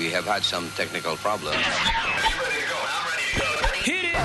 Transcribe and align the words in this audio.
We 0.00 0.08
have 0.12 0.24
had 0.24 0.42
some 0.42 0.70
technical 0.76 1.14
problems. 1.16 1.56
Hit 3.84 4.04
it! 4.06 4.16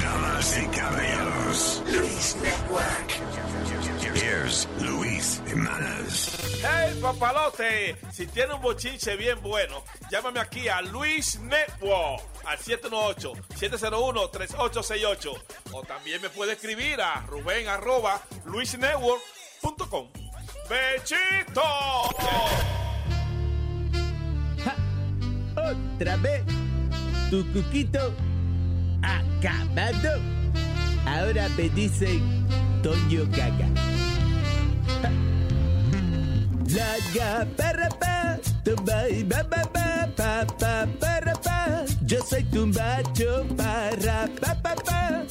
Damas 0.00 0.56
y 0.56 0.66
caballeros, 0.74 1.82
Luis 1.86 2.36
Network. 2.42 3.10
Here's 4.14 4.66
Luis 4.80 5.42
Jimenez. 5.46 6.62
¡Hey, 6.62 6.98
papalote! 7.02 7.96
Si 8.10 8.26
tiene 8.26 8.54
un 8.54 8.62
bochinche 8.62 9.16
bien 9.16 9.38
bueno, 9.42 9.84
llámame 10.10 10.40
aquí 10.40 10.68
a 10.68 10.82
Luis 10.82 11.40
Network 11.40 12.22
al 12.44 12.58
718-701-3868. 12.58 15.42
O 15.72 15.82
también 15.82 16.20
me 16.20 16.28
puede 16.28 16.52
escribir 16.52 17.00
a 17.00 17.24
Rubén 17.26 17.66
arroba 17.68 18.20
luisnetwork.com. 18.44 20.08
¡Bechito! 20.68 21.62
Otra 25.56 26.16
vez. 26.16 26.44
Tu 27.30 27.50
cuquito 27.52 28.12
acabado. 29.02 30.20
Ahora 31.06 31.48
me 31.50 31.68
dicen 31.70 32.46
Toño 32.82 33.24
Gaga. 33.30 33.68
La 36.72 36.96
ga 37.12 37.44
para 37.56 37.88
pa, 37.98 38.38
tumba 38.64 39.08
y 39.08 39.24
ba 39.24 39.42
ba 39.42 39.62
ba 39.74 40.06
pa 40.16 40.46
pa 40.58 40.86
para 41.00 41.34
pa. 41.34 41.84
Yo 42.06 42.18
soy 42.22 42.44
tu 42.44 42.66
macho 42.66 43.44
para 43.56 44.28
pa 44.40 44.54
pa 44.62 44.74
pa, 44.76 45.24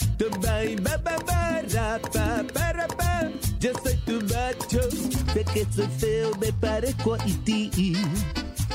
y 0.63 0.75
ba 0.75 0.97
ba 0.97 1.15
ba 1.25 1.61
ra, 1.73 1.99
pa 2.11 2.43
para 2.53 2.87
pa. 2.87 3.31
Yo 3.59 3.71
soy 3.83 3.95
tu 4.05 4.19
macho, 4.27 4.81
sé 5.33 5.45
que 5.53 5.65
soy 5.73 5.87
feo, 5.97 6.31
me 6.41 6.51
parezco 6.51 7.13
a 7.13 7.17
ti. 7.45 7.71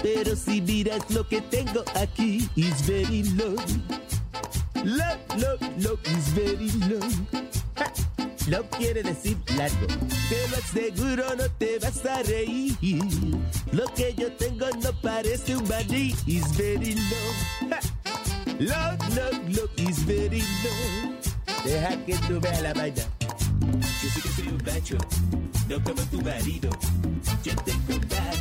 Pero 0.02 0.34
si 0.34 0.62
miras 0.62 1.04
lo 1.10 1.28
que 1.28 1.42
tengo 1.42 1.84
aquí, 1.94 2.48
is 2.56 2.80
very 2.86 3.24
low. 3.36 3.56
Low, 4.84 5.16
low, 5.36 5.58
low, 5.78 5.98
is 6.04 6.28
very 6.32 6.70
low. 6.88 7.00
Low 8.46 8.62
quiere 8.76 9.02
decir 9.02 9.38
largo. 9.56 9.86
Te 10.28 10.48
lo 10.50 10.56
aseguro, 10.58 11.24
no 11.36 11.50
te 11.58 11.78
vas 11.78 12.04
a 12.04 12.22
reír. 12.22 12.76
Lo 13.72 13.86
que 13.94 14.14
yo 14.14 14.30
tengo 14.32 14.66
no 14.82 14.92
parece 15.00 15.56
un 15.56 15.66
maní, 15.66 16.14
is 16.26 16.44
very 16.56 16.94
low. 16.94 17.68
Ja. 17.70 17.80
Low, 18.58 18.98
low, 19.48 19.68
is 19.78 20.04
very 20.04 20.40
low. 20.40 21.14
Deja 21.64 21.96
que 22.04 22.14
tú 22.28 22.38
veas 22.40 22.60
la 22.62 22.74
vaina. 22.74 23.02
Yo 24.02 24.10
sé 24.10 24.20
que 24.20 24.28
soy 24.28 24.48
un 24.48 24.62
macho, 24.66 24.98
no 25.68 25.82
como 25.82 26.02
tu 26.10 26.20
marido. 26.20 26.70
Yo 27.42 27.54
tengo 27.64 27.98
más 28.10 28.36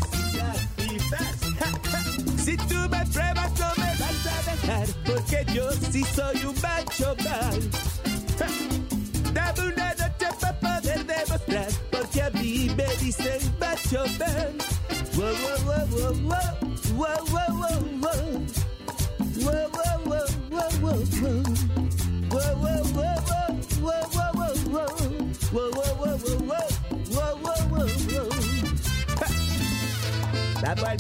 y 0.78 0.98
más. 1.10 2.44
Si 2.44 2.58
tú 2.58 2.76
me 2.90 3.06
pruebas, 3.06 3.52
no 3.58 3.72
me 3.78 3.96
vas 3.96 4.28
a 4.28 4.52
dejar, 4.52 4.88
porque 5.06 5.46
yo 5.54 5.72
sí 5.92 6.04
soy 6.14 6.46
un 6.46 6.56
macho 6.62 7.16
mal. 7.24 8.93
Dame 9.34 9.62
una 9.62 9.94
noche 9.96 10.30
para 10.40 10.60
poder 10.60 11.06
demostrar, 11.06 11.68
porque 11.92 12.22
a 12.22 12.30
mí 12.32 12.70
me 12.76 12.88
dicen 12.98 13.42
macho 13.60 14.06
man. 14.20 14.58
Wow, 15.16 15.34
wow, 15.44 15.60
wow, 15.66 15.88
wow, 15.94 16.52
wow, 16.96 17.22
wow, 17.32 17.52
wow, 17.60 17.80
wow. 18.02 18.22
Wow, 19.44 19.68
wow, 19.74 20.00
wow, 20.06 20.28
wow, 20.50 20.70
wow, 20.82 21.02
wow. 21.22 21.44
Wow, 22.30 22.54
wow, 22.62 22.84
wow, 22.94 23.18
wow, 23.80 23.94
wow, 23.94 24.34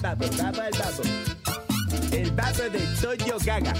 babo, 0.03 0.25
vamos 0.37 0.77
babo. 0.77 1.03
El 2.11 2.31
babo 2.31 2.69
de 2.69 2.79
Toyo 3.01 3.37
Gaga. 3.45 3.73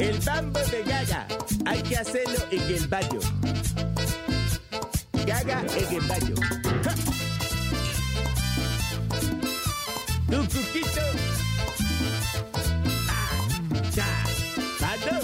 El 0.00 0.18
bambo 0.20 0.58
de 0.60 0.82
Gaga. 0.82 1.26
Hay 1.66 1.82
que 1.82 1.94
hacerlo 1.94 2.38
en 2.50 2.62
el 2.62 2.88
baño. 2.88 3.20
Gaga 5.26 5.62
en 5.76 5.94
el 5.94 6.00
baño. 6.08 6.34
¡Ja! 6.84 6.94
Tu 10.30 10.38
cuquito. 10.48 11.04
Ah, 13.10 13.30
ya. 13.94 14.08
Mando. 14.80 15.20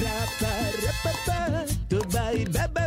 Rapa, 0.00 0.52
rapa, 0.84 1.12
pa, 1.26 1.64
tu 1.88 1.98
bai, 2.12 2.44
ba, 2.44 2.68
ba, 2.68 2.86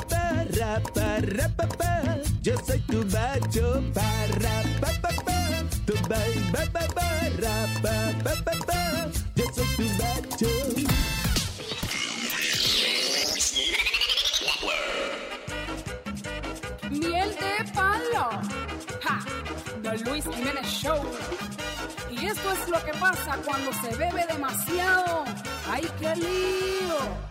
rapa, 0.57 1.17
rapa, 1.23 1.67
pa. 1.77 2.17
Yo 2.41 2.55
soy 2.65 2.79
tu 2.87 3.03
macho, 3.07 3.83
para, 3.93 4.63
pa, 4.79 4.91
pa, 5.01 5.09
pa. 5.25 5.50
Tu 5.85 5.93
ba, 6.07 6.17
ba, 6.53 6.85
ba, 6.95 7.07
rapa, 7.41 7.95
pa, 8.23 8.33
pa, 8.45 8.53
pa. 8.67 8.79
Yo 9.35 9.45
soy 9.55 9.67
tu 9.77 9.85
macho. 9.99 10.51
Miel 16.89 17.29
de 17.41 17.71
palo. 17.73 18.29
Ja, 19.03 19.17
The 19.81 19.97
Luis 20.05 20.25
Jiménez 20.25 20.67
Show. 20.67 21.01
Y 22.11 22.25
esto 22.27 22.51
es 22.51 22.69
lo 22.69 22.83
que 22.85 22.93
pasa 22.93 23.37
cuando 23.45 23.71
se 23.73 23.95
bebe 23.95 24.25
demasiado. 24.27 25.25
¡Ay, 25.67 25.89
qué 25.99 26.15
lío! 26.15 27.30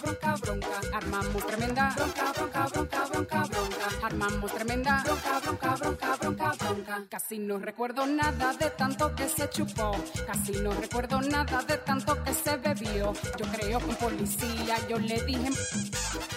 bronca, 0.01 0.35
bronca. 0.35 0.67
Armamos 0.93 1.47
tremenda 1.47 1.93
bronca, 1.95 2.33
bronca, 2.33 2.67
bronca, 2.67 3.05
bronca, 3.05 3.43
bronca. 3.43 4.05
Armamos 4.05 4.53
tremenda 4.53 5.03
bronca, 5.03 5.39
bronca, 5.39 5.75
bronca, 5.75 6.17
bronca, 6.17 6.51
bronca. 6.59 7.03
Casi 7.09 7.39
no 7.39 7.59
recuerdo 7.59 8.05
nada 8.05 8.53
de 8.53 8.69
tanto 8.71 9.15
que 9.15 9.27
se 9.29 9.49
chupó. 9.49 9.91
Casi 10.25 10.51
no 10.53 10.71
recuerdo 10.71 11.21
nada 11.21 11.61
de 11.63 11.77
tanto 11.77 12.23
que 12.23 12.33
se 12.33 12.57
bebió. 12.57 13.13
Yo 13.37 13.45
creo 13.51 13.79
que 13.79 13.93
policía 13.93 14.75
yo 14.89 14.97
le 14.99 15.21
dije 15.23 15.49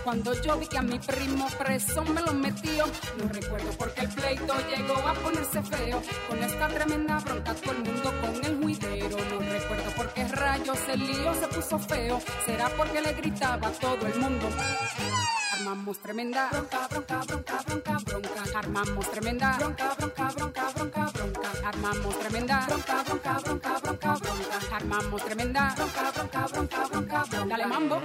cuando 0.04 0.34
yo 0.42 0.58
vi 0.58 0.66
que 0.66 0.78
a 0.78 0.82
mi 0.82 0.98
primo 0.98 1.46
preso 1.58 2.04
me 2.04 2.20
lo 2.20 2.32
metió. 2.34 2.86
No 3.18 3.28
recuerdo 3.28 3.70
porque 3.78 4.02
el 4.02 4.08
pleito 4.08 4.54
llegó 4.68 4.96
a 4.96 5.14
ponerse 5.14 5.62
feo. 5.62 6.02
Con 6.28 6.42
esta 6.42 6.68
tremenda 6.68 7.18
bronca 7.20 7.54
todo 7.54 7.72
el 7.72 7.78
mundo 7.84 8.12
con 8.20 8.44
el 8.44 8.62
juidero. 8.62 9.16
No 9.30 9.38
recuerdo 9.40 9.90
por 9.96 10.08
qué 10.14 10.28
rayos 10.28 10.78
el 10.88 11.00
lío 11.06 11.34
se 11.34 11.48
puso 11.48 11.78
feo. 11.78 12.20
Será 12.44 12.68
porque 12.76 13.00
le 13.00 13.14
gritaba 13.54 13.68
a 13.68 13.72
todo 13.72 14.06
el 14.06 14.20
mundo. 14.20 14.48
Armamos 15.52 15.98
tremenda 15.98 16.48
bronca, 16.50 16.88
bronca, 16.88 17.20
bronca, 17.26 17.62
bronca, 17.66 17.98
bronca. 18.04 18.58
Armamos 18.58 19.10
tremenda 19.10 19.56
bronca, 19.58 19.94
bronca, 19.96 20.30
bronca, 20.34 20.72
bronca, 20.74 21.10
bronca. 21.12 21.68
Armamos 21.68 22.18
tremenda 22.18 22.66
bronca, 22.66 23.02
bronca, 23.04 23.40
bronca, 23.44 23.80
bronca, 23.80 24.14
bronca. 24.14 24.76
Armamos 24.76 25.24
tremenda 25.24 25.74
bronca, 25.76 26.12
bronca, 26.12 26.46
bronca, 26.48 26.88
bronca, 26.88 27.24
bronca. 27.24 27.46
Dale 27.46 27.66
mambo. 27.66 28.00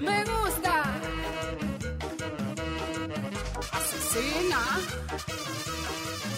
Me 0.00 0.24
gusta. 0.24 0.74
Asesina. 3.72 4.60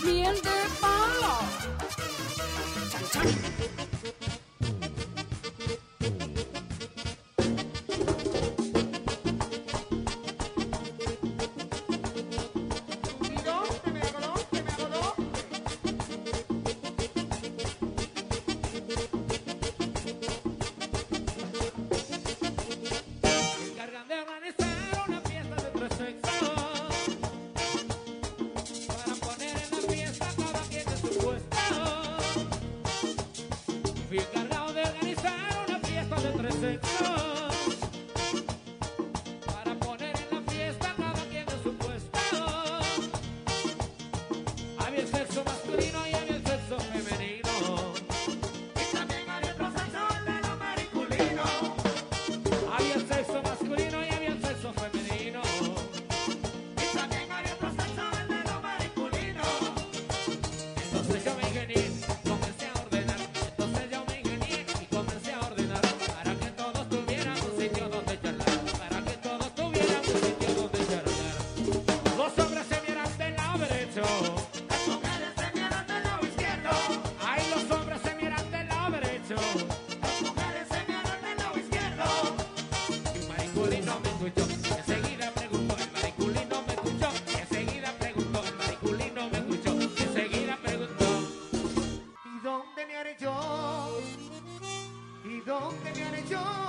Miel 0.04 0.40
de 0.42 0.56
palo. 0.80 1.34
Chan, 2.90 3.04
chan. 3.12 4.21
And 95.94 96.14
it's 96.14 96.30
do 96.30 96.61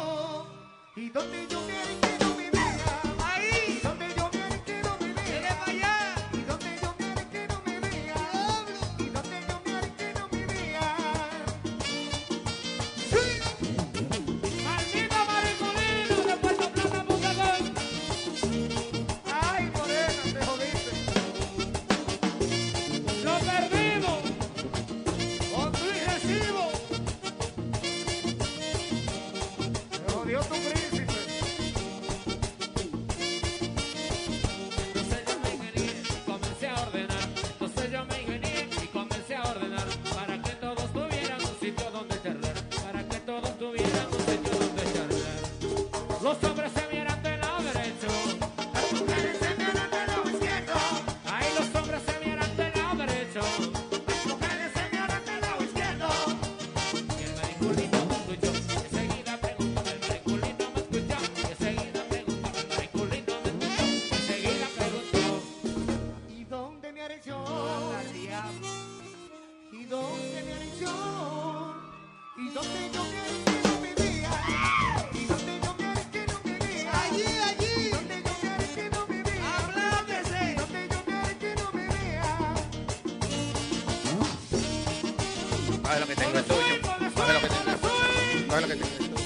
que 86.16 86.22
tengo 86.22 86.38
es 86.38 86.46
tuyo. 86.46 86.76
Coge 87.16 87.40
que 87.42 87.48
tengo 87.48 87.72
es 87.72 87.82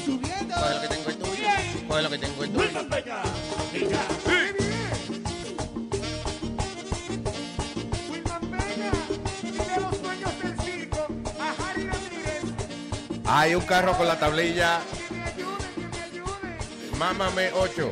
tuyo. 0.10 0.80
Que 0.82 0.88
tuyo. 1.18 1.38
Hay 13.26 13.56
un 13.56 13.66
carro 13.66 13.98
con 13.98 14.08
la 14.08 14.18
tablilla. 14.18 14.80
Mámame 16.98 17.52
8. 17.54 17.92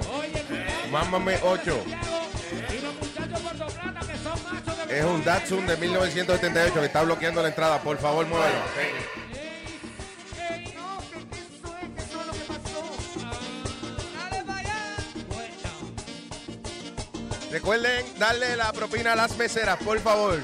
Mámame 0.90 1.38
8. 1.44 1.84
Es 4.96 5.04
un 5.04 5.26
Datsun 5.26 5.68
de 5.68 5.76
1978 5.76 6.80
que 6.80 6.86
está 6.86 7.02
bloqueando 7.02 7.42
la 7.42 7.50
entrada. 7.50 7.82
Por 7.82 7.98
favor, 7.98 8.26
muévalo. 8.28 8.56
Recuerden 17.52 18.06
darle 18.18 18.56
la 18.56 18.72
propina 18.72 19.12
a 19.12 19.16
las 19.18 19.36
meseras, 19.36 19.78
por 19.84 20.00
favor. 20.00 20.42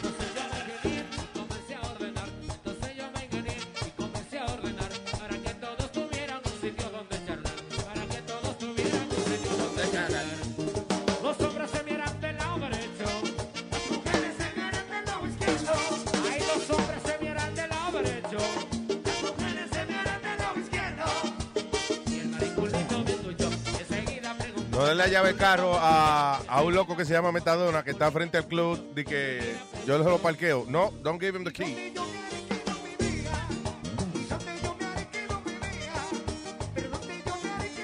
Llave 25.12 25.30
del 25.30 25.38
carro 25.38 25.74
a, 25.75 26.38
a 26.48 26.62
un 26.62 26.74
loco 26.74 26.96
que 26.96 27.06
se 27.06 27.13
llama 27.13 27.32
Metadona 27.32 27.84
que 27.84 27.91
está 27.91 28.10
frente 28.12 28.38
al 28.38 28.48
club 28.48 28.94
de 28.94 29.03
que 29.03 29.56
yo 29.86 29.98
lo 29.98 30.18
parqueo. 30.20 30.65
No, 30.68 30.91
don't 31.03 31.20
give 31.20 31.38
him 31.38 31.44
the 31.44 31.51
key. 31.51 31.94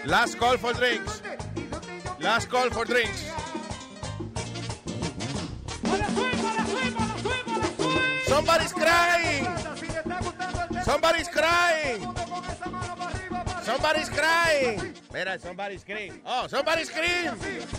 Last 0.06 0.38
call 0.40 0.58
for 0.58 0.74
drinks. 0.74 1.22
Last 2.20 2.50
call 2.50 2.70
for 2.70 2.86
drinks. 2.86 3.30
Somebody's 8.26 8.72
crying. 8.72 9.48
Somebody's 10.84 11.28
crying. 11.28 11.37
Somebody's 13.88 14.10
crying. 14.10 14.94
Mira, 15.13 15.39
somebody's 15.39 15.84
crying. 15.86 16.22
Oh, 16.25 16.46
somebody's 16.48 16.89
crying. 16.89 17.32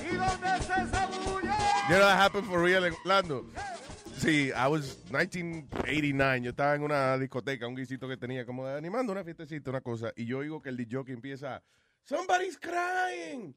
You 0.09 0.17
know 0.17 2.01
that 2.01 2.17
happened 2.17 2.47
for 2.47 2.63
real 2.63 2.83
en 2.85 2.95
Orlando. 3.05 3.45
Sí, 4.17 4.51
I 4.55 4.69
was 4.69 4.97
1989. 5.11 6.45
Yo 6.45 6.51
estaba 6.53 6.77
en 6.77 6.83
una 6.83 7.19
discoteca, 7.19 7.67
un 7.67 7.77
guisito 7.77 8.09
que 8.09 8.17
tenía 8.17 8.47
como 8.47 8.67
animando 8.67 9.13
una 9.13 9.23
fiestecita, 9.23 9.69
una 9.69 9.83
cosa. 9.83 10.15
Y 10.17 10.25
yo 10.25 10.39
oigo 10.39 10.63
que 10.63 10.71
el 10.71 10.79
DJ 10.79 11.13
empieza, 11.13 11.63
Somebody's 12.05 12.57
crying. 12.57 13.55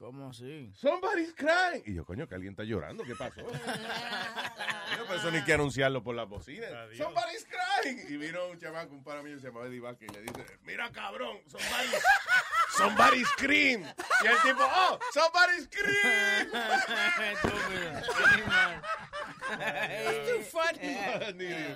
¿Cómo 0.00 0.30
así? 0.30 0.72
Somebody's 0.74 1.34
crying. 1.34 1.82
Y 1.84 1.92
yo, 1.92 2.06
coño, 2.06 2.26
que 2.26 2.34
alguien 2.34 2.52
está 2.52 2.64
llorando. 2.64 3.04
¿Qué 3.04 3.14
pasó? 3.14 3.42
yo 4.96 5.06
pensé 5.06 5.30
ni 5.30 5.44
que 5.44 5.52
anunciarlo 5.52 6.02
por 6.02 6.16
la 6.16 6.24
bocina. 6.24 6.66
Somebody's 6.96 7.46
crying. 7.46 7.98
Y 8.08 8.16
vino 8.16 8.46
un 8.46 8.58
chamaco, 8.58 8.94
un 8.94 9.04
para 9.04 9.22
mí, 9.22 9.38
se 9.38 9.48
llamaba 9.48 9.66
Eddie 9.66 9.80
Vázquez, 9.80 10.08
y 10.10 10.14
le 10.14 10.22
dice, 10.22 10.46
mira, 10.62 10.90
cabrón, 10.90 11.36
somebody's, 11.46 12.02
somebody's 12.78 13.28
scream. 13.28 13.82
Y 14.24 14.26
el 14.26 14.38
tipo, 14.38 14.62
oh, 14.62 14.98
somebody's 15.12 15.64
scream. 15.64 16.48
It's 20.08 20.30
too 20.30 20.42
funny. 20.44 20.96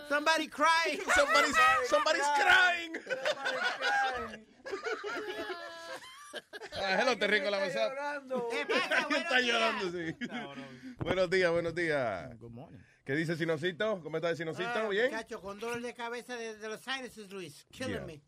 Somebody 0.09 0.49
crying. 0.49 1.01
Somebody's, 1.15 1.57
somebody's 1.91 2.27
crying. 2.39 2.97
Ah, 6.73 6.99
hello, 7.01 7.17
te 7.19 7.27
rico 7.27 7.51
la 7.51 7.61
mesa. 7.61 7.87
Está 7.89 9.41
llorando, 9.41 9.91
sí. 9.91 10.17
Buenos 10.99 11.31
días, 11.31 11.51
buenos 11.51 11.75
días. 11.75 12.39
Good 12.39 12.51
morning. 12.51 12.79
¿Qué 13.05 13.15
dice 13.15 13.37
Sinocito? 13.37 14.01
¿Cómo 14.03 14.17
está 14.17 14.31
el 14.31 14.37
Sinocito? 14.37 14.89
¿Bien? 14.89 15.11
Muchacho, 15.11 15.41
con 15.41 15.59
dolor 15.61 15.81
de 15.83 15.95
cabeza 15.95 16.37
de, 16.37 16.57
de 16.57 16.69
los 16.69 16.81
sinuses, 16.81 17.31
Luis. 17.31 17.67
Killing 17.71 17.91
Yeah. 17.97 18.07
me. 18.07 18.23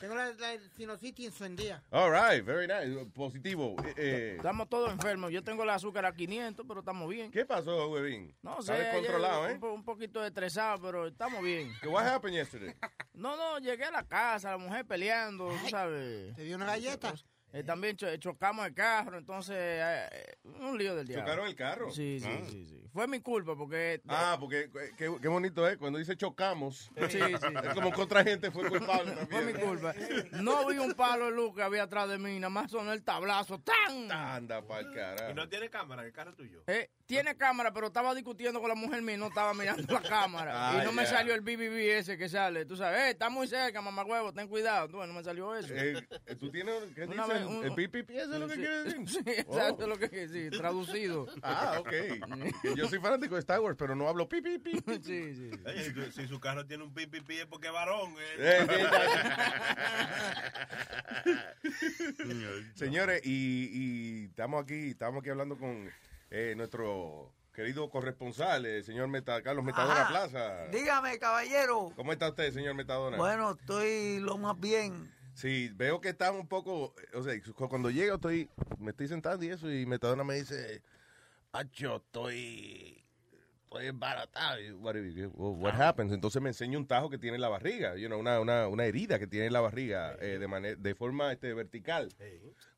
Tengo 0.00 0.14
la, 0.14 0.32
la 0.32 0.58
sinusitis 0.76 1.26
encendida. 1.26 1.82
All 1.90 2.10
right, 2.10 2.42
very 2.42 2.66
nice. 2.66 3.04
Positivo. 3.14 3.76
Eh, 3.84 3.94
eh, 3.98 4.34
Estamos 4.38 4.66
todos 4.70 4.90
enfermos. 4.90 5.30
Yo 5.30 5.44
tengo 5.44 5.62
el 5.62 5.68
azúcar 5.70 6.06
a 6.06 6.14
500, 6.14 6.64
pero 6.66 6.80
estamos 6.80 7.06
bien. 7.08 7.30
¿Qué 7.30 7.44
pasó, 7.44 7.86
huevín? 7.90 8.34
No 8.40 8.60
Está 8.60 8.76
sé. 8.76 8.82
descontrolado, 8.82 9.44
ayer 9.44 9.56
¿eh? 9.62 9.66
Un 9.66 9.84
poquito 9.84 10.24
estresado, 10.24 10.80
pero 10.80 11.06
estamos 11.06 11.42
bien. 11.42 11.70
¿Qué 11.82 11.88
what 11.88 12.06
happened 12.06 12.34
yesterday? 12.34 12.74
No, 13.12 13.36
no, 13.36 13.58
llegué 13.58 13.84
a 13.84 13.90
la 13.90 14.02
casa, 14.08 14.52
la 14.52 14.56
mujer 14.58 14.86
peleando, 14.86 15.48
tú 15.48 15.68
sabes. 15.68 16.34
¿Te 16.34 16.44
dio 16.44 16.56
una 16.56 16.64
galleta? 16.64 17.12
Eh, 17.52 17.64
también 17.64 17.96
cho- 17.96 18.16
chocamos 18.18 18.64
el 18.66 18.74
carro, 18.74 19.18
entonces, 19.18 19.56
eh, 19.58 20.36
un 20.60 20.78
lío 20.78 20.94
del 20.94 21.06
diablo. 21.06 21.24
¿Chocaron 21.26 21.46
el 21.48 21.56
carro? 21.56 21.90
Sí, 21.90 22.20
sí, 22.20 22.28
Ah. 22.28 22.44
sí, 22.48 22.64
sí. 22.66 22.76
Fue 22.92 23.06
mi 23.06 23.20
culpa 23.20 23.54
porque... 23.56 24.00
Ah, 24.08 24.36
porque 24.40 24.62
eh, 24.62 24.90
qué, 24.96 25.14
qué 25.22 25.28
bonito 25.28 25.66
es 25.68 25.76
cuando 25.76 25.98
dice 26.00 26.16
chocamos. 26.16 26.90
Sí, 27.08 27.18
sí. 27.18 27.18
Es 27.64 27.74
como 27.74 27.92
que 27.92 28.00
otra 28.00 28.24
gente 28.24 28.50
fue 28.50 28.68
culpable 28.68 29.12
Fue 29.30 29.42
mi 29.44 29.52
también. 29.52 29.68
culpa. 29.68 29.94
No 30.32 30.66
vi 30.66 30.78
un 30.78 30.94
palo 30.94 31.26
de 31.26 31.30
luz 31.32 31.54
que 31.54 31.62
había 31.62 31.84
atrás 31.84 32.08
de 32.08 32.18
mí, 32.18 32.38
nada 32.40 32.50
más 32.50 32.70
sonó 32.70 32.92
el 32.92 33.02
tablazo. 33.04 33.60
¡Tan! 33.60 34.10
Anda 34.10 34.62
pa'l 34.62 34.92
carajo. 34.92 35.30
Y 35.30 35.34
no 35.34 35.48
tiene 35.48 35.70
cámara 35.70 36.04
el 36.04 36.12
carro 36.12 36.34
tuyo. 36.34 36.64
Eh, 36.66 36.90
tiene 37.06 37.36
cámara, 37.36 37.72
pero 37.72 37.88
estaba 37.88 38.12
discutiendo 38.14 38.60
con 38.60 38.68
la 38.68 38.74
mujer 38.74 39.02
mía 39.02 39.14
y 39.14 39.18
no 39.18 39.26
estaba 39.28 39.54
mirando 39.54 39.92
la 39.92 40.02
cámara. 40.02 40.50
Ah, 40.70 40.80
y 40.82 40.84
no 40.84 40.92
me 40.92 41.06
salió 41.06 41.34
el 41.34 41.40
BBB 41.42 41.98
ese 41.98 42.18
que 42.18 42.28
sale. 42.28 42.64
Tú 42.66 42.76
sabes, 42.76 43.00
eh, 43.00 43.10
está 43.10 43.28
muy 43.30 43.46
cerca, 43.46 43.80
mamá 43.80 44.04
huevo, 44.04 44.32
ten 44.32 44.48
cuidado. 44.48 44.88
Tú, 44.88 44.96
no 44.98 45.12
me 45.12 45.22
salió 45.22 45.54
eso. 45.54 45.72
Eh, 45.74 45.94
¿Tú 46.38 46.50
tienes, 46.50 46.74
qué 46.94 47.04
Una 47.04 47.24
dice? 47.24 47.39
Un- 47.46 47.64
¿El 47.64 47.74
PPP 47.74 48.10
eso 48.10 48.34
es 48.34 48.40
lo 48.40 48.46
que 48.48 48.54
Sí, 48.54 48.60
quiere 48.60 48.82
decir? 48.84 49.00
Sí, 49.08 49.18
Oh. 49.26 49.30
exacto, 49.58 49.86
lo 49.86 49.98
que 49.98 50.28
sí, 50.28 50.50
traducido. 50.50 51.26
Ah, 51.42 51.76
ok. 51.80 51.92
Yo 52.76 52.88
soy 52.88 52.98
fanático 53.00 53.34
de 53.34 53.40
Star 53.40 53.60
Wars, 53.60 53.76
pero 53.78 53.94
no 53.94 54.08
hablo 54.08 54.28
pi. 54.28 54.40
Sí, 55.02 55.34
sí. 55.34 55.50
Oye, 55.66 56.10
si, 56.12 56.26
su 56.28 56.38
carro 56.40 56.66
tiene 56.66 56.84
un 56.84 56.92
pipi 56.94 57.18
es 57.36 57.46
porque 57.46 57.68
es 57.68 57.72
varón. 57.72 58.14
eh. 58.18 58.36
Eh, 58.38 58.66
sí, 61.78 62.70
Señores, 62.74 63.20
y, 63.24 63.70
y 63.72 64.24
estamos 64.26 64.62
aquí, 64.62 64.90
estamos 64.90 65.20
aquí 65.20 65.30
hablando 65.30 65.56
con 65.58 65.90
eh, 66.30 66.54
nuestro 66.56 67.32
querido 67.52 67.90
corresponsal, 67.90 68.64
el 68.64 68.84
señor 68.84 69.08
Meta, 69.08 69.42
Carlos 69.42 69.64
Metadona 69.64 70.02
Ajá. 70.02 70.08
Plaza. 70.08 70.66
Dígame, 70.68 71.18
caballero. 71.18 71.92
¿Cómo 71.96 72.12
está 72.12 72.28
usted, 72.30 72.52
señor 72.52 72.74
Metadona? 72.74 73.16
Bueno, 73.16 73.52
estoy 73.58 74.20
lo 74.20 74.38
más 74.38 74.58
bien. 74.58 75.12
Sí, 75.34 75.70
veo 75.74 76.00
que 76.00 76.10
está 76.10 76.32
un 76.32 76.46
poco, 76.48 76.94
o 77.14 77.22
sea, 77.22 77.34
cu- 77.54 77.68
cuando 77.68 77.90
llego 77.90 78.16
estoy, 78.16 78.48
me 78.78 78.90
estoy 78.90 79.08
sentando 79.08 79.44
y 79.44 79.48
eso, 79.48 79.70
y 79.72 79.86
Metadona 79.86 80.24
me 80.24 80.34
dice, 80.34 80.82
Acho, 81.52 81.96
estoy, 81.96 83.02
estoy 83.64 83.86
embaratado. 83.86 84.60
Y, 84.60 84.70
What, 84.72 84.96
what 85.34 85.80
happens? 85.80 86.12
Entonces 86.12 86.40
me 86.42 86.50
enseña 86.50 86.78
un 86.78 86.86
tajo 86.86 87.10
que 87.10 87.18
tiene 87.18 87.36
en 87.36 87.40
la 87.40 87.48
barriga, 87.48 87.96
you 87.96 88.06
know, 88.08 88.18
una, 88.20 88.38
una, 88.40 88.68
una 88.68 88.84
herida 88.84 89.18
que 89.18 89.26
tiene 89.26 89.46
en 89.46 89.52
la 89.52 89.60
barriga 89.60 90.16
eh, 90.20 90.38
de, 90.38 90.46
mane- 90.48 90.76
de 90.76 90.94
forma 90.94 91.32
este, 91.32 91.52
vertical, 91.54 92.08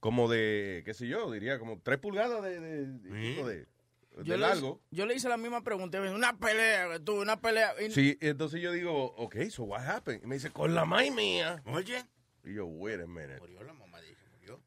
como 0.01 0.29
de, 0.29 0.83
qué 0.85 0.95
sé 0.95 1.07
yo, 1.09 1.31
diría 1.31 1.59
como 1.59 1.81
tres 1.81 1.99
pulgadas 1.99 2.43
de, 2.43 2.61
de, 2.61 2.87
de- 2.87 3.35
tipo 3.35 3.47
de- 3.49 3.57
de 3.57 4.25
Yo 4.25 4.35
le, 4.37 4.39
largo. 4.39 4.81
yo 4.91 5.07
le 5.07 5.15
hice 5.15 5.29
la 5.29 5.39
misma 5.39 5.63
pregunta. 5.65 5.99
Una 6.01 6.39
pelea, 6.39 6.99
tuve 7.03 7.21
una 7.23 7.41
pelea. 7.41 7.73
Y- 7.81 7.91
Sí, 7.91 8.19
entonces 8.21 8.61
yo 8.61 8.71
digo, 8.73 9.07
ok, 9.17 9.37
so 9.49 9.65
what 9.65 9.87
happened? 9.89 10.23
Y 10.23 10.27
me 10.27 10.35
dice, 10.35 10.51
con 10.51 10.75
la 10.75 10.85
mai 10.85 11.11
mía. 11.11 11.63
Oye. 11.65 12.05
Y 12.45 12.55
yo, 12.55 12.67
wait 12.67 13.01
a 13.01 13.07
minute. 13.07 13.39
Murió 13.41 13.63
la 13.63 13.73
mamá, 13.73 14.01
dije, 14.01 14.17
murió. 14.33 14.61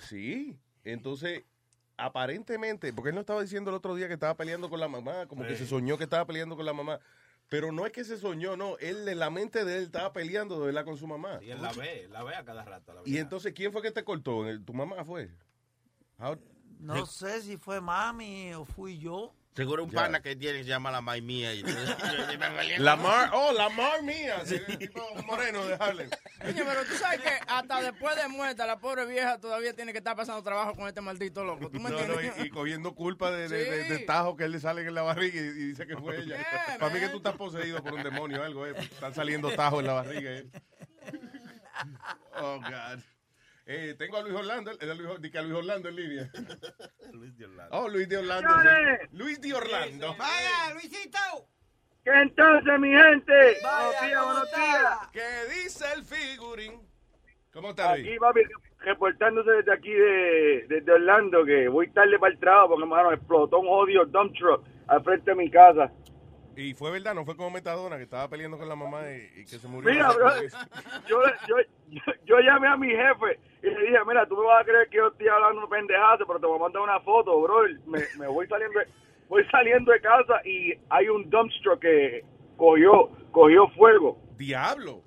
Sí, 0.00 0.58
entonces 0.84 1.44
aparentemente, 1.96 2.92
porque 2.92 3.10
él 3.10 3.14
no 3.14 3.20
estaba 3.20 3.42
diciendo 3.42 3.70
el 3.70 3.76
otro 3.76 3.94
día 3.94 4.08
que 4.08 4.14
estaba 4.14 4.34
peleando 4.36 4.70
con 4.70 4.80
la 4.80 4.88
mamá, 4.88 5.26
como 5.26 5.42
que 5.46 5.56
se 5.56 5.66
soñó 5.66 5.98
que 5.98 6.04
estaba 6.04 6.26
peleando 6.26 6.56
con 6.56 6.64
la 6.64 6.72
mamá, 6.72 6.98
pero 7.50 7.72
no 7.72 7.84
es 7.84 7.92
que 7.92 8.04
se 8.04 8.16
soñó, 8.16 8.56
no, 8.56 8.78
él 8.78 9.06
en 9.08 9.18
la 9.18 9.28
mente 9.28 9.64
de 9.64 9.76
él 9.78 9.82
estaba 9.84 10.12
peleando 10.12 10.58
de 10.58 10.66
verdad 10.66 10.84
con 10.84 10.96
su 10.96 11.06
mamá. 11.06 11.38
Y 11.42 11.50
él 11.50 11.60
la 11.60 11.72
ve, 11.72 12.08
la 12.08 12.22
ve 12.24 12.34
a 12.34 12.44
cada 12.44 12.64
rato. 12.64 12.94
La 12.94 13.02
ve. 13.02 13.10
Y 13.10 13.18
entonces, 13.18 13.52
¿quién 13.52 13.70
fue 13.72 13.82
que 13.82 13.90
te 13.90 14.02
cortó? 14.02 14.48
¿El- 14.48 14.64
¿Tu 14.64 14.72
mamá 14.72 15.04
fue? 15.04 15.30
How- 16.18 16.40
No 16.78 17.04
sé 17.06 17.42
si 17.42 17.56
fue 17.58 17.80
mami 17.82 18.54
o 18.54 18.64
fui 18.64 18.98
yo. 18.98 19.34
Seguro 19.54 19.82
un 19.84 19.90
pana 19.90 20.22
que 20.22 20.36
tiene 20.36 20.58
que 20.58 20.64
se 20.64 20.70
llama 20.70 20.90
la 20.92 21.00
May 21.00 21.20
Mía. 21.20 21.52
y 21.52 21.60
entonces- 21.60 22.78
Lamar, 22.78 23.30
oh, 23.34 23.52
Lamar 23.52 24.02
mía. 24.02 24.40
sí, 24.44 24.54
el 24.66 24.78
tipo 24.78 25.02
moreno 25.26 25.64
de 25.66 25.74
Harlem. 25.74 26.08
Pero 26.38 26.84
tú 26.88 26.94
sabes 26.94 27.20
que 27.20 27.30
hasta 27.48 27.82
después 27.82 28.14
de 28.16 28.28
muerta, 28.28 28.64
la 28.64 28.78
pobre 28.78 29.06
vieja 29.06 29.38
todavía 29.38 29.74
tiene 29.74 29.90
que 29.92 29.98
estar 29.98 30.14
pasando 30.16 30.42
trabajo 30.42 30.74
con 30.76 30.86
este 30.86 31.00
maldito 31.00 31.44
loco. 31.44 31.68
¿Tú 31.68 31.80
me 31.80 31.90
No, 31.90 32.06
no, 32.06 32.20
y, 32.22 32.30
y 32.46 32.48
cogiendo 32.50 32.94
culpa 32.94 33.30
de, 33.32 33.48
de, 33.48 33.64
de- 33.64 33.84
de 33.88 33.98
Sí. 33.98 34.06
tajos 34.06 34.36
que 34.36 34.48
le 34.48 34.60
salen 34.60 34.86
en 34.86 34.94
la 34.94 35.02
barriga 35.02 35.36
y, 35.40 35.44
y 35.44 35.50
dice 35.66 35.84
que 35.86 35.96
fue 35.96 36.16
ella. 36.20 36.36
Yeah, 36.36 36.78
Para 36.78 36.92
mí 36.94 37.00
que 37.00 37.06
man. 37.06 37.10
tú 37.12 37.16
estás 37.18 37.34
poseído 37.36 37.82
por 37.82 37.94
un 37.94 38.02
demonio 38.04 38.40
o 38.40 38.44
algo, 38.44 38.66
eh. 38.66 38.74
Están 38.78 39.14
saliendo 39.14 39.50
tajos 39.50 39.80
en 39.80 39.86
la 39.88 39.92
barriga. 39.94 40.30
eh. 40.30 40.46
Oh, 42.36 42.60
God. 42.60 43.00
Eh, 43.72 43.94
tengo 43.96 44.16
a 44.16 44.22
Luis 44.22 44.34
Orlando, 44.34 44.72
eh, 44.72 44.94
Luis, 44.96 45.20
di 45.20 45.30
que 45.30 45.38
a 45.38 45.42
Luis 45.42 45.54
Orlando 45.54 45.90
en 45.90 45.94
línea. 45.94 46.30
Luis 47.12 47.38
de 47.38 47.44
Orlando. 47.44 47.78
Oh, 47.78 47.88
Luis 47.88 48.08
de 48.08 48.18
Orlando. 48.18 48.48
Sí. 48.48 49.06
Luis 49.12 49.40
de 49.40 49.54
Orlando. 49.54 50.16
Vaya, 50.18 50.74
Luisito. 50.74 51.18
¿Qué 52.02 52.10
entonces, 52.10 52.80
mi 52.80 52.90
gente? 52.90 53.32
Vaya, 53.62 53.84
buenos 53.84 54.00
días, 54.00 54.18
¿cómo 54.18 54.32
buenos 54.32 54.50
días. 54.50 54.98
¿Qué 55.12 55.54
dice 55.54 55.84
el 55.94 56.04
figurín? 56.04 56.80
¿Cómo 57.52 57.70
está 57.70 57.94
Luis? 57.94 58.08
Aquí, 58.08 58.18
papi, 58.18 58.40
reportándose 58.80 59.52
desde 59.52 59.72
aquí 59.72 59.92
de, 59.92 60.66
desde 60.68 60.90
Orlando, 60.90 61.44
que 61.44 61.68
voy 61.68 61.88
tarde 61.92 62.18
para 62.18 62.32
el 62.32 62.40
trabajo 62.40 62.70
porque, 62.70 62.86
mano, 62.86 63.12
explotó 63.12 63.60
un 63.60 63.68
odio 63.68 64.04
dump 64.04 64.34
truck 64.36 64.66
al 64.88 65.04
frente 65.04 65.30
de 65.30 65.36
mi 65.36 65.48
casa. 65.48 65.92
Y 66.56 66.74
fue 66.74 66.90
verdad, 66.90 67.14
no 67.14 67.24
fue 67.24 67.36
como 67.36 67.50
Metadona 67.50 67.96
que 67.96 68.02
estaba 68.02 68.28
peleando 68.28 68.58
con 68.58 68.68
la 68.68 68.74
mamá 68.76 69.02
y, 69.10 69.40
y 69.40 69.44
que 69.44 69.58
se 69.58 69.68
murió. 69.68 69.90
Mira, 69.90 70.10
bro, 70.12 70.28
yo, 71.08 71.22
yo, 71.48 71.56
yo, 71.88 72.02
yo 72.24 72.40
llamé 72.40 72.68
a 72.68 72.76
mi 72.76 72.88
jefe 72.88 73.38
y 73.62 73.66
le 73.70 73.80
dije, 73.82 73.98
mira, 74.06 74.26
tú 74.26 74.36
me 74.36 74.44
vas 74.46 74.62
a 74.62 74.64
creer 74.64 74.88
que 74.88 74.96
yo 74.98 75.08
estoy 75.08 75.28
hablando 75.28 75.68
pendejazo, 75.68 76.26
pero 76.26 76.40
te 76.40 76.46
voy 76.46 76.56
a 76.56 76.62
mandar 76.62 76.82
una 76.82 77.00
foto, 77.00 77.40
bro. 77.40 77.62
Me, 77.86 78.00
me 78.18 78.26
voy 78.26 78.46
saliendo 78.48 78.78
de, 78.80 78.86
voy 79.28 79.44
saliendo 79.50 79.92
de 79.92 80.00
casa 80.00 80.40
y 80.44 80.74
hay 80.90 81.08
un 81.08 81.30
dumpster 81.30 81.78
que 81.78 82.24
cogió, 82.56 83.10
cogió 83.30 83.68
fuego. 83.70 84.18
Diablo. 84.36 85.02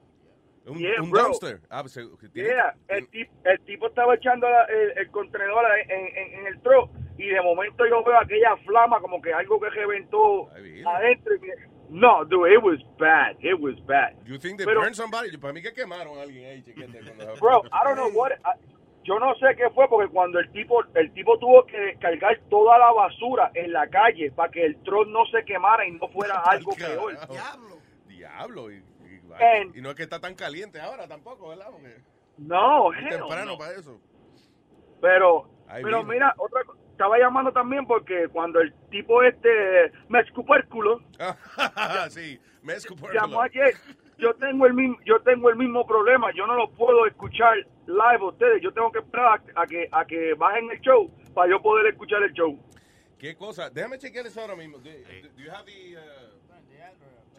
Un, 0.65 0.77
Yeah, 0.77 1.01
un 1.01 1.11
dumpster. 1.11 1.59
Ah, 1.69 1.81
pues, 1.81 1.93
Yeah, 2.33 2.73
el, 2.87 3.09
tip- 3.09 3.29
el 3.43 3.59
tipo 3.65 3.87
estaba 3.87 4.15
echando 4.15 4.49
la- 4.49 4.63
el, 4.65 4.97
el 4.97 5.11
contenedor 5.11 5.65
en, 5.89 5.91
en- 5.91 6.39
en 6.39 6.47
el 6.47 6.61
truck 6.61 6.89
y 7.17 7.27
de 7.27 7.41
momento 7.41 7.85
yo 7.87 8.03
veo 8.03 8.17
aquella 8.19 8.55
flama 8.65 8.99
como 8.99 9.21
que 9.21 9.33
algo 9.33 9.59
que 9.59 9.69
reventó 9.69 10.49
adentro. 10.85 11.35
y 11.35 11.39
me- 11.39 11.73
No, 11.89 12.25
dude, 12.25 12.53
it 12.53 12.63
was 12.63 12.79
bad. 12.97 13.35
It 13.39 13.59
was 13.59 13.75
bad. 13.85 14.13
You 14.25 14.39
think 14.39 14.57
they 14.57 14.65
Pero- 14.65 14.81
burned 14.81 14.95
somebody? 14.95 15.37
Para 15.37 15.53
mí 15.53 15.61
que 15.61 15.73
quemaron 15.73 16.17
a 16.17 16.21
alguien 16.23 16.45
ahí, 16.45 16.63
chiquete. 16.63 16.99
cuando- 17.15 17.35
Bro, 17.39 17.63
I 17.65 17.83
don't 17.85 17.95
know 17.97 18.09
what. 18.13 18.31
I- 18.31 18.59
yo 19.03 19.19
no 19.19 19.35
sé 19.35 19.55
qué 19.57 19.69
fue 19.71 19.87
porque 19.89 20.09
cuando 20.11 20.39
el 20.39 20.49
tipo 20.53 20.81
el 20.95 21.11
tipo 21.13 21.37
tuvo 21.37 21.65
que 21.65 21.77
descargar 21.77 22.39
toda 22.49 22.77
la 22.79 22.91
basura 22.93 23.51
en 23.53 23.73
la 23.73 23.85
calle 23.89 24.31
para 24.31 24.49
que 24.49 24.65
el 24.65 24.81
truck 24.83 25.07
no 25.09 25.25
se 25.25 25.43
quemara 25.45 25.85
y 25.85 25.91
no 25.91 26.07
fuera 26.07 26.35
algo 26.45 26.71
peor. 26.71 27.13
Diablo. 27.29 27.77
Diablo. 28.07 28.71
Y, 28.71 28.75
y- 28.75 29.21
And- 29.39 29.75
y 29.75 29.81
no 29.81 29.89
es 29.89 29.95
que 29.95 30.03
está 30.03 30.19
tan 30.19 30.33
caliente 30.35 30.79
ahora 30.79 31.07
tampoco, 31.07 31.49
¿verdad? 31.49 31.67
Porque 31.69 31.95
No, 32.37 32.91
es 32.93 33.09
temprano 33.09 33.51
no. 33.51 33.57
para 33.57 33.73
eso. 33.73 33.99
Pero, 35.01 35.49
Ahí 35.67 35.83
pero 35.83 35.99
vino. 35.99 36.11
mira, 36.13 36.33
otra 36.37 36.63
co- 36.63 36.77
estaba 36.93 37.17
llamando 37.17 37.51
también 37.51 37.85
porque 37.85 38.27
cuando 38.29 38.61
el 38.61 38.71
tipo 38.89 39.23
este 39.23 39.91
me 40.09 40.19
escupó 40.19 40.55
el 40.55 40.65
culo, 40.67 41.01
sí, 42.09 42.39
me 42.61 42.73
escupó 42.73 43.09
el 43.09 43.15
llamó 43.15 43.41
ayer. 43.41 43.73
Yo 44.17 44.33
tengo 44.35 44.67
el 44.67 44.73
mismo, 44.73 44.97
yo 45.03 45.19
tengo 45.21 45.49
el 45.49 45.55
mismo 45.57 45.85
problema. 45.85 46.31
Yo 46.33 46.45
no 46.45 46.55
lo 46.55 46.69
puedo 46.69 47.07
escuchar 47.07 47.57
live 47.87 48.21
a 48.21 48.25
ustedes. 48.25 48.61
Yo 48.61 48.71
tengo 48.71 48.91
que 48.91 48.99
esperar 48.99 49.41
a, 49.55 49.61
a 49.61 49.67
que 49.67 49.89
a 49.91 50.05
que 50.05 50.33
bajen 50.35 50.69
el 50.71 50.79
show 50.81 51.11
para 51.33 51.49
yo 51.49 51.61
poder 51.61 51.87
escuchar 51.87 52.21
el 52.21 52.31
show. 52.31 52.57
¿Qué 53.17 53.35
cosa? 53.35 53.69
Déjame 53.69 53.97
chequear 53.97 54.27
eso 54.27 54.41
ahora 54.41 54.55
mismo. 54.55 54.77
Do, 54.77 54.89
do 54.89 55.43
you 55.43 55.49
have 55.49 55.65
the, 55.65 55.97
uh, 55.97 56.22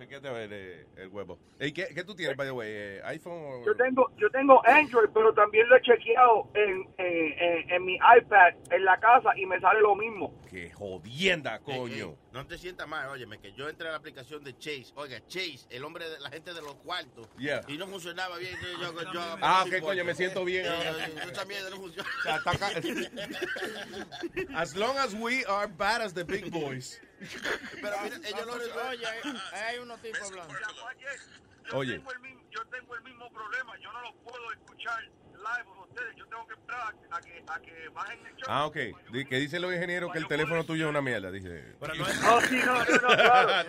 chequeate 0.04 0.28
a 0.28 0.32
ver 0.32 0.50
eh, 0.52 0.86
el 0.96 1.08
huevo. 1.08 1.38
Ey, 1.58 1.72
¿qué, 1.72 1.86
¿Qué 1.94 2.04
tú 2.04 2.14
tienes, 2.14 2.36
by 2.36 2.46
the 2.46 2.52
way? 2.52 2.68
Eh, 2.70 3.00
¿iPhone 3.04 3.62
o...? 3.62 3.64
Yo 3.64 3.74
tengo, 3.76 4.10
yo 4.16 4.28
tengo 4.30 4.60
Android, 4.66 5.08
pero 5.14 5.32
también 5.34 5.68
lo 5.68 5.76
he 5.76 5.82
chequeado 5.82 6.50
en, 6.54 6.88
en, 6.98 7.32
en- 7.38 7.70
en 7.70 7.84
mi 7.84 7.94
iPad 7.96 8.54
en 8.70 8.84
la 8.84 8.98
casa 9.00 9.30
y 9.36 9.46
me 9.46 9.58
sale 9.60 9.80
lo 9.80 9.94
mismo. 9.94 10.40
¡Qué 10.50 10.70
jodienda, 10.70 11.58
coño! 11.60 12.16
no 12.32 12.46
te 12.46 12.58
sientas 12.58 12.88
mal, 12.88 13.08
óyeme, 13.10 13.38
que 13.38 13.52
yo 13.52 13.68
entré 13.68 13.86
a 13.88 13.92
la 13.92 13.96
aplicación 13.98 14.42
de 14.42 14.56
Chase. 14.58 14.86
Oiga, 14.96 15.20
Chase, 15.28 15.66
el 15.70 15.84
hombre 15.84 16.08
de 16.10 16.18
la 16.20 16.30
gente 16.30 16.52
de 16.52 16.60
los 16.62 16.74
cuartos. 16.76 17.28
Yeah. 17.38 17.60
Y 17.68 17.78
no 17.78 17.86
funcionaba 17.86 18.36
bien. 18.38 18.54
entonces 18.56 18.78
yo, 18.80 19.12
yo- 19.12 19.20
Ah, 19.40 19.62
importa. 19.64 19.86
coño, 19.86 20.04
me 20.04 20.14
siento 20.14 20.44
bien 20.44 20.66
Eh, 20.66 20.68
ahora. 20.68 21.06
eh, 21.06 21.12
Yo 21.26 21.32
también 21.32 21.60
no 21.70 21.76
funciona. 21.76 22.08
As 24.56 24.74
long 24.76 24.96
as 24.98 25.14
we 25.14 25.44
are 25.44 25.66
bad 25.68 26.00
as 26.02 26.12
the 26.12 26.24
big 26.24 26.50
boys. 26.50 27.00
Pero 27.80 27.96
mira, 28.02 28.16
ellos 28.16 28.46
lo 28.46 28.52
Oye, 28.88 29.06
ahí 29.06 29.20
hay 29.52 29.78
unos 29.78 30.00
tipos 30.00 30.22
hablando. 30.30 30.54
Oye. 31.72 32.00
Yo 32.50 32.64
tengo 32.66 32.94
el 32.94 33.02
mismo 33.02 33.30
problema. 33.32 33.76
Yo 33.78 33.92
no 33.92 34.02
lo 34.02 34.14
puedo 34.16 34.52
escuchar 34.52 35.02
live 35.02 35.64
con 35.66 35.78
ustedes. 35.88 36.14
Yo 36.16 36.26
tengo 36.26 36.46
que 36.46 36.54
esperar 36.54 36.94
a 37.10 37.20
que, 37.20 37.44
a 37.48 37.60
que 37.60 37.88
bajen 37.88 38.26
el 38.26 38.36
show. 38.36 38.44
Ah, 38.48 38.66
ok. 38.66 38.76
Que 39.28 39.36
dicen 39.38 39.62
los 39.62 39.72
ingenieros 39.72 40.12
que 40.12 40.18
el 40.18 40.28
teléfono 40.28 40.64
tuyo 40.64 40.84
es 40.84 40.90
una 40.90 41.00
mierda, 41.00 41.30
dice. 41.30 41.74
Pero 41.80 41.94
no, 41.94 42.04
No, 42.22 42.40
sí, 42.42 42.60
no, 42.64 42.84
no, 42.84 42.84
no, 42.84 43.08
claro. 43.16 43.64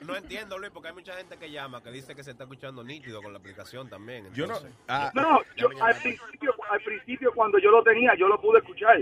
No, 0.00 0.06
no 0.06 0.16
entiendo, 0.16 0.58
Luis, 0.58 0.70
porque 0.72 0.88
hay 0.88 0.94
mucha 0.94 1.14
gente 1.16 1.38
que 1.38 1.50
llama 1.50 1.82
que 1.82 1.90
dice 1.90 2.14
que 2.14 2.22
se 2.24 2.32
está 2.32 2.44
escuchando 2.44 2.84
nítido 2.84 3.22
con 3.22 3.32
la 3.32 3.38
aplicación 3.38 3.88
también. 3.88 4.32
Yo 4.34 4.46
no... 4.46 4.56
entonces- 4.56 4.78
ah, 4.88 5.10
No, 5.14 5.40
yo, 5.56 5.68
al, 5.82 5.96
principio, 6.00 6.54
al 6.70 6.82
principio 6.82 7.32
cuando 7.34 7.58
yo 7.58 7.70
lo 7.70 7.82
tenía, 7.82 8.14
yo 8.18 8.28
lo 8.28 8.40
pude 8.40 8.58
escuchar. 8.58 8.98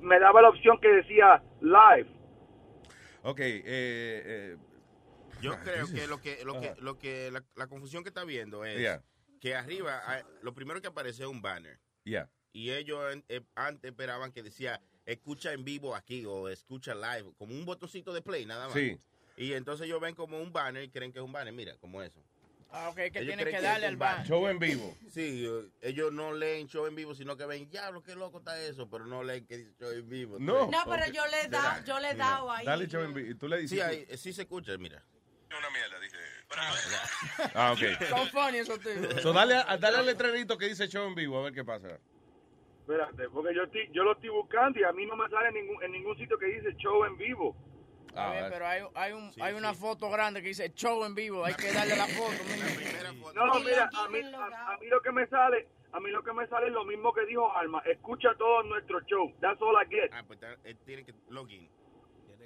Me 0.00 0.18
daba 0.20 0.42
la 0.42 0.48
opción 0.50 0.78
que 0.80 0.88
decía 0.88 1.42
live. 1.60 2.19
Ok, 3.22 3.40
eh, 3.40 3.62
eh, 3.66 4.56
Yo 5.40 5.52
Ah, 5.52 5.60
creo 5.64 5.86
que 5.92 6.06
lo 6.06 6.20
que, 6.20 6.44
lo 6.44 6.60
que, 6.60 6.68
Ajá. 6.68 6.80
lo 6.80 6.98
que 6.98 7.30
la, 7.30 7.44
la 7.56 7.66
confusión 7.66 8.02
que 8.02 8.08
está 8.10 8.24
viendo 8.24 8.64
es 8.64 8.78
Yeah. 8.78 9.02
que 9.40 9.54
arriba 9.54 10.02
hay- 10.10 10.24
lo 10.42 10.52
primero 10.54 10.80
que 10.80 10.88
aparece 10.88 11.22
es 11.22 11.28
un 11.28 11.40
banner. 11.42 11.78
yeah. 12.04 12.28
Y 12.52 12.70
ellos 12.72 13.00
eh, 13.28 13.42
antes 13.54 13.90
esperaban 13.90 14.32
que 14.32 14.42
decía 14.42 14.80
escucha 15.06 15.52
en 15.52 15.64
vivo 15.64 15.94
aquí 15.94 16.24
o 16.26 16.48
escucha 16.48 16.94
live, 16.94 17.32
como 17.38 17.54
un 17.54 17.64
botoncito 17.64 18.12
de 18.12 18.22
play 18.22 18.44
nada 18.44 18.66
más. 18.66 18.74
Sí. 18.74 18.98
Y 19.36 19.52
entonces 19.54 19.86
ellos 19.86 20.00
ven 20.00 20.14
como 20.14 20.40
un 20.40 20.52
banner 20.52 20.82
y 20.84 20.90
creen 20.90 21.12
que 21.12 21.18
es 21.20 21.24
un 21.24 21.32
banner, 21.32 21.54
mira, 21.54 21.76
como 21.78 22.02
eso. 22.02 22.22
Ah, 22.72 22.88
ok, 22.90 22.94
que 22.96 23.06
Ellos 23.18 23.34
tienen 23.34 23.52
que 23.54 23.60
darle 23.60 23.86
al 23.86 23.96
ban. 23.96 24.24
Show 24.24 24.46
en 24.46 24.58
vivo. 24.60 24.96
Sí, 25.08 25.44
ellos 25.80 26.12
no 26.12 26.32
leen 26.32 26.68
show 26.68 26.86
en 26.86 26.94
vivo, 26.94 27.14
sino 27.14 27.36
que 27.36 27.44
ven, 27.44 27.68
diablo, 27.68 28.02
qué 28.02 28.14
loco 28.14 28.38
está 28.38 28.60
eso, 28.62 28.88
pero 28.88 29.06
no 29.06 29.24
leen 29.24 29.44
que 29.46 29.56
dice 29.58 29.72
show 29.78 29.90
en 29.90 30.08
vivo. 30.08 30.36
No. 30.38 30.70
No, 30.70 30.78
pero 30.88 31.06
yo 31.12 31.26
le 31.26 31.40
he 31.42 31.48
dado, 31.48 31.84
yo 31.84 31.98
le 31.98 32.10
he 32.10 32.14
dado 32.14 32.50
ahí. 32.50 32.64
Dale 32.64 32.86
show 32.86 33.02
en 33.02 33.12
vivo. 33.12 33.28
Y 33.30 33.34
tú 33.34 33.48
le 33.48 33.58
dices... 33.58 33.76
Sí, 33.78 33.82
ahí, 33.82 34.04
eh, 34.08 34.16
sí 34.16 34.32
se 34.32 34.42
escucha, 34.42 34.76
mira. 34.78 35.02
Una 35.58 35.68
mierda, 35.70 35.98
dice. 36.00 36.16
Ah, 37.54 37.72
ok. 37.72 38.08
Son 38.08 38.28
funny 38.28 38.58
esos. 38.58 38.78
So, 39.22 39.32
dale, 39.32 39.54
a- 39.56 39.76
dale 39.76 39.98
al 39.98 40.06
letrerito 40.06 40.56
que 40.56 40.66
dice 40.68 40.86
show 40.88 41.06
en 41.08 41.14
vivo, 41.16 41.38
a 41.40 41.42
ver 41.44 41.52
qué 41.52 41.64
pasa. 41.64 41.98
Espérate, 42.80 43.28
porque 43.30 43.54
yo, 43.54 43.64
estoy- 43.64 43.88
yo 43.92 44.02
lo 44.04 44.12
estoy 44.12 44.30
buscando 44.30 44.78
y 44.78 44.84
a 44.84 44.92
mí 44.92 45.06
no 45.06 45.16
me 45.16 45.28
sale 45.28 45.48
en 45.48 45.54
ningún, 45.54 45.82
en 45.82 45.92
ningún 45.92 46.16
sitio 46.16 46.38
que 46.38 46.46
dice 46.46 46.72
show 46.76 47.04
en 47.04 47.16
vivo. 47.16 47.56
Pero 48.14 48.66
hay, 48.66 48.82
hay, 48.94 49.12
un, 49.12 49.30
hay 49.40 49.54
una 49.54 49.74
foto 49.74 50.10
grande 50.10 50.42
que 50.42 50.48
dice 50.48 50.72
show 50.74 51.04
en 51.04 51.14
vivo. 51.14 51.44
Hay 51.44 51.54
que 51.54 51.72
darle 51.72 51.96
la 51.96 52.06
foto. 52.06 52.32
mijo. 53.14 53.32
No, 53.34 53.60
mira, 53.60 53.88
a 53.96 54.08
mí, 54.08 54.20
a, 54.20 54.72
a 54.72 54.78
mí 54.78 54.86
lo 54.88 55.00
que 55.00 55.12
me 55.12 55.26
sale, 55.28 55.68
a 55.92 56.00
mí 56.00 56.10
lo 56.10 56.22
que 56.22 56.32
me 56.32 56.46
sale 56.48 56.66
es 56.68 56.72
lo 56.72 56.84
mismo 56.84 57.12
que 57.12 57.24
dijo 57.26 57.54
Alma. 57.56 57.82
Escucha 57.86 58.34
todo 58.36 58.62
nuestro 58.64 59.00
show. 59.02 59.32
That's 59.40 59.60
all 59.62 59.74
I 59.76 59.88
get. 59.88 60.10
Ah, 60.12 60.22
pues 60.26 60.38
eh, 60.64 60.74
tienen 60.84 61.04
que 61.06 61.14
login. 61.28 61.68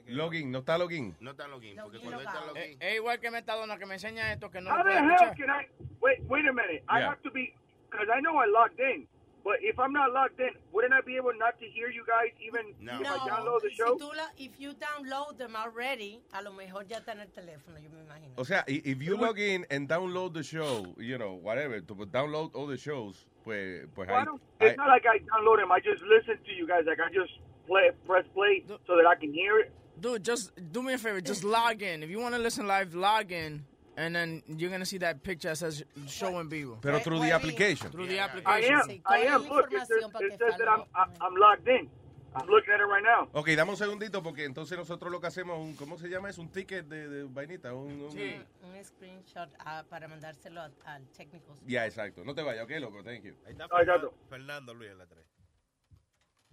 Login, 0.06 0.50
no 0.52 0.58
está 0.58 0.76
login. 0.76 1.16
No 1.20 1.30
está 1.30 1.48
login, 1.48 1.76
porque 1.82 1.98
cuando 1.98 2.20
está 2.20 2.38
Eh, 2.40 2.46
login. 2.46 2.82
Es 2.82 2.94
igual 2.96 3.20
que 3.20 3.30
Metadona 3.30 3.78
que 3.78 3.86
me 3.86 3.94
enseña 3.94 4.32
esto 4.32 4.50
que 4.50 4.60
no 4.60 4.70
How 4.70 4.84
the 4.84 4.90
hell 4.92 5.34
can 5.34 5.48
I? 5.48 5.66
Wait, 6.00 6.20
wait 6.24 6.46
a 6.46 6.52
minute. 6.52 6.84
I 6.90 7.00
have 7.00 7.22
to 7.22 7.30
be, 7.30 7.54
because 7.90 8.06
I 8.14 8.20
know 8.20 8.36
I 8.38 8.46
logged 8.46 8.78
in. 8.78 9.08
But 9.44 9.56
if 9.60 9.78
I'm 9.78 9.92
not 9.92 10.10
logged 10.12 10.40
in, 10.40 10.50
wouldn't 10.72 10.94
I 10.94 11.02
be 11.02 11.16
able 11.16 11.32
not 11.38 11.58
to 11.60 11.66
hear 11.66 11.90
you 11.90 12.02
guys 12.06 12.32
even 12.40 12.72
No. 12.80 12.98
if 12.98 13.06
I 13.06 13.18
download 13.28 13.60
the 13.60 13.68
si 13.68 13.74
show? 13.76 13.94
tú 13.98 14.08
la, 14.16 14.24
if 14.38 14.58
you 14.58 14.72
download 14.72 15.36
them 15.36 15.54
already, 15.54 16.22
a 16.32 16.42
lo 16.42 16.50
mejor 16.52 16.84
ya 16.88 16.96
está 17.00 17.12
en 17.12 17.20
el 17.20 17.26
teléfono, 17.28 17.76
yo 17.78 17.90
me 17.90 18.00
imagino. 18.08 18.32
O 18.38 18.44
sea, 18.44 18.64
if 18.66 19.02
you 19.02 19.16
log 19.18 19.38
in 19.38 19.66
and 19.70 19.86
download 19.86 20.32
the 20.32 20.42
show, 20.42 20.86
you 20.98 21.18
know, 21.18 21.34
whatever, 21.34 21.78
to 21.82 21.94
download 22.06 22.54
all 22.54 22.66
the 22.66 22.78
shows, 22.78 23.26
pues, 23.44 23.86
pues 23.94 24.08
Well, 24.08 24.16
I 24.16 24.22
ahí, 24.22 24.24
don't, 24.24 24.40
ahí- 24.60 24.68
it's 24.68 24.76
not 24.78 24.88
like 24.88 25.04
I 25.06 25.18
download 25.18 25.58
them. 25.58 25.70
I 25.70 25.78
just 25.80 26.02
listen 26.04 26.38
to 26.42 26.52
you 26.52 26.66
guys. 26.66 26.84
Like 26.86 26.98
I 27.00 27.12
just 27.12 27.32
play, 27.66 27.90
press 28.06 28.24
play 28.32 28.64
so 28.86 28.96
that 28.96 29.06
I 29.06 29.14
can 29.14 29.30
hear 29.34 29.58
it. 29.58 29.70
Dude, 30.00 30.24
just 30.24 30.52
do 30.72 30.82
me 30.82 30.94
a 30.94 30.98
favor. 30.98 31.20
Just 31.20 31.44
log 31.44 31.82
in. 31.82 32.02
If 32.02 32.08
you 32.08 32.18
want 32.18 32.34
to 32.34 32.40
listen 32.40 32.66
live, 32.66 32.94
log 32.94 33.30
in. 33.30 33.64
And 33.96 34.14
then 34.14 34.42
you're 34.48 34.70
going 34.70 34.80
to 34.80 34.86
see 34.86 34.98
that 34.98 35.22
picture 35.22 35.48
that 35.50 35.56
says 35.56 35.84
show 36.08 36.38
en 36.40 36.48
vivo. 36.48 36.78
pero 36.80 36.98
through 37.00 37.20
the 37.20 37.32
application. 37.32 37.90
Through 37.90 38.08
the 38.08 38.18
I 38.18 38.24
application. 38.24 38.74
am. 38.74 39.02
I 39.06 39.18
am. 39.26 39.42
Look, 39.48 39.72
it 39.72 39.86
says, 39.86 40.02
it 40.20 40.38
says 40.38 40.58
that 40.58 40.68
I'm, 40.68 40.82
I'm 41.20 41.36
logged 41.36 41.68
in. 41.68 41.88
I'm 42.36 42.48
looking 42.48 42.74
at 42.74 42.80
it 42.80 42.84
right 42.86 43.04
now. 43.04 43.28
Ok, 43.32 43.50
dame 43.54 43.70
un 43.70 43.76
segundito 43.76 44.20
porque 44.20 44.44
entonces 44.44 44.76
nosotros 44.76 45.12
lo 45.12 45.20
que 45.20 45.28
hacemos, 45.28 45.56
un, 45.60 45.76
¿cómo 45.76 45.96
se 45.96 46.08
llama 46.08 46.28
eso? 46.30 46.40
Un 46.42 46.48
ticket 46.48 46.84
de, 46.86 47.08
de 47.08 47.22
vainita. 47.22 47.72
Un, 47.72 47.92
un- 47.92 48.44
Un 48.64 48.84
screenshot 48.84 49.48
ah, 49.60 49.84
para 49.88 50.08
mandárselo 50.08 50.60
al 50.84 51.06
técnico. 51.16 51.54
Ya, 51.64 51.86
exacto. 51.86 52.24
No 52.24 52.34
te 52.34 52.42
vayas, 52.42 52.64
ok, 52.64 52.72
loco, 52.80 53.04
thank 53.04 53.22
you. 53.22 53.36
Ahí 53.46 53.52
está. 53.52 53.68
Fernando, 53.68 54.12
Fernando 54.28 54.74
Luis 54.74 54.90
en 54.90 54.98
la 54.98 55.06
3. 55.06 55.24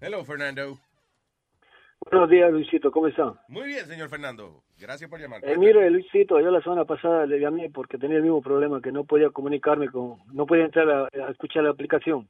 Hello, 0.01 0.23
Fernando. 0.23 0.79
Buenos 2.09 2.29
días, 2.29 2.51
Luisito, 2.51 2.91
¿cómo 2.91 3.07
están? 3.07 3.39
Muy 3.47 3.67
bien, 3.67 3.85
señor 3.85 4.09
Fernando. 4.09 4.63
Gracias 4.77 5.09
por 5.09 5.19
llamar. 5.19 5.45
Eh, 5.45 5.55
mire, 5.57 5.89
Luisito, 5.89 6.39
yo 6.39 6.49
la 6.51 6.61
semana 6.61 6.83
pasada 6.83 7.25
le 7.25 7.39
llamé 7.39 7.69
porque 7.69 7.97
tenía 7.97 8.17
el 8.17 8.23
mismo 8.23 8.41
problema, 8.41 8.81
que 8.81 8.91
no 8.91 9.05
podía 9.05 9.29
comunicarme 9.29 9.87
con, 9.89 10.17
no 10.33 10.45
podía 10.45 10.65
entrar 10.65 10.89
a, 10.89 11.03
a 11.27 11.29
escuchar 11.31 11.63
la 11.63 11.69
aplicación. 11.69 12.27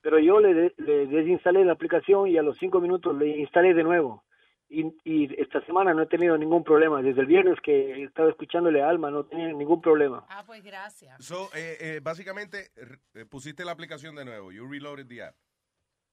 Pero 0.00 0.18
yo 0.18 0.40
le, 0.40 0.54
de- 0.54 0.74
le 0.78 1.06
desinstalé 1.06 1.64
la 1.64 1.72
aplicación 1.74 2.26
y 2.28 2.38
a 2.38 2.42
los 2.42 2.56
cinco 2.58 2.80
minutos 2.80 3.16
le 3.16 3.28
instalé 3.38 3.74
de 3.74 3.84
nuevo. 3.84 4.24
Y, 4.68 4.86
y 5.04 5.40
esta 5.40 5.64
semana 5.66 5.92
no 5.92 6.02
he 6.02 6.06
tenido 6.06 6.36
ningún 6.38 6.64
problema. 6.64 7.02
Desde 7.02 7.20
el 7.20 7.26
viernes 7.26 7.58
que 7.62 8.02
estaba 8.04 8.30
escuchándole 8.30 8.82
a 8.82 8.88
Alma, 8.88 9.10
no 9.10 9.24
tenía 9.24 9.52
ningún 9.52 9.82
problema. 9.82 10.24
Ah, 10.30 10.42
pues 10.46 10.64
gracias. 10.64 11.22
So, 11.22 11.50
eh, 11.54 11.76
eh, 11.78 12.00
básicamente, 12.02 12.70
eh, 13.14 13.26
pusiste 13.26 13.64
la 13.66 13.72
aplicación 13.72 14.16
de 14.16 14.24
nuevo. 14.24 14.50
You 14.50 14.66
reloaded 14.66 15.06
the 15.08 15.22
app. 15.22 15.34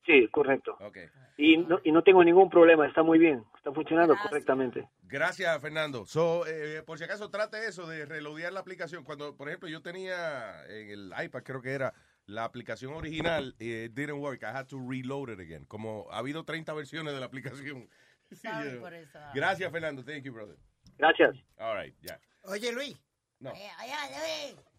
Sí, 0.05 0.27
correcto. 0.29 0.75
Okay. 0.79 1.07
Y 1.37 1.57
no, 1.57 1.79
y 1.83 1.91
no 1.91 2.03
tengo 2.03 2.23
ningún 2.23 2.49
problema, 2.49 2.87
está 2.87 3.03
muy 3.03 3.19
bien, 3.19 3.43
está 3.57 3.71
funcionando 3.71 4.15
correctamente. 4.17 4.87
Gracias, 5.03 5.61
Fernando. 5.61 6.05
So, 6.05 6.45
eh, 6.47 6.83
por 6.85 6.97
si 6.97 7.03
acaso, 7.03 7.29
trate 7.29 7.65
eso 7.67 7.87
de 7.87 8.05
relodear 8.05 8.53
la 8.53 8.59
aplicación. 8.59 9.03
Cuando, 9.03 9.35
por 9.35 9.47
ejemplo, 9.47 9.69
yo 9.69 9.81
tenía 9.81 10.65
en 10.67 10.89
el 10.89 11.13
iPad, 11.23 11.43
creo 11.43 11.61
que 11.61 11.71
era 11.71 11.93
la 12.25 12.43
aplicación 12.43 12.93
original, 12.93 13.55
eh, 13.59 13.85
it 13.85 13.93
didn't 13.93 14.21
work. 14.21 14.43
I 14.43 14.55
had 14.55 14.67
to 14.67 14.77
reload 14.79 15.29
it 15.29 15.39
again. 15.39 15.65
Como 15.65 16.07
ha 16.11 16.19
habido 16.19 16.43
30 16.43 16.73
versiones 16.73 17.13
de 17.13 17.19
la 17.19 17.25
aplicación. 17.25 17.89
Sorry 18.31 18.77
por 18.79 18.93
eso. 18.93 19.19
Gracias, 19.33 19.71
Fernando. 19.71 20.03
Thank 20.03 20.23
you, 20.23 20.33
brother. 20.33 20.57
Gracias. 20.97 21.35
All 21.57 21.75
right, 21.75 21.95
ya. 22.01 22.19
Oye, 22.43 22.71
Luis. 22.71 22.99
No. 23.39 23.53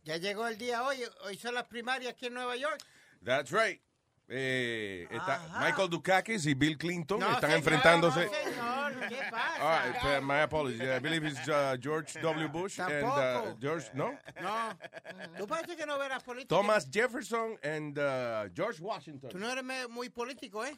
Ya 0.04 0.16
llegó 0.18 0.46
el 0.46 0.58
día 0.58 0.82
hoy. 0.82 0.98
Hoy 1.24 1.36
son 1.36 1.54
las 1.54 1.64
primarias 1.64 2.12
aquí 2.12 2.26
en 2.26 2.34
Nueva 2.34 2.56
York. 2.56 2.80
That's 3.24 3.50
right. 3.52 3.80
Eh, 4.32 5.08
está 5.10 5.40
Michael 5.60 5.90
Dukakis 5.90 6.46
y 6.46 6.54
Bill 6.54 6.78
Clinton 6.78 7.18
No, 7.18 7.26
están 7.26 7.50
señor, 7.50 7.58
enfrentándose. 7.58 8.26
no, 8.26 8.90
señor, 8.90 9.08
¿qué 9.08 9.18
pasa? 9.28 9.84
Right, 9.84 10.22
uh, 10.22 10.24
my 10.24 10.42
apologies. 10.42 10.80
I 10.82 11.00
believe 11.00 11.24
it's 11.26 11.48
uh, 11.48 11.76
George 11.80 12.14
W. 12.22 12.48
Bush 12.48 12.78
and 12.78 12.92
uh, 13.04 13.10
Tampoco. 13.10 13.60
George, 13.60 13.90
no? 13.92 14.16
No. 14.40 14.78
Tú 15.36 15.46
parece 15.48 15.76
que 15.76 15.84
no 15.84 15.98
verás 15.98 16.22
política. 16.22 16.48
Thomas 16.48 16.86
Jefferson 16.88 17.56
and 17.64 17.98
uh, 17.98 18.48
George 18.54 18.80
Washington. 18.80 19.30
Tú 19.30 19.38
no 19.40 19.50
eres 19.50 19.64
muy 19.88 20.08
político, 20.10 20.64
¿eh? 20.64 20.76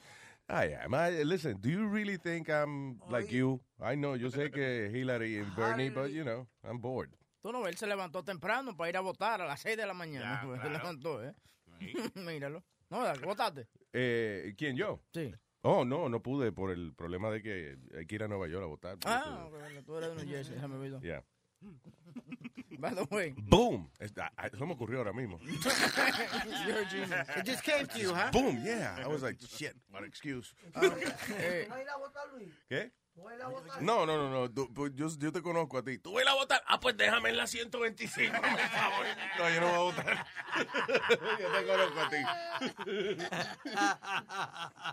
I 0.49 0.75
am. 0.83 0.95
I, 0.95 1.23
listen, 1.23 1.59
do 1.61 1.69
you 1.69 1.87
really 1.87 2.17
think 2.17 2.49
I'm 2.49 2.99
like 3.11 3.31
you? 3.31 3.61
I 3.81 3.97
know, 3.97 4.15
yo 4.17 4.29
sé 4.31 4.51
que 4.51 4.88
Hillary 4.91 5.38
and 5.41 5.55
Bernie, 5.55 5.91
but 5.91 6.11
you 6.11 6.25
know, 6.25 6.47
I'm 6.65 6.79
bored. 6.79 7.11
Tú 7.43 7.53
no 7.53 7.67
él 7.67 7.77
se 7.77 7.87
levantó 7.87 8.25
temprano 8.25 8.75
para 8.77 8.88
ir 8.88 8.97
a 8.97 9.01
votar 9.01 9.43
a 9.43 9.47
las 9.47 9.61
6 9.61 9.77
de 9.77 9.85
la 9.87 9.93
mañana. 9.95 10.41
Ya, 10.43 10.55
se 10.55 10.61
claro. 10.61 10.71
levantó, 10.71 11.23
¿eh? 11.23 11.35
Míralo. 12.15 12.62
No. 12.92 13.26
¿votaste? 13.26 13.66
Eh, 13.92 14.55
¿Quién, 14.59 14.76
yo? 14.76 15.00
Sí. 15.14 15.35
Oh, 15.62 15.85
no, 15.85 16.09
no 16.09 16.20
pude 16.22 16.52
por 16.52 16.70
el 16.70 16.92
problema 16.94 17.31
de 17.31 17.42
que 17.42 17.78
hay 17.96 18.07
que 18.07 18.14
ir 18.16 18.22
a 18.22 18.28
Nueva 18.28 18.48
York 18.48 18.64
a 18.64 18.66
votar. 18.66 18.98
Ah, 19.07 19.46
bueno, 19.48 19.83
tú 19.85 19.96
eres 19.96 20.11
de 20.11 20.16
New 20.24 20.35
Jersey, 20.35 20.55
déjame 20.55 20.76
verlo. 20.78 21.00
Yeah. 21.00 21.22
By 22.78 22.94
the 22.94 23.05
way. 23.14 23.33
Boom. 23.37 23.88
Es- 24.00 24.12
ah, 24.18 24.31
ah, 24.37 24.48
Eso 24.52 24.66
me 24.66 24.72
ocurrió 24.74 24.98
ahora 24.98 25.12
mismo. 25.12 25.38
You're 26.66 26.81
a 26.83 26.85
genius. 26.88 27.11
It 27.38 27.46
just 27.46 27.62
came 27.62 27.87
to 27.87 27.98
you, 27.98 28.12
huh? 28.12 28.31
Boom, 28.33 28.61
yeah. 28.64 28.96
I 29.02 29.07
was 29.07 29.22
like, 29.22 29.38
shit, 29.40 29.74
what 29.90 30.05
excuse. 30.05 30.52
Eh, 30.74 31.66
¿No 31.68 31.76
ir 31.81 31.88
a 31.88 31.96
votar, 31.98 32.28
Luis? 32.35 32.52
¿Qué? 32.68 32.90
¿No 33.14 34.07
a? 34.07 34.07
No, 34.07 34.07
no, 34.07 34.48
no, 34.48 34.68
pues 34.75 34.92
yo, 34.94 35.33
te 35.33 35.42
conozco 35.42 35.79
a 35.79 35.85
ti. 35.85 35.98
¿Tú 35.98 36.12
vas 36.12 36.27
a 36.27 36.31
a 36.31 36.35
votar? 36.35 36.62
Ah, 36.66 36.81
pues 36.81 36.96
déjame 36.96 37.29
en 37.29 37.37
la 37.37 37.46
125, 37.46 38.33
por 38.33 38.42
favor. 38.42 39.07
No, 39.38 39.51
yo 39.51 39.61
no 39.61 39.66
voy 39.66 39.75
a 39.75 39.79
votar. 39.79 40.27
yo 41.40 41.53
te 41.53 41.66
conozco 41.66 42.01
a 42.01 42.09
ti. 42.09 42.16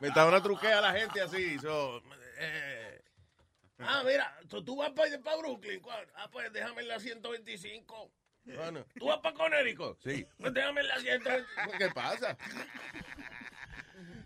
Me 0.01 0.07
estaba 0.09 0.29
una 0.29 0.41
truquea 0.43 0.81
la 0.81 0.93
gente 0.93 1.21
así. 1.21 1.57
so, 1.59 2.01
eh, 2.39 3.01
ah, 3.79 4.03
mira, 4.05 4.37
tú, 4.49 4.75
vas 4.75 4.91
para 4.91 5.37
Brooklyn. 5.37 5.79
¿cuál? 5.79 6.05
Ah, 6.15 6.29
pues 6.29 6.51
déjame 6.51 6.81
en 6.81 6.87
la 6.89 6.99
125. 6.99 8.11
Bueno, 8.43 8.85
¿Tú 8.97 9.05
vas 9.05 9.19
para 9.19 9.35
Conérico? 9.35 9.97
Sí. 10.03 10.25
Pues 10.37 10.53
déjame 10.53 10.81
en 10.81 10.87
la 10.87 10.99
125. 10.99 11.77
¿Qué 11.77 11.89
pasa? 11.89 12.37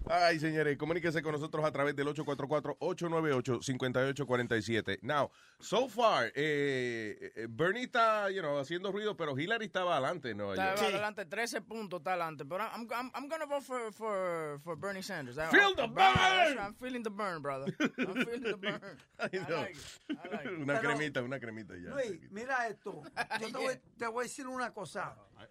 Ay, 0.09 0.37
señores, 0.37 0.77
comuníquese 0.77 1.21
con 1.21 1.31
nosotros 1.31 1.63
a 1.63 1.71
través 1.71 1.95
del 1.95 2.07
844-898-5847. 2.09 4.99
Now, 5.01 5.31
so 5.59 5.87
far, 5.87 6.25
eh, 6.35 7.31
eh, 7.35 7.47
Bernie 7.49 7.83
está, 7.85 8.29
you 8.29 8.41
know, 8.41 8.59
haciendo 8.59 8.91
ruido, 8.91 9.15
pero 9.15 9.37
Hillary 9.37 9.67
estaba 9.67 9.93
adelante 9.93 10.35
Nueva 10.35 10.55
Está 10.55 10.75
York. 10.75 10.89
adelante, 10.93 11.25
13 11.25 11.61
puntos 11.61 12.01
está 12.01 12.11
adelante. 12.11 12.43
Pero 12.45 12.65
I'm, 12.65 12.85
I'm, 12.91 13.11
I'm 13.15 13.29
gonna 13.29 13.45
vote 13.45 13.63
for, 13.65 13.93
for, 13.93 14.59
for 14.61 14.75
Bernie 14.77 15.01
Sanders. 15.01 15.37
I- 15.37 15.47
Feel 15.49 15.73
the 15.73 15.83
That's 15.87 15.93
burn! 15.93 16.15
right, 16.15 16.57
I'm 16.59 16.75
feeling 16.75 17.03
the 17.03 17.09
burn, 17.09 17.41
brother. 17.41 17.73
I'm 17.79 18.13
feeling 18.25 18.43
the 18.43 18.57
burn. 18.57 18.81
I 19.19 19.29
no. 19.31 19.55
like 19.55 19.77
it. 19.77 19.99
I 20.09 20.27
like 20.35 20.45
it. 20.45 20.51
Una 20.59 20.73
Pero- 20.81 20.95
cremita, 20.95 21.21
una 21.23 21.39
cremita 21.39 21.75
ya. 21.77 21.91
Luis, 21.91 22.19
mira 22.29 22.67
esto. 22.67 23.03
Yo 23.39 23.47
te 23.51 23.57
voy, 23.57 23.79
te 23.97 24.07
voy 24.07 24.25
a 24.25 24.27
decir 24.27 24.47
una 24.47 24.73
cosa. 24.73 25.15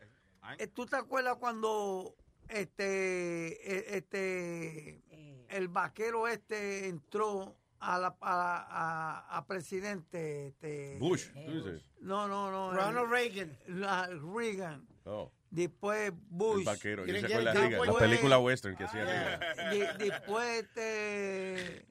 Eh, 0.59 0.67
¿Tú 0.67 0.85
te 0.87 0.97
acuerdas 0.97 1.37
cuando 1.39 2.17
este, 2.53 3.77
eh, 3.77 3.97
este, 3.97 5.03
el 5.49 5.69
vaquero 5.69 6.29
este 6.29 6.89
entró 6.89 7.57
a 7.81 7.99
la 7.99 8.17
a, 8.21 9.27
a- 9.31 9.39
a 9.39 9.47
presidente? 9.47 10.49
Este, 10.49 10.97
Bush, 10.99 11.29
dices. 11.33 11.83
No, 12.01 12.29
no, 12.29 12.51
no. 12.51 12.73
Ronald 12.73 12.99
el- 13.07 13.11
Reagan. 13.11 13.59
la- 13.67 14.07
Reagan. 14.09 14.87
Oh, 15.05 15.33
Después 15.51 16.09
el 16.09 16.13
Bush. 16.31 16.65
vaquero. 16.65 17.05
Yo 17.05 17.15
el 17.15 17.23
campo 17.53 17.85
la 17.85 17.93
esté- 17.93 17.99
película 17.99 18.39
western 18.39 18.77
que 18.77 18.85
hacía 18.85 19.05
Reagan. 19.05 19.71
De- 19.99 20.05
después 20.11 20.63
este, 20.65 21.87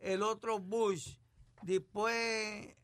el 0.00 0.22
otro 0.22 0.58
Bush, 0.58 1.16
después 1.62 2.14
eh, 2.14 2.76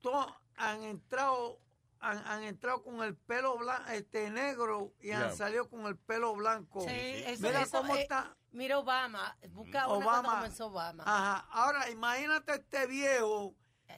todos 0.00 0.26
han 0.56 0.82
entrado 0.84 1.60
han, 2.04 2.26
han 2.26 2.42
entrado 2.42 2.82
con 2.82 3.02
el 3.02 3.16
pelo 3.16 3.56
blanco, 3.58 3.88
este 3.90 4.30
negro 4.30 4.92
y 5.00 5.10
han 5.10 5.22
Yeah. 5.28 5.36
salido 5.36 5.68
con 5.68 5.86
el 5.86 5.96
pelo 5.96 6.34
blanco. 6.34 6.80
Sí, 6.82 6.90
eso, 7.26 7.42
Mira 7.42 7.62
eso, 7.62 7.78
cómo 7.78 7.96
eh, 7.96 8.02
está. 8.02 8.36
Mira 8.52 8.78
Obama. 8.78 9.36
Busca 9.50 9.86
una 9.88 10.04
cuando 10.04 10.06
Obama. 10.10 10.34
comenzó 10.36 10.66
Obama. 10.66 11.02
Ajá. 11.06 11.48
Ahora 11.50 11.90
imagínate 11.90 12.54
este 12.54 12.86
viejo 12.86 13.54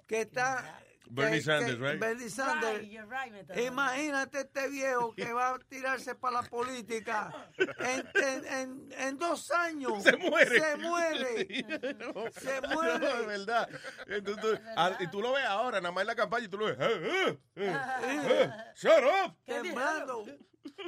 que 0.06 0.22
está 0.22 0.80
Bernie 1.10 1.38
que- 1.38 1.42
Sanders, 1.44 1.76
que- 1.76 1.82
right? 1.90 2.00
Bernie 2.00 2.28
Sanders. 2.30 2.78
Right, 2.80 2.90
you're 2.90 3.06
right. 3.06 3.32
Imagínate 3.66 4.40
este 4.40 4.68
viejo 4.68 5.14
que 5.16 5.32
va 5.32 5.50
a 5.54 5.58
tirarse 5.58 6.14
para 6.14 6.42
la 6.42 6.48
política 6.48 7.32
en, 7.58 8.08
en, 8.14 8.44
en, 8.46 8.92
en 8.98 9.18
dos 9.18 9.50
años. 9.50 10.02
Se 10.02 10.16
muere. 10.16 10.60
Se 10.60 10.76
muere. 10.76 11.46
Se 12.32 12.60
muere. 12.68 12.98
No, 12.98 13.06
es 13.20 13.26
verdad. 13.26 13.68
Eh, 14.08 14.22
tú- 14.22 14.36
ah, 14.76 14.96
y 15.00 15.06
tú 15.08 15.20
lo 15.20 15.32
ves 15.32 15.44
ahora, 15.46 15.80
nada 15.80 15.92
más 15.92 16.02
en 16.02 16.06
la 16.08 16.14
campaña, 16.14 16.44
y 16.44 16.48
tú 16.48 16.58
lo 16.58 16.66
ves. 16.66 16.76
eh, 16.80 17.00
eh, 17.04 17.38
eh, 17.56 17.76
eh, 18.04 18.50
shut 18.74 19.02
up. 19.24 19.36
Temblando. 19.44 20.24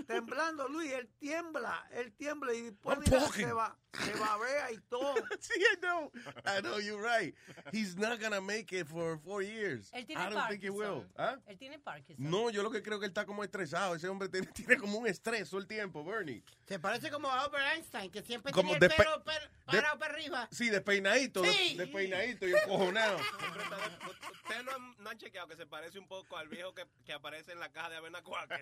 Temblando, 0.06 0.68
Luis, 0.68 0.92
él 0.92 1.08
tiembla, 1.18 1.86
él 1.92 2.12
tiembla 2.14 2.52
y 2.54 2.62
después 2.62 2.98
se 3.34 3.52
va, 3.52 3.76
se 3.92 4.12
babea 4.14 4.72
y 4.72 4.78
todo. 4.88 5.14
Sí, 5.40 5.52
I 5.60 5.76
know. 5.80 6.10
I 6.44 6.60
know, 6.60 6.78
you're 6.78 7.00
right. 7.02 7.34
He's 7.72 7.96
not 7.96 8.20
gonna 8.20 8.40
make 8.40 8.72
it 8.72 8.86
for 8.88 9.18
four 9.18 9.42
years. 9.42 9.90
Él 9.92 10.04
tiene 10.06 10.20
I 10.22 10.30
don't 10.30 10.48
think 10.48 10.62
he 10.62 10.70
will. 10.70 11.04
Parkinson. 11.14 11.14
¿Ah? 11.18 11.36
Él 11.46 11.58
tiene 11.58 11.78
Parkinson. 11.78 12.30
No, 12.30 12.50
yo 12.50 12.62
lo 12.62 12.70
que 12.70 12.82
creo 12.82 12.98
que 12.98 13.06
él 13.06 13.10
está 13.10 13.24
como 13.26 13.44
estresado. 13.44 13.94
Ese 13.94 14.08
hombre 14.08 14.28
tiene, 14.28 14.46
tiene 14.54 14.76
como 14.76 14.98
un 14.98 15.06
estrés 15.06 15.48
todo 15.48 15.60
el 15.60 15.66
tiempo, 15.66 16.04
Bernie. 16.04 16.42
Se 16.66 16.78
parece 16.78 17.10
como 17.10 17.28
a 17.30 17.40
Albert 17.42 17.64
Einstein, 17.76 18.10
que 18.10 18.22
siempre 18.22 18.52
Como 18.52 18.72
tenía 18.78 18.88
el 18.88 18.96
pelo 18.96 19.24
per- 19.24 19.42
de- 19.42 19.48
parado 19.64 19.98
para 19.98 20.14
arriba. 20.14 20.48
Sí, 20.50 20.68
despeinadito, 20.70 21.40
de- 21.42 21.52
Sí. 21.52 21.76
despeinadito 21.76 22.46
y 22.46 22.52
encojonado. 22.54 23.18
Ustedes 24.44 24.64
no, 24.64 24.72
han- 24.72 24.96
no 24.98 25.10
han 25.10 25.18
chequeado 25.18 25.48
que 25.48 25.56
se 25.56 25.66
parece 25.66 25.98
un 25.98 26.08
poco 26.08 26.36
al 26.36 26.48
viejo 26.48 26.74
que, 26.74 26.84
que 27.04 27.12
aparece 27.12 27.52
en 27.52 27.60
la 27.60 27.70
caja 27.70 27.90
de 27.90 27.96
Avena 27.96 28.22
Quaker. 28.22 28.60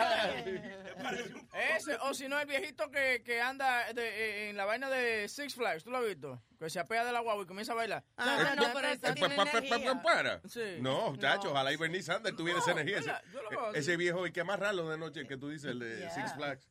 Ese, 1.76 1.96
o 2.02 2.14
si 2.14 2.28
no, 2.28 2.38
el 2.38 2.46
viejito 2.46 2.90
que, 2.90 3.22
que 3.24 3.40
anda 3.40 3.92
de- 3.92 4.02
eh, 4.46 4.50
en 4.50 4.56
la 4.56 4.64
vaina 4.64 4.88
de 4.88 5.28
Six 5.28 5.54
Flags, 5.54 5.84
¿tú 5.84 5.90
lo 5.90 5.98
has 5.98 6.06
visto? 6.06 6.42
Que 6.58 6.70
se 6.70 6.78
apea 6.78 7.04
de 7.04 7.12
la 7.12 7.20
guagua 7.20 7.44
y 7.44 7.46
comienza 7.46 7.72
a 7.72 7.76
bailar. 7.76 8.04
Ah, 8.16 8.54
no, 8.56 8.64
pero 8.72 8.88
eso 8.88 9.06
Eh, 9.06 9.12
tiene 9.14 9.34
energía. 9.34 9.94
pa- 9.94 10.02
para. 10.02 10.40
Sí. 10.48 10.78
No, 10.80 11.16
chacho, 11.16 11.50
ojalá 11.50 11.72
y 11.72 11.76
Bernie 11.76 12.02
Sanders 12.02 12.36
tuviera 12.36 12.58
esa 12.60 12.72
energía. 12.72 12.98
Ese, 12.98 13.12
veo 13.50 13.66
así. 13.66 13.78
ese 13.78 13.96
viejo, 13.96 14.26
el 14.26 14.32
que 14.32 14.44
más 14.44 14.58
raro 14.60 14.88
de 14.88 14.98
noche, 14.98 15.26
que 15.26 15.36
tú 15.36 15.48
dices, 15.48 15.70
el 15.70 15.78
de 15.80 15.98
Yeah. 15.98 16.10
Six 16.14 16.34
Flags. 16.34 16.68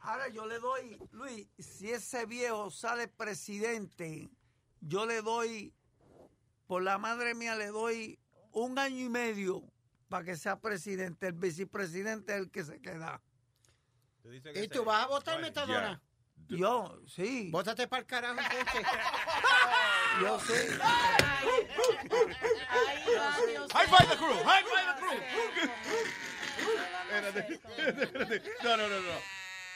Ahora 0.00 0.28
yo 0.28 0.46
le 0.46 0.58
doy, 0.58 0.96
Luis, 1.12 1.46
si 1.58 1.90
ese 1.90 2.24
viejo 2.24 2.70
sale 2.70 3.08
presidente, 3.08 4.30
yo 4.80 5.04
le 5.06 5.20
doy, 5.20 5.74
por 6.66 6.82
la 6.82 6.96
madre 6.98 7.34
mía, 7.34 7.54
le 7.54 7.66
doy 7.66 8.18
un 8.52 8.78
año 8.78 9.04
y 9.04 9.08
medio 9.10 9.62
para 10.14 10.24
que 10.24 10.36
sea 10.36 10.60
presidente. 10.60 11.26
El 11.26 11.32
vicepresidente 11.32 12.34
es 12.34 12.38
el 12.38 12.48
que 12.52 12.62
se 12.62 12.80
queda. 12.80 13.20
Tú 14.22 14.30
dices 14.30 14.52
que 14.52 14.62
¿Y 14.62 14.68
tú 14.68 14.84
vas 14.84 15.02
a 15.02 15.08
votar, 15.08 15.40
Metadona? 15.40 16.00
Yo, 16.46 17.00
sí. 17.08 17.48
Bótate 17.50 17.88
para 17.88 18.02
el 18.02 18.06
carajo, 18.06 18.38
entonces. 18.38 18.86
Yo 20.20 20.38
sí. 20.38 20.52
Ahí 22.70 23.02
va, 23.18 23.36
Dios 23.44 23.72
High 23.72 23.88
five 23.88 24.08
the 24.08 24.16
crew, 24.16 24.36
high 24.44 24.62
five 24.62 24.86
the 24.86 25.00
crew. 25.00 25.18
Espérate, 27.10 27.54
espérate. 27.54 28.42
No, 28.62 28.76
no, 28.76 28.88
no, 28.88 29.00
no. 29.00 29.18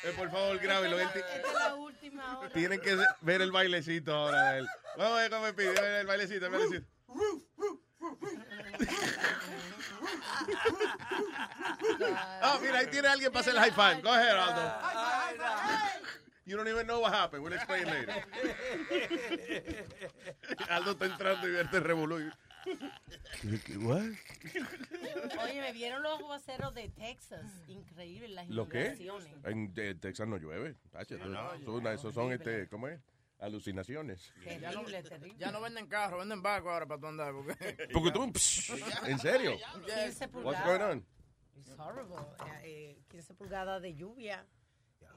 Eh, 0.04 0.12
por 0.16 0.30
favor, 0.30 0.56
ti- 0.60 0.66
Esta 0.68 1.18
es 1.48 1.52
la 1.52 1.74
última 1.74 2.38
hora. 2.38 2.50
Tienen 2.50 2.80
que 2.80 2.96
ver 3.22 3.42
el 3.42 3.50
bailecito 3.50 4.14
ahora 4.14 4.52
de 4.52 4.58
él. 4.60 4.68
Vamos 4.96 5.18
a 5.18 5.22
ver 5.22 5.30
cómo 5.32 5.42
me 5.42 5.52
pide. 5.52 5.76
a 5.76 5.82
ver 5.82 5.94
El 6.02 6.06
bailecito, 6.06 6.46
el 6.46 6.52
bailecito. 6.52 6.86
Ah, 12.42 12.58
mira, 12.60 12.78
ahí 12.78 12.86
tiene 12.86 13.08
alguien 13.08 13.30
para 13.32 13.40
hacer 13.40 13.54
el 13.54 13.60
high 13.60 13.72
five. 13.72 14.02
Go 14.02 14.10
ahead, 14.12 14.36
Aldo. 14.36 14.72
You 16.46 16.56
don't 16.56 16.68
even 16.68 16.86
know 16.86 17.00
what 17.00 17.12
happened. 17.12 17.42
We'll 17.44 17.52
explain 17.52 17.84
later. 17.86 18.14
Aldo 20.70 20.92
está 20.92 21.04
entrando 21.06 21.46
y 21.46 21.50
verte 21.52 21.80
revolú. 21.80 22.32
¿Qué- 23.42 23.60
qué- 23.64 23.76
what? 23.78 24.02
Oye, 25.42 25.60
me 25.60 25.72
vieron 25.72 26.02
los 26.02 26.18
aguaceros 26.18 26.74
de 26.74 26.88
Texas. 26.90 27.44
Increíble 27.68 28.28
las 28.28 28.48
¿Lo 28.48 28.68
qué? 28.68 28.94
inundaciones. 28.98 29.28
En 29.44 29.72
eh, 29.76 29.94
Texas 30.00 30.26
no 30.26 30.38
llueve. 30.38 30.74
No, 31.26 31.52
eso- 31.54 31.72
una- 31.72 31.92
esos 31.92 32.14
son, 32.14 32.32
este, 32.32 32.66
¿cómo 32.68 32.88
es? 32.88 32.98
Alucinaciones. 33.40 34.32
Terrible, 34.42 35.02
terrible. 35.02 35.38
Ya 35.38 35.52
no 35.52 35.60
venden 35.60 35.86
carros, 35.86 36.20
venden 36.20 36.42
barcos 36.42 36.72
ahora 36.72 36.86
para 36.86 37.00
tu 37.00 37.06
andar. 37.06 37.32
Porque, 37.32 37.54
Porque 37.92 38.10
tú, 38.10 38.32
psh, 38.32 38.72
¿en 39.06 39.18
serio? 39.18 39.56
15 39.86 40.26
What's 40.26 40.28
pulgadas. 40.28 40.64
going 40.66 40.80
on? 40.80 41.06
It's 41.56 41.78
horrible. 41.78 42.16
Eh, 42.62 42.96
eh, 42.98 43.02
15 43.08 43.34
pulgadas 43.34 43.82
de 43.82 43.94
lluvia. 43.94 44.44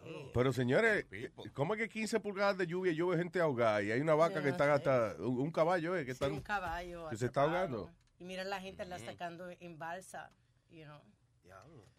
Eh, 0.04 0.32
Pero 0.34 0.52
señores, 0.52 1.06
¿cómo 1.54 1.76
es 1.76 1.80
que 1.80 1.90
15 1.90 2.20
pulgadas 2.20 2.58
de 2.58 2.66
lluvia 2.68 2.92
llueve 2.92 3.22
gente 3.22 3.40
ahogada 3.40 3.84
y 3.84 3.92
hay 3.92 4.02
una 4.02 4.16
vaca 4.16 4.42
que 4.42 4.48
no 4.48 4.52
está 4.52 4.74
hasta 4.74 5.16
un 5.20 5.52
caballo 5.52 5.96
eh, 5.96 6.06
que, 6.06 6.14
sí, 6.14 6.24
está, 6.24 6.28
un 6.28 6.42
caballo. 6.42 7.08
que 7.10 7.18
se 7.18 7.28
está 7.28 7.44
ahogando? 7.44 7.92
Y 8.18 8.26
mira 8.26 8.44
la 8.44 8.60
gente 8.60 8.84
la 8.86 8.98
sacando 9.00 9.50
en 9.60 9.78
balsa. 9.78 10.32
You 10.70 10.86
know. 10.86 11.02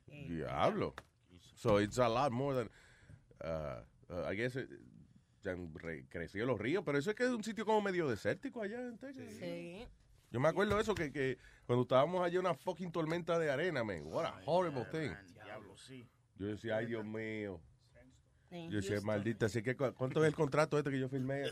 Eh, 0.08 0.26
Diablo. 0.28 0.94
So 1.54 1.78
it's 1.78 1.98
a 1.98 2.08
lot 2.08 2.32
more 2.32 2.54
than 2.54 2.70
uh, 3.44 3.82
uh, 4.10 4.26
I 4.28 4.34
guess 4.34 4.56
eh, 4.56 4.66
se 5.42 5.50
han 5.50 5.74
re- 5.74 6.06
crecido 6.08 6.46
los 6.46 6.58
ríos, 6.58 6.82
pero 6.84 6.98
eso 6.98 7.10
es 7.10 7.16
que 7.16 7.24
es 7.24 7.30
un 7.30 7.42
sitio 7.42 7.64
como 7.64 7.80
medio 7.80 8.08
desértico 8.08 8.62
allá 8.62 8.80
en 8.80 8.96
Texas. 8.98 9.26
Sí. 9.38 9.84
Yo 10.30 10.40
me 10.40 10.48
acuerdo 10.48 10.76
de 10.76 10.82
eso 10.82 10.94
que, 10.94 11.12
que 11.12 11.36
cuando 11.66 11.82
estábamos 11.82 12.24
allá 12.24 12.40
una 12.40 12.54
fucking 12.54 12.90
tormenta 12.92 13.38
de 13.38 13.50
arena, 13.50 13.84
man. 13.84 14.02
What 14.06 14.24
a 14.24 14.40
horrible 14.46 14.84
thing. 14.86 15.10
Diablo, 15.44 15.76
sí. 15.76 16.08
Yo 16.38 16.46
decía, 16.46 16.76
ay 16.78 16.86
Dios 16.86 17.04
mío. 17.04 17.60
En 18.50 18.70
Yo 18.70 18.80
decía, 18.80 19.00
maldita, 19.00 19.46
así 19.46 19.62
que 19.62 19.74
cu- 19.76 19.94
¿cuánto 19.94 20.22
es 20.22 20.28
el 20.28 20.34
contrato 20.34 20.76
este 20.78 20.90
que 20.90 20.98
yo 21.00 21.08
firmé? 21.08 21.44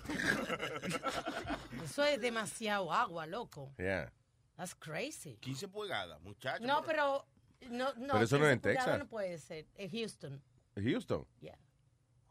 Eso 1.84 2.04
es 2.04 2.20
demasiado 2.20 2.92
agua, 2.92 3.26
loco. 3.26 3.72
Yeah. 3.78 4.12
That's 4.56 4.74
crazy. 4.74 5.36
15 5.40 5.68
pulgadas, 5.68 6.20
muchachos. 6.20 6.66
No, 6.66 6.82
pero. 6.84 7.24
No, 7.70 7.92
no, 7.94 8.12
Pero 8.14 8.24
eso 8.24 8.38
no 8.38 8.46
es 8.46 8.52
15 8.52 8.52
en 8.52 8.60
Texas. 8.60 8.98
No 8.98 9.06
puede 9.08 9.38
ser. 9.38 9.66
Es 9.74 9.90
Houston. 9.92 10.42
Houston. 10.76 11.26
Yeah. 11.40 11.58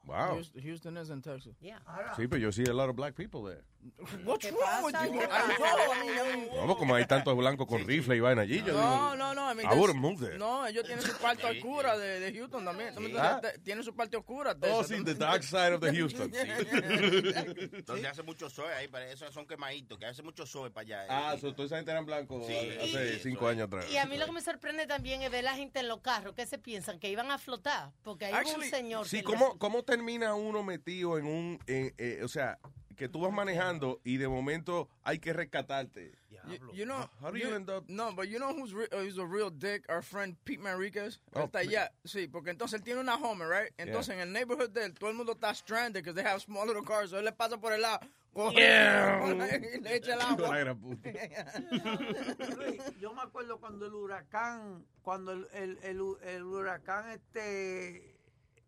Wow. 0.06 0.34
Houston, 0.36 0.62
Houston 0.62 0.98
is 0.98 1.10
in 1.10 1.22
Texas. 1.22 1.56
Yeah. 1.62 1.78
Sí, 2.16 2.28
pero 2.28 2.38
yo 2.38 2.52
see 2.52 2.64
a 2.64 2.74
lot 2.74 2.90
of 2.90 2.96
black 2.96 3.16
people 3.16 3.44
there. 3.44 3.64
What's 4.26 4.46
¿Qué 4.46 4.52
wrong 4.52 4.84
with 4.86 4.94
you? 4.94 6.50
Vamos, 6.58 6.78
como 6.78 6.96
hay 6.96 7.06
tantos 7.06 7.36
blancos 7.36 7.66
con 7.68 7.86
rifle 7.88 8.16
y 8.18 8.20
vaina 8.20 8.42
allí. 8.42 8.58
Yo 8.64 8.74
No, 8.74 8.80
digo, 8.82 9.16
no, 9.16 9.34
no. 9.34 9.52
I, 9.52 9.56
mean, 9.56 9.68
I 9.68 9.70
there's- 9.70 9.80
wouldn't 9.80 10.00
move 10.00 10.20
there. 10.20 10.38
No, 10.38 10.66
ellos 10.68 10.84
tienen 10.86 11.04
su 11.04 11.18
parte 11.18 11.46
oscura 11.48 11.98
de, 11.98 12.20
de 12.20 12.34
Houston 12.38 12.66
también. 12.66 12.94
¿Tú 12.94 13.02
me 13.02 13.18
Ah. 13.18 13.42
Tienen 13.64 13.84
su 13.84 13.96
parte 13.96 14.18
oscura. 14.18 14.56
Oh, 14.72 14.84
sí, 14.84 14.96
¿tú 14.98 15.04
the 15.06 15.16
dark 15.16 15.44
side 15.44 15.74
of 15.74 15.82
the 15.82 15.94
Houston. 15.96 16.30
Donde 17.86 18.08
hace 18.08 18.24
mucho 18.24 18.50
sol 18.50 18.68
ahí, 18.78 18.88
para 18.88 19.10
eso 19.12 19.32
son 19.32 19.46
quemaditos, 19.48 19.98
que 19.98 20.06
hace 20.06 20.24
mucho 20.24 20.46
sol 20.46 20.72
para 20.72 20.84
allá. 20.86 21.04
eh. 21.04 21.08
Ah, 21.10 21.36
so, 21.40 21.54
toda 21.54 21.66
esa 21.68 21.76
gente 21.78 21.92
eran 21.92 22.06
blancos 22.06 22.46
Sí. 22.46 22.54
hace 22.54 23.16
Y- 23.16 23.20
cinco 23.20 23.48
años 23.48 23.68
atrás. 23.68 23.86
Y 23.92 23.98
a 23.98 24.06
mí 24.06 24.18
lo 24.18 24.26
que 24.26 24.32
me 24.34 24.42
sorprende 24.42 24.88
también 24.88 25.22
es 25.22 25.32
ver 25.32 25.44
la 25.44 25.56
gente 25.56 25.80
en 25.80 25.88
los 25.88 26.02
carros. 26.02 26.34
¿Qué 26.36 26.46
se 26.46 26.58
piensan? 26.58 27.00
Que 27.00 27.10
iban 27.10 27.32
a 27.32 27.38
flotar. 27.38 27.92
Porque 28.04 28.26
hay 28.26 28.34
Actually, 28.34 28.66
un 28.66 28.72
señor 28.72 29.08
Sí, 29.08 29.22
¿cómo, 29.24 29.58
¿cómo 29.58 29.84
termina 29.84 30.34
uno 30.36 30.64
metido 30.64 31.18
en 31.18 31.26
un... 31.26 31.60
en, 31.68 31.94
eh, 31.98 32.22
o 32.24 32.28
sea, 32.28 32.60
que 33.00 33.08
tú 33.10 33.22
vas 33.22 33.32
manejando 33.34 34.00
y 34.04 34.18
de 34.18 34.28
momento 34.28 34.88
hay 35.04 35.20
que 35.20 35.34
rescatarte? 35.34 36.14
You, 36.48 36.72
you 36.74 36.86
know, 36.86 37.10
How 37.22 37.32
do 37.32 37.38
you 37.38 37.54
end 37.56 37.70
up- 37.70 37.86
No, 37.90 38.12
but 38.14 38.28
you 38.28 38.38
know 38.40 38.54
who's, 38.54 38.74
re- 38.74 38.88
uh, 38.92 38.98
who's 39.04 39.18
a 39.18 39.26
real 39.26 39.50
dick? 39.52 39.86
Our 39.90 40.02
friend 40.02 40.36
Pete 40.46 40.60
Manriquez. 40.62 41.20
Oh, 41.34 41.46
está 41.46 41.60
allá. 41.60 41.92
Sí, 42.06 42.28
porque 42.28 42.50
entonces 42.52 42.80
él 42.80 42.84
tiene 42.84 43.02
una 43.02 43.16
Homer, 43.16 43.48
right? 43.50 43.72
Entonces 43.78 44.16
en 44.16 44.22
el 44.22 44.32
neighborhood 44.32 44.70
de 44.72 44.86
él, 44.86 44.94
todo 44.94 45.10
el 45.10 45.16
mundo 45.16 45.34
está 45.34 45.54
stranded 45.54 46.02
because 46.04 46.16
they 46.16 46.24
have 46.26 46.40
small 46.42 46.66
little 46.68 46.84
cars. 46.84 47.10
So 47.12 47.18
él 47.20 47.26
le 47.26 47.32
pasa 47.32 47.58
por 47.60 47.74
el 47.74 47.82
lado. 47.82 48.00
y 48.36 49.82
le 49.82 49.96
echa 49.96 50.14
el 50.14 50.22
agua. 50.22 50.50
Yo 53.00 53.14
me 53.14 53.22
acuerdo 53.22 53.60
cuando 53.60 53.86
el 53.86 53.94
huracán, 53.94 54.86
cuando 55.02 55.32
el, 55.34 55.48
el, 55.54 55.78
el, 55.84 56.00
hu- 56.00 56.20
el 56.24 56.44
huracán 56.44 57.10
este 57.10 58.16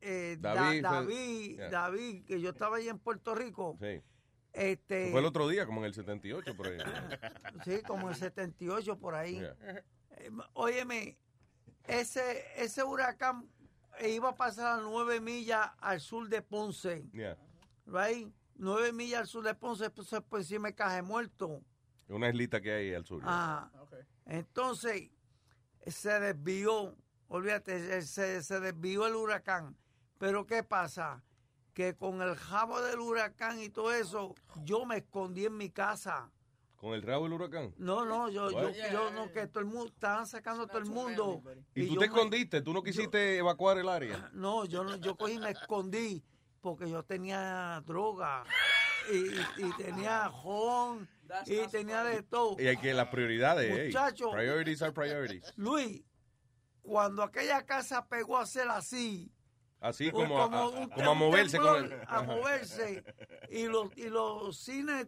eh, 0.02 0.38
Da- 0.39 0.56
David 0.56 0.84
David, 0.84 1.06
fue- 1.06 1.56
yeah. 1.56 1.70
David, 1.70 2.26
que 2.26 2.41
yo 2.41 2.50
estaba 2.50 2.78
ahí 2.78 2.89
en 2.89 3.00
Puerto 3.00 3.36
Rico, 3.36 3.78
Sí. 3.80 4.02
Este 4.54 5.12
Fue 5.12 5.20
el 5.20 5.26
otro 5.26 5.48
día, 5.48 5.66
como 5.66 5.80
en 5.82 5.86
el 5.86 5.94
78, 5.94 6.56
por 6.56 6.68
ahí. 6.68 6.78
sí, 7.66 7.82
como 7.84 8.10
el 8.10 8.16
78 8.16 8.98
por 9.00 9.16
ahí. 9.16 9.36
Yeah. 9.40 9.56
Eh, 10.18 10.32
óyeme, 10.54 11.18
ese, 11.86 12.44
ese 12.58 12.84
huracán 12.84 13.50
iba 14.08 14.30
a 14.30 14.36
pasar 14.36 14.80
a 14.80 14.82
nueve 14.82 15.20
millas 15.20 15.72
al 15.80 16.00
sur 16.00 16.28
de 16.30 16.42
Ponce, 16.42 17.06
Yeah. 17.14 17.38
right? 17.86 18.28
Nueve 18.56 18.92
millas 18.92 19.22
al 19.22 19.28
sur 19.28 19.44
de 19.44 19.56
Ponce, 19.56 19.90
pues, 19.90 20.10
pues 20.30 20.48
sí 20.48 20.60
me 20.60 20.74
caje 20.76 21.02
muerto. 21.02 21.64
Una 22.08 22.30
islita 22.30 22.60
que 22.62 22.72
hay 22.74 22.94
al 22.94 23.06
sur. 23.06 23.22
Ah, 23.24 23.72
entonces 24.26 25.10
se 25.88 26.20
desvió, 26.20 26.96
olvídate, 27.28 28.02
se, 28.02 28.44
se 28.44 28.60
desvió 28.60 29.08
el 29.08 29.16
huracán. 29.16 29.78
Pero 30.18 30.46
¿qué 30.46 30.62
pasa? 30.62 31.24
Que 31.73 31.95
con 31.95 32.21
el 32.21 32.36
jabo 32.36 32.81
del 32.81 32.99
huracán 32.99 33.60
y 33.62 33.69
todo 33.69 33.93
eso, 33.93 34.36
yo 34.63 34.86
me 34.86 34.97
escondí 34.97 35.45
en 35.45 35.55
mi 35.57 35.69
casa. 35.69 36.29
Con 36.75 36.93
el 36.93 37.01
rabo 37.03 37.25
del 37.25 37.34
huracán. 37.34 37.73
No, 37.77 38.03
no, 38.05 38.27
yo, 38.29 38.49
yo, 38.49 38.71
yo 38.91 39.12
no, 39.12 39.31
que 39.31 39.47
todo 39.47 39.60
el 39.60 39.67
mundo, 39.67 39.86
estaban 39.93 40.25
sacando 40.25 40.65
todo 40.67 40.79
el 40.79 40.86
mundo. 40.86 41.43
¿Y, 41.75 41.88
tú 41.88 41.93
yo 41.93 41.99
te 42.01 42.10
me- 42.10 42.13
escondiste? 42.15 42.62
¿Tú 42.62 42.73
no 42.73 42.81
quisiste 42.84 43.38
evacuar 43.38 43.77
el 43.77 43.88
área? 43.88 44.29
No, 44.34 44.65
yo 44.65 44.84
no, 44.84 44.95
yo 44.97 45.15
cogí 45.15 45.34
y 45.34 45.39
me 45.39 45.51
escondí 45.51 46.23
porque 46.60 46.89
yo 46.89 47.03
tenía 47.03 47.81
droga 47.86 48.43
y, 49.12 49.15
y- 49.17 49.67
y 49.67 49.73
tenía 49.77 50.29
jón 50.29 51.07
y 51.45 51.67
tenía 51.69 52.03
de 52.03 52.23
todo. 52.23 52.57
Y 52.60 52.67
hay 52.67 52.77
que 52.77 52.93
las 52.93 53.07
prioridades, 53.07 53.71
hey. 53.73 53.88
Muchacho. 53.88 54.31
Priorities 54.31 54.81
are 54.81 54.91
priorities. 54.91 55.53
Luis, 55.55 56.03
cuando 56.81 57.23
aquella 57.23 57.63
casa 57.65 58.05
pegó 58.07 58.38
a 58.39 58.45
ser 58.45 58.67
así, 58.69 59.31
Así 59.82 60.10
como, 60.12 60.38
a, 60.39 60.44
a- 60.46 60.70
un 60.70 60.89
como 60.89 61.12
a 61.12 61.13
moverse 61.15 61.58
con 61.58 61.84
el... 61.86 62.02
a 62.08 62.22
moverse 62.22 63.04
y 63.50 63.65
los 63.65 63.89
y 63.98 64.10
los 64.10 64.56
cines 64.58 65.08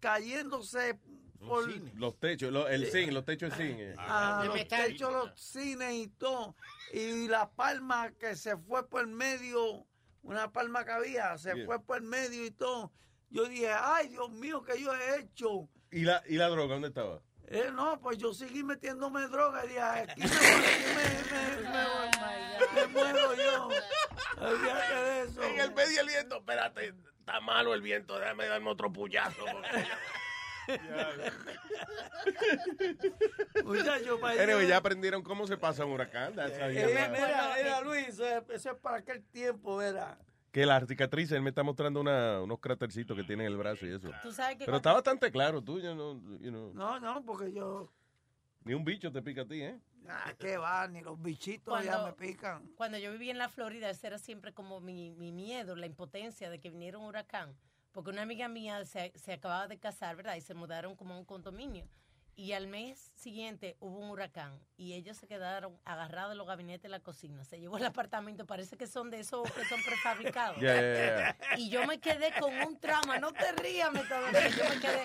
cayéndose 0.00 0.98
por 1.38 1.66
Los 1.96 2.18
techos, 2.20 2.52
lo- 2.52 2.68
el 2.68 2.86
zinc, 2.90 3.12
los 3.12 3.24
techos 3.24 3.56
de 3.56 3.66
zinc. 3.68 3.78
eh. 3.80 3.94
a 3.98 4.44
los 4.44 4.68
techos, 4.68 5.12
los 5.12 5.40
cines 5.40 5.92
y 5.94 6.08
todo 6.08 6.54
y 6.92 7.26
la 7.28 7.50
palma 7.50 8.10
que 8.12 8.36
se 8.36 8.56
fue 8.56 8.86
por 8.88 9.00
el 9.02 9.06
medio, 9.08 9.86
una 10.22 10.52
palma 10.52 10.84
que 10.84 10.92
había, 10.92 11.38
se 11.38 11.54
Yeah. 11.54 11.64
fue 11.66 11.82
por 11.82 11.96
el 11.98 12.02
medio 12.02 12.44
y 12.44 12.50
todo. 12.50 12.92
Yo 13.30 13.44
dije, 13.46 13.70
ay 13.72 14.08
Dios 14.08 14.30
mío, 14.30 14.62
¿qué 14.62 14.80
yo 14.82 14.92
he 14.94 15.20
hecho? 15.20 15.68
¿Y 15.90 16.02
la, 16.02 16.22
¿Y 16.28 16.34
la 16.36 16.48
droga 16.48 16.74
dónde 16.74 16.88
estaba? 16.88 17.22
Eh, 17.52 17.68
no, 17.72 18.00
pues 18.00 18.16
yo 18.16 18.32
seguí 18.32 18.62
metiéndome 18.62 19.26
droga 19.26 19.64
y 19.64 19.68
dije, 19.68 19.80
aquí 19.80 20.20
me, 20.20 20.26
aquí 20.26 20.84
me, 20.94 21.04
me, 21.62 21.68
me- 21.68 22.80
me 22.80 22.86
muero 22.86 23.34
yo. 23.34 23.68
Olvídate 24.38 24.94
de 24.94 25.22
eso. 25.22 25.42
En 25.42 25.58
el 25.60 25.74
medio 25.74 25.96
del 25.96 26.06
viento, 26.06 26.36
espérate, 26.36 26.94
está 27.18 27.40
malo 27.40 27.74
el 27.74 27.82
viento, 27.82 28.18
déjame 28.20 28.46
darme 28.46 28.70
otro 28.70 28.92
puyazo. 28.92 29.44
Allá. 29.48 29.98
ya 34.62 34.76
aprendieron 34.76 35.22
cómo 35.22 35.46
se 35.46 35.56
pasa 35.56 35.84
un 35.84 35.92
huracán. 35.92 36.34
that's 36.36 36.56
Eh, 36.56 37.08
mira, 37.12 37.54
mira, 37.56 37.80
Luis, 37.80 38.08
eso 38.08 38.24
es, 38.26 38.42
eso 38.50 38.70
es 38.70 38.76
para 38.78 38.98
aquel 38.98 39.24
tiempo, 39.24 39.82
era. 39.82 40.16
Que 40.52 40.66
la 40.66 40.84
cicatriz, 40.84 41.30
él 41.32 41.42
me 41.42 41.50
está 41.50 41.62
mostrando 41.62 42.00
una, 42.00 42.40
unos 42.40 42.58
crátercitos 42.58 43.16
que 43.16 43.22
tiene 43.22 43.44
en 43.44 43.52
el 43.52 43.56
brazo 43.56 43.86
y 43.86 43.90
eso. 43.90 44.10
Tú 44.22 44.32
sabes 44.32 44.56
que 44.56 44.64
Pero 44.64 44.78
está 44.78 44.92
bastante 44.92 45.30
claro, 45.30 45.62
tú, 45.62 45.80
yo 45.80 45.94
no, 45.94 46.14
you 46.38 46.50
know, 46.50 46.72
No, 46.74 46.98
no, 46.98 47.22
porque 47.24 47.52
yo, 47.52 47.92
ni 48.64 48.74
un 48.74 48.84
bicho 48.84 49.12
te 49.12 49.22
pica 49.22 49.42
a 49.42 49.46
ti, 49.46 49.62
¿eh? 49.62 49.80
ah, 50.08 50.34
qué 50.38 50.56
va, 50.56 50.86
ni 50.88 51.00
los 51.00 51.20
bichitos 51.20 51.84
ya 51.84 52.04
me 52.04 52.12
pican. 52.12 52.66
Cuando 52.76 52.98
yo 52.98 53.12
vivía 53.12 53.32
en 53.32 53.38
la 53.38 53.48
Florida, 53.48 53.88
ese 53.90 54.08
era 54.08 54.18
siempre 54.18 54.52
como 54.52 54.80
mi, 54.80 55.10
mi 55.12 55.32
miedo, 55.32 55.76
la 55.76 55.86
impotencia 55.86 56.50
de 56.50 56.58
que 56.58 56.70
viniera 56.70 56.98
un 56.98 57.04
huracán. 57.04 57.56
Porque 57.92 58.10
una 58.10 58.22
amiga 58.22 58.48
mía 58.48 58.84
se, 58.84 59.12
se 59.16 59.32
acababa 59.32 59.66
de 59.66 59.78
casar, 59.78 60.16
¿verdad? 60.16 60.36
Y 60.36 60.40
se 60.40 60.54
mudaron 60.54 60.94
como 60.94 61.14
a 61.14 61.18
un 61.18 61.24
condominio. 61.24 61.88
Y 62.36 62.52
al 62.52 62.68
mes 62.68 63.12
siguiente 63.14 63.76
hubo 63.80 63.98
un 63.98 64.08
huracán 64.10 64.58
y 64.78 64.94
ellos 64.94 65.18
se 65.18 65.26
quedaron 65.26 65.76
agarrados 65.84 66.32
en 66.32 66.38
los 66.38 66.46
gabinetes 66.46 66.84
de 66.84 66.88
la 66.88 67.00
cocina. 67.00 67.44
Se 67.44 67.60
llevó 67.60 67.76
el 67.76 67.84
apartamento, 67.84 68.46
parece 68.46 68.78
que 68.78 68.86
son 68.86 69.10
de 69.10 69.20
esos 69.20 69.42
que 69.52 69.64
son 69.66 69.82
prefabricados. 69.82 70.56
Yeah, 70.60 70.74
yeah, 70.80 71.36
yeah. 71.38 71.58
Y 71.58 71.68
yo 71.68 71.86
me 71.86 72.00
quedé 72.00 72.32
con 72.40 72.52
un 72.66 72.78
trauma, 72.80 73.18
no 73.18 73.32
te 73.32 73.52
rías, 73.52 73.92
me 73.92 74.00
yo 74.00 74.64
me 74.74 74.80
quedé. 74.80 75.04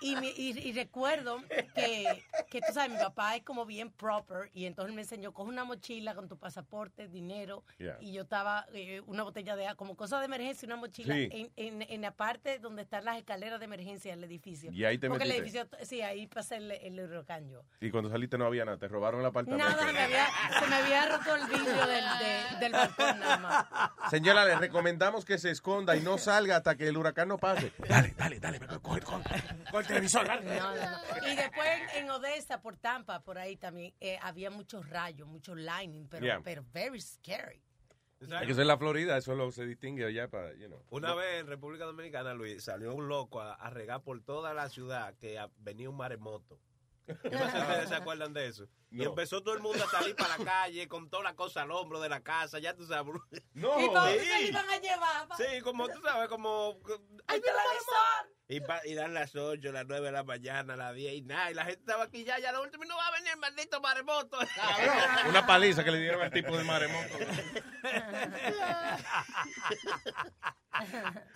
Y, 0.00 0.16
mi- 0.16 0.32
y- 0.36 0.58
y 0.58 0.72
recuerdo 0.72 1.42
que, 1.74 2.22
que 2.50 2.60
tú 2.60 2.72
sabes, 2.72 2.90
mi 2.92 2.98
papá 2.98 3.36
es 3.36 3.42
como 3.42 3.66
bien 3.66 3.90
proper 3.90 4.50
y 4.54 4.64
entonces 4.66 4.94
me 4.94 5.02
enseñó, 5.02 5.32
coge 5.32 5.50
una 5.50 5.64
mochila 5.64 6.14
con 6.14 6.28
tu 6.28 6.38
pasaporte, 6.38 7.08
dinero 7.08 7.62
y 8.00 8.12
yo 8.12 8.22
estaba, 8.22 8.66
eh, 8.72 9.02
una 9.06 9.22
botella 9.22 9.54
de 9.56 9.66
agua, 9.66 9.76
como 9.76 9.96
cosa 9.96 10.18
de 10.18 10.26
emergencia, 10.26 10.66
una 10.66 10.76
mochila 10.76 11.14
Sí. 11.14 11.28
en, 11.30 11.52
en, 11.56 11.82
en 11.82 12.00
la 12.00 12.12
parte 12.12 12.58
donde 12.58 12.82
están 12.82 13.04
las 13.04 13.18
escaleras 13.18 13.58
de 13.58 13.66
emergencia 13.66 14.12
del 14.14 14.24
edificio. 14.24 14.72
Y 14.72 14.84
ahí 14.84 14.96
te 14.98 15.08
Porque 15.08 15.24
el 15.24 15.32
edificio, 15.32 15.68
sí, 15.82 16.00
ahí 16.00 16.26
pasé 16.26 16.53
el, 16.56 16.70
el 16.72 17.00
huracán 17.00 17.48
yo. 17.48 17.62
Y 17.80 17.90
cuando 17.90 18.10
saliste 18.10 18.38
no 18.38 18.46
había 18.46 18.64
nada, 18.64 18.78
te 18.78 18.88
robaron 18.88 19.20
el 19.20 19.26
apartamento. 19.26 19.68
Nada, 19.68 19.92
me 19.92 20.00
había, 20.00 20.26
se 20.60 20.66
me 20.66 20.74
había 20.76 21.08
roto 21.16 21.34
el 21.36 21.46
vidrio 21.48 21.86
del, 21.86 22.04
de- 22.18 22.58
del 22.60 22.72
balcón 22.72 23.18
nada 23.20 23.36
más. 23.38 23.66
Señora, 24.10 24.44
le 24.44 24.56
recomendamos 24.56 25.24
que 25.24 25.38
se 25.38 25.50
esconda 25.50 25.96
y 25.96 26.00
no 26.00 26.18
salga 26.18 26.56
hasta 26.56 26.76
que 26.76 26.88
el 26.88 26.96
huracán 26.96 27.28
no 27.28 27.38
pase. 27.38 27.72
Dale, 27.88 28.14
dale, 28.16 28.40
dale, 28.40 28.58
coge, 28.60 29.00
coge, 29.00 29.22
coge 29.70 29.78
el 29.80 29.86
televisor, 29.86 30.26
dale. 30.26 30.56
No, 30.58 30.74
no, 30.74 30.90
no. 31.20 31.28
Y 31.28 31.34
después 31.36 31.68
en, 31.94 32.04
en 32.04 32.10
Odessa, 32.10 32.60
por 32.60 32.76
Tampa, 32.76 33.20
por 33.20 33.38
ahí 33.38 33.56
también, 33.56 33.94
eh, 34.00 34.18
había 34.22 34.50
muchos 34.50 34.88
rayos, 34.88 35.26
muchos 35.26 35.56
lightning, 35.58 36.06
pero, 36.08 36.24
Yeah. 36.24 36.40
pero 36.44 36.64
very 36.72 37.00
scary. 37.00 37.60
Es 38.24 38.46
que 38.46 38.52
eso 38.52 38.60
es 38.60 38.66
la 38.66 38.78
Florida, 38.78 39.16
eso 39.16 39.34
lo 39.34 39.50
se 39.52 39.66
distingue 39.66 40.04
allá 40.04 40.28
para, 40.28 40.52
you 40.54 40.66
know. 40.66 40.82
Una 40.90 41.14
vez 41.14 41.40
en 41.40 41.46
República 41.46 41.84
Dominicana, 41.84 42.34
Luis, 42.34 42.62
salió 42.64 42.94
un 42.94 43.08
loco 43.08 43.40
a, 43.40 43.54
a 43.54 43.70
regar 43.70 44.02
por 44.02 44.20
toda 44.22 44.54
la 44.54 44.68
ciudad 44.68 45.14
que 45.18 45.38
a- 45.38 45.50
venía 45.58 45.88
un 45.90 45.96
maremoto. 45.96 46.58
Yo 47.06 47.14
no 47.24 47.38
sé 47.46 47.50
si 47.52 47.58
ustedes 47.58 47.88
se 47.88 47.94
acuerdan 47.94 48.32
de 48.32 48.46
eso. 48.46 48.66
Y 48.94 49.02
empezó 49.04 49.42
todo 49.42 49.54
el 49.54 49.60
mundo 49.60 49.82
a 49.84 49.88
salir 49.90 50.14
para 50.14 50.38
la 50.38 50.44
calle 50.44 50.86
con 50.88 51.10
toda 51.10 51.24
la 51.24 51.34
cosa 51.34 51.62
al 51.62 51.70
hombro 51.72 52.00
de 52.00 52.08
la 52.08 52.22
casa, 52.22 52.58
ya 52.60 52.74
tú 52.74 52.86
sabes. 52.86 53.12
No. 53.54 53.80
¿Y 53.80 53.86
cómo 53.86 54.06
Sí. 54.08 54.18
se 54.20 54.42
iban 54.48 54.70
a 54.70 54.76
llevar? 54.78 55.28
Sí, 55.36 55.60
como 55.62 55.88
tú 55.88 56.00
sabes, 56.02 56.28
como... 56.28 56.78
¡Ay! 57.26 57.40
Y, 58.46 58.60
pa- 58.60 58.86
y 58.86 58.94
dan 58.94 59.14
las 59.14 59.34
8, 59.34 59.72
las 59.72 59.86
9 59.86 60.04
de 60.06 60.12
la 60.12 60.22
mañana, 60.22 60.76
las 60.76 60.94
10 60.94 61.14
y 61.14 61.22
nada. 61.22 61.50
Y 61.50 61.54
la 61.54 61.64
gente 61.64 61.80
estaba 61.80 62.04
aquí 62.04 62.24
ya, 62.24 62.38
ya 62.38 62.52
lo 62.52 62.62
último 62.62 62.84
y 62.84 62.88
no 62.88 62.96
va 62.96 63.08
a 63.08 63.12
venir 63.12 63.32
el 63.32 63.38
maldito 63.38 63.80
maremoto. 63.80 64.38
Una 65.28 65.46
paliza 65.46 65.82
que 65.82 65.90
le 65.90 65.98
dieron 65.98 66.20
al 66.22 66.30
tipo 66.30 66.56
del 66.56 66.66
maremoto. 66.66 67.18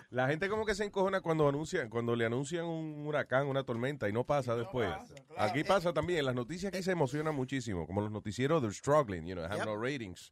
La 0.09 0.27
gente 0.27 0.49
como 0.49 0.65
que 0.65 0.75
se 0.75 0.83
encojona 0.83 1.21
cuando 1.21 1.47
anuncian, 1.47 1.89
cuando 1.89 2.13
le 2.15 2.25
anuncian 2.25 2.65
un 2.65 3.05
huracán, 3.07 3.47
una 3.47 3.63
tormenta 3.63 4.09
y 4.09 4.11
no 4.11 4.25
pasa 4.25 4.55
después. 4.55 4.89
Aquí 5.37 5.63
pasa 5.63 5.93
también, 5.93 6.25
las 6.25 6.35
noticias 6.35 6.73
aquí 6.73 6.83
se 6.83 6.91
emocionan 6.91 7.35
muchísimo, 7.49 7.87
como 7.87 8.01
los 8.01 8.11
noticieros 8.11 8.61
they're 8.61 8.73
struggling, 8.73 9.25
you 9.25 9.33
know, 9.33 9.43
have 9.43 9.57
Yep. 9.57 9.65
no 9.65 9.75
ratings. 9.75 10.31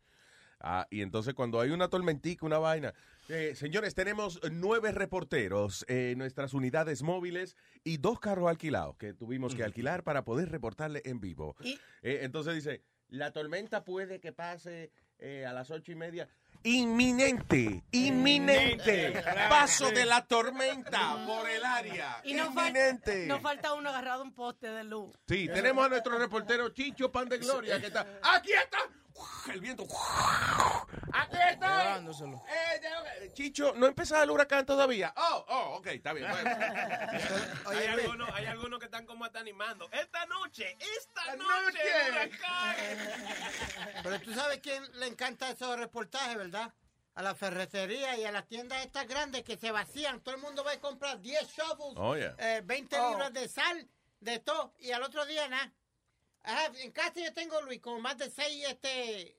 Ah, 0.59 0.87
y 0.89 1.01
entonces 1.01 1.33
cuando 1.35 1.59
hay 1.59 1.69
una 1.69 1.87
tormentica, 1.87 2.45
una 2.45 2.57
vaina, 2.57 2.93
eh, 3.29 3.53
señores, 3.55 3.93
tenemos 3.93 4.39
nueve 4.51 4.91
reporteros 4.91 5.85
en 5.87 6.17
nuestras 6.17 6.53
unidades 6.53 7.03
móviles 7.03 7.55
y 7.83 7.97
dos 7.97 8.19
carros 8.19 8.49
alquilados 8.49 8.97
que 8.97 9.13
tuvimos 9.13 9.53
que 9.53 9.63
alquilar 9.63 10.03
para 10.03 10.23
poder 10.23 10.49
reportarle 10.49 11.01
en 11.05 11.19
vivo. 11.19 11.55
Eh, 12.01 12.19
entonces 12.23 12.55
dice, 12.55 12.81
la 13.09 13.31
tormenta 13.31 13.83
puede 13.83 14.19
que 14.19 14.31
pase 14.31 14.91
eh, 15.19 15.45
a 15.45 15.53
las 15.53 15.69
ocho 15.69 15.91
y 15.91 15.95
media. 15.95 16.27
Inminente, 16.69 17.81
inminente. 17.91 19.23
Paso 19.49 19.89
de 19.89 20.03
la 20.05 20.25
tormenta 20.25 21.15
por 21.25 21.49
el 21.49 21.63
área. 21.63 22.19
Y 22.25 22.33
nos, 22.33 22.49
fal- 22.53 22.67
inminente. 22.69 23.25
nos 23.25 23.41
falta 23.41 23.73
uno 23.73 23.87
agarrado 23.89 24.21
a 24.21 24.23
un 24.25 24.33
poste 24.33 24.67
de 24.67 24.83
luz. 24.83 25.15
Sí, 25.29 25.47
tenemos 25.47 25.85
a 25.85 25.89
nuestro 25.89 26.19
reportero 26.19 26.67
Chicho 26.69 27.09
Pan 27.11 27.29
de 27.29 27.37
Gloria 27.37 27.79
que 27.79 27.87
está. 27.87 28.05
¡Aquí 28.21 28.51
está! 28.51 28.79
El 29.51 29.59
viento. 29.61 29.83
¡Aquí 31.13 31.37
está! 31.51 31.97
Eh, 31.97 32.81
eh, 33.21 33.31
Chicho, 33.33 33.73
¿no 33.75 33.87
empezaba 33.87 34.23
el 34.23 34.31
huracán 34.31 34.65
todavía? 34.65 35.13
Oh, 35.15 35.45
oh, 35.47 35.75
ok, 35.77 35.87
está 35.87 36.13
bien. 36.13 36.29
bueno. 36.29 36.49
hay, 37.65 37.85
algunos, 37.87 38.29
hay 38.33 38.45
algunos 38.45 38.79
que 38.79 38.85
están 38.85 39.05
como 39.05 39.25
hasta 39.25 39.39
animando. 39.39 39.89
Esta 39.91 40.25
noche, 40.25 40.77
esta 40.97 41.35
noche, 41.35 41.79
huracán. 42.09 42.75
Pero 44.03 44.19
tú 44.21 44.33
sabes 44.33 44.59
quién 44.59 44.83
le 44.99 45.07
encanta 45.07 45.49
esos 45.49 45.77
reportajes, 45.77 46.37
¿verdad? 46.37 46.73
A 47.15 47.21
la 47.23 47.33
ferretería 47.33 48.15
y 48.17 48.25
a 48.25 48.31
las 48.31 48.47
tiendas 48.47 48.85
estas 48.85 49.07
grandes 49.07 49.43
que 49.43 49.57
se 49.57 49.71
vacían. 49.71 50.21
Todo 50.21 50.35
el 50.35 50.41
mundo 50.41 50.63
va 50.63 50.73
a 50.73 50.79
comprar 50.79 51.19
10 51.19 51.47
shovels, 51.49 51.95
Oh, 51.97 52.15
yeah. 52.15 52.35
eh, 52.37 52.61
20 52.63 52.95
libras 53.09 53.33
de 53.33 53.47
sal, 53.49 53.87
de 54.19 54.39
todo. 54.39 54.73
Y 54.79 54.91
al 54.91 55.01
otro 55.01 55.25
día 55.25 55.47
nada. 55.47 55.71
En 56.81 56.91
casa 56.91 57.19
yo 57.19 57.33
tengo, 57.33 57.61
Luis, 57.61 57.79
como 57.81 57.99
más 57.99 58.17
de 58.17 58.29
6, 58.29 58.65
este... 58.69 59.37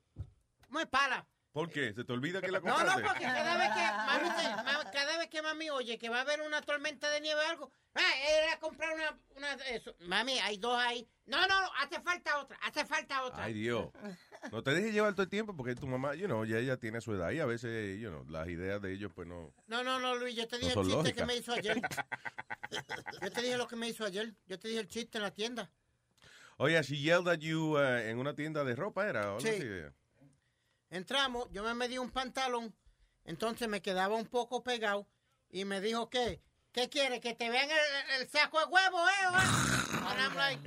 ¿Cómo 0.67 0.81
es 0.81 0.87
pala? 0.87 1.27
¿Por 1.53 1.71
qué? 1.71 1.93
¿Se 1.95 2.05
te 2.05 2.13
olvida 2.13 2.41
que 2.43 2.53
la 2.53 2.61
No, 2.61 2.67
compraste? 2.75 3.03
no, 3.03 3.09
porque 3.09 3.25
cada 3.25 3.57
vez 3.57 3.69
que 3.71 3.81
mami, 3.81 4.29
se- 4.29 4.91
cada 4.93 5.19
vez 5.19 5.29
que 5.29 5.43
mami 5.43 5.71
oye 5.71 5.99
que 5.99 6.09
va 6.11 6.19
a 6.19 6.21
haber 6.21 6.43
una 6.43 6.61
tormenta 6.61 7.09
de 7.11 7.21
nieve 7.23 7.41
o 7.41 7.49
algo, 7.49 7.71
ah, 7.95 8.13
era 8.29 8.59
comprar 8.61 8.95
una, 8.95 9.19
una 9.35 9.55
eso. 9.65 9.97
Mami, 10.01 10.39
hay 10.41 10.59
dos 10.59 10.79
ahí. 10.79 11.09
No, 11.25 11.41
no, 11.49 11.61
no, 11.63 11.71
hace 11.79 12.01
falta 12.03 12.39
otra, 12.39 12.59
hace 12.63 12.85
falta 12.85 13.25
otra. 13.25 13.45
Ay, 13.45 13.55
Dios. 13.55 13.89
No 14.53 14.63
te 14.63 14.73
dejes 14.73 14.93
llevar 14.93 15.15
todo 15.15 15.23
el 15.23 15.31
tiempo 15.31 15.57
porque 15.57 15.75
tu 15.75 15.87
mamá, 15.87 16.15
you 16.15 16.27
know, 16.27 16.45
ya 16.45 16.59
ella 16.59 16.77
tiene 16.77 17.01
su 17.01 17.15
edad 17.15 17.31
y 17.31 17.41
a 17.41 17.47
veces, 17.47 17.99
you 17.99 18.11
know, 18.11 18.25
las 18.29 18.47
ideas 18.49 18.81
de 18.83 18.93
ellos, 18.93 19.11
pues 19.15 19.27
no. 19.27 19.53
No, 19.67 19.83
no, 19.83 19.99
no, 19.99 20.15
Luis, 20.17 20.37
yo 20.37 20.47
te 20.47 20.59
No 20.59 20.67
dije 20.67 20.79
el 20.79 20.85
chiste 20.85 20.97
lógicas. 20.99 21.17
que 21.17 21.25
me 21.27 21.37
hizo 21.37 21.53
ayer. 21.55 21.81
Yo 23.23 23.33
te 23.33 23.43
dije 23.43 23.57
lo 23.57 23.67
que 23.67 23.77
me 23.77 23.89
hizo 23.89 24.05
ayer. 24.05 24.35
Yo 24.47 24.59
te 24.59 24.69
dije 24.69 24.81
el 24.81 24.89
chiste 24.89 25.17
en 25.19 25.25
la 25.25 25.33
tienda. 25.33 25.71
Oye, 26.61 26.83
she 26.83 26.97
yelled 26.97 27.29
at 27.29 27.41
you 27.41 27.77
uh, 27.77 28.01
en 28.05 28.19
una 28.19 28.35
tienda 28.35 28.65
de 28.65 28.75
ropa, 28.75 29.07
¿era? 29.07 29.39
Sí. 29.39 29.49
así? 29.49 29.63
Entramos, 30.91 31.49
yo 31.53 31.63
me 31.63 31.73
medí 31.75 31.99
un 31.99 32.11
pantalón, 32.11 32.75
entonces 33.25 33.69
me 33.69 33.81
quedaba 33.81 34.17
un 34.17 34.27
poco 34.27 34.63
pegado 34.65 35.07
y 35.51 35.65
me 35.65 35.81
dijo 35.81 36.11
que, 36.11 36.41
¿qué 36.73 36.89
quiere? 36.89 37.21
¿Que 37.21 37.35
te 37.35 37.49
vean 37.49 37.69
el, 37.71 38.21
el 38.21 38.29
saco 38.29 38.59
de 38.59 38.67
huevo, 38.67 39.09
eh? 39.09 39.13
And 40.09 40.21
I'm 40.21 40.35
like, 40.35 40.61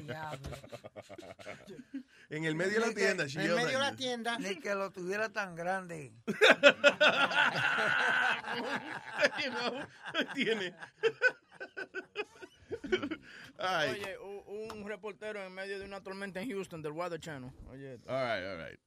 En 2.29 2.45
el 2.45 2.55
medio 2.55 2.79
de 2.79 2.87
la 2.87 2.93
tienda, 2.93 3.23
en 3.23 3.29
yelled 3.29 3.55
medio 3.55 3.77
de 3.79 3.79
la 3.79 3.95
tienda. 3.95 4.37
Ni 4.39 4.55
que 4.55 4.73
lo 4.73 4.91
tuviera 4.91 5.29
tan 5.29 5.55
grande. 5.55 6.13
You 9.41 9.49
know, 9.51 9.87
tiene. 10.35 10.75
Ay. 13.61 13.91
Oye, 13.91 14.17
un 14.71 14.85
reportero 14.85 15.39
en 15.45 15.53
medio 15.53 15.77
de 15.79 15.85
una 15.85 16.01
tormenta 16.01 16.41
en 16.41 16.49
Houston 16.49 16.81
del 16.81 16.93
Weather 16.93 17.19
Channel. 17.19 17.51
Oye, 17.71 17.97
All 18.07 18.15
right, 18.15 18.43
all 18.43 18.57
right. 18.57 18.79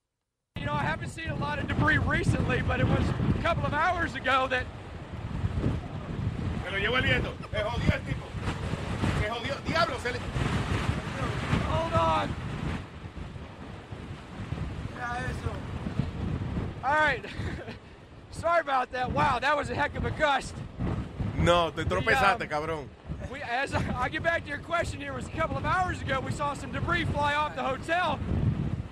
You 0.56 0.66
know, 0.66 0.72
I 0.72 0.82
haven't 0.82 1.10
seen 1.10 1.30
a 1.30 1.36
lot 1.36 1.58
of 1.58 1.68
debris 1.68 1.98
recently, 1.98 2.62
but 2.62 2.80
it 2.80 2.86
was 2.86 3.06
a 3.08 3.42
couple 3.42 3.64
of 3.64 3.72
hours 3.72 4.14
ago 4.14 4.48
that. 4.48 4.66
Se 6.64 6.70
lo 6.70 6.78
llevó 6.78 6.96
el 6.96 7.02
viento. 7.02 7.32
Me 7.52 7.60
jodió 7.60 7.92
el 7.92 8.00
tipo. 8.00 8.26
Me 9.20 9.28
jodió. 9.28 9.64
Diablo, 9.66 9.98
se 9.98 10.12
le. 10.12 10.18
Hold 11.68 11.94
on. 11.94 12.34
All 16.84 16.94
right. 16.94 17.24
Sorry 18.30 18.60
about 18.60 18.92
that. 18.92 19.10
Wow, 19.12 19.38
that 19.38 19.56
was 19.56 19.70
a 19.70 19.74
heck 19.74 19.96
of 19.96 20.04
a 20.04 20.10
gust. 20.10 20.54
No, 21.44 21.70
te 21.70 21.84
tropezaste, 21.84 22.42
um, 22.42 22.48
cabrón. 22.48 22.88
We, 23.30 23.42
as 23.42 23.74
I, 23.74 23.84
I'll 23.96 24.08
get 24.08 24.22
back 24.22 24.44
to 24.44 24.48
your 24.48 24.58
question 24.58 24.98
here, 24.98 25.12
it 25.12 25.16
was 25.16 25.26
a 25.26 25.30
couple 25.30 25.58
of 25.58 25.66
hours 25.66 26.00
ago 26.00 26.18
we 26.20 26.32
saw 26.32 26.54
some 26.54 26.72
debris 26.72 27.04
fly 27.04 27.34
off 27.34 27.54
the 27.54 27.62
hotel. 27.62 28.18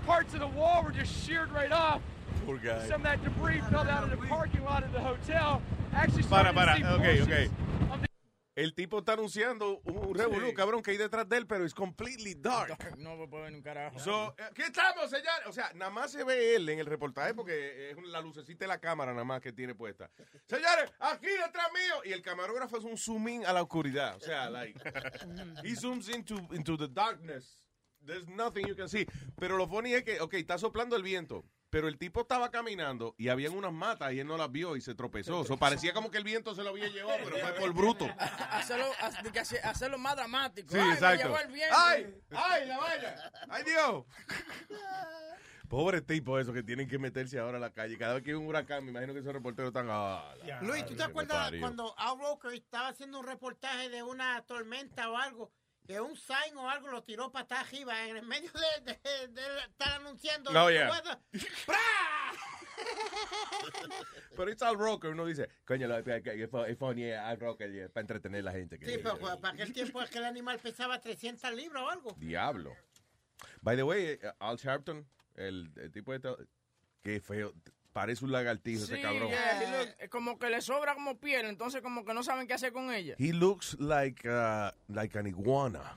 Parts 0.07 0.35
of 0.35 0.41
the 0.41 0.49
wall 0.49 0.83
were 0.83 0.91
just 0.91 1.25
sheared 1.25 1.51
right 1.53 1.73
off. 1.73 2.03
Poor 2.45 2.59
guy. 2.59 2.87
Some 2.87 2.97
of 2.97 3.03
that 3.05 3.25
debris 3.25 3.61
fell 3.71 3.88
out 3.88 4.05
of 4.05 4.11
the 4.11 4.19
parking 4.27 4.65
lot 4.65 4.83
of 4.83 4.93
the 4.93 5.01
hotel. 5.01 5.62
Actually 5.95 6.25
Para, 6.25 6.53
para. 6.53 6.77
see 6.77 6.85
Ok, 6.85 7.23
ok. 7.23 8.09
El 8.55 8.75
tipo 8.75 8.99
está 8.99 9.15
anunciando 9.15 9.81
un 9.81 10.15
revolú, 10.15 10.53
cabrón, 10.53 10.83
que 10.83 10.91
hay 10.91 10.99
detrás 10.99 11.27
de 11.27 11.38
él, 11.38 11.47
pero 11.47 11.65
es 11.65 11.73
completely 11.73 12.35
dark. 12.35 12.77
no 12.99 13.17
me 13.17 13.27
puedo 13.27 13.45
ver 13.45 13.55
un 13.55 13.62
carajo. 13.62 13.99
So, 13.99 14.35
eh, 14.37 14.43
aquí 14.51 14.62
estamos, 14.62 15.09
señores. 15.09 15.47
O 15.47 15.53
sea, 15.53 15.73
nada 15.75 15.91
más 15.91 16.12
se 16.12 16.23
ve 16.23 16.57
él 16.57 16.69
en 16.69 16.79
el 16.79 16.87
reportaje 16.87 17.33
porque 17.33 17.91
es 17.91 17.97
la 18.05 18.21
lucecita 18.21 18.65
de 18.65 18.69
la 18.69 18.79
cámara 18.79 19.12
nada 19.12 19.25
más 19.25 19.41
que 19.41 19.53
tiene 19.53 19.75
puesta. 19.75 20.11
Señores, 20.47 20.93
aquí 21.01 21.29
detrás 21.29 21.69
mío. 21.73 22.03
Y 22.05 22.12
el 22.12 22.21
camarógrafo 22.21 22.77
es 22.77 22.85
un 22.85 22.99
zoom 22.99 23.29
in 23.29 23.47
a 23.47 23.55
la 23.55 23.62
oscuridad. 23.62 24.17
O 24.17 24.21
sea, 24.21 24.51
like, 24.51 24.79
he 25.65 25.75
zooms 25.75 26.09
into, 26.11 26.37
into 26.53 26.77
the 26.77 26.88
darkness. 26.88 27.59
There's 28.05 28.29
nothing 28.29 28.67
you 28.67 28.77
can 28.77 28.88
see. 28.88 29.07
Pero 29.38 29.57
lo 29.57 29.67
funny 29.67 29.95
es 29.95 30.05
que, 30.05 30.21
ok, 30.21 30.35
está 30.35 30.59
soplando 30.59 30.95
el 30.97 31.03
viento. 31.03 31.45
Pero 31.73 31.89
el 31.89 31.97
tipo 31.97 32.21
estaba 32.21 32.51
caminando 32.51 33.15
y 33.17 33.31
habían 33.31 33.55
unas 33.55 33.73
matas 33.73 34.13
y 34.13 34.21
él 34.21 34.27
no 34.27 34.37
las 34.37 34.53
vio 34.53 34.77
y 34.77 34.83
se 34.83 34.95
tropezó. 34.95 35.43
So, 35.43 35.57
parecía 35.57 35.95
como 35.95 36.11
que 36.11 36.19
el 36.19 36.25
viento 36.25 36.55
se 36.55 36.63
lo 36.63 36.69
había 36.69 36.87
llevado, 36.89 37.19
pero 37.25 37.39
fue 37.39 37.53
por 37.55 37.73
bruto. 37.73 38.07
hacerlo, 38.51 38.85
hacerlo 39.63 39.97
más 39.97 40.15
dramático. 40.15 40.69
Sí, 40.71 40.79
Ay, 40.79 40.87
me 40.87 40.93
exacto. 40.93 41.29
llevó 41.29 41.39
el 41.39 41.51
viento. 41.51 41.75
¡Ay! 41.79 42.15
¡Ay, 42.31 42.69
la 42.69 42.77
vaina! 42.77 43.33
¡Ay, 43.49 43.65
Dios! 43.65 44.05
Pobre 45.71 46.03
tipo 46.03 46.39
eso 46.39 46.53
que 46.53 46.63
tienen 46.63 46.87
que 46.87 46.99
meterse 46.99 47.39
ahora 47.39 47.57
a 47.57 47.61
la 47.61 47.73
calle. 47.73 47.97
Cada 47.97 48.13
vez 48.13 48.23
que 48.23 48.33
hay 48.33 48.37
un 48.37 48.47
huracán, 48.47 48.85
me 48.85 48.91
imagino 48.91 49.15
que 49.15 49.21
esos 49.21 49.33
reporteros 49.33 49.71
están... 49.71 49.87
ah, 49.89 50.35
la 50.45 50.61
Luis, 50.61 50.85
¿tú 50.85 50.95
te 50.95 51.05
acuerdas 51.05 51.55
cuando 51.59 51.99
Al 51.99 52.19
Roker 52.19 52.53
estaba 52.53 52.89
haciendo 52.89 53.19
un 53.19 53.27
reportaje 53.27 53.89
de 53.89 54.03
una 54.03 54.43
tormenta 54.43 55.09
o 55.09 55.17
algo 55.17 55.51
que 55.87 56.01
un 56.01 56.16
sign 56.16 56.57
o 56.57 56.68
algo 56.68 56.88
lo 56.88 57.03
tiró 57.03 57.31
para 57.33 57.45
atrás 57.45 57.66
arriba 57.68 58.07
en 58.07 58.16
el 58.18 58.27
medio 58.27 58.51
de, 58.85 58.92
de- 58.92 59.29
de 59.29 59.59
estar 59.68 59.92
anunciando. 60.01 60.51
No, 60.53 60.71
yeah. 60.71 60.90
weather. 60.90 61.18
Pero 64.37 64.51
it's 64.51 64.62
al 64.62 64.77
rocker, 64.79 65.11
uno 65.11 65.27
dice, 65.27 65.49
coño, 65.64 65.87
lo- 65.88 66.03
que- 66.03 66.23
que- 66.23 66.37
que 66.37 66.49
fue- 66.49 66.71
es 66.71 66.79
funny, 66.79 67.11
al 67.12 67.38
rocker, 67.38 67.71
yeah, 67.73 67.88
para 67.88 68.03
entretener 68.03 68.40
a 68.40 68.45
la 68.45 68.53
gente. 68.53 68.79
que- 68.79 68.87
Sí, 68.87 68.99
pero 69.03 69.18
para 69.18 69.55
aquel 69.55 69.73
tiempo 69.73 70.01
es 70.03 70.11
que 70.11 70.18
el 70.18 70.25
animal 70.25 70.59
pesaba 70.59 71.01
300 71.01 71.53
libras 71.55 71.83
o 71.83 71.88
algo. 71.90 72.12
Diablo. 72.18 72.75
By 73.61 73.77
the 73.77 73.83
way, 73.83 74.05
eh, 74.07 74.33
Al 74.38 74.57
Sharpton, 74.57 75.07
el, 75.35 75.71
el 75.77 75.92
tipo 75.92 76.16
de... 76.18 76.37
Qué 77.03 77.21
feo, 77.21 77.53
parece 77.92 78.24
un 78.24 78.33
lagartijo 78.33 78.85
Sí, 78.87 78.92
ese 78.94 79.02
cabrón. 79.02 79.28
yeah, 79.28 79.62
he 79.62 79.70
look- 79.78 79.94
es 79.98 80.09
como 80.09 80.38
que 80.38 80.48
le 80.50 80.61
sobra 80.61 80.94
como 80.94 81.18
piel, 81.18 81.46
entonces 81.46 81.81
como 81.83 82.05
que 82.05 82.14
no 82.14 82.22
saben 82.22 82.46
qué 82.46 82.55
hacer 82.55 82.72
con 82.72 82.92
ella. 82.92 83.14
He 83.18 83.33
looks 83.33 83.76
like, 83.78 84.26
uh, 84.28 84.70
like 84.88 85.18
an 85.18 85.26
iguana. 85.26 85.96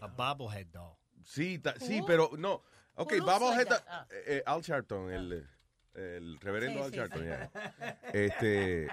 A 0.00 0.06
bobblehead 0.08 0.66
doll. 0.72 0.96
Sí, 1.24 1.58
ta- 1.58 1.74
sí, 1.78 2.00
Who? 2.00 2.06
pero 2.06 2.30
no. 2.38 2.62
Ok, 2.94 3.14
vamos 3.24 3.56
like? 3.56 3.82
Ah. 3.88 4.06
eh, 4.10 4.24
eh, 4.26 4.42
Al 4.44 4.60
Sharpton, 4.62 5.10
el, 5.12 5.48
el 5.94 6.38
reverendo 6.40 6.80
Sí, 6.80 6.84
Al 6.84 6.90
sí, 6.90 6.96
Sharpton, 6.96 7.20
sí. 7.20 7.26
yeah. 7.26 7.98
Este... 8.12 8.88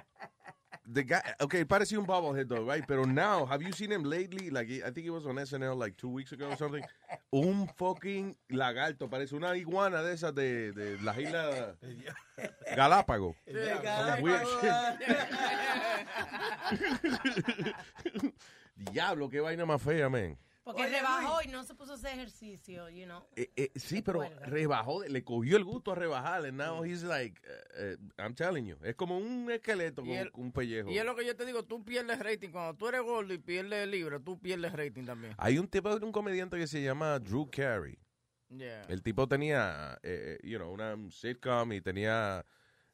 The 0.91 1.03
guy, 1.03 1.21
okay, 1.39 1.65
parecía 1.65 1.99
un 1.99 2.05
bobblehead 2.05 2.47
dog, 2.47 2.67
right? 2.67 2.83
Pero 2.87 3.03
now, 3.03 3.45
have 3.45 3.61
you 3.61 3.71
seen 3.71 3.91
him 3.91 4.03
lately? 4.03 4.49
Like, 4.49 4.69
I 4.83 4.89
think 4.89 5.05
it 5.05 5.11
was 5.11 5.27
on 5.27 5.35
SNL 5.35 5.77
like 5.77 5.95
two 5.97 6.09
weeks 6.09 6.31
ago 6.31 6.49
or 6.49 6.57
something. 6.57 6.83
Un 7.31 7.67
fucking 7.75 8.35
lagarto, 8.51 9.07
parece 9.07 9.33
una 9.33 9.55
iguana 9.55 10.01
de 10.01 10.13
esas 10.13 10.33
de, 10.33 10.71
de 10.71 10.97
las 11.03 11.15
islas 11.17 11.75
Galápagos. 12.75 13.35
Diablo, 18.91 19.29
qué 19.29 19.41
vaina 19.41 19.65
más 19.65 19.81
fea, 19.81 20.09
man. 20.09 20.37
Porque 20.73 20.87
rebajó 20.89 21.39
y 21.43 21.47
no 21.47 21.63
se 21.63 21.73
puso 21.75 21.93
a 21.93 21.95
hacer 21.95 22.11
ejercicio, 22.13 22.89
you 22.89 23.05
know. 23.05 23.23
Eh, 23.35 23.51
eh, 23.55 23.71
sí, 23.75 24.01
pero 24.01 24.21
rebajó, 24.41 25.03
le 25.03 25.23
cogió 25.23 25.57
el 25.57 25.63
gusto 25.63 25.91
a 25.91 25.95
rebajar. 25.95 26.45
And 26.45 26.57
now 26.57 26.83
he's 26.83 27.03
like, 27.03 27.41
eh, 27.77 27.97
I'm 28.17 28.35
telling 28.35 28.65
you, 28.65 28.77
es 28.83 28.95
como 28.95 29.17
un 29.17 29.49
esqueleto 29.51 30.01
con, 30.03 30.11
el- 30.11 30.31
un 30.35 30.51
pellejo. 30.51 30.89
Y 30.89 30.97
es 30.97 31.05
lo 31.05 31.15
que 31.15 31.25
yo 31.25 31.35
te 31.35 31.45
digo, 31.45 31.63
tú 31.63 31.83
pierdes 31.83 32.19
rating. 32.19 32.49
Cuando 32.49 32.75
tú 32.75 32.87
eres 32.87 33.01
gordo 33.01 33.33
y 33.33 33.37
pierdes 33.37 33.87
libra, 33.87 34.19
tú 34.19 34.39
pierdes 34.39 34.71
rating 34.73 35.05
también. 35.05 35.33
Hay 35.37 35.57
un 35.57 35.67
tipo, 35.67 35.89
un 35.95 36.11
comediante 36.11 36.57
que 36.57 36.67
se 36.67 36.81
llama 36.83 37.19
Drew 37.19 37.49
Carey. 37.49 37.97
Yeah. 38.49 38.81
El 38.89 39.03
tipo 39.03 39.27
tenía, 39.27 39.99
eh, 40.01 40.37
eh, 40.41 40.47
you 40.47 40.57
know, 40.57 40.71
una 40.73 40.95
sitcom 41.11 41.71
y 41.73 41.81
tenía 41.81 42.45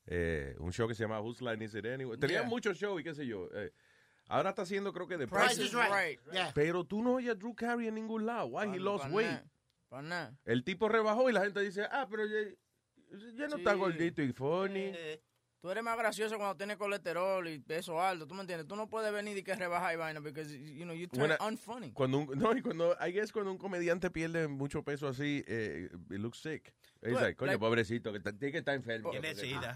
eh, 0.06 0.56
un 0.60 0.72
show 0.72 0.88
que 0.88 0.94
se 0.94 1.04
llama 1.04 1.20
Whose 1.22 1.44
Line 1.44 1.64
Is 1.64 1.74
It 1.76 1.86
Anyway. 1.86 2.18
Tenía 2.20 2.42
Yeah. 2.42 2.50
muchos 2.50 2.78
shows 2.78 3.00
y 3.02 3.04
qué 3.04 3.16
sé 3.16 3.26
yo. 3.26 3.50
Eh, 4.26 4.30
ahora 4.30 4.50
está 4.50 4.64
haciendo, 4.64 4.92
creo 4.94 5.08
que 5.08 5.18
The 5.18 5.28
Price 5.28 5.62
is 5.62 5.74
Right. 5.74 6.20
Yeah. 6.32 6.52
Pero 6.54 6.84
tú 6.84 7.02
no 7.02 7.14
oyes 7.16 7.32
a 7.32 7.36
Drew 7.36 7.56
Carey 7.56 7.88
en 7.88 7.96
ningún 7.96 8.26
lado. 8.26 8.48
Why? 8.48 8.68
He 8.76 8.80
lost 8.80 9.06
weight. 9.12 9.42
nada. 10.04 10.36
El 10.46 10.64
tipo 10.64 10.90
rebajó 10.90 11.30
y 11.30 11.34
la 11.34 11.42
gente 11.42 11.62
dice, 11.62 11.84
ah, 11.90 12.08
pero 12.10 12.26
ya, 12.26 12.50
ya 13.36 13.48
no 13.48 13.58
está 13.58 13.74
gordito 13.74 14.22
y 14.22 14.34
funny. 14.34 14.94
Tú 15.66 15.72
eres 15.72 15.84
más 15.84 15.98
gracioso 15.98 16.38
cuando 16.38 16.56
tienes 16.56 16.78
colesterol 16.78 17.48
y 17.48 17.58
peso 17.58 18.00
alto, 18.00 18.28
¿tú 18.28 18.36
me 18.36 18.42
entiendes? 18.42 18.68
Tú 18.68 18.76
no 18.76 18.88
puedes 18.88 19.12
venir 19.12 19.36
y 19.36 19.42
que 19.42 19.56
rebajar 19.56 19.96
y 19.96 19.98
vaina, 19.98 20.22
porque, 20.22 20.44
you 20.76 20.84
know, 20.84 20.94
you 20.94 21.08
turn 21.08 21.32
I- 21.32 21.44
unfunny. 21.44 21.92
Cuando 21.92 22.20
un, 22.20 22.38
no, 22.38 22.56
y 22.56 22.62
cuando, 22.62 22.96
I 23.04 23.12
guess 23.12 23.32
cuando 23.32 23.50
un 23.52 23.58
comediante 23.58 24.12
pierde 24.12 24.48
mucho 24.48 24.84
peso 24.84 25.08
así, 25.08 25.44
eh, 25.48 25.90
it 25.92 26.20
looks 26.20 26.38
sick. 26.38 26.72
Es 27.02 27.14
Tú- 27.14 27.20
like, 27.20 27.36
coño, 27.36 27.54
like- 27.54 27.60
pobrecito, 27.60 28.14
que 28.14 28.20
tiene 28.20 28.52
que 28.52 28.58
estar 28.60 28.76
enfermo. 28.76 29.10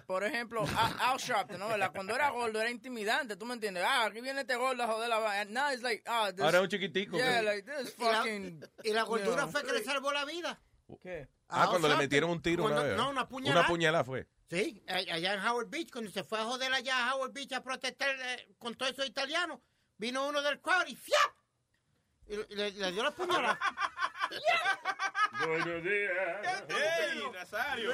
Por 0.06 0.24
ejemplo, 0.24 0.64
Al, 1.00 1.18
Sharpton, 1.18 1.58
¿no? 1.58 1.70
¿verdad? 1.70 1.92
Cuando 1.92 2.14
era 2.14 2.30
gordo 2.30 2.62
era 2.62 2.70
intimidante, 2.70 3.36
¿tú 3.36 3.48
me 3.48 3.56
entiendes? 3.56 3.84
Ah, 3.84 4.06
aquí 4.06 4.22
viene 4.22 4.42
este 4.42 4.58
gordo 4.58 4.84
a 4.84 4.86
joder 4.88 5.10
la 5.10 5.18
vaina. 5.18 5.46
Now 5.64 5.74
it's 5.74 5.82
like, 5.82 6.04
ah, 6.06 6.30
this, 6.32 6.46
Ahora 6.46 6.60
es 6.60 6.64
un 6.66 6.70
chiquitico. 6.70 7.18
Yeah, 7.18 7.40
que- 7.40 7.46
like 7.48 7.64
this 7.64 7.96
Y 7.98 8.04
la, 8.04 8.16
fucking... 8.18 8.66
y 8.84 8.94
la 8.94 9.02
you 9.02 9.08
gordura 9.08 9.38
know. 9.42 9.50
fue 9.52 9.64
que 9.64 9.74
le 9.74 9.84
salvó 9.84 10.14
la 10.14 10.24
vida. 10.26 10.62
¿Qué? 11.02 11.28
ah, 11.48 11.66
cuando 11.68 11.88
le 11.88 11.96
metieron 11.96 12.30
un 12.30 12.44
tiro 12.44 12.64
una 12.66 12.76
Cuando- 12.76 12.90
vez. 12.90 12.96
No, 12.98 13.08
¿eh? 13.08 13.12
una 13.12 13.28
puñalada. 13.28 13.62
Una 13.62 13.68
puñalada 13.68 14.04
fue. 14.04 14.28
Sí, 14.50 14.84
a- 14.88 14.96
allá 15.14 15.34
en 15.36 15.46
Howard 15.46 15.70
Beach, 15.70 15.92
cuando 15.92 16.10
se 16.12 16.24
fue 16.24 16.40
a 16.40 16.44
joder 16.46 16.74
allá 16.74 17.08
a 17.10 17.16
Howard 17.16 17.32
Beach 17.34 17.52
a 17.54 17.62
protestar 17.64 18.10
eh, 18.20 18.56
con 18.58 18.74
todos 18.76 18.94
esos 18.94 19.06
italianos, 19.06 19.60
vino 19.98 20.28
uno 20.28 20.42
del 20.42 20.60
crowd 20.60 20.88
y 20.88 20.96
¡fiap! 20.96 21.32
Y 22.28 22.56
le, 22.56 22.72
le 22.72 22.92
dio 22.92 23.04
la 23.04 23.12
puñalada. 23.12 23.60
Buenos 25.46 25.84
días. 25.84 26.70
¡Ey, 26.70 27.24
Nazario! 27.34 27.92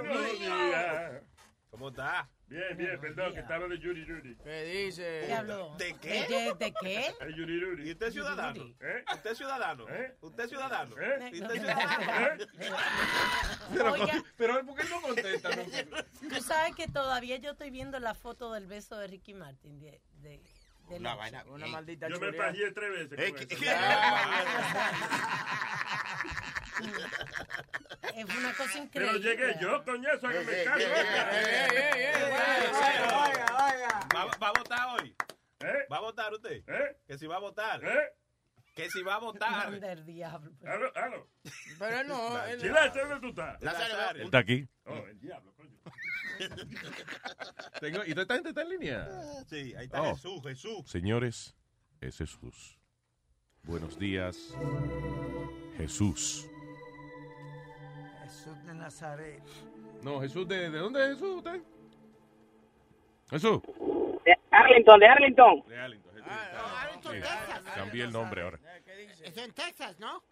Buenos 0.00 0.38
días. 0.38 1.22
¿Cómo 1.70 1.88
está? 1.90 2.28
Bien, 2.48 2.76
bien, 2.76 3.00
perdón, 3.00 3.32
que 3.32 3.38
estaba 3.40 3.66
de 3.68 3.78
Yuri 3.78 4.04
Yuri. 4.04 4.36
¿Qué 4.42 4.64
dice? 4.64 5.22
¿Qué 5.26 5.32
habló? 5.32 5.76
¿De 5.78 5.92
¿De, 5.94 6.08
de, 6.26 6.54
de 6.58 6.74
qué? 6.82 7.14
El 7.20 7.34
Yuri 7.36 7.60
Yuri. 7.60 7.88
¿Y 7.88 7.92
usted 7.92 8.06
es 8.08 8.12
ciudadano? 8.12 8.74
¿Eh? 8.80 9.04
¿Usted 9.14 9.30
es 9.30 9.38
ciudadano? 9.38 9.88
¿Eh? 9.88 10.16
¿Usted 10.20 10.42
es 10.44 10.50
ciudadano? 10.50 10.96
¿Eh? 11.00 11.30
¿Y 11.32 11.40
usted 11.42 11.54
es 11.54 11.60
ciudadano? 11.60 12.44
Pero, 13.72 13.92
Oiga. 13.92 14.24
pero 14.36 14.66
¿por 14.66 14.74
qué 14.76 14.84
no 14.88 15.00
contesta? 15.00 15.48
No? 15.54 15.62
Tú 16.28 16.42
sabes 16.42 16.74
que 16.74 16.88
todavía 16.88 17.36
yo 17.36 17.52
estoy 17.52 17.70
viendo 17.70 18.00
la 18.00 18.14
foto 18.14 18.52
del 18.52 18.66
beso 18.66 18.98
de 18.98 19.06
Ricky 19.06 19.32
Martin. 19.32 19.78
De, 19.78 20.02
de, 20.14 20.40
de 20.88 20.96
Una 20.96 21.14
vaina. 21.14 21.44
Una 21.46 21.68
maldita 21.68 22.08
Yo 22.08 22.18
me 22.18 22.32
pajeé 22.32 22.72
tres 22.72 22.90
veces. 22.90 23.16
Eh, 23.16 23.32
con 23.32 23.46
que- 23.46 23.54
eso. 23.54 23.64
Es 28.14 28.24
una 28.24 28.52
cosa 28.54 28.88
Pero 28.92 29.06
increíble. 29.16 29.20
llegué 29.36 29.54
yo, 29.60 29.84
coñazo, 29.84 30.26
a 30.28 30.32
que 30.32 30.40
me 30.40 30.64
caso. 30.64 30.86
¿Va, 34.14 34.24
va 34.26 34.48
a 34.48 34.52
votar 34.58 35.00
hoy? 35.00 35.14
¿Eh? 35.60 35.86
¿Va 35.92 35.96
a 35.98 36.00
votar 36.00 36.32
usted? 36.32 36.62
¿Eh? 36.66 36.96
Que 37.06 37.18
si 37.18 37.26
va 37.26 37.36
a 37.36 37.40
votar. 37.40 37.84
¿Eh? 37.84 38.08
Que 38.74 38.88
si 38.90 39.02
va 39.02 39.16
a 39.16 39.18
votar. 39.18 39.78
Del 39.80 40.04
diablo. 40.06 40.52
Halo, 40.64 40.92
halo. 40.94 41.28
Pero 41.78 42.04
no, 42.04 42.44
él- 42.46 42.60
Chilete, 42.60 43.00
¿dónde 43.00 43.20
tú 43.20 43.28
estás? 43.28 43.62
Él 44.14 44.20
está 44.22 44.38
aquí. 44.38 44.68
Oh, 44.84 44.94
el 45.06 45.20
diablo, 45.20 45.52
coño. 45.54 45.78
Tengo- 47.80 48.04
¿Y 48.04 48.10
toda 48.10 48.22
esta 48.22 48.34
gente 48.34 48.48
está 48.50 48.62
en 48.62 48.68
línea? 48.70 49.08
Sí, 49.48 49.74
ahí 49.76 49.84
está 49.86 50.02
Oh. 50.02 50.14
Jesús, 50.14 50.42
Jesús. 50.42 50.90
Señores, 50.90 51.56
es 52.00 52.16
Jesús. 52.18 52.78
Buenos 53.64 53.98
días, 53.98 54.54
Jesús. 55.76 56.48
Jesús 58.30 58.64
de 58.64 58.74
Nazaret. 58.74 59.42
No, 60.04 60.20
Jesús, 60.20 60.46
¿de, 60.46 60.70
de 60.70 60.78
dónde 60.78 61.02
es 61.02 61.08
Jesús 61.14 61.38
usted? 61.38 61.60
Jesús. 63.28 63.60
De 64.24 64.36
Arlington, 64.52 65.00
de 65.00 65.06
Arlington. 65.06 65.62
De 65.66 65.76
Arlington. 65.76 66.12
Jesús. 66.14 66.30
Arlington, 66.80 67.12
Sí, 67.12 67.18
Texas. 67.18 67.72
Cambié 67.74 68.04
el 68.04 68.12
nombre 68.12 68.42
ahora. 68.42 68.58
Es 69.24 69.36
en 69.36 69.52
Texas, 69.52 69.98
¿no? 69.98 70.22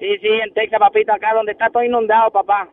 Sí, 0.00 0.18
sí, 0.18 0.28
en 0.28 0.52
Texas, 0.52 0.80
papito, 0.80 1.12
acá 1.12 1.32
donde 1.32 1.52
está 1.52 1.70
todo 1.70 1.84
inundado, 1.84 2.32
papá. 2.32 2.68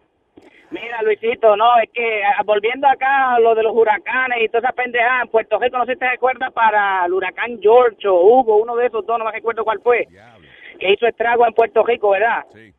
Mira, 0.72 1.04
Luisito, 1.04 1.56
no, 1.56 1.78
es 1.78 1.90
que 1.94 2.24
ah, 2.26 2.42
volviendo 2.44 2.88
acá 2.88 3.36
a 3.36 3.40
lo 3.40 3.54
de 3.54 3.62
los 3.62 3.76
huracanes 3.76 4.42
y 4.42 4.48
toda 4.48 4.68
esa 4.68 4.72
pendejada, 4.72 5.22
en 5.22 5.30
Puerto 5.30 5.60
Rico, 5.60 5.78
no 5.78 5.86
sé 5.86 5.94
si 5.94 6.00
te 6.00 6.10
recuerdas 6.10 6.52
para 6.54 7.06
el 7.06 7.14
huracán 7.14 7.60
George 7.62 8.08
o 8.08 8.16
Hugo, 8.16 8.58
uno 8.58 8.76
de 8.76 8.88
esos 8.88 9.06
dos, 9.06 9.20
no 9.20 9.26
me 9.26 9.32
recuerdo 9.32 9.64
cuál 9.64 9.80
fue, 9.80 10.08
que 10.80 10.92
hizo 10.92 11.06
estrago 11.06 11.46
en 11.46 11.54
Puerto 11.54 11.86
Rico, 11.86 12.10
¿verdad? 12.10 12.46
Sí. 12.52 12.74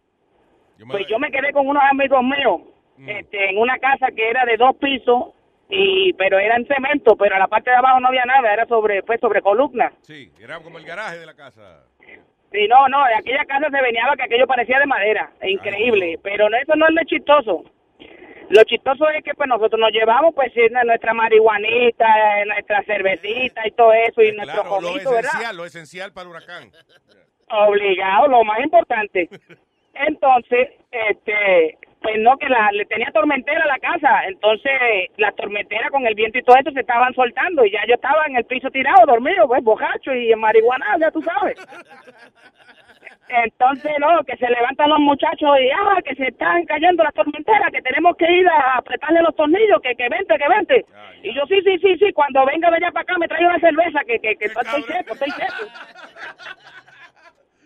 Pues 0.86 1.06
yo 1.08 1.18
me 1.18 1.30
quedé 1.30 1.52
con 1.52 1.66
unos 1.66 1.82
amigos 1.90 2.22
míos 2.22 2.60
este, 3.06 3.50
en 3.50 3.58
una 3.58 3.78
casa 3.78 4.08
que 4.14 4.28
era 4.28 4.44
de 4.44 4.56
dos 4.56 4.76
pisos, 4.76 5.34
y 5.68 6.12
pero 6.14 6.38
era 6.38 6.56
en 6.56 6.66
cemento, 6.66 7.16
pero 7.16 7.34
en 7.34 7.40
la 7.40 7.46
parte 7.46 7.70
de 7.70 7.76
abajo 7.76 8.00
no 8.00 8.08
había 8.08 8.24
nada, 8.24 8.52
era 8.52 8.66
sobre 8.66 9.02
pues 9.02 9.20
sobre 9.20 9.42
columnas. 9.42 9.92
Sí, 10.02 10.32
era 10.40 10.58
como 10.60 10.78
el 10.78 10.84
garaje 10.84 11.18
de 11.18 11.26
la 11.26 11.34
casa. 11.34 11.84
Sí, 12.50 12.66
no, 12.66 12.88
no, 12.88 13.04
de 13.04 13.14
aquella 13.14 13.44
casa 13.44 13.68
se 13.70 13.82
venía 13.82 14.02
que 14.16 14.22
aquello 14.22 14.46
parecía 14.46 14.78
de 14.78 14.86
madera, 14.86 15.30
increíble, 15.42 16.18
pero 16.22 16.48
no, 16.48 16.56
eso 16.56 16.74
no 16.76 16.86
es 16.88 16.94
lo 16.94 17.04
chistoso. 17.04 17.64
Lo 18.48 18.64
chistoso 18.64 19.10
es 19.10 19.22
que 19.22 19.34
pues 19.34 19.46
nosotros 19.46 19.78
nos 19.78 19.92
llevamos 19.92 20.34
pues 20.34 20.50
nuestra 20.84 21.12
marihuanita, 21.12 22.40
eh, 22.40 22.46
nuestra 22.46 22.82
cervecita 22.84 23.66
y 23.66 23.72
todo 23.72 23.92
eso 23.92 24.22
y 24.22 24.32
nuestro 24.32 24.62
Claro, 24.62 24.80
lo 24.80 24.88
comito, 24.88 25.10
lo 25.52 25.66
esencial 25.66 26.14
para 26.14 26.30
huracán. 26.30 26.72
Obligado, 27.50 28.28
lo 28.28 28.42
más 28.44 28.60
importante. 28.60 29.28
Entonces, 30.06 30.70
este, 30.90 31.78
pues 32.00 32.16
no, 32.18 32.36
que 32.38 32.48
la, 32.48 32.70
le 32.72 32.84
tenía 32.86 33.10
tormentera 33.10 33.64
a 33.64 33.66
la 33.66 33.78
casa, 33.78 34.24
entonces 34.26 34.72
la 35.16 35.32
tormentera 35.32 35.90
con 35.90 36.06
el 36.06 36.14
viento 36.14 36.38
y 36.38 36.42
todo 36.42 36.56
eso 36.56 36.70
se 36.70 36.80
estaban 36.80 37.12
soltando 37.14 37.64
y 37.64 37.72
ya 37.72 37.84
yo 37.86 37.94
estaba 37.94 38.24
en 38.26 38.36
el 38.36 38.44
piso 38.44 38.70
tirado, 38.70 39.06
dormido, 39.06 39.48
pues 39.48 39.62
bojacho 39.64 40.14
y 40.14 40.32
en 40.32 40.38
marihuana, 40.38 40.96
ya 41.00 41.10
tú 41.10 41.20
sabes. 41.22 41.58
Entonces, 43.28 43.92
no, 43.98 44.24
que 44.24 44.36
se 44.36 44.48
levantan 44.48 44.88
los 44.88 45.00
muchachos 45.00 45.50
y, 45.60 45.68
ah, 45.70 46.00
que 46.02 46.14
se 46.14 46.28
están 46.28 46.64
cayendo 46.64 47.02
las 47.02 47.12
tormenteras, 47.12 47.70
que 47.70 47.82
tenemos 47.82 48.16
que 48.16 48.30
ir 48.30 48.48
a 48.48 48.78
apretarle 48.78 49.20
los 49.22 49.36
tornillos, 49.36 49.82
que, 49.82 49.94
que 49.96 50.08
vente, 50.08 50.38
que 50.38 50.48
vente. 50.48 50.86
y 51.22 51.34
yo, 51.34 51.44
sí, 51.46 51.60
sí, 51.62 51.78
sí, 51.78 51.98
sí, 51.98 52.12
cuando 52.12 52.46
venga 52.46 52.70
de 52.70 52.76
allá 52.76 52.90
para 52.90 53.02
acá 53.02 53.18
me 53.18 53.28
trae 53.28 53.44
una 53.44 53.58
cerveza, 53.58 54.00
que, 54.06 54.18
que, 54.18 54.36
que 54.36 54.44
estoy 54.46 54.82
seco, 54.82 55.12
estoy 55.12 55.30
seco. 55.30 55.66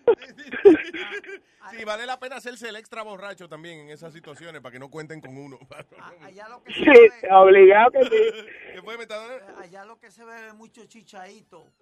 Sí, 1.71 1.85
vale 1.85 2.07
la 2.07 2.19
pena 2.19 2.37
hacerse 2.37 2.69
el 2.69 2.77
extra 2.77 3.03
borracho 3.03 3.49
también 3.49 3.81
en 3.81 3.91
esas 3.91 4.13
situaciones 4.13 4.61
para 4.61 4.73
que 4.73 4.79
no 4.79 4.91
cuenten 4.91 5.21
con 5.21 5.37
uno. 5.37 5.59
Allá 6.23 6.49
lo 6.49 6.63
que 6.63 6.73
Sí, 6.73 7.27
obligado 7.31 7.91
que 7.93 8.05
sí. 8.05 8.47
¿Qué 8.75 8.83
fue, 8.83 8.99
Metadona? 8.99 9.59
Allá 9.59 9.85
lo 9.85 9.99
que 9.99 10.11
se 10.11 10.23
es 10.23 10.55
mucho 10.55 10.85
chichaito. 10.87 11.73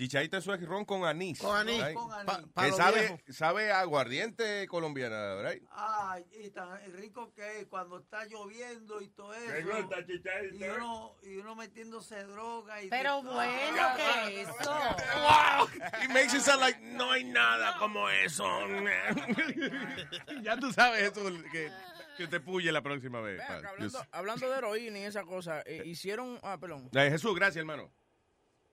Chichaita 0.00 0.38
eso 0.38 0.54
es 0.54 0.66
ron 0.66 0.86
con 0.86 1.04
anís. 1.04 1.38
Con 1.38 1.54
anís. 1.54 1.84
right? 1.84 1.94
Con 1.94 2.10
anís. 2.10 2.24
Pa- 2.24 2.40
pa' 2.54 2.64
Que 2.64 2.72
sabe, 2.72 3.22
sabe 3.28 3.70
aguardiente 3.70 4.66
colombiana, 4.66 5.42
right? 5.42 5.62
Ay, 5.72 6.24
y 6.42 6.48
tan 6.48 6.70
rico 6.94 7.34
que 7.34 7.60
es 7.60 7.66
cuando 7.66 7.98
está 7.98 8.24
lloviendo 8.24 9.02
y 9.02 9.08
todo 9.10 9.34
eso. 9.34 9.52
Me 9.52 9.60
gusta, 9.82 9.96
Chichaita. 10.06 10.56
Y 10.56 10.64
uno, 10.70 11.16
y 11.22 11.36
uno 11.36 11.54
metiéndose 11.54 12.24
droga. 12.24 12.82
Y 12.82 12.88
Pero 12.88 13.20
de- 13.20 13.28
bueno, 13.28 13.88
¿qué 13.96 14.40
es 14.40 14.48
eso? 14.48 14.72
Wow, 14.72 15.68
it 16.02 16.08
makes 16.08 16.34
it 16.34 16.40
sound 16.40 16.60
like 16.60 16.80
no 16.80 17.12
hay 17.12 17.24
nada 17.24 17.76
como 17.78 18.08
eso. 18.08 18.42
ya 20.42 20.56
tú 20.56 20.72
sabes 20.72 21.12
eso 21.12 21.22
que, 21.52 21.70
que 22.16 22.26
te 22.26 22.40
puye 22.40 22.72
la 22.72 22.80
próxima 22.80 23.20
vez. 23.20 23.38
Hablando, 23.50 24.06
hablando 24.12 24.50
de 24.50 24.56
heroína 24.56 24.98
y 25.00 25.02
esa 25.02 25.24
cosa, 25.24 25.60
eh, 25.66 25.82
hicieron. 25.84 26.38
Ah, 26.42 26.56
perdón. 26.58 26.88
Ay, 26.94 27.10
Jesús, 27.10 27.34
gracias, 27.34 27.58
hermano. 27.58 27.92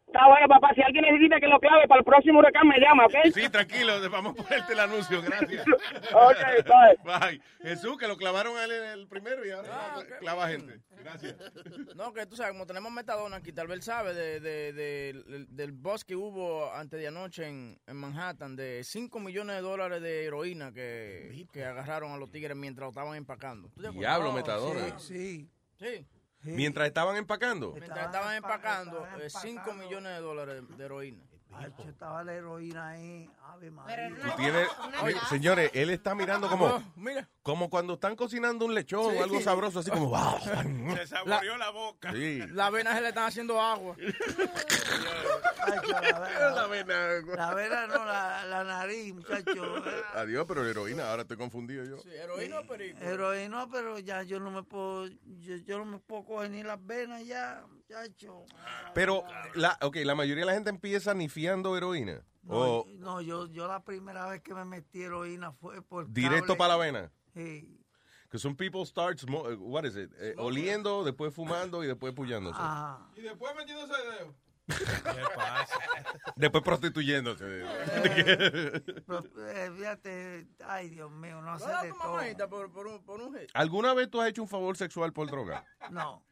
Está 0.07 0.25
bueno, 0.25 0.47
papá. 0.47 0.69
Si 0.73 0.81
alguien 0.81 1.03
necesita 1.03 1.37
que 1.39 1.47
lo 1.47 1.59
clave 1.59 1.85
para 1.87 1.99
el 1.99 2.05
próximo 2.05 2.39
huracán, 2.39 2.65
me 2.67 2.79
llama, 2.79 3.05
¿ok? 3.05 3.15
Sí, 3.33 3.49
tranquilo, 3.49 3.93
vamos 4.09 4.39
a 4.39 4.43
ponerte 4.43 4.71
el 4.73 4.79
anuncio, 4.79 5.21
gracias. 5.21 5.65
Ok, 6.13 6.37
bye. 6.65 7.19
Bye. 7.19 7.41
Jesús, 7.61 7.97
que 7.97 8.07
lo 8.07 8.15
clavaron 8.15 8.55
a 8.57 8.63
él 8.63 8.71
en 8.71 8.83
el 8.99 9.07
primero 9.07 9.45
y 9.45 9.51
ahora 9.51 9.67
Ah, 9.69 9.99
clava 10.19 10.47
gente. 10.47 10.79
Gracias. 10.97 11.35
No, 11.95 12.13
que 12.13 12.25
tú 12.25 12.35
sabes, 12.37 12.53
como 12.53 12.65
tenemos 12.65 12.89
metadona 12.91 13.37
aquí, 13.37 13.51
tal 13.51 13.67
vez 13.67 13.83
sabe 13.83 14.13
de, 14.13 14.39
de- 14.39 14.73
de- 14.73 15.23
del- 15.27 15.47
del 15.55 15.71
bus 15.73 16.05
que 16.05 16.15
hubo 16.15 16.71
antes 16.73 16.99
de 16.99 17.07
anoche 17.07 17.45
en, 17.47 17.77
en 17.85 17.95
Manhattan 17.97 18.55
de 18.55 18.83
5 18.85 19.19
millones 19.19 19.57
de 19.57 19.61
dólares 19.61 20.01
de 20.01 20.23
heroína 20.25 20.71
que, 20.71 21.45
que 21.51 21.65
agarraron 21.65 22.13
a 22.13 22.17
los 22.17 22.31
tigres 22.31 22.55
mientras 22.55 22.85
lo 22.85 22.89
estaban 22.89 23.15
empacando. 23.17 23.69
Diablo, 23.75 24.31
metadona. 24.31 24.97
Sí. 24.99 25.49
Sí. 25.77 26.07
Mientras 26.41 26.88
estaban 26.88 27.15
empacando. 27.17 27.71
Mientras 27.73 28.05
estaban 28.05 28.35
empacando 28.35 29.05
estaban 29.05 29.29
5 29.29 29.47
empacando. 29.47 29.83
millones 29.83 30.13
de 30.13 30.19
dólares 30.21 30.63
de 30.77 30.85
heroína. 30.85 31.23
Ay, 31.53 31.71
che, 31.75 31.89
estaba 31.89 32.23
la 32.23 32.33
heroína 32.33 32.89
ahí. 32.89 33.29
Ave 33.41 33.71
María. 33.71 34.09
Tú 34.21 34.29
tienes- 34.38 34.67
Oye, 35.01 35.15
señores, 35.29 35.71
él 35.73 35.89
está 35.89 36.13
mirando 36.13 36.47
como, 36.49 36.65
Oh, 36.65 36.83
mira. 36.95 37.27
Como 37.47 37.69
cuando 37.69 37.93
están 37.93 38.17
cocinando 38.17 38.65
un 38.65 38.75
lechón 38.75 39.09
Sí. 39.13 39.17
o 39.17 39.23
algo 39.23 39.39
sabroso, 39.39 39.79
así 39.79 39.89
como. 39.89 40.09
wow. 40.09 40.37
Se 40.97 41.07
saboreó 41.07 41.55
la 41.55 41.69
boca. 41.69 42.11
Sí. 42.11 42.41
Las 42.51 42.69
venas 42.73 42.95
se 42.95 43.01
le 43.01 43.07
están 43.07 43.25
haciendo 43.27 43.61
agua. 43.61 43.95
Ay, 45.61 45.79
la, 45.89 46.01
vena, 46.01 46.49
La 46.51 46.67
vena. 46.67 47.35
la 47.35 47.53
vena 47.53 47.87
no, 47.87 48.03
la, 48.05 48.45
la 48.45 48.63
nariz, 48.65 49.13
muchacho. 49.13 49.75
Adiós, 50.13 50.45
pero 50.45 50.67
heroína, 50.67 51.09
ahora 51.09 51.21
estoy 51.21 51.37
confundido 51.37 51.85
yo. 51.85 51.97
Sí, 51.99 52.09
heroína 52.09 52.59
o 52.59 52.67
perico. 52.67 52.99
Heroína, 53.01 53.67
pero 53.71 53.97
ya 53.99 54.23
yo 54.23 54.41
no 54.41 54.51
me 54.51 54.63
puedo, 54.63 55.07
yo, 55.07 55.55
yo 55.65 55.77
no 55.77 55.85
me 55.85 55.99
puedo 55.99 56.25
coger 56.25 56.51
ni 56.51 56.63
las 56.63 56.85
venas 56.85 57.25
ya, 57.25 57.63
muchacho. 57.69 58.43
Pero, 58.93 59.23
la, 59.55 59.77
ok, 59.81 59.95
la 60.03 60.15
mayoría 60.15 60.41
de 60.41 60.47
la 60.47 60.53
gente 60.53 60.69
empieza 60.69 61.13
nifiando 61.13 61.77
heroína. 61.77 62.23
No, 62.43 62.55
o 62.55 62.85
no, 62.99 63.21
yo, 63.21 63.47
yo 63.47 63.67
la 63.67 63.83
primera 63.83 64.25
vez 64.27 64.41
que 64.41 64.53
me 64.53 64.63
metí 64.65 65.01
heroína 65.03 65.51
fue 65.53 65.81
por 65.81 66.09
directo 66.11 66.47
cable. 66.47 66.57
para 66.57 66.73
la 66.73 66.77
vena. 66.77 67.11
Sí. 67.38 67.73
Que 68.29 68.38
son 68.39 68.55
people 68.55 68.85
start, 68.85 69.19
smo- 69.19 69.49
eh, 69.51 69.55
what 69.57 69.85
is 69.85 69.95
it? 69.95 70.11
Eh, 70.19 70.33
oliendo, 70.38 71.03
después 71.03 71.33
fumando 71.33 71.83
y 71.83 71.88
después 71.88 72.13
pullándose. 72.13 72.59
Ajá. 72.59 73.09
Y 73.15 73.21
después 73.21 73.55
metiéndose 73.55 73.93
el 73.93 74.17
dedo. 74.17 74.35
¿Qué 74.67 75.23
pasa? 75.33 75.79
Después 76.35 76.61
prostituyéndose. 76.61 77.45
Pero, 79.07 79.47
eh, 79.49 79.71
fíjate, 79.77 80.47
ay 80.65 80.89
Dios 80.89 81.09
mío, 81.09 81.41
no 81.41 81.57
¿Tú 81.57 81.63
sé 81.63 81.69
de 81.88 81.93
todo. 82.38 82.49
por, 82.49 82.71
por 82.73 82.88
un, 82.88 83.05
por 83.05 83.21
un? 83.21 83.38
¿Alguna 83.53 83.93
vez 83.93 84.09
tú 84.09 84.19
has 84.19 84.27
hecho 84.27 84.41
un 84.41 84.49
favor 84.49 84.75
sexual 84.75 85.13
por 85.13 85.31
droga? 85.31 85.63
No. 85.89 86.25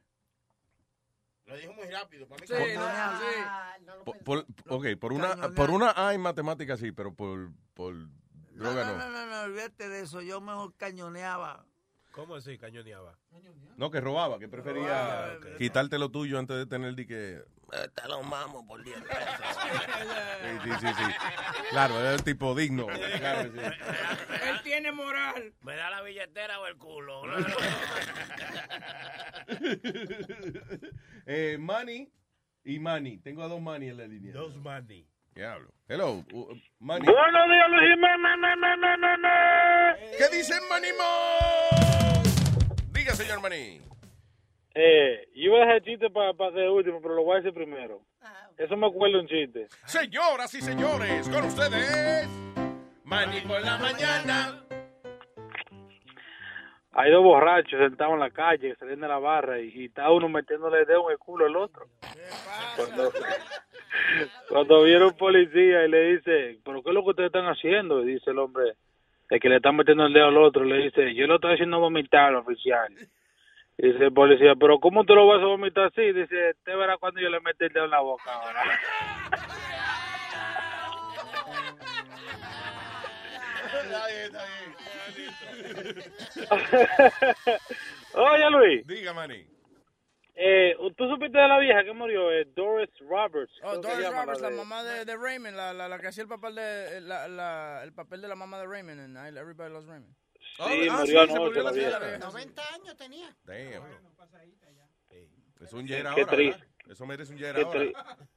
Lo 1.46 1.56
dijo 1.56 1.72
muy 1.74 1.86
rápido. 1.90 2.28
Para 2.28 2.42
mí 2.42 2.48
Sí, 2.48 2.54
que- 2.56 2.74
no, 2.76 2.82
sí. 2.82 3.36
Ah, 3.46 3.78
no 3.86 3.96
lo 3.98 4.04
Por, 4.04 4.18
por- 4.24 4.46
ok, 4.68 4.86
por 5.00 5.14
una, 5.14 5.36
por 5.54 5.70
una 5.72 5.94
A 5.96 6.14
en 6.14 6.20
matemáticas 6.22 6.80
sí, 6.80 6.92
pero 6.92 7.14
por, 7.14 7.52
por 7.74 7.94
No, 7.96 8.10
droga 8.56 8.84
no, 8.86 8.98
no. 8.98 8.98
no, 8.98 9.10
no, 9.10 9.26
no, 9.28 9.42
olvídate 9.44 9.90
de 9.90 10.02
eso. 10.02 10.22
Yo 10.22 10.42
mejor 10.42 10.74
cañoneaba. 10.78 11.66
¿Cómo 12.12 12.36
así, 12.36 12.58
cañoneaba? 12.58 13.18
No, 13.76 13.92
que 13.92 14.00
robaba, 14.00 14.40
que 14.40 14.48
prefería 14.48 15.26
Ah, 15.34 15.38
quitarte 15.58 16.00
lo 16.00 16.10
tuyo 16.10 16.40
antes 16.40 16.56
de 16.56 16.66
tener 16.66 16.96
di 16.96 17.06
que... 17.06 17.44
"Eh, 17.74 17.90
Te 17.94 18.08
lo 18.08 18.24
mamo 18.24 18.66
por 18.66 18.82
10 18.84 19.02
pesos. 19.02 19.18
Sí, 20.64 20.70
sí, 20.80 20.88
sí, 20.88 20.88
sí. 20.98 21.04
Claro, 21.72 22.00
era 22.00 22.14
el 22.14 22.24
tipo 22.24 22.56
digno. 22.56 22.88
Claro 22.88 23.52
que 23.52 23.60
sí. 23.60 23.66
Él 24.50 24.62
tiene 24.64 24.92
moral. 24.94 25.54
¿Me 25.62 25.76
da 25.76 25.90
la 25.90 26.02
billetera 26.04 26.60
o 26.62 26.68
el 26.68 26.78
culo? 26.78 27.24
eh, 31.26 31.58
Manny 31.60 32.10
y 32.64 32.80
Manny. 32.80 33.18
Tengo 33.20 33.44
a 33.44 33.48
dos 33.48 33.62
Manny 33.62 33.90
en 33.90 33.98
la 33.98 34.08
línea. 34.08 34.34
Dos 34.34 34.56
money. 34.56 35.08
Diablo. 35.36 35.68
Hello, 35.90 36.24
uh, 36.32 36.56
Manny. 36.80 37.06
Buenos 37.06 37.50
días, 37.50 37.70
Luis 37.70 37.82
Jiménez. 37.92 38.16
¿Qué 40.18 40.38
dice 40.38 40.54
Manny 40.70 40.94
Mo? 40.98 42.24
Diga, 42.94 43.12
señor 43.12 43.42
Manny. 43.42 43.82
Eh, 44.74 45.28
yo 45.36 45.44
iba 45.44 45.58
a 45.58 45.60
dejar 45.66 45.82
chiste 45.82 46.10
para 46.10 46.30
hacer 46.30 46.70
último, 46.70 47.02
pero 47.02 47.16
lo 47.16 47.24
voy 47.24 47.34
a 47.34 47.38
decir 47.42 47.54
primero. 47.54 48.00
Eso 48.58 48.78
me 48.78 48.88
acuerdo 48.88 49.20
un 49.20 49.28
chiste. 49.28 49.68
Señoras 49.84 50.54
y 50.54 50.62
señores, 50.62 51.28
con 51.28 51.44
ustedes, 51.44 52.30
Manny 53.04 53.42
por 53.42 53.62
la 53.62 53.78
mañana. 53.78 54.64
Hay 56.94 57.12
dos 57.12 57.24
borrachos 57.24 57.78
sentados 57.78 58.14
en 58.14 58.22
la 58.22 58.32
calle, 58.32 58.74
saliendo 58.80 59.06
de 59.06 59.12
la 59.12 59.20
barra, 59.20 59.60
y, 59.60 59.68
y 59.68 59.86
está 59.88 60.10
uno 60.12 60.30
metiéndole 60.30 60.80
el 60.80 60.86
dedo 60.86 61.10
en 61.10 61.12
el 61.12 61.18
culo 61.18 61.46
al 61.46 61.58
otro. 61.58 61.90
Cuando, 62.78 63.12
cuando 64.50 64.84
viene 64.84 65.06
un 65.06 65.18
policía 65.18 65.86
y 65.86 65.90
le 65.90 66.16
dice, 66.16 66.60
¿pero 66.64 66.82
qué 66.84 66.90
es 66.90 66.94
lo 66.96 67.04
que 67.04 67.10
ustedes 67.10 67.28
están 67.28 67.46
haciendo? 67.46 68.04
Y 68.04 68.14
dice 68.14 68.32
el 68.32 68.40
hombre, 68.40 68.74
el 69.30 69.40
que 69.40 69.50
le 69.50 69.58
está 69.58 69.72
metiendo 69.72 70.06
el 70.06 70.14
dedo 70.14 70.28
al 70.28 70.38
otro, 70.38 70.64
le 70.64 70.84
dice, 70.84 71.14
yo 71.16 71.28
lo 71.28 71.36
estoy 71.36 71.54
haciendo 71.54 71.80
vomitar, 71.80 72.36
oficial. 72.36 72.94
Y 73.78 73.88
dice 73.88 74.06
el 74.06 74.14
policía, 74.14 74.56
¿pero 74.56 74.80
cómo 74.80 75.04
te 75.04 75.14
lo 75.14 75.28
vas 75.28 75.42
a 75.42 75.46
vomitar 75.46 75.86
así? 75.86 76.02
Dice, 76.02 76.52
usted 76.52 76.78
verá 76.78 76.98
cuando 76.98 77.20
yo 77.20 77.30
le 77.30 77.40
mete 77.42 77.66
el 77.66 77.74
dedo 77.74 77.86
en 77.86 77.92
la 77.92 78.00
boca 78.00 78.32
ahora. 78.34 78.62
Oye, 88.14 88.50
Luis. 88.50 88.88
Diga, 88.88 89.14
Manny. 89.14 89.55
Eh, 90.38 90.76
¿Tú 90.98 91.08
supiste 91.10 91.38
de 91.38 91.48
la 91.48 91.58
vieja 91.60 91.84
que 91.86 91.94
murió? 91.94 92.30
Eh, 92.32 92.46
Doris 92.54 92.90
Roberts. 93.00 93.54
Oh, 93.64 93.78
Doris 93.78 94.00
llama, 94.00 94.24
Roberts, 94.24 94.42
la 94.42 94.50
de- 94.50 94.56
mamá 94.58 94.84
de, 94.84 95.06
de 95.06 95.16
Raymond, 95.16 95.56
la, 95.56 95.74
la, 95.74 95.88
la 95.88 95.98
que 96.00 96.08
hacía 96.08 96.24
el 96.24 96.28
papel 96.30 96.56
de 96.56 97.02
la, 97.02 97.28
la, 97.30 97.82
el 97.84 97.94
papel 97.94 98.22
de 98.22 98.28
la 98.28 98.36
mamá 98.36 98.60
de 98.60 98.68
Raymond 98.68 99.00
en 99.00 99.16
I- 99.16 99.38
Everybody 99.38 99.72
Loves 99.72 99.88
Raymond. 99.88 100.14
Sí, 100.58 100.88
ah, 100.90 100.98
murió 101.00 101.06
sí, 101.06 101.18
anoche 101.18 101.58
la 101.58 101.64
la 101.64 101.72
vieja. 101.72 102.00
señora. 102.00 102.18
90 102.18 102.74
años 102.74 102.98
tenía. 102.98 103.36
Damn. 103.46 103.84
Es 105.62 105.72
un 105.74 105.88
yer 105.88 106.02
Qué 106.02 106.08
ahora, 106.22 106.28
triste. 106.28 106.60
¿verdad? 106.60 106.92
Eso 106.92 107.06
merece 107.06 107.32
un 107.32 107.38
yer 107.40 107.56
Qué 107.56 107.62
ahora. 107.62 107.80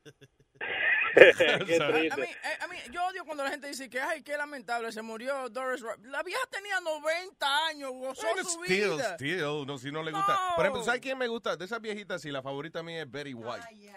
A 0.61 2.17
mí, 2.17 2.27
a 2.61 2.69
mí, 2.69 2.77
yo 2.93 3.05
odio 3.07 3.25
cuando 3.25 3.43
la 3.45 3.51
gente 3.51 3.69
dice 3.69 3.89
que, 3.89 4.01
ay, 4.01 4.23
qué 4.23 4.37
lamentable, 4.37 4.93
se 4.93 5.03
murió 5.03 5.49
Doris 5.49 5.81
Roberts. 5.81 6.05
La 6.07 6.23
vieja 6.23 6.41
tenía 6.51 6.81
90 6.81 7.67
años, 7.67 7.93
gozó 7.93 8.27
Bueno, 8.27 8.49
su 8.49 8.65
still, 8.65 8.91
vida. 8.97 9.15
still, 9.15 9.67
no, 9.67 9.79
si 9.79 9.91
no 9.91 10.03
le 10.03 10.13
gusta. 10.13 10.39
Por 10.57 10.65
ejemplo, 10.65 10.85
¿sabes 10.85 11.01
quién 11.01 11.19
me 11.19 11.27
gusta? 11.27 11.57
De 11.57 11.65
esas 11.65 11.81
viejitas, 11.81 12.23
sí, 12.23 12.31
la 12.31 12.43
favorita 12.43 12.83
mía 12.83 13.03
es 13.03 13.11
Betty 13.11 13.35
White. 13.35 13.65
By 13.65 13.75
She's 13.75 13.93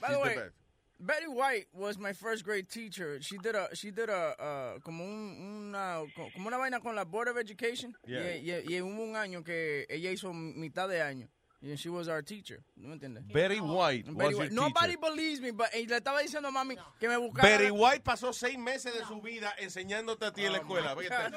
the 0.00 0.06
the 0.08 0.18
way. 0.18 0.50
Betty 0.98 1.26
White 1.26 1.68
was 1.72 1.98
my 1.98 2.12
first 2.14 2.44
grade 2.44 2.68
teacher. 2.68 3.20
She 3.20 3.36
did 3.38 3.54
a, 3.56 3.68
she 3.74 3.90
did 3.90 4.08
a, 4.08 4.76
uh, 4.76 4.80
como 4.80 5.04
un, 5.04 5.68
una, 5.68 6.00
como 6.34 6.46
una 6.48 6.56
vaina 6.56 6.80
con 6.80 6.94
la 6.94 7.04
Board 7.04 7.28
of 7.28 7.36
Education. 7.36 7.94
Yeah. 8.06 8.36
Y, 8.36 8.50
y- 8.50 8.74
y 8.76 8.80
hubo 8.80 9.02
un 9.02 9.16
año 9.16 9.42
que 9.42 9.86
ella 9.88 10.10
hizo 10.10 10.32
mitad 10.32 10.88
de 10.88 11.02
año. 11.02 11.28
Y 11.64 11.76
she 11.76 11.88
was 11.88 12.08
our 12.08 12.20
teacher. 12.20 12.62
¿No 12.76 12.88
me 12.88 12.96
entiendes? 12.96 13.26
Betty 13.32 13.58
White 13.58 14.06
was 14.08 14.16
Betty 14.16 14.30
your 14.32 14.40
White. 14.40 14.52
Nobody 14.52 14.96
teacher. 14.96 15.00
believes 15.00 15.40
me, 15.40 15.50
but 15.50 15.68
y 15.74 15.86
le 15.88 15.98
estaba 15.98 16.20
diciendo 16.20 16.48
a 16.48 16.50
mami 16.50 16.76
que 17.00 17.08
me 17.08 17.16
buscara. 17.16 17.42
Betty 17.42 17.70
White 17.70 18.04
pasó 18.04 18.34
seis 18.34 18.58
meses 18.58 18.92
de 18.92 19.02
su 19.06 19.22
vida 19.22 19.50
enseñándote 19.58 20.26
a 20.26 20.30
ti 20.30 20.44
en 20.44 20.52
la 20.52 20.58
escuela. 20.58 20.94
Vete 20.94 21.14
a 21.14 21.30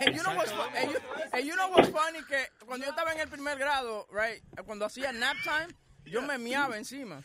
and 0.00 0.14
you 0.14 0.22
know 0.22 0.34
what's 0.34 0.52
and 0.76 0.90
you, 0.90 0.98
and 1.32 1.46
you 1.46 1.56
know 1.56 1.70
what's 1.70 1.88
funny 1.88 2.20
que 2.28 2.36
cuando 2.66 2.84
yo 2.84 2.92
estaba 2.92 3.12
en 3.14 3.20
el 3.20 3.28
primer 3.28 3.56
grado, 3.56 4.06
right, 4.10 4.42
cuando 4.66 4.84
hacía 4.84 5.12
nap 5.12 5.36
time, 5.42 5.72
yo 6.04 6.20
me 6.20 6.34
miaba 6.36 6.76
encima. 6.76 7.22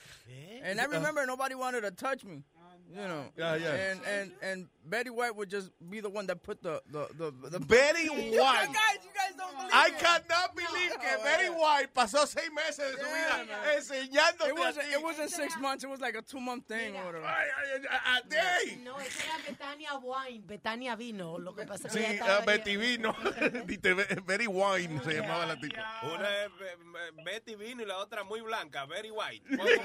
And 0.64 0.80
I 0.80 0.86
remember 0.86 1.26
nobody 1.26 1.56
wanted 1.56 1.82
to 1.82 1.92
touch 1.92 2.24
me. 2.24 2.44
You 2.90 3.08
know, 3.08 3.24
Yeah, 3.38 3.56
yeah. 3.56 3.74
And 3.74 4.02
and 4.06 4.32
and 4.42 4.68
Betty 4.84 5.10
White 5.10 5.36
would 5.36 5.50
just 5.50 5.70
be 5.90 6.00
the 6.02 6.10
one 6.10 6.26
that 6.28 6.42
put 6.44 6.62
the 6.64 6.82
the 6.92 7.08
the, 7.18 7.32
the 7.50 7.60
Betty 7.60 8.04
You 8.12 8.38
guys, 8.38 8.68
you 8.68 8.74
guys 9.14 9.34
I 9.74 9.90
cannot 9.92 10.56
believe 10.56 10.92
que 11.00 11.18
Betty 11.24 11.50
White 11.50 11.94
pasó 11.94 12.26
seis 12.28 12.50
meses 12.54 12.78
de 12.78 12.98
su 12.98 13.08
vida 13.08 13.48
enseñándote 13.78 14.50
It 14.50 14.56
wasn't, 14.58 14.86
a 14.86 14.90
ti. 14.90 14.94
it 14.96 15.04
wasn't 15.04 15.30
six 15.30 15.58
months, 15.60 15.84
it 15.84 15.90
was 15.90 16.02
like 16.02 16.16
a 16.16 16.22
two 16.22 16.40
month 16.40 16.68
thing 16.68 16.96
or 16.96 17.06
whatever. 17.06 17.26
a 17.26 18.28
day. 18.28 18.80
No, 18.84 18.98
esa 18.98 19.24
era 19.24 19.38
Betania 19.48 20.00
Wine, 20.02 20.44
Betania 20.46 20.96
Vino. 20.98 21.38
Lo 21.38 21.54
que 21.54 21.66
pasa 21.66 21.88
es 21.88 21.94
que 21.94 22.00
Sí, 22.02 22.20
uh, 22.22 22.46
Betty 22.46 22.76
Vino. 22.78 23.14
Dite, 23.66 23.94
Betty 24.26 24.48
Wine 24.48 25.00
se 25.04 25.14
llamaba 25.14 25.46
la 25.46 25.56
tipa. 25.56 25.84
Una 26.04 26.44
es 26.44 26.50
Be- 26.60 26.76
Be- 26.92 27.24
Betty 27.24 27.56
Vino 27.56 27.84
y 27.84 27.86
la 27.86 27.98
otra 27.98 28.24
muy 28.24 28.42
blanca, 28.42 28.86
Very 28.86 29.12
White. 29.12 29.44
¿Cómo 29.56 29.68
es? 29.70 29.80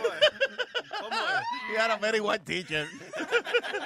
¿Cómo 1.01 1.17
es? 1.17 1.43
You 1.71 1.79
had 1.79 1.91
a 1.91 1.97
very 1.99 2.21
white 2.21 2.45
teacher. 2.45 2.89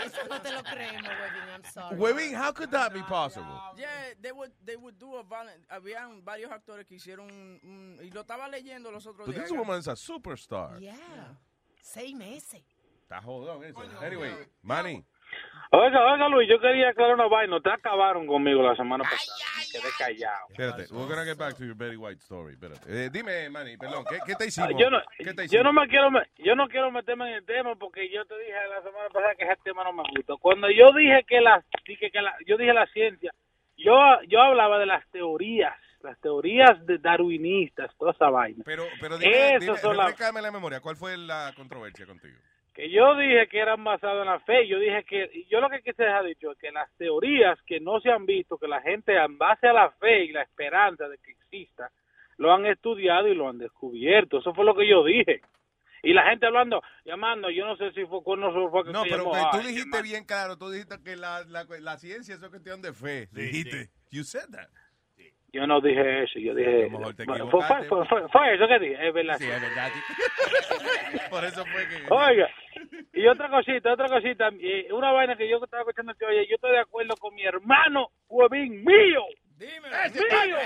Eso 0.05 0.25
no 0.29 0.41
te 0.41 0.53
lo 0.53 0.63
creemos, 1.03 1.21
Webin, 1.21 1.55
I'm 1.55 1.65
sorry. 1.73 1.97
Webin, 1.97 2.35
how 2.35 2.53
could 2.53 2.71
that 2.71 2.93
be 2.93 3.03
possible? 3.03 3.61
Yeah, 3.77 3.87
they 4.21 4.33
would, 4.33 4.53
they 4.65 4.77
would 4.77 4.99
do 4.99 5.17
a 5.17 5.23
violent, 5.23 5.67
habían 5.71 6.23
varios 6.25 6.51
actores 6.51 6.87
que 6.87 6.97
hicieron 6.97 7.31
un, 7.31 7.61
un- 7.63 7.99
y 8.03 8.11
lo 8.11 8.23
estaba 8.23 8.49
leyendo 8.49 8.91
los 8.93 9.07
otros 9.07 9.27
But 9.27 9.35
días. 9.35 9.49
this 9.49 9.53
woman's 9.53 9.89
a 9.89 9.97
superstar. 9.97 10.81
Yeah. 10.81 10.95
Seis 11.83 12.15
meses. 12.15 12.63
Está 13.09 13.21
jodón 13.23 13.65
eso. 13.65 13.81
Anyway, 14.03 14.31
Manny. 14.63 15.05
Oiga, 15.73 16.05
oiga, 16.13 16.29
Luis, 16.29 16.49
yo 16.49 16.59
quería 16.59 16.89
aclarar 16.89 17.15
una 17.15 17.29
vaina. 17.29 17.61
Te 17.61 17.71
acabaron 17.71 18.27
conmigo 18.27 18.61
la 18.61 18.75
semana 18.75 19.05
pasada. 19.05 19.37
Me 19.57 19.65
quedé 19.71 19.93
callado. 19.97 20.47
Espérate, 20.51 20.93
we're 20.93 21.07
gonna 21.09 21.25
get 21.25 21.39
back 21.39 21.57
to 21.57 21.65
your 21.65 21.77
Betty 21.77 21.95
White 21.97 22.19
story. 22.21 22.55
Espérate. 22.55 22.81
Eh, 22.89 23.09
dime, 23.13 23.49
Manny, 23.51 23.77
perdón, 23.77 24.05
¿qué, 24.11 24.19
qué 24.27 24.35
te 24.35 24.47
hicimos? 24.47 24.71
Yo 24.77 24.91
no, 24.91 24.99
¿Qué 25.17 25.33
te 25.33 25.47
yo 25.47 25.63
no 25.63 25.73
me 25.73 25.87
quiero 25.87 26.11
me- 26.11 26.27
yo 26.39 26.57
no 26.57 26.67
quiero 26.67 26.91
meterme 26.91 27.29
en 27.31 27.35
el 27.37 27.45
tema 27.47 27.77
porque 27.77 28.11
yo 28.11 28.25
te 28.25 28.37
dije 28.41 28.53
la 28.69 28.83
semana 28.83 29.09
pasada 29.13 29.35
que 29.37 29.45
ese 29.45 29.57
tema 29.63 29.85
no 29.85 29.93
me 29.93 30.03
gusta. 30.11 30.35
Cuando 30.41 30.69
yo 30.73 30.93
dije 30.93 31.23
que 31.29 31.41
la, 31.41 31.63
dije 31.87 32.11
que 32.11 32.21
la 32.21 32.35
yo 32.47 32.57
dije 32.57 32.73
la 32.73 32.87
ciencia, 32.89 33.33
yo 33.77 33.95
yo 34.27 34.41
hablaba 34.43 34.77
de 34.81 34.87
las 34.87 35.09
teorías, 35.13 35.77
las 36.03 36.19
teorías 36.19 36.85
de 36.85 36.99
darwinistas, 36.99 37.95
toda 37.97 38.11
esa 38.11 38.29
vaina. 38.29 38.65
Pero, 38.67 38.83
pero 39.01 39.19
dime, 39.19 39.51
Eso 39.51 39.59
dime, 39.61 39.79
son 39.79 39.97
refrescame 39.97 40.43
la 40.43 40.51
memoria. 40.51 40.81
¿Cuál 40.81 40.97
fue 40.97 41.17
la 41.17 41.53
controversia 41.55 42.07
contigo? 42.07 42.37
Que 42.81 42.91
yo 42.91 43.15
dije 43.17 43.47
que 43.49 43.59
eran 43.59 43.83
basadas 43.85 44.21
en 44.23 44.27
la 44.33 44.41
fe, 44.41 44.67
yo 44.67 44.79
dije 44.79 45.05
que, 45.05 45.45
yo 45.51 45.61
lo 45.61 45.69
que 45.69 45.83
quise 45.83 46.03
dejar 46.03 46.25
dicho 46.25 46.53
es 46.53 46.59
que 46.59 46.71
las 46.73 46.91
teorías 46.97 47.59
que 47.67 47.79
no 47.81 48.01
se 48.01 48.11
han 48.11 48.25
visto, 48.27 48.57
que 48.59 48.69
la 48.69 48.81
gente 48.81 49.15
en 49.17 49.37
base 49.37 49.67
a 49.69 49.73
la 49.73 49.91
fe 49.93 50.25
y 50.25 50.33
la 50.33 50.43
esperanza 50.43 51.09
de 51.09 51.19
que 51.19 51.33
exista, 51.33 51.91
lo 52.39 52.53
han 52.55 52.65
estudiado 52.67 53.29
y 53.29 53.35
lo 53.35 53.49
han 53.49 53.59
descubierto, 53.59 54.39
eso 54.39 54.55
fue 54.55 54.65
lo 54.65 54.75
que 54.75 54.89
yo 54.89 55.05
dije. 55.05 55.43
Y 56.03 56.15
la 56.15 56.31
gente 56.31 56.47
hablando, 56.47 56.83
llamando, 57.05 57.51
yo 57.51 57.67
no 57.67 57.77
sé 57.77 57.93
si 57.93 58.07
fue 58.07 58.23
con 58.25 58.41
nosotros 58.41 58.71
fue 58.71 58.85
que 58.85 58.93
No, 58.93 59.03
se 59.05 59.11
pero 59.11 59.25
llamó, 59.31 59.51
tú 59.51 59.59
ay, 59.59 59.67
dijiste 59.67 60.03
bien 60.03 60.25
claro, 60.25 60.57
tú 60.57 60.71
dijiste 60.71 60.97
que 61.05 61.17
la, 61.17 61.45
la, 61.45 61.67
la 61.81 61.99
ciencia 61.99 62.35
es 62.35 62.41
una 62.41 62.49
cuestión 62.49 62.81
de 62.81 62.95
fe. 62.95 63.29
dijiste. 63.33 63.89
You 64.11 64.25
said 64.25 64.49
that. 64.53 64.69
Yo 65.53 65.67
no 65.67 65.81
dije 65.81 66.23
eso, 66.23 66.39
yo 66.39 66.55
dije... 66.55 66.85
A 66.85 66.87
lo 66.87 66.91
mejor 66.99 67.15
te 67.15 67.25
fue, 67.25 67.37
fue, 67.37 67.45
equivocaste. 67.47 67.89
fue- 67.89 68.07
fue- 68.07 68.29
fue 68.29 68.55
eso 68.55 68.69
que 68.69 68.79
dije, 68.79 69.09
es 69.09 69.13
verdad. 69.13 69.37
Sí, 69.37 69.45
es 69.51 69.61
verdad. 69.61 69.91
Por 71.31 71.45
eso 71.45 71.65
fue 71.67 71.89
que... 71.89 72.07
Oiga, 72.09 72.49
y 73.13 73.27
otra 73.27 73.49
cosita, 73.51 73.93
otra 73.93 74.09
cosita, 74.09 74.51
una 74.93 75.13
vaina 75.13 75.37
que 75.37 75.49
yo 75.49 75.63
estaba 75.63 75.83
escuchando 75.83 76.15
que 76.15 76.25
oye, 76.25 76.47
yo 76.49 76.55
estoy 76.57 76.73
de 76.73 76.81
acuerdo 76.81 77.15
con 77.19 77.35
mi 77.35 77.43
hermano 77.43 78.09
Huevín 78.29 78.85
mío. 78.85 79.23
Dime, 79.57 79.89
mío. 79.89 80.57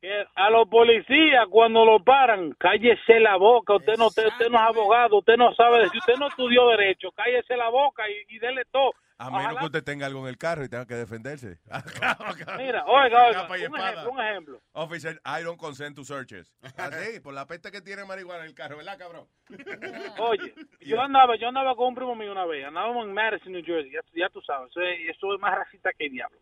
Que 0.00 0.24
a 0.36 0.50
los 0.50 0.68
policías 0.68 1.46
cuando 1.50 1.84
lo 1.84 1.98
paran, 2.04 2.52
cállese 2.52 3.18
la 3.18 3.36
boca, 3.36 3.74
usted 3.74 3.96
no, 3.98 4.06
usted, 4.06 4.28
usted 4.28 4.48
no 4.48 4.56
es 4.58 4.76
abogado, 4.76 5.18
usted 5.18 5.36
no 5.36 5.52
sabe, 5.54 5.88
si 5.88 5.98
usted 5.98 6.14
no 6.20 6.28
estudió 6.28 6.68
derecho, 6.68 7.10
cállese 7.10 7.56
la 7.56 7.68
boca 7.68 8.08
y, 8.08 8.36
y 8.36 8.38
dele 8.38 8.62
todo. 8.70 8.92
A 9.20 9.30
menos 9.30 9.46
Ojalá- 9.46 9.58
que 9.60 9.66
usted 9.66 9.82
tenga 9.84 10.06
algo 10.06 10.20
en 10.22 10.28
el 10.28 10.38
carro 10.38 10.64
y 10.64 10.68
tenga 10.68 10.86
que 10.86 10.94
defenderse. 10.94 11.58
Mira, 12.56 12.84
oiga, 12.86 13.26
oiga, 13.26 13.46
un 13.48 13.54
ejemplo, 13.56 14.10
un 14.12 14.20
ejemplo. 14.20 14.60
Officer, 14.74 15.20
I 15.26 15.42
don't 15.42 15.58
consent 15.58 15.96
to 15.96 16.04
searches. 16.04 16.54
Así, 16.76 17.18
por 17.18 17.34
la 17.34 17.44
peste 17.44 17.72
que 17.72 17.80
tiene 17.80 18.04
marihuana 18.04 18.44
en 18.44 18.50
el 18.50 18.54
carro, 18.54 18.76
¿verdad, 18.76 18.96
cabrón? 18.96 19.26
Oye, 20.20 20.54
yo 20.82 21.00
andaba, 21.00 21.34
yo 21.36 21.48
andaba 21.48 21.74
con 21.74 21.88
un 21.88 21.94
primo 21.96 22.14
mío 22.14 22.30
una 22.30 22.46
vez, 22.46 22.64
andábamos 22.64 23.06
en 23.06 23.12
Madison, 23.14 23.52
New 23.52 23.64
Jersey, 23.64 23.90
ya, 23.90 24.00
ya 24.14 24.28
tú 24.28 24.40
sabes, 24.42 24.70
eso 24.70 24.80
es, 24.82 25.08
eso 25.08 25.34
es 25.34 25.40
más 25.40 25.52
racista 25.56 25.90
que 25.98 26.06
el 26.06 26.12
diablo. 26.12 26.38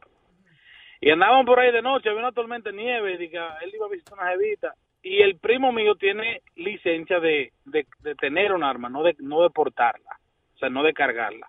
Y 1.01 1.11
andaban 1.11 1.47
por 1.47 1.59
ahí 1.59 1.72
de 1.72 1.81
noche, 1.83 2.11
había 2.11 2.20
una 2.20 2.33
tormenta 2.33 2.70
de 2.70 2.77
nieve, 2.77 3.12
y 3.12 3.24
él 3.24 3.74
iba 3.74 3.87
a 3.87 3.91
visitar 3.91 4.18
una 4.18 4.31
jevita, 4.31 4.74
y 5.03 5.22
el 5.22 5.39
primo 5.39 5.72
mío 5.72 5.95
tiene 5.95 6.43
licencia 6.57 7.20
de, 7.20 7.53
de, 7.64 7.87
de 8.01 8.14
tener 8.16 8.53
un 8.53 8.64
arma, 8.64 8.91
no 8.91 9.03
de, 9.03 9.16
no 9.20 9.43
de 9.43 9.51
portarla, 9.51 10.18
o 10.55 10.59
sea, 10.59 10.68
no 10.68 10.83
de 10.83 10.93
cargarla. 10.93 11.49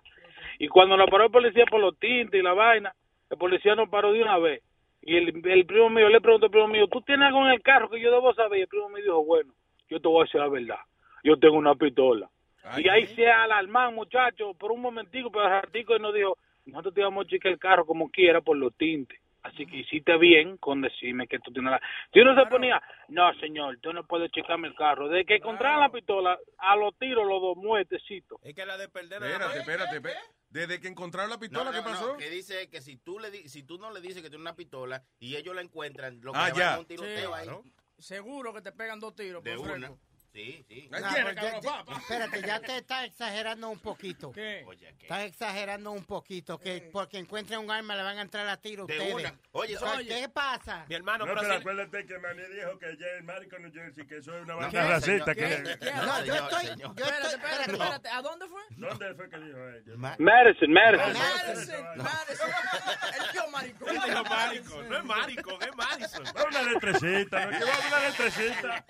Y 0.58 0.68
cuando 0.68 0.96
lo 0.96 1.06
paró 1.06 1.24
el 1.24 1.30
policía 1.30 1.64
por 1.66 1.80
los 1.80 1.98
tintes 1.98 2.40
y 2.40 2.42
la 2.42 2.52
vaina, 2.52 2.92
el 3.30 3.38
policía 3.38 3.74
nos 3.74 3.88
paró 3.88 4.12
de 4.12 4.22
una 4.22 4.38
vez. 4.38 4.62
Y 5.02 5.16
el, 5.16 5.28
el 5.46 5.66
primo 5.66 5.88
mío, 5.90 6.08
le 6.08 6.20
preguntó 6.20 6.46
al 6.46 6.52
primo 6.52 6.68
mío, 6.68 6.88
¿tú 6.88 7.00
tienes 7.02 7.28
algo 7.28 7.46
en 7.46 7.52
el 7.52 7.62
carro 7.62 7.88
que 7.88 8.00
yo 8.00 8.10
debo 8.10 8.34
saber? 8.34 8.58
Y 8.58 8.62
el 8.62 8.68
primo 8.68 8.88
mío 8.88 9.02
dijo, 9.04 9.24
bueno, 9.24 9.52
yo 9.88 10.00
te 10.00 10.08
voy 10.08 10.20
a 10.20 10.24
decir 10.24 10.40
la 10.40 10.48
verdad, 10.48 10.80
yo 11.22 11.38
tengo 11.38 11.56
una 11.56 11.74
pistola. 11.74 12.28
y 12.76 12.88
ahí 12.88 13.06
se 13.06 13.26
alarman, 13.30 13.94
muchachos, 13.94 14.56
por 14.56 14.72
un 14.72 14.82
momentico, 14.82 15.30
pero 15.30 15.44
al 15.44 15.62
ratico 15.62 15.96
y 15.96 16.00
nos 16.00 16.14
dijo, 16.14 16.36
nosotros 16.66 16.94
te 16.94 17.00
íbamos 17.00 17.24
a 17.24 17.28
checar 17.28 17.52
el 17.52 17.58
carro 17.58 17.86
como 17.86 18.10
quiera 18.10 18.40
por 18.40 18.56
los 18.56 18.74
tintes. 18.76 19.18
Así 19.42 19.64
que 19.66 19.78
hiciste 19.78 20.16
bien 20.18 20.56
con 20.58 20.82
decirme 20.82 21.26
que 21.26 21.38
tú 21.38 21.52
tienes 21.52 21.70
la... 21.70 21.80
Si 22.12 22.20
uno 22.20 22.34
se 22.34 22.50
ponía, 22.50 22.82
no, 23.08 23.32
señor, 23.34 23.78
tú 23.80 23.92
no 23.92 24.04
puedes 24.04 24.30
checarme 24.32 24.68
el 24.68 24.74
carro. 24.74 25.08
Desde 25.08 25.24
que 25.24 25.36
encontraron 25.36 25.80
la 25.80 25.88
pistola, 25.90 26.38
a 26.58 26.76
los 26.76 26.94
tiros, 26.98 27.26
los 27.26 27.40
dos 27.40 27.56
muertecitos. 27.56 28.38
Es 28.42 28.54
que 28.54 28.66
la 28.66 28.76
de 28.76 28.88
perder 28.88 29.22
Espérate, 29.22 29.58
espérate, 29.60 29.96
espérate. 29.96 30.37
Desde 30.50 30.80
que 30.80 30.88
encontraron 30.88 31.30
la 31.30 31.38
pistola, 31.38 31.64
No, 31.64 31.70
¿qué 31.72 31.78
no, 31.78 31.84
pasó? 31.84 32.12
no, 32.12 32.16
que 32.16 32.30
dice 32.30 32.68
que 32.70 32.80
si 32.80 32.96
tú 32.96 33.18
le 33.18 33.30
di- 33.30 33.48
si 33.48 33.62
tú 33.62 33.78
no 33.78 33.90
le 33.92 34.00
dices 34.00 34.22
que 34.22 34.30
tiene 34.30 34.40
una 34.42 34.56
pistola 34.56 35.04
y 35.18 35.36
ellos 35.36 35.54
la 35.54 35.60
encuentran, 35.60 36.20
lo 36.22 36.32
que 36.32 36.38
Ah, 36.38 36.48
ya. 36.54 36.68
a 36.68 36.70
dar 36.70 36.78
un 36.80 36.86
tiroteo 36.86 37.34
ahí. 37.34 37.48
Seguro 37.98 38.54
que 38.54 38.62
te 38.62 38.72
pegan 38.72 38.98
dos 39.00 39.14
tiros. 39.14 39.42
De 39.44 39.56
por 39.56 39.70
una. 39.72 39.92
Sí, 40.32 40.64
sí. 40.68 40.88
No, 40.90 40.98
pues 41.00 41.34
ya- 41.34 41.60
ya- 41.60 41.84
espérate, 41.98 42.42
ya 42.42 42.60
te 42.60 42.76
estás 42.76 43.04
exagerando 43.06 43.70
un 43.70 43.78
poquito. 43.80 44.30
¿Qué? 44.30 44.64
Estás 45.00 45.20
exagerando 45.22 45.90
un 45.90 46.04
poquito, 46.04 46.58
que 46.58 46.90
porque 46.92 47.18
encuentren 47.18 47.58
un 47.60 47.70
arma 47.70 47.96
le 47.96 48.02
van 48.02 48.18
a 48.18 48.22
entrar 48.22 48.46
a 48.46 48.56
tiro 48.56 48.86
De 48.86 48.92
ustedes. 48.98 49.14
una. 49.14 49.34
Oye, 49.52 49.76
O 49.76 49.80
sea, 49.80 49.92
oye. 49.92 50.08
¿Qué 50.08 50.28
pasa? 50.28 50.84
Mi 50.88 50.94
hermano, 50.94 51.24
No, 51.26 51.30
pero 51.32 51.40
pero 51.40 51.54
si- 51.54 51.60
acuérdate 51.60 52.06
que 52.06 52.18
Manny 52.18 52.42
dijo 52.54 52.78
que 52.78 52.96
ya 52.98 53.06
el 53.16 53.24
Marico 53.24 53.58
New 53.58 53.72
Jersey, 53.72 54.06
que 54.06 54.18
eso 54.18 54.36
es 54.36 54.42
una 54.44 54.54
No, 54.54 54.60
banda 54.60 54.82
¿qué? 54.82 54.88
racista. 54.88 55.34
¿Qué? 55.34 55.40
que- 55.40 55.78
¿Qué? 55.78 55.92
No, 55.92 56.24
yo 56.24 56.34
señor, 56.34 56.52
estoy, 56.52 56.66
yo 56.78 56.86
Espérate, 56.88 57.34
espérate. 57.72 58.08
¿A 58.10 58.22
dónde 58.22 58.46
fue? 58.46 58.60
¿Dónde 58.76 59.14
fue 59.14 59.30
que 59.30 59.36
dijo 59.38 59.58
ella? 59.58 59.92
Madison, 59.96 60.72
Madison. 60.72 61.12
Madison, 61.14 61.96
Madison. 61.96 62.50
El 63.18 63.30
tío 63.32 63.48
maricón. 63.50 63.88
Él 63.88 64.00
dijo 64.04 64.24
maricón, 64.24 64.88
no 64.88 64.98
es 64.98 65.04
maricón, 65.04 65.62
es 65.62 65.76
Madison. 65.76 66.24
Va 66.36 66.44
una 66.44 66.62
letrecita, 66.62 67.48
una 67.48 68.00
letrecita. 68.00 68.84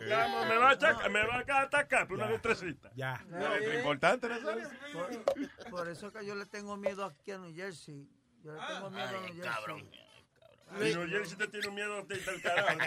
Me 0.00 0.56
va 0.56 0.70
a, 0.70 0.78
chaca- 0.78 1.08
me 1.08 1.26
va 1.26 1.44
a 1.48 1.60
atacar 1.62 2.06
por 2.06 2.16
una 2.16 2.28
letrecita. 2.30 2.90
Ya. 2.94 3.24
Lo 3.28 3.74
importante, 3.78 4.28
Nazario. 4.28 4.68
Por, 4.92 5.70
por 5.70 5.88
eso 5.88 6.12
que 6.12 6.24
yo 6.26 6.34
le 6.34 6.46
tengo 6.46 6.76
miedo 6.76 7.04
aquí 7.04 7.32
a 7.32 7.38
New 7.38 7.54
Jersey. 7.54 8.08
Yo 8.42 8.52
le 8.54 8.60
tengo 8.66 8.90
miedo 8.90 9.08
a 9.08 9.12
New 9.12 9.34
Jersey. 9.34 9.42
cabrón. 9.42 9.90
Y 10.80 10.94
New 10.94 11.08
Jersey 11.08 11.36
te 11.36 11.46
tiene 11.48 11.70
miedo 11.70 12.02
del 12.04 12.42
carajo. 12.42 12.78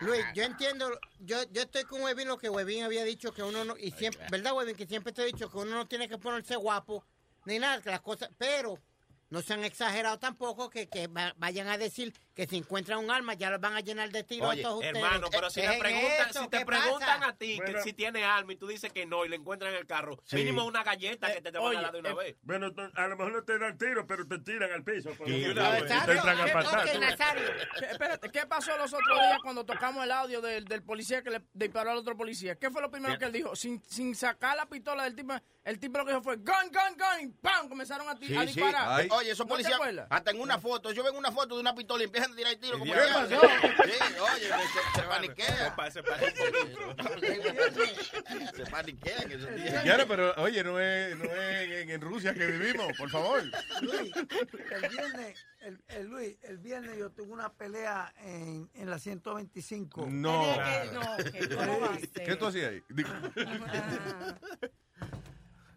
Luis, 0.00 0.24
yo 0.34 0.42
entiendo, 0.44 0.98
yo, 1.20 1.42
yo 1.50 1.62
estoy 1.62 1.84
con 1.84 2.02
Webin 2.02 2.28
lo 2.28 2.38
que 2.38 2.48
Webin 2.50 2.84
había 2.84 3.02
dicho 3.04 3.32
que 3.32 3.42
uno 3.42 3.64
no, 3.64 3.76
y 3.76 3.90
siempre, 3.92 4.26
¿verdad 4.30 4.52
Webin? 4.54 4.76
Que 4.76 4.86
siempre 4.86 5.12
te 5.12 5.22
he 5.22 5.26
dicho 5.26 5.50
que 5.50 5.56
uno 5.56 5.70
no 5.74 5.86
tiene 5.88 6.08
que 6.08 6.18
ponerse 6.18 6.54
guapo 6.56 7.04
ni 7.46 7.58
nada, 7.58 7.80
que 7.82 7.90
las 7.90 8.02
cosas, 8.02 8.30
pero 8.38 8.78
no 9.30 9.40
se 9.42 9.54
han 9.54 9.64
exagerado 9.64 10.18
tampoco 10.18 10.68
que, 10.70 10.88
que 10.88 11.06
va- 11.08 11.34
vayan 11.38 11.66
a 11.68 11.78
decir 11.78 12.12
que 12.34 12.46
si 12.46 12.56
encuentran 12.56 12.98
un 12.98 13.10
arma 13.10 13.34
ya 13.34 13.50
los 13.50 13.60
van 13.60 13.74
a 13.76 13.80
llenar 13.80 14.10
de 14.10 14.22
tiros 14.24 14.48
Oye, 14.48 14.60
a 14.60 14.64
todos 14.64 14.76
ustedes. 14.84 14.96
hermano, 14.96 15.28
pero 15.30 15.50
si 15.50 15.60
¿Qué 15.60 15.68
le 15.68 15.74
es 15.74 15.80
preguntan, 15.80 16.30
eso? 16.30 16.42
si 16.42 16.48
te 16.48 16.58
¿Qué 16.58 16.64
preguntan 16.66 17.20
pasa? 17.20 17.28
a 17.30 17.36
ti 17.36 17.56
Bueno. 17.58 17.74
que 17.74 17.82
si 17.82 17.92
tiene 17.92 18.24
arma 18.24 18.52
y 18.52 18.56
tú 18.56 18.66
dices 18.66 18.92
que 18.92 19.04
no 19.06 19.24
y 19.24 19.28
le 19.28 19.36
encuentran 19.36 19.72
en 19.72 19.78
el 19.78 19.86
carro, 19.86 20.18
Sí. 20.24 20.36
mínimo 20.36 20.64
una 20.64 20.82
galleta 20.82 21.32
que 21.32 21.40
te, 21.42 21.52
te 21.52 21.58
van 21.58 21.76
a 21.76 21.82
dar 21.82 21.92
de 21.92 21.98
una 22.00 22.10
eh, 22.10 22.14
vez. 22.14 22.36
Bueno, 22.42 22.70
a 22.94 23.06
lo 23.06 23.16
mejor 23.16 23.32
no 23.32 23.44
te 23.44 23.58
dan 23.58 23.76
tiro, 23.76 24.06
pero 24.06 24.26
te 24.26 24.38
tiran 24.38 24.72
al 24.72 24.82
piso. 24.82 25.10
por 25.10 25.26
Sí, 25.26 25.44
una 25.44 25.70
vez. 25.70 25.84
Te 25.86 25.92
entran 26.12 26.40
a 26.40 26.44
¿Qué- 26.46 26.52
patar. 26.52 26.88
ok, 26.88 26.94
Nazario, 27.00 27.44
¿qué- 27.78 27.84
Espérate, 27.86 28.30
¿qué 28.30 28.46
pasó 28.46 28.76
los 28.78 28.92
otros 28.92 29.18
días 29.20 29.38
cuando 29.42 29.64
tocamos 29.66 30.02
el 30.04 30.10
audio 30.12 30.40
del, 30.40 30.64
del 30.64 30.82
policía 30.82 31.22
que 31.22 31.30
le 31.30 31.42
disparó 31.52 31.90
al 31.90 31.98
otro 31.98 32.16
policía? 32.16 32.56
¿Qué 32.56 32.70
fue 32.70 32.80
lo 32.80 32.90
primero 32.90 33.18
que 33.18 33.26
él 33.26 33.32
dijo? 33.32 33.54
Sin, 33.54 33.82
sin 33.84 34.14
sacar 34.14 34.56
la 34.56 34.66
pistola 34.66 35.04
del 35.04 35.14
tipo, 35.14 35.34
el 35.64 35.78
tipo 35.78 35.98
lo 35.98 36.04
que 36.06 36.12
dijo 36.12 36.22
fue 36.22 36.36
gun, 36.36 36.46
gun, 36.46 36.96
gun, 36.96 37.28
y 37.28 37.32
¡pam! 37.40 37.68
Comenzaron 37.68 38.08
a, 38.08 38.14
ti- 38.14 38.26
Sí, 38.28 38.36
a 38.36 38.40
sí. 38.40 38.46
disparar. 38.46 39.06
Oye, 39.10 39.30
esos 39.32 39.46
¿No 39.46 39.56
te 39.56 39.62
policías, 39.64 40.06
hasta 40.10 40.30
en 40.30 40.40
una 40.40 40.58
foto, 40.58 40.92
yo 40.92 41.02
veo 41.02 41.12
una 41.12 41.30
foto 41.32 41.54
de 41.56 41.60
una 41.60 41.74
pistola 41.74 42.04
y 42.04 42.08
empiezan 42.26 42.32
a 42.32 42.36
tirar 42.36 42.56
tiros 42.56 42.78
como 42.78 42.92
¿Qué 42.94 43.00
pasó? 43.12 43.40
Sí, 43.84 44.14
oye, 44.20 44.48
se, 44.48 45.00
se 45.00 45.06
paniquea. 45.08 45.56
Se 45.56 45.70
pa- 46.02 46.16
un 46.88 46.96
poquito. 46.96 47.82
Se 48.56 48.64
días. 49.56 49.82
Claro, 49.82 50.04
pero 50.08 50.34
oye, 50.36 50.62
no 50.64 50.78
es, 50.80 51.16
no 51.16 51.24
es 51.24 51.70
en, 51.82 51.90
en 51.90 52.00
Rusia 52.00 52.34
que 52.34 52.46
vivimos, 52.46 52.86
por 52.98 53.10
favor. 53.10 53.42
Luis, 53.80 54.12
el 54.16 54.88
viernes, 54.90 55.46
el, 55.60 55.82
el 55.88 56.06
Luis, 56.06 56.36
el 56.42 56.58
viernes 56.58 56.98
yo 56.98 57.10
tuve 57.10 57.32
una 57.32 57.52
pelea 57.52 58.12
en, 58.18 58.70
en 58.74 58.90
la 58.90 58.98
125. 58.98 60.06
No. 60.10 60.54
Que- 60.54 60.90
no. 60.92 61.16
¿Qué 62.24 62.36
tú 62.36 62.46
hacías 62.46 62.70
ahí? 62.70 62.82
Digo- 62.88 63.10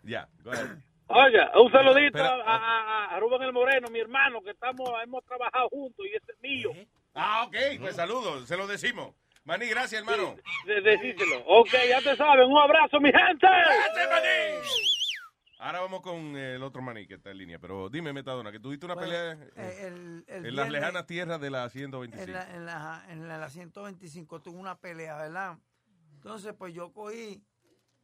Ya, 0.04 0.30
go 0.44 0.52
ahead. 0.52 0.78
Oiga, 1.08 1.52
un 1.62 1.72
saludito 1.72 2.18
Espera. 2.18 2.36
a, 2.44 2.56
a- 2.56 3.16
a 3.16 3.20
Rubén 3.20 3.44
el 3.44 3.54
Moreno, 3.54 3.88
mi 3.90 4.00
hermano, 4.00 4.42
que 4.42 4.52
estamos 4.52 4.90
hemos 5.04 5.24
trabajado 5.26 5.70
juntos 5.70 6.06
y 6.06 6.16
ese 6.16 6.32
es 6.32 6.42
mío. 6.42 6.72
Ah, 7.14 7.44
ok, 7.48 7.56
pues 7.80 7.96
saludos, 7.96 8.48
se 8.48 8.58
lo 8.58 8.66
decimos. 8.68 9.14
Maní, 9.44 9.68
gracias, 9.68 10.02
hermano. 10.02 10.36
De, 10.66 10.82
decíselo. 10.82 11.44
Ok, 11.46 11.70
ya 11.88 12.02
te 12.02 12.16
saben. 12.16 12.48
Un 12.52 12.58
abrazo, 12.58 13.00
mi 13.00 13.12
gente. 13.12 13.46
Ahora 15.60 15.80
vamos 15.82 16.02
con 16.02 16.36
eh, 16.36 16.56
el 16.56 16.64
otro 16.64 16.82
maní 16.82 17.06
que 17.08 17.14
está 17.14 17.30
en 17.32 17.38
línea. 17.38 17.60
Pero 17.60 17.88
dime, 17.90 18.12
Metadona, 18.12 18.52
que 18.52 18.60
tuviste 18.60 18.86
una 18.88 18.96
pelea 18.96 19.34
eh, 19.34 19.50
eh, 19.56 19.78
el- 19.88 20.26
el 20.28 20.46
en 20.48 20.56
las 20.56 20.70
lejanas 20.70 21.06
tierras 21.06 21.40
de 21.40 21.50
la 21.52 21.70
125. 21.70 22.26
En 22.26 22.34
la, 22.34 22.56
en, 22.56 22.66
la, 22.66 23.06
en 23.10 23.28
la 23.28 23.50
125 23.50 24.42
tuve 24.42 24.58
una 24.58 24.76
pelea, 24.76 25.16
¿verdad? 25.18 25.58
Entonces, 26.16 26.54
pues 26.58 26.74
yo 26.74 26.92
cogí 26.92 27.42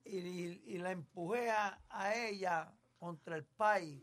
y, 0.06 0.18
y- 0.20 0.62
y 0.66 0.78
la 0.78 0.92
empujé 0.92 1.50
a, 1.50 1.80
a 1.90 2.16
ella 2.16 2.72
contra 3.02 3.36
el 3.36 3.44
país. 3.44 4.00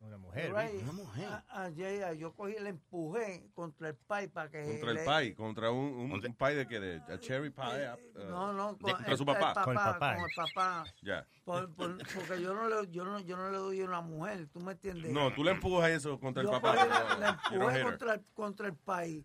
Una 0.00 0.18
mujer. 0.18 0.52
Right. 0.52 0.82
Una 0.82 0.92
mujer. 0.92 1.24
A- 1.26 1.44
a 1.62 1.68
ella, 1.68 2.12
yo 2.12 2.34
cogí 2.34 2.54
y 2.58 2.60
la 2.60 2.68
empujé 2.70 3.48
contra 3.54 3.88
el 3.90 3.94
país 3.94 4.28
para 4.30 4.50
que... 4.50 4.62
Contra 4.64 4.90
el 4.90 4.96
le- 4.96 5.04
pie, 5.04 5.34
contra 5.34 5.70
un, 5.70 5.86
un, 5.94 6.12
un 6.12 6.34
pie 6.34 6.54
de 6.56 6.66
que 6.66 6.80
de 6.80 6.96
a 7.14 7.18
cherry 7.18 7.50
pie. 7.50 7.86
ah, 7.86 7.96
uh, 8.16 8.18
No, 8.28 8.52
no, 8.52 8.72
de- 8.74 8.78
con 8.80 8.90
contra 8.92 9.12
el- 9.12 9.16
su 9.16 9.22
el 9.22 9.26
papá. 9.26 9.64
Con 9.64 9.72
el 9.78 10.34
papá. 10.36 10.84
Ya. 11.02 11.24
Por- 11.44 11.72
por- 11.74 11.96
porque 12.14 12.42
yo 12.42 12.52
no, 12.52 12.68
le, 12.68 12.90
yo, 12.90 13.04
no, 13.04 13.20
yo 13.20 13.36
no 13.38 13.50
le 13.50 13.56
doy 13.56 13.80
a 13.80 13.84
una 13.86 14.00
mujer, 14.02 14.48
¿tú 14.52 14.60
me 14.60 14.72
entiendes? 14.72 15.12
No, 15.12 15.32
tú 15.32 15.44
le 15.44 15.52
empujas 15.52 15.88
eso 15.90 16.18
contra 16.20 16.42
el 16.42 16.50
papá. 16.50 16.74
no, 16.74 17.26
don't 17.26 17.40
hit 17.44 17.52
empujé 17.54 17.82
contra 17.82 18.14
el, 18.14 18.24
contra 18.34 18.66
el 18.66 18.74
país 18.74 19.24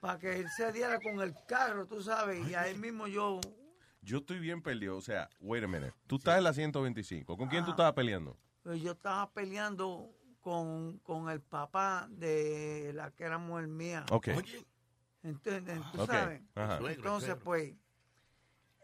para 0.00 0.18
que 0.18 0.40
él 0.40 0.46
se 0.56 0.72
diera 0.72 0.98
con 1.00 1.20
el 1.20 1.32
carro, 1.46 1.86
tú 1.86 2.02
sabes, 2.02 2.46
y 2.48 2.54
ahí 2.54 2.76
mismo 2.76 3.06
yo... 3.06 3.40
Yo 4.02 4.18
estoy 4.18 4.38
bien 4.40 4.62
perdido. 4.62 4.96
O 4.96 5.00
sea, 5.00 5.28
wait 5.40 5.62
a 5.62 5.68
minute. 5.68 5.92
Tú 6.06 6.16
estás 6.16 6.38
en 6.38 6.44
la 6.44 6.52
125. 6.52 7.36
¿Con 7.36 7.48
quién 7.48 7.64
tú 7.64 7.70
Ah. 7.70 7.74
estabas 7.74 7.92
peleando? 7.92 8.36
Pues 8.68 8.82
yo 8.82 8.92
estaba 8.92 9.30
peleando 9.32 10.14
con, 10.42 10.98
con 10.98 11.30
el 11.30 11.40
papá 11.40 12.06
de 12.10 12.92
la 12.94 13.10
que 13.12 13.24
era 13.24 13.38
mujer 13.38 13.66
mía. 13.66 14.04
Ok. 14.10 14.28
¿Entiendes? 15.22 15.80
Tú 15.94 16.02
Ok, 16.02 16.10
sabes. 16.10 16.42
ajá. 16.54 16.78
Entonces, 16.86 17.34
pues, 17.42 17.72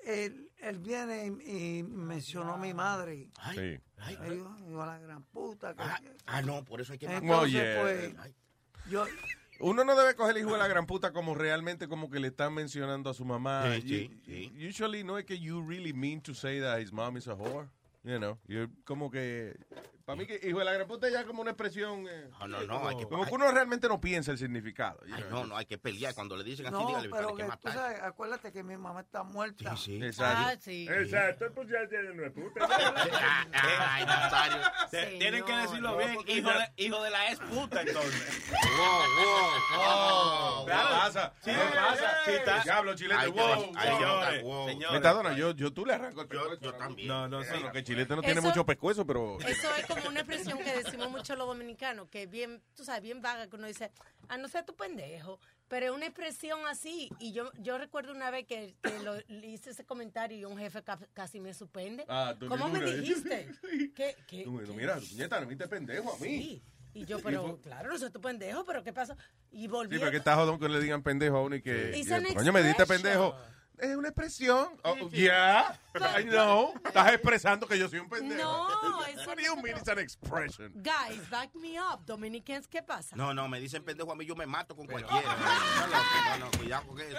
él, 0.04 0.50
él 0.56 0.78
viene 0.78 1.26
y, 1.26 1.78
y 1.80 1.82
mencionó 1.82 2.54
a 2.54 2.56
mi 2.56 2.72
madre. 2.72 3.28
Sí. 3.54 3.78
Ay, 3.98 4.18
yo, 4.70 4.80
a 4.80 4.86
la 4.86 4.98
gran 5.00 5.22
puta. 5.24 5.74
que- 5.74 5.82
Ah, 6.24 6.40
no, 6.40 6.64
por 6.64 6.80
eso 6.80 6.94
hay 6.94 6.98
que 6.98 7.04
Entonces, 7.04 7.30
Oh, 7.38 7.46
yeah. 7.46 7.82
pues, 7.82 8.14
yo, 8.88 9.04
Uno 9.60 9.84
no 9.84 9.94
debe 9.96 10.14
coger 10.16 10.34
el 10.38 10.44
hijo 10.44 10.52
de 10.54 10.58
la 10.60 10.66
gran 10.68 10.86
puta 10.86 11.12
como 11.12 11.34
realmente 11.34 11.88
como 11.88 12.08
que 12.08 12.20
le 12.20 12.28
están 12.28 12.54
mencionando 12.54 13.10
a 13.10 13.14
su 13.14 13.26
mamá. 13.26 13.64
Sí, 13.82 14.08
You- 14.08 14.20
sí, 14.24 14.66
Usually 14.66 15.04
no 15.04 15.18
es 15.18 15.26
que 15.26 15.38
you 15.38 15.60
really 15.62 15.92
mean 15.92 16.22
to 16.22 16.32
say 16.32 16.58
that 16.62 16.80
his 16.80 16.90
mom 16.90 17.18
is 17.18 17.28
a 17.28 17.34
whore. 17.34 17.68
You 18.04 18.18
know, 18.18 18.38
you're 18.46 18.68
como 18.84 19.10
que 19.10 19.54
para 20.04 20.16
mí 20.16 20.26
que 20.26 20.38
hijo 20.46 20.58
de 20.58 20.64
la 20.66 20.72
gran 20.72 20.86
puta 20.86 21.08
ya 21.08 21.20
es 21.20 21.26
como 21.26 21.40
una 21.42 21.52
expresión 21.52 22.06
eh, 22.08 22.28
No, 22.40 22.46
no, 22.48 22.60
no, 22.62 22.74
como, 22.74 22.88
hay 22.88 22.96
que- 22.96 23.06
como 23.08 23.24
que 23.24 23.34
uno 23.34 23.50
realmente 23.50 23.88
no 23.88 24.00
piensa 24.00 24.32
el 24.32 24.38
significado. 24.38 25.00
you 25.06 25.14
Ay, 25.14 25.24
no, 25.30 25.46
no, 25.46 25.56
hay 25.56 25.64
que 25.66 25.78
pelear. 25.78 26.14
Cuando 26.14 26.36
le 26.36 26.44
dicen 26.44 26.66
así, 26.66 26.74
no, 26.74 26.86
dígale, 26.88 27.08
pero 27.10 27.28
que 27.28 27.36
que 27.36 27.42
tú 27.44 27.48
matar. 27.48 27.72
sabes, 27.72 28.02
acuérdate 28.02 28.52
que 28.52 28.62
mi 28.62 28.76
mamá 28.76 29.00
está 29.00 29.22
muerta. 29.22 29.76
Sí, 29.76 30.02
Exacto. 30.02 30.42
Ah, 30.46 30.54
sí. 30.60 30.86
Exacto, 30.88 31.46
pues 31.54 31.68
ya 31.68 31.88
tiene 31.88 32.10
una 32.10 32.30
puta. 32.30 32.68
Ay, 33.52 34.04
Nazario. 34.04 34.58
Tienen 35.18 35.44
que 35.44 35.52
decirlo 35.56 35.90
No, 35.92 35.96
bien, 35.96 36.18
hijo 36.26 36.50
ya- 36.50 36.58
de, 36.58 36.72
hijo 36.84 37.02
de 37.02 37.10
la 37.10 37.30
ex 37.30 37.40
puta, 37.40 37.80
entonces. 37.82 38.52
Oh, 39.76 40.64
¿Qué 40.66 40.70
Claro. 40.72 40.88
pasa? 40.90 41.32
Sí, 41.42 41.50
¿Qué 41.50 41.56
pasa? 41.76 42.10
sí, 42.24 42.30
está- 42.32 42.62
Diablo, 42.62 42.94
chilete. 42.94 43.20
Ay, 43.20 43.30
wow, 43.30 43.72
ay, 43.76 43.92
wow. 43.92 43.96
señores, 43.98 44.40
señores. 44.72 44.92
Metadona, 44.92 45.32
yo, 45.36 45.50
yo 45.52 45.72
tú 45.72 45.84
le 45.86 45.94
arranco 45.94 46.22
el 46.22 46.28
pescuezo. 46.28 46.60
Yo 46.60 46.74
también. 46.74 47.08
No, 47.08 47.28
no, 47.28 47.42
sí. 47.42 47.50
Que 47.72 47.82
chilete 47.84 48.16
no 48.16 48.22
tiene 48.22 48.40
mucho 48.40 48.64
pescuezo, 48.64 49.06
pero... 49.06 49.38
Eso 49.40 49.68
es 49.76 49.86
como 49.94 50.08
una 50.08 50.20
expresión 50.20 50.58
que 50.58 50.82
decimos 50.82 51.10
mucho 51.10 51.36
los 51.36 51.46
dominicanos, 51.46 52.08
que 52.08 52.24
es 52.24 52.30
bien, 52.30 52.60
tú 52.74 52.84
sabes, 52.84 53.02
bien 53.02 53.20
vaga, 53.22 53.46
que 53.48 53.56
uno 53.56 53.66
dice, 53.66 53.90
ah, 54.28 54.36
no 54.38 54.48
sé 54.48 54.62
tu 54.62 54.74
pendejo, 54.74 55.38
pero 55.68 55.86
es 55.86 55.92
una 55.92 56.06
expresión 56.06 56.60
así. 56.66 57.10
Y 57.18 57.32
yo 57.32 57.50
yo 57.58 57.78
recuerdo 57.78 58.12
una 58.12 58.30
vez 58.30 58.46
que, 58.46 58.74
que 58.82 58.98
lo, 59.00 59.14
le 59.28 59.46
hice 59.46 59.70
ese 59.70 59.84
comentario 59.84 60.36
y 60.38 60.44
un 60.44 60.58
jefe 60.58 60.82
ca- 60.82 60.98
casi 61.14 61.40
me 61.40 61.54
suspende. 61.54 62.04
Ah, 62.08 62.34
¿Cómo 62.48 62.68
me 62.68 62.80
dijiste? 62.84 63.48
¿Qué, 63.94 64.16
qué, 64.26 64.44
Tú, 64.44 64.52
mira, 64.74 64.96
puñeta, 64.96 65.40
no 65.40 65.46
viste 65.46 65.66
pendejo 65.68 66.12
a 66.14 66.18
mí. 66.18 66.28
Sí. 66.38 66.62
Y 66.94 67.06
yo, 67.06 67.18
pero 67.24 67.58
claro, 67.60 67.88
no 67.90 67.98
soy 67.98 68.10
tu 68.10 68.20
pendejo, 68.20 68.64
pero 68.64 68.84
¿qué 68.84 68.92
pasa? 68.92 69.16
Y 69.50 69.62
Sí, 69.62 69.66
volví. 69.68 69.98
porque 69.98 70.18
está 70.18 70.36
jodón 70.36 70.58
que 70.60 70.68
le 70.68 70.80
digan 70.80 71.02
pendejo 71.02 71.38
a 71.38 71.42
uno 71.42 71.56
y 71.56 71.62
que... 71.62 71.92
Y, 71.96 72.06
Coño, 72.34 72.52
me 72.52 72.62
diste 72.62 72.86
pendejo. 72.86 73.34
Es 73.78 73.96
una 73.96 74.08
expresión. 74.08 74.68
Oh, 74.84 75.08
yeah. 75.10 75.78
I 76.16 76.24
know. 76.24 76.74
Estás 76.84 77.12
expresando 77.12 77.66
que 77.66 77.76
yo 77.78 77.88
soy 77.88 77.98
un 77.98 78.08
pendejo. 78.08 78.40
No, 78.42 79.04
eso 79.04 79.26
What 79.28 79.36
do 79.36 79.42
you 79.42 79.56
mean 79.56 79.76
it's 79.76 79.88
an 79.88 79.98
expression? 79.98 80.72
Guys, 80.76 81.28
back 81.28 81.54
me 81.56 81.76
up. 81.78 82.04
Dominicans, 82.06 82.68
¿qué 82.68 82.82
pasa? 82.82 83.16
No, 83.16 83.34
no, 83.34 83.48
me 83.48 83.58
dicen 83.60 83.82
pendejo 83.84 84.12
a 84.12 84.14
mí, 84.16 84.24
yo 84.24 84.36
me 84.36 84.46
mato 84.46 84.76
con 84.76 84.86
cualquiera. 84.86 85.22
No, 85.84 85.86
no, 85.88 86.38
no, 86.38 86.44
no, 86.46 86.58
cuidado 86.58 86.86
con 86.86 87.00
eso. 87.00 87.16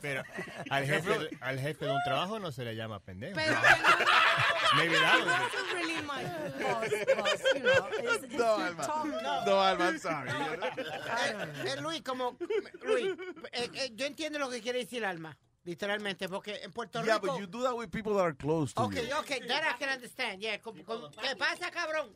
Pero 0.00 0.22
al 0.70 0.86
jefe, 0.86 1.30
al 1.40 1.58
jefe 1.58 1.84
de 1.86 1.90
un 1.92 2.00
trabajo 2.04 2.38
no 2.38 2.52
se 2.52 2.64
le 2.64 2.76
llama 2.76 3.00
pendejo. 3.00 3.34
Pero 3.34 3.56
Maybe 4.76 4.94
that 4.96 5.24
was 5.24 5.50
This 5.52 5.60
is 5.60 5.72
really 5.72 6.02
my 6.02 6.24
boss, 6.62 6.90
boss, 7.16 7.42
you 7.54 7.60
know. 7.62 7.88
It's, 8.12 8.24
it's 8.24 8.34
No, 8.34 8.54
Alma. 8.56 8.84
talk. 8.86 9.06
No, 9.46 9.60
Alma, 9.60 9.84
I'm 9.84 9.98
sorry. 9.98 10.30
Eh, 10.30 11.46
eh, 11.76 11.80
Luis, 11.80 12.02
como 12.02 12.36
Luis, 12.82 13.14
eh, 13.52 13.70
eh, 13.74 13.90
yo 13.94 14.06
entiendo 14.06 14.38
lo 14.38 14.50
que 14.50 14.60
quiere 14.60 14.80
decir 14.80 15.04
Alma, 15.04 15.36
literalmente, 15.64 16.28
porque 16.28 16.60
en 16.62 16.72
Puerto 16.72 17.02
Yeah, 17.04 17.14
Rico. 17.18 17.26
but 17.32 17.40
you 17.40 17.46
do 17.46 17.62
that 17.62 17.74
with 17.74 17.88
people 17.90 18.12
that 18.14 18.22
are 18.24 18.34
close 18.36 18.72
to 18.74 18.82
Okay, 18.82 19.06
you. 19.08 19.16
okay, 19.18 19.40
that 19.48 19.62
I 19.64 19.78
can 19.78 19.88
understand. 19.90 20.40
Yeah, 20.40 20.58
¿qué 20.58 21.36
pasa, 21.38 21.70
cabrón? 21.70 22.10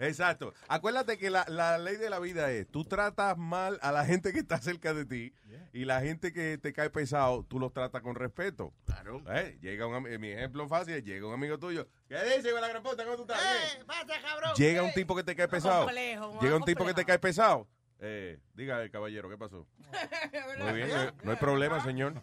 Exacto. 0.00 0.54
Acuérdate 0.68 1.18
que 1.18 1.28
la, 1.28 1.44
la 1.48 1.76
ley 1.76 1.96
de 1.96 2.08
la 2.08 2.20
vida 2.20 2.52
es, 2.52 2.68
tú 2.70 2.84
tratas 2.84 3.36
mal 3.36 3.80
a 3.82 3.90
la 3.90 4.04
gente 4.04 4.32
que 4.32 4.38
está 4.38 4.58
cerca 4.60 4.94
de 4.94 5.04
ti 5.04 5.32
y 5.72 5.84
la 5.86 6.00
gente 6.00 6.32
que 6.32 6.56
te 6.56 6.72
cae 6.72 6.88
pesado, 6.88 7.44
tú 7.48 7.58
los 7.58 7.72
tratas 7.72 8.00
con 8.02 8.14
respeto. 8.14 8.72
Claro. 8.86 9.22
¿Eh? 9.28 9.58
Llega 9.60 9.86
un, 9.88 10.02
mi 10.20 10.30
ejemplo 10.30 10.68
fácil 10.68 10.94
es, 10.94 11.04
llega 11.04 11.26
un 11.26 11.34
amigo 11.34 11.58
tuyo, 11.58 11.88
¿qué 12.08 12.14
dice 12.36 12.52
con 12.52 12.60
la 12.60 12.68
gran 12.68 12.80
puta? 12.82 13.02
¿Cómo 13.04 13.16
tú 13.16 13.22
estás? 13.22 13.40
Eh, 13.42 13.82
pasa, 13.86 14.20
cabrón. 14.22 14.52
Llega 14.56 14.82
un 14.84 14.92
tipo 14.92 15.16
que 15.16 15.24
te 15.24 15.34
cae 15.34 15.48
pesado. 15.48 15.86
Complejo, 15.86 16.38
Llega 16.42 16.56
un 16.56 16.64
tipo 16.64 16.86
que 16.86 16.94
te 16.94 17.04
cae 17.04 17.18
pesado. 17.18 17.66
Eh, 18.00 18.38
diga, 18.54 18.84
eh, 18.84 18.90
caballero, 18.90 19.28
¿qué 19.28 19.36
pasó? 19.36 19.66
Muy 20.58 20.72
bien, 20.72 20.88
no, 20.88 21.12
no 21.24 21.30
hay 21.32 21.36
problema, 21.36 21.82
señor. 21.82 22.14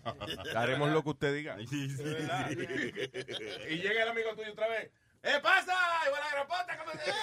Haremos 0.55 0.89
lo 0.91 1.03
que 1.03 1.09
usted 1.09 1.33
diga. 1.35 1.57
y 1.63 1.67
llega 3.77 4.03
el 4.03 4.09
amigo 4.09 4.33
tuyo 4.35 4.53
otra 4.53 4.69
vez. 4.69 4.89
¿Qué 5.21 5.37
pasa? 5.41 5.73
¡Igual 6.05 6.21
la 6.21 6.29
gran 6.31 6.47
puta! 6.47 6.77
¿Cómo 6.77 6.91
se 6.91 7.09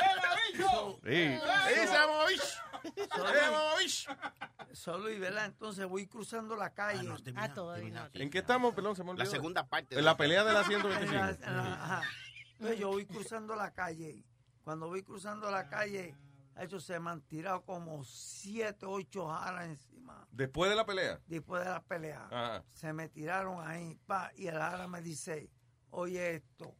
¡Eh, 0.00 0.14
bicho! 0.52 0.98
Sí. 1.04 1.12
¡Eh, 1.12 1.40
se 1.74 1.86
llama 1.92 2.26
bicho! 2.28 2.44
¡Se 3.14 3.40
llama 3.40 3.60
bicho! 3.78 4.10
Solo 4.72 5.08
y 5.10 5.18
¿verdad? 5.18 5.44
Entonces 5.46 5.86
voy 5.86 6.06
cruzando 6.08 6.56
la 6.56 6.74
calle. 6.74 7.08
Ah, 7.36 7.54
todavía. 7.54 8.10
¿En 8.14 8.30
qué 8.30 8.38
estamos? 8.38 8.74
Perdón, 8.74 8.96
se 8.96 9.04
me 9.04 9.10
olvidó. 9.10 9.24
La 9.24 9.30
segunda 9.30 9.64
parte. 9.66 9.96
En 9.96 10.04
la 10.04 10.16
pelea 10.16 10.42
de 10.44 10.52
la 10.52 10.62
En 10.62 10.72
la- 10.72 10.78
125. 10.80 11.44
en 11.46 11.56
la- 11.56 11.72
ajá. 11.72 12.02
Entonces 12.54 12.78
yo 12.78 12.88
voy 12.88 13.06
cruzando 13.06 13.54
la 13.54 13.70
calle. 13.72 14.24
Cuando 14.64 14.88
voy 14.88 15.02
cruzando 15.04 15.48
la 15.52 15.68
calle, 15.68 16.16
ellos 16.58 16.84
se 16.84 16.98
me 17.00 17.10
han 17.10 17.20
tirado 17.22 17.64
como 17.64 18.02
siete, 18.04 18.86
ocho 18.86 19.28
jaras 19.28 19.66
encima. 19.66 20.26
Después 20.32 20.70
de 20.70 20.76
la 20.76 20.86
pelea. 20.86 21.20
Después 21.26 21.64
de 21.64 21.70
la 21.70 21.82
pelea. 21.82 22.26
Ajá. 22.30 22.64
Se 22.72 22.92
me 22.92 23.08
tiraron 23.08 23.66
ahí, 23.66 23.98
pa, 24.06 24.30
y 24.36 24.46
el 24.46 24.54
jara 24.56 24.86
me 24.88 25.00
dice, 25.02 25.50
oye 25.90 26.36
esto. 26.36 26.74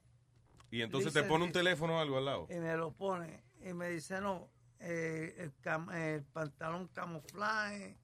Y 0.70 0.83
entonces 0.83 1.12
Dice 1.12 1.22
te 1.22 1.29
pone 1.29 1.45
un 1.45 1.53
teléfono 1.53 1.97
o 1.97 2.01
algo 2.01 2.18
al 2.18 2.24
lado. 2.24 2.47
Y 2.51 2.55
me 2.57 2.77
lo 2.77 2.93
pone. 2.93 3.45
Y 3.61 3.72
me 3.72 3.89
dice, 3.91 4.20
no, 4.20 4.51
eh, 4.79 5.35
el, 5.39 5.55
cam- 5.61 5.93
el 5.95 6.24
pantalón 6.24 6.89
camuflaje, 6.89 7.99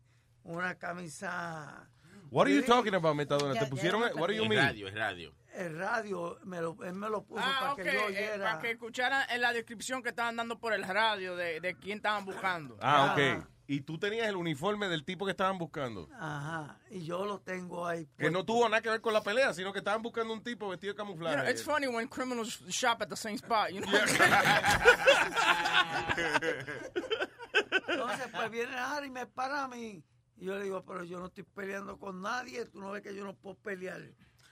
una 0.44 0.74
camisa... 0.78 1.88
What 2.30 2.46
are 2.46 2.54
you 2.54 2.62
talking 2.64 2.94
about, 2.94 3.14
Metadona? 3.14 3.52
Ya- 3.54 3.60
¿Te 3.60 3.66
ya 3.66 3.70
pusieron? 3.70 4.00
What 4.02 4.28
do 4.28 4.32
you 4.32 4.44
Es 4.44 4.48
mean? 4.48 4.62
radio, 4.64 4.88
es 4.88 4.94
radio. 4.94 5.34
El 5.54 5.76
radio, 5.78 6.38
me 6.44 6.60
lo, 6.60 6.76
él 6.84 6.94
me 6.94 7.08
lo 7.10 7.24
puso 7.24 7.42
Ah, 7.44 7.74
para 7.74 7.76
que 7.76 7.92
yo 7.94 8.00
eh, 8.00 8.04
oyera. 8.06 8.44
para 8.44 8.60
que 8.60 8.70
escucharan 8.70 9.24
en 9.30 9.40
la 9.40 9.52
descripción 9.52 10.02
que 10.02 10.08
estaban 10.10 10.36
dando 10.36 10.58
por 10.58 10.72
el 10.72 10.82
radio 10.84 11.36
de, 11.36 11.60
de 11.60 11.74
quién 11.76 11.98
estaban 11.98 12.24
buscando. 12.24 12.76
Ah, 12.80 13.12
Ajá. 13.12 13.12
ok. 13.38 13.46
Y 13.66 13.80
tú 13.82 13.96
tenías 13.98 14.26
el 14.26 14.36
uniforme 14.36 14.88
del 14.88 15.04
tipo 15.04 15.24
que 15.24 15.30
estaban 15.30 15.56
buscando. 15.56 16.08
Ajá, 16.18 16.78
y 16.90 17.04
yo 17.04 17.24
lo 17.24 17.38
tengo 17.40 17.86
ahí. 17.86 18.06
Que 18.18 18.24
no 18.30 18.40
puesto. 18.40 18.44
tuvo 18.46 18.68
nada 18.68 18.82
que 18.82 18.90
ver 18.90 19.00
con 19.00 19.12
la 19.14 19.22
pelea, 19.22 19.54
sino 19.54 19.72
que 19.72 19.78
estaban 19.78 20.02
buscando 20.02 20.32
un 20.34 20.42
tipo 20.42 20.68
vestido 20.68 20.92
de 20.92 20.96
You 20.98 21.04
camuflaje. 21.04 21.36
know, 21.36 21.48
it's 21.50 21.62
funny 21.62 21.86
when 21.86 22.08
criminals 22.08 22.60
shop 22.68 23.00
at 23.02 23.08
the 23.08 23.16
same 23.16 23.36
spot, 23.36 23.70
you 23.70 23.80
know. 23.80 23.90
Entonces, 27.88 28.26
pues 28.34 28.50
viene 28.50 28.74
Harry 28.76 29.06
y 29.08 29.10
me 29.10 29.26
para 29.26 29.64
a 29.64 29.68
mí. 29.68 30.02
Y 30.36 30.44
yo 30.46 30.56
le 30.56 30.64
digo, 30.64 30.84
pero 30.84 31.04
yo 31.04 31.18
no 31.20 31.26
estoy 31.26 31.44
peleando 31.44 31.98
con 31.98 32.20
nadie. 32.20 32.64
Tú 32.66 32.80
no 32.80 32.90
ves 32.90 33.02
que 33.02 33.14
yo 33.14 33.24
no 33.24 33.34
puedo 33.34 33.56
pelear. 33.56 34.00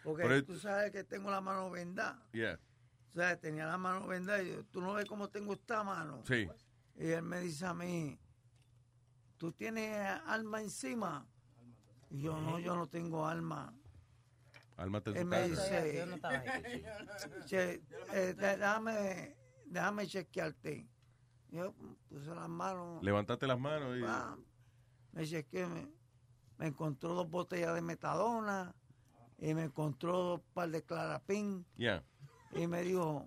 Porque 0.03 0.23
Pero- 0.23 0.45
tú 0.45 0.57
sabes 0.57 0.91
que 0.91 1.05
tengo 1.05 1.31
la 1.31 1.41
mano 1.41 1.71
vendada. 1.71 2.27
Yeah. 2.33 2.59
O 3.09 3.13
sea, 3.13 3.39
tenía 3.39 3.67
la 3.67 3.77
mano 3.79 4.07
vendada. 4.07 4.43
Y 4.43 4.51
yo, 4.53 4.65
tú 4.67 4.81
no 4.81 4.95
ves 4.95 5.05
cómo 5.07 5.29
tengo 5.29 5.53
esta 5.53 5.83
mano. 5.83 6.23
Sí. 6.27 6.49
Y 6.97 7.09
él 7.09 7.23
me 7.23 7.41
dice 7.41 7.67
a 7.67 7.75
mí, 7.75 8.19
¿tú 9.37 9.53
tienes 9.53 9.97
alma 10.27 10.61
encima? 10.63 11.27
Y 12.11 12.23
yo, 12.23 12.41
no, 12.41 12.59
yo 12.59 12.75
no 12.75 12.87
tengo 12.89 13.27
alma. 13.27 13.75
Ármate 14.77 15.11
en 15.11 15.17
Él 15.19 15.25
me 15.27 15.49
dice, 15.49 15.95
Yo 15.97 16.07
no 16.07 16.15
estaba 16.17 16.39
ahí. 16.39 16.83
che, 17.47 17.83
eh, 18.13 18.35
déjame, 18.37 19.37
déjame 19.67 20.07
chequearte. 20.07 20.89
Yo 21.51 21.75
puse 22.09 22.35
las 22.35 22.49
manos. 22.49 23.03
Levantaste 23.03 23.47
las 23.47 23.59
manos 23.59 23.99
y... 23.99 24.03
Ah, 24.07 24.37
me 25.13 25.27
chequeé, 25.27 25.67
me, 25.67 25.93
me 26.59 26.67
encontró 26.69 27.13
dos 27.15 27.29
botellas 27.29 27.75
de 27.75 27.83
metadona 27.83 28.75
y 29.41 29.55
me 29.55 29.65
encontró 29.65 30.35
un 30.35 30.43
par 30.55 30.69
de 30.71 30.83
clarapín 30.85 31.65
Yeah. 31.77 32.03
y 32.53 32.67
me 32.67 32.83
dijo, 32.83 33.27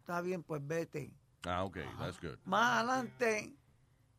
está 0.00 0.20
bien, 0.20 0.42
pues 0.42 0.60
vete. 0.66 1.12
Ah, 1.46 1.64
ok, 1.64 1.78
that's 1.98 2.20
good. 2.20 2.38
Más 2.44 2.78
adelante, 2.78 3.52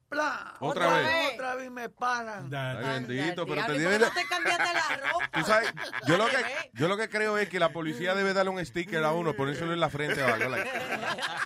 ¡plá! 0.10 0.56
Otra 0.60 0.98
vez. 0.98 1.34
Otra 1.34 1.56
vez 1.56 1.72
me 1.72 1.90
paran. 1.90 2.54
Ay, 2.54 2.84
bendito, 3.06 3.46
pero 3.48 3.66
te 3.66 3.74
Diablo, 3.74 3.76
¿y 3.76 3.80
debe 3.80 4.00
por 4.06 4.14
qué 4.14 4.20
de- 4.20 4.26
no 4.26 4.28
te 4.28 4.28
cambiaste 4.28 4.74
la 4.74 4.98
ropa? 5.12 5.30
Tú 5.34 5.42
sabes, 5.46 5.74
yo 6.06 6.18
lo 6.18 6.26
que 6.28 6.46
yo 6.74 6.88
lo 6.88 6.98
que 6.98 7.10
creo 7.10 7.38
es 7.38 7.50
que 7.50 7.60
la 7.60 7.70
policía 7.72 8.14
debe 8.14 8.34
darle 8.34 8.52
un 8.52 8.64
sticker 8.66 9.04
a 9.04 9.14
uno, 9.14 9.34
ponérselo 9.36 9.74
en 9.74 9.80
la 9.80 9.90
frente 9.90 10.22
o 10.22 10.28
algo. 10.34 10.50
Like, 10.50 10.70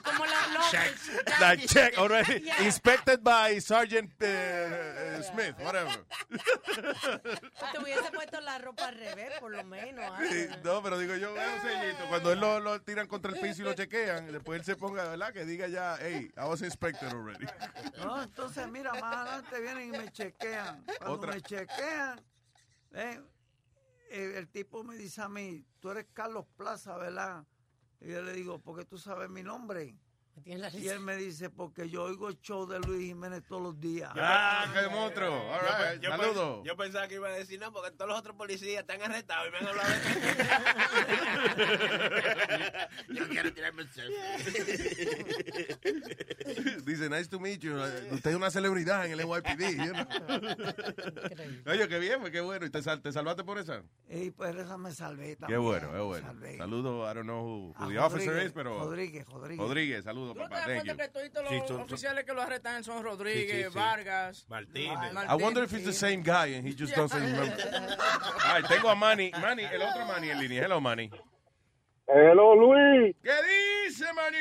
Como 0.03 0.25
la 0.25 0.36
loca. 0.73 1.41
like 1.41 1.67
check 1.67 1.97
already 1.97 2.43
inspected 2.65 3.23
by 3.23 3.59
Sergeant 3.59 4.11
eh, 4.21 5.21
Smith, 5.23 5.55
whatever. 5.63 6.05
Te 7.71 7.79
hubiese 7.79 8.11
puesto 8.11 8.39
la 8.41 8.57
ropa 8.59 8.87
al 8.87 8.95
revés, 8.95 9.39
por 9.39 9.51
lo 9.51 9.63
menos. 9.63 10.05
Sí, 10.29 10.47
No, 10.63 10.81
pero 10.83 10.97
digo 10.97 11.15
yo, 11.15 11.33
veo 11.33 11.53
un 11.55 11.61
sellito. 11.61 12.07
Cuando 12.09 12.31
él 12.31 12.39
lo, 12.39 12.59
lo 12.59 12.81
tiran 12.81 13.07
contra 13.07 13.31
el 13.31 13.39
piso 13.39 13.61
y 13.61 13.65
lo 13.65 13.73
chequean, 13.73 14.31
después 14.31 14.59
él 14.59 14.65
se 14.65 14.75
ponga, 14.75 15.03
¿verdad? 15.09 15.33
Que 15.33 15.45
diga 15.45 15.67
ya, 15.67 15.97
hey, 15.99 16.31
I 16.37 16.45
was 16.45 16.61
inspected 16.61 17.09
already. 17.09 17.45
No, 17.97 18.21
entonces, 18.21 18.67
mira, 18.67 18.93
más 18.93 19.15
adelante 19.15 19.59
vienen 19.61 19.93
y 19.93 19.97
me 19.97 20.11
chequean. 20.11 20.83
Cuando 20.99 21.13
Otra. 21.15 21.33
me 21.33 21.41
chequean, 21.41 22.21
eh, 22.93 23.19
eh, 24.09 24.33
el 24.37 24.47
tipo 24.49 24.83
me 24.83 24.95
dice 24.95 25.21
a 25.21 25.27
mí, 25.29 25.65
tú 25.79 25.89
eres 25.91 26.05
Carlos 26.13 26.45
Plaza, 26.55 26.95
¿verdad? 26.97 27.43
Y 27.99 28.11
yo 28.11 28.21
le 28.21 28.33
digo, 28.33 28.59
¿por 28.59 28.77
qué 28.77 28.85
tú 28.85 28.97
sabes 28.97 29.29
mi 29.29 29.41
nombre? 29.43 29.95
Y 30.45 30.87
él 30.87 30.99
me 30.99 31.15
dice, 31.17 31.49
porque 31.49 31.89
yo 31.89 32.03
oigo 32.03 32.29
el 32.29 32.39
show 32.41 32.67
de 32.67 32.79
Luis 32.79 33.07
Jiménez 33.07 33.43
todos 33.47 33.61
los 33.61 33.79
días. 33.79 34.11
Ah, 34.15 34.71
qué 34.73 34.87
monstruo. 34.89 35.33
All 35.51 35.59
right, 35.61 36.01
yo, 36.01 36.63
yo 36.63 36.77
pensaba 36.77 37.07
que 37.07 37.15
iba 37.15 37.27
a 37.27 37.31
decir 37.31 37.59
no, 37.59 37.71
porque 37.73 37.91
todos 37.91 38.09
los 38.09 38.19
otros 38.19 38.35
policías 38.35 38.81
están 38.81 39.01
arrestados 39.01 39.47
y 39.47 39.51
me 39.51 39.57
han 39.57 39.67
hablado 39.67 39.89
de 39.89 39.97
Yo 43.09 43.27
quiero 43.29 43.53
tirarme 43.53 43.81
el 43.83 43.89
selfie. 43.89 44.17
Dice, 46.85 47.09
nice 47.09 47.27
to 47.29 47.39
meet 47.39 47.59
you. 47.61 47.75
Usted 48.11 48.31
es 48.31 48.35
una 48.35 48.51
celebridad 48.51 49.05
en 49.05 49.13
el 49.13 49.19
NYPD. 49.27 49.85
you 49.85 49.93
know. 49.93 50.05
Oye, 51.73 51.87
qué 51.87 51.99
bien, 51.99 52.19
pues, 52.19 52.31
qué 52.31 52.41
bueno. 52.41 52.65
¿Y 52.65 52.69
te, 52.69 52.81
sal- 52.81 53.01
te 53.01 53.11
salvaste 53.11 53.43
por 53.43 53.57
esa? 53.57 53.83
Y 54.09 54.31
pues 54.31 54.55
esa 54.55 54.77
me 54.77 54.91
salvé 54.91 55.29
Qué 55.29 55.35
también. 55.37 55.61
bueno, 55.61 55.91
qué 55.91 55.99
bueno. 55.99 56.27
Saludos, 56.57 57.11
I 57.11 57.15
don't 57.15 57.25
know 57.25 57.73
who, 57.77 57.87
the 57.89 57.99
officer 57.99 58.45
is, 58.45 58.51
pero... 58.51 58.77
Rodríguez, 58.79 59.25
Rodríguez. 59.27 59.59
Rodríguez, 59.59 60.03
saludos, 60.03 60.26
¿Tú 60.33 60.39
papá. 60.39 60.55
das 60.55 60.65
Thank 60.65 60.75
cuenta 60.85 60.91
you. 60.93 60.97
que 60.97 61.07
todos 61.09 61.43
los 61.43 61.49
Sí, 61.53 61.57
son- 61.59 61.67
son- 61.67 61.81
oficiales 61.81 62.23
que 62.25 62.33
lo 62.33 62.41
arrestan 62.41 62.83
son 62.83 63.03
Rodríguez, 63.03 63.51
Sí, 63.57 63.63
sí, 63.63 63.69
sí. 63.71 63.77
Vargas, 63.79 64.45
Martínez? 64.49 64.97
I 65.29 65.41
wonder 65.43 65.63
if 65.63 65.73
it's 65.73 65.85
the 65.85 65.93
same 65.93 66.23
guy 66.23 66.55
and 66.55 66.67
he 66.67 66.73
just 66.77 66.95
doesn't 66.95 67.21
remember. 67.21 67.55
Ay, 68.45 68.63
tengo 68.67 68.89
a 68.89 68.95
Manny. 68.95 69.31
Manny, 69.41 69.63
el 69.63 69.81
otro 69.81 70.05
Manny 70.05 70.29
en 70.29 70.39
línea. 70.39 70.63
Hello, 70.63 70.79
Manny. 70.81 71.09
Hello, 72.07 72.55
Luis. 72.55 73.15
¿Qué 73.21 73.31
dice, 73.85 74.05
Manny? 74.13 74.37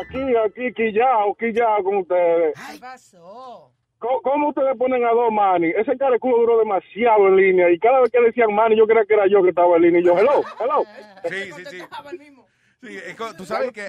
Aquí, 0.00 0.18
aquí, 0.44 0.72
quillao, 0.74 1.34
quillao 1.36 1.82
con 1.84 1.96
ustedes. 1.98 2.54
¿Qué 2.72 2.78
pasó? 2.80 3.72
¿Cómo, 3.98 4.20
cómo 4.20 4.48
ustedes 4.50 4.76
ponen 4.76 5.04
a 5.06 5.10
dos 5.10 5.32
Manny? 5.32 5.70
Ese 5.70 5.96
cara 5.96 6.12
de 6.12 6.18
culo 6.18 6.38
duró 6.38 6.58
demasiado 6.58 7.28
en 7.28 7.36
línea 7.36 7.70
y 7.70 7.78
cada 7.78 8.00
vez 8.00 8.10
que 8.10 8.20
decían 8.20 8.52
Manny 8.54 8.76
yo 8.76 8.86
creía 8.86 9.04
que 9.06 9.14
era 9.14 9.26
yo 9.26 9.42
que 9.42 9.50
estaba 9.50 9.76
en 9.76 9.82
línea 9.82 10.00
y 10.00 10.04
yo, 10.04 10.18
hello, 10.18 10.42
hello. 10.60 10.84
Sí, 11.30 11.52
sí, 11.52 11.64
sí. 11.64 11.78
Sí, 12.86 12.98
tú 13.36 13.46
sabes 13.46 13.72
que 13.72 13.88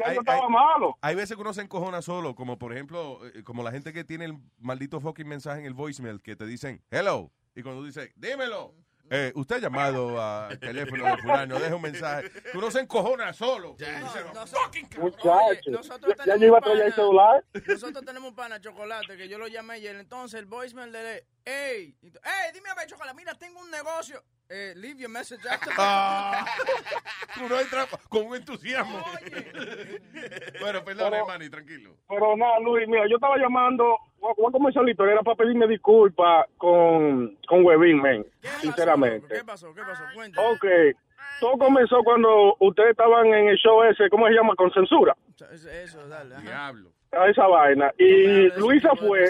hay, 1.01 1.15
veces 1.15 1.35
que 1.35 1.41
uno 1.41 1.53
se 1.53 1.61
encojona 1.61 2.01
solo, 2.01 2.35
como 2.35 2.57
por 2.57 2.73
ejemplo, 2.73 3.19
eh, 3.27 3.43
como 3.43 3.63
la 3.63 3.71
gente 3.71 3.93
que 3.93 4.03
tiene 4.03 4.25
el 4.25 4.37
maldito 4.57 4.99
fucking 4.99 5.27
mensaje 5.27 5.59
en 5.61 5.65
el 5.65 5.73
voicemail 5.73 6.21
que 6.21 6.35
te 6.35 6.45
dicen, 6.45 6.81
hello, 6.91 7.31
y 7.55 7.63
cuando 7.63 7.81
tú 7.81 7.87
dices, 7.87 8.11
dímelo, 8.15 8.73
eh, 9.09 9.31
usted 9.35 9.55
ha 9.55 9.59
llamado 9.59 10.21
al 10.21 10.59
teléfono 10.59 11.05
de 11.05 11.17
fulano, 11.17 11.59
deja 11.59 11.75
un 11.75 11.81
mensaje, 11.81 12.29
que 12.29 12.57
uno 12.57 12.69
se 12.69 12.81
encojona 12.81 13.31
solo. 13.33 13.75
Dice, 13.77 13.91
"Fucking 14.45 14.89
Muchacho, 14.99 15.71
nosotros 15.71 16.13
ya, 16.17 16.25
ya 16.25 16.37
yo 16.37 16.47
iba 16.47 16.57
a 16.57 16.61
traer 16.61 16.81
el 16.87 16.93
celular. 16.93 17.45
Nosotros 17.67 18.05
tenemos 18.05 18.29
un 18.29 18.35
pana 18.35 18.59
chocolate 18.59 19.15
que 19.15 19.29
yo 19.29 19.37
lo 19.37 19.47
llamé 19.47 19.75
ayer. 19.75 19.95
Entonces 19.95 20.39
el 20.39 20.45
voicemail 20.45 20.91
de 20.91 21.25
hey, 21.49 21.95
hey, 22.01 22.51
dime 22.53 22.69
a 22.69 22.75
ver, 22.75 22.87
chocolate, 22.87 23.15
mira, 23.15 23.33
tengo 23.35 23.59
un 23.61 23.71
negocio. 23.71 24.21
Eh, 24.49 24.73
leave 24.75 24.99
your 24.99 25.09
message 25.09 25.45
after. 25.49 25.71
Ah. 25.77 26.45
Uno 27.43 27.59
entra 27.59 27.85
con 28.09 28.25
un 28.27 28.35
entusiasmo. 28.35 29.03
bueno, 30.61 30.83
perdón, 30.83 31.13
Manny, 31.27 31.49
tranquilo. 31.49 31.95
Pero 32.07 32.35
nada, 32.37 32.59
Luis, 32.59 32.87
mira, 32.87 33.07
yo 33.09 33.15
estaba 33.15 33.37
llamando, 33.37 33.97
voy 34.19 34.33
a- 34.47 34.51
comenzar 34.51 34.83
la 34.83 34.91
historia, 34.91 35.13
era 35.13 35.23
para 35.23 35.35
pedirme 35.35 35.67
disculpas 35.67 36.45
con, 36.57 37.37
con 37.47 37.63
Webin, 37.65 37.97
man, 38.01 38.25
sinceramente. 38.61 39.27
¿Qué 39.27 39.43
pasó? 39.43 39.73
¿Qué 39.73 39.81
pasó? 39.83 40.03
Cuenta. 40.15 40.41
Ok, 40.41 40.65
todo 41.39 41.57
comenzó 41.57 42.03
cuando 42.03 42.55
ustedes 42.59 42.91
estaban 42.91 43.27
en 43.27 43.49
el 43.49 43.57
show 43.57 43.83
ese, 43.83 44.09
¿cómo 44.09 44.27
se 44.27 44.33
llama? 44.33 44.55
Con 44.55 44.71
censura, 44.71 45.15
Eso, 45.51 45.69
eso, 45.69 46.07
dale. 46.07 46.35
ajá. 46.35 46.43
Diablo. 46.43 46.91
a 47.11 47.27
esa 47.29 47.45
vaina. 47.47 47.91
Y 47.97 48.49
Luisa 48.59 48.91
fue, 48.95 49.25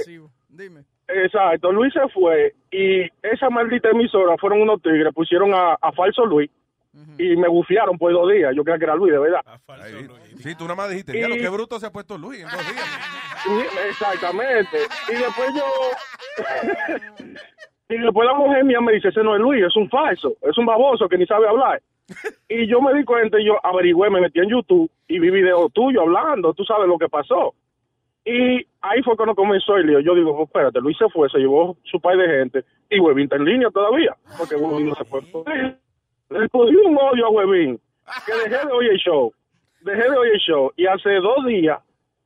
Dime. 0.47 0.85
Exacto, 1.07 1.71
Luis 1.71 1.93
se 1.93 2.07
fue 2.09 2.53
y 2.71 3.03
esa 3.23 3.49
maldita 3.49 3.89
emisora 3.89 4.35
fueron 4.37 4.61
unos 4.61 4.81
tigres, 4.81 5.13
pusieron 5.13 5.53
a, 5.53 5.73
a 5.81 5.91
Falso 5.91 6.25
Luis 6.25 6.49
y 7.19 7.35
me 7.35 7.47
bufiaron 7.47 7.95
por 7.97 8.11
dos 8.11 8.31
días. 8.31 8.55
Yo 8.55 8.63
creía 8.63 8.79
que 8.79 8.85
era 8.85 8.95
Luis, 8.95 9.13
de 9.13 9.19
verdad. 9.19 9.41
Ahí- 9.67 10.07
sí, 10.39 10.55
tú 10.55 10.63
nada 10.63 10.75
más 10.75 10.89
dijiste, 10.89 11.15
Y- 11.17 11.21
ya 11.21 11.27
lo 11.27 11.35
que 11.35 11.47
bruto 11.49 11.79
se 11.79 11.85
ha 11.85 11.91
puesto 11.91 12.17
Luis 12.17 12.39
en 12.41 12.49
dos 12.49 12.57
días. 12.67 12.85
Sí, 13.43 13.51
Exactamente. 13.89 14.77
Y 15.09 15.13
después 15.13 15.49
yo. 15.55 15.63
y 17.89 17.97
después 17.99 18.27
la 18.27 18.33
mujer 18.33 18.63
mía 18.63 18.81
me 18.81 18.93
dice: 18.93 19.09
Ese 19.09 19.23
no 19.23 19.35
es 19.35 19.41
Luis, 19.41 19.63
es 19.63 19.75
un 19.75 19.89
falso, 19.89 20.33
es 20.41 20.57
un 20.57 20.65
baboso 20.65 21.07
que 21.07 21.17
ni 21.17 21.25
sabe 21.25 21.47
hablar. 21.47 21.81
Y 22.49 22.65
yo 22.67 22.81
me 22.81 22.93
di 22.93 23.03
cuenta 23.03 23.39
y 23.39 23.45
yo 23.45 23.57
averigüé, 23.63 24.09
me 24.09 24.21
metí 24.21 24.39
en 24.39 24.49
YouTube 24.49 24.89
y 25.09 25.19
vi 25.19 25.29
videos 25.29 25.71
tuyos 25.73 26.01
hablando, 26.01 26.53
tú 26.53 26.63
sabes 26.63 26.87
lo 26.87 26.97
que 26.97 27.09
pasó. 27.09 27.53
Y 28.29 28.67
ahí 28.81 29.01
fue 29.03 29.15
cuando 29.15 29.33
comenzó 29.33 29.77
el 29.77 29.87
lío. 29.87 30.01
Yo 30.01 30.13
digo, 30.13 30.35
pues, 30.35 30.49
espérate, 30.49 30.81
Luis 30.81 30.97
se 30.97 31.07
fue, 31.07 31.29
se 31.29 31.37
llevó 31.37 31.77
su 31.83 32.01
par 32.01 32.17
de 32.17 32.27
gente 32.27 32.65
y 32.89 32.99
Webin 32.99 33.23
está 33.23 33.37
en 33.37 33.45
línea 33.45 33.69
todavía, 33.69 34.17
porque 34.37 34.57
Webin 34.57 34.89
no 34.89 34.95
se 34.95 35.05
fue. 35.05 35.21
Le 36.29 36.49
cogí 36.49 36.75
un 36.75 36.97
odio 36.97 37.27
a 37.27 37.29
Webin, 37.29 37.79
que 38.25 38.33
dejé 38.33 38.67
de 38.67 38.73
oír 38.73 38.91
el 38.91 38.97
show. 38.97 39.31
Dejé 39.79 40.11
de 40.11 40.17
oír 40.17 40.33
el 40.33 40.39
show 40.39 40.73
y 40.75 40.85
hace 40.87 41.09
dos 41.21 41.45
días, 41.45 41.79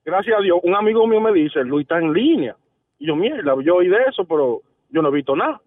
gracias 0.03 0.39
a 0.39 0.41
Dios, 0.41 0.59
un 0.63 0.73
amigo 0.73 1.05
mío 1.05 1.21
me 1.21 1.33
dice, 1.33 1.63
Luis 1.63 1.83
está 1.83 1.99
en 1.99 2.13
línea. 2.13 2.55
Y 2.97 3.05
yo, 3.05 3.15
mierda, 3.15 3.53
yo 3.63 3.75
oí 3.75 3.87
de 3.87 4.01
eso, 4.09 4.25
pero 4.25 4.61
yo 4.89 5.03
no 5.03 5.09
he 5.09 5.11
visto 5.11 5.35
nada. 5.35 5.61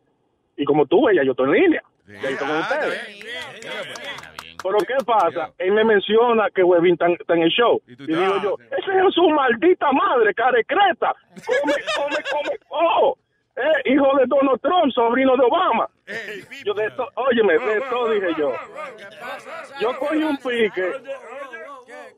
Y 0.57 0.64
como 0.64 0.87
tú, 0.87 1.09
ella, 1.09 1.22
yo 1.22 1.30
estoy 1.30 1.47
en 1.47 1.62
línea. 1.62 1.82
Ustedes. 2.07 4.03
Pero 4.64 4.78
¿qué 4.78 4.94
pasa? 5.04 5.52
Él 5.58 5.72
me 5.72 5.84
menciona 5.84 6.48
que 6.50 6.62
Webin 6.64 6.94
está, 6.94 7.06
en- 7.06 7.12
está 7.20 7.34
en 7.34 7.42
el 7.42 7.50
show. 7.50 7.80
Y, 7.86 7.94
digo 8.06 8.36
yo, 8.42 8.56
ese 8.76 9.06
es 9.06 9.14
su 9.14 9.28
maldita 9.30 9.92
madre, 9.92 10.32
carecreta. 10.34 11.14
Come, 11.46 11.74
come, 11.96 12.16
come. 12.32 12.58
Oh, 12.70 13.16
eh, 13.56 13.82
hijo 13.92 14.16
de 14.18 14.24
Donald 14.26 14.60
Trump, 14.60 14.90
sobrino 14.92 15.36
de 15.36 15.44
Obama. 15.44 15.88
Yo 16.64 16.74
de 16.74 16.90
to- 16.92 17.08
óyeme, 17.14 17.52
de 17.58 17.80
todo 17.90 18.10
dije 18.10 18.28
yo. 18.38 18.52
Yo 19.80 19.98
cogí 19.98 20.22
un 20.24 20.36
pique. 20.38 20.92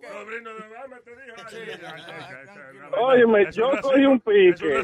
Sobrino 0.00 0.50
de 0.54 0.62
Obama, 0.62 0.96
te 1.04 1.10
dijo. 1.16 1.36
Óyeme, 3.00 3.46
yo 3.52 3.70
cogí 3.82 4.06
un 4.06 4.20
pique. 4.20 4.80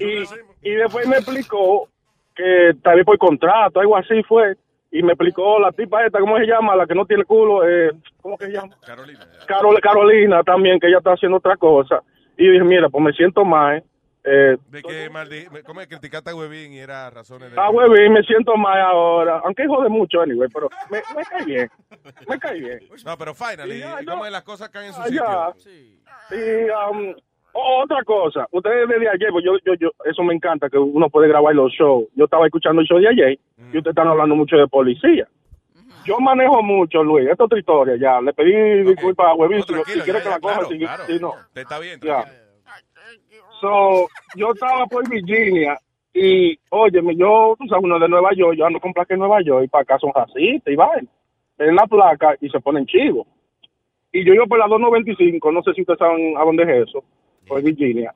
Y, 0.00 0.24
y 0.62 0.74
después 0.74 1.06
me 1.06 1.16
explicó 1.16 1.88
que 2.34 2.72
tal 2.82 2.96
vez 2.96 3.04
por 3.04 3.18
contrato, 3.18 3.80
algo 3.80 3.96
así 3.96 4.22
fue. 4.24 4.56
Y 4.94 5.02
me 5.02 5.14
explicó 5.14 5.58
la 5.58 5.72
tipa 5.72 6.04
esta, 6.04 6.20
¿cómo 6.20 6.36
se 6.38 6.44
llama? 6.46 6.76
La 6.76 6.86
que 6.86 6.94
no 6.94 7.06
tiene 7.06 7.24
culo. 7.24 7.66
Eh, 7.66 7.92
¿Cómo 8.20 8.36
que 8.36 8.46
se 8.46 8.52
llama? 8.52 8.76
Carolina. 8.86 9.20
Carol, 9.48 9.80
Carolina 9.80 10.42
también, 10.42 10.78
que 10.78 10.86
ella 10.88 10.98
está 10.98 11.12
haciendo 11.14 11.38
otra 11.38 11.56
cosa. 11.56 12.02
Y 12.36 12.46
dije, 12.48 12.62
mira, 12.62 12.88
pues 12.90 13.02
me 13.02 13.12
siento 13.12 13.44
mal. 13.44 13.82
Eh, 14.24 14.56
De 14.68 14.82
que 14.82 15.10
maldi 15.10 15.46
¿cómo 15.66 15.80
es? 15.80 15.88
criticaste 15.88 16.30
a 16.30 16.36
Webin 16.36 16.72
y 16.74 16.78
era 16.78 17.10
razones 17.10 17.50
de... 17.50 17.56
ah, 17.58 17.70
huevín, 17.70 18.12
me 18.12 18.22
siento 18.22 18.54
mal 18.56 18.80
ahora. 18.80 19.40
Aunque 19.44 19.66
jode 19.66 19.88
mucho, 19.88 20.20
anyway, 20.20 20.48
pero 20.52 20.68
me, 20.90 20.98
me 21.16 21.24
cae 21.24 21.44
bien. 21.44 21.70
Me 22.28 22.38
cae 22.38 22.60
bien. 22.60 22.78
No, 23.04 23.18
pero 23.18 23.34
finally, 23.34 23.76
Y 23.76 23.80
ya, 23.80 23.96
¿cómo 24.06 24.24
yo- 24.24 24.30
las 24.30 24.42
cosas 24.44 24.68
caen 24.68 24.88
en 24.88 24.92
su 24.92 25.00
allá. 25.02 25.52
sitio? 25.56 26.00
Y 26.30 26.70
um, 26.70 27.10
o- 27.10 27.16
otra 27.52 28.02
cosa, 28.04 28.46
ustedes 28.50 28.88
desde 28.88 29.08
ayer, 29.08 29.30
pues 29.30 29.44
yo, 29.44 29.52
yo, 29.64 29.74
yo, 29.74 29.90
eso 30.04 30.22
me 30.22 30.34
encanta, 30.34 30.70
que 30.70 30.78
uno 30.78 31.10
puede 31.10 31.28
grabar 31.28 31.54
los 31.54 31.72
shows. 31.72 32.06
Yo 32.14 32.24
estaba 32.24 32.46
escuchando 32.46 32.80
el 32.80 32.88
show 32.88 32.98
de 32.98 33.08
ayer 33.08 33.38
y 33.58 33.78
ustedes 33.78 33.88
están 33.88 34.08
hablando 34.08 34.34
mucho 34.34 34.56
de 34.56 34.66
policía. 34.68 35.28
Yo 36.04 36.18
manejo 36.18 36.62
mucho, 36.62 37.02
Luis. 37.04 37.24
Esta 37.24 37.44
es 37.44 37.46
otra 37.46 37.58
historia, 37.58 37.96
ya. 37.96 38.20
Le 38.20 38.32
pedí 38.32 38.82
disculpas 38.84 39.28
a 39.28 39.34
Webin 39.34 39.62
si, 39.62 39.74
si 39.74 40.00
quiere 40.00 40.20
que 40.22 40.28
la 40.28 40.40
coja, 40.40 40.54
claro, 40.54 40.68
si, 40.68 40.78
claro. 40.78 41.04
si 41.04 41.18
no. 41.20 41.34
Te 41.52 41.60
está 41.60 41.78
bien, 41.78 42.00
Ya. 42.02 42.24
So, 43.60 44.08
yo 44.34 44.50
estaba 44.52 44.86
por 44.86 45.08
Virginia 45.08 45.78
Y, 46.12 46.58
óyeme, 46.70 47.14
yo, 47.14 47.54
tú 47.56 47.66
sabes, 47.68 47.84
uno 47.84 47.98
de 48.00 48.08
Nueva 48.08 48.30
York, 48.34 48.56
yo 48.58 48.66
ando 48.66 48.80
con 48.80 48.92
placa 48.92 49.14
en 49.14 49.20
Nueva 49.20 49.40
York 49.42 49.64
y 49.64 49.68
para 49.68 49.82
acá 49.82 49.98
son 49.98 50.10
racistas 50.12 50.72
y 50.72 50.76
vaina. 50.76 51.08
Ven 51.56 51.76
la 51.76 51.86
placa 51.86 52.34
y 52.40 52.48
se 52.48 52.58
ponen 52.58 52.86
chivos. 52.86 53.26
Y 54.10 54.24
yo 54.24 54.34
iba 54.34 54.46
por 54.46 54.58
la 54.58 54.66
295, 54.66 55.52
no 55.52 55.62
sé 55.62 55.72
si 55.74 55.82
ustedes 55.82 55.98
saben 55.98 56.36
a 56.36 56.44
dónde 56.44 56.64
es 56.64 56.88
eso, 56.88 57.04
Virginia. 57.62 58.14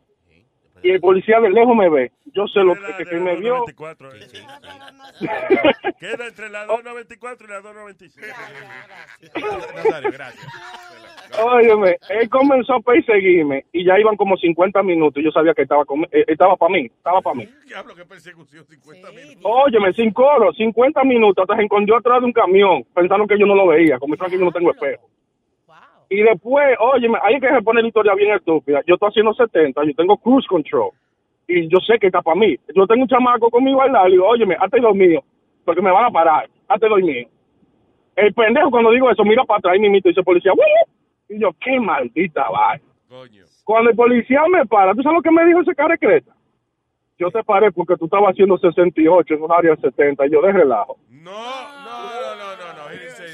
Y 0.83 0.91
el 0.91 1.01
policía 1.01 1.41
de 1.41 1.51
lejos 1.51 1.75
me 1.75 1.89
ve. 1.89 2.13
Yo 2.27 2.47
sé 2.49 2.61
lo 2.61 2.75
que, 2.75 3.05
que 3.05 3.17
me 3.17 3.35
vio. 3.37 3.57
94. 3.59 4.11
Queda 5.99 6.29
entre 6.29 6.51
la 6.51 6.67
294 6.67 7.47
y 7.47 7.51
la 7.51 7.61
295. 7.61 8.27
Nazario, 9.75 10.11
gracias. 10.13 10.47
Óyeme, 11.43 11.97
él 12.11 12.29
comenzó 12.29 12.75
a 12.75 12.81
perseguirme 12.81 13.65
y 13.73 13.85
ya 13.85 13.99
iban 13.99 14.17
como 14.17 14.37
50 14.37 14.83
minutos 14.83 15.21
y 15.21 15.25
yo 15.25 15.31
sabía 15.33 15.55
que 15.55 15.63
estaba 15.63 15.85
con, 15.85 16.05
eh, 16.05 16.25
estaba 16.27 16.57
para 16.57 16.73
mí, 16.73 16.87
estaba 16.87 17.21
para 17.21 17.37
mí. 17.37 17.49
Diablo, 17.67 17.95
qué 17.95 18.05
persecución, 18.05 18.65
50 18.65 19.11
minutos. 19.13 19.43
Óyeme, 19.43 19.93
sin 19.95 20.13
coro, 20.13 20.53
50 20.53 21.05
minutos, 21.05 21.43
hasta 21.43 21.57
se 21.57 21.63
escondió 21.65 21.97
atrás 21.97 22.21
de 22.21 22.27
un 22.27 22.33
camión, 22.33 22.85
pensando 22.95 23.27
que 23.27 23.39
yo 23.39 23.47
no 23.47 23.55
lo 23.55 23.67
veía, 23.67 23.99
como 23.99 24.15
que 24.15 24.31
yo 24.31 24.45
no 24.45 24.53
tengo 24.53 24.71
espejo. 24.71 25.09
Y 26.09 26.23
después, 26.23 26.77
ahí 27.23 27.35
es 27.35 27.41
que 27.41 27.49
se 27.49 27.63
pone 27.63 27.83
la 27.83 27.89
historia 27.89 28.15
bien 28.15 28.35
estúpida. 28.35 28.81
Yo 28.87 28.95
estoy 28.95 29.09
haciendo 29.09 29.35
70, 29.35 29.85
yo 29.85 29.95
tengo 29.95 30.17
cruise 30.17 30.47
control. 30.47 30.91
Y 31.49 31.69
yo 31.69 31.79
sé 31.81 31.99
que 31.99 32.07
está 32.07 32.23
para 32.23 32.39
mí. 32.39 32.57
Yo 32.75 32.87
tengo 32.87 33.03
un 33.03 33.09
chamaco 33.09 33.51
conmigo 33.51 33.83
al 33.83 33.93
lado, 33.93 34.09
y 34.09 34.13
digo, 34.13 34.27
óyeme, 34.27 34.57
hazte 34.59 34.81
los 34.81 34.95
míos, 34.95 35.23
porque 35.65 35.83
me 35.83 35.91
van 35.91 36.05
a 36.05 36.11
parar, 36.11 36.49
hazte 36.69 36.89
los 36.89 37.01
míos. 37.01 37.29
El 38.15 38.33
pendejo 38.33 38.71
cuando 38.71 38.91
digo 38.91 39.11
eso, 39.11 39.25
mira 39.25 39.45
para 39.45 39.59
atrás 39.59 39.77
y 39.77 39.81
me 39.81 39.89
imita 39.89 40.09
y 40.09 40.13
dice 40.13 40.23
policía? 40.23 40.53
Y 41.29 41.39
yo, 41.41 41.51
qué 41.61 41.79
maldita 41.79 42.49
vaina. 42.49 42.85
Cuando 43.65 43.91
el 43.91 43.97
policía 43.97 44.43
me 44.49 44.65
para, 44.67 44.95
¿tú 44.95 45.03
sabes 45.03 45.17
lo 45.17 45.23
que 45.23 45.31
me 45.31 45.45
dijo 45.45 45.61
ese 45.61 45.75
cara 45.75 45.97
creta? 45.97 46.33
Yo 47.19 47.31
te 47.31 47.43
paré 47.43 47.73
porque 47.73 47.97
tú 47.97 48.05
estabas 48.05 48.33
haciendo 48.33 48.59
68 48.59 49.35
en 49.35 49.43
un 49.43 49.53
área 49.53 49.75
de 49.75 49.81
70 49.81 50.27
y 50.27 50.31
yo 50.31 50.43
de 50.43 50.53
relajo. 50.53 50.99
No, 51.11 51.33
no, 51.33 52.37
no, 52.37 52.73
no, 52.77 52.91
he 52.91 52.99
didn't 52.99 53.17
say 53.17 53.27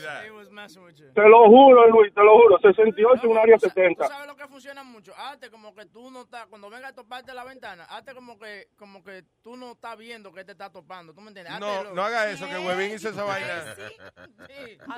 Te 1.15 1.29
lo 1.29 1.47
juro, 1.49 1.89
Luis, 1.89 2.13
te 2.15 2.23
lo 2.23 2.41
juro, 2.41 2.59
68 2.61 3.21
en 3.25 3.31
un 3.31 3.39
área 3.39 3.59
70. 3.59 4.07
¿Sabes 4.07 4.27
lo 4.27 4.37
que 4.37 4.47
funciona 4.47 4.83
mucho? 4.83 5.13
Hazte 5.17 5.51
como 5.51 5.75
que 5.75 5.87
tú 5.87 6.11
no 6.11 6.23
estás, 6.23 6.47
cuando 6.47 6.71
venga 6.71 6.89
a 6.89 6.93
toparte 6.95 7.35
la 7.35 7.45
ventana, 7.45 7.85
hazte 7.85 8.15
como 8.15 8.39
que, 8.39 8.69
como 8.77 9.03
que 9.03 9.25
tú 9.43 9.57
no 9.57 9.73
estás 9.73 9.97
viendo 9.97 10.33
que 10.33 10.45
te 10.45 10.53
está 10.53 10.71
topando, 10.71 11.13
¿tú 11.15 11.21
me 11.21 11.29
entiendes? 11.29 11.59
No, 11.59 11.93
no 11.95 12.03
haga 12.03 12.31
eso, 12.31 12.47
que 12.49 12.59
Huevín 12.59 12.93
hizo 12.95 13.09
esa 13.09 13.25
vaina. 13.25 13.65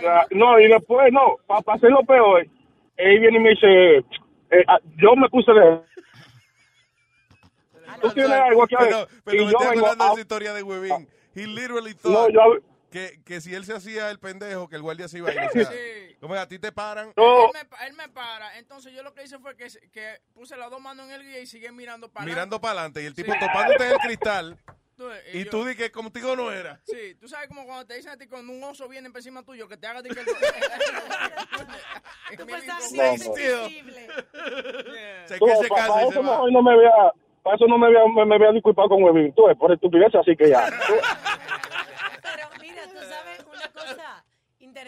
Ya, 0.00 0.26
No, 0.30 0.58
y 0.60 0.68
después, 0.68 1.12
no, 1.12 1.36
para 1.46 1.62
hacerlo 1.74 2.00
peor, 2.06 2.46
él 2.96 3.20
viene 3.20 3.38
y 3.38 3.40
me 3.40 3.50
dice, 3.50 3.96
eh, 3.98 4.64
ah, 4.68 4.78
yo 4.96 5.16
me 5.16 5.28
puse 5.28 5.52
de... 5.52 5.80
Tú 8.00 8.10
tienes 8.10 8.32
algo 8.32 8.64
aquí 8.64 8.74
Pero, 8.78 9.06
pero 9.24 9.36
y 9.36 9.44
me 9.46 9.52
yo 9.52 9.58
estoy 9.58 9.66
vengo 9.68 9.86
acordando 9.86 10.04
de 10.04 10.10
esa 10.12 10.20
historia 10.20 10.52
de 10.52 10.62
Huevín. 10.62 11.08
He 11.34 11.46
literally 11.46 11.94
No, 12.04 12.12
thought 12.12 12.32
yo- 12.32 12.74
que, 12.95 13.20
que 13.24 13.40
si 13.40 13.53
él 13.53 13.64
se 13.64 13.74
hacía 13.74 14.09
el 14.11 14.20
pendejo, 14.20 14.68
que 14.68 14.76
el 14.76 14.82
guardia 14.82 15.09
se 15.09 15.18
iba 15.18 15.28
a 15.30 15.34
ir. 15.34 15.40
O 15.40 15.51
sea, 15.51 15.64
Sí. 15.72 16.16
como 16.20 16.34
a 16.34 16.47
ti 16.47 16.61
te 16.61 16.70
paran. 16.70 17.12
Él, 17.16 17.24
me, 17.53 17.86
él 17.88 17.92
me 17.95 18.09
para, 18.09 18.57
entonces 18.59 18.92
yo 18.92 19.03
lo 19.03 19.12
que 19.14 19.24
hice 19.24 19.40
fue 19.40 19.57
que, 19.57 19.68
se- 19.68 19.90
que 19.90 20.20
puse 20.32 20.57
las 20.57 20.70
dos 20.70 20.80
manos 20.80 21.07
en 21.07 21.12
el 21.12 21.22
guía 21.24 21.40
y 21.40 21.47
seguí 21.49 21.68
mirando 21.72 22.09
para 22.09 22.24
mirando 22.24 22.61
para 22.61 22.74
adelante 22.80 23.03
y 23.03 23.07
el 23.07 23.14
tipo 23.14 23.32
Sí. 23.32 23.38
topándote 23.40 23.84
en 23.86 23.92
el 23.92 23.99
cristal 23.99 24.57
Tú, 24.97 25.09
y 25.32 25.42
yo- 25.45 25.51
tú 25.51 25.64
di 25.64 25.74
que 25.74 25.90
contigo 25.90 26.36
no 26.36 26.53
era. 26.53 26.80
Sí, 26.84 27.16
tú 27.16 27.26
sabes 27.28 27.49
como 27.49 27.64
cuando 27.66 27.84
te 27.84 27.97
dicen 27.97 28.12
a 28.12 28.16
ti 28.16 28.28
cuando 28.28 28.53
un 28.53 28.62
oso 28.62 28.88
viene 28.88 29.11
por 29.11 29.18
encima 29.18 29.42
tuyo, 29.42 29.66
que 29.66 29.76
te 29.76 29.88
haga 29.88 30.03
de 30.03 30.11
que... 30.11 30.24
Tú 32.36 32.47
pensabas 32.47 32.92
No, 32.92 33.34
que 33.34 33.82
no. 33.82 35.26
Se 35.26 35.38
Tú, 35.38 35.47
que 35.47 35.57
se 35.57 35.66
pa- 35.68 35.74
casa 35.76 36.05
y 36.07 36.11
se 36.12 36.18
va. 36.18 36.22
mejor 36.22 36.53
no 36.53 36.62
me 36.62 36.76
vea, 36.76 37.12
para 37.42 37.57
eso 37.57 37.66
no 37.66 37.76
me 37.76 37.90
vea, 37.90 38.03
me, 38.14 38.24
me 38.24 38.38
vea 38.38 38.53
disculpado 38.53 38.88
con 38.90 39.03
Webin. 39.03 39.34
Tú, 39.34 39.49
es 39.49 39.57
por 39.59 39.72
estupidez, 39.72 40.14
así 40.14 40.36
que 40.36 40.49
ya. 40.49 40.66
Tú- 40.86 40.95
Pero 42.22 42.49
mira, 42.61 42.84
tú 42.86 42.99
sabes 43.09 43.45
una 43.53 43.68
cosa 43.72 44.24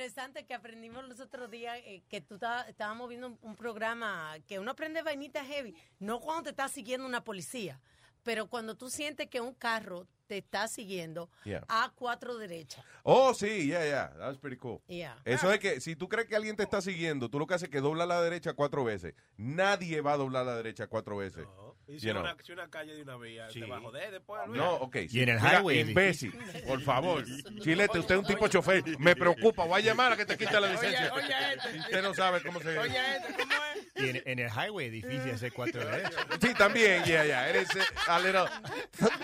interesante 0.06 0.46
que 0.46 0.54
aprendimos 0.54 1.04
los 1.08 1.18
otros 1.20 1.50
días, 1.50 1.78
eh, 1.84 2.02
que 2.08 2.20
tú 2.20 2.38
estábamos 2.68 3.08
viendo 3.08 3.26
un, 3.26 3.38
un 3.42 3.56
programa 3.56 4.36
que 4.46 4.60
uno 4.60 4.70
aprende 4.70 5.02
vainitas 5.02 5.46
heavy, 5.48 5.74
no 5.98 6.20
cuando 6.20 6.44
te 6.44 6.50
está 6.50 6.68
siguiendo 6.68 7.04
una 7.06 7.24
policía, 7.24 7.80
pero 8.22 8.46
cuando 8.48 8.76
tú 8.76 8.88
sientes 8.88 9.28
que 9.28 9.40
un 9.40 9.52
carro 9.54 10.06
te 10.28 10.38
está 10.38 10.68
siguiendo 10.68 11.28
Yeah. 11.44 11.64
a 11.68 11.92
cuatro 11.96 12.36
derechas. 12.36 12.84
Oh, 13.02 13.34
sí, 13.34 13.66
yeah, 13.66 13.84
yeah. 13.84 14.08
That 14.16 14.28
was 14.28 14.38
pretty 14.38 14.56
cool. 14.58 14.80
Yeah. 14.88 15.16
Eso 15.24 15.50
es 15.52 15.58
que 15.60 15.80
si 15.80 15.96
tú 15.96 16.08
crees 16.08 16.28
que 16.28 16.36
alguien 16.36 16.54
te 16.56 16.62
está 16.62 16.80
siguiendo, 16.80 17.28
tú 17.28 17.38
lo 17.40 17.46
que 17.46 17.54
haces 17.54 17.64
es 17.68 17.72
que 17.72 17.80
dobla 17.80 18.04
a 18.04 18.06
la 18.06 18.20
derecha 18.22 18.52
cuatro 18.54 18.84
veces. 18.84 19.14
Nadie 19.36 20.00
va 20.02 20.12
a 20.12 20.16
doblar 20.16 20.42
a 20.42 20.46
la 20.46 20.56
derecha 20.56 20.86
cuatro 20.88 21.16
veces. 21.16 21.46
Y 21.88 22.00
si, 22.00 22.06
You 22.08 22.12
know. 22.14 22.22
una, 22.22 22.36
si 22.42 22.52
una 22.52 22.68
calle 22.68 22.94
de 22.96 23.02
una 23.02 23.16
vía 23.16 23.46
te 23.46 23.64
va 23.64 23.76
a 23.76 23.80
joder 23.80 24.10
después, 24.10 24.40
Luis. 24.48 24.58
No, 24.58 24.74
ok. 24.74 24.96
Y 25.08 25.22
en 25.22 25.28
el 25.28 25.40
Mira, 25.40 25.60
highway 25.60 25.80
Imbécil, 25.80 26.32
por 26.66 26.80
favor. 26.80 27.24
Chilete, 27.60 28.00
usted 28.00 28.16
es 28.16 28.20
un 28.22 28.26
tipo 28.26 28.48
chofer. 28.48 28.82
Me 28.98 29.14
preocupa. 29.14 29.64
Voy 29.64 29.80
a 29.80 29.84
llamar 29.84 30.12
a 30.12 30.16
que 30.16 30.26
te 30.26 30.36
quite 30.36 30.60
la 30.60 30.68
licencia. 30.68 31.12
Oye, 31.14 31.24
oye, 31.24 31.34
este. 31.54 31.78
Usted 31.78 32.02
no 32.02 32.12
sabe 32.12 32.42
cómo 32.42 32.60
se... 32.60 32.76
Oye, 32.76 32.98
este, 33.16 33.34
¿cómo 33.34 33.52
es? 33.54 34.04
Y 34.04 34.08
en, 34.10 34.22
en 34.26 34.38
el 34.40 34.50
highway 34.50 34.86
es 34.86 34.92
difícil 34.92 35.30
hacer 35.30 35.52
cuatro 35.52 35.84
derechos. 35.84 36.26
Sí, 36.40 36.54
también, 36.54 37.04
yeah, 37.04 37.24
yeah. 37.24 37.48
Eres 37.48 37.74
eh, 37.76 37.80
a 38.08 38.18
little 38.18 38.46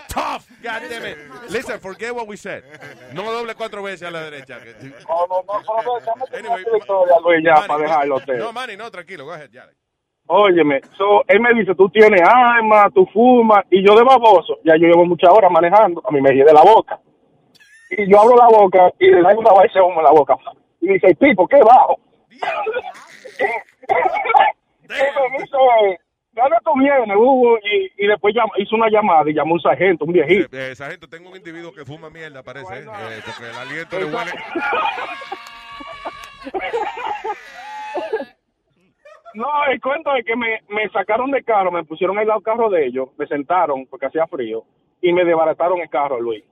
tough, 0.07 0.47
God 0.63 0.89
damn 0.89 1.05
it. 1.05 1.17
Listen, 1.49 1.79
forget 1.81 2.15
what 2.15 2.27
we 2.27 2.37
said. 2.37 2.63
No 3.13 3.29
doble 3.31 3.55
cuatro 3.55 3.83
veces 3.83 4.07
a 4.07 4.11
la 4.11 4.23
derecha. 4.23 4.59
No, 4.59 5.27
no, 5.27 5.43
no, 5.43 5.61
no, 5.61 5.99
déjame 5.99 6.23
Anyway, 6.39 6.63
Luis, 6.71 7.43
ya, 7.43 7.53
Manny, 7.55 7.67
para 7.67 7.83
dejarlo. 7.83 8.21
No, 8.37 8.53
Manny, 8.53 8.77
no, 8.77 8.89
tranquilo, 8.89 9.25
go 9.25 9.33
ahead, 9.33 9.51
ya. 9.51 9.69
Óyeme, 10.25 10.79
so, 10.97 11.23
él 11.27 11.39
me 11.41 11.53
dice, 11.53 11.75
tú 11.75 11.89
tienes 11.89 12.21
arma, 12.21 12.89
tú 12.91 13.05
fumas, 13.07 13.65
y 13.69 13.85
yo 13.85 13.93
de 13.95 14.03
baboso, 14.03 14.57
ya 14.63 14.75
yo 14.77 14.87
llevo 14.87 15.05
muchas 15.05 15.29
horas 15.29 15.51
manejando, 15.51 16.01
a 16.07 16.11
mí 16.11 16.21
me 16.21 16.31
de 16.31 16.53
la 16.53 16.61
boca. 16.61 16.99
Y 17.91 18.09
yo 18.09 18.21
abro 18.21 18.35
la 18.37 18.47
boca 18.47 18.91
y 18.99 19.11
le 19.11 19.21
da 19.21 19.35
una 19.37 19.51
vaina 19.51 19.83
humo 19.83 19.99
en 19.99 20.03
la 20.05 20.11
boca. 20.11 20.35
Y 20.81 20.93
dice, 20.93 21.07
el 21.07 21.17
tipo, 21.17 21.45
¿qué 21.47 21.57
bajo? 21.57 21.99
y 22.39 23.45
me 24.85 25.37
dice, 25.37 25.57
dale 26.31 26.55
tu 26.63 26.73
viene, 26.79 27.15
Hugo, 27.15 27.57
y, 27.59 27.91
y 28.03 28.07
después 28.07 28.33
llama- 28.33 28.53
hizo 28.57 28.75
una 28.75 28.89
llamada 28.89 29.29
y 29.29 29.33
llamó 29.33 29.53
un 29.55 29.61
sargento, 29.61 30.05
un 30.05 30.13
viejito. 30.13 30.47
Eh, 30.57 30.73
sargento, 30.73 31.07
tengo 31.07 31.29
un 31.29 31.35
individuo 31.35 31.71
que 31.73 31.85
fuma 31.85 32.09
mierda, 32.09 32.41
parece. 32.41 32.73
eh, 32.73 32.85
eh, 32.87 33.21
porque 33.25 33.49
el 33.51 33.57
aliento 33.57 33.99
le 33.99 34.05
huele. 34.05 34.31
No, 39.33 39.47
el 39.69 39.81
cuento 39.81 40.13
es 40.15 40.25
que 40.25 40.35
me, 40.35 40.61
me 40.69 40.87
sacaron 40.89 41.31
del 41.31 41.43
carro, 41.43 41.71
me 41.71 41.83
pusieron 41.83 42.17
al 42.19 42.27
lado 42.27 42.39
del 42.39 42.45
carro 42.45 42.69
de 42.69 42.85
ellos, 42.85 43.09
me 43.17 43.25
sentaron 43.27 43.85
porque 43.87 44.05
hacía 44.07 44.27
frío 44.27 44.63
y 45.01 45.11
me 45.13 45.25
desbarataron 45.25 45.79
el 45.79 45.89
carro, 45.89 46.19
Luis. 46.19 46.43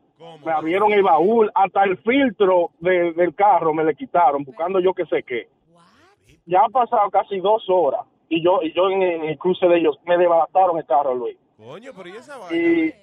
Me 0.46 0.52
abrieron 0.52 0.92
el 0.92 1.02
baúl, 1.04 1.52
hasta 1.56 1.84
el 1.84 1.98
filtro 1.98 2.70
de- 2.80 3.14
del 3.14 3.34
carro 3.34 3.74
me 3.74 3.84
le 3.84 3.96
quitaron, 3.96 4.44
buscando 4.44 4.80
yo 4.80 4.94
que 4.94 5.06
sé 5.06 5.24
qué. 5.24 5.48
Ya 6.46 6.62
han 6.64 6.72
pasado 6.72 7.10
casi 7.12 7.40
dos 7.40 7.64
horas 7.70 8.02
y 8.30 8.44
yo 8.44 8.62
y 8.64 8.72
yo 8.74 8.90
en, 8.90 9.02
en 9.04 9.24
el 9.26 9.38
cruce 9.38 9.68
de 9.68 9.78
ellos 9.78 9.98
me 10.06 10.18
desbarataron 10.18 10.78
el 10.78 10.86
carro, 10.86 11.14
Luis. 11.16 11.38
Coño, 11.58 11.92
pero 11.96 12.10
¿y 12.10 12.12
esa 12.14 12.38
vaina? 12.38 12.56
Y 12.56 12.94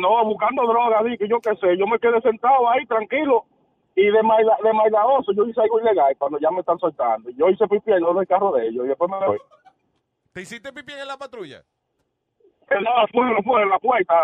no, 0.00 0.24
buscando 0.24 0.66
droga, 0.66 1.02
yo 1.28 1.40
qué 1.40 1.54
sé, 1.56 1.76
yo 1.76 1.86
me 1.86 1.98
quedé 1.98 2.20
sentado 2.20 2.68
ahí 2.68 2.84
tranquilo 2.86 3.44
y 3.94 4.06
de, 4.06 4.22
maila, 4.22 4.56
de 4.62 4.72
mailadoso 4.72 5.32
yo 5.32 5.46
hice 5.46 5.60
algo 5.60 5.80
ilegal 5.80 6.14
cuando 6.18 6.38
ya 6.38 6.50
me 6.50 6.60
están 6.60 6.78
soltando. 6.78 7.30
Yo 7.30 7.48
hice 7.48 7.66
pipi 7.68 7.92
en 7.92 8.04
el 8.04 8.26
carro 8.26 8.52
de 8.52 8.68
ellos 8.68 8.84
y 8.84 8.88
después 8.88 9.10
me 9.10 9.26
voy. 9.26 9.38
¿Te 10.32 10.40
hiciste 10.40 10.72
pipí 10.72 10.92
en 10.92 11.06
la 11.06 11.18
patrulla? 11.18 11.62
No, 12.80 12.90
afuera, 12.96 13.36
afuera, 13.38 13.64
en 13.64 13.68
la 13.68 13.78
puerta, 13.78 14.14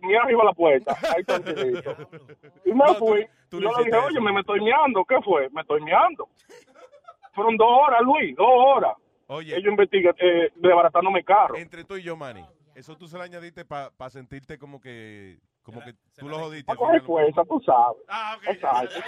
mira 0.00 0.22
arriba 0.22 0.44
la 0.44 0.52
puerta, 0.54 0.96
ahí 1.14 1.24
tranquilito. 1.24 1.94
Y 2.64 2.72
me 2.72 2.94
fui, 2.94 3.26
tú 3.50 3.60
yo 3.60 3.68
le 3.76 3.84
dije, 3.84 3.96
oye, 3.96 4.20
me, 4.20 4.32
me 4.32 4.40
estoy 4.40 4.60
meando, 4.60 5.04
¿qué 5.04 5.20
fue? 5.22 5.50
Me 5.50 5.62
estoy 5.62 5.82
meando. 5.82 6.28
Fueron 7.34 7.56
dos 7.56 7.68
horas, 7.68 8.00
Luis, 8.02 8.34
dos 8.36 8.48
horas. 8.48 8.94
Oye. 9.26 9.56
Ellos 9.56 9.70
investigan, 9.70 10.14
eh, 10.18 10.50
desbaratándome 10.54 11.18
el 11.18 11.24
carro. 11.24 11.56
Entre 11.56 11.84
tú 11.84 11.96
y 11.96 12.02
yo, 12.02 12.16
Manny, 12.16 12.44
eso 12.74 12.96
tú 12.96 13.06
se 13.06 13.16
lo 13.18 13.22
añadiste 13.22 13.64
para 13.64 14.10
sentirte 14.10 14.58
como 14.58 14.80
que 14.80 15.38
como 15.70 15.84
que 15.84 15.94
tú 16.18 16.28
lo 16.28 16.38
jodiste. 16.38 16.72
A 16.72 16.76
coger 16.76 17.02
fuerza, 17.02 17.44
tú 17.44 17.60
sabes. 17.64 18.02
Ah, 18.08 18.36
ok. 18.36 18.48
Exacto. 18.48 19.00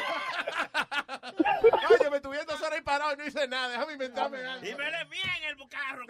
Oye, 1.91 2.11
me 2.11 2.21
tuve 2.21 2.45
dos 2.45 2.61
horas 2.61 2.73
ahí 2.73 2.81
parado 2.83 3.13
y 3.15 3.17
no 3.17 3.27
hice 3.27 3.49
nada. 3.49 3.69
Déjame 3.69 3.93
inventarme 3.95 4.39
algo. 4.45 4.67
Y 4.67 4.75
me 4.75 4.91
le 4.91 5.05
bien 5.05 5.45
el 5.49 5.69
carro. 5.69 6.05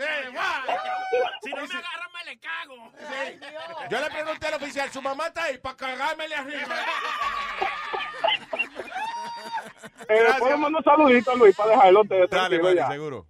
Si 1.43 1.51
no 1.51 1.57
me 1.57 1.75
agarran, 1.75 2.13
me 2.13 2.25
le 2.31 2.41
cago. 2.41 2.93
Yo 3.91 4.01
le 4.01 4.11
pregunté 4.11 4.47
al 4.47 4.55
oficial, 4.55 4.91
¿su 4.91 5.03
mamá 5.03 5.27
está 5.27 5.45
ahí 5.45 5.59
para 5.59 5.77
cagármele 5.77 6.35
arriba? 6.35 6.77
Eh, 10.09 10.27
¿Puedo 10.39 10.59
mandar 10.59 10.81
un 10.81 10.85
saludito, 10.85 11.37
Luis, 11.37 11.57
para 11.57 11.71
dejarlo 11.71 12.05
te, 12.05 12.27
Dale, 12.27 12.87
seguro. 12.89 13.27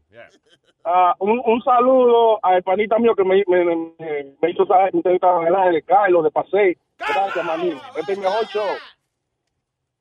Ah, 0.85 1.15
un, 1.21 1.41
un 1.45 1.63
saludo 1.63 2.45
al 2.45 2.63
panita 2.63 2.99
mío 2.99 3.15
que 3.15 3.23
me, 3.25 3.43
me, 3.47 3.65
me- 3.65 4.35
me 4.41 4.51
hizo 4.51 4.67
saber 4.67 4.91
que 4.93 4.99
en 5.05 5.47
el 5.47 5.55
aire, 5.55 5.83
Carlos, 5.83 6.25
de 6.25 6.31
Pasey. 6.31 6.77
Gracias, 6.99 7.45
maní. 7.45 7.71
Este 7.97 8.13
es 8.13 8.19
el 8.19 8.25
mejor 8.25 8.47
show. 8.47 8.67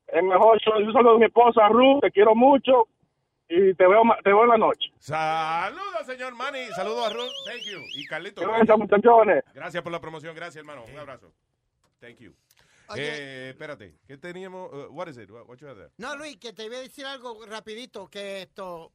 El 0.07 0.23
mejor 0.23 0.59
show. 0.59 0.77
Un 0.77 0.91
saludo 0.93 1.15
a 1.15 1.19
mi 1.19 1.25
esposa, 1.25 1.67
Ruth, 1.69 2.01
te 2.01 2.11
quiero 2.11 2.36
mucho. 2.36 2.88
Y 3.53 3.73
te 3.75 3.86
veo, 3.86 4.01
te 4.23 4.29
veo 4.29 4.43
en 4.43 4.49
la 4.49 4.57
noche. 4.57 4.89
Saludos, 4.97 6.05
señor 6.05 6.34
Manny. 6.36 6.67
Saludos 6.67 7.05
a 7.05 7.09
Ruth. 7.13 7.32
Thank 7.45 7.63
you. 7.63 7.79
Y 7.95 8.05
Carlito. 8.05 8.41
Gracias, 8.41 8.77
muchachones. 8.77 9.43
Gracias 9.53 9.84
por 9.84 9.91
la 9.91 9.99
promoción. 9.99 10.34
Gracias, 10.34 10.57
hermano. 10.65 10.86
Un 10.91 10.97
abrazo. 10.97 11.34
Thank 11.99 12.17
you. 12.19 12.34
Oye. 12.88 13.03
Eh, 13.03 13.49
espérate, 13.49 13.95
¿qué 14.07 14.17
teníamos? 14.17 14.71
Uh, 14.71 14.88
what 14.91 15.07
is 15.07 15.17
it? 15.17 15.29
What, 15.29 15.47
what 15.47 15.57
you 15.59 15.67
have 15.67 15.77
there? 15.77 15.91
No, 15.97 16.15
Luis, 16.15 16.38
que 16.38 16.53
te 16.53 16.65
iba 16.65 16.77
a 16.77 16.79
decir 16.79 17.05
algo 17.05 17.45
rapidito, 17.45 18.07
que 18.09 18.41
esto... 18.43 18.91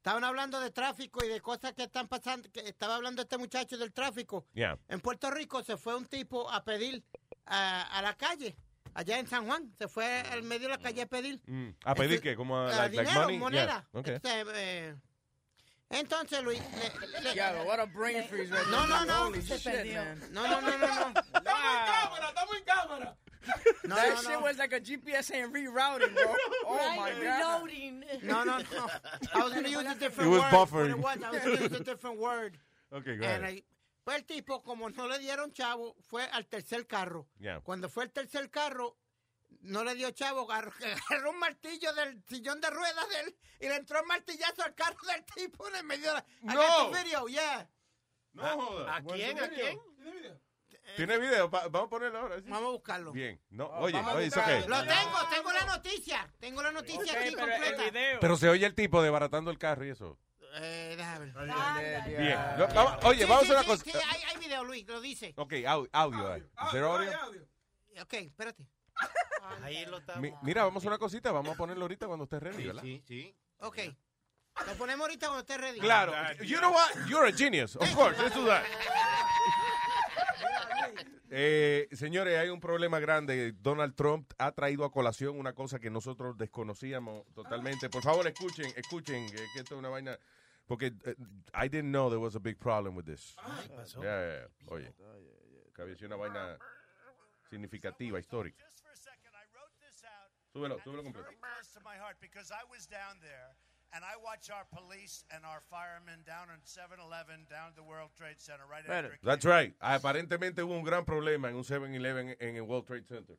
Estaban 0.00 0.24
hablando 0.24 0.58
de 0.60 0.70
tráfico 0.70 1.22
y 1.22 1.28
de 1.28 1.42
cosas 1.42 1.74
que 1.74 1.82
están 1.82 2.08
pasando, 2.08 2.50
que 2.50 2.60
estaba 2.60 2.96
hablando 2.96 3.20
este 3.20 3.36
muchacho 3.36 3.76
del 3.76 3.92
tráfico. 3.92 4.46
Yeah. 4.54 4.78
En 4.88 4.98
Puerto 5.00 5.30
Rico 5.30 5.62
se 5.62 5.76
fue 5.76 5.94
un 5.94 6.06
tipo 6.06 6.50
a 6.50 6.64
pedir 6.64 7.04
a, 7.44 7.82
a 7.82 8.00
la 8.00 8.14
calle, 8.16 8.56
allá 8.94 9.18
en 9.18 9.26
San 9.28 9.44
Juan, 9.46 9.70
se 9.76 9.88
fue 9.88 10.22
al 10.22 10.42
medio 10.42 10.68
de 10.68 10.76
la 10.76 10.78
calle 10.82 11.02
a 11.02 11.06
pedir. 11.06 11.38
Mm, 11.46 11.68
¿A 11.84 11.94
pedir 11.94 12.14
Este, 12.14 12.30
qué? 12.30 12.36
¿Como 12.36 12.56
a, 12.58 12.68
like, 12.68 12.96
like 12.96 13.00
dinero, 13.10 13.20
money? 13.24 13.38
moneda. 13.38 13.86
Yeah, 13.92 14.00
okay. 14.00 14.14
Este, 14.14 14.40
eh, 14.54 14.94
entonces, 15.90 16.42
Luis... 16.44 16.62
le- 17.02 17.20
le- 17.20 17.32
Diablo, 17.34 17.64
what 17.64 17.78
a 17.80 17.84
brain 17.84 18.24
freeze 18.26 18.50
right 18.50 18.66
No, 18.68 18.86
no, 18.86 18.94
there. 19.00 19.06
no. 19.06 19.26
Holy 19.26 19.42
Se 19.42 19.58
shit, 19.58 19.64
perdió. 19.70 20.02
man. 20.02 20.20
No, 20.32 20.46
no, 20.48 20.60
no, 20.62 20.78
no, 20.78 20.78
no. 20.78 21.08
Estamos 21.20 21.34
en 21.34 21.44
cámara, 21.44 22.28
estamos 22.28 22.56
en 22.56 22.64
cámara. 22.64 23.16
No, 23.84 23.94
that 23.96 24.08
no, 24.10 24.16
shit 24.22 24.30
no. 24.30 24.40
was 24.40 24.58
like 24.58 24.72
a 24.72 24.80
GPS 24.80 25.24
saying 25.24 25.52
rerouting, 25.52 26.14
bro. 26.14 26.34
Oh 26.66 26.94
my 26.96 27.10
god. 27.12 27.62
Reloading. 27.62 28.04
No, 28.22 28.44
no, 28.44 28.58
no. 28.58 28.86
I 29.34 29.42
was 29.42 29.52
to 29.54 29.68
use 29.68 29.84
a 29.86 29.94
different 29.94 30.28
It 30.28 30.32
was 30.32 30.42
word. 30.42 30.50
buffering. 30.52 30.90
It 30.90 30.98
was, 30.98 31.18
I 31.24 31.30
was 31.30 31.42
to 31.42 31.50
use 31.64 31.72
a 31.72 31.84
different 31.84 32.18
word. 32.18 32.58
Okay, 32.92 33.16
go 33.16 33.24
And 33.24 33.44
ahead. 33.44 33.54
I- 33.58 33.62
pues 34.02 34.16
el 34.16 34.24
tipo, 34.24 34.60
como 34.64 34.88
no 34.88 35.06
le 35.06 35.18
dieron 35.20 35.52
chavo, 35.52 35.94
fue 36.08 36.24
al 36.32 36.44
tercer 36.48 36.86
carro. 36.88 37.28
Yeah. 37.38 37.60
Cuando 37.60 37.88
fue 37.88 38.02
al 38.02 38.10
tercer 38.10 38.50
carro, 38.50 38.96
no 39.62 39.84
le 39.84 39.94
dio 39.94 40.10
chavo, 40.10 40.50
agarró, 40.50 40.72
un 41.30 41.38
martillo 41.38 41.92
del 41.94 42.20
sillón 42.28 42.60
de 42.60 42.68
ruedas 42.70 43.08
de 43.10 43.20
él 43.20 43.36
y 43.60 43.68
le 43.68 43.76
entró 43.76 44.00
el 44.00 44.06
martillazo 44.06 44.64
al 44.64 44.74
carro 44.74 44.96
del 45.06 45.24
tipo 45.36 45.68
en 45.68 45.76
el 45.76 45.84
medio 45.84 46.08
de 46.08 46.14
la... 46.14 46.24
I 46.42 46.54
No. 46.54 46.54
got 46.56 46.92
the 46.92 47.04
video, 47.04 47.28
yeah. 47.28 47.68
No 48.32 48.42
joda. 48.42 48.96
¿A 48.96 49.02
quién? 49.02 49.38
¿A 49.38 49.48
quién? 49.48 49.78
¿Tiene 50.96 51.18
video? 51.18 51.50
Pa- 51.50 51.68
vamos 51.68 51.86
a 51.86 51.90
ponerlo 51.90 52.18
ahora. 52.20 52.36
¿sí? 52.36 52.44
Vamos 52.48 52.68
a 52.68 52.72
buscarlo. 52.72 53.12
Bien. 53.12 53.40
No, 53.50 53.66
Oh, 53.66 53.84
oye, 53.84 53.92
vamos 53.94 54.14
oye, 54.14 54.28
okay. 54.28 54.64
Lo 54.66 54.84
tengo, 54.84 55.18
tengo 55.34 55.52
la 55.52 55.64
noticia. 55.66 56.30
Tengo 56.38 56.62
la 56.62 56.72
noticia 56.72 57.12
aquí 57.18 57.30
pero 57.34 57.46
completa. 57.48 57.82
video. 57.84 58.20
Pero 58.20 58.36
se 58.36 58.48
oye 58.48 58.66
el 58.66 58.74
tipo 58.74 59.02
desbaratando 59.02 59.50
el 59.50 59.58
carro 59.58 59.84
y 59.86 59.90
eso. 59.90 60.18
Eh, 60.54 60.94
déjame 60.96 61.26
ver. 61.32 62.04
Bien. 62.18 62.38
No, 62.58 62.66
vamos- 62.74 63.04
oye, 63.04 63.22
Sí, 63.24 63.28
vamos 63.28 63.44
sí, 63.44 63.50
a 63.50 63.54
una 63.54 63.62
sí, 63.62 63.68
cosa. 63.68 63.84
sí, 63.84 63.92
hay, 63.94 64.22
hay 64.22 64.36
video, 64.38 64.64
Luis, 64.64 64.86
lo 64.86 65.00
dice. 65.00 65.32
Ok, 65.36 65.52
au- 65.66 65.88
audio. 65.92 66.34
eh. 66.36 66.38
¿Is 66.64 66.70
there 66.72 66.84
audio? 66.86 67.10
Ok, 68.02 68.12
espérate. 68.14 68.66
Ahí 69.62 69.86
lo 69.86 69.98
está. 69.98 70.16
Mi- 70.16 70.32
mira, 70.42 70.64
vamos 70.64 70.84
a 70.84 70.88
una 70.88 70.98
cosita. 70.98 71.30
Vamos 71.32 71.54
a 71.54 71.56
ponerlo 71.56 71.84
ahorita 71.84 72.06
cuando 72.06 72.24
esté 72.24 72.40
ready, 72.40 72.66
¿verdad? 72.66 72.82
Sí, 72.82 73.02
sí. 73.06 73.34
Ok. 73.58 73.78
Lo 74.66 74.74
ponemos 74.74 75.02
ahorita 75.04 75.26
cuando 75.28 75.40
esté 75.40 75.56
ready. 75.56 75.78
Claro. 75.80 76.12
You 76.42 76.58
know 76.58 76.72
what? 76.72 77.06
You're 77.08 77.28
a 77.28 77.32
genius. 77.32 77.76
Of 77.76 77.94
course. 77.94 78.20
Let's 78.20 78.34
do 78.34 78.44
that. 78.46 78.64
Eh, 81.32 81.88
señores, 81.92 82.36
hay 82.38 82.48
un 82.48 82.58
problema 82.58 82.98
grande. 82.98 83.52
Donald 83.52 83.94
Trump 83.94 84.32
ha 84.38 84.50
traído 84.52 84.84
a 84.84 84.90
colación 84.90 85.38
una 85.38 85.52
cosa 85.52 85.78
que 85.78 85.88
nosotros 85.88 86.36
desconocíamos 86.36 87.24
totalmente. 87.34 87.88
Por 87.88 88.02
favor, 88.02 88.26
escuchen, 88.26 88.66
escuchen, 88.76 89.30
que 89.30 89.44
esto 89.60 89.74
es 89.74 89.78
una 89.78 89.88
vaina. 89.88 90.18
Porque 90.66 90.86
eh, 91.04 91.14
I 91.54 91.68
didn't 91.68 91.90
know 91.90 92.10
there 92.10 92.20
was 92.20 92.34
a 92.34 92.40
big 92.40 92.58
problem 92.58 92.96
with 92.96 93.04
this. 93.04 93.36
pasó? 93.76 94.02
Yeah, 94.02 94.20
yeah, 94.20 94.38
yeah. 94.38 94.72
Oye, 94.72 94.94
que 95.74 95.82
había 95.82 95.94
sido 95.96 96.08
una 96.08 96.16
vaina 96.16 96.58
significativa, 97.48 98.18
histórica. 98.18 98.64
Súbelo, 100.52 100.80
súbelo 100.80 101.04
completo. 101.04 101.30
Close 103.92 104.00
to 104.00 104.02
my 104.02 104.04
heart 104.04 104.04
because 104.04 104.04
I 104.04 104.04
was 104.04 104.04
down 104.04 104.04
there 104.04 104.04
and 104.04 104.04
I 104.04 104.16
watch 104.22 104.50
our 104.50 104.66
police 104.70 105.24
and 105.30 105.44
our 105.44 105.60
firemen 105.70 106.22
down 106.26 106.48
on 106.50 106.60
7-Eleven 106.64 107.46
down 107.48 107.68
at 107.68 107.76
the 107.76 107.82
World 107.82 108.10
Trade 108.16 108.38
Center 108.38 108.64
right 108.70 108.84
That's 109.22 109.44
right. 109.44 109.74
Aparentemente 109.80 110.62
hubo 110.62 110.74
un 110.76 110.84
gran 110.84 111.04
problema 111.04 111.48
en 111.48 111.56
un 111.56 111.64
7-Eleven 111.64 112.36
en 112.40 112.56
el 112.56 112.62
World 112.62 112.86
Trade 112.86 113.04
Center. 113.06 113.36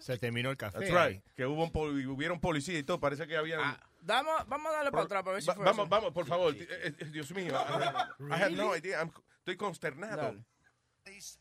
Se 0.00 0.18
terminó 0.18 0.50
el 0.50 0.56
café. 0.56 0.78
That's 0.80 0.92
right. 0.92 1.22
Que 1.36 1.46
hubo 1.46 1.62
un 1.64 1.70
poli- 1.70 2.06
hubieron 2.06 2.40
policía 2.40 2.78
y 2.78 2.82
todo. 2.82 3.00
Parece 3.00 3.26
que 3.26 3.36
habían... 3.36 3.60
Damos- 4.02 4.46
vamos 4.48 4.72
a 4.72 4.76
darle 4.76 4.90
para 4.90 5.04
atrás 5.04 5.22
para 5.22 5.32
ver 5.34 5.42
si 5.42 5.48
Va- 5.48 5.54
fue 5.54 5.64
vamos, 5.64 5.84
eso. 5.84 5.90
vamos, 5.90 6.12
por 6.12 6.26
favor. 6.26 6.54
Eh, 6.56 6.66
eh, 6.98 7.04
Dios 7.06 7.30
mío. 7.32 7.52
I 7.54 8.32
have 8.42 8.50
no 8.56 8.74
idea. 8.74 9.00
I'm- 9.02 9.12
estoy 9.38 9.56
consternado. 9.56 10.36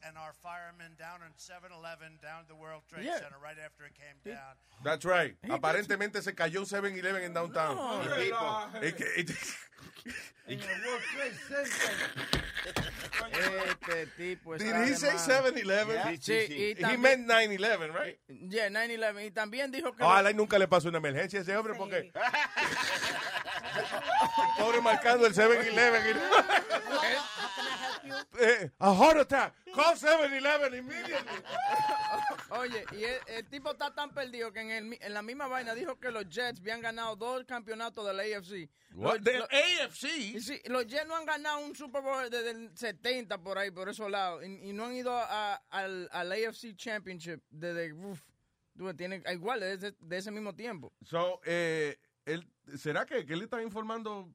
And 0.06 0.18
our 0.18 0.34
firemen 0.34 0.96
down 0.98 1.22
on 1.22 1.32
7-Eleven 1.38 2.20
down 2.22 2.46
the 2.48 2.56
World 2.56 2.84
Trade 2.90 3.06
Yeah. 3.06 3.20
Center 3.20 3.38
right 3.42 3.58
after 3.60 3.86
it 3.86 3.94
came 3.94 4.16
down. 4.34 4.56
That's 4.84 5.06
right. 5.06 5.36
Aparentemente 5.50 6.22
se 6.22 6.34
cayó 6.34 6.62
un 6.62 6.66
7-Eleven 6.66 7.24
en 7.24 7.34
downtown. 7.34 7.76
No, 7.76 8.00
tipo. 8.02 8.16
relaje. 8.16 8.88
Es 8.88 8.94
que- 8.96 9.26
Este 13.70 14.08
tipo 14.18 14.58
Did 14.58 14.74
he 14.76 14.96
say 14.96 15.14
mal. 15.14 15.54
7-Eleven? 15.54 16.22
Sí, 16.22 16.34
y 16.50 16.72
He 16.72 16.76
también- 16.76 17.26
meant 17.26 17.28
9-11, 17.28 17.92
right? 17.94 18.18
Yeah, 18.50 18.70
9-11. 18.70 19.26
Y 19.28 19.32
también 19.32 19.72
dijo 19.72 19.94
que... 19.94 20.04
Ojalá 20.04 20.32
y 20.32 20.34
nunca 20.34 20.58
le 20.58 20.68
pasó 20.68 20.90
una 20.90 20.98
emergencia 20.98 21.40
a 21.40 21.42
ese 21.44 21.56
hombre 21.56 21.76
porque... 21.76 22.12
Pobre 24.58 24.82
marcando 24.82 25.26
el 25.26 25.34
7-Eleven. 25.34 26.16
y- 26.16 26.20
Eh, 28.42 28.72
a 28.80 28.94
heart 28.96 29.20
attack. 29.20 29.54
Call 29.76 29.96
7-Eleven 29.96 30.74
immediately. 30.78 31.44
Oye, 32.52 32.86
y 32.94 33.04
el, 33.04 33.20
el 33.28 33.46
tipo 33.50 33.72
está 33.72 33.94
tan 33.94 34.14
perdido 34.14 34.52
que 34.52 34.62
en, 34.62 34.72
el 34.72 34.98
en 35.02 35.14
la 35.14 35.22
misma 35.22 35.48
vaina 35.48 35.76
dijo 35.76 36.00
que 36.00 36.10
los 36.10 36.28
Jets 36.30 36.60
habían 36.60 36.82
ganado 36.82 37.16
dos 37.16 37.44
campeonetos 37.46 38.06
de 38.08 38.14
la 38.14 38.24
AFC. 38.24 38.70
What? 38.96 39.16
Los- 39.18 39.24
¿Del 39.24 39.40
los- 39.40 39.50
AFC? 39.50 40.04
Y 40.06 40.40
sí, 40.42 40.60
los 40.66 40.88
Jets 40.88 41.08
no 41.08 41.16
han 41.16 41.26
ganado 41.26 41.60
un 41.60 41.76
Super 41.76 42.02
Bowl 42.02 42.30
desde 42.30 42.52
el 42.52 42.76
70 42.76 43.38
por 43.40 43.58
ahí, 43.58 43.70
por 43.72 43.90
esos 43.90 44.10
lados. 44.10 44.44
Y, 44.46 44.70
y 44.70 44.74
no 44.74 44.86
han 44.86 44.94
ido 44.96 45.12
a- 45.16 45.56
al, 45.70 46.10
al 46.12 46.32
AFC 46.32 46.76
Championship 46.76 47.42
desde... 47.50 47.94
Uf, 47.94 48.22
tú, 48.78 48.92
tiene, 48.96 49.22
igual, 49.32 49.60
desde 49.60 49.94
de 50.00 50.18
ese 50.18 50.32
mismo 50.32 50.56
tiempo. 50.56 50.94
So, 51.06 51.42
eh, 51.46 52.00
él, 52.34 52.48
¿será 52.78 53.06
que, 53.06 53.26
que 53.26 53.34
él 53.34 53.42
está 53.44 53.62
informando? 53.62 54.30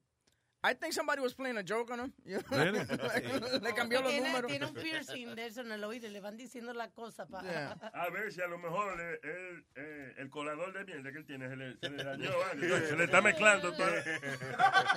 I 0.67 0.73
think 0.73 0.93
somebody 0.93 1.21
was 1.21 1.35
playing 1.35 1.57
a 1.59 1.63
joke 1.63 1.91
on 1.91 1.99
him. 1.99 2.13
Really? 2.49 2.79
Le 3.61 3.73
cambió 3.75 4.01
los 4.01 4.09
tiene, 4.11 4.27
números. 4.27 4.49
Tiene 4.49 4.65
un 4.65 4.73
piercing 4.73 5.35
de 5.35 5.45
eso 5.45 5.61
en 5.61 5.71
el 5.71 5.83
oído 5.83 6.07
y 6.07 6.09
le 6.09 6.19
van 6.21 6.35
diciendo 6.37 6.73
la 6.73 6.89
cosa 6.89 7.27
para... 7.27 7.73
A 7.73 8.09
ver 8.09 8.31
si 8.33 8.41
a 8.41 8.47
lo 8.47 8.57
mejor 8.57 8.97
le- 8.97 9.19
el, 9.21 9.65
eh, 9.75 10.13
el 10.17 10.29
colador 10.31 10.73
de 10.73 10.83
mierda 10.85 11.11
que 11.11 11.19
él 11.19 11.25
tiene 11.27 11.49
se 11.49 11.55
le, 11.55 11.77
se 11.77 11.89
le 11.91 12.03
dañó. 12.03 12.31
¿vale? 12.39 12.87
Se 12.87 12.95
le 12.95 13.03
está 13.03 13.21
mezclando 13.21 13.73
toda, 13.73 14.03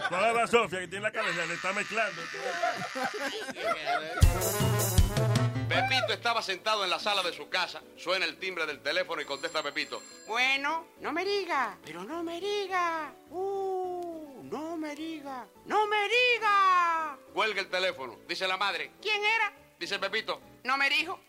toda 0.08 0.32
la 0.32 0.46
sofia 0.46 0.80
que 0.80 0.88
tiene 0.88 1.06
en 1.06 1.12
la 1.12 1.12
cabeza, 1.12 1.44
le 1.44 1.52
está 1.54 1.72
mezclando. 1.74 2.22
Pepito 5.68 6.12
estaba 6.12 6.42
sentado 6.42 6.84
en 6.84 6.90
la 6.90 6.98
sala 6.98 7.22
de 7.22 7.32
su 7.32 7.48
casa, 7.48 7.82
suena 7.96 8.24
el 8.24 8.38
timbre 8.38 8.66
del 8.66 8.80
teléfono 8.80 9.20
y 9.20 9.24
contesta 9.24 9.62
Pepito. 9.62 10.02
Bueno, 10.26 10.86
no 11.00 11.12
me 11.12 11.24
diga, 11.24 11.76
pero 11.84 12.04
no 12.04 12.22
me 12.22 12.40
diga. 12.40 13.12
Uh, 13.30 14.42
no 14.44 14.76
me 14.76 14.94
diga, 14.94 15.46
no 15.66 15.86
me 15.86 16.08
diga. 16.08 17.18
Cuelga 17.34 17.60
el 17.60 17.68
teléfono, 17.68 18.18
dice 18.26 18.48
la 18.48 18.56
madre. 18.56 18.92
¿Quién 19.02 19.22
era? 19.22 19.52
Dice 19.78 19.98
Pepito. 19.98 20.40
No 20.64 20.76
me 20.76 20.88
dijo. 20.88 21.20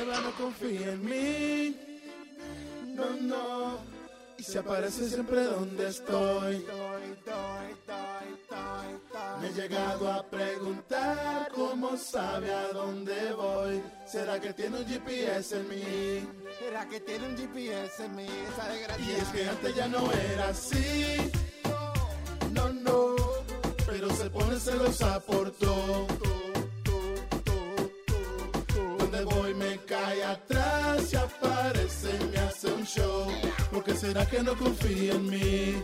Eva 0.00 0.20
no 0.20 0.32
confía 0.32 0.92
en 0.92 1.04
mí. 1.04 1.76
No, 2.94 3.10
no. 3.10 3.95
Se 4.46 4.60
aparece 4.60 5.08
siempre 5.08 5.42
donde 5.42 5.88
estoy. 5.88 6.64
Me 9.40 9.48
he 9.48 9.52
llegado 9.52 10.12
a 10.12 10.22
preguntar 10.22 11.50
cómo 11.52 11.96
sabe 11.96 12.52
a 12.52 12.68
dónde 12.68 13.32
voy. 13.32 13.82
¿Será 14.06 14.40
que 14.40 14.52
tiene 14.52 14.78
un 14.78 14.86
GPS 14.86 15.56
en 15.56 15.68
mí? 15.68 16.28
¿Será 16.60 16.88
que 16.88 17.00
tiene 17.00 17.28
un 17.28 17.36
GPS 17.36 18.04
en 18.04 18.14
mí? 18.14 18.26
Esa 18.52 18.68
desgracia. 18.68 19.04
Y 19.04 19.20
es 19.20 19.28
que 19.30 19.48
antes 19.48 19.74
ya 19.74 19.88
no 19.88 20.12
era 20.12 20.48
así. 20.48 21.32
No, 22.52 22.72
no. 22.72 23.16
Pero 23.84 24.08
se 24.10 24.30
pone 24.30 24.60
celosa 24.60 25.18
por 25.20 25.50
todo. 25.50 26.06
Donde 28.98 29.24
voy 29.24 29.54
me 29.54 29.76
cae 29.86 30.22
atrás 30.22 31.12
y 31.12 31.16
aparece 31.16 32.10
y 32.20 32.24
me 32.26 32.35
un 32.72 32.84
show. 32.86 33.26
Porque 33.72 33.94
será 33.94 34.26
que 34.26 34.42
no 34.42 34.54
confía 34.56 35.14
en 35.14 35.26
mí. 35.28 35.82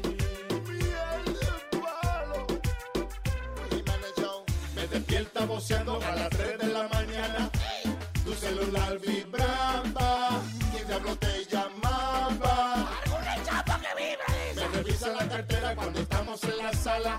Me 4.74 4.86
despierta 4.88 5.44
voceando 5.46 6.00
a 6.02 6.14
las 6.14 6.30
3 6.30 6.58
de 6.58 6.66
la 6.68 6.88
mañana. 6.88 7.50
Tu 8.24 8.32
celular 8.34 8.98
vibraba. 8.98 10.42
¿Quién 10.72 10.86
diablo 10.86 11.16
te 11.16 11.44
llamaba? 11.50 12.88
Me 14.56 14.68
revisa 14.68 15.08
la 15.08 15.28
cartera 15.28 15.74
cuando 15.74 16.00
estamos 16.00 16.42
en 16.44 16.58
la 16.58 16.72
sala. 16.72 17.16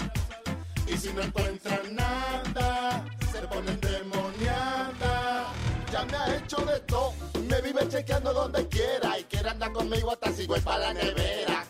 Y 0.87 0.97
si 0.97 1.13
no 1.13 1.21
encuentran 1.21 1.95
nada, 1.95 3.05
se 3.31 3.41
ponen 3.47 3.79
demoniada. 3.79 5.45
Ya 5.91 6.05
me 6.05 6.17
ha 6.17 6.35
hecho 6.37 6.57
de 6.57 6.79
todo, 6.81 7.13
me 7.53 7.61
vive 7.61 7.87
chequeando 7.87 8.33
donde 8.33 8.67
quiera 8.67 9.19
y 9.19 9.23
quiere 9.25 9.49
andar 9.49 9.71
conmigo 9.71 10.11
hasta 10.11 10.31
si 10.31 10.47
voy 10.47 10.59
para 10.61 10.79
la 10.79 10.93
nevera. 10.93 11.65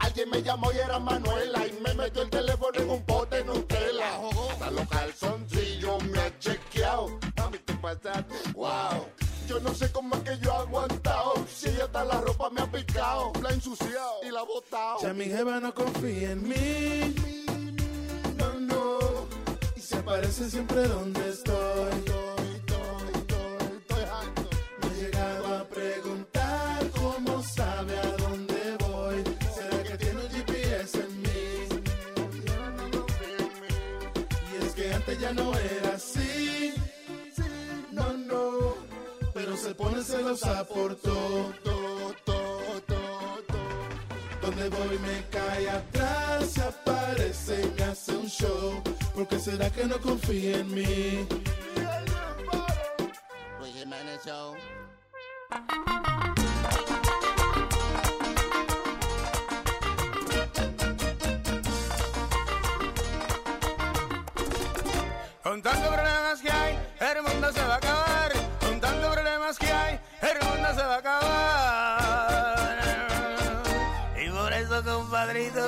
Alguien 0.00 0.30
me 0.30 0.42
llamó 0.42 0.70
y 0.72 0.76
era 0.76 0.98
Manuela 0.98 1.66
y 1.66 1.72
me 1.82 1.94
metió 1.94 2.22
el 2.22 2.30
teléfono 2.30 2.78
en 2.78 2.90
un 2.90 3.02
pote 3.04 3.42
Nutella. 3.44 4.20
hasta 4.50 4.70
los 4.70 4.88
calzoncillos 4.88 6.04
me 6.04 6.20
ha 6.20 6.38
chequeado. 6.38 7.18
Mami, 7.36 7.58
te 7.58 7.74
pasaste, 7.74 8.34
wow. 8.52 9.06
Yo 9.48 9.60
no 9.60 9.74
sé 9.74 9.90
cómo 9.90 10.16
es 10.16 10.22
que 10.22 10.38
yo 10.38 10.52
he 10.52 10.56
aguantado. 10.56 11.34
Si 11.48 11.68
ella 11.68 11.84
está 11.84 12.04
la 12.04 12.20
ropa 12.20 12.50
me 12.50 12.60
ha 12.60 12.70
picado, 12.70 13.32
la 13.42 13.48
ha 13.48 13.52
ensuciado 13.52 14.20
y 14.22 14.30
la 14.30 14.40
ha 14.40 14.44
botado. 14.44 14.98
Ya 15.00 15.14
mi 15.14 15.26
jeva 15.26 15.60
no 15.60 15.72
confía 15.72 16.32
en 16.32 16.48
mí. 16.48 17.14
No, 18.36 18.52
no. 18.60 18.98
Y 19.76 19.80
se 19.80 19.96
aparece 19.96 20.50
siempre 20.50 20.86
donde 20.88 21.30
estoy. 21.30 22.35
Se 39.56 39.74
pone 39.74 40.02
celosa 40.02 40.64
por 40.64 40.94
todo. 40.96 41.52
todo, 41.64 42.14
todo, 42.24 42.82
todo, 42.82 43.42
todo. 43.46 43.58
Donde 44.42 44.68
voy 44.68 44.98
me 44.98 45.24
cae 45.30 45.70
atrás, 45.70 46.50
se 46.50 46.62
aparece 46.62 47.62
y 47.62 47.78
me 47.78 47.84
hace 47.84 48.16
un 48.16 48.26
show. 48.26 48.82
Porque 49.14 49.38
será 49.38 49.70
que 49.70 49.84
no 49.84 49.98
confía 49.98 50.58
en 50.58 50.74
mí. 50.74 51.26
Con 65.42 65.62
tantos 65.62 65.88
problemas 65.88 66.40
que 66.42 66.50
hay, 66.50 66.78
el 67.00 67.22
mundo 67.22 67.52
se 67.52 67.64
va 67.64 67.76
a 67.76 67.85
acabar. 70.92 72.76
Y 74.16 74.30
por 74.30 74.52
eso, 74.52 74.84
compadrito, 74.84 75.64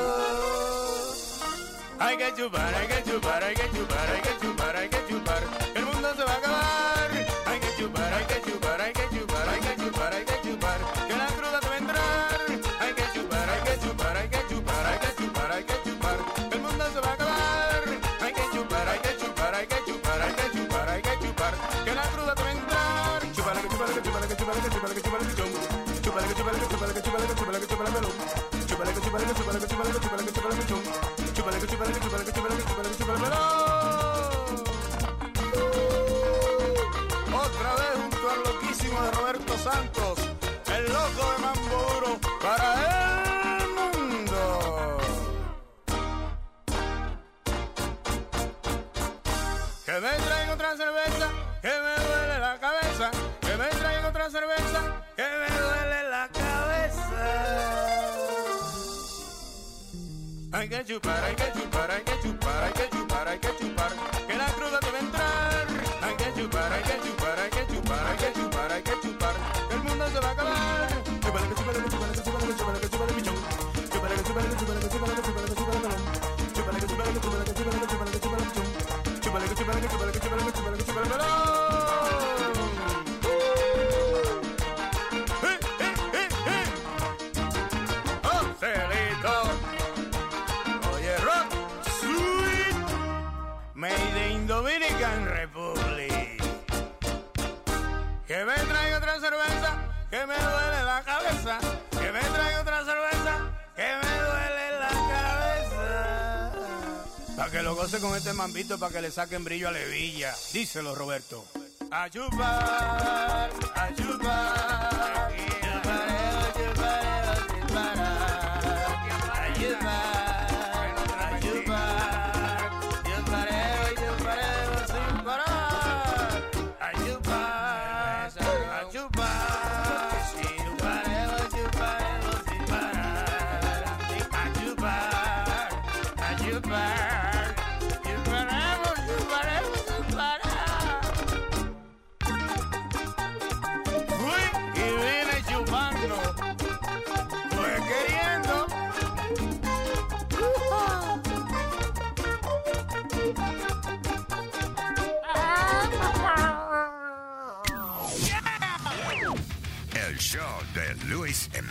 hay 1.98 2.16
que 2.16 2.34
chupar, 2.34 2.74
hay 2.74 2.86
que 2.86 3.02
chupar, 3.04 3.44
hay 3.44 3.54
que 3.54 3.70
chupar, 3.70 4.10
hay 4.10 4.20
que 4.20 4.28
chupar, 4.28 4.37
chupar, 60.88 61.22
hay 61.22 61.34
que 61.36 61.52
chupar, 61.52 61.90
hay 61.90 62.02
que 62.02 62.18
chupar, 62.22 62.64
hay 62.64 62.72
que 62.72 62.88
chupar, 62.88 63.28
hay 63.28 63.38
que 63.38 63.48
chupar. 63.58 63.92
Entrar. 64.98 65.66
Hay 66.00 66.16
que 66.16 66.32
chupar, 66.40 66.72
hay 66.72 66.82
que 66.82 66.96
chupar, 67.04 67.38
hay 67.38 67.50
que 67.50 68.32
chupar, 68.32 68.72
hay 68.72 68.82
que 68.82 69.00
chupar, 69.02 69.34
el 69.70 69.78
mundo 69.82 70.08
se 70.08 70.18
va 70.18 70.28
a 70.28 70.32
acabar. 70.32 70.88
Que 70.88 71.04
que 71.04 71.40
que 71.44 71.54
que 71.58 71.74
que 71.74 71.84
que 71.84 71.90
que 71.90 72.00
que 72.00 72.94
que 80.72 81.12
que. 81.12 81.47
Goce 107.78 108.00
con 108.00 108.16
este 108.16 108.32
mambito, 108.32 108.76
para 108.76 108.92
que 108.92 109.00
le 109.02 109.10
saquen 109.12 109.44
brillo 109.44 109.68
a 109.68 109.70
Levilla. 109.70 110.34
Díselo, 110.52 110.96
Roberto. 110.96 111.44
Ayubar, 111.92 113.50
ayubar. 113.76 115.57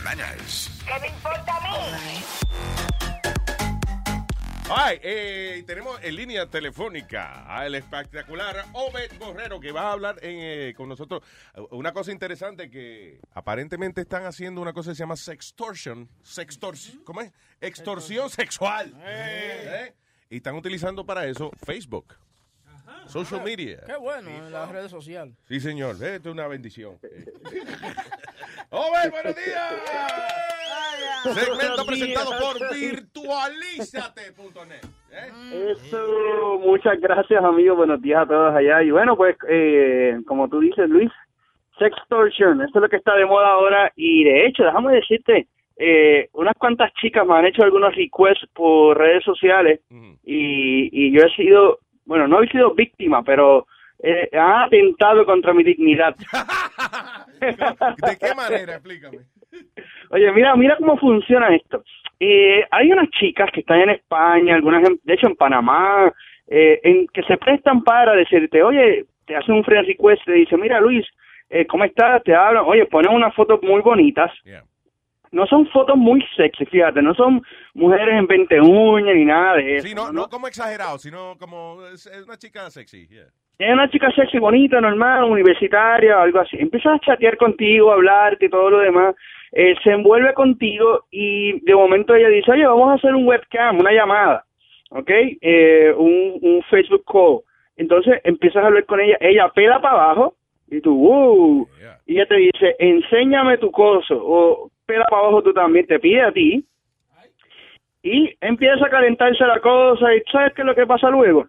¿Qué 0.07 0.99
me 1.01 1.07
importa 1.07 1.57
a 1.57 1.61
mí? 1.61 2.23
Ay, 4.69 4.99
eh, 5.03 5.63
tenemos 5.67 6.01
en 6.01 6.15
línea 6.15 6.45
telefónica 6.45 7.45
al 7.45 7.75
espectacular 7.75 8.67
Obed 8.71 9.17
Borrero 9.19 9.59
que 9.59 9.73
va 9.73 9.89
a 9.89 9.91
hablar 9.91 10.15
en, 10.21 10.37
eh, 10.39 10.73
con 10.77 10.87
nosotros. 10.87 11.23
Una 11.71 11.91
cosa 11.91 12.13
interesante 12.13 12.69
que 12.69 13.19
aparentemente 13.33 13.99
están 13.99 14.23
haciendo 14.25 14.61
una 14.61 14.71
cosa 14.71 14.91
que 14.91 14.95
se 14.95 14.99
llama 14.99 15.17
sextortion. 15.17 16.07
Sextorsión. 16.23 17.03
¿Cómo 17.03 17.19
es? 17.19 17.33
Extorsión 17.59 18.29
sexual. 18.29 18.93
¿Eh? 19.03 19.93
Y 20.29 20.37
están 20.37 20.55
utilizando 20.55 21.05
para 21.05 21.25
eso 21.25 21.51
Facebook. 21.65 22.15
Social 23.07 23.43
media. 23.43 23.83
Qué 23.85 23.97
bueno 23.97 24.29
en 24.29 24.51
las 24.51 24.69
redes 24.69 24.91
sociales. 24.91 25.35
Sí, 25.47 25.59
señor. 25.59 25.95
Esto 25.95 26.29
es 26.29 26.33
una 26.33 26.47
bendición. 26.47 26.97
Obed, 28.69 29.11
buenos 29.11 29.33
días. 29.35 29.73
Segmento 31.23 31.85
presentado 31.85 32.31
por 32.39 32.57
virtualízate.net. 32.75 34.83
Eso, 35.53 36.59
muchas 36.59 36.99
gracias, 36.99 37.41
amigo. 37.43 37.75
Buenos 37.77 38.01
días 38.01 38.23
a 38.23 38.25
todos 38.25 38.53
allá. 38.53 38.83
Y 38.83 38.91
bueno, 38.91 39.15
pues, 39.15 39.37
eh, 39.47 40.19
como 40.27 40.49
tú 40.49 40.59
dices, 40.59 40.89
Luis, 40.89 41.09
sextortion, 41.79 42.59
eso 42.61 42.71
es 42.75 42.81
lo 42.81 42.89
que 42.89 42.97
está 42.97 43.15
de 43.15 43.25
moda 43.25 43.51
ahora. 43.51 43.89
Y 43.95 44.25
de 44.25 44.47
hecho, 44.47 44.63
déjame 44.63 44.95
decirte, 44.95 45.47
eh, 45.77 46.27
unas 46.33 46.55
cuantas 46.57 46.93
chicas 46.95 47.25
me 47.25 47.35
han 47.35 47.45
hecho 47.45 47.63
algunos 47.63 47.95
requests 47.95 48.45
por 48.53 48.97
redes 48.97 49.23
sociales 49.23 49.79
y, 50.25 50.89
y 50.91 51.09
yo 51.11 51.21
he 51.25 51.29
sido, 51.35 51.79
bueno, 52.05 52.27
no 52.27 52.43
he 52.43 52.49
sido 52.49 52.73
víctima, 52.73 53.23
pero 53.23 53.65
eh, 54.03 54.27
han 54.33 54.63
atentado 54.63 55.25
contra 55.25 55.53
mi 55.53 55.63
dignidad. 55.63 56.13
¿De 58.07 58.17
qué 58.17 58.35
manera? 58.35 58.73
Explícame. 58.75 59.19
Oye, 60.09 60.31
mira, 60.31 60.55
mira 60.55 60.77
cómo 60.77 60.97
funciona 60.97 61.53
esto. 61.55 61.83
Eh, 62.19 62.65
hay 62.71 62.91
unas 62.91 63.09
chicas 63.11 63.49
que 63.53 63.59
están 63.61 63.79
en 63.81 63.89
España, 63.91 64.55
algunas, 64.55 64.83
en- 64.87 64.99
de 65.03 65.13
hecho 65.13 65.27
en 65.27 65.35
Panamá, 65.35 66.11
eh, 66.47 66.79
en 66.83 67.07
que 67.07 67.23
se 67.23 67.37
prestan 67.37 67.83
para 67.83 68.13
decirte, 68.13 68.61
oye, 68.63 69.05
te 69.25 69.35
hacen 69.35 69.55
un 69.55 69.63
friend 69.63 69.87
request, 69.87 70.23
te 70.25 70.31
dice, 70.33 70.57
mira 70.57 70.79
Luis, 70.79 71.05
eh, 71.49 71.65
¿cómo 71.67 71.83
estás? 71.83 72.23
Te 72.23 72.33
hablan, 72.35 72.63
oye, 72.65 72.85
ponen 72.85 73.11
unas 73.13 73.33
fotos 73.35 73.59
muy 73.61 73.81
bonitas. 73.81 74.31
No 75.31 75.45
son 75.45 75.67
fotos 75.67 75.97
muy 75.97 76.23
sexy, 76.37 76.65
fíjate, 76.65 77.01
no 77.01 77.13
son 77.13 77.41
mujeres 77.73 78.15
en 78.17 78.27
20 78.27 78.61
uñas 78.61 79.13
ni 79.13 79.25
nada 79.25 79.55
de 79.57 79.75
eso. 79.75 79.87
Sí, 79.87 79.93
no, 79.93 80.11
no 80.11 80.29
como 80.29 80.47
exagerado, 80.47 80.97
sino 80.97 81.37
como 81.37 81.85
es, 81.93 82.07
es 82.07 82.23
una 82.25 82.37
chica 82.37 82.69
sexy. 82.71 83.07
yeah. 83.07 83.25
Es 83.57 83.73
una 83.73 83.89
chica 83.89 84.11
sexy, 84.11 84.37
bonita, 84.37 84.79
normal, 84.79 85.23
universitaria, 85.23 86.21
algo 86.21 86.39
así. 86.39 86.57
Empieza 86.59 86.93
a 86.93 86.99
chatear 86.99 87.37
contigo, 87.37 87.91
a 87.91 87.95
hablarte 87.95 88.45
y 88.45 88.49
todo 88.49 88.69
lo 88.69 88.79
demás. 88.79 89.15
Eh, 89.51 89.75
se 89.83 89.91
envuelve 89.91 90.33
contigo 90.33 91.05
y 91.09 91.59
de 91.61 91.73
momento 91.73 92.13
ella 92.13 92.29
dice, 92.29 92.51
oye, 92.51 92.67
vamos 92.67 92.89
a 92.91 92.93
hacer 92.95 93.15
un 93.15 93.25
webcam, 93.25 93.79
una 93.79 93.91
llamada, 93.91 94.43
¿ok? 94.91 95.09
Eh, 95.09 95.93
un, 95.97 96.37
un 96.41 96.63
Facebook 96.69 97.03
call. 97.05 97.39
Entonces 97.77 98.21
empiezas 98.23 98.63
a 98.63 98.67
hablar 98.67 98.85
con 98.85 98.99
ella, 98.99 99.17
ella 99.21 99.49
pela 99.49 99.81
para 99.81 99.95
abajo 99.95 100.35
y 100.69 100.81
tú, 100.81 100.93
uh, 100.93 101.67
y 102.05 102.15
ella 102.15 102.25
te 102.25 102.35
dice, 102.35 102.75
enséñame 102.77 103.57
tu 103.57 103.71
coso, 103.71 104.19
o 104.21 104.69
pela 104.85 105.05
para 105.05 105.23
abajo 105.23 105.41
tú 105.41 105.53
también, 105.53 105.87
te 105.87 105.99
pide 105.99 106.21
a 106.21 106.31
ti, 106.31 106.63
y 108.03 108.35
empieza 108.41 108.85
a 108.85 108.89
calentarse 108.89 109.45
la 109.45 109.59
cosa, 109.59 110.13
y 110.13 110.21
¿sabes 110.31 110.53
qué 110.53 110.61
es 110.61 110.65
lo 110.65 110.75
que 110.75 110.85
pasa 110.85 111.09
luego? 111.09 111.47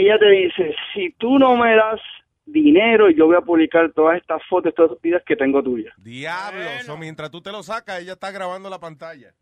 Ella 0.00 0.18
te 0.18 0.30
dice, 0.30 0.74
si 0.94 1.12
tú 1.12 1.38
no 1.38 1.56
me 1.56 1.74
das 1.74 2.00
dinero, 2.44 3.10
yo 3.10 3.26
voy 3.26 3.36
a 3.36 3.40
publicar 3.40 3.92
todas 3.92 4.18
estas 4.18 4.42
fotos, 4.48 4.74
todas 4.74 4.92
estas 4.92 5.02
vidas 5.02 5.22
que 5.26 5.36
tengo 5.36 5.62
tuyas. 5.62 5.94
Diablo, 5.98 6.60
so, 6.84 6.96
mientras 6.96 7.30
tú 7.30 7.40
te 7.40 7.50
lo 7.50 7.62
sacas, 7.62 8.00
ella 8.00 8.12
está 8.12 8.30
grabando 8.30 8.70
la 8.70 8.78
pantalla. 8.78 9.32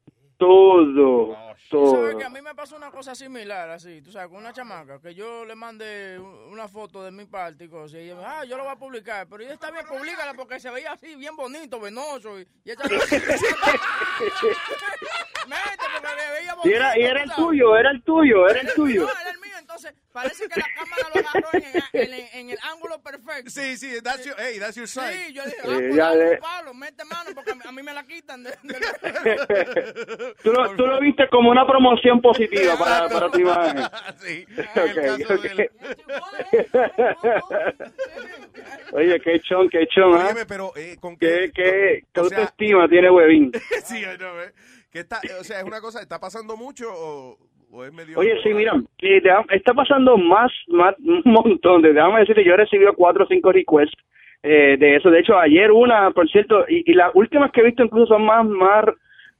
Todo, 0.44 1.36
todo. 1.70 1.90
sabes 1.92 2.16
que 2.16 2.24
a 2.24 2.28
mí 2.28 2.40
me 2.42 2.54
pasó 2.54 2.76
una 2.76 2.90
cosa 2.90 3.14
similar, 3.14 3.70
así, 3.70 4.02
tú 4.02 4.12
sabes, 4.12 4.28
con 4.28 4.38
una 4.38 4.52
chamaca, 4.52 5.00
que 5.00 5.14
yo 5.14 5.44
le 5.44 5.54
mandé 5.54 6.18
un- 6.18 6.52
una 6.52 6.68
foto 6.68 7.02
de 7.02 7.10
mi 7.10 7.24
parte 7.24 7.64
y 7.64 7.68
cosas, 7.68 7.94
y 7.94 8.04
ella 8.04 8.14
me 8.14 8.20
dijo, 8.20 8.30
ah, 8.32 8.44
yo 8.44 8.56
lo 8.56 8.64
voy 8.64 8.72
a 8.72 8.76
publicar, 8.76 9.26
pero 9.28 9.42
ella 9.42 9.54
está 9.54 9.70
bien, 9.70 9.86
públicala 9.86 10.34
porque 10.34 10.60
se 10.60 10.70
veía 10.70 10.92
así, 10.92 11.14
bien 11.16 11.34
bonito, 11.36 11.80
venoso, 11.80 12.38
y, 12.38 12.46
y 12.64 12.70
ella... 12.70 12.82
Mete, 15.46 15.84
porque 15.92 16.08
le 16.16 16.30
veía 16.40 16.54
Y 16.64 16.72
era, 16.72 16.98
y 16.98 17.02
era 17.02 17.22
el 17.22 17.30
tuyo, 17.34 17.76
era 17.76 17.90
el 17.90 18.02
tuyo, 18.02 18.48
era 18.48 18.60
el 18.60 18.72
tuyo. 18.72 19.02
No, 19.02 19.10
era 19.20 19.30
el 19.30 19.38
mío, 19.40 19.52
entonces 19.58 19.92
parece 20.10 20.48
que 20.48 20.58
la 20.58 20.66
cámara 20.74 21.08
lo 21.14 21.20
agarró 21.28 21.48
en, 21.52 21.64
en- 21.92 22.14
en- 22.14 22.28
en 22.32 22.50
el 22.50 22.58
ángulo 22.62 23.02
perfecto. 23.02 23.50
Sí, 23.50 23.76
sí, 23.76 24.00
that's 24.02 24.24
your, 24.24 24.34
hey, 24.38 24.58
that's 24.58 24.74
your 24.76 24.88
side. 24.88 25.12
Sí, 25.26 25.32
yo 25.34 25.44
dije, 25.44 25.58
ah, 26.00 26.12
pues 26.14 26.40
Pablo, 26.40 26.72
mete 26.72 27.04
mano 27.04 27.30
porque 27.34 27.50
a 27.50 27.54
mí, 27.56 27.60
a 27.66 27.72
mí 27.72 27.82
me 27.82 27.92
la 27.92 28.04
quitan. 28.04 28.42
De, 28.42 28.50
de- 28.62 30.33
tú, 30.42 30.52
lo, 30.52 30.70
tú 30.76 30.86
lo 30.86 31.00
viste 31.00 31.28
como 31.28 31.50
una 31.50 31.66
promoción 31.66 32.20
positiva 32.20 32.74
para, 32.78 33.08
para 33.12 33.30
tu 33.30 33.40
imagen. 33.40 33.82
Sí, 34.16 34.44
Ok, 34.74 35.30
ok. 35.30 35.46
Oye, 38.92 39.20
qué 39.20 39.40
chon, 39.40 39.68
qué 39.68 39.86
chon, 39.88 40.14
¿ah? 40.14 40.34
Pero 40.48 40.70
eh, 40.76 40.96
con 41.00 41.16
¿Qué, 41.16 41.50
qué, 41.54 42.02
qué 42.02 42.04
sea- 42.12 42.22
autoestima 42.22 42.88
tiene 42.88 43.10
Webin? 43.10 43.52
sí, 43.84 44.02
know, 44.18 44.38
eh. 44.40 44.52
¿Qué 44.92 45.00
está, 45.00 45.20
o 45.40 45.44
sea, 45.44 45.58
es 45.58 45.64
una 45.64 45.80
cosa, 45.80 46.00
¿está 46.00 46.20
pasando 46.20 46.56
mucho 46.56 46.86
o, 46.92 47.36
o 47.72 47.84
es 47.84 47.92
medio... 47.92 48.16
Oye, 48.16 48.36
sí, 48.44 48.54
mira, 48.54 48.72
que 48.96 49.20
está 49.50 49.74
pasando 49.74 50.16
más, 50.16 50.52
más, 50.68 50.94
un 51.00 51.22
montón. 51.24 51.82
De, 51.82 51.92
déjame 51.92 52.20
decirte, 52.20 52.44
yo 52.44 52.54
he 52.54 52.58
recibido 52.58 52.92
cuatro 52.94 53.24
o 53.24 53.26
cinco 53.26 53.50
requests 53.50 53.96
eh, 54.44 54.76
de 54.78 54.94
eso. 54.96 55.10
De 55.10 55.18
hecho, 55.18 55.36
ayer 55.36 55.72
una, 55.72 56.12
por 56.12 56.28
cierto, 56.30 56.64
y, 56.68 56.88
y 56.88 56.94
las 56.94 57.10
últimas 57.14 57.50
que 57.50 57.62
he 57.62 57.64
visto 57.64 57.82
incluso 57.82 58.14
son 58.14 58.24
más, 58.24 58.46
más, 58.46 58.84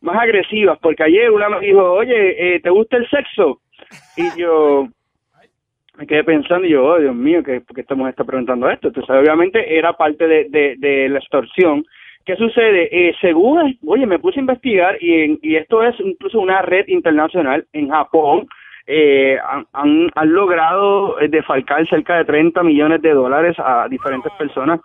más 0.04 0.16
agresivas, 0.16 0.78
porque 0.80 1.02
ayer 1.02 1.30
una 1.30 1.48
me 1.48 1.60
dijo, 1.60 1.92
oye, 1.92 2.56
eh, 2.56 2.60
¿te 2.60 2.70
gusta 2.70 2.96
el 2.96 3.08
sexo? 3.08 3.60
Y 4.16 4.38
yo 4.40 4.86
me 5.96 6.06
quedé 6.06 6.24
pensando 6.24 6.66
y 6.66 6.70
yo, 6.70 6.84
oh, 6.84 6.98
Dios 6.98 7.14
mío, 7.14 7.42
¿qué, 7.44 7.60
¿por 7.60 7.74
qué 7.74 7.80
esta 7.82 7.94
está 8.08 8.24
preguntando 8.24 8.68
esto? 8.68 8.88
Entonces, 8.88 9.14
obviamente 9.14 9.76
era 9.78 9.92
parte 9.92 10.26
de, 10.26 10.76
de, 10.78 11.08
la 11.08 11.18
extorsión. 11.18 11.84
¿Qué 12.24 12.36
sucede? 12.36 12.88
Eh, 12.90 13.14
según, 13.20 13.78
oye, 13.86 14.06
me 14.06 14.18
puse 14.18 14.38
a 14.38 14.42
investigar 14.42 14.96
y, 15.00 15.22
en- 15.22 15.38
y 15.42 15.56
esto 15.56 15.82
es 15.84 15.94
incluso 16.00 16.40
una 16.40 16.62
red 16.62 16.86
internacional 16.88 17.66
en 17.72 17.90
Japón. 17.90 18.46
eh, 18.86 19.38
han, 19.48 19.66
han, 19.72 20.10
han 20.14 20.32
logrado 20.32 21.18
eh, 21.20 21.28
defalcar 21.28 21.86
cerca 21.88 22.16
de 22.18 22.24
30 22.24 22.62
millones 22.62 23.00
de 23.02 23.12
dólares 23.14 23.56
a 23.58 23.86
diferentes 23.88 24.32
personas. 24.34 24.80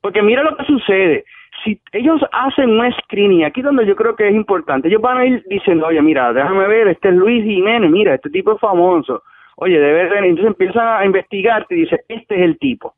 Porque 0.00 0.22
mira 0.22 0.42
lo 0.42 0.56
que 0.56 0.64
sucede. 0.64 1.24
Si 1.64 1.80
ellos 1.92 2.20
hacen 2.32 2.70
un 2.70 2.92
screening, 2.92 3.44
aquí 3.44 3.62
donde 3.62 3.86
yo 3.86 3.94
creo 3.94 4.16
que 4.16 4.28
es 4.28 4.34
importante, 4.34 4.88
ellos 4.88 5.00
van 5.00 5.18
a 5.18 5.26
ir 5.26 5.44
diciendo, 5.48 5.86
oye, 5.86 6.02
mira, 6.02 6.32
déjame 6.32 6.66
ver, 6.66 6.88
este 6.88 7.08
es 7.08 7.14
Luis 7.14 7.44
Jiménez, 7.44 7.90
mira, 7.90 8.14
este 8.14 8.30
tipo 8.30 8.52
es 8.52 8.60
famoso. 8.60 9.22
Oye, 9.56 9.78
debe 9.78 10.08
ser, 10.08 10.24
entonces 10.24 10.46
empiezan 10.46 11.00
a 11.00 11.04
investigarte 11.04 11.74
y 11.74 11.82
dice, 11.82 12.00
este 12.08 12.34
es 12.34 12.42
el 12.42 12.58
tipo. 12.58 12.94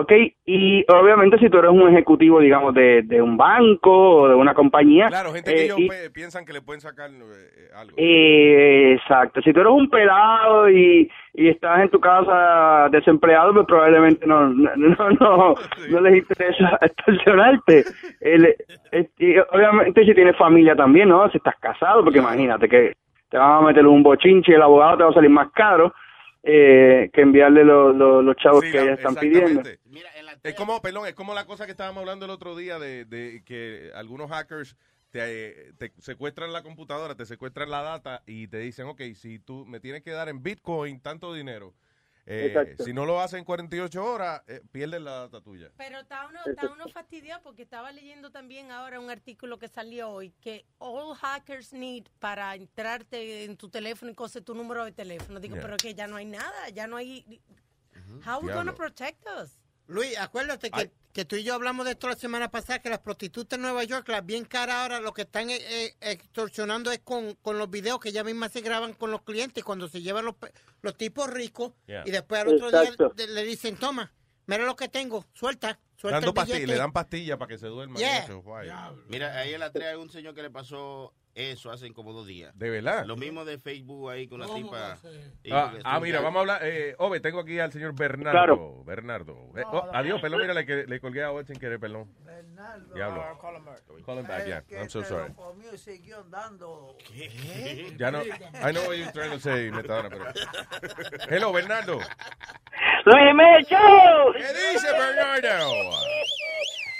¿Ok? 0.00 0.12
Y 0.44 0.84
obviamente 0.90 1.38
si 1.38 1.48
tú 1.48 1.58
eres 1.58 1.70
un 1.70 1.88
ejecutivo, 1.88 2.40
digamos, 2.40 2.74
de, 2.74 3.02
de 3.02 3.20
un 3.22 3.36
banco 3.36 3.90
o 4.22 4.28
de 4.28 4.34
una 4.34 4.54
compañía. 4.54 5.08
Claro, 5.08 5.32
gente 5.32 5.52
que 5.54 5.60
eh, 5.60 5.64
ellos 5.64 5.78
y- 5.80 6.10
piensan 6.12 6.44
que 6.44 6.52
le 6.52 6.62
pueden 6.62 6.80
sacar 6.80 7.10
eh, 7.10 7.70
algo. 7.76 7.94
eh, 7.96 8.92
exacto. 8.94 9.40
Si 9.42 9.52
tú 9.52 9.60
eres 9.60 9.72
un 9.72 9.88
pelado 9.90 10.68
y, 10.70 11.10
y 11.34 11.48
estás 11.48 11.80
en 11.80 11.90
tu 11.90 12.00
casa 12.00 12.88
desempleado, 12.90 13.52
pues 13.54 13.66
probablemente 13.66 14.26
no 14.26 14.48
no 14.48 14.70
no, 14.76 15.10
no, 15.10 15.54
no 15.90 16.00
les 16.00 16.16
interesa. 16.18 16.78
El- 18.20 18.54
y 19.18 19.38
obviamente 19.38 20.04
si 20.04 20.14
tienes 20.14 20.36
familia 20.36 20.74
también, 20.76 21.08
¿no? 21.08 21.28
Si 21.30 21.38
estás 21.38 21.56
casado, 21.60 22.02
porque 22.04 22.18
imagínate 22.18 22.68
que 22.68 22.94
te 23.28 23.38
van 23.38 23.58
a 23.58 23.66
meter 23.66 23.86
un 23.86 24.02
bochinche 24.02 24.52
y 24.52 24.54
el 24.54 24.62
abogado 24.62 24.96
te 24.98 25.04
va 25.04 25.10
a 25.10 25.14
salir 25.14 25.30
más 25.30 25.50
caro 25.52 25.92
eh, 26.42 27.10
que 27.12 27.20
enviarle 27.22 27.64
los, 27.64 27.94
los, 27.96 28.24
los 28.24 28.36
chavos 28.36 28.64
Sí, 28.64 28.70
que 28.70 28.76
la- 28.78 28.82
ellos 28.84 28.98
están 28.98 29.14
pidiendo. 29.16 29.62
Es 30.42 30.54
como, 30.54 30.80
perdón, 30.80 31.06
es 31.06 31.14
como 31.14 31.34
la 31.34 31.44
cosa 31.46 31.64
que 31.66 31.72
estábamos 31.72 32.00
hablando 32.00 32.24
el 32.24 32.30
otro 32.30 32.56
día 32.56 32.78
de, 32.78 33.04
de 33.04 33.42
que 33.44 33.90
algunos 33.94 34.30
hackers 34.30 34.76
te, 35.10 35.72
te 35.74 35.92
secuestran 35.98 36.52
la 36.52 36.62
computadora, 36.62 37.14
te 37.16 37.26
secuestran 37.26 37.70
la 37.70 37.82
data 37.82 38.22
y 38.26 38.48
te 38.48 38.58
dicen, 38.58 38.86
ok, 38.86 39.02
si 39.14 39.38
tú 39.38 39.64
me 39.66 39.80
tienes 39.80 40.02
que 40.02 40.10
dar 40.10 40.28
en 40.28 40.42
Bitcoin 40.42 41.00
tanto 41.00 41.32
dinero, 41.32 41.74
eh, 42.26 42.76
si 42.84 42.92
no 42.92 43.06
lo 43.06 43.20
haces 43.20 43.38
en 43.38 43.44
48 43.44 44.04
horas, 44.04 44.42
eh, 44.48 44.60
pierdes 44.72 45.00
la 45.00 45.20
data 45.20 45.40
tuya. 45.40 45.70
Pero 45.76 46.00
está 46.00 46.26
uno, 46.26 46.40
está 46.44 46.68
uno 46.70 46.88
fastidiado 46.88 47.40
porque 47.42 47.62
estaba 47.62 47.92
leyendo 47.92 48.30
también 48.30 48.72
ahora 48.72 48.98
un 48.98 49.08
artículo 49.10 49.58
que 49.58 49.68
salió 49.68 50.10
hoy 50.10 50.32
que 50.40 50.66
all 50.78 51.14
hackers 51.14 51.72
need 51.72 52.04
para 52.18 52.54
entrarte 52.56 53.44
en 53.44 53.56
tu 53.56 53.68
teléfono 53.68 54.10
y 54.10 54.14
coser 54.14 54.42
tu 54.42 54.54
número 54.54 54.84
de 54.84 54.92
teléfono. 54.92 55.40
Digo, 55.40 55.54
Yeah. 55.56 55.64
pero 55.64 55.76
que 55.76 55.94
ya 55.94 56.06
no 56.06 56.16
hay 56.16 56.26
nada, 56.26 56.68
ya 56.70 56.86
no 56.86 56.96
hay... 56.96 57.40
How 58.26 58.40
we 58.40 58.52
gonna 58.52 58.74
protect 58.74 59.24
us? 59.40 59.58
Luis, 59.86 60.18
acuérdate 60.18 60.70
que, 60.70 60.90
que 61.16 61.24
tú 61.24 61.36
y 61.36 61.44
yo 61.44 61.54
hablamos 61.54 61.86
de 61.86 61.92
esto 61.92 62.08
la 62.10 62.14
semana 62.14 62.50
pasada, 62.50 62.80
que 62.82 62.90
las 62.90 62.98
prostitutas 62.98 63.56
en 63.56 63.62
Nueva 63.62 63.82
York, 63.84 64.06
las 64.10 64.26
bien 64.26 64.44
caras 64.44 64.76
ahora, 64.76 65.00
lo 65.00 65.14
que 65.14 65.22
están 65.22 65.48
eh, 65.48 65.56
eh, 65.70 65.96
extorsionando 66.02 66.92
es 66.92 66.98
con, 66.98 67.36
con 67.36 67.56
los 67.56 67.70
videos 67.70 68.00
que 68.00 68.10
ellas 68.10 68.22
mismas 68.26 68.52
se 68.52 68.60
graban 68.60 68.92
con 68.92 69.10
los 69.10 69.22
clientes 69.22 69.64
cuando 69.64 69.88
se 69.88 70.02
llevan 70.02 70.26
los, 70.26 70.34
pe- 70.36 70.52
los 70.82 70.94
tipos 70.94 71.30
ricos 71.30 71.72
Yeah. 71.86 72.02
y 72.04 72.10
después 72.10 72.42
al 72.42 72.48
otro 72.48 72.68
Exacto. 72.68 73.14
día 73.16 73.28
le 73.28 73.44
dicen, 73.44 73.78
toma, 73.78 74.12
mira 74.46 74.66
lo 74.66 74.76
que 74.76 74.90
tengo, 74.90 75.24
suelta 75.32 75.78
Dando 76.10 76.34
pastillas, 76.34 76.68
le 76.68 76.76
dan 76.76 76.92
pastillas 76.92 77.38
para 77.38 77.48
que 77.48 77.58
se 77.58 77.66
duerma. 77.66 77.98
Yeah. 77.98 78.24
eso, 78.24 78.40
guay. 78.42 78.70
Mira, 79.08 79.38
ahí 79.38 79.54
en 79.54 79.60
la 79.60 79.70
3 79.70 79.86
hay 79.86 79.96
un 79.96 80.10
señor 80.10 80.34
que 80.34 80.42
le 80.42 80.50
pasó 80.50 81.12
eso 81.36 81.70
hace 81.70 81.92
como 81.92 82.14
dos 82.14 82.26
días. 82.26 82.56
¿De 82.58 82.70
verdad? 82.70 83.04
Lo 83.04 83.14
mismo 83.16 83.44
de 83.44 83.58
Facebook 83.58 84.10
ahí 84.10 84.26
con 84.26 84.40
la 84.40 84.46
tipa. 84.46 84.98
Ah, 85.52 85.74
ah, 85.84 86.00
mira, 86.00 86.20
vamos 86.20 86.38
a 86.38 86.40
hablar. 86.40 86.60
Eh, 86.62 86.94
Ove, 86.98 87.20
tengo 87.20 87.40
aquí 87.40 87.58
al 87.58 87.70
señor 87.70 87.94
Bernardo. 87.94 88.32
Claro. 88.32 88.84
Bernardo. 88.84 89.52
Eh, 89.54 89.62
oh, 89.66 89.86
adiós, 89.92 90.18
perdón, 90.22 90.40
mira, 90.40 90.54
le, 90.54 90.64
que- 90.64 90.86
le 90.86 90.98
colgué 90.98 91.22
a 91.22 91.30
Ove 91.30 91.44
sin 91.44 91.58
querer, 91.58 91.78
perdón. 91.78 92.10
Bernardo. 92.24 92.94
Diablo. 92.94 93.38
Call 94.06 94.18
him 94.18 94.26
back, 94.26 94.46
yeah. 94.46 94.62
I'm 94.80 94.88
so 94.88 95.04
sorry. 95.04 95.30
dando. 96.30 96.96
Ya 97.98 98.10
no. 98.10 98.22
I 98.22 98.72
know 98.72 98.86
what 98.86 98.96
you're 98.96 99.12
trying 99.12 99.32
to 99.32 99.38
say, 99.38 99.70
Metadona, 99.70 100.08
pero. 100.08 100.24
Hello, 101.28 101.52
Bernardo. 101.52 102.00
Luis 103.04 103.34
Mecho. 103.34 103.76
¿Qué 104.36 104.72
dice 104.72 104.90
Bernardo? 104.92 105.95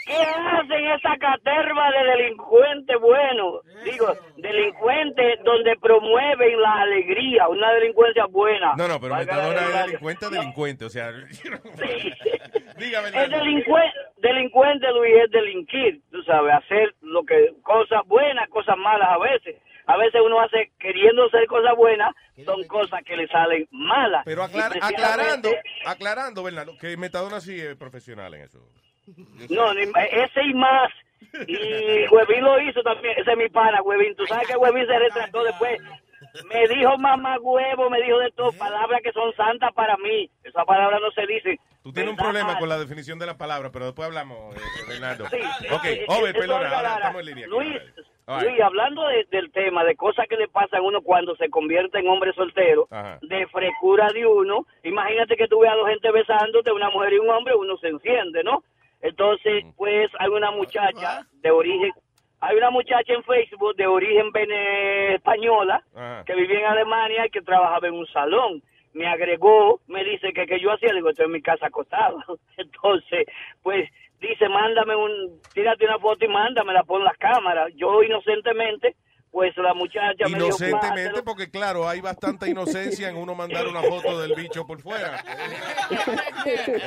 ¿Qué 0.06 0.14
hacen 0.14 0.86
esa 0.86 1.16
caterva 1.18 1.90
de 1.90 2.04
delincuentes 2.12 2.96
buenos? 3.00 3.60
Digo, 3.84 4.14
delincuentes 4.36 5.42
donde 5.44 5.76
promueven 5.82 6.60
la 6.62 6.82
alegría, 6.82 7.48
una 7.48 7.72
delincuencia 7.72 8.24
buena. 8.26 8.74
No, 8.76 8.86
no, 8.86 9.00
pero 9.00 9.16
Metadona 9.16 9.60
es 9.62 9.84
delincuente, 9.86 10.30
delincuente, 10.30 10.84
o 10.84 10.90
sea. 10.90 11.10
Dígame, 12.78 13.08
Es 13.08 13.30
delincuente, 13.30 13.98
delincuente, 14.18 14.86
Luis, 14.92 15.14
es 15.24 15.30
delinquir, 15.32 16.00
tú 16.12 16.22
sabes, 16.22 16.54
hacer 16.54 16.94
lo 17.00 17.24
que, 17.24 17.54
cosas 17.62 18.02
buenas, 18.06 18.48
cosas 18.50 18.76
malas 18.76 19.08
a 19.10 19.18
veces. 19.18 19.56
A 19.86 19.96
veces 19.96 20.20
uno 20.24 20.40
hace, 20.40 20.72
queriendo 20.78 21.26
hacer 21.26 21.46
cosas 21.46 21.74
buenas, 21.76 22.12
son 22.44 22.62
cosas 22.66 23.02
que 23.04 23.16
le 23.16 23.26
salen 23.28 23.66
malas. 23.70 24.22
Pero 24.24 24.42
aclar- 24.42 24.76
aclarando, 24.80 25.48
aclarando, 25.84 26.42
Bernardo, 26.42 26.76
que 26.78 26.96
Metadona 26.96 27.40
sí 27.40 27.60
es 27.60 27.76
profesional 27.76 28.34
en 28.34 28.42
eso. 28.42 28.58
No, 29.50 29.72
ese 29.72 30.42
y 30.44 30.54
más. 30.54 30.90
Y 31.46 32.06
Huevín 32.10 32.44
lo 32.44 32.60
hizo 32.60 32.82
también, 32.82 33.14
ese 33.18 33.32
es 33.32 33.36
mi 33.38 33.48
pana, 33.48 33.82
Huevín. 33.82 34.14
Tú 34.16 34.26
sabes 34.26 34.46
que 34.48 34.56
Huevín 34.56 34.86
se 34.86 34.98
retrató 34.98 35.44
después. 35.44 35.80
Me 36.50 36.66
dijo 36.68 36.96
mamá 36.98 37.38
huevo, 37.40 37.88
me 37.90 38.00
dijo 38.02 38.18
de 38.18 38.30
todo, 38.32 38.52
palabras 38.52 39.00
que 39.02 39.12
son 39.12 39.32
santas 39.34 39.72
para 39.74 39.96
mí. 39.98 40.30
Esas 40.44 40.64
palabras 40.64 41.00
no 41.00 41.10
se 41.12 41.26
dicen. 41.26 41.58
Tú 41.82 41.92
tienes 41.92 42.10
un 42.10 42.16
problema 42.16 42.58
con 42.58 42.68
la 42.68 42.78
definición 42.78 43.18
de 43.18 43.26
la 43.26 43.38
palabra, 43.38 43.70
pero 43.70 43.86
después 43.86 44.06
hablamos, 44.06 44.54
eh, 44.56 44.60
Bernardo. 44.88 45.26
Sí, 45.30 45.38
ok, 45.72 45.84
eh, 45.84 46.04
Over, 46.08 46.34
perdona, 46.34 46.66
es 46.66 46.72
ahora 46.74 46.94
estamos 46.96 47.20
en 47.20 47.26
línea. 47.26 47.46
Luis, 47.46 47.76
right. 48.26 48.42
Luis, 48.42 48.60
hablando 48.60 49.06
de- 49.06 49.24
del 49.30 49.52
tema, 49.52 49.84
de 49.84 49.94
cosas 49.94 50.26
que 50.28 50.36
le 50.36 50.48
pasan 50.48 50.80
a 50.80 50.82
uno 50.82 51.00
cuando 51.00 51.36
se 51.36 51.48
convierte 51.48 51.98
en 52.00 52.08
hombre 52.08 52.32
soltero, 52.32 52.88
Ajá. 52.90 53.18
de 53.22 53.46
frescura 53.48 54.08
de 54.12 54.26
uno, 54.26 54.66
imagínate 54.82 55.36
que 55.36 55.46
tú 55.48 55.60
veas 55.60 55.74
a 55.74 55.76
dos 55.76 55.88
gente 55.88 56.10
besándote, 56.10 56.72
una 56.72 56.90
mujer 56.90 57.12
y 57.12 57.18
un 57.18 57.30
hombre, 57.30 57.54
uno 57.54 57.76
se 57.78 57.88
enciende, 57.88 58.42
¿no? 58.42 58.64
Entonces, 59.00 59.64
pues 59.76 60.10
hay 60.18 60.28
una 60.28 60.50
muchacha 60.50 61.26
de 61.32 61.50
origen, 61.50 61.92
hay 62.40 62.56
una 62.56 62.70
muchacha 62.70 63.12
en 63.12 63.22
Facebook 63.24 63.76
de 63.76 63.86
origen 63.86 64.30
vene- 64.32 65.14
española 65.14 65.82
Ajá. 65.94 66.24
que 66.24 66.34
vivía 66.34 66.60
en 66.60 66.66
Alemania 66.66 67.26
y 67.26 67.30
que 67.30 67.42
trabajaba 67.42 67.88
en 67.88 67.94
un 67.94 68.06
salón. 68.08 68.62
Me 68.92 69.06
agregó, 69.06 69.80
me 69.88 70.02
dice 70.04 70.32
que, 70.32 70.46
que 70.46 70.58
yo 70.58 70.72
hacía, 70.72 70.88
le 70.88 70.96
digo, 70.96 71.10
estoy 71.10 71.26
en 71.26 71.32
mi 71.32 71.42
casa 71.42 71.66
acostado. 71.66 72.18
Entonces, 72.56 73.26
pues 73.62 73.88
dice, 74.20 74.48
mándame 74.48 74.96
un, 74.96 75.40
tírate 75.52 75.84
una 75.84 75.98
foto 75.98 76.24
y 76.24 76.28
mándamela, 76.28 76.82
pon 76.84 77.04
las 77.04 77.16
cámaras. 77.18 77.70
Yo 77.74 78.02
inocentemente, 78.02 78.96
pues 79.36 79.54
la 79.58 79.74
muchacha 79.74 80.24
me 80.30 80.38
dijo, 80.38 80.46
Inocentemente, 80.46 81.22
porque 81.22 81.50
claro, 81.50 81.86
hay 81.86 82.00
bastante 82.00 82.48
inocencia 82.48 83.10
en 83.10 83.16
uno 83.18 83.34
mandar 83.34 83.66
una 83.68 83.82
foto 83.82 84.18
del 84.18 84.32
bicho 84.34 84.66
por 84.66 84.80
fuera. 84.80 85.22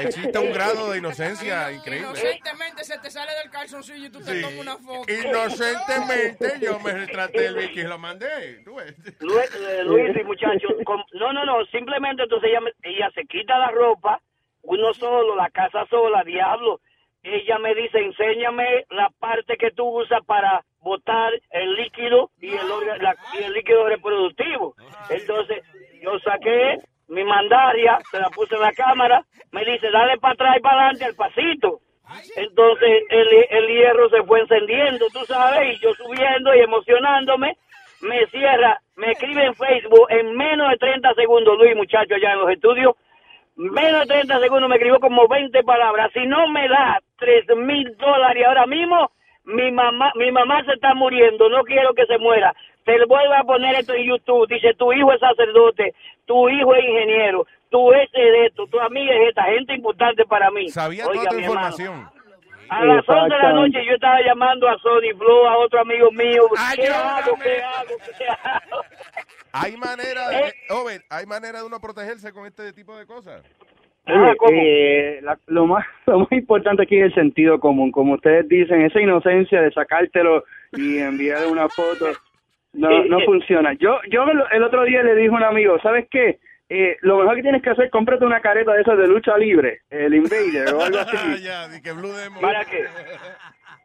Existe 0.03 0.39
un 0.39 0.51
grado 0.51 0.89
de 0.89 0.97
inocencia 0.97 1.71
increíble. 1.71 2.07
Inocentemente 2.09 2.83
se 2.85 2.97
te 2.97 3.11
sale 3.11 3.31
del 3.43 3.51
calzoncillo 3.51 4.07
y 4.07 4.09
tú 4.09 4.19
te 4.19 4.33
Sí. 4.33 4.41
tomas 4.41 4.57
una 4.57 4.77
foto. 4.77 5.13
Inocentemente 5.13 6.53
yo 6.59 6.79
me 6.79 6.91
retraté 6.93 7.45
el 7.45 7.55
bicho 7.55 7.81
y 7.81 7.83
lo 7.83 7.99
mandé. 7.99 8.63
Luis, 8.65 9.55
eh, 9.55 9.83
Luis 9.83 10.09
y 10.19 10.23
muchachos, 10.23 10.71
com- 10.85 11.03
no, 11.13 11.31
no, 11.31 11.45
no, 11.45 11.63
simplemente 11.67 12.23
entonces 12.23 12.49
ella, 12.49 12.61
me- 12.61 12.73
ella 12.81 13.11
se 13.13 13.25
quita 13.25 13.59
la 13.59 13.69
ropa, 13.69 14.19
uno 14.63 14.91
solo, 14.95 15.35
la 15.35 15.51
casa 15.51 15.85
sola, 15.87 16.23
diablo. 16.23 16.81
Ella 17.21 17.59
me 17.59 17.75
dice, 17.75 17.99
enséñame 17.99 18.85
la 18.89 19.11
parte 19.19 19.55
que 19.57 19.69
tú 19.69 19.85
usas 20.01 20.25
para 20.25 20.65
botar 20.81 21.33
el 21.51 21.73
líquido 21.75 22.29
y 22.41 22.55
el, 22.55 22.69
orga- 22.69 22.97
la- 23.01 23.15
y 23.31 23.43
el 23.43 23.53
líquido 23.53 23.87
reproductivo. 23.87 24.75
Entonces, 25.09 25.63
yo 26.01 26.19
saqué 26.19 26.79
mi 27.09 27.23
mandaria, 27.23 28.01
se 28.11 28.19
la 28.19 28.29
puse 28.29 28.55
en 28.55 28.61
la 28.61 28.73
cámara, 28.73 29.23
me 29.51 29.65
dice, 29.65 29.89
dale 29.91 30.17
para 30.19 30.33
atrás 30.33 30.57
y 30.57 30.61
para 30.61 30.75
adelante 30.81 31.05
al 31.05 31.15
pasito. 31.15 31.79
Entonces 32.35 33.03
el, 33.09 33.27
el 33.49 33.67
hierro 33.67 34.09
se 34.09 34.23
fue 34.23 34.39
encendiendo, 34.41 35.09
tú 35.09 35.25
sabes, 35.25 35.75
y 35.75 35.79
yo 35.79 35.93
subiendo 35.95 36.55
y 36.55 36.59
emocionándome, 36.59 37.57
me 38.01 38.25
cierra, 38.27 38.79
me 38.95 39.11
escribe 39.11 39.45
en 39.45 39.55
Facebook 39.55 40.05
en 40.09 40.37
menos 40.37 40.69
de 40.69 40.77
30 40.77 41.13
segundos, 41.15 41.57
Luis, 41.57 41.75
muchacho, 41.75 42.15
allá 42.15 42.33
en 42.33 42.39
los 42.39 42.51
estudios, 42.51 42.93
menos 43.57 44.01
de 44.07 44.13
30 44.13 44.39
segundos 44.39 44.69
me 44.69 44.75
escribió 44.75 44.99
como 44.99 45.27
20 45.27 45.63
palabras. 45.63 46.11
Si 46.13 46.25
no 46.27 46.47
me 46.47 46.67
da 46.69 46.99
3 47.17 47.45
mil 47.57 47.97
dólares 47.97 48.45
ahora 48.47 48.65
mismo, 48.67 49.11
mi 49.45 49.71
mamá, 49.71 50.11
mi 50.15 50.31
mamá 50.31 50.63
se 50.65 50.73
está 50.73 50.93
muriendo, 50.93 51.49
no 51.49 51.63
quiero 51.63 51.93
que 51.93 52.05
se 52.05 52.17
muera. 52.17 52.53
Te 52.85 52.97
lo 52.97 53.07
vuelvo 53.07 53.33
a 53.33 53.43
poner 53.43 53.75
esto 53.75 53.93
en 53.93 54.07
YouTube. 54.07 54.47
Dice, 54.47 54.73
tu 54.75 54.91
hijo 54.93 55.11
es 55.11 55.19
sacerdote, 55.19 55.93
tu 56.25 56.49
hijo 56.49 56.73
es 56.75 56.83
ingeniero, 56.83 57.45
tú 57.69 57.91
ese 57.93 58.19
de 58.19 58.45
esto, 58.47 58.67
tu 58.67 58.79
amiga 58.79 59.13
es 59.13 59.29
esta, 59.29 59.43
gente 59.43 59.73
importante 59.73 60.25
para 60.25 60.49
mí. 60.51 60.69
Sabía 60.69 61.05
Oiga, 61.07 61.23
toda 61.23 61.29
tu 61.29 61.35
hermano, 61.35 61.53
información. 61.53 62.09
A 62.69 62.85
las 62.85 63.09
11 63.09 63.35
de 63.35 63.41
la 63.41 63.53
noche 63.53 63.85
yo 63.85 63.93
estaba 63.95 64.21
llamando 64.21 64.69
a 64.69 64.77
Sony 64.77 65.17
Flow, 65.17 65.47
a 65.47 65.57
otro 65.57 65.81
amigo 65.81 66.11
mío. 66.11 66.43
¿Qué 66.75 66.87
hago? 66.87 67.35
¿Qué 67.41 67.63
hago? 67.63 67.95
¿Qué 68.17 68.25
hago? 68.27 68.81
Hay 69.51 69.75
manera 69.77 70.29
de, 70.29 70.53
Over, 70.69 71.03
hay 71.09 71.25
manera 71.25 71.59
de 71.59 71.65
uno 71.65 71.79
protegerse 71.79 72.31
con 72.31 72.45
este 72.45 72.71
tipo 72.73 72.95
de 72.95 73.07
cosas. 73.07 73.43
Oye, 74.39 75.17
eh, 75.17 75.21
la- 75.21 75.37
lo, 75.47 75.65
más, 75.65 75.85
lo 76.07 76.19
más 76.19 76.31
importante 76.31 76.83
aquí 76.83 76.97
es 76.97 77.05
el 77.05 77.13
sentido 77.13 77.59
común. 77.59 77.91
Como 77.91 78.13
ustedes 78.13 78.47
dicen, 78.47 78.81
esa 78.81 79.01
inocencia 79.01 79.61
de 79.61 79.71
sacártelo 79.71 80.43
y 80.77 80.97
enviar 80.99 81.47
una 81.47 81.67
foto 81.69 82.05
no, 82.73 83.03
no 83.05 83.19
funciona. 83.21 83.73
Yo 83.73 83.99
yo 84.11 84.23
el 84.25 84.41
el 84.51 84.63
otro 84.63 84.83
día 84.83 85.01
le 85.03 85.15
dije 85.15 85.29
a 85.29 85.37
un 85.37 85.43
amigo, 85.43 85.79
¿sabes 85.81 86.07
qué? 86.11 86.39
Eh, 86.71 86.97
lo 87.01 87.17
mejor 87.17 87.35
que 87.35 87.41
tienes 87.41 87.63
que 87.63 87.71
hacer, 87.71 87.89
cómprate 87.89 88.23
una 88.25 88.41
careta 88.41 88.73
de 88.73 88.81
esas 88.81 88.95
de 88.97 89.07
lucha 89.07 89.35
libre, 89.39 89.79
el 89.89 90.13
Invader 90.13 90.71
o 90.75 90.81
algo 90.83 90.99
así. 90.99 91.17
¿Para 92.41 92.63
qué? 92.65 92.83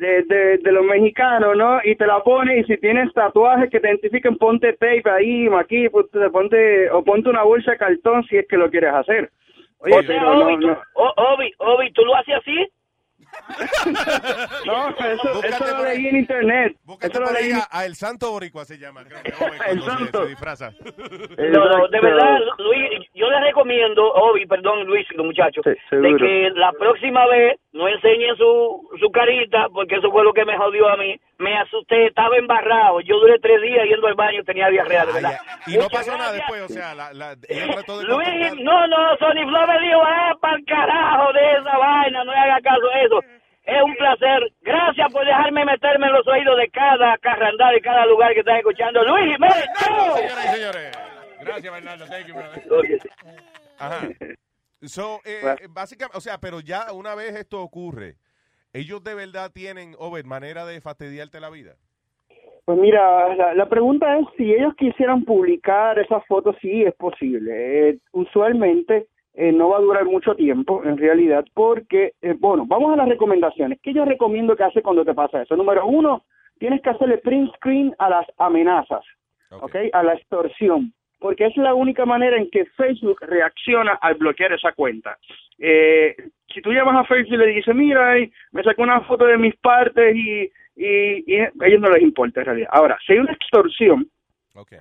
de, 0.00 0.22
de, 0.24 0.58
de 0.58 0.72
los 0.72 0.84
mexicanos, 0.84 1.56
¿no? 1.56 1.80
Y 1.84 1.94
te 1.96 2.06
la 2.06 2.20
pones 2.22 2.58
y 2.68 2.72
si 2.72 2.78
tienes 2.80 3.12
tatuajes 3.14 3.70
que 3.70 3.80
te 3.80 3.88
identifiquen, 3.88 4.36
ponte 4.36 4.72
tape 4.74 5.02
ahí, 5.10 5.48
aquí, 5.58 5.88
pues, 5.88 6.10
te 6.10 6.28
ponte, 6.30 6.90
o 6.90 7.02
ponte 7.04 7.30
una 7.30 7.42
bolsa 7.42 7.70
de 7.70 7.78
cartón 7.78 8.24
si 8.24 8.36
es 8.36 8.46
que 8.48 8.56
lo 8.56 8.70
quieres 8.70 8.92
hacer. 8.92 9.30
Oye, 9.84 9.98
o 9.98 10.02
sea, 10.02 10.22
no, 10.22 10.44
Obi, 10.46 10.56
no, 10.56 10.82
o- 10.94 11.14
Obi, 11.34 11.52
Obi, 11.58 11.92
¿tú 11.92 12.04
lo 12.04 12.16
haces 12.16 12.34
así? 12.36 12.68
no, 14.66 14.88
eso, 14.90 15.44
eso 15.44 15.76
lo 15.76 15.84
leí 15.84 16.06
en 16.08 16.16
internet. 16.16 16.76
Eso 17.00 17.20
lo 17.20 17.32
leí. 17.32 17.52
a, 17.52 17.66
a 17.70 17.84
El 17.84 17.94
Santo 17.94 18.30
Boricua 18.30 18.64
se 18.64 18.78
llama, 18.78 19.04
creo 19.04 19.22
que 19.22 19.30
se- 19.32 20.12
se, 20.12 20.26
disfraza. 20.26 20.70
No, 21.38 21.64
no, 21.68 21.88
de 21.88 22.00
verdad, 22.00 22.38
Luis, 22.58 23.06
yo 23.14 23.28
les 23.30 23.40
recomiendo, 23.42 24.02
Obi, 24.12 24.46
perdón, 24.46 24.84
Luis, 24.84 25.06
los 25.14 25.26
muchachos, 25.26 25.64
de 25.64 26.16
que 26.16 26.50
la 26.54 26.72
próxima 26.72 27.26
vez 27.26 27.58
no 27.72 27.88
enseñen 27.88 28.36
su, 28.36 28.88
su 29.00 29.10
carita, 29.10 29.66
porque 29.72 29.96
eso 29.96 30.10
fue 30.10 30.24
lo 30.24 30.32
que 30.32 30.44
me 30.44 30.56
jodió 30.56 30.88
a 30.88 30.96
mí. 30.96 31.18
Me 31.38 31.58
asusté, 31.58 32.06
estaba 32.06 32.36
embarrado. 32.36 33.00
Yo 33.00 33.18
duré 33.18 33.38
tres 33.40 33.60
días 33.60 33.84
yendo 33.88 34.06
al 34.06 34.14
baño, 34.14 34.44
tenía 34.44 34.68
diarrea, 34.68 35.04
de 35.06 35.12
verdad. 35.12 35.38
Y 35.66 35.74
no 35.76 35.82
Muchas 35.82 36.06
pasó 36.06 36.16
nada 36.16 36.32
después, 36.32 36.62
o 36.62 36.68
sea, 36.68 36.94
la, 36.94 37.12
la, 37.12 37.32
ella 37.48 37.66
trató 37.74 37.98
de 37.98 38.04
Luis, 38.04 38.54
no, 38.62 38.86
no, 38.86 39.16
Sony 39.18 39.42
Flow 39.48 39.66
me 39.66 39.80
dijo, 39.86 40.00
ah, 40.06 40.32
para 40.40 40.56
el 40.56 40.64
carajo 40.64 41.32
de 41.32 41.52
esa 41.58 41.76
vaina, 41.76 42.24
no 42.24 42.32
le 42.32 42.38
haga 42.38 42.60
caso 42.62 42.88
a 42.88 43.00
eso. 43.02 43.20
Es 43.64 43.82
un 43.82 43.94
placer. 43.96 44.52
Gracias 44.60 45.12
por 45.12 45.24
dejarme 45.24 45.64
meterme 45.64 46.06
en 46.06 46.12
los 46.12 46.26
oídos 46.28 46.58
de 46.58 46.68
cada 46.68 47.16
carrandal, 47.18 47.74
de 47.74 47.80
cada 47.80 48.04
lugar 48.06 48.34
que 48.34 48.40
están 48.40 48.56
escuchando. 48.56 49.02
Luis 49.04 49.32
Jiménez. 49.32 49.64
Señoras 49.78 50.44
y 50.44 50.48
señores. 50.48 50.98
Gracias, 51.40 51.72
Bernardo. 51.72 52.06
Thank 52.06 52.26
you, 52.26 52.34
brother. 52.34 53.00
Ajá. 53.78 54.08
So, 54.82 55.20
eh, 55.24 55.40
básicamente, 55.70 56.18
o 56.18 56.20
sea, 56.20 56.38
pero 56.38 56.60
ya 56.60 56.92
una 56.92 57.14
vez 57.14 57.34
esto 57.34 57.62
ocurre, 57.62 58.16
ellos 58.74 59.02
de 59.02 59.14
verdad 59.14 59.50
tienen, 59.50 59.94
Over, 59.98 60.24
manera 60.26 60.66
de 60.66 60.80
fastidiarte 60.82 61.40
la 61.40 61.48
vida. 61.48 61.76
Pues 62.66 62.78
mira, 62.78 63.34
la, 63.34 63.54
la 63.54 63.68
pregunta 63.68 64.18
es 64.18 64.26
si 64.36 64.52
ellos 64.52 64.74
quisieran 64.76 65.24
publicar 65.24 65.98
esas 65.98 66.24
fotos, 66.26 66.56
sí 66.60 66.82
es 66.82 66.94
posible. 66.94 67.90
Eh, 67.90 67.98
usualmente 68.12 69.06
eh, 69.34 69.52
no 69.52 69.68
va 69.70 69.78
a 69.78 69.80
durar 69.80 70.04
mucho 70.04 70.34
tiempo, 70.34 70.82
en 70.84 70.96
realidad, 70.96 71.44
porque, 71.54 72.12
eh, 72.22 72.34
bueno, 72.38 72.64
vamos 72.66 72.92
a 72.92 72.96
las 72.96 73.08
recomendaciones. 73.08 73.78
¿Qué 73.82 73.92
yo 73.92 74.04
recomiendo 74.04 74.56
que 74.56 74.64
hace 74.64 74.82
cuando 74.82 75.04
te 75.04 75.14
pasa 75.14 75.42
eso? 75.42 75.56
Número 75.56 75.86
uno, 75.86 76.22
tienes 76.58 76.80
que 76.82 76.90
hacerle 76.90 77.18
print 77.18 77.52
screen 77.56 77.94
a 77.98 78.08
las 78.10 78.26
amenazas, 78.38 79.04
¿ok? 79.50 79.76
A 79.92 80.02
la 80.02 80.14
extorsión, 80.14 80.92
porque 81.18 81.46
es 81.46 81.56
la 81.56 81.74
única 81.74 82.04
manera 82.04 82.36
en 82.36 82.48
que 82.50 82.64
Facebook 82.76 83.18
reacciona 83.22 83.94
al 84.00 84.14
bloquear 84.14 84.52
esa 84.52 84.72
cuenta. 84.72 85.18
Eh, 85.58 86.14
si 86.52 86.60
tú 86.62 86.72
llamas 86.72 86.96
a 86.96 87.04
Facebook 87.04 87.34
y 87.34 87.38
le 87.38 87.46
dices, 87.46 87.74
mira, 87.74 88.16
eh, 88.18 88.30
me 88.52 88.62
sacó 88.62 88.82
una 88.82 89.00
foto 89.02 89.24
de 89.26 89.38
mis 89.38 89.56
partes 89.56 90.14
y, 90.14 90.42
y, 90.76 91.24
y 91.26 91.40
a 91.40 91.50
ellos 91.66 91.80
no 91.80 91.90
les 91.90 92.02
importa 92.02 92.40
en 92.40 92.46
realidad. 92.46 92.68
Ahora, 92.72 92.96
si 93.04 93.12
hay 93.14 93.18
una 93.18 93.32
extorsión, 93.32 94.06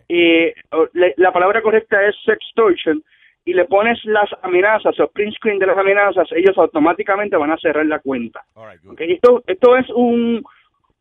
eh, 0.10 0.54
o 0.72 0.88
le- 0.94 1.16
la 1.18 1.32
palabra 1.34 1.62
correcta 1.64 2.04
es 2.06 2.16
sextortion, 2.24 3.04
y 3.46 3.54
le 3.54 3.66
pones 3.66 4.00
las 4.06 4.30
amenazas 4.42 4.98
o 5.00 5.08
print 5.10 5.36
screen 5.36 5.60
de 5.60 5.68
las 5.68 5.78
amenazas, 5.78 6.28
ellos 6.32 6.58
automáticamente 6.58 7.36
van 7.36 7.52
a 7.52 7.58
cerrar 7.58 7.86
la 7.86 8.00
cuenta. 8.00 8.44
Ok, 8.56 9.02
Esto, 9.02 9.44
esto 9.46 9.76
es 9.78 9.90
un, 9.90 10.44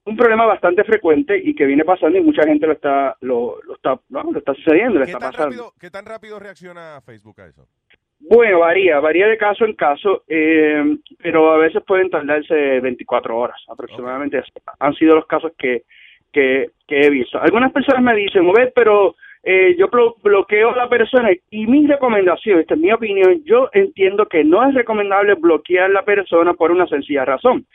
un 0.05 0.17
problema 0.17 0.47
bastante 0.47 0.83
frecuente 0.85 1.41
y 1.43 1.55
que 1.55 1.67
viene 1.67 1.85
pasando 1.85 2.19
y 2.19 2.23
mucha 2.23 2.43
gente 2.43 2.67
lo 2.67 2.73
está 2.73 3.17
lo, 3.21 3.59
lo 3.63 3.75
está 3.75 4.01
no, 4.09 4.25
lo 4.33 4.39
está 4.39 4.55
sucediendo, 4.55 4.99
le 4.99 5.05
¿Qué 5.07 5.13
está 5.13 5.31
pasando. 5.31 5.45
rápido, 5.45 5.73
¿Qué 5.81 5.91
tan 5.91 6.05
rápido 6.05 6.39
reacciona 6.41 7.01
Facebook 7.05 7.41
a 7.41 7.47
eso? 7.47 7.67
Bueno, 8.19 8.61
varía, 8.61 9.01
varía 9.01 9.27
de 9.27 9.37
caso 9.37 9.65
en 9.65 9.75
caso, 9.75 10.23
eh, 10.29 10.97
pero 11.19 11.53
a 11.53 11.59
veces 11.59 11.83
pueden 11.85 12.09
tardarse 12.09 12.55
24 12.81 13.37
horas 13.37 13.61
aproximadamente. 13.69 14.41
Han 14.79 14.95
sido 14.95 15.17
los 15.17 15.27
casos 15.27 15.53
que, 15.59 15.83
que, 16.33 16.71
que 16.87 17.01
he 17.01 17.11
visto. 17.11 17.41
Algunas 17.41 17.73
personas 17.73 18.01
me 18.03 18.15
dicen, 18.15 18.49
"Obed, 18.49 18.73
pero 18.77 19.17
eh, 19.43 19.75
yo 19.79 19.89
blo- 19.91 20.15
bloqueo 20.23 20.71
a 20.71 20.77
la 20.77 20.89
persona 20.89 21.31
y 21.51 21.67
mi 21.67 21.87
recomendación, 21.87 22.61
esta 22.61 22.75
es 22.75 22.81
mi 22.81 22.93
opinión, 22.93 23.43
yo 23.45 23.69
entiendo 23.73 24.27
que 24.27 24.45
no 24.45 24.69
es 24.69 24.75
recomendable 24.75 25.35
bloquear 25.35 25.85
a 25.87 25.89
la 25.89 26.05
persona 26.05 26.55
por 26.55 26.71
una 26.71 26.87
sencilla 26.87 27.25
razón. 27.25 27.67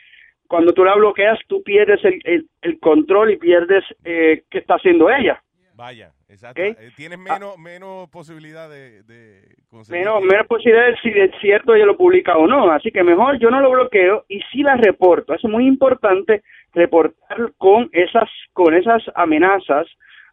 Cuando 0.46 0.72
tú 0.72 0.82
la 0.82 0.94
bloqueas, 0.94 1.38
tú 1.46 1.62
pierdes 1.62 2.02
el, 2.04 2.20
el, 2.24 2.46
el 2.62 2.80
control 2.80 3.32
y 3.32 3.36
pierdes 3.36 3.84
eh, 4.04 4.44
qué 4.50 4.58
está 4.58 4.76
haciendo 4.76 5.10
ella. 5.10 5.42
Vaya, 5.74 6.10
exacto. 6.28 6.60
Eh, 6.60 6.74
Tienes 6.96 7.18
menos, 7.18 7.56
menos 7.58 8.08
posibilidad 8.10 8.68
de, 8.68 9.02
de 9.04 9.42
conseguir. 9.68 10.00
menos, 10.00 10.22
menos 10.22 10.46
posibilidad 10.46 10.86
de 10.86 10.96
si 11.02 11.10
es 11.10 11.30
cierto 11.40 11.74
ella 11.74 11.84
lo 11.86 11.96
publica 11.96 12.36
o 12.36 12.46
no. 12.46 12.70
Así 12.72 12.90
que 12.90 13.04
mejor 13.04 13.38
yo 13.38 13.50
no 13.50 13.60
lo 13.60 13.70
bloqueo 13.70 14.24
y 14.28 14.40
sí 14.50 14.62
la 14.62 14.74
reporto. 14.76 15.34
Es 15.34 15.44
muy 15.44 15.66
importante 15.68 16.42
reportar 16.72 17.52
con 17.58 17.90
esas, 17.92 18.28
con 18.54 18.74
esas 18.74 19.02
amenazas 19.14 19.86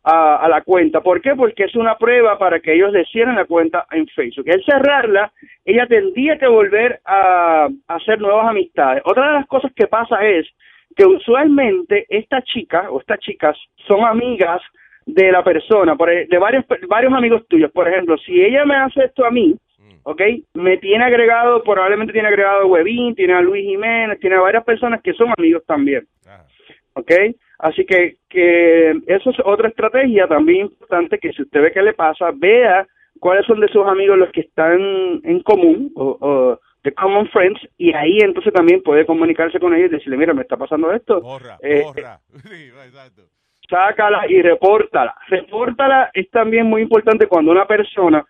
a, 0.05 0.35
a 0.37 0.47
la 0.47 0.61
cuenta. 0.61 1.01
¿Por 1.01 1.19
qué? 1.19 1.35
Porque 1.35 1.63
es 1.63 1.75
una 1.75 1.97
prueba 1.97 2.37
para 2.37 2.59
que 2.59 2.73
ellos 2.73 2.91
le 2.91 3.05
cierren 3.05 3.35
la 3.35 3.45
cuenta 3.45 3.87
en 3.91 4.05
Facebook. 4.07 4.49
Al 4.49 4.63
cerrarla, 4.63 5.31
ella 5.65 5.87
tendría 5.87 6.37
que 6.37 6.47
volver 6.47 7.01
a, 7.03 7.67
a 7.87 7.95
hacer 7.95 8.21
nuevas 8.21 8.47
amistades. 8.47 9.01
Otra 9.05 9.27
de 9.27 9.33
las 9.33 9.47
cosas 9.47 9.71
que 9.75 9.87
pasa 9.87 10.23
es 10.23 10.47
que 10.95 11.05
usualmente 11.05 12.05
esta 12.07 12.41
chica 12.43 12.89
o 12.91 12.99
estas 12.99 13.19
chicas 13.19 13.57
son 13.87 14.05
amigas 14.05 14.61
de 15.07 15.31
la 15.31 15.43
persona, 15.43 15.95
por 15.95 16.09
e- 16.11 16.27
de 16.27 16.37
varios, 16.37 16.65
varios 16.87 17.13
amigos 17.13 17.47
tuyos. 17.47 17.71
Por 17.71 17.87
ejemplo, 17.87 18.15
si 18.19 18.43
ella 18.43 18.63
me 18.63 18.75
hace 18.75 19.05
esto 19.05 19.25
a 19.25 19.31
mí, 19.31 19.55
¿ok? 20.03 20.21
Me 20.53 20.77
tiene 20.77 21.03
agregado, 21.03 21.63
probablemente 21.63 22.13
tiene 22.13 22.27
agregado 22.27 22.61
a 22.61 22.65
Webin, 22.65 23.15
tiene 23.15 23.33
a 23.33 23.41
Luis 23.41 23.63
Jiménez, 23.65 24.19
tiene 24.19 24.35
a 24.35 24.41
varias 24.41 24.63
personas 24.63 25.01
que 25.01 25.13
son 25.13 25.33
amigos 25.35 25.63
también. 25.65 26.07
¿Ok? 26.93 27.11
Así 27.59 27.85
que, 27.85 28.17
que 28.29 28.91
eso 29.07 29.29
es 29.29 29.37
otra 29.43 29.69
estrategia 29.69 30.27
también 30.27 30.61
importante 30.67 31.17
que 31.19 31.31
si 31.33 31.41
usted 31.43 31.61
ve 31.61 31.71
qué 31.71 31.81
le 31.81 31.93
pasa, 31.93 32.31
vea 32.35 32.85
cuáles 33.19 33.45
son 33.45 33.59
de 33.61 33.67
sus 33.69 33.85
amigos 33.87 34.17
los 34.17 34.29
que 34.31 34.41
están 34.41 34.77
en 35.23 35.39
común 35.43 35.91
o, 35.95 36.17
o 36.19 36.59
de 36.83 36.91
common 36.93 37.27
friends 37.29 37.59
y 37.77 37.93
ahí 37.93 38.19
entonces 38.19 38.53
también 38.53 38.83
puede 38.83 39.05
comunicarse 39.05 39.59
con 39.59 39.73
ellos 39.73 39.89
y 39.89 39.95
decirle, 39.95 40.17
mira, 40.17 40.33
me 40.33 40.41
está 40.43 40.57
pasando 40.57 40.91
esto. 40.91 41.19
Eh, 41.61 41.81
sácala 43.69 44.25
y 44.29 44.41
repórtala. 44.41 45.15
Repórtala 45.27 46.11
es 46.13 46.29
también 46.29 46.67
muy 46.67 46.81
importante 46.83 47.25
cuando 47.27 47.51
una 47.51 47.65
persona, 47.65 48.23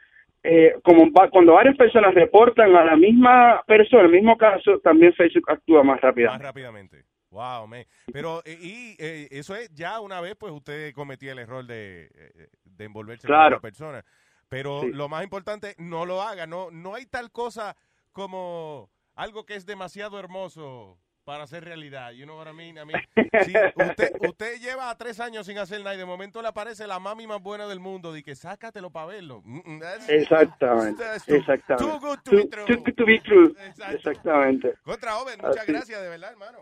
eh, 0.44 0.76
como 0.84 1.12
va- 1.12 1.30
cuando 1.30 1.54
varias 1.54 1.76
personas 1.76 2.14
reportan 2.14 2.76
a 2.76 2.86
la 2.86 2.96
misma 2.96 3.62
persona, 3.68 4.04
el 4.04 4.12
mismo 4.12 4.38
caso, 4.38 4.80
también 4.80 5.14
Facebook 5.14 5.50
actúa 5.50 5.84
más 5.84 6.00
rápido. 6.00 6.30
Más 6.32 6.42
rápidamente. 6.42 7.04
Wow, 7.36 7.68
man. 7.68 7.86
Pero, 8.14 8.42
y 8.46 8.96
eh, 8.98 9.28
eso 9.30 9.56
es 9.56 9.70
ya 9.74 10.00
una 10.00 10.22
vez, 10.22 10.36
pues 10.38 10.54
usted 10.54 10.94
cometía 10.94 11.34
el 11.34 11.40
error 11.40 11.66
de, 11.66 12.10
eh, 12.14 12.48
de 12.64 12.86
envolverse 12.86 13.28
con 13.28 13.36
Claro. 13.36 13.58
otra 13.58 13.60
persona. 13.60 14.06
Pero 14.48 14.82
Sí. 14.82 14.92
lo 14.94 15.10
más 15.10 15.22
importante, 15.24 15.76
no 15.78 16.06
lo 16.06 16.22
haga. 16.22 16.48
No, 16.48 16.72
no 16.72 16.96
hay 16.96 17.06
tal 17.08 17.32
cosa 17.32 17.76
como 18.14 18.90
algo 19.16 19.46
que 19.46 19.56
es 19.56 19.66
demasiado 19.66 20.18
hermoso 20.18 20.98
para 21.26 21.48
ser 21.48 21.64
realidad. 21.66 22.12
You 22.12 22.24
know 22.26 22.38
what 22.38 22.48
I 22.48 22.54
mean? 22.54 22.78
I 22.78 22.86
mean, 22.86 23.02
si 23.44 23.54
usted, 23.76 24.12
usted 24.34 24.60
lleva 24.62 24.96
tres 24.96 25.20
años 25.20 25.48
sin 25.48 25.58
hacer 25.58 25.80
nada 25.80 25.96
y 25.96 25.98
de 25.98 26.06
momento 26.06 26.40
le 26.42 26.48
aparece 26.50 26.86
la 26.86 27.00
mami 27.00 27.26
más 27.26 27.42
buena 27.42 27.66
del 27.68 27.80
mundo 27.80 28.16
y 28.16 28.22
que 28.22 28.36
sácatelo 28.36 28.92
para 28.92 29.08
verlo. 29.08 29.42
Mm, 29.44 29.58
mm, 29.66 29.80
that's- 29.82 30.08
Exactamente, 30.10 31.04
that's 31.04 31.26
too- 31.26 31.36
exactamente. 31.36 31.84
too 31.84 32.00
good 32.00 32.20
to 32.24 32.32
be 32.32 32.46
true. 32.48 32.66
too 32.66 32.78
good 32.78 32.94
to 32.96 33.06
be 33.06 33.20
true. 33.22 33.56
Exactamente. 33.92 34.76
Contra 34.84 35.18
Oven, 35.18 35.40
muchas 35.42 35.64
Así. 35.64 35.72
gracias, 35.72 36.00
de 36.02 36.10
verdad, 36.10 36.32
hermano. 36.32 36.60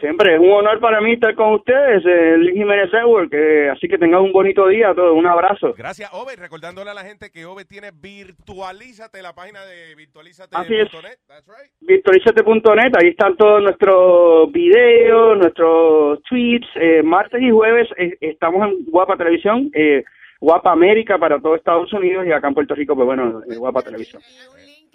Siempre 0.00 0.34
es 0.34 0.40
un 0.40 0.50
honor 0.50 0.80
para 0.80 1.00
mí 1.00 1.12
estar 1.12 1.34
con 1.34 1.54
ustedes, 1.54 2.02
eh, 2.06 2.36
Luis 2.38 2.54
Jiménez 2.54 2.90
Network, 2.90 3.32
eh, 3.34 3.68
así 3.68 3.86
que 3.86 3.98
tengan 3.98 4.22
un 4.22 4.32
bonito 4.32 4.66
día 4.66 4.90
a 4.90 4.94
todos, 4.94 5.14
un 5.14 5.26
abrazo. 5.26 5.74
Gracias, 5.76 6.08
Ove. 6.14 6.36
Recordándole 6.36 6.90
a 6.90 6.94
la 6.94 7.02
gente 7.02 7.30
que 7.30 7.44
Ove 7.44 7.66
tiene 7.66 7.90
Virtualízate, 7.92 9.20
la 9.20 9.34
página 9.34 9.62
de 9.66 9.94
virtualízate.net. 9.94 10.64
Así 10.64 10.74
es. 10.74 10.88
That's 11.28 11.46
right. 11.46 11.70
Virtualizate.net, 11.80 12.92
ahí 12.96 13.08
están 13.08 13.36
todos 13.36 13.62
nuestros 13.62 14.50
videos, 14.52 15.36
nuestros 15.36 16.22
tweets. 16.22 16.68
Eh, 16.76 17.02
martes 17.02 17.42
y 17.42 17.50
jueves 17.50 17.88
eh, 17.98 18.16
estamos 18.20 18.66
en 18.68 18.86
Guapa 18.86 19.16
Televisión, 19.16 19.70
eh, 19.74 20.02
Guapa 20.40 20.72
América 20.72 21.18
para 21.18 21.38
todo 21.38 21.54
Estados 21.54 21.92
Unidos 21.92 22.26
y 22.26 22.32
acá 22.32 22.48
en 22.48 22.54
Puerto 22.54 22.74
Rico, 22.74 22.94
pues 22.94 23.06
bueno, 23.06 23.42
eh, 23.50 23.56
Guapa 23.56 23.82
Televisión. 23.82 24.22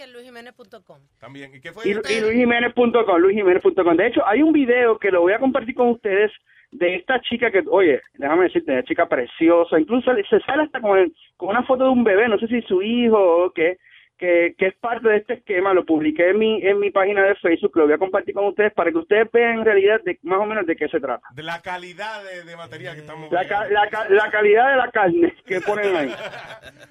En 0.04 0.14
luisjiménez.com. 0.14 1.00
También. 1.20 1.52
¿Y 1.56 1.62
qué 1.62 1.72
Y, 1.86 1.90
y 1.90 2.22
luisjiménez.com, 2.22 3.18
luisjiménez.com. 3.20 3.96
De 3.98 4.08
hecho, 4.08 4.26
hay 4.26 4.42
un 4.42 4.52
video 4.54 4.98
que 5.00 5.12
lo 5.12 5.22
voy 5.22 5.34
a 5.34 5.40
compartir 5.40 5.76
con 5.76 5.90
ustedes 5.90 6.32
de 6.72 6.96
esta 6.96 7.22
chica 7.22 7.52
que, 7.52 7.64
oye, 7.70 8.02
déjame 8.16 8.44
decirte, 8.46 8.72
una 8.72 8.84
chica 8.84 9.08
preciosa, 9.08 9.80
incluso 9.80 10.12
se 10.30 10.40
sale 10.42 10.64
hasta 10.64 10.82
con, 10.82 10.98
el- 10.98 11.14
con 11.38 11.50
una 11.50 11.64
foto 11.64 11.86
de 11.86 11.90
un 11.92 12.04
bebé, 12.04 12.28
no 12.28 12.38
sé 12.38 12.48
si 12.48 12.62
su 12.64 12.82
hijo 12.82 13.18
o 13.46 13.52
qué, 13.52 13.78
que, 14.18 14.56
que 14.58 14.68
es 14.68 14.76
parte 14.78 15.08
de 15.10 15.18
este 15.18 15.34
esquema, 15.34 15.74
lo 15.74 15.86
publiqué 15.86 16.30
en 16.30 16.40
mi, 16.40 16.66
en 16.66 16.80
mi 16.80 16.90
página 16.92 17.24
de 17.24 17.36
Facebook, 17.36 17.72
lo 17.76 17.86
voy 17.86 17.94
a 17.94 17.98
compartir 17.98 18.34
con 18.34 18.46
ustedes 18.46 18.74
para 18.74 18.92
que 18.92 18.98
ustedes 18.98 19.30
vean 19.32 19.60
en 19.60 19.66
realidad 19.66 20.00
de, 20.06 20.18
más 20.24 20.40
o 20.40 20.46
menos 20.46 20.66
de 20.66 20.76
qué 20.76 20.88
se 20.88 21.00
trata. 21.00 21.28
De 21.34 21.44
la 21.44 21.62
calidad 21.62 22.24
de, 22.24 22.44
de 22.44 22.56
material 22.56 22.96
que 22.96 23.02
estamos 23.02 23.32
La, 23.32 23.48
ca- 23.48 23.68
la, 23.68 23.90
ca- 23.90 24.08
la 24.10 24.32
calidad 24.32 24.70
de 24.72 24.76
la 24.78 24.92
carne 24.92 25.36
que 25.46 25.62
ponen 25.62 25.96
ahí. 25.96 26.16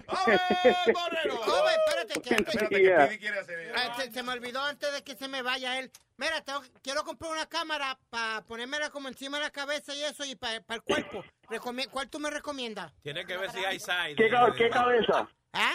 Ove, 0.09 1.71
espérate, 1.87 2.21
que 2.21 2.35
antes- 2.35 2.55
Espérate, 2.55 3.19
que 3.19 3.29
Ah, 3.77 3.95
se, 3.97 4.11
se 4.13 4.23
me 4.23 4.33
olvidó 4.33 4.63
antes 4.63 4.93
de 4.93 5.03
que 5.03 5.15
se 5.15 5.29
me 5.29 5.43
vaya 5.43 5.79
él. 5.79 5.91
Mira, 6.17 6.41
tengo- 6.43 6.63
quiero 6.83 7.03
comprar 7.03 7.33
una 7.33 7.47
cámara 7.47 7.99
para 8.11 8.43
ponérmela 8.43 8.91
como 8.91 9.09
encima 9.09 9.39
de 9.39 9.45
la 9.45 9.51
cabeza 9.51 9.95
y 9.95 10.03
eso 10.03 10.25
y 10.25 10.37
para 10.37 10.55
el 10.57 10.83
cuerpo. 10.83 11.25
Recomi- 11.49 11.89
¿Cuál 11.91 12.09
tú 12.09 12.19
me 12.21 12.31
recomiendas? 12.31 12.93
Tiene 13.03 13.25
que 13.25 13.37
ver 13.37 13.51
si 13.51 13.65
hay 13.65 13.79
side. 13.81 14.15
¿Qué, 14.17 14.29
ca- 14.29 14.53
qué 14.57 14.69
cabeza? 14.71 15.29
¿Ah? 15.53 15.75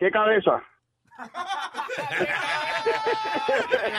¿Qué 0.00 0.10
cabeza? 0.10 0.60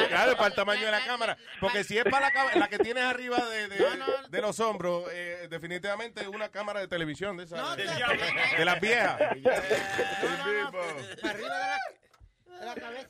Claro, 0.10 0.36
para 0.36 0.48
el 0.48 0.56
tamaño 0.56 0.86
de 0.86 0.92
la 0.92 1.06
cámara. 1.06 1.38
Porque 1.60 1.84
si 1.84 1.98
es 1.98 2.04
para 2.06 2.22
la, 2.28 2.32
cámara- 2.32 2.58
la 2.58 2.68
que 2.68 2.80
tienes 2.80 3.04
arriba 3.04 3.38
de, 3.38 3.68
de, 3.68 3.86
de 4.30 4.42
los 4.42 4.60
hombros, 4.60 5.06
eh, 5.14 5.48
definitivamente 5.50 6.28
una 6.28 6.50
cámara 6.50 6.80
de 6.80 6.88
televisión 6.88 7.38
de 7.38 7.44
esas. 7.44 7.78
de, 7.78 7.84
de 8.58 8.66
las 8.66 8.82
viejas. 8.82 9.20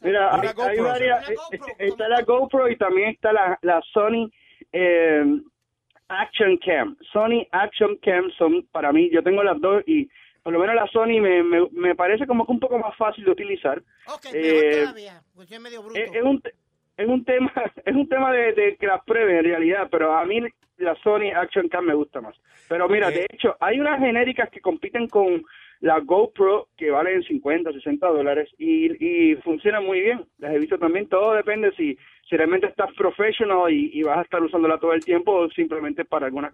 Mira, 0.01 0.35
hay, 0.35 0.47
GoPro, 0.49 0.63
hay 0.65 0.75
sí. 0.77 0.81
varias- 0.83 1.29
eh, 1.29 1.35
eh, 1.51 1.87
está 1.87 2.07
la 2.09 2.21
GoPro 2.21 2.69
y 2.69 2.77
también 2.77 3.09
está 3.11 3.31
la, 3.33 3.57
la 3.61 3.81
Sony 3.93 4.29
eh, 4.71 5.23
Action 6.09 6.57
Cam. 6.57 6.97
Sony 7.13 7.47
Action 7.51 7.97
Cam 8.03 8.29
son 8.37 8.65
para 8.71 8.91
mí, 8.91 9.09
yo 9.11 9.23
tengo 9.23 9.43
las 9.43 9.59
dos 9.59 9.83
y 9.87 10.09
por 10.43 10.53
lo 10.53 10.59
menos 10.59 10.75
la 10.75 10.87
Sony 10.87 11.19
me, 11.21 11.43
me, 11.43 11.67
me 11.71 11.95
parece 11.95 12.25
como 12.27 12.45
que 12.45 12.51
un 12.51 12.59
poco 12.59 12.77
más 12.79 12.95
fácil 12.97 13.23
de 13.25 13.31
utilizar. 13.31 13.81
Ok, 14.07 14.25
Eh, 14.33 14.41
mejor 14.41 14.81
todavía. 14.85 15.21
Yo 15.49 15.59
medio 15.59 15.81
bruto. 15.83 15.99
es, 15.99 16.15
es 16.15 16.23
un 16.23 16.41
te- 16.41 16.53
es 16.97 17.07
un 17.07 17.23
tema 17.25 17.51
es 17.85 17.95
un 17.95 18.07
tema 18.09 18.31
de, 18.31 18.53
de 18.53 18.75
que 18.77 18.87
las 18.87 19.03
prueben 19.05 19.37
en 19.37 19.45
realidad 19.45 19.87
pero 19.91 20.13
a 20.13 20.25
mí 20.25 20.41
la 20.77 20.95
Sony 21.03 21.31
Action 21.35 21.67
Cam 21.69 21.85
me 21.85 21.93
gusta 21.93 22.21
más 22.21 22.35
pero 22.67 22.87
mira 22.89 23.09
de 23.11 23.25
hecho 23.31 23.55
hay 23.59 23.79
unas 23.79 23.99
genéricas 23.99 24.49
que 24.49 24.61
compiten 24.61 25.07
con 25.07 25.43
la 25.79 25.99
GoPro 25.99 26.67
que 26.77 26.91
valen 26.91 27.23
50 27.23 27.71
60 27.71 28.07
dólares 28.07 28.49
y, 28.57 29.31
y 29.31 29.35
funcionan 29.37 29.85
muy 29.85 30.01
bien 30.01 30.25
las 30.39 30.53
he 30.53 30.59
visto 30.59 30.77
también 30.77 31.07
todo 31.07 31.33
depende 31.33 31.71
si 31.77 31.97
si 32.29 32.35
realmente 32.37 32.67
estás 32.67 32.91
professional 32.95 33.71
y, 33.71 33.89
y 33.93 34.03
vas 34.03 34.17
a 34.19 34.21
estar 34.23 34.41
usándola 34.43 34.77
todo 34.79 34.93
el 34.93 35.03
tiempo 35.03 35.31
o 35.33 35.49
simplemente 35.51 36.03
para 36.05 36.25
alguna 36.27 36.51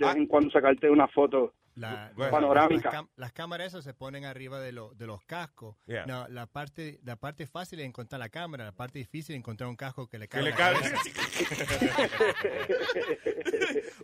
de 0.00 0.06
vez 0.06 0.16
en 0.16 0.26
cuando 0.26 0.50
sacarte 0.50 0.90
una 0.90 1.06
foto 1.08 1.54
La- 1.76 2.12
panorámica 2.30 2.90
Las, 2.92 3.04
las 3.16 3.32
cámaras 3.32 3.68
esas 3.68 3.84
se 3.84 3.94
ponen 3.94 4.24
arriba 4.24 4.60
de, 4.60 4.72
lo- 4.72 4.92
de 4.94 5.06
los 5.06 5.22
cascos. 5.22 5.76
Yeah. 5.86 6.04
No, 6.06 6.26
la 6.28 6.46
parte 6.46 6.98
la 7.04 7.16
parte 7.16 7.46
fácil 7.46 7.80
es 7.80 7.86
encontrar 7.86 8.18
la 8.18 8.28
cámara, 8.28 8.64
la 8.64 8.72
parte 8.72 8.98
difícil 8.98 9.34
es 9.34 9.38
encontrar 9.38 9.68
un 9.70 9.76
casco 9.76 10.08
que 10.08 10.18
le 10.18 10.26
Que 10.28 10.38
cabe. 10.38 10.44
le 10.44 10.50
la 10.50 10.56
cabe. 10.56 10.76
cabeza. 10.80 10.96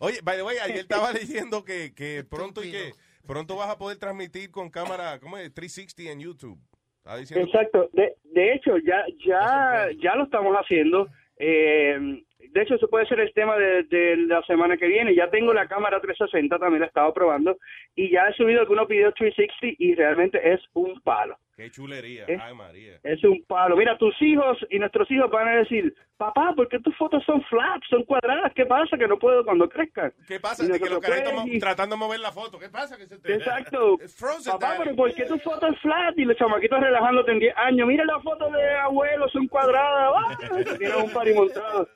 Oye, 0.01 0.21
by 0.23 0.37
the 0.37 0.43
way, 0.43 0.57
ayer 0.59 0.79
estaba 0.79 1.13
leyendo 1.13 1.65
que, 1.65 1.95
que 1.95 2.25
pronto 2.25 2.63
y 2.63 2.71
que 2.71 2.93
pronto 3.27 3.57
vas 3.57 3.71
a 3.71 3.79
poder 3.79 3.99
transmitir 3.99 4.51
con 4.51 4.71
cámara, 4.71 5.19
¿cómo 5.19 5.39
es? 5.39 5.53
360 5.53 6.13
en 6.13 6.21
YouTube. 6.21 6.59
Exacto. 7.07 7.89
De, 7.93 8.17
de 8.25 8.53
hecho, 8.55 8.77
ya 8.79 9.05
ya 9.25 9.89
ya 10.03 10.15
lo 10.17 10.25
estamos 10.25 10.55
haciendo. 10.57 11.09
Eh, 11.39 12.25
de 12.57 12.63
hecho, 12.63 12.77
eso 12.77 12.89
puede 12.89 13.05
ser 13.05 13.21
el 13.21 13.35
tema 13.35 13.55
de, 13.59 14.17
la 14.17 14.43
semana 14.45 14.79
que 14.79 14.87
viene. 14.87 15.15
Ya 15.15 15.29
tengo 15.29 15.53
la 15.53 15.69
cámara 15.69 16.01
360, 16.01 16.59
también 16.59 16.81
la 16.81 16.87
he 16.87 16.89
estado 16.89 17.13
probando. 17.13 17.59
Y 17.95 18.11
ya 18.11 18.29
he 18.29 18.33
subido 18.33 18.61
algunos 18.61 18.89
videos 18.89 19.13
360 19.13 19.77
y 19.79 19.95
realmente 19.95 20.41
es 20.55 20.63
un 20.73 20.99
palo. 21.03 21.37
Qué 21.57 21.71
chulería. 21.71 22.25
¿Eh? 22.29 22.39
Ay, 22.41 22.55
María. 22.55 23.01
Es 23.03 23.25
un 23.25 23.43
palo. 23.45 23.77
Mira, 23.77 23.97
tus 23.97 24.15
hijos 24.21 24.59
y 24.69 24.79
nuestros 24.79 25.11
hijos 25.11 25.31
van 25.31 25.49
a 25.49 25.57
decir, 25.57 25.95
papá, 26.19 26.53
¿por 26.55 26.69
qué 26.69 26.79
tus 26.81 26.95
fotos 26.99 27.25
son 27.25 27.43
flat, 27.45 27.81
son 27.89 28.05
cuadradas? 28.05 28.53
¿Qué 28.55 28.67
pasa? 28.67 28.99
Que 28.99 29.09
no 29.09 29.19
puedo 29.19 29.43
cuando 29.43 29.67
crezcan. 29.67 30.13
¿Qué 30.29 30.39
pasa? 30.39 30.65
De 30.67 30.79
que 30.79 30.91
los 30.91 31.01
y- 31.47 31.59
tratando 31.59 31.97
de 31.97 32.01
mover 32.01 32.21
la 32.21 32.31
foto. 32.31 32.59
¿Qué 32.59 32.69
pasa? 32.69 32.99
Que 32.99 33.07
se 33.07 33.19
te... 33.19 33.35
Exacto. 33.35 33.99
Es 34.03 34.15
frozen, 34.15 34.53
Papá, 34.53 34.73
daddy. 34.75 34.85
pero 34.85 34.97
¿por 34.97 35.15
qué 35.15 35.25
tu 35.25 35.39
foto 35.39 35.67
es 35.69 35.79
flat? 35.81 36.19
Y 36.19 36.27
los 36.27 36.37
chamaquitos 36.37 36.79
relajándote 36.79 37.33
en 37.33 37.39
10 37.39 37.55
años. 37.57 37.89
Mira 37.89 38.05
la 38.05 38.21
foto 38.21 38.51
de 38.51 38.75
abuelos, 38.77 39.33
son 39.33 39.49
cuadradas. 39.49 40.13
¡Ah! 40.15 40.37
Tienen 40.79 40.97
un 41.05 41.11
pari 41.11 41.33
montado. 41.33 41.89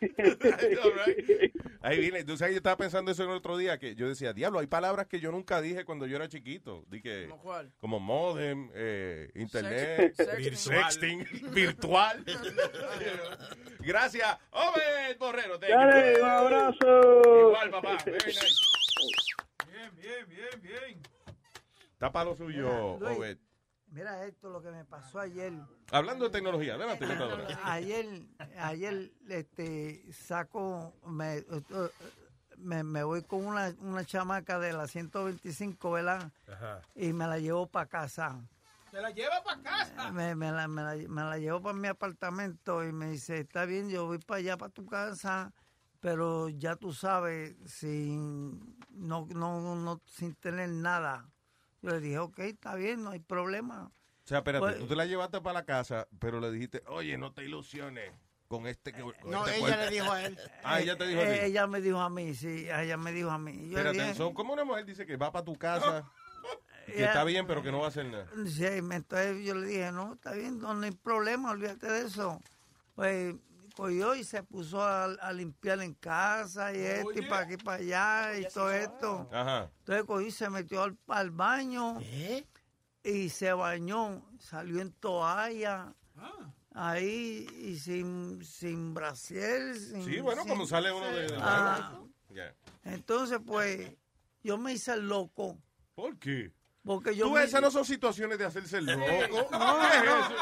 Ahí 1.82 1.98
viene. 2.00 2.24
Tú 2.24 2.36
sabes, 2.36 2.52
yo 2.54 2.58
estaba 2.58 2.76
pensando 2.76 3.10
eso 3.10 3.22
el 3.24 3.30
otro 3.30 3.56
día, 3.56 3.78
que 3.78 3.94
yo 3.94 4.08
decía, 4.08 4.32
diablo, 4.34 4.58
hay 4.58 4.66
palabras 4.66 5.06
que 5.06 5.20
yo 5.20 5.32
nunca 5.32 5.60
dije 5.62 5.84
cuando 5.84 6.06
yo 6.06 6.16
era 6.16 6.28
chiquito. 6.28 6.84
Dije, 6.88 7.26
¿Cómo 7.28 7.42
cuál? 7.42 7.70
como 7.80 7.98
modem, 8.00 8.68
eh, 8.74 8.89
internet, 9.34 10.14
Sexting. 10.16 10.56
sexting, 10.56 11.24
virtual. 11.54 12.24
Gracias. 13.80 14.38
Obed 14.52 15.18
Borrero. 15.18 15.58
thank 15.58 15.70
you. 15.70 15.76
Dale, 15.76 16.22
un 16.22 16.28
abrazo. 16.28 17.48
Igual, 17.48 17.70
papá. 17.70 17.96
Very 18.04 18.18
nice. 18.26 18.60
Bien, 19.70 19.90
bien, 19.96 20.26
bien, 20.28 20.60
bien. 20.62 21.02
Tapa 21.98 22.24
lo 22.24 22.34
suyo, 22.34 22.98
Luis. 23.00 23.18
Obed. 23.18 23.38
Mira 23.92 24.24
esto 24.24 24.50
lo 24.50 24.62
que 24.62 24.70
me 24.70 24.84
pasó 24.84 25.18
ayer. 25.18 25.52
Hablando 25.90 26.24
de 26.26 26.30
tecnología, 26.30 26.74
adelante, 26.74 27.04
computadora. 27.04 27.58
Ayer, 27.64 28.06
ayer 28.58 29.10
este, 29.28 30.04
saco, 30.12 30.94
me, 31.06 31.38
eh, 31.38 31.44
me, 32.58 32.84
me 32.84 33.02
voy 33.02 33.22
con 33.22 33.44
una, 33.44 33.74
una 33.80 34.04
chamaca 34.04 34.60
de 34.60 34.72
la 34.72 34.86
125, 34.86 35.90
¿verdad? 35.90 36.30
Ajá. 36.46 36.82
Y 36.94 37.12
me 37.12 37.26
la 37.26 37.38
llevo 37.40 37.66
para 37.66 37.86
casa. 37.86 38.40
¿Se 38.90 39.00
la 39.00 39.10
lleva 39.10 39.42
para 39.44 39.62
casa? 39.62 40.12
Me, 40.12 40.34
me 40.34 40.50
la, 40.50 40.66
me, 40.68 40.82
la, 40.82 40.94
me 41.08 41.22
la 41.22 41.38
llevo 41.38 41.60
para 41.62 41.74
mi 41.74 41.88
apartamento 41.88 42.84
y 42.84 42.92
me 42.92 43.10
dice, 43.10 43.38
está 43.40 43.64
bien, 43.64 43.88
yo 43.88 44.06
voy 44.06 44.18
para 44.18 44.38
allá, 44.38 44.56
para 44.56 44.72
tu 44.72 44.84
casa, 44.86 45.52
pero 46.00 46.48
ya 46.48 46.76
tú 46.76 46.92
sabes, 46.92 47.54
sin, 47.66 48.76
no, 48.90 49.26
no, 49.34 49.76
no, 49.76 50.00
sin 50.06 50.34
tener 50.34 50.68
nada. 50.70 51.28
Yo 51.82 51.90
le 51.90 52.00
dije, 52.00 52.18
ok, 52.18 52.38
está 52.40 52.74
bien, 52.74 53.02
no 53.04 53.10
hay 53.10 53.20
problema. 53.20 53.84
O 54.24 54.26
sea, 54.30 54.38
espérate, 54.38 54.64
Pues- 54.64 54.78
tú 54.78 54.86
te 54.86 54.96
la 54.96 55.06
llevaste 55.06 55.40
para 55.40 55.54
la 55.60 55.64
casa, 55.64 56.08
pero 56.18 56.40
le 56.40 56.50
dijiste, 56.50 56.82
oye, 56.86 57.16
no 57.16 57.32
te 57.32 57.44
ilusiones 57.44 58.12
con 58.48 58.66
este 58.66 58.92
que... 58.92 59.02
con 59.02 59.12
No, 59.30 59.46
este 59.46 59.58
ella 59.58 59.66
cuerpo". 59.66 59.84
le 59.84 59.90
dijo 59.90 60.12
a 60.12 60.24
él. 60.24 60.38
Ah, 60.64 60.80
ella 60.80 60.96
te 60.98 61.06
dijo 61.06 61.20
a 61.20 61.24
ti. 61.24 61.30
Ella 61.30 61.66
me 61.68 61.80
dijo 61.80 62.00
a 62.00 62.10
mí, 62.10 62.34
sí, 62.34 62.66
ella 62.68 62.96
me 62.96 63.12
dijo 63.12 63.30
a 63.30 63.38
mí. 63.38 63.52
Yo 63.70 63.78
Espérate, 63.78 63.98
dije, 64.02 64.14
son 64.14 64.34
como 64.34 64.52
una 64.52 64.64
mujer 64.64 64.84
dice 64.84 65.06
que 65.06 65.16
va 65.16 65.30
para 65.30 65.44
tu 65.44 65.54
casa, 65.56 66.04
que 66.86 66.98
Ya. 67.00 67.06
está 67.08 67.24
bien, 67.24 67.46
pero 67.46 67.62
que 67.62 67.70
no 67.72 67.78
va 67.80 67.86
a 67.86 67.88
hacer 67.88 68.06
nada. 68.06 68.26
Sí, 68.46 68.64
entonces 68.66 69.44
yo 69.44 69.54
le 69.54 69.66
dije, 69.66 69.92
no, 69.92 70.14
está 70.14 70.32
bien, 70.32 70.58
no, 70.58 70.74
no 70.74 70.84
hay 70.84 70.90
problema, 70.92 71.50
olvídate 71.50 71.90
de 71.90 72.06
eso. 72.06 72.40
Pues 72.94 73.34
cogió 73.76 74.14
y 74.14 74.24
se 74.24 74.42
puso 74.42 74.82
a, 74.82 75.04
a 75.04 75.32
limpiar 75.32 75.80
en 75.80 75.94
casa 75.94 76.74
y 76.74 76.78
esto 76.78 77.12
y 77.14 77.22
para 77.22 77.42
aquí 77.46 77.56
para 77.56 77.78
allá 77.78 78.38
y 78.38 78.46
todo 78.52 78.70
esto. 78.72 79.28
Ajá. 79.32 79.70
Entonces 79.78 80.04
cogí 80.04 80.26
y 80.26 80.30
se 80.32 80.50
metió 80.50 80.82
al, 80.82 80.98
al 81.08 81.30
baño 81.30 81.98
¿Eh? 82.00 82.44
y 83.04 83.28
se 83.30 83.52
bañó, 83.52 84.22
salió 84.38 84.80
en 84.80 84.92
toalla. 84.92 85.94
Ah. 86.16 86.52
Ahí 86.72 87.46
y 87.62 87.76
sin, 87.78 88.44
sin 88.44 88.92
brasier. 88.94 89.74
Sin, 89.76 90.04
Sí, 90.04 90.20
bueno, 90.20 90.42
sin- 90.42 90.50
como 90.50 90.66
sale 90.66 90.92
uno 90.92 91.06
de... 91.06 91.22
de- 91.28 91.38
Ah, 91.40 92.00
Ya. 92.30 92.54
entonces, 92.84 93.38
pues, 93.44 93.92
yo 94.42 94.58
me 94.58 94.72
hice 94.74 94.92
el 94.92 95.08
loco. 95.08 95.56
¿Por 95.94 96.18
qué? 96.18 96.52
Porque 96.84 97.14
yo 97.14 97.26
Tú, 97.26 97.32
me- 97.34 97.44
esas 97.44 97.60
no 97.60 97.70
son 97.70 97.84
situaciones 97.84 98.38
de 98.38 98.46
hacerse 98.46 98.78
el 98.78 98.86
loco. 98.86 99.00
No, 99.00 99.06
¿Qué 99.06 99.24
es 99.24 100.04
no, 100.04 100.18
eso? 100.18 100.34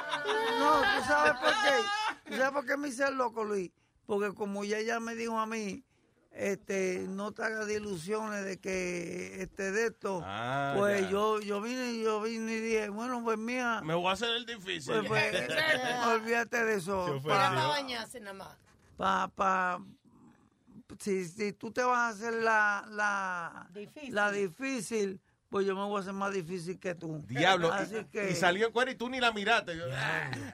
no, 0.59 0.81
¿tú 0.81 1.05
sabes 1.07 1.33
por 1.41 1.51
qué? 1.51 2.31
¿Tú 2.31 2.37
sabes 2.37 2.51
por 2.53 2.67
qué 2.67 2.77
me 2.77 2.89
hice 2.89 3.05
el 3.09 3.17
loco, 3.17 3.43
Luis? 3.45 3.71
Porque 4.07 4.33
como 4.35 4.63
ella 4.65 4.81
ya 4.81 5.01
me 5.01 5.15
dijo 5.17 5.39
a 5.39 5.47
mí, 5.47 5.83
este, 6.31 7.05
no 7.09 7.33
te 7.33 7.43
hagas 7.43 7.67
de 7.67 7.75
ilusiones 7.75 8.45
de 8.45 8.59
que 8.61 9.43
este 9.43 9.73
de 9.73 9.87
esto, 9.87 10.23
Ah, 10.25 10.75
pues 10.77 11.03
ya. 11.03 11.11
yo 11.11 11.41
yo 11.41 11.61
vine 11.61 11.99
yo 11.99 12.21
vine 12.23 12.53
y 12.53 12.61
dije, 12.61 12.89
bueno, 12.91 13.23
pues 13.25 13.37
mía, 13.39 13.81
Me 13.83 13.95
voy 13.95 14.07
a 14.09 14.13
hacer 14.13 14.29
el 14.31 14.47
difícil. 14.47 14.95
pues, 15.07 15.09
pues, 15.09 15.49
olvídate 16.07 16.65
de 16.65 16.75
eso. 16.77 17.21
Para 17.27 17.51
bañarse 17.67 18.21
nada 18.21 18.35
más. 18.35 18.57
Pa, 18.97 19.29
pa, 19.35 19.81
si, 21.01 21.25
si 21.27 21.53
tú 21.53 21.73
te 21.73 21.83
vas 21.83 21.99
a 21.99 22.09
hacer 22.11 22.35
la, 22.35 22.85
la, 22.91 23.69
Difícil. 23.73 24.15
la 24.15 24.31
difícil, 24.31 25.21
pues 25.51 25.67
yo 25.67 25.75
me 25.75 25.83
voy 25.85 25.97
a 25.97 26.01
hacer 26.01 26.13
más 26.13 26.33
difícil 26.33 26.79
que 26.79 26.95
tú. 26.95 27.23
Diablo. 27.27 27.73
Así 27.73 27.97
y, 27.97 28.05
que... 28.07 28.31
y 28.31 28.35
salió 28.35 28.67
en 28.67 28.73
cuero 28.73 28.91
y 28.91 28.95
tú 28.97 29.09
ni 29.09 29.19
la 29.21 29.33
miraste. 29.33 29.77
Yo- 29.77 29.87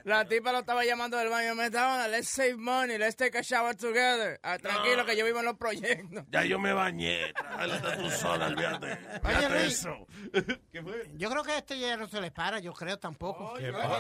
La 0.05 0.25
tipa 0.27 0.53
lo 0.53 0.59
estaba 0.61 0.85
llamando 0.85 1.17
del 1.17 1.29
baño. 1.29 1.55
Me 1.55 1.67
estaban, 1.67 2.11
let's 2.11 2.29
save 2.29 2.57
money, 2.57 2.97
let's 2.99 3.17
take 3.17 3.37
a 3.39 3.43
shower 3.43 3.75
together. 3.77 4.39
Ah, 4.43 4.59
tranquilo, 4.59 5.05
que 5.05 5.17
yo 5.17 5.25
vivo 5.25 5.41
en 5.41 5.47
los 5.47 5.57
proyectos. 5.57 6.25
Ya 6.31 6.45
yo 6.45 6.59
me 6.59 6.73
bañé. 6.73 7.33
Trágate 7.35 7.97
tú 8.03 8.11
sola, 8.11 8.47
olvídate. 8.47 8.99
Oye, 9.25 9.67
eso. 9.67 10.07
¿Qué 10.73 10.83
fue? 10.83 11.11
Yo 11.15 11.31
creo 11.31 11.43
que 11.43 11.53
a 11.53 11.59
este 11.59 11.79
ya 11.79 11.97
no 11.97 12.07
se 12.07 12.21
le 12.21 12.31
para, 12.31 12.59
yo 12.61 12.73
creo 12.73 12.99
tampoco. 12.99 13.55
¿Qué 13.55 13.73
pasa? 13.73 13.97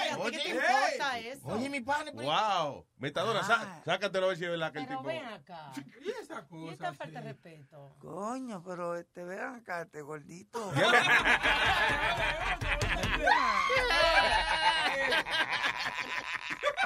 Ay, 0.00 0.10
¿a 0.10 0.16
ti 0.16 0.30
qué 0.30 0.38
te 0.38 0.48
importa 0.50 1.18
eso? 1.20 1.46
Oye, 1.48 1.68
mi 1.70 1.80
padre. 1.80 2.12
Wow. 2.12 2.86
Metadona, 2.98 3.42
sa- 3.44 3.82
sácatelo 3.84 4.26
a 4.26 4.28
ver 4.30 4.38
si 4.38 4.44
es 4.44 4.50
verdad 4.50 4.72
que 4.72 4.78
el 4.80 4.86
Pero 4.86 4.98
tipo... 4.98 5.08
ven 5.08 5.24
acá. 5.24 5.72
¿Y 6.04 6.10
esa 6.22 6.46
¿Y 6.50 6.68
esta 6.70 6.92
falta 6.92 7.20
de 7.20 7.32
respeto? 7.32 7.94
Coño, 7.98 8.62
pero 8.64 8.96
este, 8.96 9.24
vean 9.24 9.56
acá, 9.56 9.82
este 9.82 10.02
gordito. 10.18 10.72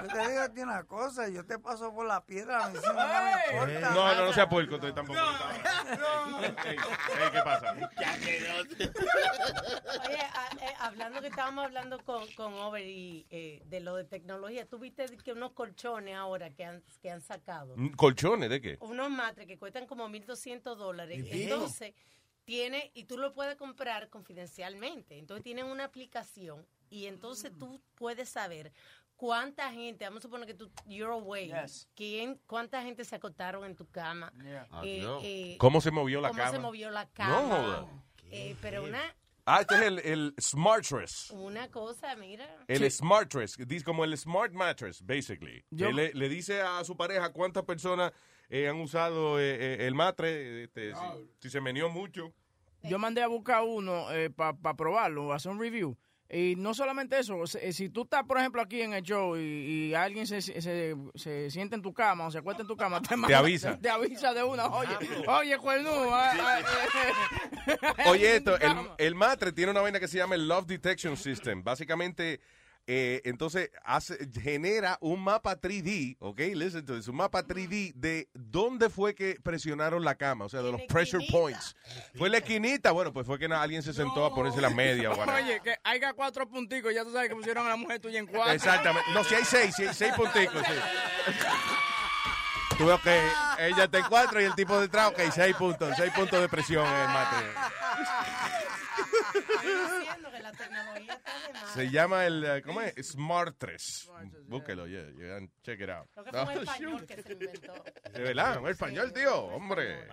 Yo 0.03 0.09
te 0.09 0.29
digo 0.29 0.41
a 0.43 0.49
ti 0.53 0.61
una 0.61 0.85
cosa, 0.85 1.29
yo 1.29 1.45
te 1.47 1.59
paso 1.59 1.95
por 1.95 2.07
la 2.07 2.25
piedra, 2.25 2.65
a 2.65 2.69
mí 2.71 2.79
sí 2.83 2.87
no 2.89 2.95
me 2.95 3.55
importa. 3.55 3.91
No, 3.95 4.15
no, 4.15 4.27
no 4.27 4.33
sea 4.33 4.49
puerco, 4.49 4.81
tú 4.81 4.93
tampoco. 4.93 5.19
Ey, 5.21 6.71
ey, 6.71 6.77
¿Qué 7.33 7.41
pasa? 7.45 7.73
Oye, 7.75 7.89
a- 10.35 10.49
eh, 10.61 10.75
hablando 10.81 11.21
que 11.21 11.29
estábamos 11.29 11.65
hablando 11.67 12.03
con, 12.05 12.27
con 12.33 12.53
Over 12.55 12.85
y 12.85 13.27
eh, 13.31 13.63
de 13.67 13.81
lo 13.81 13.95
de 13.95 14.05
tecnología, 14.05 14.67
¿tú 14.67 14.79
viste 14.79 15.05
que 15.19 15.33
unos 15.33 15.53
colchones 15.53 16.17
ahora 16.17 16.51
que 16.51 16.65
han, 16.65 16.83
que 17.01 17.11
han 17.11 17.21
sacado? 17.21 17.75
Mm, 17.77 17.91
¿Colchones 17.93 18.51
de 18.51 18.61
qué? 18.61 18.77
Unos 18.81 19.09
matres 19.11 19.47
que 19.47 19.57
cuestan 19.59 19.87
como 19.87 20.09
1.200 20.09 20.77
dólares. 20.77 21.19
¿Y 21.19 21.23
bien? 21.23 21.49
Tiene, 22.45 22.91
y 22.95 23.05
tú 23.05 23.19
lo 23.19 23.33
puedes 23.33 23.57
comprar 23.57 24.09
confidencialmente. 24.09 25.19
Entonces, 25.19 25.45
tienen 25.45 25.67
una 25.67 25.85
aplicación 25.85 26.67
y 26.91 27.07
entonces 27.07 27.53
tú 27.59 27.81
puedes 27.95 28.29
saber 28.29 28.73
cuánta 29.17 29.71
gente, 29.73 30.05
vamos 30.05 30.19
a 30.19 30.23
suponer 30.23 30.47
que 30.49 30.55
tú, 30.55 30.71
you're 30.87 31.13
away, 31.13 31.53
quién, 31.95 32.41
cuánta 32.47 32.83
gente 32.83 33.05
se 33.05 33.15
acostaron 33.15 33.65
en 33.65 33.77
tu 33.77 33.87
cama. 33.89 34.33
eh, 34.83 35.07
eh, 35.23 35.57
¿Cómo 35.59 35.81
se 35.81 35.93
movió 35.93 36.21
la 36.21 36.29
cómo 36.29 36.41
cama? 36.41 36.51
se 36.53 36.59
movió 36.59 36.91
la 36.91 37.05
No 37.05 37.11
cama. 37.13 37.41
joda. 37.57 37.87
Eh, 38.31 38.57
pero 38.61 38.83
una, 38.85 39.01
Ah, 39.45 39.61
este 39.63 39.75
es 39.75 39.83
el, 39.83 39.99
el 40.01 40.35
Smart 40.41 40.85
Dress. 40.87 41.31
una 41.31 41.69
cosa, 41.69 42.15
mira. 42.17 42.65
El 42.69 42.89
Smart 42.91 43.33
Dress, 43.33 43.57
dice 43.67 43.85
como 43.85 44.05
el 44.05 44.17
Smart 44.17 44.53
Mattress, 44.53 45.01
basically. 45.05 45.65
Yo- 45.71 45.91
le, 45.91 46.13
le 46.15 46.29
dice 46.29 46.61
a 46.61 46.83
su 46.85 46.97
pareja 46.97 47.33
cuántas 47.33 47.65
personas 47.65 48.13
eh, 48.53 48.69
han 48.69 48.81
usado 48.81 49.41
eh, 49.41 49.57
eh, 49.59 49.87
el 49.87 49.95
matre, 49.95 50.65
este, 50.65 50.95
si, 50.95 51.01
si 51.41 51.51
se 51.51 51.61
menió 51.61 51.89
mucho. 51.89 52.33
Yo 52.83 52.99
mandé 52.99 53.23
a 53.23 53.27
buscar 53.29 53.63
uno 53.65 54.07
para 54.37 54.75
probarlo, 54.77 55.33
hacer 55.33 55.51
un 55.53 55.59
review. 55.59 55.97
Y 56.35 56.55
no 56.57 56.73
solamente 56.73 57.19
eso, 57.19 57.47
se- 57.47 57.73
si 57.75 57.91
tú 57.91 58.03
estás, 58.05 58.25
por 58.25 58.39
ejemplo, 58.39 58.63
aquí 58.63 58.81
en 58.81 58.95
el 58.95 59.03
show 59.03 59.37
y, 59.37 59.41
y 59.91 59.95
alguien 59.95 60.27
se, 60.27 60.41
se, 60.41 60.97
se 61.15 61.51
sienta 61.51 61.77
en 61.77 61.83
tu 61.83 61.93
cama 61.93 62.27
o 62.27 62.31
se 62.31 62.39
acuesta 62.39 62.63
en 62.63 62.69
tu 62.69 62.75
cama, 62.77 63.03
te, 63.03 63.35
avisa. 63.35 63.79
Te, 63.79 63.91
avisa 63.91 64.33
de 64.33 64.43
una, 64.43 64.67
oye, 64.67 64.97
oye, 65.29 65.59
cuernudo. 65.59 66.09
ah, 66.11 66.61
Oye, 68.07 68.37
esto, 68.37 68.59
el, 68.59 68.73
el 68.99 69.15
matre 69.15 69.53
tiene 69.53 69.73
una 69.73 69.81
vaina 69.83 70.01
que 70.01 70.09
se 70.09 70.19
llama 70.19 70.35
el 70.35 70.49
Love 70.49 70.67
Detection 70.67 71.17
System. 71.17 71.63
Básicamente, 71.63 72.41
eh, 72.87 73.21
entonces 73.25 73.71
hace, 73.85 74.19
genera 74.41 74.99
un 75.01 75.23
mapa 75.23 75.61
3D, 75.61 76.17
¿ok? 76.19 76.39
Listen 76.55 76.85
to 76.85 76.97
this, 76.97 77.09
un 77.09 77.17
mapa 77.17 77.45
3D 77.45 77.93
de 77.95 78.29
dónde 78.35 78.91
fue 78.91 79.15
que 79.15 79.39
presionaron 79.43 80.05
la 80.05 80.17
cama, 80.17 80.47
o 80.47 80.49
sea, 80.49 80.63
de 80.63 80.73
los 80.73 80.83
pressure 80.83 81.25
points. 81.31 81.77
Fue 82.17 82.29
la 82.29 82.39
esquinita, 82.39 82.91
bueno, 82.91 83.13
pues 83.13 83.27
fue 83.27 83.39
que 83.39 83.49
na- 83.49 83.63
alguien 83.63 83.83
se 83.83 83.93
sentó 83.93 84.25
a 84.25 84.35
ponerse 84.35 84.61
la 84.61 84.71
media. 84.71 85.11
o. 85.13 85.33
Oye, 85.33 85.61
que 85.63 85.77
haya 85.85 86.13
cuatro 86.13 86.49
punticos, 86.49 86.93
ya 86.93 87.05
tú 87.05 87.13
sabes 87.13 87.29
que 87.29 87.37
pusieron 87.37 87.67
a 87.67 87.71
la 87.71 87.77
mujer 87.77 88.01
tuya 88.01 88.19
en 88.19 88.27
cuatro. 88.27 88.53
Exactamente. 88.53 89.09
No, 89.13 89.23
si 89.25 89.35
hay 89.35 89.45
seis, 89.45 89.75
si 89.77 89.87
hay 89.87 89.95
seis 89.95 90.13
punticos, 90.15 90.63
sí. 90.67 90.73
Tú 92.79 92.87
ves 92.87 93.01
que 93.03 93.17
ella 93.67 93.85
está 93.85 93.99
en 93.99 94.05
cuatro 94.09 94.41
y 94.41 94.45
el 94.45 94.55
tipo 94.55 94.81
detrás, 94.81 95.09
ok, 95.11 95.21
seis 95.33 95.55
puntos, 95.55 95.95
seis 95.97 96.11
puntos 96.13 96.41
de 96.41 96.49
presión 96.49 96.87
en 96.87 97.01
el 97.03 97.09
la 100.43 100.53
tecnología 100.53 101.15
está 101.15 101.47
de 101.47 101.53
más. 101.55 101.73
Se 101.75 101.91
llama 101.91 102.27
el, 102.27 102.45
eh, 102.45 102.63
¿cómo 102.63 102.81
es? 102.81 102.95
Smart 103.07 103.57
3. 103.59 104.11
Búsquelo, 104.47 104.87
yeah, 104.87 105.09
yeah, 105.17 105.39
check 105.63 105.81
it 105.81 105.89
out. 105.91 106.09
Creo 106.13 106.25
que 106.25 106.31
fue 106.33 106.57
un 106.57 106.63
español 106.63 107.07
que 107.07 107.23
se 107.23 107.33
inventó. 107.33 107.85
De 108.13 108.21
verdad, 108.23 108.59
un 108.59 108.69
español, 108.69 109.13
tío, 109.13 109.45
hombre. 109.47 110.07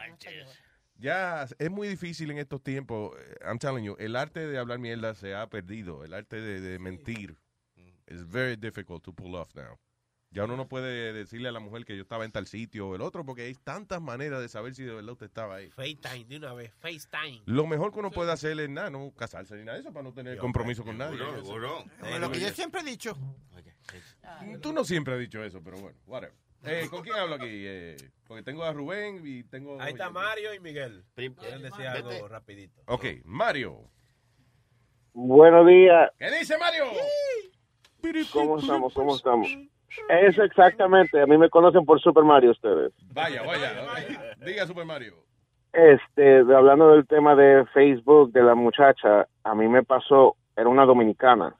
Ya 0.95 1.47
es 1.57 1.71
muy 1.71 1.87
difícil 1.87 2.29
en 2.31 2.39
estos 2.39 2.61
tiempos. 2.61 3.17
eh, 3.19 3.35
I'm 3.45 3.57
telling 3.57 3.83
you, 3.85 3.95
el 3.99 4.15
arte 4.15 4.45
de 4.47 4.57
hablar 4.57 4.79
mierda 4.79 5.15
se 5.15 5.33
ha 5.33 5.47
perdido. 5.47 6.03
El 6.03 6.13
arte 6.13 6.41
de, 6.41 6.59
de 6.59 6.79
mentir. 6.79 7.37
It's 8.07 8.23
very 8.27 8.55
difficult 8.55 9.03
to 9.03 9.13
pull 9.13 9.35
off 9.35 9.53
now. 9.55 9.77
Ya 10.31 10.43
uno 10.43 10.55
no 10.55 10.67
puede 10.67 11.11
decirle 11.11 11.49
a 11.49 11.51
la 11.51 11.59
mujer 11.59 11.85
que 11.85 11.95
yo 11.95 12.03
estaba 12.03 12.23
en 12.23 12.31
tal 12.31 12.45
sitio 12.45 12.89
o 12.89 12.95
el 12.95 13.01
otro 13.01 13.25
porque 13.25 13.43
hay 13.43 13.55
tantas 13.55 13.99
maneras 13.99 14.41
de 14.41 14.47
saber 14.47 14.75
si 14.75 14.83
de 14.83 14.93
verdad 14.93 15.13
usted 15.13 15.25
estaba 15.25 15.55
ahí. 15.55 15.69
FaceTime, 15.71 16.25
de 16.25 16.37
una 16.37 16.53
vez, 16.53 16.71
FaceTime. 16.79 17.41
Lo 17.45 17.65
mejor 17.65 17.91
que 17.91 17.99
uno 17.99 18.11
puede 18.11 18.31
hacer 18.31 18.59
es 18.59 18.69
nada, 18.69 18.91
no 18.91 19.11
casarse 19.17 19.55
ni 19.55 19.63
nada 19.63 19.77
de 19.77 19.81
eso 19.81 19.91
para 19.91 20.03
no 20.03 20.13
tener 20.13 20.37
compromiso 20.37 20.83
con 20.83 20.99
nadie. 20.99 21.17
seguro, 21.17 21.43
seguro. 21.43 21.83
Como 21.99 22.19
lo 22.19 22.31
que 22.31 22.39
yo 22.39 22.49
siempre 22.49 22.81
he 22.81 22.83
dicho. 22.83 23.17
Tú 24.61 24.71
no 24.71 24.83
siempre 24.83 25.15
has 25.15 25.19
dicho 25.19 25.43
eso, 25.43 25.63
pero 25.63 25.77
bueno, 25.79 25.97
whatever. 26.05 26.35
Eh, 26.63 26.87
¿Con 26.89 27.01
quién 27.01 27.15
hablo 27.15 27.35
aquí? 27.35 27.47
Eh, 27.47 27.95
porque 28.27 28.43
tengo 28.43 28.63
a 28.63 28.73
Rubén 28.73 29.21
y 29.25 29.43
tengo... 29.43 29.81
Ahí 29.81 29.93
está 29.93 30.09
Mario 30.09 30.53
y 30.53 30.59
Miguel. 30.59 31.05
Quieren 31.15 31.63
decir 31.63 31.87
algo 31.87 32.27
rapidito. 32.27 32.81
Ok, 32.85 33.05
Mario. 33.23 33.89
Buenos 35.13 35.65
días. 35.65 36.11
¿Qué 36.19 36.29
dice 36.37 36.57
Mario? 36.57 36.85
¿Cómo 38.31 38.59
estamos? 38.59 38.93
¿Cómo 38.93 39.15
estamos? 39.15 39.47
Eso 40.09 40.43
exactamente. 40.43 41.21
A 41.21 41.25
mí 41.25 41.37
me 41.37 41.49
conocen 41.49 41.85
por 41.85 41.99
Super 41.99 42.23
Mario 42.23 42.51
ustedes. 42.51 42.93
Vaya, 43.13 43.43
vaya. 43.43 43.71
Diga 44.45 44.65
Super 44.65 44.85
Mario. 44.85 45.13
Este, 45.71 46.39
hablando 46.39 46.91
del 46.91 47.07
tema 47.07 47.35
de 47.35 47.65
Facebook 47.73 48.31
de 48.31 48.41
la 48.41 48.55
muchacha, 48.55 49.27
a 49.43 49.55
mí 49.55 49.67
me 49.67 49.83
pasó, 49.83 50.35
era 50.55 50.67
una 50.69 50.85
dominicana. 50.85 51.55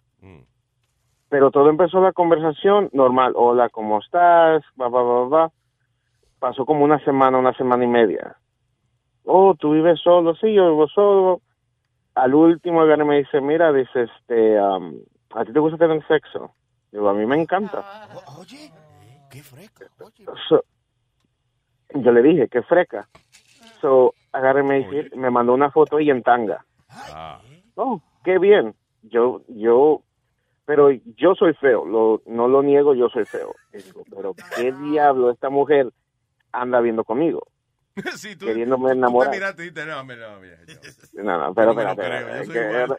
Pero 1.29 1.51
todo 1.51 1.69
empezó 1.69 2.01
la 2.01 2.11
conversación 2.11 2.89
normal. 2.91 3.33
Hola, 3.35 3.69
¿cómo 3.69 3.99
estás? 3.99 4.63
Va, 4.81 4.87
va, 4.89 5.03
va, 5.03 5.27
va. 5.27 5.51
pasó 6.39 6.65
como 6.65 6.83
una 6.83 6.97
semana, 7.05 7.37
una 7.37 7.53
semana 7.53 7.83
y 7.83 7.87
media. 7.87 8.35
Oh, 9.25 9.53
¿tú 9.53 9.73
vives 9.73 9.99
solo? 10.01 10.33
Sí, 10.35 10.51
yo 10.53 10.71
vivo 10.71 10.87
solo. 10.87 11.41
Al 12.15 12.33
último 12.33 12.83
y 12.83 12.97
me 13.05 13.19
dice, 13.19 13.41
mira, 13.41 13.71
dice, 13.71 14.03
este, 14.03 14.59
um, 14.59 14.95
¿a 15.35 15.45
ti 15.45 15.53
te 15.53 15.59
gusta 15.59 15.77
tener 15.77 16.05
sexo? 16.07 16.51
Digo, 16.91 17.09
a 17.09 17.13
mí 17.13 17.25
me 17.25 17.41
encanta. 17.41 17.85
Oye, 18.39 18.71
qué 19.31 19.43
fresco. 19.43 19.83
Oye. 19.99 20.25
So, 20.47 20.63
yo 21.95 22.11
le 22.11 22.21
dije, 22.21 22.47
qué 22.47 22.61
freca. 22.63 23.07
So, 23.81 24.15
agarré 24.31 24.61
y 24.61 24.63
me, 25.17 25.29
mandó 25.31 25.53
una 25.53 25.71
foto 25.71 25.99
y 25.99 26.09
en 26.09 26.23
tanga. 26.23 26.65
Oh, 27.75 28.01
qué 28.23 28.39
bien. 28.39 28.75
Yo, 29.01 29.41
yo, 29.47 30.03
pero 30.65 30.89
yo 30.91 31.33
soy 31.35 31.53
feo, 31.53 31.85
lo, 31.85 32.21
no 32.25 32.47
lo 32.47 32.61
niego, 32.61 32.93
yo 32.93 33.09
soy 33.09 33.25
feo. 33.25 33.55
Y 33.71 33.81
digo, 33.81 34.03
pero 34.09 34.35
qué 34.55 34.71
diablo 34.73 35.31
esta 35.31 35.49
mujer 35.49 35.89
anda 36.51 36.81
viendo 36.81 37.03
conmigo, 37.05 37.43
Sí, 38.17 38.35
tú, 38.35 38.45
queriéndome 38.45 38.89
tú 38.89 38.93
te 38.93 38.97
enamorar. 38.97 39.33
miraste 39.33 39.61
y 39.63 39.69
dijiste, 39.69 39.85
no, 39.85 39.95
no, 39.95 40.03
mira, 40.03 40.57
yo- 40.67 41.23
No, 41.23 41.37
no, 41.39 41.53
pero 41.53 41.73
No 41.73 41.79
espérate, 41.91 42.01
creo, 42.01 42.27
yo 42.37 42.45
soy 42.45 42.57
igual. 42.57 42.97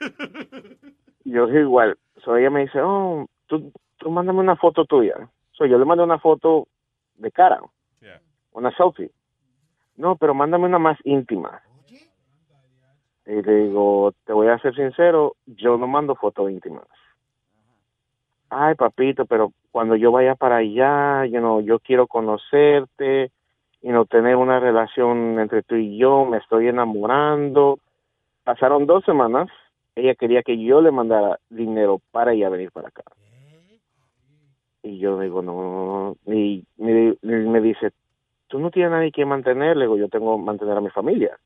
yo 1.24 1.46
soy 1.48 1.58
igual. 1.58 1.98
So, 2.24 2.36
ella 2.36 2.50
me 2.50 2.60
dice, 2.62 2.80
oh, 2.80 3.26
tú, 3.50 3.72
tú 3.98 4.10
mándame 4.10 4.38
una 4.38 4.56
foto 4.56 4.84
tuya. 4.84 5.28
So, 5.50 5.66
yo 5.66 5.78
le 5.78 5.84
mandé 5.84 6.04
una 6.04 6.18
foto 6.18 6.68
de 7.16 7.30
cara, 7.30 7.60
una 8.52 8.74
selfie. 8.76 9.10
No, 9.96 10.16
pero 10.16 10.32
mándame 10.32 10.64
una 10.66 10.78
más 10.78 10.98
íntima. 11.04 11.60
Y 13.26 13.42
le 13.42 13.54
digo, 13.66 14.14
te 14.24 14.32
voy 14.32 14.48
a 14.48 14.58
ser 14.58 14.74
sincero, 14.74 15.34
yo 15.46 15.76
no 15.76 15.86
mando 15.86 16.14
fotos 16.14 16.50
íntimas. 16.50 16.86
Ay, 18.48 18.74
papito, 18.74 19.26
pero 19.26 19.52
cuando 19.70 19.94
yo 19.96 20.10
vaya 20.10 20.34
para 20.34 20.56
allá, 20.56 21.26
you 21.26 21.38
know, 21.38 21.60
yo 21.60 21.78
quiero 21.78 22.06
conocerte 22.06 23.30
y 23.82 23.88
no 23.90 24.06
tener 24.06 24.36
una 24.36 24.58
relación 24.58 25.38
entre 25.38 25.62
tú 25.62 25.76
y 25.76 25.98
yo, 25.98 26.24
me 26.24 26.38
estoy 26.38 26.68
enamorando. 26.68 27.78
Pasaron 28.42 28.86
dos 28.86 29.04
semanas, 29.04 29.48
ella 29.94 30.14
quería 30.14 30.42
que 30.42 30.58
yo 30.58 30.80
le 30.80 30.90
mandara 30.90 31.38
dinero 31.50 32.00
para 32.10 32.32
ella 32.32 32.48
venir 32.48 32.72
para 32.72 32.88
acá. 32.88 33.02
Y 34.82 34.98
yo 34.98 35.18
digo, 35.20 35.42
no, 35.42 35.52
no, 35.54 36.16
no. 36.26 36.32
Y 36.34 36.66
me, 36.76 37.16
me 37.22 37.60
dice, 37.60 37.92
tú 38.48 38.58
no 38.58 38.70
tienes 38.70 38.90
nadie 38.92 39.12
que 39.12 39.24
mantener. 39.24 39.76
Le 39.76 39.84
digo, 39.84 39.96
yo 39.96 40.08
tengo 40.08 40.36
que 40.36 40.42
mantener 40.42 40.76
a 40.76 40.80
mi 40.80 40.90
familia. 40.90 41.38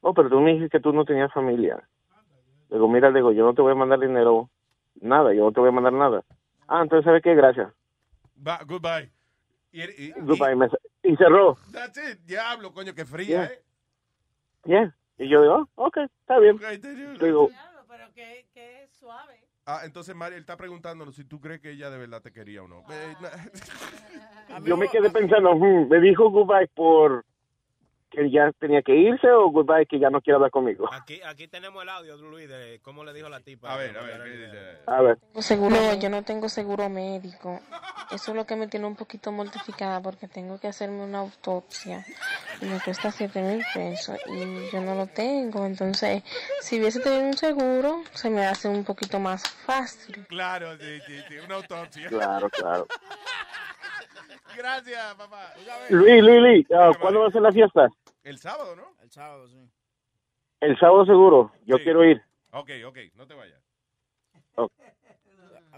Oh, 0.00 0.14
pero 0.14 0.28
tú 0.30 0.40
me 0.40 0.52
dijiste 0.52 0.78
que 0.78 0.82
tú 0.82 0.92
no 0.92 1.04
tenías 1.04 1.32
familia. 1.32 1.76
Le 2.70 2.76
digo, 2.76 2.88
mira, 2.88 3.10
le 3.10 3.18
digo, 3.18 3.32
yo 3.32 3.44
no 3.44 3.54
te 3.54 3.62
voy 3.62 3.72
a 3.72 3.74
mandar 3.74 3.98
dinero, 3.98 4.48
nada, 5.00 5.32
yo 5.34 5.44
no 5.44 5.52
te 5.52 5.60
voy 5.60 5.70
a 5.70 5.72
mandar 5.72 5.92
nada. 5.92 6.22
Ah, 6.68 6.82
entonces, 6.82 7.04
¿sabes 7.04 7.22
qué? 7.22 7.34
Gracias. 7.34 7.72
Goodbye. 8.66 9.10
Y, 9.72 9.82
y- 9.82 9.86
y- 10.08 10.12
Goodbye. 10.20 10.54
Me- 10.54 10.68
y 11.02 11.16
cerró. 11.16 11.56
That's 11.72 11.98
it. 11.98 12.18
Diablo, 12.26 12.72
coño, 12.72 12.94
qué 12.94 13.04
fría, 13.04 13.26
Yeah. 13.26 13.44
¿eh? 13.44 13.62
Yeah. 14.64 14.94
Y 15.18 15.28
yo 15.28 15.42
digo, 15.42 15.68
oh, 15.74 15.86
ok, 15.86 15.96
está 16.20 16.38
bien. 16.38 16.58
Digo, 16.58 17.50
Pero 17.88 18.12
que, 18.14 18.46
que 18.52 18.84
es 18.84 18.90
suave. 18.92 19.47
Ah, 19.70 19.82
entonces 19.84 20.16
María, 20.16 20.36
él 20.36 20.40
está 20.40 20.56
preguntándonos 20.56 21.14
si 21.14 21.24
tú 21.24 21.42
crees 21.42 21.60
que 21.60 21.72
ella 21.72 21.90
de 21.90 21.98
verdad 21.98 22.22
te 22.22 22.32
quería 22.32 22.62
o 22.62 22.68
no. 22.68 22.84
Eh, 22.90 23.14
na- 23.20 24.60
yo 24.64 24.78
me 24.78 24.88
quedé 24.88 25.10
pensando, 25.10 25.54
hmm, 25.54 25.90
me 25.90 26.00
dijo 26.00 26.30
goodbye 26.30 26.68
por 26.68 27.26
que 28.10 28.30
ya 28.30 28.50
tenía 28.58 28.82
que 28.82 28.94
irse 28.94 29.30
o 29.30 29.50
goodbye 29.50 29.86
que 29.86 29.98
ya 29.98 30.10
no 30.10 30.20
quiere 30.20 30.36
hablar 30.36 30.50
conmigo. 30.50 30.88
Aquí, 30.92 31.20
aquí 31.22 31.48
tenemos 31.48 31.82
el 31.82 31.88
audio, 31.88 32.16
Luis, 32.16 32.48
de 32.48 32.80
cómo 32.82 33.04
le 33.04 33.12
dijo 33.12 33.28
la 33.28 33.40
tipa. 33.40 33.72
A 33.72 33.76
ver, 33.76 33.96
a 34.86 35.00
ver. 35.02 35.18
Seguro, 35.38 35.76
no, 35.76 35.94
yo 35.98 36.08
no 36.08 36.22
tengo 36.22 36.48
seguro 36.48 36.88
médico. 36.88 37.60
Eso 38.10 38.30
es 38.30 38.36
lo 38.36 38.46
que 38.46 38.56
me 38.56 38.68
tiene 38.68 38.86
un 38.86 38.96
poquito 38.96 39.30
mortificada 39.30 40.00
porque 40.00 40.28
tengo 40.28 40.58
que 40.58 40.68
hacerme 40.68 41.02
una 41.02 41.18
autopsia 41.18 42.04
y 42.60 42.64
me 42.64 42.80
cuesta 42.80 43.10
7 43.10 43.42
mil 43.42 43.64
pesos 43.74 44.18
y 44.26 44.70
yo 44.70 44.80
no 44.80 44.94
lo 44.94 45.06
tengo. 45.06 45.66
Entonces, 45.66 46.22
si 46.60 46.78
hubiese 46.80 47.00
tenido 47.00 47.22
un 47.22 47.36
seguro, 47.36 48.02
se 48.14 48.30
me 48.30 48.46
hace 48.46 48.68
un 48.68 48.84
poquito 48.84 49.18
más 49.18 49.46
fácil. 49.48 50.26
Claro, 50.28 50.76
sí, 50.78 51.00
sí, 51.06 51.20
sí, 51.28 51.38
una 51.38 51.56
autopsia. 51.56 52.08
Claro, 52.08 52.48
claro. 52.48 52.86
Gracias, 54.56 55.14
papá. 55.14 55.54
Luis, 55.90 56.22
Luis, 56.22 56.40
Luis, 56.40 56.66
ah, 56.72 56.92
¿cuándo 57.00 57.20
va 57.20 57.28
a 57.28 57.30
ser 57.30 57.42
la 57.42 57.52
fiesta? 57.52 57.88
El 58.22 58.38
sábado, 58.38 58.76
¿no? 58.76 58.94
El 59.02 59.10
sábado, 59.10 59.48
sí. 59.48 59.70
El 60.60 60.78
sábado 60.78 61.06
seguro. 61.06 61.52
Yo 61.64 61.78
quiero 61.78 62.04
ir. 62.04 62.20
Ok, 62.50 62.70
ok, 62.86 62.98
no 63.14 63.26
te 63.26 63.34
vayas. 63.34 63.62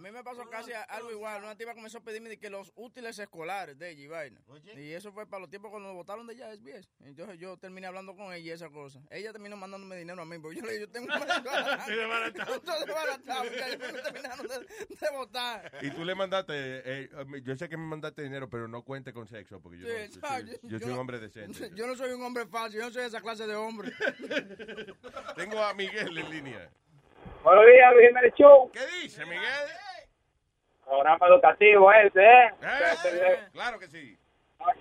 A 0.00 0.02
mí 0.02 0.10
me 0.10 0.24
pasó 0.24 0.48
casi 0.48 0.72
algo 0.88 1.10
igual. 1.10 1.44
Una 1.44 1.54
tipa 1.58 1.74
comenzó 1.74 1.98
a 1.98 2.00
pedirme 2.00 2.30
de 2.30 2.38
que 2.38 2.48
los 2.48 2.72
útiles 2.74 3.18
escolares 3.18 3.78
de 3.78 3.90
ella 3.90 4.00
y 4.02 4.06
vaina. 4.06 4.40
Y 4.74 4.92
eso 4.92 5.12
fue 5.12 5.26
para 5.26 5.40
los 5.42 5.50
tiempos 5.50 5.70
cuando 5.70 5.88
nos 5.88 5.96
votaron 5.96 6.26
de 6.26 6.32
ella 6.32 6.50
SBS. 6.56 6.88
Entonces 7.04 7.38
yo 7.38 7.58
terminé 7.58 7.86
hablando 7.86 8.16
con 8.16 8.32
ella 8.32 8.38
y 8.38 8.50
esa 8.50 8.70
cosa. 8.70 8.98
Ella 9.10 9.30
terminó 9.32 9.58
mandándome 9.58 9.98
dinero 9.98 10.22
a 10.22 10.24
mí, 10.24 10.38
porque 10.38 10.56
yo 10.56 10.62
le 10.64 10.72
dije, 10.72 10.80
yo 10.86 10.88
tengo 10.90 11.12
un 11.12 11.20
Sí, 11.86 11.92
desbaratado. 11.92 12.54
Estoy 12.54 12.78
desbaratado, 12.86 13.44
ya 13.44 13.68
yo 13.68 13.78
me 13.92 14.00
terminaron 14.00 14.46
de, 14.48 14.58
de 14.58 15.10
votar. 15.14 15.70
Y 15.82 15.90
tú 15.90 16.02
le 16.02 16.14
mandaste, 16.14 16.54
eh, 16.56 17.10
yo 17.42 17.54
sé 17.56 17.68
que 17.68 17.76
me 17.76 17.84
mandaste 17.84 18.22
dinero, 18.22 18.48
pero 18.48 18.68
no 18.68 18.82
cuente 18.82 19.12
con 19.12 19.26
sexo, 19.28 19.60
porque 19.60 19.80
yo, 19.80 19.86
Sí, 19.86 19.92
no- 19.92 19.98
exacto. 19.98 20.52
yo, 20.62 20.68
yo 20.70 20.78
soy 20.78 20.92
un 20.92 20.98
hombre 20.98 21.18
decente. 21.20 21.70
Yo 21.74 21.86
no 21.86 21.94
soy 21.94 22.10
un 22.12 22.22
hombre 22.22 22.46
fácil, 22.46 22.80
yo 22.80 22.86
no 22.86 22.90
soy 22.90 23.02
esa 23.04 23.20
clase 23.20 23.46
de 23.46 23.54
hombre. 23.54 23.92
Tengo 25.36 25.62
a 25.62 25.74
Miguel 25.74 26.16
en 26.16 26.30
línea. 26.30 26.70
Buenos 27.42 27.64
días, 27.66 27.92
Luis 27.94 28.06
Jiménez 28.08 28.34
Show. 28.38 28.70
¿Qué 28.72 28.80
dice, 29.02 29.24
Miguel? 29.24 29.42
Programa 30.90 31.26
educativo 31.28 31.92
ese, 31.92 32.20
¿eh? 32.20 32.50
Claro 33.52 33.78
que 33.78 33.86
sí. 33.86 34.18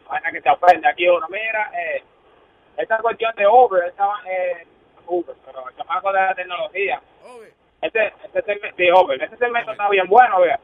Vaina 0.10 0.32
que 0.32 0.42
se 0.42 0.50
aprende 0.50 0.88
aquí 0.90 1.08
uno. 1.08 1.28
Mira, 1.30 1.72
eh, 1.80 2.04
esta 2.78 2.98
cuestión 2.98 3.32
de 3.36 3.46
Uber, 3.48 3.84
esta, 3.88 4.08
eh, 4.28 4.66
Uber, 5.06 5.36
pero 5.46 5.70
el 5.70 5.76
chamaco 5.76 6.12
de 6.12 6.20
la 6.20 6.34
tecnología. 6.36 7.02
Este, 7.82 8.08
este 8.26 8.42
segmento, 8.42 8.76
sí, 8.76 8.92
Uber, 8.92 9.22
este 9.24 9.38
segmento 9.38 9.72
está 9.72 9.88
bien 9.90 10.08
bueno, 10.08 10.42
vea. 10.42 10.60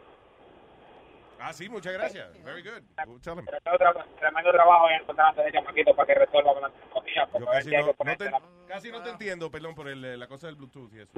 Ah, 1.40 1.54
sí, 1.54 1.70
muchas 1.70 1.94
gracias. 1.94 2.44
Very 2.44 2.64
good. 2.64 2.82
We'll 3.06 3.22
tell 3.22 3.34
him. 3.38 3.46
Tremendo, 3.46 3.78
tra- 3.78 4.06
tremendo 4.20 4.52
trabajo 4.52 4.90
en 4.90 4.96
encontrar 5.02 5.38
a 5.38 5.42
ese 5.44 5.52
chamaquito 5.52 5.96
para 5.96 6.08
que 6.08 6.16
resuelva 6.16 6.54
con 6.54 6.62
la 6.64 6.70
tecnología. 6.72 7.28
porque 7.32 7.46
Yo 7.46 7.52
casi 7.52 7.70
no, 7.72 8.18
te, 8.18 8.32
la- 8.32 8.42
casi 8.68 8.92
no 8.92 9.04
te 9.04 9.10
entiendo, 9.12 9.52
perdón, 9.52 9.76
por 9.76 9.88
el, 9.88 10.04
eh, 10.04 10.18
la 10.18 10.28
cosa 10.28 10.48
del 10.48 10.56
Bluetooth 10.56 10.92
y 10.94 11.02
eso. 11.02 11.12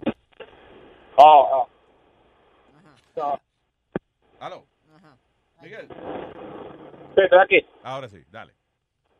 Oh, 1.16 1.49
oh. 1.64 1.70
So, 3.16 3.40
Aló. 4.40 4.66
Miguel. 5.62 5.88
sí, 7.16 7.22
estoy 7.22 7.40
aquí. 7.40 7.66
Ahora 7.84 8.08
sí, 8.08 8.24
dale. 8.30 8.54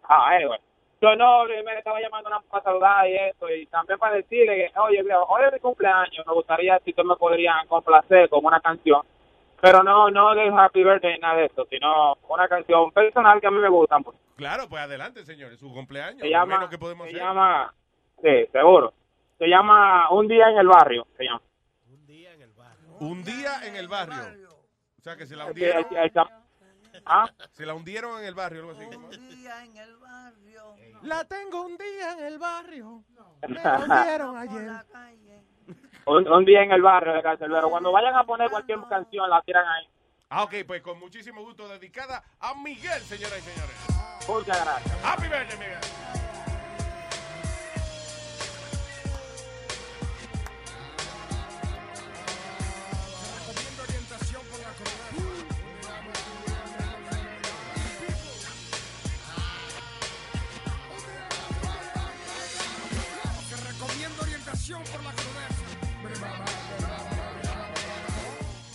Ah, 0.04 0.30
anyway. 0.36 0.60
Yo 1.02 1.16
no, 1.16 1.46
me 1.46 1.78
estaba 1.78 2.00
llamando 2.02 2.30
una 2.30 2.40
para 2.42 2.64
saludar 2.64 3.08
y 3.08 3.16
eso, 3.16 3.50
y 3.50 3.68
también 3.68 4.00
para 4.00 4.16
decirle 4.16 4.72
que, 4.74 4.80
oye, 4.80 5.04
viejo, 5.04 5.24
hoy 5.30 5.44
es 5.46 5.54
mi 5.54 5.60
cumpleaños, 5.60 6.26
me 6.26 6.34
gustaría 6.34 6.80
si 6.80 6.94
tú 6.94 7.04
me 7.04 7.16
podrían 7.16 7.68
complacer 7.68 8.30
con 8.30 8.44
una 8.44 8.60
canción, 8.60 9.04
pero 9.62 9.84
no, 9.84 10.10
no 10.10 10.34
de 10.34 10.50
Happy 10.50 10.84
Birthday 10.84 11.14
ni 11.14 11.20
nada 11.20 11.36
de 11.36 11.46
eso, 11.46 11.68
sino 11.70 12.18
una 12.28 12.48
canción 12.48 12.92
personal 12.92 13.40
que 13.40 13.46
a 13.46 13.52
mí 13.52 13.60
me 13.60 13.70
gusta. 13.70 14.00
Pues. 14.00 14.18
Claro, 14.38 14.68
pues 14.68 14.82
adelante, 14.82 15.24
señores. 15.24 15.60
Su 15.60 15.72
cumpleaños. 15.72 16.22
Se 16.22 16.30
llama, 16.30 16.56
menos 16.56 16.70
que 16.70 16.80
podemos 16.80 17.06
se 17.08 17.14
hacer. 17.14 17.22
llama, 17.22 17.74
sí, 18.24 18.48
seguro, 18.52 18.94
se 19.38 19.48
llama 19.48 20.10
Un 20.10 20.28
Día 20.28 20.50
en 20.50 20.58
el 20.58 20.68
Barrio, 20.68 21.06
se 21.16 21.26
llama. 21.26 21.42
Un 23.00 23.24
día 23.24 23.68
en 23.68 23.76
el 23.76 23.88
barrio. 23.88 24.57
O 25.00 25.02
sea, 25.04 25.16
que 25.16 25.26
se 25.26 25.36
la 25.36 25.46
Sí, 25.46 25.50
hundieron. 25.52 25.86
¿Ah? 27.06 27.30
Se 27.54 27.66
la 27.66 27.74
hundieron 27.74 28.20
en 28.20 28.26
el 28.26 28.34
barrio, 28.36 28.62
algo 28.62 28.72
así. 28.72 28.86
¿cómo? 28.94 29.10
día 29.10 29.64
en 29.64 29.78
el 29.78 29.96
barrio. 29.98 30.76
La 31.04 31.24
tengo 31.26 31.62
un 31.66 31.78
día 31.78 32.14
en 32.14 32.26
el 32.26 32.40
barrio. 32.40 33.04
Me 33.48 33.56
la 33.56 33.78
hundieron 33.80 34.38
ayer. 34.38 34.72
Un, 36.06 36.26
un 36.26 36.46
Día 36.46 36.64
en 36.64 36.72
el 36.72 36.82
Barrio 36.82 37.14
de 37.14 37.22
Cancelero. 37.22 37.70
Cuando 37.70 37.92
vayan 37.92 38.16
a 38.16 38.24
poner 38.24 38.50
cualquier 38.50 38.80
canción, 38.90 39.30
la 39.30 39.42
tiran 39.42 39.68
ahí. 39.68 39.90
Ah, 40.30 40.44
ok, 40.44 40.54
pues 40.66 40.82
con 40.82 40.98
muchísimo 41.00 41.42
gusto 41.44 41.68
dedicada 41.68 42.24
a 42.40 42.54
Miguel, 42.56 43.02
señoras 43.02 43.40
y 43.40 43.42
señores. 43.42 43.76
Muchas 44.26 44.64
gracias. 44.64 45.06
Happy 45.06 45.28
birthday, 45.28 45.58
Miguel. 45.58 45.80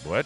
What? 0.05 0.25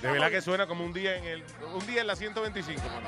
De 0.00 0.10
verdad 0.10 0.30
que 0.30 0.40
suena 0.40 0.66
como 0.66 0.84
un 0.84 0.94
día 0.94 1.16
en 1.16 1.24
el 1.24 1.44
un 1.74 1.86
día 1.86 2.00
en 2.00 2.06
la 2.06 2.16
125. 2.16 2.80
mano. 2.80 3.06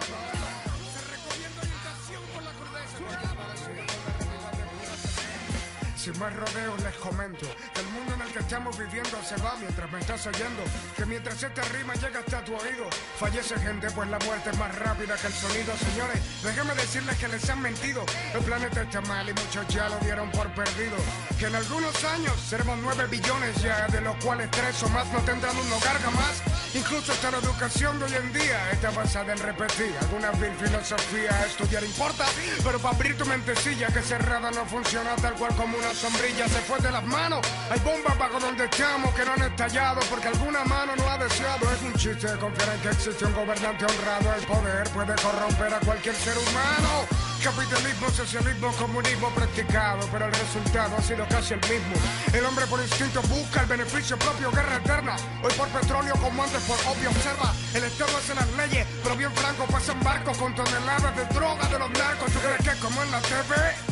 Sin 6.01 6.19
más 6.19 6.35
rodeos 6.35 6.83
les 6.83 6.95
comento 6.95 7.47
que 7.75 7.81
el 7.83 7.87
mundo 7.89 8.15
en 8.15 8.23
el 8.23 8.33
que 8.33 8.39
estamos 8.39 8.79
viviendo 8.79 9.23
se 9.23 9.37
va 9.37 9.55
mientras 9.61 9.93
me 9.93 10.01
estás 10.01 10.27
oyendo. 10.29 10.63
Que 10.97 11.05
mientras 11.05 11.43
esta 11.43 11.61
rima 11.61 11.93
llega 11.93 12.21
hasta 12.21 12.43
tu 12.43 12.55
oído, 12.55 12.89
fallece 13.19 13.59
gente 13.59 13.87
pues 13.91 14.09
la 14.09 14.19
muerte 14.21 14.49
es 14.49 14.57
más 14.57 14.75
rápida 14.79 15.15
que 15.19 15.27
el 15.27 15.33
sonido. 15.35 15.77
Señores, 15.77 16.19
déjenme 16.43 16.75
decirles 16.75 17.19
que 17.19 17.29
les 17.29 17.51
han 17.51 17.61
mentido. 17.61 18.07
El 18.33 18.41
planeta 18.41 18.81
está 18.81 19.03
mal 19.03 19.29
y 19.29 19.35
muchos 19.35 19.69
ya 19.69 19.91
lo 19.91 19.99
dieron 19.99 20.31
por 20.31 20.49
perdido. 20.55 20.97
Que 21.39 21.49
en 21.49 21.55
algunos 21.55 22.03
años 22.05 22.33
seremos 22.49 22.79
9 22.81 23.07
billones 23.11 23.63
ya, 23.63 23.87
de 23.89 24.01
los 24.01 24.17
cuales 24.25 24.51
tres 24.53 24.83
o 24.83 24.89
más 24.89 25.07
no 25.13 25.21
tendrán 25.21 25.55
un 25.55 25.71
hogar 25.71 26.01
jamás. 26.01 26.43
Incluso 26.73 27.11
hasta 27.11 27.33
la 27.33 27.39
educación 27.39 27.99
de 27.99 28.05
hoy 28.05 28.15
en 28.15 28.33
día 28.33 28.71
está 28.71 28.91
basada 28.91 29.33
en 29.33 29.39
repetir 29.39 29.93
alguna 30.01 30.31
vil 30.33 30.55
filosofía. 30.55 31.45
Estudiar 31.45 31.83
importa, 31.83 32.25
pero 32.63 32.79
para 32.79 32.95
abrir 32.95 33.17
tu 33.17 33.27
mentecilla 33.27 33.89
que 33.89 34.01
cerrada 34.01 34.53
no 34.53 34.65
funciona 34.67 35.17
tal 35.17 35.35
cual 35.35 35.55
como 35.57 35.77
una 35.77 35.93
sombrilla 35.93 36.47
se 36.49 36.61
fue 36.61 36.79
de 36.79 36.93
las 36.93 37.05
manos. 37.05 37.41
Hay 37.71 37.81
bombas 37.81 38.17
bajo 38.17 38.39
donde 38.39 38.67
estamos 38.67 39.13
que 39.15 39.25
no 39.25 39.33
han 39.33 39.43
estallado 39.43 40.01
porque 40.09 40.29
alguna 40.29 40.65
mano 40.65 40.95
no 40.95 41.09
ha 41.09 41.19
deseado. 41.19 41.73
Es 41.73 41.83
un 41.83 41.95
chiste 41.95 42.29
confiar 42.39 42.69
en 42.75 42.81
que 42.83 42.89
existe 42.91 43.25
un 43.25 43.35
gobernante 43.35 43.85
honrado. 43.85 44.35
El 44.35 44.47
poder 44.47 44.89
puede 44.91 45.15
corromper 45.17 45.75
a 45.75 45.81
cualquier 45.81 46.15
ser 46.15 46.39
humano. 46.39 47.30
Capitalismo, 47.43 48.11
socialismo, 48.11 48.71
comunismo 48.73 49.31
practicado, 49.31 50.07
pero 50.13 50.27
el 50.27 50.33
resultado 50.33 50.95
ha 50.95 51.01
sido 51.01 51.27
casi 51.27 51.55
el 51.55 51.61
mismo. 51.61 51.95
El 52.35 52.45
hombre 52.45 52.67
por 52.67 52.81
instinto 52.81 53.23
busca 53.23 53.63
el 53.63 53.67
beneficio 53.67 54.19
propio, 54.19 54.51
guerra 54.51 54.77
eterna. 54.77 55.17
Hoy 55.43 55.53
por 55.55 55.69
petróleo 55.69 56.15
como 56.21 56.43
antes 56.43 56.63
por 56.65 56.77
obvio. 56.81 57.09
Observa, 57.09 57.55
el 57.73 57.85
Estado 57.85 58.15
hace 58.19 58.35
las 58.35 58.49
leyes, 58.53 58.87
pero 59.03 59.17
bien 59.17 59.33
franco 59.33 59.65
pasan 59.73 59.99
barcos 60.05 60.37
con 60.37 60.55
toneladas 60.55 61.17
de 61.17 61.25
droga 61.35 61.67
de 61.67 61.79
los 61.79 61.91
narcos. 61.93 62.31
¿Tú 62.31 62.39
crees 62.41 62.63
que 62.63 62.71
es 62.71 62.77
como 62.77 63.03
en 63.03 63.11
la 63.11 63.21
TV? 63.23 63.90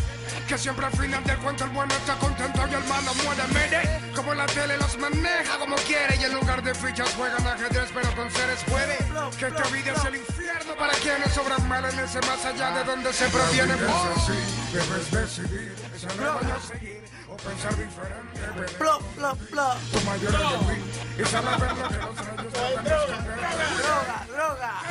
Que 0.48 0.56
siempre 0.56 0.86
al 0.86 0.92
final 0.92 1.22
del 1.24 1.36
cuento 1.40 1.64
el 1.64 1.70
bueno 1.70 1.94
está 1.94 2.14
contento 2.14 2.60
y 2.70 2.74
el 2.74 2.84
malo 2.84 3.12
muere. 3.22 3.42
Mire, 3.48 4.12
como 4.16 4.32
la 4.32 4.46
tele 4.46 4.78
los 4.78 4.96
maneja 4.96 5.58
como 5.58 5.76
quiere 5.76 6.16
y 6.16 6.24
en 6.24 6.32
lugar 6.32 6.62
de 6.62 6.74
fichas 6.74 7.12
juegan 7.16 7.46
ajedrez, 7.46 7.90
pero 7.92 8.10
con 8.16 8.30
seres 8.30 8.64
puede. 8.64 8.96
Que 9.38 9.46
esta 9.46 9.68
vida 9.68 9.92
es 9.92 10.04
el 10.06 10.16
infierno 10.16 10.74
para 10.78 10.94
quienes 10.94 11.34
sobran 11.34 11.68
mal 11.68 11.84
en 11.84 11.98
ese 11.98 12.18
más 12.20 12.42
allá 12.46 12.70
de 12.78 12.84
donde 12.84 13.12
se 13.12 13.28
proviene. 13.28 13.74
Así, 13.74 14.32
debes 14.72 15.10
decidir, 15.10 15.74
esa 15.94 16.14
no 16.14 16.34
vaya 16.34 16.54
a 16.54 16.60
seguir 16.60 16.97
pensar 17.42 17.76
diferente. 17.76 18.74
Plop, 18.78 19.02
plop, 19.16 19.38
plop. 19.50 19.76
tu 19.92 20.00
mayor 20.02 20.34
enemigo 20.34 20.86
y 21.18 21.24
saber 21.24 21.58
ver 21.60 21.76
lo 21.76 21.88
que 21.88 21.96
los 21.96 22.16
rayos 22.16 22.52
tratan 22.52 22.84
de 22.84 22.90
esconder. 22.90 23.78
Droga, 23.78 24.26
droga. 24.32 24.82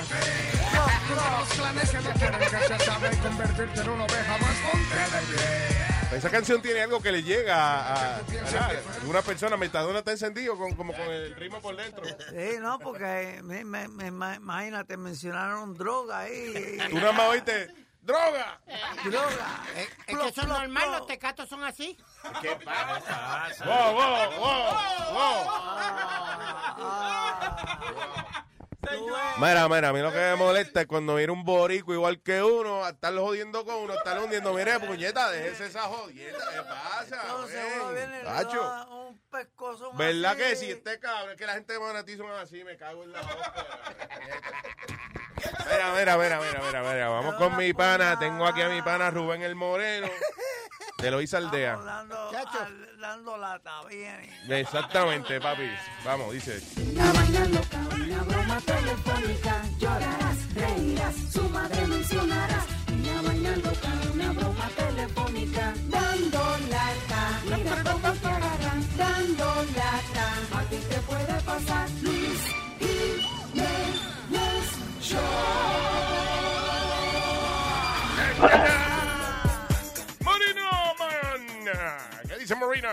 Los 1.09 1.47
planes 1.57 1.89
que 1.89 1.97
no 1.97 2.11
quieren 2.13 2.39
que 2.39 2.49
se 2.49 2.85
sabe 2.85 3.09
y 3.13 3.17
convertirte 3.17 3.81
en 3.81 3.89
una 3.89 4.03
oveja 4.03 4.37
más 4.37 5.21
de 5.29 5.35
pie. 5.35 6.17
Esa 6.17 6.29
canción 6.29 6.61
tiene 6.61 6.81
algo 6.81 7.01
que 7.01 7.11
le 7.11 7.21
llega 7.21 7.55
a, 7.57 8.15
a, 8.15 8.17
a 8.17 8.21
una 9.07 9.21
persona. 9.21 9.57
Metadona 9.57 9.99
está 9.99 10.11
encendido 10.11 10.57
con, 10.57 10.73
como 10.75 10.93
con 10.93 11.01
el 11.07 11.35
ritmo 11.35 11.59
por 11.61 11.75
dentro. 11.75 12.03
Sí, 12.05 12.57
no, 12.61 12.79
porque 12.79 13.41
me, 13.43 13.65
me- 13.65 13.89
me- 13.89 14.11
ma- 14.11 14.35
imagínate, 14.35 14.95
mencionaron 14.95 15.73
droga 15.73 16.19
ahí. 16.19 16.77
Tú 16.89 16.95
nada 16.95 17.11
más 17.11 17.27
oíste, 17.27 17.67
¡droga! 18.07 18.59
Droga. 19.03 19.63
Es 19.75 20.17
que 20.17 20.27
eso 20.27 20.41
es 20.41 20.47
normal, 20.47 20.91
los 20.91 21.05
tecatos 21.05 21.49
son 21.49 21.63
así. 21.63 21.97
¿Qué 22.41 22.57
pasa? 22.63 23.49
Wow, 23.65 23.93
wow, 23.93 24.31
wow, 24.39 24.73
wow. 25.13 25.45
Mira, 29.39 29.67
mira, 29.67 29.89
a 29.89 29.93
mí 29.93 29.99
lo 29.99 30.11
que 30.11 30.17
me 30.17 30.35
molesta 30.35 30.81
es 30.81 30.87
cuando 30.87 31.15
viene 31.15 31.33
un 31.33 31.43
borico 31.43 31.93
igual 31.93 32.21
que 32.21 32.41
uno, 32.41 32.85
a 32.85 32.89
estarlo 32.89 33.25
jodiendo 33.25 33.65
con 33.65 33.75
uno, 33.75 33.93
a 33.93 33.97
estarlo 33.97 34.23
hundiendo. 34.23 34.53
Mire, 34.53 34.79
puñeta, 34.79 35.29
déjese 35.29 35.65
esa 35.67 35.81
jodienda, 35.83 36.45
¿qué 36.53 36.61
pasa? 36.63 37.21
Entonces 37.23 37.65
viene 37.93 38.21
un 38.89 39.19
pescozo 39.29 39.91
más 39.91 39.97
¿Verdad 39.97 40.31
así. 40.31 40.39
que 40.39 40.55
si 40.55 40.71
este 40.71 40.99
cabrón, 40.99 41.31
es 41.31 41.37
que 41.37 41.45
la 41.45 41.53
gente 41.53 41.73
de 41.73 41.79
Manatí 41.79 42.15
son 42.15 42.31
así, 42.31 42.63
me 42.63 42.77
cago 42.77 43.03
en 43.03 43.11
la 43.11 43.19
hostia. 43.19 43.67
Mira, 45.37 45.93
mira, 45.95 46.17
mira, 46.17 46.39
mira, 46.39 46.61
mira, 46.65 46.81
mira, 46.93 47.09
vamos 47.09 47.35
con 47.35 47.55
mi 47.57 47.73
pana, 47.73 48.17
tengo 48.17 48.45
aquí 48.47 48.61
a 48.61 48.69
mi 48.69 48.81
pana 48.81 49.11
Rubén 49.11 49.41
el 49.43 49.55
Moreno, 49.55 50.07
de 50.97 51.11
Lois 51.11 51.33
Aldea. 51.33 51.77
Dando, 51.77 52.29
al- 52.29 52.99
dando 52.99 53.37
lata, 53.37 53.83
bien. 53.87 54.29
Exactamente, 54.49 55.39
papi. 55.39 55.69
Vamos, 56.03 56.33
dice. 56.33 56.59
Una 56.93 57.11
vaina 57.11 57.45
loca, 57.45 57.77
una 57.95 58.23
broma 58.23 58.61
telefónica, 58.61 59.61
llorarás, 59.77 60.53
reirás, 60.55 61.15
su 61.31 61.43
madre 61.49 61.87
mencionarás. 61.87 62.65
Una 62.91 63.21
vaina 63.21 63.55
loca, 63.57 63.89
una 64.13 64.31
broma 64.33 64.69
telefónica, 64.75 65.73
dando 65.87 66.57
lata. 66.69 67.41
Mira 67.55 67.83
cómo 67.83 68.11
te 68.13 68.27
agarran, 68.27 68.97
dando 68.97 69.45
lata. 69.75 70.57
A 70.57 70.61
ti 70.63 70.77
te 70.77 70.99
puede 71.01 71.41
pasar, 71.41 71.89
Luis 72.01 72.41
Marino, 80.23 80.69
man. 80.99 81.41
¿Qué 82.27 82.35
dice 82.37 82.55
Marino? 82.55 82.89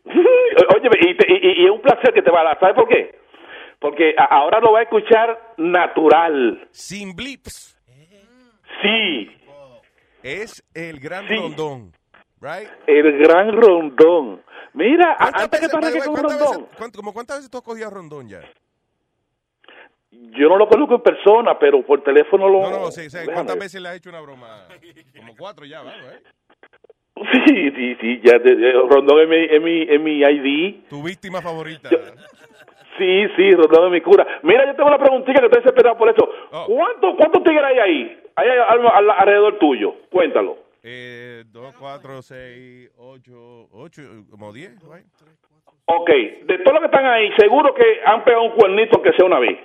Oye, 0.75 0.89
y, 1.01 1.17
te- 1.17 1.31
y- 1.33 1.61
y 1.61 1.65
es 1.65 1.71
un 1.71 1.81
placer 1.81 2.13
que 2.13 2.21
te 2.21 2.31
va 2.31 2.41
a 2.41 2.43
dar. 2.43 2.59
¿Sabes 2.59 2.75
por 2.75 2.87
qué? 2.87 3.19
Porque 3.79 4.13
a- 4.17 4.25
ahora 4.25 4.59
lo 4.59 4.71
va 4.73 4.79
a 4.79 4.83
escuchar 4.83 5.53
natural. 5.57 6.67
Sin 6.71 7.15
blips. 7.15 7.77
Sí, 8.81 9.29
Es 10.23 10.63
el 10.73 10.99
gran 10.99 11.27
Sí. 11.27 11.35
rondón. 11.35 11.91
Right? 12.39 12.69
el 12.87 13.17
gran 13.19 13.51
rondón. 13.53 14.41
Mira, 14.73 15.13
a- 15.13 15.15
¿Cuántas 15.17 15.43
antes 15.43 15.59
que 15.59 15.65
veces- 15.67 15.73
arranques 15.75 15.93
way, 15.93 16.05
con 16.07 16.13
cuántas 16.15 16.39
rondón, 16.39 16.61
veces- 16.63 16.77
cuánto- 16.77 16.97
como 16.99 17.13
¿Cuántas 17.13 17.37
veces 17.37 17.51
tú 17.51 17.57
has 17.57 17.63
cogido 17.63 17.89
rondón 17.89 18.27
ya? 18.29 18.41
yo 20.11 20.47
no 20.49 20.57
lo 20.57 20.67
conozco 20.67 20.95
en 20.95 21.01
persona, 21.01 21.57
pero 21.59 21.85
por 21.85 22.03
teléfono 22.03 22.47
lo... 22.49 22.61
No, 22.61 22.69
no, 22.79 22.91
sí, 22.91 23.07
¿Cuántas 23.33 23.57
veces 23.57 23.81
le 23.81 23.89
has 23.89 23.95
hecho 23.97 24.09
una 24.09 24.21
broma? 24.21 24.67
Como 25.17 25.35
cuatro 25.37 25.65
ya, 25.65 25.81
¿vale? 25.81 25.97
¿eh? 26.17 26.21
Sí, 27.15 27.71
sí, 27.75 27.95
sí, 28.01 28.21
ya 28.23 28.39
de- 28.39 28.55
de- 28.55 28.71
Rondón 28.73 29.19
es 29.21 29.27
mi, 29.29 29.35
es 29.55 29.61
mi, 29.61 29.81
es 29.83 30.01
mi 30.01 30.19
ID. 30.21 30.87
Tu 30.89 31.01
víctima 31.03 31.41
favorita. 31.41 31.89
Sí, 32.97 33.27
sí, 33.35 33.51
Rondón 33.51 33.85
es 33.87 33.91
mi 33.91 34.01
cura. 34.01 34.25
Mira, 34.43 34.65
yo 34.65 34.75
tengo 34.75 34.89
una 34.89 34.97
preguntita 34.97 35.39
que 35.39 35.45
estoy 35.45 35.61
desesperado 35.61 35.97
por 35.97 36.09
eso. 36.09 36.27
Oh. 36.51 36.65
¿Cuántos 36.67 37.43
tigres 37.43 37.63
hay 37.63 37.79
ahí? 37.79 38.21
Hay 38.35 38.49
al- 38.49 38.87
al- 38.87 39.09
alrededor 39.11 39.57
tuyo. 39.59 39.95
Cuéntalo. 40.11 40.57
Eh, 40.83 41.43
dos, 41.47 41.73
cuatro, 41.79 42.21
seis, 42.21 42.89
ocho, 42.97 43.67
ocho, 43.71 44.01
como 44.29 44.51
diez, 44.51 44.71
right? 44.83 45.05
Ok, 45.85 46.09
de 46.09 46.57
todos 46.59 46.73
los 46.73 46.79
que 46.81 46.85
están 46.85 47.05
ahí, 47.05 47.31
seguro 47.37 47.73
que 47.73 47.83
han 48.05 48.23
pegado 48.23 48.43
un 48.43 48.51
cuernito 48.51 49.01
que 49.01 49.11
sea 49.13 49.25
una 49.25 49.39
vez. 49.39 49.57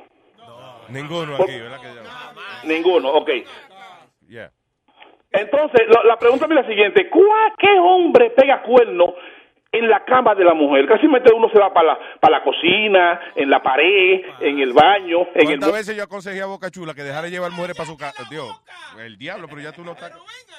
Ninguno 0.90 1.34
aquí, 1.36 1.58
¿verdad 1.60 1.80
que 1.80 1.94
ya? 1.94 2.68
Ninguno, 2.68 3.10
ok. 3.10 3.30
Yeah. 4.28 4.50
Entonces, 5.30 5.82
la, 6.04 6.16
pregunta 6.16 6.46
es 6.46 6.52
la 6.52 6.66
siguiente. 6.66 7.08
¿Cuál, 7.10 7.52
¿Qué 7.58 7.78
hombre 7.78 8.30
pega 8.30 8.62
cuerno 8.62 9.14
en 9.70 9.88
la 9.88 10.04
cama 10.04 10.34
de 10.34 10.44
la 10.44 10.54
mujer? 10.54 10.86
Casi 10.86 11.06
uno 11.06 11.48
se 11.50 11.58
va 11.58 11.72
para 11.72 11.88
la, 11.88 11.98
para 12.20 12.38
la 12.38 12.44
cocina, 12.44 13.20
en 13.34 13.50
la 13.50 13.62
pared, 13.62 14.22
en 14.40 14.58
el 14.60 14.72
baño, 14.72 15.20
en 15.34 15.40
el... 15.40 15.58
¿Cuántas 15.58 15.72
veces 15.72 15.96
yo 15.96 16.04
aconsejé 16.04 16.40
a 16.42 16.46
Boca 16.46 16.70
Chula 16.70 16.94
que 16.94 17.02
dejara 17.02 17.28
llevar 17.28 17.50
mujeres 17.52 17.76
para 17.76 17.88
su 17.88 17.96
casa? 17.96 18.24
Dios, 18.30 18.48
el 18.98 19.18
diablo, 19.18 19.46
pero 19.48 19.60
ya 19.60 19.72
tú 19.72 19.84
no 19.84 19.92
estás. 19.92 20.12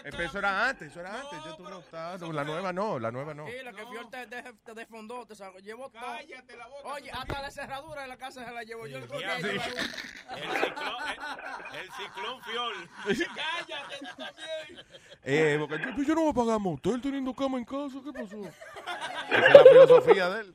Eso 0.03 0.39
era 0.39 0.69
antes, 0.69 0.89
eso 0.91 0.99
era 0.99 1.13
antes. 1.13 1.39
Ya 1.43 1.55
tú 1.57 1.63
no 1.63 1.79
estás. 1.79 2.21
La 2.21 2.43
nueva 2.43 2.71
no, 2.71 2.99
la 2.99 3.11
nueva 3.11 3.33
no. 3.33 3.47
Sí, 3.47 3.53
la 3.63 3.71
que 3.73 3.85
Fior 3.85 4.09
te, 4.09 4.27
te, 4.27 4.43
te 4.63 4.73
desfondó, 4.73 5.25
te 5.25 5.35
sacó, 5.35 5.59
llevó 5.59 5.89
todo. 5.89 6.03
Oye, 6.83 7.11
hasta 7.11 7.41
la 7.41 7.49
cerradura 7.51 8.03
de 8.03 8.07
la 8.07 8.17
casa 8.17 8.45
se 8.45 8.53
la 8.53 8.63
llevo 8.63 8.85
yo. 8.87 8.97
El, 8.97 9.03
El 9.03 9.09
ciclón, 9.09 10.95
el 11.73 11.91
ciclón 11.91 12.41
fiol. 12.43 12.73
Eh, 15.23 15.57
Boca 15.59 15.79
Chula, 15.81 15.95
pues 15.95 16.07
yo 16.07 16.15
no 16.15 16.21
voy 16.21 16.31
a 16.31 16.33
pagar 16.33 16.59
motel 16.59 17.01
teniendo 17.01 17.33
cama 17.33 17.57
en 17.57 17.65
casa. 17.65 17.99
¿Qué 18.03 18.13
pasó? 18.13 18.37
Esa 19.31 19.47
es 19.47 19.53
la 19.53 19.63
filosofía 19.63 20.29
de 20.29 20.41
él. 20.41 20.53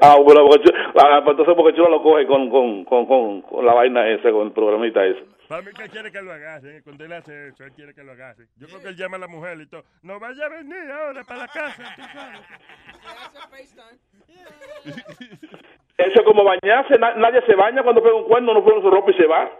Ah, 0.00 0.16
bueno, 0.22 0.46
porque 0.46 0.70
ah, 0.98 1.20
pues 1.22 1.32
entonces 1.32 1.54
porque 1.54 1.76
Chulo 1.76 1.90
lo 1.90 2.02
coge 2.02 2.26
con, 2.26 2.48
con, 2.48 2.84
con, 2.84 3.06
con, 3.06 3.42
con 3.42 3.64
la 3.66 3.74
vaina 3.74 4.08
esa, 4.08 4.30
con 4.30 4.46
el 4.46 4.52
programita 4.52 5.04
ese. 5.04 5.22
Para 5.48 5.62
mí 5.62 5.70
que 5.72 5.88
quiere 5.88 6.10
que 6.10 6.22
lo 6.22 6.32
hagas, 6.32 6.62
cuando 6.82 7.04
él 7.04 7.12
hace 7.12 7.48
eso, 7.48 7.62
él 7.64 7.72
quiere 7.72 7.94
que 7.94 8.02
lo 8.02 8.12
hagas. 8.12 8.36
Yo 8.56 8.66
creo 8.66 8.80
que 8.80 8.88
él 8.88 8.96
llama 8.96 9.16
a 9.16 9.20
la 9.20 9.28
mujer 9.28 9.60
y 9.60 9.66
todo. 9.68 9.84
No 10.02 10.18
vaya 10.18 10.46
a 10.46 10.48
venir 10.48 10.90
ahora 10.90 11.22
para 11.24 11.40
la 11.40 11.48
casa, 11.48 11.94
tú 11.94 12.02
sabes. 12.02 12.40
Eso 15.98 16.12
es 16.20 16.22
como 16.26 16.44
bañarse, 16.44 16.98
na- 16.98 17.14
nadie 17.14 17.40
se 17.46 17.54
baña 17.54 17.82
cuando 17.82 18.02
pega 18.02 18.14
un 18.16 18.24
cuerno, 18.24 18.54
no 18.54 18.64
pone 18.64 18.82
su 18.82 18.90
ropa 18.90 19.10
y 19.10 19.14
se 19.14 19.26
va. 19.26 19.50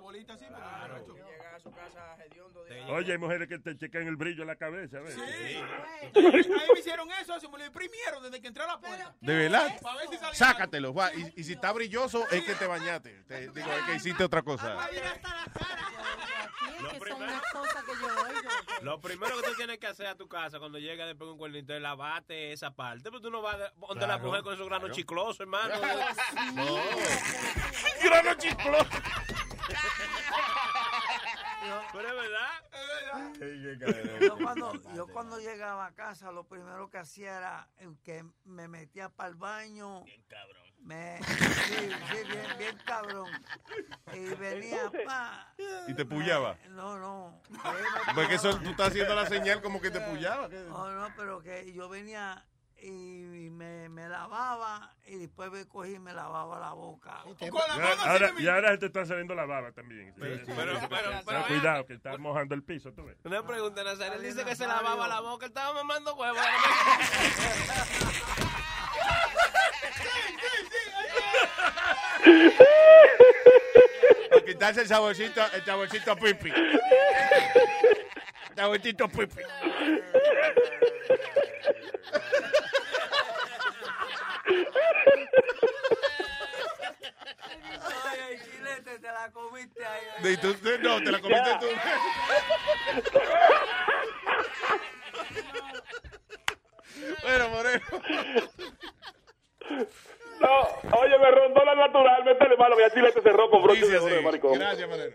bolita 0.00 0.32
así. 0.34 0.44
porque 0.46 0.62
Llega 0.62 0.96
a 0.96 1.00
su 1.02 1.14
casa 1.14 1.18
hediondo. 1.18 1.21
Oye, 2.88 3.12
hay 3.12 3.18
mujeres 3.18 3.48
que 3.48 3.58
te 3.58 3.76
checan 3.76 4.06
el 4.06 4.16
brillo 4.16 4.42
en 4.42 4.48
la 4.48 4.56
cabeza, 4.56 5.00
¿ves? 5.00 5.14
Sí. 5.14 5.56
Ahí 6.14 6.68
me 6.74 6.78
hicieron 6.78 7.10
eso, 7.12 7.38
se 7.40 7.48
me 7.48 7.58
lo 7.58 7.66
imprimieron 7.66 8.22
desde 8.22 8.40
que 8.40 8.48
entré 8.48 8.64
a 8.64 8.66
la 8.66 8.80
puerta. 8.80 9.14
¿De 9.20 9.36
verdad? 9.36 9.80
Para 9.80 9.96
ver 9.98 10.08
si 10.08 10.36
Sácatelo. 10.36 10.94
va, 10.94 11.12
Y, 11.14 11.32
y 11.36 11.44
si 11.44 11.52
está 11.52 11.72
brilloso, 11.72 12.28
es 12.30 12.44
que 12.44 12.54
te 12.54 12.66
bañaste. 12.66 13.22
Te 13.24 13.48
digo, 13.48 13.72
es 13.72 13.82
que 13.86 13.94
hiciste 13.96 14.24
otra 14.24 14.42
cosa. 14.42 14.76
Es 16.92 16.98
que 16.98 17.08
son 17.10 17.22
unas 17.22 17.42
cosas 17.52 17.84
que 17.84 17.92
yo 18.00 18.06
oigo. 18.06 18.50
Lo 18.82 19.00
primero 19.00 19.36
que 19.36 19.42
tú 19.48 19.54
tienes 19.56 19.78
que 19.78 19.86
hacer 19.86 20.06
a 20.06 20.16
tu 20.16 20.28
casa 20.28 20.58
cuando 20.58 20.78
llegas 20.78 21.06
después 21.06 21.28
de 21.28 21.32
un 21.32 21.38
cuernito 21.38 21.74
es 21.74 21.80
lavarte 21.80 22.52
esa 22.52 22.70
parte. 22.72 23.04
Pero 23.04 23.20
tú 23.20 23.30
no 23.30 23.40
vas 23.42 23.56
a 23.56 23.72
donde 23.76 24.06
la 24.06 24.18
mujer 24.18 24.42
con 24.42 24.54
esos 24.54 24.66
granos 24.66 24.86
claro. 24.88 24.94
chiclosos, 24.94 25.40
hermano. 25.40 25.74
No. 26.54 26.64
Grano 28.02 28.34
chicloso. 28.34 28.86
Pero 31.92 32.08
es 32.08 32.14
verdad. 32.14 32.62
Yo 34.20 34.36
cuando, 34.38 34.72
yo 34.94 35.06
cuando 35.08 35.38
llegaba 35.38 35.86
a 35.86 35.94
casa, 35.94 36.32
lo 36.32 36.44
primero 36.44 36.88
que 36.90 36.98
hacía 36.98 37.38
era 37.38 37.68
que 38.04 38.24
me 38.44 38.68
metía 38.68 39.08
para 39.08 39.28
el 39.28 39.36
baño. 39.36 40.04
Bien 40.04 40.22
cabrón. 40.28 40.62
Me, 40.82 41.20
sí, 41.22 41.34
sí, 41.68 42.24
bien, 42.28 42.58
bien 42.58 42.78
cabrón. 42.84 43.30
Y 44.12 44.34
venía, 44.34 44.90
pa. 45.06 45.54
Y 45.86 45.94
te 45.94 46.04
pullaba. 46.04 46.56
No, 46.70 46.98
no. 46.98 47.40
Porque 48.16 48.34
eso 48.34 48.58
tú 48.58 48.70
estás 48.70 48.88
haciendo 48.88 49.14
la 49.14 49.26
señal 49.26 49.62
como 49.62 49.80
que 49.80 49.92
te 49.92 50.00
pullaba. 50.00 50.48
No, 50.48 50.90
no, 50.90 51.14
pero 51.16 51.40
que 51.40 51.72
yo 51.72 51.88
venía 51.88 52.44
y 52.82 53.50
me, 53.50 53.88
me 53.88 54.08
lavaba 54.08 54.94
y 55.06 55.16
después 55.16 55.50
me 55.50 55.66
cogí 55.68 55.94
y 55.94 55.98
me 55.98 56.12
lavaba 56.12 56.58
la 56.58 56.72
boca. 56.72 57.22
Y 57.40 57.48
ahora, 58.08 58.32
y 58.38 58.48
ahora 58.48 58.70
se 58.72 58.78
te 58.78 58.86
está 58.86 59.06
saliendo 59.06 59.34
la 59.34 59.44
baba 59.46 59.72
también. 59.72 60.14
Pero- 60.18 60.36
Sí, 60.38 60.52
pero- 60.56 60.80
sí, 60.80 60.86
pero- 61.26 61.46
cuidado, 61.46 61.86
que 61.86 61.94
estás 61.94 62.18
mojando 62.18 62.54
el 62.54 62.62
piso, 62.62 62.92
tú 62.92 63.04
ves. 63.04 63.16
Una 63.24 63.44
pregunta, 63.46 63.84
Nazario. 63.84 64.14
Él 64.14 64.22
dice 64.22 64.44
que 64.44 64.56
se 64.56 64.66
lavaba 64.66 65.06
la 65.08 65.20
boca. 65.20 65.46
Él 65.46 65.50
estaba 65.50 65.74
mamando 65.74 66.14
huevos. 66.14 66.40
Para 74.30 74.44
quitarse 74.44 74.80
el 74.82 74.88
saborcito, 74.88 75.40
el 75.54 75.64
saborcito 75.64 76.16
pipi. 76.16 76.52
Saborcito 78.56 79.08
pipi. 79.08 79.42
Ay, 88.04 88.38
chilete, 88.44 88.98
te 88.98 89.12
la 89.12 89.30
comiste 89.32 89.84
ahí. 89.84 90.32
Y 90.32 90.36
tú- 90.36 90.54
tú- 90.54 90.78
no, 90.82 90.98
te 91.02 91.10
la 91.12 91.20
comiste 91.20 91.50
tú. 91.60 91.66
Bueno, 97.22 97.48
Moreno. 97.50 97.82
No, 100.40 100.98
oye, 100.98 101.18
me 101.18 101.30
rondó 101.30 101.64
la 101.64 101.74
natural, 101.74 102.24
métele 102.24 102.56
mano, 102.56 102.76
mi 102.76 102.82
chile 102.92 103.12
te 103.12 103.22
cerró 103.22 103.48
con 103.50 103.62
broche 103.62 103.86
de 103.88 103.98
oro, 103.98 104.22
maricón. 104.22 104.58
Gracias, 104.58 104.88
Moreno. 104.88 105.14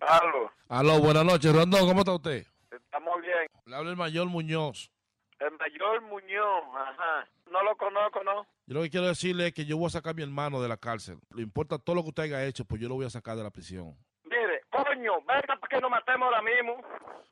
Aló, 0.00 0.52
Aló, 0.68 0.98
buenas 1.00 1.24
noches, 1.24 1.52
Rondón, 1.54 1.86
¿cómo 1.88 2.00
está 2.00 2.12
usted? 2.14 2.46
estamos 2.70 3.20
bien. 3.22 3.46
Le 3.64 3.76
habla 3.76 3.90
el 3.90 3.96
mayor 3.96 4.26
Muñoz. 4.26 4.90
El 5.38 5.50
mayor 5.58 6.00
Muñoz, 6.02 6.64
ajá. 6.74 7.28
No 7.50 7.62
lo 7.62 7.76
conozco, 7.76 8.24
¿no? 8.24 8.46
Yo 8.66 8.74
lo 8.74 8.82
que 8.82 8.90
quiero 8.90 9.06
decirle 9.06 9.48
es 9.48 9.52
que 9.52 9.66
yo 9.66 9.76
voy 9.76 9.86
a 9.86 9.90
sacar 9.90 10.12
a 10.12 10.14
mi 10.14 10.22
hermano 10.22 10.62
de 10.62 10.68
la 10.68 10.76
cárcel. 10.76 11.18
Le 11.34 11.42
importa 11.42 11.78
todo 11.78 11.96
lo 11.96 12.02
que 12.02 12.08
usted 12.08 12.22
haya 12.24 12.44
hecho, 12.44 12.64
pues 12.64 12.80
yo 12.80 12.88
lo 12.88 12.94
voy 12.94 13.06
a 13.06 13.10
sacar 13.10 13.36
de 13.36 13.42
la 13.42 13.50
prisión. 13.50 13.94
Mire, 14.24 14.62
coño, 14.70 15.20
venga 15.20 15.56
para 15.56 15.68
que 15.68 15.80
nos 15.80 15.90
matemos 15.90 16.26
ahora 16.26 16.42
mismo. 16.42 16.82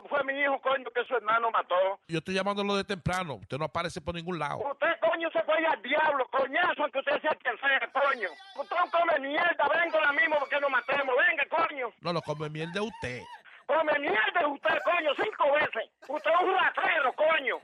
Fue 0.09 0.23
mi 0.25 0.39
hijo, 0.39 0.61
coño, 0.61 0.85
que 0.95 1.05
su 1.05 1.17
hermano 1.17 1.51
mató. 1.51 1.99
Yo 2.07 2.19
estoy 2.19 2.35
llamándolo 2.35 2.77
de 2.77 2.85
temprano. 2.85 3.37
Usted 3.37 3.57
no 3.59 3.65
aparece 3.65 4.01
por 4.03 4.15
ningún 4.15 4.39
lado. 4.39 4.59
Usted, 4.59 4.95
coño, 5.01 5.31
se 5.33 5.43
fue 5.43 5.67
al 5.67 5.83
diablo, 5.83 6.27
coñazo, 6.31 6.83
aunque 6.83 6.99
usted 6.99 7.21
sea 7.23 7.35
quien 7.43 7.57
sea, 7.59 7.91
coño. 7.91 8.29
Usted 8.61 8.77
no 8.77 8.91
come 8.91 9.29
mierda, 9.29 9.69
venga 9.69 9.99
ahora 9.99 10.13
mismo 10.13 10.37
porque 10.39 10.61
nos 10.61 10.71
matemos. 10.71 11.15
Venga, 11.29 11.45
coño. 11.49 11.91
No 12.03 12.13
lo 12.13 12.21
come 12.21 12.51
miel 12.51 12.71
de 12.73 12.81
usted. 12.81 13.23
Come 13.67 13.99
mierda 13.99 14.47
usted, 14.47 14.79
coño, 14.85 15.11
cinco 15.17 15.53
veces. 15.55 15.91
Usted 16.07 16.31
es 16.31 16.41
un 16.43 16.55
rastrero, 16.55 17.13
coño. 17.15 17.57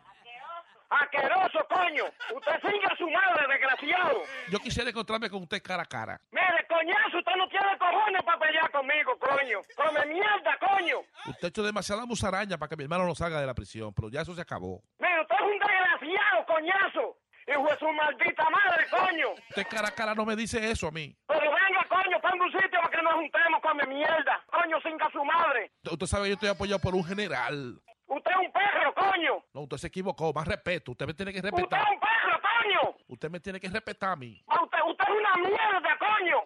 Asqueroso, 0.91 1.61
coño. 1.69 2.05
Usted 2.35 2.61
sigue 2.63 2.87
a 2.87 2.97
su 2.97 3.09
madre, 3.09 3.47
desgraciado. 3.49 4.23
Yo 4.51 4.59
quisiera 4.59 4.91
encontrarme 4.91 5.31
con 5.31 5.43
usted 5.43 5.63
cara 5.63 5.85
a 5.85 5.87
cara. 5.87 6.21
Mire, 6.33 6.67
coñazo, 6.69 7.19
usted 7.19 7.37
no 7.37 7.49
tiene 7.49 7.79
cojones 7.79 8.23
para 8.25 8.39
pelear 8.41 8.71
conmigo, 8.73 9.17
coño. 9.19 9.61
Come 9.77 10.07
mierda, 10.07 10.59
coño. 10.59 10.99
Usted 11.27 11.45
ha 11.45 11.49
hecho 11.49 11.63
demasiada 11.63 12.05
musaraña 12.07 12.59
para 12.59 12.69
que 12.69 12.77
mi 12.77 12.85
hermano 12.85 13.07
no 13.07 13.15
salga 13.15 13.41
de 13.41 13.47
la 13.47 13.55
prisión, 13.55 13.95
pero 13.95 14.11
ya 14.11 14.23
eso 14.23 14.35
se 14.35 14.41
acabó. 14.41 14.83
Mire, 14.99 15.21
usted 15.23 15.37
es 15.37 15.43
un 15.43 15.59
desgraciado, 15.59 16.47
coñazo. 16.47 17.17
Hijo 17.47 17.67
de 17.69 17.79
su 17.79 17.89
maldita 17.93 18.45
madre, 18.51 18.87
coño. 18.91 19.31
Usted 19.49 19.67
cara 19.69 19.89
a 19.89 19.91
cara 19.93 20.15
no 20.15 20.25
me 20.25 20.37
dice 20.37 20.71
eso 20.71 20.89
a 20.89 20.91
mí. 20.91 21.17
Pero 21.27 21.41
venga, 21.41 21.85
coño, 21.89 22.21
ponga 22.21 22.45
un 22.45 22.53
sitio 22.53 22.81
para 22.83 22.91
que 22.91 23.03
nos 23.03 23.15
juntemos, 23.15 23.61
come 23.63 23.87
mierda. 23.87 24.45
Coño, 24.47 24.81
singa 24.83 25.09
su 25.13 25.25
madre. 25.25 25.71
Usted 25.91 26.07
sabe 26.07 26.25
que 26.25 26.29
yo 26.31 26.35
estoy 26.35 26.49
apoyado 26.51 26.81
por 26.81 26.95
un 26.95 27.05
general. 27.05 27.81
Usted 28.11 28.31
es 28.33 28.37
un 28.47 28.53
perro, 28.53 28.95
coño. 28.95 29.45
No, 29.55 29.61
usted 29.63 29.77
se 29.79 29.87
equivocó. 29.87 30.33
Más 30.33 30.47
respeto. 30.47 30.91
Usted 30.93 31.07
me 31.07 31.15
tiene 31.15 31.33
que 31.33 31.39
Usted 31.39 31.51
respetar. 31.53 31.81
es 31.83 31.89
un 31.95 32.01
perro, 32.01 32.41
coño. 32.43 32.97
Usted 33.09 33.31
me 33.31 33.41
tiene 33.41 33.61
que 33.61 33.69
respetar 33.69 34.11
a 34.11 34.17
mí. 34.17 34.43
Ah, 34.49 34.63
Usted, 34.65 34.79
usted 34.89 35.05
es 35.05 35.11
una 35.11 35.37
mierda, 35.49 35.99
coño. 35.99 36.37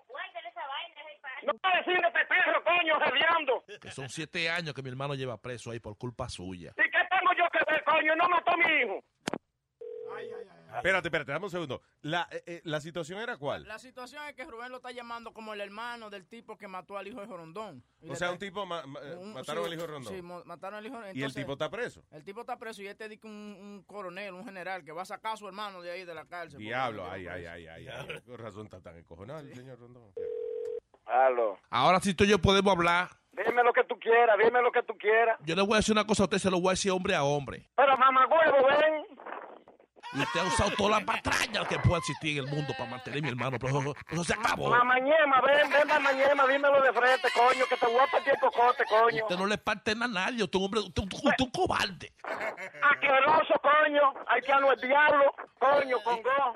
No 1.45 1.53
puede 1.55 1.77
decir 1.79 1.95
este 2.07 2.25
perro, 2.27 2.65
coño, 2.65 2.99
reviando. 2.99 3.65
Que 3.81 3.91
son 3.91 4.09
siete 4.09 4.49
años 4.49 4.73
que 4.75 4.83
mi 4.83 4.89
hermano 4.89 5.15
lleva 5.15 5.37
preso 5.41 5.71
ahí 5.71 5.79
por 5.81 5.97
culpa 5.99 6.29
suya. 6.29 6.73
¿Y 6.77 6.91
qué 6.91 6.99
tengo 7.11 7.33
yo 7.37 7.45
que 7.51 7.59
ver, 7.71 7.85
coño? 7.85 8.17
No 8.17 8.29
mató 8.29 8.53
a 8.53 8.57
mi 8.57 8.65
hijo. 8.65 9.05
Espérate, 10.77 11.09
espérate, 11.09 11.33
dame 11.33 11.45
un 11.45 11.51
segundo. 11.51 11.81
La, 12.03 12.29
eh, 12.31 12.43
eh, 12.47 12.61
la 12.65 12.81
situación 12.81 13.21
era 13.21 13.37
cuál? 13.37 13.65
La 13.67 13.79
situación 13.79 14.23
es 14.29 14.35
que 14.35 14.45
Rubén 14.45 14.71
lo 14.71 14.77
está 14.77 14.91
llamando 14.91 15.33
como 15.33 15.53
el 15.55 15.61
hermano 15.61 16.11
del 16.11 16.27
tipo 16.27 16.57
que 16.57 16.69
mató 16.69 16.97
al 16.99 17.07
hijo 17.09 17.21
de 17.21 17.27
Jorondón. 17.27 17.83
Y 18.01 18.11
O 18.11 18.17
sea, 18.17 18.31
un 18.31 18.39
tipo 18.39 18.67
ma- 18.67 18.85
ma- 18.87 19.01
un- 19.19 19.35
mataron 19.35 19.65
sí, 19.65 19.69
al 19.69 19.75
hijo 19.75 19.83
de 19.83 19.89
Rondón. 19.89 20.15
Sí, 20.15 20.23
mataron 20.23 20.79
al 20.79 20.87
hijo 20.87 20.99
¿Y 21.15 21.23
el 21.23 21.35
tipo 21.35 21.53
está 21.55 21.71
preso? 21.71 22.05
El 22.11 22.25
tipo 22.25 22.41
está 22.41 22.59
preso 22.59 22.83
y 22.83 22.87
este 22.89 23.09
dice 23.09 23.21
que 23.23 23.27
un, 23.27 23.33
un 23.35 23.83
coronel, 23.87 24.35
un 24.35 24.45
general, 24.45 24.85
que 24.85 24.93
va 24.93 25.03
a 25.03 25.07
sacar 25.07 25.35
a 25.35 25.37
su 25.37 25.47
hermano 25.47 25.81
de 25.83 25.91
ahí 25.91 26.05
de 26.05 26.15
la 26.15 26.25
cárcel. 26.27 26.59
Diablo, 26.59 27.05
lo 27.05 27.11
ay, 27.11 27.27
ay, 27.27 27.47
ay, 27.47 27.67
ay, 27.67 27.87
ay. 27.89 28.21
Con 28.27 28.39
razón 28.39 28.65
está 28.67 28.81
tan 28.81 28.97
encojonado 28.97 29.41
el 29.41 29.55
señor 29.55 29.79
Rondón. 29.79 30.13
Aló. 31.07 31.59
Ahora 31.71 32.01
sí 32.01 32.15
tú 32.15 32.25
y 32.25 32.29
yo 32.29 32.39
podemos 32.39 32.73
hablar. 32.75 33.09
Dime 33.33 33.63
lo 33.65 33.73
que 33.73 33.85
tú 33.85 33.99
quieras, 33.99 34.37
dime 34.43 34.63
lo 34.63 34.71
que 34.71 34.83
tú 34.85 34.95
quieras. 34.97 35.39
Yo 35.45 35.55
le 35.57 35.63
voy 35.63 35.75
a 35.75 35.77
decir 35.79 35.93
una 35.93 36.07
cosa 36.07 36.23
a 36.23 36.27
usted, 36.27 36.39
se 36.39 36.51
lo 36.51 36.61
voy 36.61 36.69
a 36.69 36.73
decir 36.73 36.93
hombre 36.93 37.15
a 37.15 37.25
hombre. 37.25 37.69
Pero 37.77 37.97
mamagüevo, 37.99 38.67
ven. 38.69 39.04
Y 40.15 40.21
usted 40.21 40.41
ha 40.41 40.45
usado 40.45 40.71
todas 40.77 40.93
las 40.93 41.05
patrañas 41.05 41.67
que 41.67 41.79
pueda 41.81 41.99
existir 41.99 42.39
en 42.39 42.45
el 42.45 42.51
mundo 42.51 42.73
para 42.79 42.89
mantener 42.91 43.19
a 43.19 43.23
mi 43.23 43.29
hermano, 43.31 43.59
pero 43.59 43.81
eso, 43.81 43.95
eso 44.11 44.25
se 44.25 44.33
acabó. 44.35 44.71
Mamañema, 44.71 45.41
ven, 45.41 45.69
ven, 45.71 45.89
mamañema, 45.89 46.47
dímelo 46.47 46.81
de 46.83 46.93
frente, 46.93 47.29
coño, 47.35 47.65
que 47.69 47.77
te 47.77 47.87
voy 47.87 47.99
a 47.99 48.07
partir 48.07 48.33
el 48.35 48.39
cocote, 48.41 48.85
coño. 48.89 49.23
Usted 49.25 49.37
no 49.37 49.47
le 49.47 49.59
parte 49.59 49.95
nada 49.95 50.05
a 50.05 50.27
nadie, 50.31 50.45
usted 50.45 50.57
es 50.57 50.61
un 50.61 50.65
hombre, 50.67 50.81
usted, 50.81 51.03
usted- 51.03 51.17
usted 51.17 51.31
es 51.37 51.45
un 51.45 51.51
cobarde. 51.51 52.13
Asqueroso, 52.83 53.55
coño. 53.61 54.15
Haitiano 54.29 54.73
el 54.73 54.81
diablo, 54.81 55.35
coño, 55.59 55.97
con 56.05 56.23
go. 56.23 56.55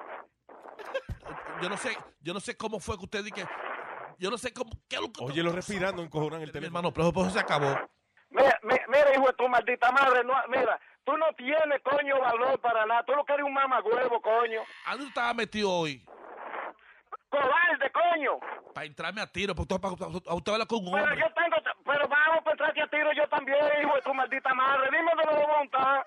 Yo 1.60 1.68
no 1.68 1.76
sé, 1.76 1.96
yo 2.20 2.32
no 2.34 2.40
sé 2.40 2.56
cómo 2.56 2.78
fue 2.78 2.96
que 2.96 3.04
usted 3.04 3.24
dije, 3.24 3.44
yo 4.18 4.30
no 4.30 4.38
sé 4.38 4.52
cómo, 4.52 4.70
qué 4.88 4.96
es 4.96 5.02
lo 5.02 5.12
que 5.12 5.24
Oye, 5.24 5.42
lo 5.42 5.50
respirando, 5.52 6.02
encojonan 6.02 6.40
el 6.42 6.46
mi 6.48 6.52
teléfono. 6.52 6.78
hermano, 6.90 6.92
pero 6.94 7.08
eso 7.26 7.30
se 7.34 7.40
acabó. 7.40 7.76
Mira, 8.30 8.58
mi- 8.62 8.76
mira, 8.88 9.14
hijo 9.14 9.26
de 9.26 9.32
tu 9.32 9.48
maldita 9.48 9.90
madre, 9.90 10.22
no, 10.22 10.34
mira, 10.48 10.78
tú 11.08 11.16
no 11.16 11.32
tienes, 11.32 11.80
coño, 11.82 12.20
valor 12.20 12.60
para 12.60 12.84
nada. 12.84 13.02
Tú 13.04 13.14
lo 13.14 13.24
que 13.24 13.32
eres 13.32 13.46
un 13.46 13.54
mamagüevo, 13.54 14.20
coño. 14.20 14.60
¿A 14.84 14.90
dónde 14.92 15.06
estaba 15.06 15.32
metido 15.32 15.70
hoy? 15.70 16.04
Cobarde, 17.30 17.90
coño. 17.92 18.38
Para 18.74 18.86
entrarme 18.86 19.22
a 19.22 19.26
tiro, 19.26 19.54
porque 19.54 19.74
usted, 19.74 19.80
para, 19.80 20.12
a 20.28 20.34
usted 20.34 20.52
habla 20.52 20.66
con 20.66 20.78
un 20.84 20.92
Pero 20.92 21.04
hombre. 21.04 21.18
yo 21.18 21.32
tengo, 21.32 21.56
pero 21.84 22.08
vamos 22.08 22.46
a 22.46 22.50
entrarte 22.50 22.82
a 22.82 22.86
tiro 22.88 23.12
yo 23.12 23.26
también, 23.28 23.58
hijo 23.80 23.94
de 23.94 24.02
tu 24.02 24.12
maldita 24.14 24.52
madre. 24.52 24.88
Dime 24.90 25.10
de 25.16 25.24
la 25.24 25.46
voluntad. 25.46 26.04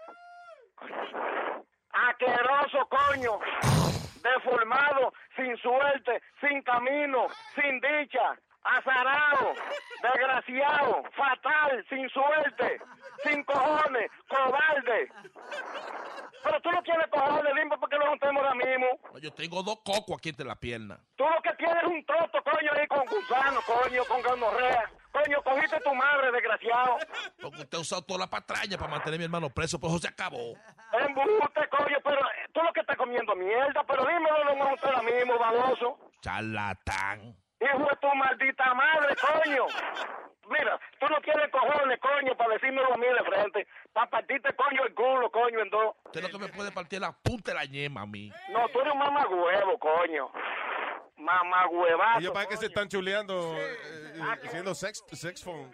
Asqueroso, 1.91 2.87
coño. 2.89 3.39
Deformado, 4.21 5.13
sin 5.35 5.57
suerte, 5.57 6.21
sin 6.39 6.61
camino, 6.61 7.25
sin 7.55 7.81
dicha. 7.81 8.37
Azarado, 8.63 9.53
desgraciado, 10.03 11.03
fatal, 11.15 11.85
sin 11.89 12.07
suerte, 12.09 12.79
sin 13.23 13.43
cojones, 13.43 14.11
cobarde. 14.27 15.09
Pero 16.43 16.61
tú 16.61 16.71
no 16.71 16.83
tienes 16.83 17.07
cojones, 17.07 17.53
dime 17.55 17.77
porque 17.77 17.97
lo 17.97 18.07
juntemos 18.09 18.43
ahora 18.43 18.55
mismo. 18.55 18.87
Yo 19.19 19.31
tengo 19.33 19.63
dos 19.63 19.77
cocos 19.83 20.17
aquí 20.17 20.29
entre 20.29 20.45
las 20.45 20.57
piernas. 20.57 20.99
Tú 21.15 21.23
lo 21.23 21.41
que 21.41 21.53
tienes 21.55 21.83
es 21.83 21.89
un 21.89 22.05
troto, 22.05 22.41
coño, 22.43 22.71
ahí 22.73 22.87
con 22.87 23.05
gusano, 23.05 23.59
coño, 23.65 24.03
con 24.05 24.21
gonorrea. 24.21 24.91
Coño, 25.11 25.41
cogiste 25.43 25.79
tu 25.81 25.93
madre, 25.93 26.31
desgraciado. 26.31 26.97
Porque 27.41 27.61
usted 27.61 27.77
ha 27.77 27.81
usado 27.81 28.01
todas 28.03 28.21
las 28.21 28.29
patrañas 28.29 28.77
para 28.77 28.89
mantener 28.89 29.15
a 29.15 29.19
mi 29.19 29.23
hermano 29.25 29.49
preso, 29.49 29.79
pero 29.79 29.91
eso 29.93 29.99
se 29.99 30.07
acabó. 30.07 30.55
Embuste, 30.93 31.67
coño, 31.69 31.97
pero 32.03 32.19
eh, 32.19 32.49
tú 32.53 32.61
lo 32.63 32.71
que 32.73 32.79
estás 32.79 32.97
comiendo 32.97 33.35
mierda, 33.35 33.83
pero 33.85 34.05
dímelo 34.05 34.43
lo 34.45 34.55
vamos 34.55 34.83
ahora 34.83 35.01
mismo, 35.01 35.37
baboso. 35.37 35.97
Charlatán. 36.21 37.35
Hijo 37.61 37.77
de 37.79 37.95
tu 38.01 38.15
maldita 38.15 38.73
madre, 38.73 39.15
coño. 39.15 39.65
Mira, 40.49 40.79
tú 40.99 41.05
no 41.07 41.21
tienes 41.21 41.49
cojones, 41.51 41.99
coño, 41.99 42.35
para 42.35 42.53
decírmelo 42.55 42.93
a 42.93 42.97
mí 42.97 43.05
de 43.05 43.23
frente. 43.23 43.67
Para 43.93 44.09
partirte, 44.09 44.53
coño, 44.55 44.83
el 44.85 44.93
culo, 44.95 45.31
coño, 45.31 45.59
en 45.61 45.69
dos. 45.69 45.95
Usted 46.05 46.23
lo 46.23 46.29
que 46.29 46.39
me 46.39 46.47
puede 46.49 46.71
partir 46.71 46.99
la 46.99 47.11
punta 47.13 47.51
de 47.51 47.57
la 47.57 47.65
ñema 47.65 48.01
a 48.01 48.05
mí. 48.05 48.31
No, 48.49 48.67
tú 48.69 48.81
eres 48.81 48.93
un 48.93 48.99
mamagüevo, 48.99 49.77
coño. 49.79 50.31
Mamagüevazo. 51.17 52.19
Ellos 52.19 52.33
para 52.33 52.47
que 52.47 52.57
se 52.57 52.65
están 52.65 52.89
chuleando, 52.89 53.55
eh, 53.55 53.77
eh, 54.15 54.21
haciendo 54.43 54.73
sex, 54.73 55.03
sex 55.11 55.43
phone. 55.43 55.71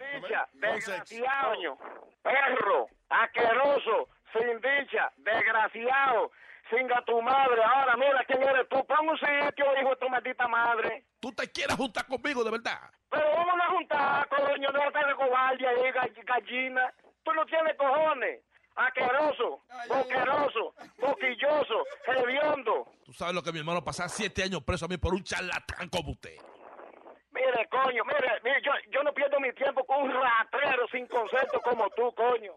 desgraciado, 0.52 1.54
coño. 1.54 1.78
perro, 2.22 2.86
asqueroso, 3.08 4.08
sin 4.32 4.60
dicha, 4.60 5.10
desgraciado, 5.16 6.30
singa 6.70 7.02
tu 7.06 7.20
madre. 7.22 7.62
Ahora 7.62 7.96
mira 7.96 8.24
quién 8.26 8.42
eres 8.42 8.68
tú. 8.68 8.84
Pon 8.86 9.08
un 9.08 9.18
sitio, 9.18 9.64
hijo 9.80 9.90
de 9.90 9.96
tu 9.96 10.08
maldita 10.08 10.48
madre. 10.48 11.04
¿Tú 11.20 11.32
te 11.32 11.50
quieres 11.50 11.76
juntar 11.76 12.06
conmigo 12.06 12.42
de 12.44 12.50
verdad? 12.50 12.78
Pero 13.10 13.24
vamos 13.36 13.54
a 13.60 13.68
juntar, 13.70 14.28
coño, 14.28 14.68
no 14.70 14.82
estar 14.84 15.06
de 15.06 15.14
cobarde 15.14 15.66
ahí, 15.66 15.90
gall- 15.92 16.24
gallina. 16.24 16.92
Tú 17.22 17.32
no 17.32 17.44
tienes 17.46 17.76
cojones. 17.76 18.42
Asqueroso, 18.76 19.64
boqueroso, 19.88 20.72
boquilloso, 20.98 21.84
hediondo. 22.06 22.86
Tú 23.04 23.12
sabes 23.12 23.34
lo 23.34 23.42
que 23.42 23.50
mi 23.50 23.58
hermano 23.58 23.82
pasaba 23.82 24.08
siete 24.08 24.44
años 24.44 24.62
preso 24.62 24.84
a 24.84 24.88
mí 24.88 24.96
por 24.98 25.12
un 25.14 25.24
charlatán 25.24 25.88
como 25.88 26.12
usted. 26.12 26.36
Mire, 27.32 27.68
coño, 27.70 28.04
mire, 28.04 28.40
mire, 28.44 28.62
yo, 28.62 28.70
yo 28.92 29.02
no 29.02 29.12
pierdo 29.12 29.40
mi 29.40 29.52
tiempo 29.52 29.84
con 29.84 30.02
un 30.02 30.12
ratrero 30.12 30.86
sin 30.92 31.08
concepto 31.08 31.60
como 31.60 31.90
tú, 31.90 32.14
coño. 32.14 32.52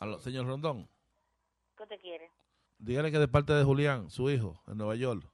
Aló, 0.00 0.18
señor 0.18 0.46
Rondón, 0.46 0.88
¿Qué 1.76 1.86
te 1.86 1.98
quiere? 1.98 2.30
dígale 2.78 3.10
que 3.10 3.18
de 3.18 3.28
parte 3.28 3.52
de 3.52 3.64
Julián, 3.64 4.10
su 4.10 4.30
hijo, 4.30 4.62
en 4.66 4.76
Nueva 4.76 4.94
York. 4.94 5.24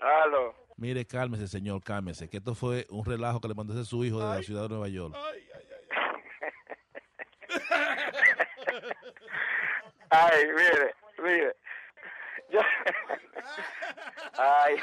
Aló. 0.00 0.54
Mire, 0.76 1.04
cálmese, 1.06 1.48
señor, 1.48 1.82
cálmese, 1.82 2.28
que 2.28 2.36
esto 2.36 2.54
fue 2.54 2.86
un 2.88 3.04
relajo 3.04 3.40
que 3.40 3.48
le 3.48 3.54
mandó 3.54 3.84
su 3.84 4.04
hijo 4.04 4.20
de 4.20 4.36
la 4.36 4.42
ciudad 4.42 4.62
de 4.62 4.68
Nueva 4.68 4.88
York. 4.88 5.14
Ay, 10.10 10.46
mire, 10.56 10.94
mire. 11.22 11.56
Yo... 12.50 12.60
Ay. 14.38 14.76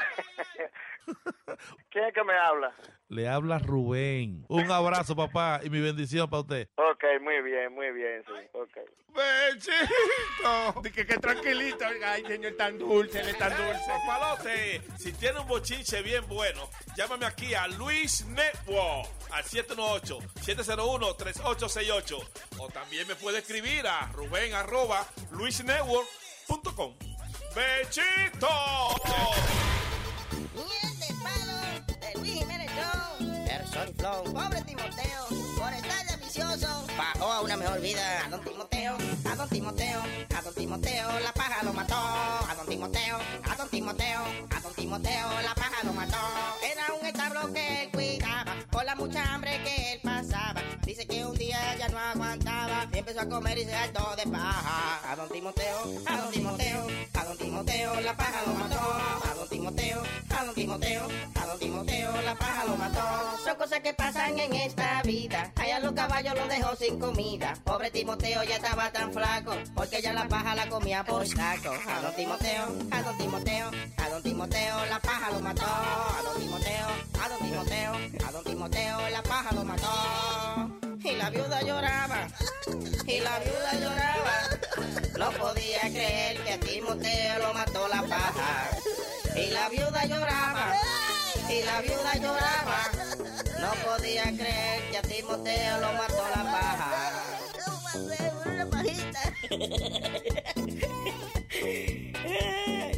¿Quién 1.90 2.04
es 2.04 2.14
que 2.14 2.24
me 2.24 2.34
habla? 2.34 2.74
Le 3.08 3.28
habla 3.28 3.58
Rubén. 3.58 4.44
Un 4.48 4.68
abrazo, 4.70 5.14
papá, 5.14 5.60
y 5.62 5.68
mi 5.70 5.80
bendición 5.80 6.28
para 6.28 6.40
usted. 6.40 6.68
Ok, 6.74 7.04
muy 7.22 7.40
bien, 7.40 7.72
muy 7.72 7.92
bien, 7.92 8.24
sí, 8.26 8.32
ok. 8.52 8.78
Bechito. 9.14 10.74
Dije 10.82 11.06
que 11.06 11.16
tranquilito. 11.18 11.84
Ay, 12.04 12.24
señor, 12.26 12.56
tan 12.56 12.76
dulce, 12.78 13.20
él 13.20 13.28
es 13.28 13.38
tan 13.38 13.56
dulce. 13.56 13.84
Papalote, 13.86 14.82
si 14.98 15.12
tiene 15.12 15.38
un 15.38 15.46
bochinche 15.46 16.02
bien 16.02 16.26
bueno, 16.28 16.68
llámame 16.96 17.26
aquí 17.26 17.54
a 17.54 17.68
Luis 17.68 18.26
Network 18.26 19.08
al 19.30 19.44
718-701-3868. 19.44 22.28
O 22.58 22.68
también 22.68 23.06
me 23.06 23.14
puede 23.14 23.38
escribir 23.38 23.86
a 23.86 24.10
Rubén 24.12 24.52
arroba 24.52 25.06
luisnetwork.com. 25.30 26.96
¡Bechito! 27.56 28.48
Miel 30.54 30.98
de 31.00 31.08
palo 31.24 31.56
de 31.86 32.18
Luis 32.18 32.34
Jiménez 32.34 32.70
Show. 32.76 33.46
Person 33.46 33.94
Flow, 33.96 34.24
pobre 34.24 34.60
Timoteo, 34.60 35.24
por 35.56 35.72
estar 35.72 36.06
de 36.06 36.16
vicioso, 36.22 36.86
bajó 36.98 37.32
a 37.32 37.40
una 37.40 37.56
mejor 37.56 37.80
vida. 37.80 38.26
A 38.26 38.28
don 38.28 38.44
Timoteo, 38.44 38.98
a 39.24 39.36
don 39.36 39.48
Timoteo, 39.48 40.02
a 40.36 40.42
don 40.42 40.54
Timoteo, 40.54 41.20
la 41.20 41.32
paja 41.32 41.62
lo 41.62 41.72
mató. 41.72 41.96
A 41.96 42.54
don 42.58 42.66
Timoteo, 42.66 43.18
a 43.50 43.56
don 43.56 43.68
Timoteo, 43.70 44.20
a 44.54 44.60
don 44.60 44.74
Timoteo, 44.74 45.40
la 45.40 45.54
paja 45.54 45.82
lo 45.82 45.94
mató. 45.94 46.18
Era 46.62 46.92
un 46.92 47.06
establo 47.06 47.54
que 47.54 47.88
cuidaba, 47.90 48.54
por 48.70 48.84
la 48.84 48.94
mucha 48.96 49.32
hambre 49.32 49.62
que 49.64 49.85
no 51.96 52.02
aguantaba, 52.02 52.86
y 52.92 52.98
empezó 52.98 53.20
a 53.20 53.26
comer 53.26 53.56
y 53.56 53.64
se 53.64 53.74
hartó 53.74 54.14
de 54.16 54.30
paja. 54.30 55.00
A 55.10 55.16
don 55.16 55.28
Timoteo, 55.30 55.78
a 56.04 56.16
don 56.18 56.30
Timoteo, 56.30 56.86
a 57.14 57.24
don 57.24 57.38
Timoteo, 57.38 58.00
la 58.02 58.14
paja 58.14 58.42
lo 58.46 58.52
mató. 58.52 58.80
A 59.30 59.34
don 59.34 59.48
Timoteo, 59.48 60.02
a 60.28 60.44
don 60.44 60.54
Timoteo, 60.54 61.08
a 61.34 61.46
don 61.46 61.58
Timoteo, 61.58 62.22
la 62.22 62.34
paja 62.34 62.64
lo 62.66 62.76
mató. 62.76 63.00
Son 63.42 63.56
cosas 63.56 63.80
que 63.80 63.94
pasan 63.94 64.38
en 64.38 64.52
esta 64.54 65.00
vida. 65.04 65.50
Allá 65.56 65.80
los 65.80 65.92
caballos 65.92 66.34
lo 66.34 66.46
dejó 66.48 66.76
sin 66.76 66.98
comida. 66.98 67.54
Pobre 67.64 67.90
Timoteo 67.90 68.44
ya 68.44 68.56
estaba 68.56 68.92
tan 68.92 69.10
flaco, 69.10 69.54
porque 69.74 70.02
ya 70.02 70.12
la 70.12 70.28
paja 70.28 70.54
la 70.54 70.68
comía 70.68 71.02
por 71.02 71.26
saco. 71.26 71.70
A 71.88 72.00
don 72.02 72.14
Timoteo, 72.14 72.64
a 72.90 73.02
don 73.02 73.16
Timoteo, 73.16 73.70
a 73.96 74.08
don 74.10 74.22
Timoteo, 74.22 74.86
la 74.90 75.00
paja 75.00 75.30
lo 75.30 75.40
mató. 75.40 75.64
A 75.64 76.22
don 76.22 76.42
Timoteo, 76.42 76.86
a 77.24 77.28
don 77.30 77.38
Timoteo, 77.38 77.92
a 78.28 78.32
don 78.32 78.44
Timoteo, 78.44 79.08
la 79.08 79.22
paja 79.22 79.54
lo 79.54 79.64
mató. 79.64 80.55
Y 81.06 81.14
la 81.14 81.30
viuda 81.30 81.62
lloraba, 81.62 82.26
y 83.06 83.20
la 83.20 83.38
viuda 83.38 83.72
lloraba. 83.74 84.32
No 85.16 85.30
podía 85.38 85.80
creer 85.82 86.42
que 86.42 86.52
a 86.54 86.58
Timoteo 86.58 87.38
lo 87.38 87.54
mató 87.54 87.86
la 87.86 88.02
paja. 88.02 88.70
Y 89.36 89.50
la 89.50 89.68
viuda 89.68 90.04
lloraba, 90.04 90.74
y 91.48 91.62
la 91.62 91.80
viuda 91.80 92.14
lloraba. 92.16 92.90
No 93.60 93.70
podía 93.88 94.24
creer 94.24 94.90
que 94.90 94.98
a 94.98 95.02
Timoteo 95.02 95.80
lo 95.80 95.92
mató 95.92 96.24
la 96.34 96.42
paja. 96.42 96.92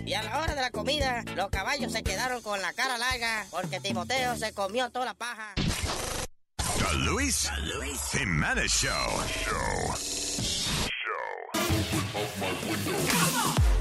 Y 0.07 0.15
a 0.15 0.23
la 0.23 0.39
hora 0.41 0.55
de 0.55 0.63
la 0.63 0.71
comida, 0.71 1.25
los 1.37 1.51
caballos 1.51 1.93
se 1.93 2.03
quedaron 2.03 2.41
con 2.41 2.63
la 2.63 2.73
cara 2.73 2.97
larga 2.97 3.45
porque 3.51 3.81
Timoteo 3.81 4.35
se 4.37 4.55
comió 4.55 4.89
toda 4.89 5.05
la 5.05 5.15
paja. 5.15 5.55
The 6.91 6.97
Luis, 6.97 7.51
Jimenez 8.13 8.73
Show. 8.73 9.21
Bam, 12.79 13.78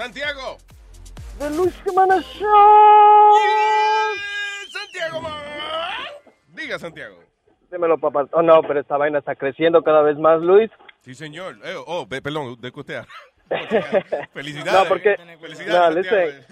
Santiago. 0.00 0.56
The 1.38 1.50
Luis 1.50 1.74
Jiménez 1.84 2.24
Show. 2.38 3.32
Santiago, 4.70 5.20
man. 5.20 5.32
Diga, 6.54 6.78
Santiago. 6.78 7.22
Dímelo, 7.70 7.98
papá. 7.98 8.26
Oh, 8.32 8.40
no, 8.40 8.62
pero 8.62 8.80
esta 8.80 8.96
vaina 8.96 9.18
está 9.18 9.34
creciendo 9.34 9.82
cada 9.82 10.00
vez 10.00 10.16
más, 10.16 10.40
Luis. 10.40 10.70
Sí, 11.02 11.14
señor. 11.14 11.58
Eh, 11.64 11.74
oh, 11.86 12.08
pe- 12.08 12.22
perdón, 12.22 12.58
de 12.58 12.72
que 12.72 12.80
usted. 12.80 13.04
Felicidades. 14.32 14.72
No, 14.72 14.88
porque... 14.88 15.16
Felicidades, 15.38 15.94
no, 15.96 16.00
listen. 16.00 16.46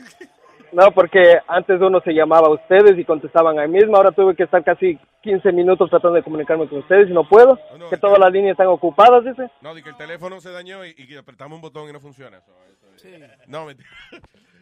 No, 0.73 0.91
porque 0.93 1.39
antes 1.47 1.81
uno 1.81 2.01
se 2.01 2.13
llamaba 2.13 2.49
a 2.49 2.53
ustedes 2.53 2.99
y 2.99 3.05
contestaban 3.05 3.59
ahí 3.59 3.69
mismo. 3.69 3.97
Ahora 3.97 4.11
tuve 4.13 4.35
que 4.37 4.43
estar 4.45 4.63
casi 4.63 4.99
15 5.23 5.51
minutos 5.53 5.89
tratando 5.91 6.17
de 6.17 6.23
comunicarme 6.23 6.69
con 6.69 6.79
ustedes 6.81 7.09
y 7.09 7.13
no 7.13 7.29
puedo. 7.29 7.59
que 7.91 7.97
todas 7.97 8.19
las 8.19 8.31
líneas 8.33 8.53
están 8.53 8.67
ocupadas, 8.69 9.25
dice. 9.25 9.51
No, 9.63 9.75
di 9.75 9.83
que 9.83 9.91
el 9.91 9.97
teléfono 9.97 10.41
se 10.41 10.51
dañó 10.53 10.85
y, 10.85 10.91
y 10.97 11.07
que 11.07 11.19
apretamos 11.19 11.57
un 11.57 11.63
botón 11.63 11.89
y 11.89 11.93
no 11.93 12.01
funciona. 12.01 12.41
So, 12.41 12.53
eso 12.75 13.09
es- 13.09 13.49
No, 13.49 13.65
mentira. 13.67 13.89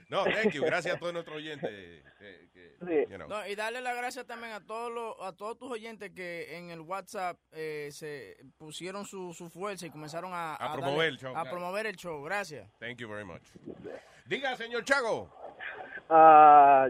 No, 0.09 0.25
thank 0.25 0.53
you. 0.53 0.63
Gracias 0.65 0.95
a 0.95 0.99
todos 0.99 1.13
nuestros 1.13 1.37
oyentes. 1.37 1.69
eh, 1.71 2.03
que- 2.53 3.07
you 3.11 3.17
know. 3.17 3.27
No, 3.29 3.47
y 3.47 3.55
darle 3.55 3.81
las 3.81 3.97
gracias 3.97 4.27
también 4.27 4.53
a 4.53 4.61
todos 4.65 4.93
los, 4.93 5.17
a 5.21 5.33
todos 5.35 5.59
tus 5.59 5.71
oyentes 5.71 6.11
que 6.11 6.57
en 6.59 6.71
el 6.71 6.81
WhatsApp 6.81 7.37
eh, 7.53 7.89
se 7.91 8.37
pusieron 8.59 9.05
su, 9.05 9.33
su 9.35 9.49
fuerza 9.49 9.87
y 9.87 9.91
comenzaron 9.91 10.31
a, 10.35 10.55
A 10.57 10.73
promover 10.75 11.09
el 11.09 11.17
show, 11.19 11.31
A 11.31 11.41
claro. 11.43 11.51
promover 11.57 11.87
el 11.87 11.97
show. 11.97 12.23
Gracias. 12.23 12.71
Thank 12.79 12.99
you 12.99 13.09
very 13.09 13.25
much. 13.25 13.43
Diga, 14.27 14.55
señor 14.57 14.85
Chago. 14.85 15.29
Ah, 16.09 16.89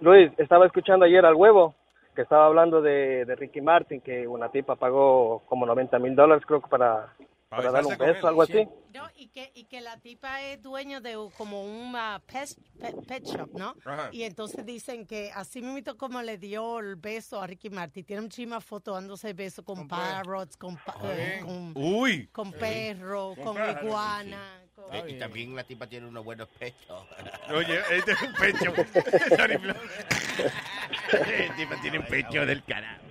Luis, 0.00 0.30
estaba 0.38 0.66
escuchando 0.66 1.04
ayer 1.04 1.24
al 1.24 1.34
huevo 1.34 1.74
que 2.14 2.22
estaba 2.22 2.46
hablando 2.46 2.82
de, 2.82 3.24
de 3.24 3.34
Ricky 3.36 3.60
Martin, 3.62 4.00
que 4.00 4.26
una 4.28 4.50
tipa 4.50 4.76
pagó 4.76 5.40
como 5.46 5.64
90 5.64 5.98
mil 5.98 6.14
dólares, 6.14 6.44
creo 6.46 6.60
que 6.60 6.68
para, 6.68 7.14
para 7.56 7.70
darle 7.70 7.88
un 7.90 7.96
con 7.96 8.06
beso, 8.06 8.28
algo 8.28 8.42
así. 8.42 8.68
No, 8.94 9.08
y 9.16 9.28
que, 9.28 9.50
y 9.54 9.64
que 9.64 9.80
la 9.80 9.96
tipa 9.98 10.42
es 10.42 10.60
dueño 10.62 11.00
de 11.00 11.16
un- 11.16 11.30
como 11.30 11.64
un 11.64 11.96
pet, 12.26 12.50
pet, 12.80 12.94
pet 13.06 13.24
shop, 13.24 13.50
¿no? 13.54 13.74
Ajá. 13.84 14.08
Y 14.12 14.22
entonces 14.24 14.64
dicen 14.66 15.06
que 15.06 15.30
así 15.34 15.62
mismo 15.62 15.96
como 15.96 16.20
le 16.22 16.38
dio 16.38 16.78
el 16.80 16.96
beso 16.96 17.40
a 17.40 17.46
Ricky 17.46 17.70
Martin, 17.70 18.04
tiene 18.04 18.22
muchísimas 18.22 18.64
fotos 18.64 18.94
dándose 18.94 19.32
beso 19.32 19.64
con 19.64 19.86
parrots, 19.88 20.56
con, 20.56 20.76
pa- 20.76 20.96
eh, 21.04 21.40
con, 21.42 21.72
Uy. 21.76 22.26
con 22.28 22.52
perro, 22.52 23.34
Con 23.34 23.56
con 23.56 23.84
iguana. 23.84 24.60
con- 24.74 24.94
Eh, 24.94 25.04
y 25.08 25.18
también 25.18 25.54
la 25.54 25.64
tipa 25.64 25.86
tiene 25.86 26.06
unos 26.08 26.24
buenos 26.24 26.48
pechos. 26.58 27.06
Oye, 27.54 27.80
este 27.92 28.12
es 28.12 28.22
un 28.22 28.32
pecho. 28.34 28.72
Tipo 31.56 31.74
tiene 31.82 31.98
un 31.98 32.06
pecho 32.06 32.46
del 32.46 32.62
carajo. 32.64 33.02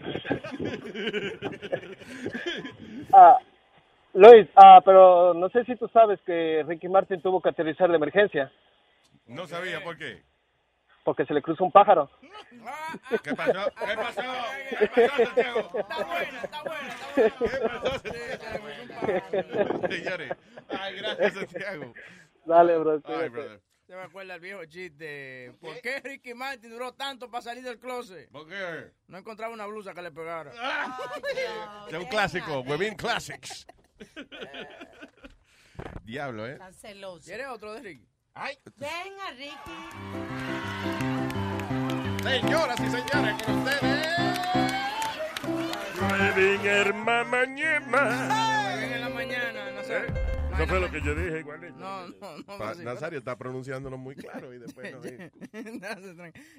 Ah, 3.13 3.37
Luis, 4.13 4.47
ah, 4.55 4.81
pero 4.83 5.33
no 5.33 5.49
sé 5.49 5.63
si 5.65 5.75
tú 5.75 5.87
sabes 5.93 6.19
que 6.25 6.63
Ricky 6.67 6.89
Martin 6.89 7.21
tuvo 7.21 7.41
que 7.41 7.49
aterrizar 7.49 7.89
de 7.89 7.95
emergencia 7.95 8.51
No 9.25 9.47
sabía 9.47 9.81
por 9.83 9.97
qué. 9.97 10.21
porque 11.03 11.25
se 11.25 11.33
le 11.33 11.41
cruzó 11.41 11.63
un 11.63 11.71
pájaro. 11.71 12.09
¿Qué 13.23 13.33
pasó? 13.33 13.53
¿Qué 13.85 13.95
pasó? 13.95 14.21
¿Qué 14.93 15.07
pasó, 15.07 15.25
Santiago? 15.25 15.71
Señores. 19.89 20.31
Ay, 20.69 20.95
gracias, 20.97 21.33
Santiago. 21.33 21.93
Dale, 22.45 22.77
bro. 22.77 23.01
Ay, 23.05 23.29
brother. 23.29 23.61
Se 23.87 23.95
me 23.95 24.01
acuerda 24.03 24.35
el 24.35 24.39
viejo 24.41 24.63
chiste. 24.65 25.53
¿Por 25.59 25.81
qué 25.81 25.99
Ricky 26.01 26.33
Martin 26.33 26.69
duró 26.69 26.93
tanto 26.93 27.29
para 27.29 27.41
salir 27.41 27.63
del 27.63 27.77
closet? 27.77 28.29
¿Por 28.31 28.47
qué? 28.47 28.91
No 29.07 29.17
encontraba 29.17 29.53
una 29.53 29.65
blusa 29.65 29.93
que 29.93 30.01
le 30.01 30.11
pegara. 30.11 30.51
Es 31.89 31.93
un 31.97 32.05
clásico. 32.05 32.61
Webin 32.61 32.95
Classics. 32.95 33.67
Diablo, 36.03 36.47
¿eh? 36.47 36.57
Tan 36.57 36.73
celoso. 36.73 37.25
¿Quieres 37.25 37.47
otro 37.47 37.73
de 37.73 37.81
Ricky? 37.81 38.07
Ay. 38.33 38.57
Venga, 38.77 39.31
Ricky. 39.31 39.71
Señoras 42.23 42.79
y 42.79 42.89
señores, 42.89 43.43
con 43.43 43.57
ustedes. 43.59 44.07
Webin 46.01 46.65
hermana 46.65 47.45
ñema. 47.45 48.75
Ven 48.75 48.93
en 48.93 49.01
la 49.01 49.09
mañana, 49.09 49.71
no 49.71 49.83
sé. 49.83 50.05
Eso 50.53 50.67
fue 50.67 50.79
lo 50.79 50.91
que 50.91 51.01
yo 51.01 51.15
dije, 51.15 51.39
igualito. 51.39 51.79
No, 51.79 52.07
no, 52.07 52.37
no. 52.37 52.57
Pa-. 52.57 52.75
Nazario 52.75 53.19
está 53.19 53.37
pronunciándolo 53.37 53.97
muy 53.97 54.15
claro 54.15 54.53
y 54.53 54.59
después 54.59 54.91
no. 54.91 55.01
eh. 55.05 55.31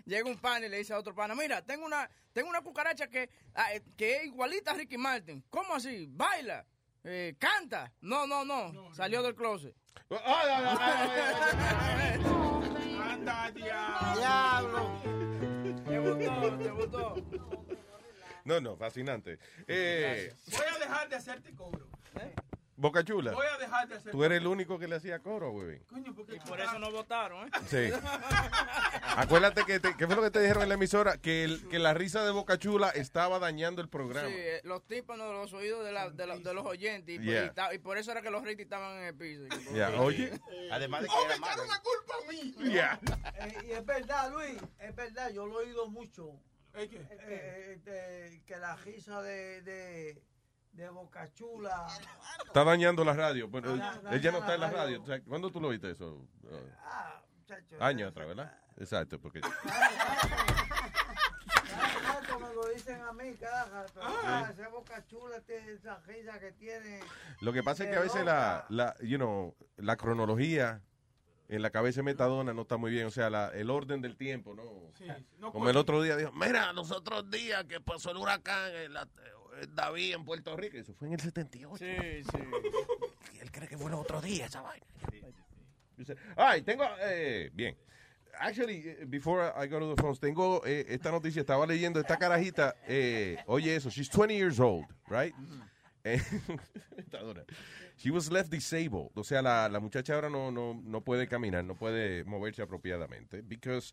Llega 0.05 0.29
un 0.29 0.39
pan 0.39 0.65
y 0.65 0.69
le 0.69 0.79
dice 0.79 0.93
a 0.95 0.99
otro 0.99 1.15
pana, 1.15 1.35
mira, 1.35 1.63
tengo 1.63 1.85
una, 1.87 2.09
tengo 2.33 2.49
una 2.49 2.63
cucaracha 2.63 3.09
que, 3.09 3.29
ah, 3.55 3.73
eh, 3.75 3.83
que 3.97 4.17
es 4.17 4.25
igualita 4.27 4.73
a 4.73 4.75
Ricky 4.75 4.99
Martin. 4.99 5.45
¿Cómo 5.51 5.75
así? 5.75 6.07
Baila, 6.11 6.67
eh, 7.05 7.35
canta. 7.39 7.93
No, 8.01 8.27
no, 8.27 8.45
no, 8.45 8.95
salió 8.95 9.23
del 9.23 9.35
closet. 9.35 9.75
Anda, 13.01 13.51
Diablo. 13.51 15.01
Te 15.87 15.99
gustó, 15.99 16.59
te 16.59 16.71
gustó. 16.71 17.15
No, 18.45 18.61
no, 18.61 18.77
fascinante. 18.77 19.39
Eh, 19.69 20.35
Voy 20.51 20.67
a 20.75 20.79
dejar 20.79 21.09
de 21.09 21.17
hacerte 21.17 21.55
cobro. 21.55 21.89
Boca 22.83 23.05
Chula. 23.05 23.31
Voy 23.33 23.47
a 23.47 23.57
dejar 23.59 23.89
de 23.89 23.95
hacer 23.95 24.11
Tú 24.11 24.25
eres 24.25 24.41
el 24.41 24.47
único 24.49 24.77
que 24.77 24.89
le 24.89 24.97
hacía 24.97 25.21
coro, 25.21 25.53
Webin. 25.53 25.85
Coño, 25.85 26.13
porque 26.15 26.35
Y 26.35 26.41
por 26.41 26.61
eso 26.61 26.79
no 26.81 26.91
votaron, 26.91 27.47
¿eh? 27.47 27.51
Sí. 27.69 27.93
Acuérdate 29.17 29.65
que, 29.65 29.79
te- 29.79 29.97
¿qué 29.97 30.07
fue 30.07 30.17
lo 30.17 30.23
que 30.23 30.31
te 30.33 30.41
dijeron 30.41 30.65
en 30.65 30.69
la 30.69 30.75
emisora? 30.75 31.17
Que, 31.17 31.45
el- 31.45 31.69
que 31.69 31.79
la 31.79 31.95
risa 31.95 32.25
de 32.25 32.33
Boca 32.33 32.59
Chula 32.59 32.91
estaba 32.91 33.39
dañando 33.39 33.83
el 33.83 33.89
programa. 33.89 34.29
Sí, 34.29 34.35
eh, 34.37 34.61
los 34.65 34.85
tímpanos 34.87 35.29
de 35.29 35.33
los 35.35 35.53
oídos 35.53 35.85
de, 35.85 35.93
la- 35.93 36.11
de, 36.11 36.27
la- 36.27 36.39
de 36.39 36.55
los 36.55 36.67
oyentes. 36.67 37.21
Y, 37.21 37.23
Yeah. 37.23 37.47
y 37.47 37.51
ta- 37.51 37.73
y 37.73 37.79
por 37.79 37.97
eso 37.99 38.11
era 38.11 38.21
que 38.21 38.31
los 38.31 38.43
Ricky 38.43 38.63
estaban 38.63 38.99
en 38.99 39.05
el 39.05 39.15
piso. 39.15 39.43
Ya, 39.73 39.91
oye. 40.01 40.33
Además 40.73 41.03
de 41.03 41.09
que 41.09 41.15
¡Oh, 41.17 41.29
me 41.29 41.35
echaron 41.35 41.69
la 41.69 41.81
culpa 41.81 42.15
a 42.21 42.33
mí! 42.33 42.55
Ya. 42.75 43.01
Eh, 43.47 43.59
y 43.69 43.71
es 43.73 43.87
verdad, 43.87 44.33
Luis, 44.33 44.57
es 44.81 44.95
verdad, 44.97 45.31
yo 45.31 45.47
lo 45.47 45.61
he 45.61 45.67
oído 45.67 45.89
mucho. 45.89 46.33
¿Eh, 46.75 46.89
qué? 46.89 46.97
Eh, 47.11 47.79
eh, 47.87 48.43
que 48.47 48.57
la 48.57 48.75
risa 48.77 49.21
de, 49.23 49.61
de, 49.63 50.23
de 50.73 50.89
Boca 50.91 51.31
Chula. 51.35 51.87
Está 52.47 52.65
dañando 52.65 53.05
la 53.05 53.13
radio. 53.13 53.49
Bueno, 53.49 53.77
Da- 53.77 54.01
él 54.13 54.21
ya 54.21 54.33
no 54.33 54.39
está 54.39 54.55
en 54.55 54.61
la 54.61 54.67
radio. 54.71 54.83
radio. 54.83 55.03
O 55.03 55.07
sea, 55.07 55.21
¿Cuándo 55.23 55.51
tú 55.51 55.61
lo 55.61 55.69
viste 55.69 55.91
eso? 55.91 56.27
Ah, 56.85 57.21
muchacho. 57.39 57.77
años 57.81 58.11
atrás, 58.11 58.29
¿verdad? 58.29 58.59
Exacto, 58.79 59.21
porque... 59.21 59.41
Cada 59.41 59.55
rato 62.21 62.39
me 62.41 62.55
lo 62.55 62.67
dicen 62.69 63.01
a 63.03 63.13
mí, 63.13 63.35
cada 63.39 63.65
rato. 63.67 64.01
Ah, 64.03 64.49
ese 64.53 64.67
Boca 64.69 65.05
Chula 65.07 65.41
tiene 65.41 65.73
esa 65.73 65.99
risa 66.07 66.39
que 66.39 66.53
tiene. 66.53 67.01
Lo 67.41 67.53
que 67.53 67.63
pasa 67.63 67.85
es 67.85 67.91
que 67.91 67.97
a 67.97 68.01
veces 68.01 68.25
la, 68.25 68.65
la, 68.69 68.95
you 69.01 69.17
know, 69.19 69.55
la 69.77 69.97
cronología 69.97 70.81
en 71.49 71.61
la 71.63 71.71
cabeza 71.71 72.01
de 72.01 72.05
Metadona 72.05 72.55
no 72.55 72.63
está 72.63 72.77
muy 72.79 72.91
bien. 72.91 73.07
O 73.07 73.11
sea, 73.11 73.29
la- 73.31 73.49
el 73.51 73.71
orden 73.71 74.01
del 74.01 74.17
tiempo, 74.17 74.55
¿no? 74.55 74.63
no 75.39 75.53
Como 75.53 75.69
el 75.69 75.77
otro 75.77 76.03
día 76.03 76.17
dijo, 76.17 76.33
mira, 76.33 76.73
los 76.73 76.91
otros 76.91 77.31
días 77.31 77.65
que 77.65 77.81
pasó 77.81 78.11
el 78.11 78.17
huracán 78.19 78.75
en 78.75 78.95
la- 78.95 79.03
en 79.03 79.42
David 79.75 80.15
en 80.15 80.25
Puerto 80.25 80.57
Rico. 80.57 80.77
Eso 80.77 80.95
fue 80.95 81.09
en 81.09 81.15
el 81.15 81.21
78. 81.21 81.77
Sí, 81.77 82.25
sí. 82.25 82.39
Y 83.35 83.39
él 83.41 83.51
cree 83.51 83.69
que 83.69 83.79
fue 83.79 83.91
los 83.91 84.01
otros 84.01 84.23
días 84.23 84.49
esa 84.51 84.63
vaina. 84.63 84.87
Ay, 86.37 86.63
tengo, 86.63 86.85
eh, 87.01 87.51
bien. 87.53 87.77
Actually, 88.41 88.83
eh, 88.87 89.05
before 89.07 89.53
I 89.57 89.67
go 89.67 89.79
to 89.79 89.95
the 89.95 90.01
phones, 90.01 90.19
tengo 90.19 90.63
eh, 90.65 90.87
esta 90.89 91.11
noticia, 91.11 91.41
estaba 91.41 91.67
leyendo 91.67 92.01
esta 92.01 92.17
carajita, 92.17 92.75
eh, 92.89 93.37
oye 93.47 93.77
eso, 93.77 93.91
she's 93.91 94.09
20 94.09 94.35
years 94.35 94.59
old, 94.59 94.87
right? 95.09 95.35
Dura. 97.11 97.45
She 97.97 98.11
was 98.11 98.33
left 98.33 98.51
disabled, 98.51 99.11
o 99.15 99.23
sea, 99.23 99.43
la, 99.43 99.69
la 99.69 99.79
muchacha 99.79 100.15
ahora 100.15 100.31
no, 100.31 100.51
no, 100.51 100.81
no 100.83 101.03
puede 101.03 101.29
caminar, 101.29 101.65
no 101.65 101.77
puede 101.77 102.25
moverse 102.25 102.63
apropiadamente, 102.63 103.43
because 103.43 103.93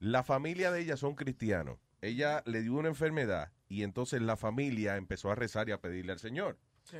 la 0.00 0.22
familia 0.22 0.70
de 0.72 0.80
ella 0.80 0.96
son 0.96 1.14
cristianos. 1.14 1.78
Ella 2.00 2.42
le 2.46 2.62
dio 2.62 2.74
una 2.74 2.88
enfermedad 2.88 3.52
y 3.68 3.82
entonces 3.82 4.20
la 4.22 4.36
familia 4.36 4.96
empezó 4.96 5.30
a 5.30 5.34
rezar 5.34 5.68
y 5.68 5.72
a 5.72 5.80
pedirle 5.80 6.12
al 6.12 6.18
Señor. 6.18 6.58
Sí. 6.84 6.98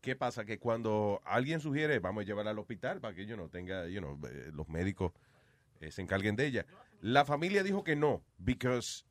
¿Qué 0.00 0.14
pasa? 0.14 0.44
Que 0.44 0.58
cuando 0.58 1.20
alguien 1.24 1.58
sugiere, 1.60 1.98
vamos 1.98 2.22
a 2.22 2.26
llevarla 2.26 2.52
al 2.52 2.58
hospital 2.58 3.00
para 3.00 3.14
que 3.14 3.26
yo 3.26 3.36
no 3.36 3.48
tenga, 3.48 3.88
you 3.88 3.98
know, 4.00 4.20
eh, 4.26 4.50
los 4.52 4.68
médicos 4.68 5.12
eh, 5.80 5.90
se 5.90 6.02
encarguen 6.02 6.36
de 6.36 6.46
ella. 6.46 6.66
La 7.00 7.24
familia 7.24 7.62
dijo 7.62 7.82
que 7.82 7.96
no, 7.96 8.22
because 8.38 9.04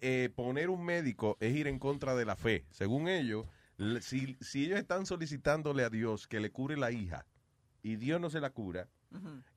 eh, 0.00 0.28
poner 0.34 0.68
un 0.70 0.84
médico 0.84 1.36
es 1.40 1.54
ir 1.54 1.66
en 1.66 1.78
contra 1.78 2.14
de 2.14 2.24
la 2.26 2.36
fe. 2.36 2.66
Según 2.70 3.08
ellos, 3.08 3.46
si, 4.00 4.36
si 4.40 4.66
ellos 4.66 4.78
están 4.78 5.06
solicitándole 5.06 5.82
a 5.84 5.88
Dios 5.88 6.26
que 6.26 6.40
le 6.40 6.50
cure 6.50 6.76
la 6.76 6.90
hija 6.92 7.24
y 7.82 7.96
Dios 7.96 8.20
no 8.20 8.28
se 8.28 8.40
la 8.40 8.50
cura, 8.50 8.88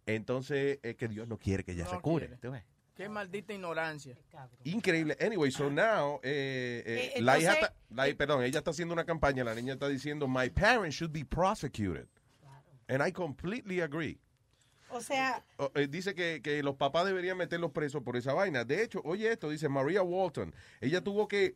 entonces 0.06 0.80
es 0.84 0.96
que 0.96 1.08
Dios 1.08 1.28
no 1.28 1.38
quiere 1.38 1.64
que 1.64 1.74
ella 1.74 1.84
No 1.86 1.90
se 1.90 2.00
cure. 2.02 2.38
quiere. 2.40 2.64
Qué 2.98 3.08
maldita 3.08 3.54
ignorancia. 3.54 4.18
Increíble. 4.64 5.16
Anyway, 5.22 5.52
so 5.52 5.70
now, 5.70 6.20
eh, 6.24 6.82
eh, 6.86 7.12
Eh, 7.16 7.22
la 7.22 7.38
hija 7.40 7.54
está- 7.54 7.74
la- 7.92 8.16
perdón, 8.16 8.44
ella 8.44 8.58
está 8.58 8.72
haciendo 8.72 8.94
una 8.96 9.06
campaña, 9.06 9.44
la 9.44 9.54
niña 9.54 9.74
está 9.74 9.88
diciendo, 9.88 10.28
my 10.28 10.50
parents 10.50 10.96
should 10.96 11.12
be 11.14 11.24
prosecuted. 11.24 12.08
And 12.88 13.06
I 13.08 13.12
completely 13.12 13.82
agree. 13.82 14.20
O 14.90 15.02
sea, 15.02 15.44
eh, 15.76 15.88
dice 15.88 16.16
que, 16.16 16.42
que 16.42 16.64
los 16.64 16.76
papás 16.78 17.06
deberían 17.06 17.38
meterlos 17.38 17.72
presos 17.72 18.02
por 18.02 18.16
esa 18.16 18.34
vaina. 18.34 18.64
De 18.64 18.82
hecho, 18.82 19.02
oye 19.04 19.30
esto, 19.32 19.50
dice 19.50 19.68
Maria 19.70 20.02
Walton. 20.02 20.56
Ella 20.82 21.02
tuvo 21.04 21.28
que 21.28 21.54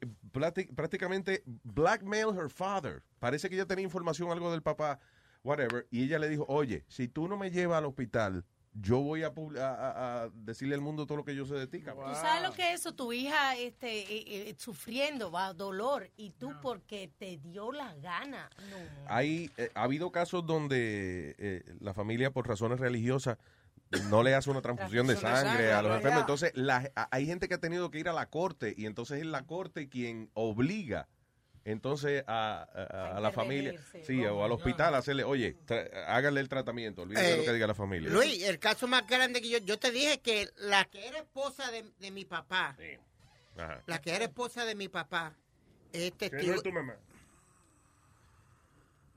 prácticamente 0.76 1.42
blackmail 1.64 2.38
her 2.38 2.50
father. 2.50 3.02
Parece 3.20 3.50
que 3.50 3.56
ella 3.56 3.66
tenía 3.66 3.84
información, 3.86 4.30
algo 4.32 4.52
del 4.52 4.62
papá, 4.62 5.00
whatever. 5.44 5.88
Y 5.92 6.04
ella 6.04 6.20
le 6.20 6.28
dijo, 6.30 6.46
oye, 6.50 6.84
si 6.88 7.08
tú 7.08 7.28
no 7.28 7.38
me 7.38 7.50
llevas 7.52 7.78
al 7.80 7.86
hospital, 7.86 8.44
yo 8.74 9.00
voy 9.02 9.24
a, 9.24 9.28
a- 9.60 10.24
a- 10.24 10.30
decirle 10.34 10.76
al 10.76 10.82
mundo 10.82 11.06
todo 11.06 11.18
lo 11.18 11.26
que 11.26 11.36
yo 11.36 11.46
sé 11.46 11.56
de 11.56 11.68
ti, 11.68 11.82
cabrón. 11.82 12.14
tú 12.14 12.20
sabes 12.20 12.42
lo 12.44 12.54
que 12.54 12.74
es 12.74 12.80
eso, 12.80 12.94
tu 12.94 13.12
hija 13.12 13.58
este, 13.58 14.00
eh, 14.02 14.50
eh, 14.50 14.56
sufriendo, 14.58 15.30
va, 15.32 15.54
dolor, 15.54 16.10
y 16.16 16.32
tú 16.32 16.54
porque 16.62 17.12
te 17.18 17.38
dio 17.38 17.72
la 17.74 17.94
gana. 17.96 18.50
No. 18.70 18.78
Hay, 19.08 19.52
eh, 19.58 19.70
ha 19.76 19.84
habido 19.84 20.12
casos 20.12 20.46
donde 20.46 21.36
eh, 21.38 21.64
la 21.82 21.94
familia, 21.94 22.32
por 22.32 22.48
razones 22.48 22.80
religiosas, 22.80 23.38
no 24.10 24.24
le 24.24 24.34
hace 24.36 24.50
una 24.50 24.62
transfusión 24.62 25.06
de 25.06 25.16
Transfusión 25.16 25.44
de 25.44 25.50
sangre 25.50 25.64
sangre, 25.68 25.74
a 25.74 25.82
los 25.82 25.96
enfermos. 25.98 26.22
Entonces, 26.22 26.52
la- 26.56 26.90
hay 27.12 27.26
gente 27.26 27.50
que 27.50 27.56
ha 27.56 27.60
tenido 27.60 27.92
que 27.92 28.00
ir 28.00 28.08
a 28.08 28.14
la 28.14 28.30
corte 28.30 28.74
y 28.78 28.86
entonces 28.86 29.20
es 29.20 29.26
la 29.26 29.44
corte 29.46 29.90
quien 29.90 30.30
obliga 30.34 31.10
entonces 31.64 32.24
a, 32.28 32.68
a- 32.74 33.18
a 33.18 33.20
la 33.20 33.32
familia, 33.32 33.80
sí, 34.04 34.26
o 34.26 34.44
al 34.44 34.52
hospital 34.52 34.96
hacerle, 34.96 35.24
oye, 35.24 35.56
háganle 36.08 36.42
el 36.42 36.50
tratamiento, 36.50 37.04
olvídate 37.04 37.28
de 37.28 37.36
lo 37.38 37.42
Eh, 37.44 37.46
que 37.46 37.54
diga 37.54 37.68
la 37.68 37.76
familia. 37.76 38.10
Luis, 38.10 38.44
el 38.44 38.58
caso 38.60 38.88
más 38.88 39.06
grande 39.08 39.42
que 39.42 39.50
yo, 39.50 39.58
yo 39.60 39.78
te 39.78 39.92
dije 39.92 40.20
que 40.22 40.50
la 40.58 40.86
que 40.86 41.08
era 41.08 41.20
esposa 41.20 41.70
de, 41.72 41.86
de 42.00 42.12
mi 42.12 42.26
papá, 42.26 42.76
Ajá. 43.58 43.82
la 43.86 44.02
que 44.02 44.16
era 44.16 44.26
esposa 44.26 44.66
de 44.66 44.76
mi 44.76 44.88
papá, 44.90 45.34
es 45.94 46.12
Que 46.14 46.26
no 46.30 46.32
testigo. 46.32 46.54
es 46.56 46.64
tu 46.64 46.72
mamá. 46.72 46.96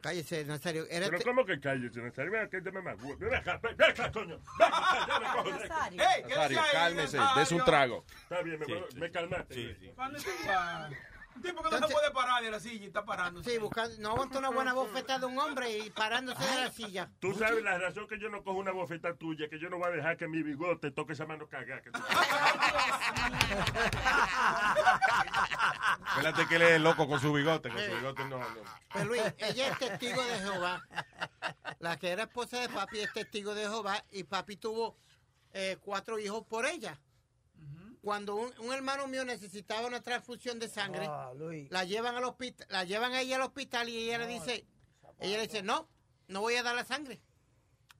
Cállese, 0.03 0.45
Nazario. 0.45 0.87
Era 0.91 1.07
Pero 1.09 1.23
¿cómo 1.25 1.47
que 1.47 1.59
calles, 1.59 1.97
Nazario? 1.97 2.31
Ven 2.33 2.43
acá, 2.43 2.59
dame 2.63 2.83
más. 2.83 2.97
Ven 3.19 3.35
acá, 3.35 3.59
ven 3.63 3.75
ven 3.75 3.91
acá, 3.91 4.13
coño. 4.13 4.37
Ven 4.59 4.69
acá, 4.69 5.07
ya 5.09 5.19
me 5.21 5.27
cojo. 5.33 5.49
Ey, 5.93 6.23
¿qué 6.25 6.29
Nazario, 6.35 6.61
cálmese, 6.73 7.19
des 7.37 7.53
un 7.53 7.65
trago. 7.65 8.05
Está 8.25 8.43
bien, 8.43 8.59
me, 8.61 8.67
Sí, 8.67 8.75
me 8.97 9.11
calmaste. 9.11 9.93
¿Cuándo 9.95 10.19
tú 10.19 10.29
vas? 10.47 10.93
Un 11.37 11.43
tipo 11.43 11.63
que 11.63 11.71
no 11.71 11.89
se 11.89 11.93
puede 11.93 12.11
parar 12.13 12.43
de 12.43 12.51
la 12.51 12.61
silla 12.61 12.85
y 12.85 12.87
está 12.87 13.05
parando. 13.05 13.43
Sí, 13.43 13.59
buscando, 13.59 13.97
no 13.99 14.11
aguanta 14.11 14.39
una 14.39 14.51
buena 14.51 14.73
bofetada 14.73 15.19
de 15.21 15.27
un 15.27 15.39
hombre 15.39 15.79
y 15.79 15.91
parándose 15.91 16.45
de 16.45 16.61
la 16.61 16.71
silla. 16.71 17.11
Tú 17.19 17.35
sabes 17.35 17.63
la 17.63 17.77
razón 17.79 18.07
que 18.07 18.19
yo 18.19 18.29
no 18.29 18.43
cojo 18.45 18.59
una 18.59 18.71
bofeta 18.73 19.15
tuya, 19.17 19.49
que 19.49 19.59
yo 19.59 19.69
no 19.69 19.79
voy 19.79 19.89
a 19.89 19.97
dejar 19.97 20.17
que 20.17 20.29
mi 20.29 20.43
bigote 20.43 20.91
toque 20.93 21.13
esa 21.15 21.27
mano 21.27 21.47
cagada. 21.49 21.83
que 21.83 21.91
tú- 21.91 22.01
Espérate 26.09 26.47
que 26.47 26.57
él 26.57 26.63
es 26.63 26.81
loco 26.81 27.09
con 27.09 27.21
su 27.21 27.33
bigote. 27.33 27.69
Con 27.71 27.79
su 27.81 27.91
bigote 27.97 28.25
no. 28.27 28.39
no. 28.39 28.47
Pues 28.93 29.07
Luis, 29.07 29.23
ella 29.39 29.69
es 29.69 29.79
testigo 29.79 30.23
de 30.23 30.39
Jehová. 30.39 30.83
La 31.81 31.99
que 31.99 32.11
era 32.11 32.25
esposa 32.25 32.61
de 32.61 32.69
papi 32.69 33.01
es 33.01 33.13
testigo 33.13 33.55
de 33.55 33.63
Jehová 33.63 34.03
y 34.13 34.25
papi 34.25 34.57
tuvo 34.57 34.97
eh, 35.53 35.77
cuatro 35.83 36.19
hijos 36.19 36.45
por 36.47 36.67
ella. 36.67 36.99
Cuando 38.05 38.35
un, 38.37 38.53
un 38.59 38.73
hermano 38.75 39.07
mío 39.09 39.25
necesitaba 39.25 39.87
una 39.87 40.03
transfusión 40.03 40.59
de 40.59 40.69
sangre, 40.69 41.07
Ah, 41.09 41.33
la 41.71 41.85
llevan 41.85 42.15
al 42.17 42.25
hospital, 42.25 42.67
la 42.71 42.85
llevan 42.85 43.13
a 43.15 43.21
ella 43.23 43.37
al 43.37 43.43
hospital 43.43 43.89
y 43.89 43.97
ella 43.97 44.19
le 44.19 44.27
dice, 44.27 44.67
ella 45.21 45.37
le 45.39 45.43
dice, 45.47 45.63
no, 45.63 45.89
no 46.29 46.41
voy 46.43 46.55
a 46.57 46.63
dar 46.63 46.75
la 46.77 46.85
sangre. 46.85 47.21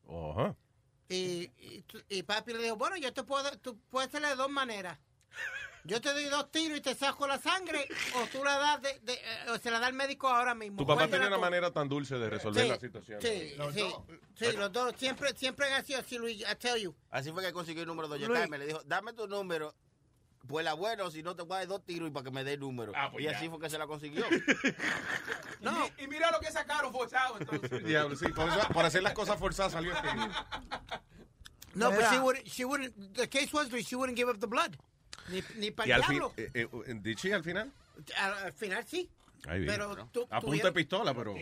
Ajá. 0.09 0.55
Y, 1.09 1.51
y, 1.59 1.85
y 2.09 2.23
papi 2.23 2.53
le 2.53 2.63
dijo, 2.63 2.77
bueno, 2.77 2.97
yo 2.97 3.13
te 3.15 3.23
puedo, 3.23 3.51
tú 3.59 3.79
puedes 3.89 4.09
hacerle 4.09 4.29
de 4.29 4.37
dos 4.37 4.51
maneras. 4.51 4.99
Yo 5.87 6.01
te 6.01 6.13
doy 6.15 6.25
dos 6.25 6.51
tiros 6.51 6.79
y 6.79 6.81
te 6.81 6.95
saco 6.95 7.27
la 7.27 7.39
sangre, 7.39 7.87
o 8.17 8.27
tú 8.29 8.43
la 8.43 8.57
das, 8.59 8.81
de, 8.81 8.99
de- 9.01 9.13
eh, 9.15 9.51
o 9.51 9.59
se 9.59 9.71
la 9.71 9.79
da 9.79 9.89
el 9.89 9.93
médico 9.95 10.29
ahora 10.29 10.55
mismo. 10.55 10.79
Tu 10.79 10.87
papá 10.87 11.09
tenía 11.09 11.27
una 11.29 11.37
manera 11.37 11.71
tan 11.73 11.89
dulce 11.91 12.15
de 12.17 12.31
resolver 12.31 12.63
Sí, 12.63 12.69
la 12.71 12.81
situación. 12.81 13.21
Sí, 13.21 13.55
sí, 13.75 13.95
sí, 14.35 14.53
los 14.57 14.73
dos 14.73 14.95
siempre, 14.97 15.35
siempre 15.37 15.71
han 15.73 15.85
sido 15.85 16.01
así, 16.01 16.17
Luis, 16.17 16.41
I 16.41 16.57
tell 16.59 16.81
you. 16.81 16.95
Así 17.11 17.31
fue 17.33 17.43
que 17.43 17.53
consiguió 17.53 17.83
el 17.83 17.87
número 17.89 18.09
de 18.09 18.15
Doña 18.15 18.29
Luis. 18.29 18.41
Carmen. 18.41 18.61
Le 18.61 18.67
dijo, 18.67 18.83
dame 18.87 19.13
tu 19.13 19.27
número. 19.29 19.75
Pues 20.47 20.65
la 20.65 20.75
bueno, 20.75 21.11
si 21.11 21.23
no 21.23 21.35
te 21.35 21.43
voy 21.43 21.57
a 21.57 21.59
dar 21.61 21.69
dos 21.69 21.85
tiros 21.85 22.09
y 22.09 22.13
para 22.13 22.25
que 22.25 22.31
me 22.31 22.45
dé 22.45 22.53
el 22.55 22.61
número. 22.61 22.93
pues 23.13 23.25
y 23.25 23.29
ya. 23.29 23.37
así 23.37 23.49
fue 23.49 23.59
que 23.59 23.71
se 23.71 23.79
la 23.79 23.87
consiguió. 23.87 24.25
No. 25.61 25.87
Y, 25.99 26.05
y 26.05 26.09
mira 26.09 26.31
lo 26.31 26.41
que 26.41 26.51
sacaron 26.53 26.93
forzado 26.93 27.39
entonces. 27.41 27.83
Diablo, 27.87 28.15
sí, 28.17 28.27
por, 28.29 28.49
eso- 28.49 28.69
por 28.69 28.85
hacer 28.85 29.03
las 29.03 29.15
cosas 29.15 29.39
forzadas 29.39 29.73
salió 29.73 29.93
este. 29.95 30.09
No, 31.75 31.91
but 31.91 32.05
she 32.11 32.19
wouldn't, 32.21 32.47
she 32.47 32.65
wouldn't, 32.65 32.95
the 33.17 33.27
case 33.29 33.53
was, 33.53 33.69
she 33.85 33.97
wouldn't 33.97 34.17
give 34.17 34.29
up 34.31 34.39
the 34.39 34.47
blood. 34.47 34.77
Ni, 35.29 35.43
ni 35.57 35.71
para 35.73 35.89
Y 35.89 35.93
el 35.93 36.03
al 36.03 36.05
fin, 36.05 36.19
diablo. 36.19 36.35
eh, 36.37 36.51
eh, 36.87 36.95
¿did 37.03 37.17
she 37.17 37.33
al 37.35 37.43
final? 37.43 37.73
Al, 38.17 38.33
al 38.35 38.53
final 38.53 38.85
sí. 38.87 39.11
Ahí 39.49 39.61
viene. 39.61 39.73
Pero 39.73 40.09
tú, 40.13 40.25
A 40.31 40.41
punta 40.41 40.69
de 40.69 40.73
pistola, 40.73 41.13
pero. 41.15 41.35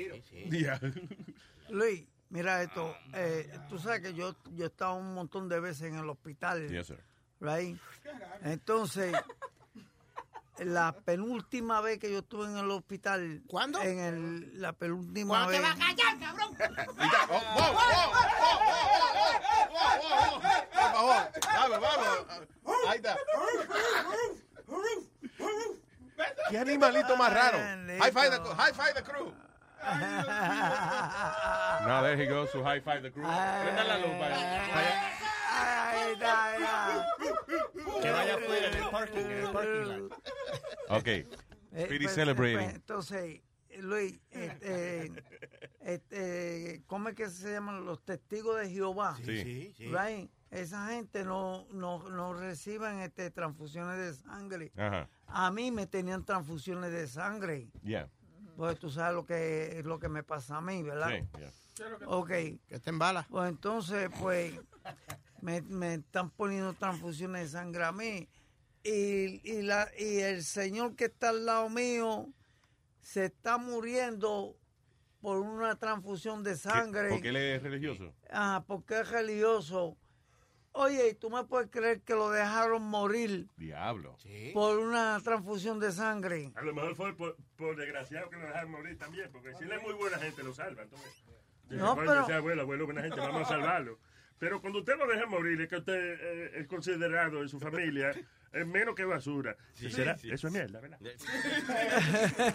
Luis, 1.68 2.04
mira 2.30 2.62
esto. 2.62 2.96
eh, 3.12 3.50
tú 3.68 3.78
sabes 3.78 4.00
que 4.00 4.14
yo, 4.14 4.34
yo 4.54 4.64
he 4.64 4.68
estado 4.68 4.94
un 4.94 5.12
montón 5.14 5.48
de 5.50 5.60
veces 5.60 5.82
en 5.82 5.96
el 5.98 6.08
hospital. 6.08 6.66
Yes, 6.70 6.86
sir. 6.86 6.98
Right? 7.42 7.76
Entonces, 8.44 9.14
la 10.58 10.92
penúltima 10.92 11.80
vez 11.80 11.98
que 11.98 12.08
yo 12.10 12.18
estuve 12.20 12.46
en 12.46 12.56
el 12.56 12.70
hospital. 12.70 13.42
¿Cuándo? 13.48 13.82
En 13.82 13.98
el, 13.98 14.60
la 14.60 14.72
penúltima 14.72 15.28
¿Cuándo 15.46 15.52
te 15.52 15.58
vez. 15.58 15.62
vas 15.62 15.74
a 15.74 15.78
callar, 15.78 16.18
cabrón? 16.20 16.54
Por 16.56 16.76
favor, 20.92 21.16
vamos, 21.54 21.80
vamos. 21.80 22.08
Ahí 22.88 22.96
está. 22.96 23.16
¿Qué 26.50 26.58
animalito 26.58 27.16
más 27.16 27.32
raro? 27.32 27.58
High 27.58 28.12
five 28.12 28.30
the, 28.30 28.38
high 28.54 28.72
five 28.72 28.94
the 28.94 29.02
crew. 29.02 29.32
Now 31.86 32.02
there 32.02 32.16
he 32.16 32.26
goes 32.26 32.50
to 32.52 32.62
high 32.62 32.80
five 32.80 33.02
the 33.02 33.10
crew. 33.10 33.24
Prenda 33.24 33.84
la 33.84 33.98
luz. 33.98 34.10
Ay, 35.54 36.16
ay. 36.24 36.62
Que 38.00 38.10
vaya 38.10 38.34
afuera 38.36 38.68
en 38.68 38.74
el 38.74 38.90
parking, 38.90 39.24
en 39.24 39.44
el 39.44 39.52
parking 39.52 39.84
lot. 39.88 40.12
Ok. 40.88 41.06
Eh, 41.08 41.26
Speedy 41.86 42.04
pues, 42.04 42.14
celebrating. 42.14 42.58
pues, 42.58 42.74
entonces, 42.74 43.40
Luis, 43.78 44.20
este, 44.30 45.12
este, 45.80 46.82
¿cómo 46.86 47.08
es 47.08 47.14
que 47.14 47.28
se 47.30 47.52
llaman 47.52 47.84
los 47.84 48.04
testigos 48.04 48.60
de 48.60 48.70
Jehová? 48.70 49.16
Sí. 49.24 49.42
Sí, 49.42 49.74
sí. 49.76 49.86
Right? 49.86 50.30
Esa 50.50 50.86
gente 50.88 51.24
no, 51.24 51.66
no, 51.70 51.98
no 52.10 52.34
reciben 52.34 53.00
este, 53.00 53.30
transfusiones 53.30 53.96
de 53.98 54.12
sangre. 54.14 54.70
Ajá. 54.76 55.08
A 55.26 55.50
mí 55.50 55.70
me 55.70 55.86
tenían 55.86 56.24
transfusiones 56.26 56.92
de 56.92 57.06
sangre. 57.08 57.70
Yeah. 57.82 58.10
Pues 58.56 58.78
tú 58.78 58.90
sabes 58.90 59.14
lo 59.14 59.24
que 59.24 59.82
lo 59.84 59.98
que 59.98 60.08
me 60.08 60.22
pasa 60.22 60.58
a 60.58 60.60
mí, 60.60 60.82
¿verdad? 60.82 61.10
Sí, 61.10 61.38
yeah. 61.38 61.52
Ok. 62.06 62.28
Que 62.28 62.80
te 62.82 62.90
embala. 62.90 63.26
Pues 63.30 63.48
entonces, 63.48 64.10
pues, 64.20 64.52
me, 65.40 65.62
me 65.62 65.94
están 65.94 66.30
poniendo 66.30 66.72
transfusiones 66.74 67.42
de 67.42 67.58
sangre 67.58 67.84
a 67.84 67.92
mí. 67.92 68.28
Y, 68.84 69.40
y, 69.48 69.62
la, 69.62 69.88
y 69.98 70.18
el 70.18 70.42
señor 70.42 70.96
que 70.96 71.04
está 71.04 71.30
al 71.30 71.46
lado 71.46 71.68
mío 71.68 72.28
se 73.00 73.26
está 73.26 73.58
muriendo 73.58 74.56
por 75.20 75.38
una 75.38 75.76
transfusión 75.76 76.42
de 76.42 76.56
sangre. 76.56 77.10
Porque 77.10 77.28
él 77.28 77.36
es 77.36 77.62
religioso. 77.62 78.12
Ah, 78.30 78.64
porque 78.66 79.00
es 79.00 79.08
religioso. 79.08 79.96
Oye, 80.74 81.10
¿y 81.10 81.14
tú 81.14 81.28
me 81.28 81.44
puedes 81.44 81.70
creer 81.70 82.00
que 82.00 82.14
lo 82.14 82.30
dejaron 82.30 82.82
morir 82.82 83.46
Diablo. 83.56 84.16
por 84.54 84.78
una 84.78 85.20
transfusión 85.22 85.78
de 85.78 85.92
sangre? 85.92 86.50
A 86.54 86.62
lo 86.62 86.74
mejor 86.74 86.94
fue 86.96 87.14
por, 87.14 87.36
por 87.56 87.76
desgraciado 87.76 88.30
que 88.30 88.36
lo 88.36 88.46
dejaron 88.46 88.70
morir 88.70 88.98
también, 88.98 89.30
porque 89.30 89.54
si 89.54 89.64
él 89.64 89.72
es 89.72 89.82
muy 89.82 89.92
buena 89.94 90.18
gente, 90.18 90.42
lo 90.42 90.54
salvan. 90.54 90.84
entonces. 90.84 91.24
No, 91.68 91.94
"Coño, 91.94 92.06
pero- 92.08 92.22
ese 92.22 92.32
abuelo, 92.34 92.62
abuelo, 92.62 92.84
buena 92.86 93.02
gente, 93.02 93.20
vamos 93.20 93.42
a 93.42 93.48
salvarlo. 93.48 93.98
Pero 94.38 94.60
cuando 94.60 94.80
usted 94.80 94.96
lo 94.96 95.06
deja 95.06 95.26
morir, 95.26 95.60
es 95.60 95.68
que 95.68 95.76
usted 95.76 95.94
eh, 96.20 96.50
es 96.60 96.66
considerado 96.66 97.42
en 97.42 97.48
su 97.48 97.60
familia 97.60 98.10
es 98.52 98.66
menos 98.66 98.94
que 98.94 99.04
basura. 99.04 99.56
¿Será? 99.74 100.16
Eso 100.22 100.46
es 100.48 100.52
mierda, 100.52 100.80
¿verdad? 100.80 100.98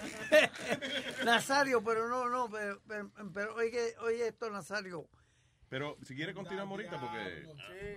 Nazario, 1.25 1.83
pero 1.83 2.07
no, 2.07 2.29
no, 2.29 2.49
pero, 2.49 2.81
pero, 2.87 3.09
pero 3.33 3.55
oye, 3.55 3.95
oye 4.01 4.27
esto, 4.27 4.49
Nazario. 4.49 5.07
Pero 5.69 5.97
si 6.03 6.15
quiere 6.15 6.33
continuamos 6.33 6.79
ahorita 6.79 6.97
porque... 6.99 7.45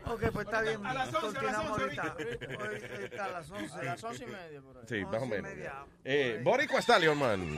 Ok, 0.07 0.33
pues 0.33 0.47
está 0.47 0.63
bien. 0.63 0.85
A 0.85 0.93
las 0.93 1.15
11, 1.15 1.19
a 1.19 1.23
las 1.23 1.35
continuamos 1.35 1.71
11 1.71 1.83
ahorita. 1.83 2.17
ahorita. 2.59 3.25
A 3.25 3.31
las 3.31 3.51
11. 3.51 3.79
A 3.79 3.83
las 3.85 4.05
once 4.05 4.25
y 4.25 4.27
media, 4.27 4.61
por 4.61 4.79
ahí. 4.79 4.85
Sí, 4.89 5.05
más 5.05 5.23
o 5.23 5.27
menos. 5.27 5.43
media. 5.55 5.85
Eh, 6.05 6.41
Boricua 6.43 6.83
Stallion, 6.83 7.19
man. 7.19 7.57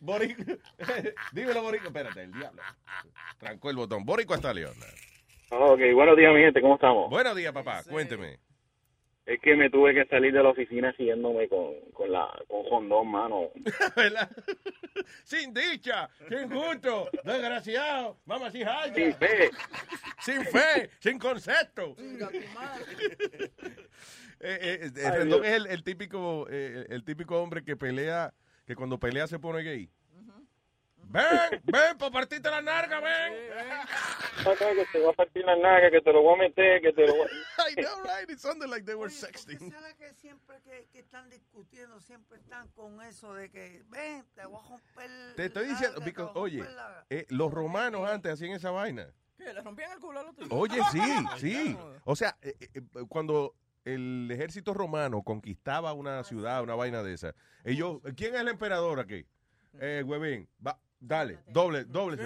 Boricua. 0.00 0.44
Dímelo, 1.32 1.62
Boricua. 1.62 1.86
Espérate, 1.88 2.22
el 2.22 2.32
diablo. 2.32 2.62
Trancó 3.38 3.70
el 3.70 3.76
botón. 3.76 4.04
Boricua 4.04 4.38
Stallion. 4.38 4.74
Ok, 5.50 5.80
buenos 5.94 6.16
días, 6.16 6.34
mi 6.34 6.40
gente, 6.40 6.60
¿cómo 6.60 6.74
estamos? 6.74 7.08
Buenos 7.08 7.36
días, 7.36 7.52
papá. 7.52 7.84
Cuénteme. 7.88 8.40
Es 9.26 9.40
que 9.40 9.56
me 9.56 9.68
tuve 9.68 9.92
que 9.92 10.06
salir 10.06 10.32
de 10.32 10.40
la 10.40 10.50
oficina 10.50 10.94
siguiéndome 10.96 11.48
con, 11.48 11.74
con 11.92 12.12
la 12.12 12.28
con 12.46 12.62
Jondón, 12.62 13.10
mano. 13.10 13.50
¿Verdad? 13.96 14.30
Sin 15.24 15.52
dicha, 15.52 16.08
sin 16.28 16.48
gusto, 16.48 17.10
desgraciado, 17.24 18.18
vamos 18.24 18.48
así, 18.48 18.62
Sin 18.94 19.14
fe. 19.14 19.50
Sin 20.20 20.44
fe, 20.44 20.90
sin 21.00 21.18
concepto. 21.18 21.96
Eh, 21.98 23.48
eh, 24.40 24.90
eh, 24.96 25.02
Ay, 25.04 25.32
es 25.44 25.52
el, 25.52 25.66
el 25.66 25.82
típico 25.82 26.46
eh, 26.48 26.86
el 26.88 27.02
típico 27.02 27.42
hombre 27.42 27.64
que 27.64 27.76
pelea, 27.76 28.32
que 28.64 28.76
cuando 28.76 29.00
pelea 29.00 29.26
se 29.26 29.40
pone 29.40 29.64
gay. 29.64 29.90
Ven, 31.08 31.62
ven, 31.64 31.96
para 31.98 32.10
partirte 32.10 32.50
la 32.50 32.60
narga, 32.60 33.00
ven. 33.00 33.32
Acá 34.40 34.74
que 34.74 34.86
te 34.92 34.98
voy 35.00 35.10
a 35.10 35.12
partir 35.12 35.44
la 35.44 35.56
naga, 35.56 35.90
que 35.90 36.00
te 36.00 36.12
lo 36.12 36.22
voy 36.22 36.34
a 36.34 36.38
meter, 36.48 36.80
que 36.82 36.92
te 36.92 37.06
lo 37.06 37.14
voy 37.16 37.26
a... 37.26 37.68
I 37.70 37.74
know, 37.74 38.02
right? 38.04 38.28
It 38.30 38.38
sounded 38.38 38.68
like 38.68 38.84
they 38.84 38.94
were 38.94 39.10
sexting. 39.10 39.70
¿Sabes 39.70 39.94
que 39.94 40.12
siempre 40.14 40.60
que, 40.62 40.88
que 40.92 40.98
están 41.00 41.30
discutiendo, 41.30 42.00
siempre 42.00 42.38
están 42.38 42.68
con 42.68 43.00
eso 43.02 43.34
de 43.34 43.50
que, 43.50 43.82
ven, 43.88 44.24
te 44.34 44.44
voy 44.46 44.60
a 44.64 44.68
romper. 44.68 45.10
Te 45.36 45.44
estoy 45.46 45.64
la- 45.66 45.70
diciendo, 45.72 46.00
because, 46.04 46.32
a 46.34 46.38
oye, 46.40 46.64
eh, 47.10 47.26
los 47.30 47.52
romanos 47.52 48.08
antes 48.08 48.32
hacían 48.32 48.52
esa 48.52 48.70
vaina. 48.70 49.08
¿Qué? 49.36 49.52
¿Le 49.52 49.62
rompían 49.62 49.92
el 49.92 49.98
culo 50.00 50.20
al 50.20 50.26
otro? 50.28 50.46
Oye, 50.50 50.80
sí, 50.92 51.00
sí. 51.38 51.78
O 52.04 52.16
sea, 52.16 52.36
eh, 52.42 52.54
eh, 52.74 52.82
cuando 53.08 53.54
el 53.84 54.28
ejército 54.30 54.74
romano 54.74 55.22
conquistaba 55.22 55.92
una 55.92 56.24
ciudad, 56.24 56.62
una 56.62 56.74
vaina 56.74 57.02
de 57.02 57.14
esa, 57.14 57.34
ellos, 57.64 58.00
¿quién 58.16 58.34
es 58.34 58.40
el 58.40 58.48
emperador 58.48 58.98
aquí? 59.00 59.24
Eh, 59.78 60.02
huevín, 60.06 60.48
va, 60.66 60.78
dale, 61.00 61.38
doble, 61.48 61.84
doble. 61.84 62.18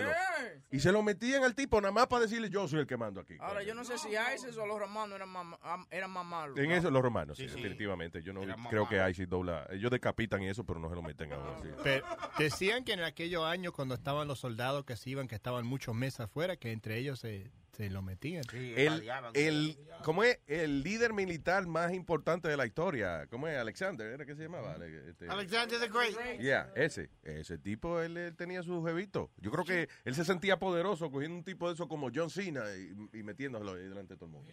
Y 0.70 0.80
se 0.80 0.92
lo 0.92 1.02
metían 1.02 1.42
al 1.44 1.54
tipo 1.54 1.80
nada 1.80 1.92
más 1.92 2.06
para 2.06 2.22
decirle 2.22 2.48
yo 2.50 2.66
soy 2.68 2.80
el 2.80 2.86
que 2.86 2.96
mando 2.96 3.20
aquí. 3.20 3.36
Ahora, 3.40 3.62
yo 3.62 3.74
no 3.74 3.84
sé 3.84 3.98
si 3.98 4.08
ISIS 4.10 4.56
o 4.56 4.66
los 4.66 4.78
romanos 4.78 5.16
eran 5.16 5.28
más, 5.28 5.46
eran 5.90 6.10
más 6.10 6.24
malos. 6.24 6.58
En 6.58 6.68
¿no? 6.68 6.74
eso 6.74 6.90
los 6.90 7.02
romanos, 7.02 7.36
sí, 7.36 7.44
Sí, 7.44 7.50
sí. 7.50 7.56
definitivamente. 7.56 8.22
Yo 8.22 8.32
no 8.32 8.42
creo 8.68 8.88
que 8.88 8.96
ISIS 9.10 9.28
dobla. 9.28 9.66
Ellos 9.70 9.90
decapitan 9.90 10.42
y 10.42 10.48
eso, 10.48 10.64
pero 10.64 10.78
no 10.80 10.88
se 10.88 10.94
lo 10.94 11.02
meten 11.02 11.32
ahora. 11.32 11.56
sí. 11.62 11.68
Pero 11.82 12.06
decían 12.38 12.84
que 12.84 12.92
en 12.92 13.00
aquellos 13.00 13.44
años 13.44 13.72
cuando 13.72 13.94
estaban 13.94 14.28
los 14.28 14.38
soldados 14.38 14.84
que 14.84 14.96
se 14.96 15.10
iban, 15.10 15.28
que 15.28 15.34
estaban 15.34 15.66
muchos 15.66 15.94
meses 15.94 16.20
afuera, 16.20 16.56
que 16.56 16.72
entre 16.72 16.98
ellos 16.98 17.20
se, 17.20 17.50
se 17.76 17.88
lo 17.90 18.02
metían. 18.02 18.42
El, 18.52 19.08
el, 19.34 19.78
¿cómo 20.04 20.24
es? 20.24 20.38
El 20.46 20.82
líder 20.82 21.12
militar 21.12 21.66
más 21.66 21.92
importante 21.92 22.48
de 22.48 22.56
la 22.56 22.66
historia. 22.66 23.26
¿Cómo 23.28 23.48
es? 23.48 23.56
Alexander, 23.56 24.06
¿era 24.06 24.26
que 24.26 24.34
se 24.34 24.42
llamaba? 24.42 24.76
Este- 25.08 25.28
Alexander 25.28 25.78
the 25.80 25.88
Great. 25.88 26.40
Yeah, 26.40 26.72
ese. 26.74 27.10
Ese 27.22 27.58
tipo, 27.58 28.00
él, 28.00 28.16
él 28.16 28.34
tenía 28.36 28.62
su 28.62 28.82
jevito. 28.84 29.30
Yo 29.38 29.50
creo 29.50 29.64
que 29.64 29.88
él 30.04 30.14
se 30.14 30.24
sentía 30.24 30.58
poderoso 30.58 31.10
cogiendo 31.10 31.36
un 31.38 31.44
tipo 31.44 31.68
de 31.68 31.74
eso 31.74 31.88
como 31.88 32.10
John 32.14 32.30
Cena 32.30 32.64
y, 32.76 33.18
y 33.18 33.22
metiéndolo 33.22 33.72
ahí 33.74 33.82
delante 33.84 34.14
de 34.14 34.18
todo 34.18 34.26
el 34.26 34.32
mundo. 34.32 34.52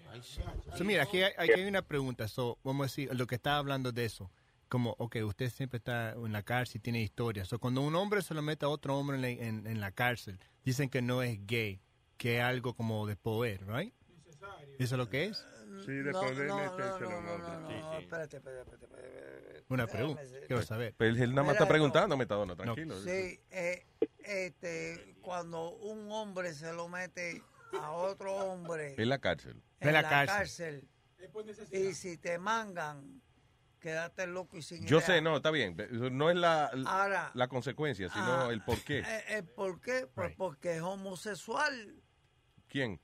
So, 0.78 0.84
mira, 0.84 1.04
aquí 1.04 1.22
hay, 1.22 1.34
aquí 1.38 1.52
hay 1.60 1.66
una 1.68 1.82
pregunta. 1.82 2.28
So, 2.28 2.60
vamos 2.64 2.84
a 2.84 2.88
decir, 2.88 3.10
lo 3.16 3.28
que 3.28 3.36
estaba 3.36 3.58
hablando 3.58 3.92
de 3.92 4.06
eso. 4.06 4.32
Como, 4.70 4.96
ok, 5.00 5.16
usted 5.24 5.50
siempre 5.50 5.78
está 5.78 6.12
en 6.12 6.34
la 6.34 6.44
cárcel 6.44 6.80
y 6.80 6.82
tiene 6.82 7.02
historias. 7.02 7.48
So, 7.48 7.58
cuando 7.58 7.80
un 7.82 7.96
hombre 7.96 8.22
se 8.22 8.34
lo 8.34 8.42
mete 8.42 8.66
a 8.66 8.68
otro 8.70 8.98
hombre 8.98 9.16
en 9.16 9.22
la, 9.22 9.30
en- 9.30 9.66
en 9.66 9.80
la 9.80 9.92
cárcel, 9.92 10.40
dicen 10.66 10.90
que 10.90 11.02
no 11.02 11.24
es 11.24 11.40
gay, 11.48 11.80
que 12.18 12.38
es 12.38 12.44
algo 12.44 12.74
como 12.76 13.06
de 13.08 13.16
poder, 13.16 13.66
¿right? 13.68 13.94
¿Eso 14.80 14.96
es 14.96 15.00
lo 15.00 15.10
que 15.10 15.26
es? 15.26 15.46
Sí, 15.86 15.92
de 15.92 16.12
No, 16.12 16.22
poder 16.22 16.48
no, 16.48 16.58
no, 16.58 16.64
a 16.64 16.66
no, 16.68 16.78
no, 16.80 16.98
Sí, 16.98 17.04
no, 17.04 17.70
sí. 17.92 17.98
espérate, 18.04 18.38
espérate, 18.38 18.62
espérate, 18.62 18.86
espérate. 18.86 19.64
Una 19.70 19.88
pregunta. 19.88 20.22
Quiero 20.48 20.62
saber. 20.64 20.96
Pero 20.98 21.16
él 21.16 21.30
nada 21.32 21.44
más 21.44 21.54
está 21.56 21.68
preguntando, 21.68 22.16
Metadona, 22.18 22.56
tranquilo. 22.56 23.00
Sí, 23.02 23.40
eh, 23.52 23.86
este, 24.20 25.16
cuando 25.22 25.72
un 25.78 26.12
hombre 26.12 26.54
se 26.54 26.72
lo 26.74 26.88
mete 26.88 27.42
a 27.82 27.92
otro 27.92 28.34
hombre 28.36 28.96
En 28.98 29.10
la 29.10 29.20
cárcel. 29.20 29.62
en 29.80 29.94
la, 29.94 30.08
cárcel, 30.08 30.88
y 31.72 31.94
si 31.94 32.18
te 32.18 32.38
mangan, 32.40 33.22
quédate 33.80 34.26
loco 34.26 34.58
y 34.58 34.62
sin 34.62 34.86
Yo 34.86 34.98
idea. 34.98 35.08
sé, 35.08 35.22
no, 35.22 35.38
está 35.38 35.52
bien. 35.52 35.76
No 36.12 36.30
es 36.30 36.38
la, 36.38 36.72
Ahora, 36.86 37.32
la 37.34 37.48
consecuencia, 37.48 38.10
sino 38.10 38.26
ah, 38.26 38.50
el 38.52 38.62
por 38.64 38.82
qué. 38.84 39.00
eh, 39.00 39.24
eh, 39.30 39.44
¿Por 39.44 39.82
qué? 39.82 40.08
Pues 40.14 40.34
porque 40.38 40.78
es 40.78 40.82
homosexual. 40.82 41.96
¿Quién? 42.70 43.00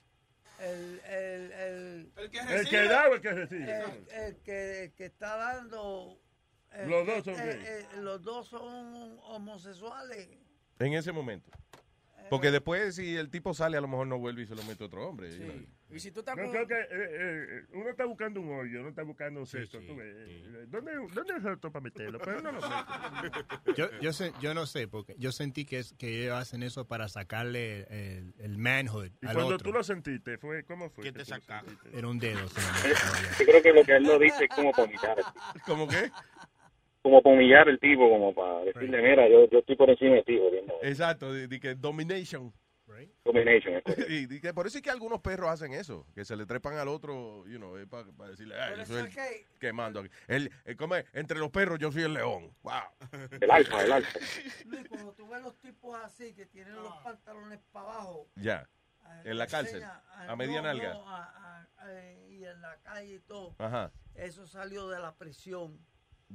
El, 0.59 1.01
el, 1.05 1.51
el, 1.51 2.11
El 2.17 2.29
que 2.31 2.39
El 2.39 2.69
que 2.69 2.83
da 2.83 3.09
o 3.09 3.13
el 3.15 3.21
que 3.21 3.31
recibe. 3.31 3.79
el, 3.79 4.07
el 4.11 4.37
que, 4.43 4.83
el 4.83 4.93
que 4.93 5.05
está 5.05 5.35
dando. 5.37 6.19
Los 6.87 7.05
dos 7.05 7.23
son 7.25 7.33
eh, 7.35 7.37
gays. 7.45 7.67
eh, 7.67 7.87
los 7.97 8.21
dos 8.23 8.47
son 8.47 9.19
homosexuales. 9.23 10.27
En 10.79 10.93
ese 10.93 11.11
momento. 11.11 11.51
Porque 12.29 12.51
después, 12.51 12.95
si 12.95 13.15
el 13.15 13.29
tipo 13.29 13.53
sale, 13.53 13.77
a 13.77 13.81
lo 13.81 13.87
mejor 13.87 14.07
no 14.07 14.17
vuelve 14.19 14.43
y 14.43 14.45
se 14.47 14.55
lo 14.55 14.63
mete 14.63 14.83
otro 14.83 15.07
hombre. 15.07 15.29
know. 15.37 15.55
Y 15.95 15.99
si 15.99 16.09
tú 16.11 16.21
estás 16.21 16.35
No, 16.35 16.43
con... 16.43 16.51
creo 16.51 16.67
que 16.67 16.73
eh, 16.73 16.87
eh, 16.89 17.63
uno 17.73 17.89
está 17.89 18.05
buscando 18.05 18.41
un 18.41 18.49
hoyo, 18.51 18.79
uno 18.79 18.89
está 18.89 19.03
buscando 19.03 19.41
un 19.41 19.45
cesto. 19.45 19.77
Eh, 19.79 20.65
¿Dónde, 20.67 20.93
¿Dónde 21.13 21.33
es 21.37 21.45
esto 21.45 21.71
para 21.71 21.83
meterlo? 21.83 22.17
Pero 22.19 22.41
no 22.41 22.51
lo 22.51 22.61
mete. 22.61 23.39
Yo, 23.77 23.89
yo, 24.01 24.11
sé, 24.13 24.33
yo 24.41 24.53
no 24.55 24.65
sé, 24.65 24.87
porque 24.87 25.15
yo 25.19 25.31
sentí 25.31 25.65
que, 25.65 25.79
es, 25.79 25.93
que 25.93 26.23
ellos 26.23 26.35
hacen 26.37 26.63
eso 26.63 26.87
para 26.87 27.07
sacarle 27.09 27.85
el, 27.89 28.33
el 28.39 28.57
manhood 28.57 29.11
Y 29.21 29.27
al 29.27 29.33
cuando 29.33 29.55
otro. 29.55 29.69
tú 29.69 29.73
lo 29.73 29.83
sentiste, 29.83 30.37
fue 30.37 30.63
¿cómo 30.63 30.89
fue? 30.89 31.03
¿Qué 31.05 31.11
te 31.11 31.25
sacaste? 31.25 31.71
Era 31.93 32.07
un 32.07 32.17
dedo. 32.19 32.39
Yo 33.39 33.45
creo 33.45 33.61
que 33.61 33.73
lo 33.73 33.83
que 33.83 33.95
él 33.95 34.03
lo 34.03 34.17
dice 34.19 34.45
es 34.45 34.49
como 34.49 34.71
humillar. 34.71 35.17
¿Cómo 35.65 35.87
qué? 35.87 36.11
Como 37.03 37.21
para 37.21 37.35
humillar 37.35 37.67
el 37.69 37.79
tipo, 37.79 38.09
como 38.09 38.33
para 38.33 38.61
decirle, 38.61 39.01
mira, 39.01 39.27
yo, 39.29 39.47
yo 39.49 39.59
estoy 39.59 39.75
por 39.75 39.89
encima 39.89 40.15
de 40.15 40.23
ti, 40.23 40.37
jodiendo. 40.39 40.73
Exacto, 40.81 41.31
de, 41.31 41.47
de 41.47 41.59
que 41.59 41.75
domination. 41.75 42.51
Domination. 43.25 43.75
es 43.75 43.83
correcto. 43.83 44.05
Y, 44.13 44.25
de 44.27 44.39
que 44.41 44.53
por 44.53 44.67
eso 44.67 44.77
es 44.77 44.83
que 44.83 44.89
algunos 44.91 45.19
perros 45.19 45.49
hacen 45.49 45.73
eso, 45.73 46.05
que 46.13 46.23
se 46.25 46.35
le 46.35 46.45
trepan 46.45 46.75
al 46.77 46.87
otro, 46.87 47.43
you 47.47 47.57
know, 47.57 47.75
para 47.89 48.29
decirle, 48.29 48.55
ay, 48.59 48.75
yo 48.77 48.85
soy 48.85 49.01
el 49.01 49.09
que- 49.09 49.45
que 49.59 49.73
mando 49.73 49.99
aquí. 50.01 50.09
El, 50.27 50.51
el-. 50.65 51.05
Entre 51.13 51.39
los 51.39 51.49
perros 51.49 51.79
yo 51.79 51.91
soy 51.91 52.03
el 52.03 52.13
león. 52.13 52.51
Wow. 52.61 52.73
El 53.41 53.49
alfa, 53.51 53.83
el 53.83 53.91
alfa. 53.93 54.19
Luis, 54.67 54.87
cuando 54.89 55.13
tú 55.13 55.27
ves 55.27 55.41
los 55.41 55.57
tipos 55.59 55.97
así 56.03 56.33
que 56.35 56.45
tienen 56.45 56.75
los 56.75 56.93
pantalones 57.03 57.59
para 57.71 57.85
abajo. 57.89 58.27
Ya. 58.35 58.67
En 59.25 59.37
la 59.37 59.47
cárcel. 59.47 59.81
enseña, 59.81 60.01
A 60.29 60.35
media 60.35 60.61
no, 60.61 60.67
nalga. 60.67 60.93
no, 60.93 61.09
a- 61.09 61.67
a- 61.77 61.91
eh, 61.91 62.27
y 62.29 62.45
en 62.45 62.61
la 62.61 62.77
calle 62.83 63.15
y 63.15 63.19
todo. 63.19 63.55
Ajá. 63.59 63.91
Eso 64.15 64.45
salió 64.45 64.87
de 64.89 64.99
la 64.99 65.15
prisión. 65.15 65.79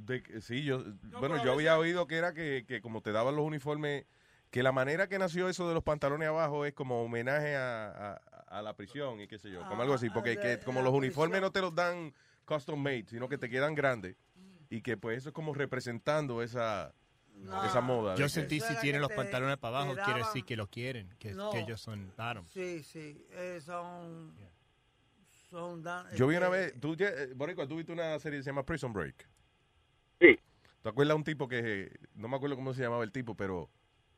De 0.04 0.22
que- 0.22 0.40
sí, 0.40 0.62
yo, 0.64 0.82
bueno, 1.18 1.42
yo 1.44 1.52
había 1.52 1.76
oído 1.78 2.06
que 2.06 2.16
era 2.16 2.32
que, 2.32 2.64
que 2.66 2.80
como 2.80 3.00
te 3.02 3.12
daban 3.12 3.34
los 3.36 3.44
uniformes, 3.44 4.04
que 4.50 4.62
la 4.62 4.72
manera 4.72 5.08
que 5.08 5.18
nació 5.18 5.48
eso 5.48 5.68
de 5.68 5.74
los 5.74 5.82
pantalones 5.82 6.28
abajo 6.28 6.64
es 6.64 6.72
como 6.72 7.02
homenaje 7.02 7.56
a, 7.56 7.88
a- 7.90 8.14
a 8.58 8.62
la 8.62 8.74
prisión 8.74 9.20
y 9.20 9.26
qué 9.28 9.38
sé 9.38 9.50
yo, 9.50 9.66
como 9.68 9.82
algo 9.82 9.94
así, 9.94 10.08
porque 10.10 10.38
que 10.38 10.58
como 10.60 10.80
los 10.82 10.92
uniformes 10.94 11.40
no 11.40 11.50
te 11.52 11.60
los 11.60 11.74
dan 11.74 12.14
custom 12.46 12.80
made, 12.80 13.04
sino 13.08 13.28
que 13.28 13.36
te 13.38 13.50
quedan 13.50 13.74
grandes 13.74 14.16
y 14.70 14.80
que 14.82 14.96
pues 14.96 15.18
eso 15.18 15.28
es 15.30 15.34
como 15.34 15.52
representando 15.52 16.42
esa, 16.42 16.94
esa 17.66 17.80
moda. 17.82 18.14
Yo 18.14 18.28
sentí 18.28 18.60
si 18.60 18.74
tienen 18.80 19.00
los 19.02 19.12
pantalones 19.12 19.58
para 19.58 19.80
abajo, 19.82 19.94
quiere 20.04 20.20
decir 20.20 20.44
que 20.44 20.56
los 20.56 20.68
quieren, 20.68 21.14
que, 21.18 21.34
No. 21.34 21.50
que 21.50 21.58
ellos 21.60 21.80
son 21.80 22.12
bottom. 22.16 22.46
Sí, 22.46 22.82
sí. 22.82 23.26
eh, 23.32 23.60
son. 23.62 24.32
Son. 25.50 25.82
dan- 25.82 26.06
Yo 26.14 26.26
vi 26.26 26.34
este, 26.34 26.46
una 26.46 26.48
vez, 26.56 26.74
tú, 26.80 26.94
ya- 26.94 27.08
eh, 27.08 27.32
Boricua, 27.34 27.66
tú 27.66 27.76
viste 27.76 27.90
una 27.92 28.18
serie 28.18 28.38
que 28.38 28.42
se 28.42 28.50
llama 28.50 28.64
Prison 28.64 28.92
Break. 28.92 29.26
Sí. 30.20 30.38
¿Te 30.82 30.88
acuerdas 30.88 31.16
un 31.16 31.24
tipo 31.24 31.48
que, 31.48 31.90
no 32.14 32.28
me 32.28 32.36
acuerdo 32.36 32.56
cómo 32.56 32.72
se 32.74 32.82
llamaba 32.82 33.04
el 33.04 33.12
tipo, 33.12 33.34
pero 33.34 33.68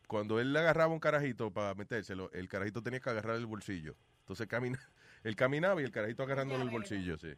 cuando 0.07 0.41
él 0.41 0.53
le 0.53 0.59
agarraba 0.61 0.93
un 0.93 1.01
carajito 1.01 1.51
para 1.53 1.75
metérselo, 1.75 2.31
el 2.33 2.49
carajito 2.49 2.83
tenía 2.83 3.01
que 3.01 3.11
agarrar 3.11 3.37
el 3.37 3.47
bolsillo. 3.47 3.95
Entonces 4.21 4.47
camina, 4.47 4.79
él 5.25 5.37
caminaba 5.37 5.81
y 5.81 5.85
el 5.85 5.91
carajito 5.93 6.23
agarrándole 6.23 6.63
el 6.65 6.71
bolsillo, 6.71 7.17
sí. 7.19 7.33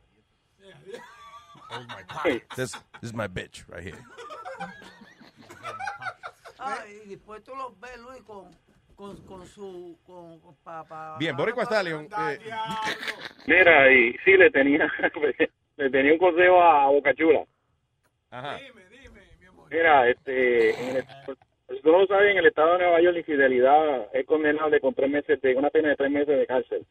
Oh 1.71 1.81
my 1.81 2.03
God. 2.09 2.41
This, 2.57 2.73
this 3.01 3.11
is 3.11 3.15
my 3.15 3.27
bitch 3.29 3.65
right 3.69 3.83
here. 3.85 3.99
Ah, 6.59 6.79
y 7.05 7.09
después 7.09 7.43
tú 7.43 7.55
los 7.57 7.79
ves, 7.81 7.99
Luis, 7.99 8.23
con, 8.23 8.51
con, 8.95 9.17
con 9.27 9.47
su. 9.47 9.99
Con, 10.05 10.39
con- 10.41 10.55
pa, 10.57 10.85
pa- 10.85 11.17
Bien, 11.19 11.37
Boricua 11.37 11.65
Stallion. 11.65 12.05
eh, 12.31 12.39
Mira, 13.47 13.93
y 13.93 14.13
sí, 14.25 14.33
le 14.37 14.51
tenía, 14.51 14.87
le 15.77 15.91
tenía 15.91 16.13
un 16.13 16.19
consejo 16.19 16.63
a 16.63 16.87
Bocachula. 16.89 17.45
Ajá. 18.33 18.59
Mira, 19.71 20.09
este, 20.09 20.71
en 20.71 20.97
el, 20.97 21.05
pues, 21.27 21.39
tú 21.83 21.93
no 21.93 22.01
lo 22.01 22.07
sabes, 22.07 22.33
en 22.33 22.39
el 22.39 22.47
estado 22.47 22.73
de 22.73 22.79
Nueva 22.79 23.01
York 23.01 23.13
la 23.13 23.19
infidelidad 23.21 24.09
es 24.15 24.27
condenable 24.27 24.81
con 24.81 24.95
tres 24.95 25.11
meses 25.11 25.41
de, 25.41 25.55
una 25.55 25.71
pena 25.71 25.91
de 25.91 25.97
tres 25.97 26.11
meses 26.11 26.39
de 26.39 26.47
cárcel. 26.47 26.87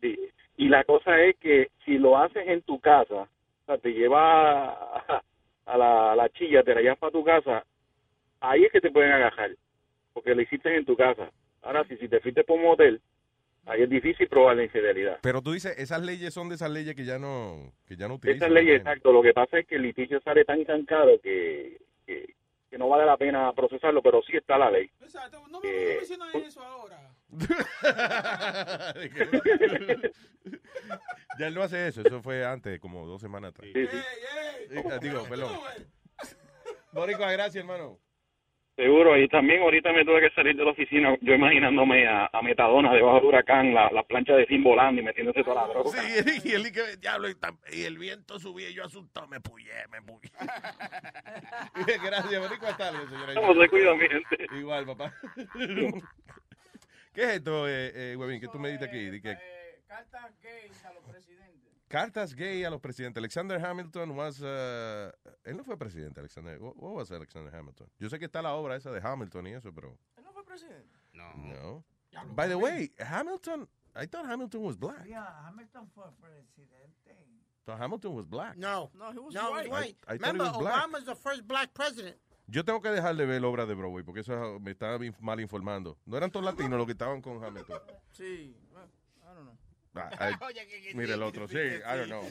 Sí. 0.00 0.18
Y 0.56 0.68
la 0.68 0.84
cosa 0.84 1.20
es 1.22 1.36
que 1.36 1.70
si 1.84 1.98
lo 1.98 2.18
haces 2.18 2.48
en 2.48 2.62
tu 2.62 2.80
casa, 2.80 3.22
o 3.22 3.66
sea, 3.66 3.78
te 3.78 3.92
lleva 3.92 4.70
a, 4.70 5.22
a 5.66 5.76
la, 5.76 6.12
a 6.12 6.16
la 6.16 6.28
chilla, 6.30 6.62
te 6.62 6.74
la 6.74 6.80
llevas 6.80 6.98
para 6.98 7.12
tu 7.12 7.22
casa, 7.22 7.64
ahí 8.40 8.64
es 8.64 8.72
que 8.72 8.80
te 8.80 8.90
pueden 8.90 9.12
agarrar, 9.12 9.50
porque 10.14 10.34
lo 10.34 10.40
hiciste 10.42 10.74
en 10.74 10.86
tu 10.86 10.96
casa. 10.96 11.30
Ahora, 11.62 11.84
si, 11.84 11.96
si 11.98 12.08
te 12.08 12.20
fuiste 12.20 12.42
por 12.42 12.56
un 12.56 12.64
motel, 12.64 13.00
ahí 13.66 13.82
es 13.82 13.90
difícil 13.90 14.28
probar 14.28 14.56
la 14.56 14.64
infidelidad. 14.64 15.18
Pero 15.22 15.42
tú 15.42 15.52
dices, 15.52 15.74
esas 15.78 16.02
leyes 16.02 16.34
son 16.34 16.48
de 16.48 16.56
esas 16.56 16.70
leyes 16.70 16.94
que 16.94 17.04
ya 17.04 17.18
no, 17.18 17.72
que 17.86 17.96
ya 17.96 18.08
no 18.08 18.14
utilizan. 18.14 18.48
Esa 18.50 18.54
ley, 18.54 18.66
¿no? 18.66 18.72
exacto. 18.74 19.12
Lo 19.12 19.22
que 19.22 19.32
pasa 19.32 19.58
es 19.58 19.66
que 19.66 19.76
el 19.76 19.82
litigio 19.82 20.20
sale 20.22 20.44
tan 20.44 20.62
caro 20.84 21.20
que, 21.22 21.80
que, 22.06 22.34
que 22.70 22.78
no 22.78 22.88
vale 22.88 23.06
la 23.06 23.16
pena 23.16 23.52
procesarlo, 23.52 24.02
pero 24.02 24.22
sí 24.22 24.36
está 24.36 24.58
la 24.58 24.70
ley. 24.70 24.90
Exacto, 25.00 25.42
no 25.50 25.60
me 25.60 25.68
Eh, 25.68 25.96
mencionas 25.98 26.34
eso 26.34 26.62
ahora. 26.62 26.98
ya 31.38 31.46
él 31.46 31.54
no 31.54 31.62
hace 31.62 31.88
eso, 31.88 32.02
eso 32.02 32.22
fue 32.22 32.44
antes, 32.44 32.78
como 32.80 33.06
dos 33.06 33.20
semanas 33.20 33.50
atrás. 33.50 33.70
Sí, 33.72 33.86
sí. 33.86 33.96
Eh, 34.70 34.82
Digo, 35.00 35.24
perdón. 35.28 35.52
Boricua, 36.92 37.32
gracias, 37.32 37.56
hermano. 37.56 37.98
Seguro, 38.74 39.18
y 39.18 39.28
también 39.28 39.60
ahorita 39.62 39.92
me 39.92 40.02
tuve 40.02 40.22
que 40.22 40.30
salir 40.34 40.56
de 40.56 40.64
la 40.64 40.70
oficina, 40.70 41.14
yo 41.20 41.34
imaginándome 41.34 42.08
a, 42.08 42.30
a 42.32 42.40
Metadona 42.40 42.92
debajo 42.94 43.16
del 43.16 43.26
huracán, 43.26 43.74
la, 43.74 43.90
la 43.90 44.02
plancha 44.02 44.34
de 44.34 44.46
fin 44.46 44.62
volando 44.64 45.00
y 45.00 45.04
metiéndose 45.04 45.44
toda 45.44 45.66
la 45.66 45.74
droga. 45.74 45.90
Sí, 46.00 46.40
y 46.48 46.52
el, 46.52 46.72
que- 46.72 46.96
diablo, 46.96 47.28
y, 47.28 47.34
tam- 47.34 47.58
y 47.70 47.82
el 47.82 47.98
viento 47.98 48.38
subía 48.38 48.70
y 48.70 48.74
yo 48.74 48.84
asustado, 48.86 49.26
me 49.28 49.40
puyé, 49.40 49.72
me 49.90 50.00
puyé. 50.00 50.30
Gracias, 52.02 52.40
Boricua, 52.40 52.74
tarde, 52.76 53.06
señora. 53.08 53.34
¿Cómo 53.34 53.60
se 53.62 53.68
cuida, 53.68 53.94
mi 53.94 54.08
gente? 54.08 54.46
Igual, 54.58 54.86
papá. 54.86 55.12
¿Qué 57.14 57.22
es 57.24 57.28
esto, 57.28 57.68
eh, 57.68 57.92
eh, 58.12 58.16
Huevín, 58.16 58.40
que 58.40 58.48
tú 58.48 58.58
me 58.58 58.70
diste 58.70 58.86
aquí? 58.86 59.20
Que- 59.20 59.36
Cartas 59.86 60.32
gays 60.42 60.82
a 60.86 60.92
los 60.94 61.04
presidentes. 61.04 61.31
Cartas 61.92 62.34
gay 62.34 62.64
a 62.64 62.70
los 62.70 62.80
presidentes. 62.80 63.20
Alexander 63.20 63.62
Hamilton 63.62 64.10
was... 64.16 64.40
uh, 64.40 65.12
él 65.44 65.56
no 65.56 65.62
fue 65.62 65.76
presidente, 65.76 66.20
Alexander. 66.20 66.58
What, 66.58 66.74
what 66.76 66.94
was 66.94 67.10
Alexander 67.12 67.54
Hamilton? 67.54 67.86
Yo 67.98 68.08
sé 68.08 68.18
que 68.18 68.24
está 68.24 68.40
la 68.40 68.54
obra 68.54 68.76
esa 68.76 68.90
de 68.90 69.00
Hamilton 69.00 69.46
y 69.48 69.50
eso, 69.52 69.72
pero... 69.74 69.98
¿Él 70.16 70.24
no 70.24 70.32
fue 70.32 70.44
presidente? 70.44 70.96
No. 71.12 71.84
By 72.34 72.48
the 72.48 72.56
way, 72.56 72.90
Hamilton... 72.98 73.68
I 73.94 74.06
thought 74.06 74.24
Hamilton 74.24 74.62
was 74.62 74.76
black. 74.78 75.06
Yeah, 75.06 75.26
Hamilton 75.46 75.86
fue 75.94 76.04
presidente. 76.18 77.14
So 77.66 77.76
Hamilton 77.76 78.14
was 78.14 78.26
black. 78.26 78.56
No. 78.56 78.90
No, 78.94 79.12
he 79.12 79.18
was 79.18 79.34
No, 79.34 79.50
white. 79.52 79.66
he 79.66 79.68
was 79.70 79.80
white. 79.82 79.96
I- 80.08 80.12
I 80.12 80.16
Remember, 80.16 80.44
was 80.44 80.56
black. 80.58 80.74
Obama's 80.74 81.04
the 81.04 81.14
first 81.14 81.46
black 81.46 81.74
president. 81.74 82.16
Yo 82.48 82.64
tengo 82.64 82.80
que 82.80 82.88
dejar 82.90 83.14
de 83.16 83.26
ver 83.26 83.40
la 83.40 83.48
obra 83.48 83.66
de 83.66 83.74
Broadway 83.74 84.02
porque 84.02 84.20
eso 84.20 84.58
me 84.60 84.72
estaba 84.72 84.98
mal 85.20 85.38
informando. 85.40 85.96
No 86.06 86.16
eran 86.16 86.30
todos 86.30 86.44
latinos 86.44 86.76
los 86.78 86.86
que 86.86 86.92
estaban 86.92 87.20
con 87.20 87.42
Hamilton. 87.44 87.78
Sí, 88.10 88.56
well, 88.72 88.88
I 89.22 89.34
don't 89.34 89.44
know. 89.44 89.56
Ah, 89.94 90.10
ah, 90.40 90.50
mira 90.94 91.14
el 91.14 91.22
otro, 91.22 91.46
sí, 91.48 91.58
I 91.58 91.96
don't 91.96 92.06
know. 92.06 92.24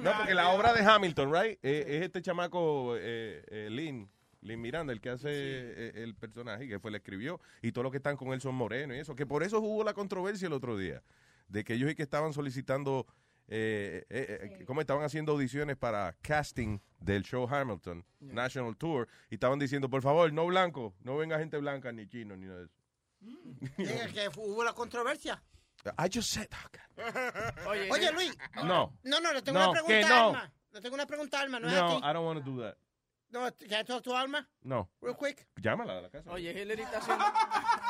No, 0.00 0.16
porque 0.16 0.34
la 0.34 0.50
obra 0.50 0.72
de 0.72 0.82
Hamilton, 0.82 1.32
right, 1.32 1.58
eh, 1.62 1.84
es 1.86 2.02
este 2.02 2.22
chamaco, 2.22 2.96
eh, 2.96 3.44
eh, 3.48 3.68
Lynn, 3.70 4.08
Lin 4.44 4.60
Miranda, 4.60 4.92
el 4.92 5.00
que 5.00 5.10
hace 5.10 5.30
eh, 5.30 5.92
el 5.96 6.14
personaje, 6.14 6.68
que 6.68 6.78
fue 6.78 6.90
el 6.90 6.96
escribió, 6.96 7.40
y 7.62 7.72
todos 7.72 7.82
los 7.84 7.90
que 7.90 7.96
están 7.96 8.16
con 8.16 8.32
él 8.32 8.40
son 8.40 8.54
morenos 8.54 8.96
y 8.96 9.00
eso, 9.00 9.16
que 9.16 9.26
por 9.26 9.42
eso 9.42 9.60
hubo 9.60 9.82
la 9.84 9.94
controversia 9.94 10.46
el 10.46 10.52
otro 10.52 10.76
día, 10.76 11.02
de 11.48 11.64
que 11.64 11.74
ellos 11.74 11.90
y 11.90 11.94
que 11.94 12.02
estaban 12.02 12.32
solicitando, 12.32 13.06
eh, 13.48 14.04
eh, 14.08 14.56
eh, 14.60 14.64
cómo 14.66 14.80
estaban 14.80 15.02
haciendo 15.02 15.32
audiciones 15.32 15.76
para 15.76 16.14
casting 16.22 16.78
del 17.00 17.22
show 17.22 17.46
Hamilton, 17.48 18.04
National 18.20 18.76
Tour, 18.76 19.08
y 19.30 19.34
estaban 19.34 19.58
diciendo, 19.58 19.88
por 19.88 20.02
favor, 20.02 20.32
no 20.32 20.46
blanco, 20.46 20.94
no 21.02 21.16
venga 21.16 21.38
gente 21.38 21.56
blanca, 21.58 21.92
ni 21.92 22.06
chino, 22.06 22.36
ni 22.36 22.46
nada 22.46 22.60
de 22.60 22.64
eso. 22.66 22.74
Eh, 23.78 24.10
que 24.12 24.28
hubo 24.38 24.62
la 24.62 24.74
controversia. 24.74 25.42
I 25.98 26.08
just 26.08 26.30
said, 26.30 26.48
Oye, 27.66 28.10
Luis. 28.12 28.36
No. 28.64 28.92
No, 29.02 29.20
no, 29.20 29.32
le 29.32 29.42
tengo 29.42 29.58
No, 29.58 29.70
una 29.70 29.80
que 29.80 29.86
pregunta 29.86 30.08
no. 30.08 30.14
a 30.14 30.26
Alma. 30.28 30.52
Le 30.72 30.80
tengo 30.80 30.94
una 30.94 31.06
pregunta 31.06 31.38
a 31.38 31.42
Alma, 31.42 31.60
no, 31.60 31.68
es 31.68 31.74
no, 31.74 31.86
aquí. 31.86 31.96
I 32.04 32.12
don't 32.12 32.24
want 32.26 32.44
to 32.44 32.50
do 32.50 32.62
that. 32.62 32.76
No, 33.30 33.50
can 33.68 33.80
I 33.80 33.84
talk 33.84 34.02
to 34.04 34.16
Alma? 34.16 34.48
No. 34.62 34.88
Real 35.00 35.16
quick. 35.16 35.46
Llámala 35.56 35.98
a 35.98 36.00
la 36.02 36.08
casa. 36.10 36.30
Oye, 36.30 36.52
Hillary 36.52 36.82
está 36.82 36.98
haciendo, 36.98 37.24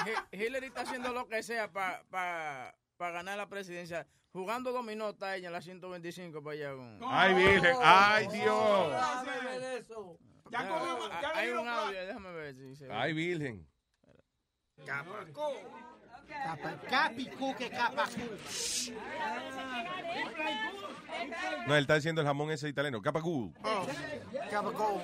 Hi- 0.07 0.37
Hillary 0.45 0.67
está 0.67 0.81
haciendo 0.83 1.13
lo 1.13 1.29
que 1.29 1.43
sea 1.43 1.71
para 1.71 2.75
ganar 2.99 3.37
la 3.37 3.49
presidencia. 3.49 4.07
Jugando 4.33 4.73
dominó 4.73 5.11
está 5.11 5.37
ella 5.37 5.47
en 5.49 5.53
la 5.53 5.61
125 5.63 6.43
para 6.43 6.55
allá 6.55 6.73
con... 6.75 6.99
Ay, 7.05 7.35
Virgen. 7.35 7.77
Ay, 7.83 8.27
Dios. 8.29 8.91
Ya 8.91 9.85
Ya 10.51 10.69
comió- 10.69 11.09
ya 11.23 11.33
le 11.33 11.39
Hay 11.39 11.47
dieron 11.47 11.63
un 11.63 11.69
audio, 11.69 12.07
déjame 12.07 12.33
ver 12.33 12.55
si 12.57 12.77
se 12.77 12.87
ve. 12.89 12.93
Ay, 12.95 13.13
Virgen. 13.13 13.69
Capa- 14.85 15.25
Capicú, 16.89 17.55
que 17.57 17.71
capacú. 17.71 18.21
No, 21.67 21.75
él 21.75 21.83
está 21.83 21.95
diciendo 21.95 22.21
el 22.21 22.27
jamón 22.27 22.51
ese 22.51 22.69
italiano. 22.69 23.01
Capacú. 23.01 23.53
Oh, 23.63 23.87
capacú. 24.51 25.01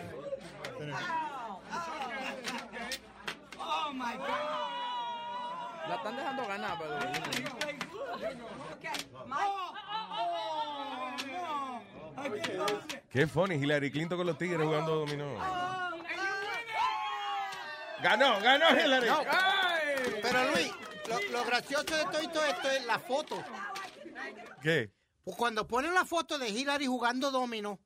Oh 3.59 3.93
my 3.93 4.17
God. 4.17 4.81
La 5.89 5.95
están 5.97 6.17
dejando 6.17 6.47
ganar, 6.47 6.79
pero... 6.79 6.99
Qué 13.11 13.27
funny, 13.27 13.55
Hillary 13.57 13.91
Clinton 13.91 14.19
con 14.19 14.27
los 14.27 14.39
tigres 14.39 14.65
jugando 14.65 14.97
dominó. 14.97 15.35
Ganó, 18.03 18.41
ganó 18.41 18.71
Hillary. 18.71 19.09
No. 19.09 19.23
Pero 20.23 20.51
Luis, 20.53 20.71
lo, 21.11 21.20
lo 21.32 21.45
gracioso 21.45 21.85
de 21.97 22.05
todo 22.05 22.19
esto, 22.20 22.45
esto 22.45 22.70
es 22.70 22.87
la 22.87 22.99
foto. 22.99 23.43
¿Qué? 24.62 24.91
Pues 25.24 25.37
cuando 25.37 25.66
ponen 25.66 25.93
la 25.95 26.05
foto 26.05 26.39
de 26.39 26.49
Hillary 26.49 26.87
jugando 26.87 27.31
domino, 27.31 27.78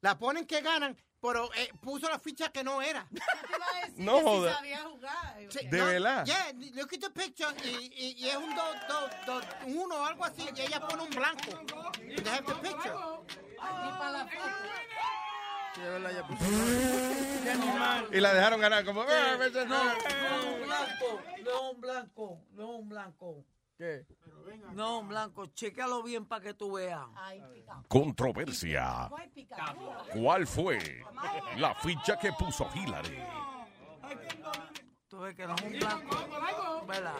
la 0.00 0.18
ponen 0.18 0.46
que 0.46 0.60
ganan, 0.60 0.96
pero 1.20 1.52
eh, 1.54 1.70
puso 1.80 2.08
la 2.08 2.18
ficha 2.18 2.50
que 2.50 2.64
no 2.64 2.80
era. 2.82 3.06
No 3.96 4.20
joda. 4.20 4.60
Sí, 5.50 5.66
¿De 5.68 5.78
no, 5.78 5.86
verdad? 5.86 6.24
Yeah, 6.24 6.52
look 6.74 6.90
at 6.94 7.00
the 7.00 7.10
picture 7.10 7.48
y, 7.64 7.68
y, 7.68 8.12
y 8.24 8.28
es 8.28 8.36
un 8.36 8.54
do, 8.54 8.62
do, 8.88 9.08
do- 9.26 9.46
un 9.66 9.78
uno 9.78 9.96
o 9.96 10.04
algo 10.04 10.24
así 10.24 10.48
y 10.56 10.60
ella 10.60 10.80
pone 10.80 11.02
un 11.02 11.10
blanco. 11.10 11.50
They 11.98 12.28
have 12.28 12.46
the 12.46 12.54
picture. 12.54 12.94
Ya 12.94 12.94
puso... 12.94 13.26
Qué 13.26 13.68
animal. 13.68 15.19
Y 18.12 18.20
la 18.20 18.34
dejaron 18.34 18.60
ganar 18.60 18.84
como... 18.84 19.02
"Ah, 19.02 19.36
No, 19.38 19.48
no". 19.66 19.84
no 19.84 20.10
un 20.52 20.60
blanco, 20.60 21.22
no 21.44 21.70
un 21.70 21.80
blanco, 21.80 22.40
no 22.52 22.68
un 22.76 22.88
blanco. 22.88 23.44
¿Qué? 23.78 24.04
No 24.72 24.98
un 24.98 25.08
blanco, 25.08 25.46
chécalo 25.46 26.02
bien 26.02 26.26
para 26.26 26.42
que 26.42 26.52
tú 26.54 26.72
veas. 26.72 27.06
Controversia. 27.88 29.08
¿Cuál 30.12 30.46
fue 30.46 31.02
la 31.56 31.74
ficha 31.76 32.18
que 32.18 32.30
puso 32.32 32.68
Hillary? 32.74 33.18
Tú 35.08 35.20
ves 35.20 35.34
que 35.34 35.46
no 35.46 35.54
es 35.54 35.62
un 35.62 35.72
blanco. 35.78 36.84
¿Verdad? 36.86 37.14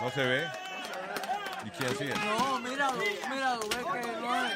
No 0.00 0.10
se 0.10 0.24
ve. 0.24 0.48
¿Y 1.64 1.70
quién 1.70 1.90
hacía? 1.90 2.14
No, 2.24 2.58
míralo, 2.60 3.00
míralo, 3.30 3.60
ves 3.68 3.84
que 4.02 4.12
no 4.20 4.46
es. 4.46 4.52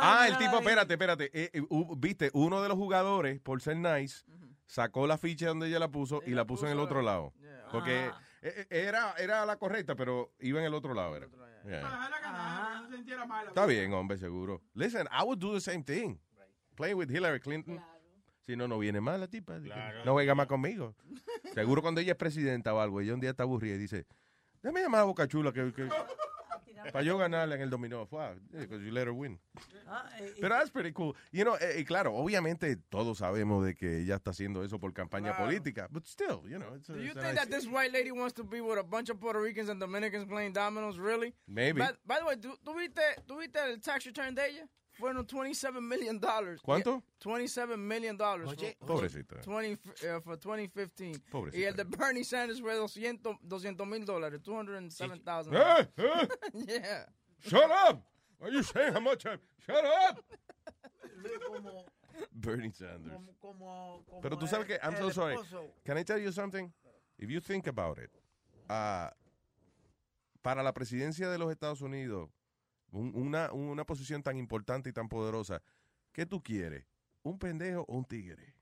Ah, 0.00 0.26
el 0.28 0.36
tipo, 0.38 0.58
espérate, 0.58 0.94
espérate. 0.94 1.30
Eh, 1.32 1.50
eh, 1.52 1.62
Viste, 1.96 2.30
uno 2.34 2.62
de 2.62 2.68
los 2.68 2.76
jugadores, 2.78 3.40
por 3.40 3.60
ser 3.60 3.76
nice, 3.76 4.24
sacó 4.66 5.06
la 5.06 5.18
ficha 5.18 5.48
donde 5.48 5.68
ella 5.68 5.78
la 5.78 5.88
puso 5.88 6.22
y 6.26 6.30
la 6.32 6.44
puso 6.46 6.66
en 6.66 6.72
el 6.72 6.78
otro 6.80 7.02
lado. 7.02 7.32
Porque 7.70 8.10
Ah. 8.12 8.20
eh, 8.42 8.66
eh, 8.70 8.84
era, 8.88 9.14
era 9.18 9.46
la 9.46 9.56
correcta, 9.56 9.94
pero 9.94 10.32
iba 10.40 10.60
en 10.60 10.66
el 10.66 10.74
otro 10.74 10.94
lado. 10.94 11.16
Era. 11.16 11.26
Yeah. 11.64 11.76
Déjala 11.76 12.20
ganar, 12.20 12.82
no 12.82 12.88
se 12.90 12.96
sintiera 12.96 13.24
mala. 13.24 13.48
Está 13.50 13.66
bien, 13.66 13.92
hombre, 13.92 14.18
seguro. 14.18 14.62
Listen, 14.74 15.06
I 15.12 15.22
would 15.24 15.38
do 15.38 15.54
the 15.54 15.60
same 15.60 15.82
thing. 15.84 16.16
Play 16.74 16.92
with 16.94 17.08
Hillary 17.10 17.38
Clinton. 17.40 17.80
Si 18.44 18.56
no, 18.56 18.66
no 18.66 18.78
viene 18.80 19.00
mal 19.00 19.20
la 19.20 19.28
tipa. 19.28 19.58
No 20.04 20.12
juega 20.14 20.34
más 20.34 20.46
conmigo. 20.48 20.96
Seguro 21.54 21.80
cuando 21.82 22.00
ella 22.00 22.12
es 22.12 22.18
presidenta 22.18 22.74
o 22.74 22.80
algo, 22.80 23.00
ella 23.00 23.14
un 23.14 23.20
día 23.20 23.30
está 23.30 23.44
aburrida 23.44 23.76
y 23.76 23.78
dice, 23.78 24.06
déjame 24.62 24.82
llamar 24.82 25.02
a 25.02 25.04
Boca 25.04 25.28
Chula 25.28 25.52
que, 25.52 25.72
que- 25.72 25.88
para 26.90 27.02
yo 27.04 27.18
ganarle 27.18 27.54
en 27.56 27.60
el 27.62 27.70
dominó. 27.70 28.06
Fue, 28.06 28.34
because 28.52 28.82
you 28.84 28.90
let 28.90 29.02
her 29.06 29.12
win. 29.12 29.38
Ah, 29.86 30.08
eh, 30.18 30.32
Pero 30.40 30.54
that's 30.56 30.70
pretty 30.70 30.92
cool. 30.92 31.14
You 31.30 31.44
know, 31.44 31.56
eh, 31.60 31.80
y 31.80 31.84
claro, 31.84 32.14
obviamente 32.14 32.76
todos 32.88 33.18
sabemos 33.18 33.64
de 33.64 33.74
que 33.74 34.00
ella 34.00 34.16
está 34.16 34.30
haciendo 34.30 34.64
eso 34.64 34.78
por 34.78 34.92
campaña 34.92 35.36
política. 35.36 35.88
But 35.90 36.06
still, 36.06 36.42
you 36.48 36.58
know, 36.58 36.74
it's 36.74 36.88
a, 36.88 36.94
Do 36.94 37.00
you 37.02 37.12
think 37.12 37.34
nice- 37.34 37.34
that 37.36 37.50
this 37.50 37.66
white 37.66 37.92
lady 37.92 38.10
wants 38.10 38.34
to 38.34 38.44
be 38.44 38.60
with 38.60 38.78
a 38.78 38.82
bunch 38.82 39.10
of 39.10 39.20
Puerto 39.20 39.40
Ricans 39.40 39.68
and 39.68 39.78
Dominicans 39.80 40.24
playing 40.26 40.52
dominoes, 40.52 40.98
really? 40.98 41.34
Maybe. 41.46 41.80
By, 41.80 41.92
by 42.06 42.18
the 42.20 42.24
way, 42.26 42.36
¿tú, 42.36 42.56
tú 42.64 42.74
viste, 42.74 43.02
¿tú 43.26 43.38
viste 43.38 43.58
el 43.58 43.80
tax 43.80 44.04
return 44.06 44.34
de 44.34 44.46
ella? 44.48 44.68
Fueron 44.98 45.26
27 45.26 45.80
million 45.80 46.18
dollars. 46.18 46.60
¿Cuánto? 46.60 47.02
27 47.20 47.76
million 47.76 48.16
dollars. 48.16 48.50
Oye, 48.50 48.76
for- 48.78 48.86
Pobrecita. 48.86 49.40
20, 49.42 49.78
uh, 50.06 50.20
for 50.20 50.36
2015. 50.36 51.18
Pobrecita. 51.30 51.58
Y 51.58 51.64
el 51.64 51.74
de 51.74 51.84
Bernie 51.84 52.24
Sanders 52.24 52.60
fue 52.60 52.74
200 52.74 53.86
mil 53.86 54.04
dólares, 54.04 54.42
207,000. 54.42 55.54
Eh, 55.54 55.88
eh. 55.96 56.28
yeah. 56.66 57.06
Shut 57.40 57.70
up! 57.70 58.04
Are 58.40 58.50
you 58.50 58.62
saying 58.62 58.92
how 58.92 59.00
much 59.00 59.24
I'm... 59.24 59.38
Shut 59.66 59.84
up! 59.84 60.22
como, 61.46 61.84
Bernie 62.32 62.72
Sanders. 62.72 63.12
como, 63.40 64.02
como 64.06 64.20
Pero 64.20 64.36
tú 64.36 64.46
sabes 64.46 64.66
que, 64.66 64.78
I'm 64.82 64.96
so 64.96 65.10
sorry. 65.10 65.36
Can 65.84 65.96
I 65.96 66.02
tell 66.02 66.18
you 66.18 66.32
something? 66.32 66.72
If 67.18 67.30
you 67.30 67.40
think 67.40 67.66
about 67.66 67.98
it, 67.98 68.10
ah, 68.68 69.10
para 70.42 70.62
la 70.62 70.72
presidencia 70.72 71.30
de 71.30 71.38
los 71.38 71.50
Estados 71.50 71.80
Unidos, 71.80 72.28
un- 72.92 73.12
una, 73.16 73.52
una 73.52 73.84
posición 73.84 74.22
tan 74.22 74.36
importante 74.38 74.88
y 74.88 74.92
tan 74.92 75.08
poderosa, 75.08 75.60
¿qué 76.12 76.24
tú 76.24 76.42
quieres? 76.42 76.86
¿Un 77.22 77.38
pendejo 77.38 77.84
o 77.88 77.96
un 77.96 78.04
tigre? 78.04 78.54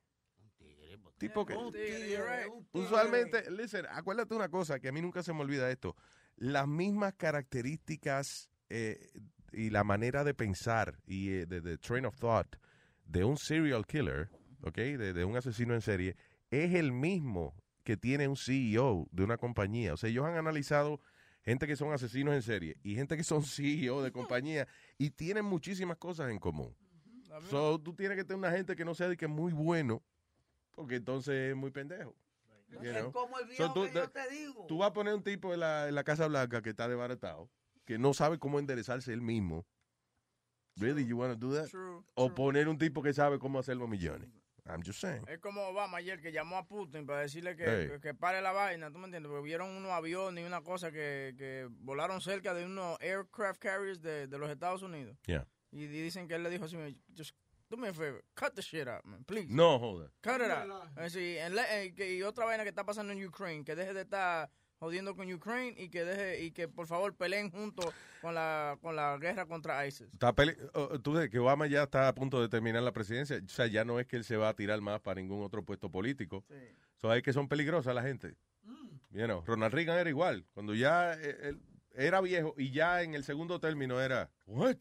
Tipo 1.19 1.45
que... 1.45 1.55
Un 1.55 1.71
tigre, 1.73 2.49
un 2.49 2.65
tigre. 2.65 2.87
Usualmente, 2.87 3.51
listen, 3.51 3.85
acuérdate 3.91 4.35
una 4.35 4.49
cosa 4.49 4.81
que 4.81 4.89
a 4.89 4.93
mí 4.93 5.03
nunca 5.03 5.23
se 5.23 5.33
me 5.35 5.41
olvida 5.41 5.71
esto. 5.71 5.95
Las 6.37 6.67
mismas 6.67 7.15
características 7.15 8.51
eh, 8.71 9.11
y 9.53 9.71
la 9.71 9.85
manera 9.85 10.25
de 10.25 10.33
pensar 10.35 10.99
y 11.07 11.31
eh, 11.31 11.47
de, 11.47 11.61
de 11.61 11.77
train 11.79 12.07
of 12.07 12.17
thought 12.17 12.57
de 13.05 13.25
un 13.25 13.37
serial 13.37 13.85
killer, 13.87 14.31
¿ok? 14.63 14.77
De, 14.77 15.13
de 15.13 15.25
un 15.25 15.37
asesino 15.37 15.75
en 15.75 15.81
serie, 15.83 16.17
es 16.51 16.75
el 16.75 16.93
mismo 16.93 17.55
que 17.85 17.97
tiene 17.97 18.29
un 18.29 18.37
CEO 18.37 19.07
de 19.11 19.25
una 19.25 19.37
compañía. 19.37 19.93
O 19.95 19.97
sea, 19.97 20.09
ellos 20.09 20.25
han 20.25 20.37
analizado 20.37 21.01
gente 21.51 21.67
que 21.67 21.77
son 21.77 21.93
asesinos 21.93 22.35
en 22.35 22.43
serie 22.43 22.77
y 22.83 22.95
gente 22.95 23.17
que 23.17 23.25
son 23.25 23.43
CEO 23.45 24.03
de 24.03 24.13
compañía 24.13 24.67
y 24.99 25.11
tienen 25.11 25.45
muchísimas 25.45 25.97
cosas 25.97 26.31
en 26.31 26.39
común. 26.39 26.75
So, 27.49 27.79
tú 27.81 27.95
tienes 27.95 28.17
que 28.17 28.25
tener 28.25 28.39
una 28.39 28.51
gente 28.51 28.75
que 28.75 28.85
no 28.85 28.95
sea 28.95 29.09
de 29.09 29.17
que 29.17 29.27
es 29.27 29.31
muy 29.31 29.53
bueno, 29.53 30.03
porque 30.73 30.97
entonces 30.97 31.51
es 31.51 31.57
muy 31.57 31.71
pendejo. 31.71 32.15
Es 32.83 33.01
know? 33.01 33.13
como 33.13 33.39
el 33.39 33.47
So, 33.47 33.49
viejo 33.49 33.75
tú, 33.75 33.83
que 33.85 33.93
yo 33.95 34.11
te 34.11 34.31
digo. 34.31 34.67
tú 34.67 34.79
vas 34.79 34.91
a 34.91 34.93
poner 34.93 35.15
un 35.15 35.23
tipo 35.23 35.53
en 35.53 35.61
la, 35.61 35.89
en 35.89 35.95
la 35.95 36.05
Casa 36.05 36.27
Blanca 36.29 36.63
que 36.63 36.71
está 36.71 36.89
desbaratado, 36.89 37.51
que 37.85 37.99
no 37.99 38.15
sabe 38.15 38.39
cómo 38.39 38.59
enderezarse 38.59 39.13
él 39.13 39.23
mismo. 39.23 39.67
Really, 40.77 41.05
you 41.05 41.19
want 41.19 41.33
to 41.33 41.39
do 41.39 41.55
that? 41.55 41.69
True, 41.69 42.03
o 42.15 42.35
poner 42.35 42.69
un 42.69 42.79
tipo 42.79 43.03
que 43.03 43.13
sabe 43.13 43.39
cómo 43.39 43.59
hacer 43.59 43.77
los 43.77 43.89
millones. 43.89 44.29
I'm 44.73 44.83
just 44.85 45.01
saying. 45.01 45.25
Es 45.29 45.39
como 45.41 45.63
Obama 45.69 45.99
ayer 45.99 46.21
que 46.21 46.33
llamó 46.33 46.57
a 46.59 46.67
Putin 46.67 47.07
para 47.07 47.21
decirle 47.21 47.57
que, 47.57 47.65
Hey. 47.65 47.89
que, 47.89 48.01
que 48.01 48.15
pare 48.15 48.41
la 48.41 48.53
vaina, 48.53 48.91
¿tú 48.91 48.99
me 48.99 49.07
entiendes? 49.07 49.31
Porque 49.31 49.45
vieron 49.45 49.71
unos 49.71 49.91
aviones 49.93 50.43
y 50.45 50.47
una 50.47 50.63
cosa 50.63 50.91
que, 50.93 51.35
que 51.37 51.67
volaron 51.71 52.21
cerca 52.21 52.55
de 52.55 52.65
unos 52.65 52.99
aircraft 53.01 53.61
carriers 53.61 54.01
de, 54.01 54.27
de 54.27 54.39
los 54.39 54.51
Estados 54.51 54.83
Unidos. 54.83 55.17
Yeah. 55.27 55.47
Y 55.73 55.87
di- 55.87 56.03
dicen 56.03 56.27
que 56.29 56.35
él 56.35 56.43
le 56.43 56.51
dijo 56.51 56.65
así, 56.65 56.77
just 57.17 57.35
do 57.69 57.77
me 57.77 57.89
a 57.89 57.93
favor, 57.95 58.25
cut 58.35 58.55
the 58.55 58.63
shit 58.63 58.89
out, 58.89 59.05
man, 59.05 59.23
please. 59.25 59.47
No 59.49 59.79
joda. 59.79 60.11
Cut 60.23 60.41
it 60.41 60.51
out. 60.51 60.69
Así, 60.97 61.37
en 61.39 61.55
la- 61.55 61.83
eh, 61.83 61.95
que- 61.95 62.15
y 62.17 62.23
otra 62.23 62.45
vaina 62.45 62.65
que 62.65 62.71
está 62.71 62.85
pasando 62.85 63.13
en 63.13 63.25
Ukraine, 63.25 63.65
que 63.65 63.77
deje 63.77 63.95
de 63.95 64.01
estar 64.03 64.51
jodiendo 64.81 65.15
con 65.15 65.31
Ukraine 65.33 65.75
y 65.81 65.91
que 65.91 66.05
deje 66.05 66.43
y 66.43 66.51
que 66.53 66.67
por 66.67 66.87
favor 66.87 67.15
peleen 67.15 67.51
juntos 67.51 67.95
con 68.23 68.35
la 68.35 68.79
con 68.81 68.97
la 68.97 69.17
guerra 69.19 69.47
contra 69.47 69.87
ISIS. 69.87 70.09
Está 70.13 70.33
peli- 70.35 70.57
oh, 70.73 70.99
tú 70.99 71.13
ves 71.13 71.29
que 71.29 71.39
Obama 71.39 71.67
ya 71.67 71.83
está 71.85 72.09
a 72.09 72.15
punto 72.15 72.41
de 72.41 72.49
terminar 72.49 72.83
la 72.83 72.93
presidencia. 72.93 73.41
O 73.45 73.49
sea, 73.49 73.67
ya 73.67 73.85
no 73.85 74.01
es 74.01 74.07
que 74.07 74.17
él 74.17 74.25
se 74.25 74.37
va 74.39 74.49
a 74.49 74.55
tirar 74.55 74.81
más 74.81 75.01
para 75.01 75.21
ningún 75.21 75.43
otro 75.45 75.63
puesto 75.63 75.91
político. 75.91 76.45
So, 76.97 77.11
hay 77.11 77.21
que 77.23 77.33
son 77.33 77.47
peligrosas 77.47 77.95
la 77.95 78.03
gente. 78.03 78.35
You 79.11 79.27
know, 79.27 79.43
Ronald 79.45 79.75
Reagan 79.75 79.99
era 79.99 80.09
igual. 80.09 80.47
Cuando 80.55 80.75
ya 80.75 81.13
eh, 81.15 81.37
él 81.43 81.63
era 81.93 82.21
viejo 82.21 82.55
y 82.57 82.71
ya 82.71 83.03
en 83.03 83.15
el 83.15 83.25
segundo 83.25 83.61
término 83.61 84.01
era, 84.01 84.31
what? 84.47 84.77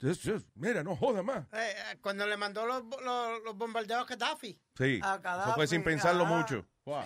just- 0.00 0.24
just, 0.24 0.46
mira, 0.54 0.82
no 0.84 0.94
joda 0.94 1.22
más. 1.22 1.46
Eh, 1.52 1.74
eh, 1.92 1.98
cuando 2.00 2.26
le 2.26 2.36
mandó 2.36 2.64
los, 2.66 2.84
los, 3.02 3.42
los 3.42 3.56
bombardeos 3.56 4.02
a 4.02 4.04
Gaddafi. 4.04 4.60
Sí, 4.76 5.00
A 5.02 5.14
eso 5.14 5.22
Gaddafi, 5.22 5.52
fue 5.54 5.66
sin 5.66 5.82
pensarlo 5.82 6.26
ah. 6.26 6.38
mucho. 6.38 6.66
Wow. 6.84 7.04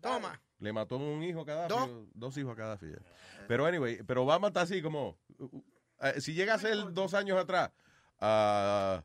Toma. 0.00 0.38
Le 0.62 0.72
mató 0.72 0.96
un 0.96 1.22
hijo 1.24 1.40
a 1.40 1.44
Gaddafi, 1.44 1.90
Dos. 2.14 2.36
hijos 2.38 2.52
a 2.52 2.54
Gaddafi. 2.54 2.86
ya. 2.92 2.98
Pero 3.48 3.66
anyway, 3.66 4.00
pero 4.06 4.22
Obama 4.22 4.46
está 4.46 4.60
así 4.60 4.80
como, 4.80 5.18
uh, 5.38 5.44
uh, 5.44 5.62
eh, 6.00 6.20
si 6.20 6.34
llega 6.34 6.54
a 6.54 6.58
ser 6.58 6.92
dos 6.92 7.14
años 7.14 7.36
atrás, 7.36 7.70
uh, 8.20 9.00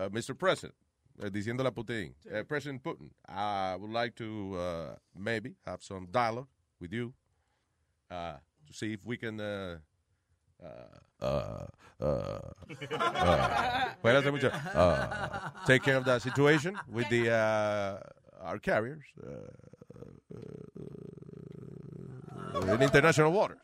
uh, 0.00 0.08
Mr. 0.12 0.36
President, 0.36 0.76
eh, 1.20 1.28
diciéndole 1.28 1.68
a 1.68 1.72
Putin, 1.72 2.14
eh, 2.30 2.44
President 2.44 2.80
Putin, 2.80 3.10
I 3.28 3.74
would 3.80 3.90
like 3.90 4.14
to 4.14 4.54
uh, 4.56 4.94
maybe 5.12 5.56
have 5.66 5.82
some 5.82 6.06
dialogue 6.06 6.46
with 6.78 6.92
you 6.92 7.12
uh, 8.08 8.36
to 8.68 8.72
see 8.72 8.92
if 8.92 9.04
we 9.04 9.16
can 9.16 9.40
uh, 9.40 9.78
uh, 10.62 10.98
uh, 11.20 11.66
uh, 12.00 12.40
uh, 14.04 14.30
mucho. 14.30 14.48
Uh, 14.50 15.50
take 15.66 15.82
care 15.82 15.96
of 15.96 16.04
that 16.04 16.22
situation 16.22 16.78
with 16.88 17.08
the 17.08 17.28
uh, 17.28 17.98
our 18.40 18.58
carriers 18.60 19.02
uh, 19.94 20.38
uh, 22.68 22.74
in 22.74 22.82
international 22.82 23.32
waters. 23.32 23.60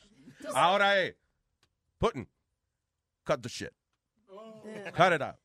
Ahora 0.55 0.97
es 1.03 1.15
Putin, 2.01 2.27
cut 3.25 3.43
the 3.43 3.49
shit, 3.49 3.73
cut 4.95 5.13
it 5.13 5.23
out. 5.23 5.37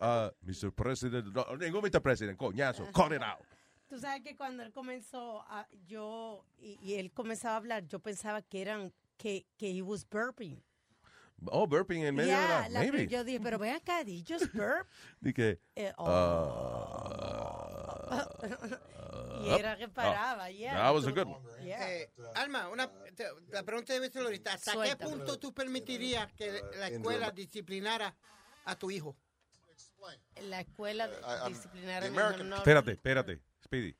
Uh, 0.00 0.30
Mr. 0.46 0.70
President, 0.74 1.32
no, 1.34 1.44
ningún 1.56 1.82
Mr. 1.82 2.00
President, 2.02 2.36
coñazo, 2.38 2.90
cut 2.92 3.12
it 3.12 3.22
out. 3.22 3.44
Tú 3.88 3.98
sabes 3.98 4.22
que 4.24 4.34
cuando 4.36 4.62
él 4.62 4.72
comenzó, 4.72 5.42
a, 5.48 5.66
yo, 5.86 6.44
y, 6.58 6.78
y 6.82 6.94
él 6.94 7.12
comenzaba 7.12 7.54
a 7.54 7.56
hablar, 7.58 7.86
yo 7.86 7.98
pensaba 8.00 8.40
que 8.42 8.62
eran, 8.62 8.92
que, 9.18 9.44
que 9.58 9.70
he 9.70 9.82
was 9.82 10.04
burping. 10.04 10.62
Oh, 11.50 11.66
burping 11.66 12.02
en 12.04 12.14
medio 12.14 12.30
Yeah, 12.32 12.62
de 12.62 12.70
la, 12.70 12.80
la- 12.84 13.04
yo 13.04 13.22
dije, 13.24 13.40
pero 13.40 13.58
ven 13.58 13.74
acá, 13.74 14.02
did 14.04 14.24
just 14.26 14.52
burp? 14.54 14.86
Dije, 15.20 15.58
Eh, 15.76 15.92
uh, 15.98 16.04
y 18.42 19.01
era 19.46 19.76
que 19.76 19.88
paraba, 19.88 20.44
oh, 20.46 20.50
yeah. 20.50 20.74
That 20.74 20.94
was 20.94 21.06
a 21.06 21.12
good 21.12 21.26
one. 21.26 21.40
Yeah. 21.62 21.80
Eh, 21.88 22.08
Alma, 22.34 22.68
una, 22.68 22.88
te- 23.14 23.26
la 23.50 23.62
pregunta 23.62 23.92
debe 23.92 24.10
ser 24.10 24.22
ahorita. 24.22 24.52
¿Hasta 24.54 24.72
qué 24.72 24.76
Suéltame. 24.78 25.10
punto 25.10 25.38
tú 25.38 25.52
permitirías 25.52 26.32
que 26.34 26.62
la 26.78 26.88
escuela 26.88 27.30
disciplinara 27.30 28.14
a 28.64 28.74
tu 28.76 28.90
hijo? 28.90 29.16
La 30.48 30.60
escuela 30.60 31.06
I- 31.06 31.44
I'm- 31.44 31.52
disciplinaria. 31.52 32.00
the 32.10 32.14
American- 32.16 32.48
no. 32.48 32.56
Espérate, 32.56 32.92
espérate, 32.92 33.40
Speedy. 33.64 33.94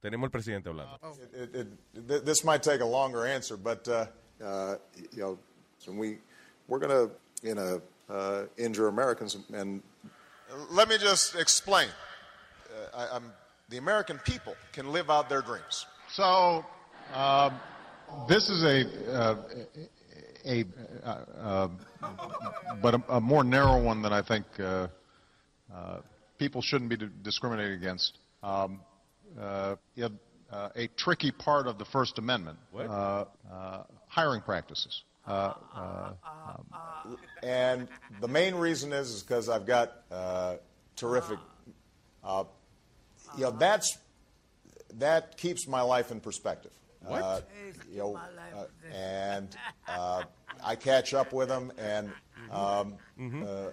Tenemos 0.00 0.26
el 0.26 0.30
presidente 0.30 0.68
hablando. 0.68 0.98
It, 1.32 1.54
it, 1.54 2.06
th- 2.08 2.22
this 2.24 2.44
might 2.44 2.62
take 2.62 2.80
a 2.80 2.86
longer 2.86 3.26
answer, 3.26 3.56
but 3.56 3.86
uh, 3.88 4.06
uh, 4.42 4.76
you 5.12 5.18
know, 5.22 5.38
so 5.78 5.90
we 5.92 6.18
we're 6.68 6.78
going 6.78 6.90
to 6.90 7.10
you 7.42 7.54
know 7.54 7.82
uh, 8.08 8.44
injure 8.56 8.88
Americans, 8.88 9.36
and 9.52 9.82
let 10.70 10.88
me 10.88 10.96
just 10.96 11.34
explain. 11.34 11.88
Uh, 12.70 12.96
I, 12.96 13.16
I'm 13.16 13.32
the 13.68 13.78
American 13.78 14.18
people 14.18 14.54
can 14.72 14.92
live 14.92 15.10
out 15.10 15.28
their 15.28 15.42
dreams. 15.42 15.86
So, 16.10 16.64
um, 17.14 17.60
this 18.28 18.48
is 18.48 18.62
a 18.62 19.12
uh, 19.12 19.36
a, 20.44 20.64
uh, 21.04 21.08
uh, 21.40 21.68
but 22.80 22.94
a, 22.94 23.02
a 23.08 23.20
more 23.20 23.42
narrow 23.42 23.82
one 23.82 24.02
that 24.02 24.12
I 24.12 24.22
think 24.22 24.46
uh, 24.60 24.88
uh, 25.74 25.98
people 26.38 26.62
shouldn't 26.62 26.90
be 26.90 26.98
discriminated 27.22 27.74
against. 27.74 28.18
Um, 28.42 28.80
uh, 29.38 29.76
you 29.96 30.08
uh, 30.52 30.68
a 30.76 30.86
tricky 30.88 31.32
part 31.32 31.66
of 31.66 31.78
the 31.78 31.84
First 31.84 32.18
Amendment: 32.18 32.58
uh, 32.74 33.24
uh, 33.50 33.82
hiring 34.06 34.40
practices. 34.40 35.02
Uh, 35.26 35.54
uh, 35.74 36.12
um, 36.24 37.18
And 37.42 37.88
the 38.20 38.28
main 38.28 38.54
reason 38.54 38.92
is 38.92 39.10
is 39.10 39.22
because 39.24 39.48
I've 39.48 39.66
got 39.66 39.92
uh, 40.10 40.56
terrific. 40.94 41.38
You 43.36 43.44
know, 43.44 43.50
that's 43.50 43.98
that 44.94 45.36
keeps 45.36 45.66
my 45.68 45.80
life 45.82 46.10
in 46.10 46.20
perspective. 46.20 46.70
What? 47.04 47.22
Uh, 47.22 47.40
you 47.90 47.98
know, 47.98 48.16
uh, 48.16 48.64
and 48.94 49.54
uh, 49.88 50.22
I 50.64 50.74
catch 50.74 51.14
up 51.14 51.32
with 51.32 51.48
them, 51.48 51.70
and 51.78 52.10
um, 52.50 52.94
uh, 53.20 53.70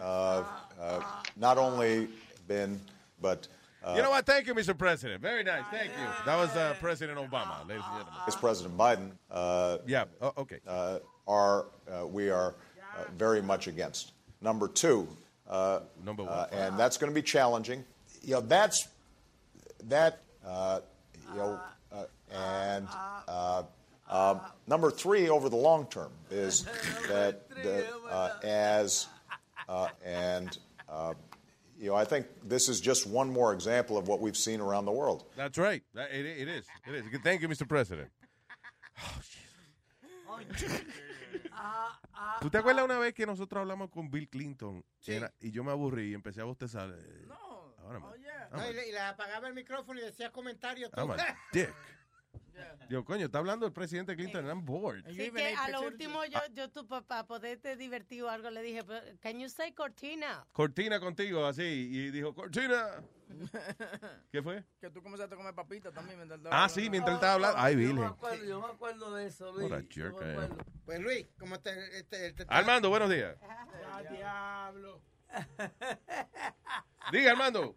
uh, 0.00 0.44
uh, 0.80 1.02
not 1.36 1.58
only 1.58 2.08
been, 2.48 2.80
but. 3.20 3.46
Uh, 3.84 3.94
You 3.96 4.02
know 4.02 4.10
what? 4.10 4.26
Thank 4.26 4.46
you, 4.46 4.54
Mr. 4.54 4.76
President. 4.76 5.22
Very 5.22 5.42
nice. 5.42 5.64
Thank 5.70 5.90
you. 5.90 6.06
That 6.26 6.36
was 6.36 6.50
uh, 6.56 6.74
President 6.80 7.18
Obama, 7.18 7.66
ladies 7.66 7.82
and 7.86 7.98
gentlemen. 7.98 8.20
It's 8.26 8.36
President 8.36 8.76
Biden. 8.76 9.10
Uh, 9.30 9.78
yeah. 9.86 10.04
Oh, 10.20 10.32
okay. 10.38 10.58
Uh, 10.66 10.98
are 11.26 11.66
uh, 11.90 12.06
we 12.06 12.28
are 12.30 12.54
uh, 12.98 13.04
very 13.16 13.40
much 13.40 13.68
against. 13.68 14.12
Number 14.42 14.68
two. 14.68 15.06
Uh, 15.48 15.80
Number 16.04 16.24
one. 16.24 16.32
Uh, 16.32 16.46
and 16.52 16.78
that's 16.78 16.96
going 16.98 17.10
to 17.10 17.14
be 17.14 17.22
challenging. 17.22 17.84
You 18.22 18.34
know, 18.34 18.40
that's 18.40 18.88
that. 19.84 20.20
Uh, 20.46 20.80
you 21.32 21.36
know, 21.36 21.60
uh, 21.92 22.04
and 22.32 22.88
uh, 23.28 23.62
um, 24.08 24.40
number 24.66 24.90
three 24.90 25.28
over 25.28 25.48
the 25.48 25.56
long 25.56 25.86
term 25.86 26.10
is 26.30 26.64
that 27.08 27.48
the, 27.62 27.86
uh, 28.10 28.38
as 28.42 29.06
uh, 29.68 29.88
and. 30.04 30.56
Uh, 30.88 31.14
you 31.78 31.88
know, 31.88 31.94
I 31.94 32.04
think 32.04 32.26
this 32.46 32.68
is 32.68 32.78
just 32.78 33.06
one 33.06 33.32
more 33.32 33.54
example 33.54 33.96
of 33.96 34.06
what 34.06 34.20
we've 34.20 34.36
seen 34.36 34.60
around 34.60 34.84
the 34.84 34.92
world. 34.92 35.24
That's 35.34 35.56
right. 35.56 35.82
That- 35.94 36.10
It, 36.12 36.26
it 36.26 36.46
is. 36.46 36.66
It 36.86 36.94
is. 36.94 37.04
Thank 37.22 37.40
you, 37.40 37.48
Mr. 37.48 37.66
President. 37.66 38.10
¿Tú 42.40 42.50
te 42.50 42.58
acuerdas 42.58 42.84
una 42.84 42.98
vez 42.98 43.14
que 43.14 43.24
nosotros 43.24 43.60
hablamos 43.60 43.90
con 43.90 44.10
Bill 44.10 44.28
Clinton 44.28 44.84
Era- 45.06 45.32
y 45.40 45.50
yo 45.52 45.64
me 45.64 45.70
aburrí 45.72 46.10
y 46.10 46.14
empecé 46.14 46.40
a 46.40 46.44
bostezar? 46.44 46.94
No. 47.98 48.06
Ahora 48.06 48.18
me- 48.50 48.56
No, 48.58 48.70
y, 48.70 48.74
le, 48.74 48.88
y 48.88 48.92
le 48.92 49.00
apagaba 49.00 49.48
el 49.48 49.54
micrófono 49.54 50.00
y 50.00 50.02
decía 50.04 50.30
comentarios. 50.30 50.90
I'm 50.96 51.10
a 51.10 51.16
dick. 51.52 51.74
Digo, 52.90 53.04
coño, 53.06 53.24
está 53.26 53.38
hablando 53.38 53.64
el 53.66 53.72
presidente 53.72 54.14
Clinton 54.14 54.44
I'm 54.46 54.64
bored. 54.66 55.02
Sí, 55.08 55.30
que 55.30 55.54
a 55.54 55.68
lo 55.70 55.80
último 55.82 56.24
yo, 56.26 56.40
yo 56.52 56.68
tu 56.70 56.86
papá, 56.86 57.26
poderte 57.26 57.74
divertir 57.76 58.22
o 58.24 58.28
algo, 58.28 58.50
le 58.50 58.60
dije, 58.62 58.84
"Pero, 58.84 59.00
can 59.20 59.38
you 59.38 59.48
say 59.48 59.72
cortina? 59.72 60.46
Cortina 60.52 61.00
contigo, 61.00 61.46
así. 61.46 61.62
Y 61.62 62.10
dijo, 62.10 62.34
Cortina. 62.34 63.02
¿Qué 64.32 64.42
fue? 64.42 64.62
Que 64.80 64.90
tú 64.90 65.02
comenzaste 65.02 65.34
a 65.34 65.38
comer 65.38 65.54
papitas 65.54 65.94
también. 65.94 66.18
mientras 66.18 66.40
Ah, 66.40 66.66
estaba 66.66 66.68
sí, 66.68 66.80
hablando. 66.80 66.90
mientras 66.90 67.10
él 67.10 67.14
estaba 67.14 67.32
hablando. 67.34 67.58
Ay, 67.58 67.86
Yo 67.88 67.94
me 67.94 68.06
acuerdo, 68.06 68.44
yo 68.44 68.60
me 68.60 68.66
acuerdo 68.66 69.14
de 69.14 69.26
eso, 69.26 69.52
Luis. 69.52 69.70
What 69.70 69.78
a 69.78 69.80
yo 69.82 69.88
jerk 69.88 70.14
acuerdo. 70.16 70.56
Pues 70.84 71.00
Luis, 71.00 71.26
como 71.38 71.60
te, 71.60 71.98
este, 71.98 72.32
te- 72.34 72.44
Armando, 72.48 72.90
buenos 72.90 73.08
días. 73.08 73.36
diablo. 74.10 75.00
Diga, 77.12 77.32
Armando. 77.32 77.74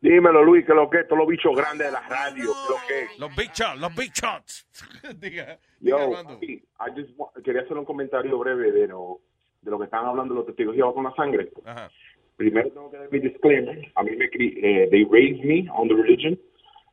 Dímelo, 0.00 0.44
Luis, 0.44 0.66
que 0.66 0.74
lo 0.74 0.90
que, 0.90 1.04
todos 1.04 1.18
los 1.18 1.28
bichos 1.28 1.56
grandes 1.56 1.86
de 1.86 1.92
la 1.92 2.00
radio, 2.08 2.44
que 2.44 2.72
lo 2.72 2.76
que. 2.86 3.18
Los 3.18 3.36
big 3.36 3.50
shots, 3.52 3.80
los 3.80 3.94
big 3.96 4.12
shots. 4.12 4.66
Diga. 5.20 5.58
Yo, 5.80 5.96
Diga, 5.96 6.04
Armando. 6.04 6.38
sí, 6.40 6.62
I 6.80 6.90
just 6.94 7.10
wa- 7.16 7.30
quería 7.42 7.62
hacer 7.62 7.76
un 7.78 7.84
comentario 7.86 8.38
breve 8.38 8.70
de 8.72 8.88
lo, 8.88 9.20
de 9.62 9.70
lo 9.70 9.78
que 9.78 9.84
estaban 9.84 10.06
hablando 10.08 10.34
los 10.34 10.46
testigos 10.46 10.74
de 10.74 10.78
Jehová 10.80 10.92
con 10.94 11.04
la 11.04 11.14
sangre. 11.14 11.48
Ajá. 11.64 11.90
Primero 12.36 12.68
tengo 12.70 12.90
que 12.90 12.98
dar 12.98 13.10
mi 13.12 13.18
disclaimer. 13.20 13.92
A 13.94 14.02
mí 14.02 14.10
me 14.16 14.28
cri- 14.30 14.58
eh, 14.62 14.88
they 14.90 15.04
raised 15.04 15.42
me 15.44 15.66
on 15.70 15.88
the 15.88 15.94
religion, 15.94 16.38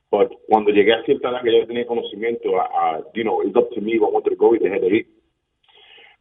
but 0.09 0.31
cuando 0.47 0.71
llegué 0.71 0.93
a 0.93 1.03
cierta 1.03 1.29
edad 1.31 1.41
que 1.43 1.51
ya 1.59 1.67
tenía 1.67 1.85
conocimiento, 1.87 2.61
a, 2.61 2.99
you 3.13 3.23
know, 3.23 3.41
it's 3.43 3.55
up 3.57 3.69
to 3.73 3.81
me 3.81 3.93
I 3.95 3.99
wanted 3.99 4.29
to 4.29 4.35
go 4.37 4.55
y 4.55 4.59
dejé 4.59 4.79
de 4.79 4.87
ir. 4.87 5.07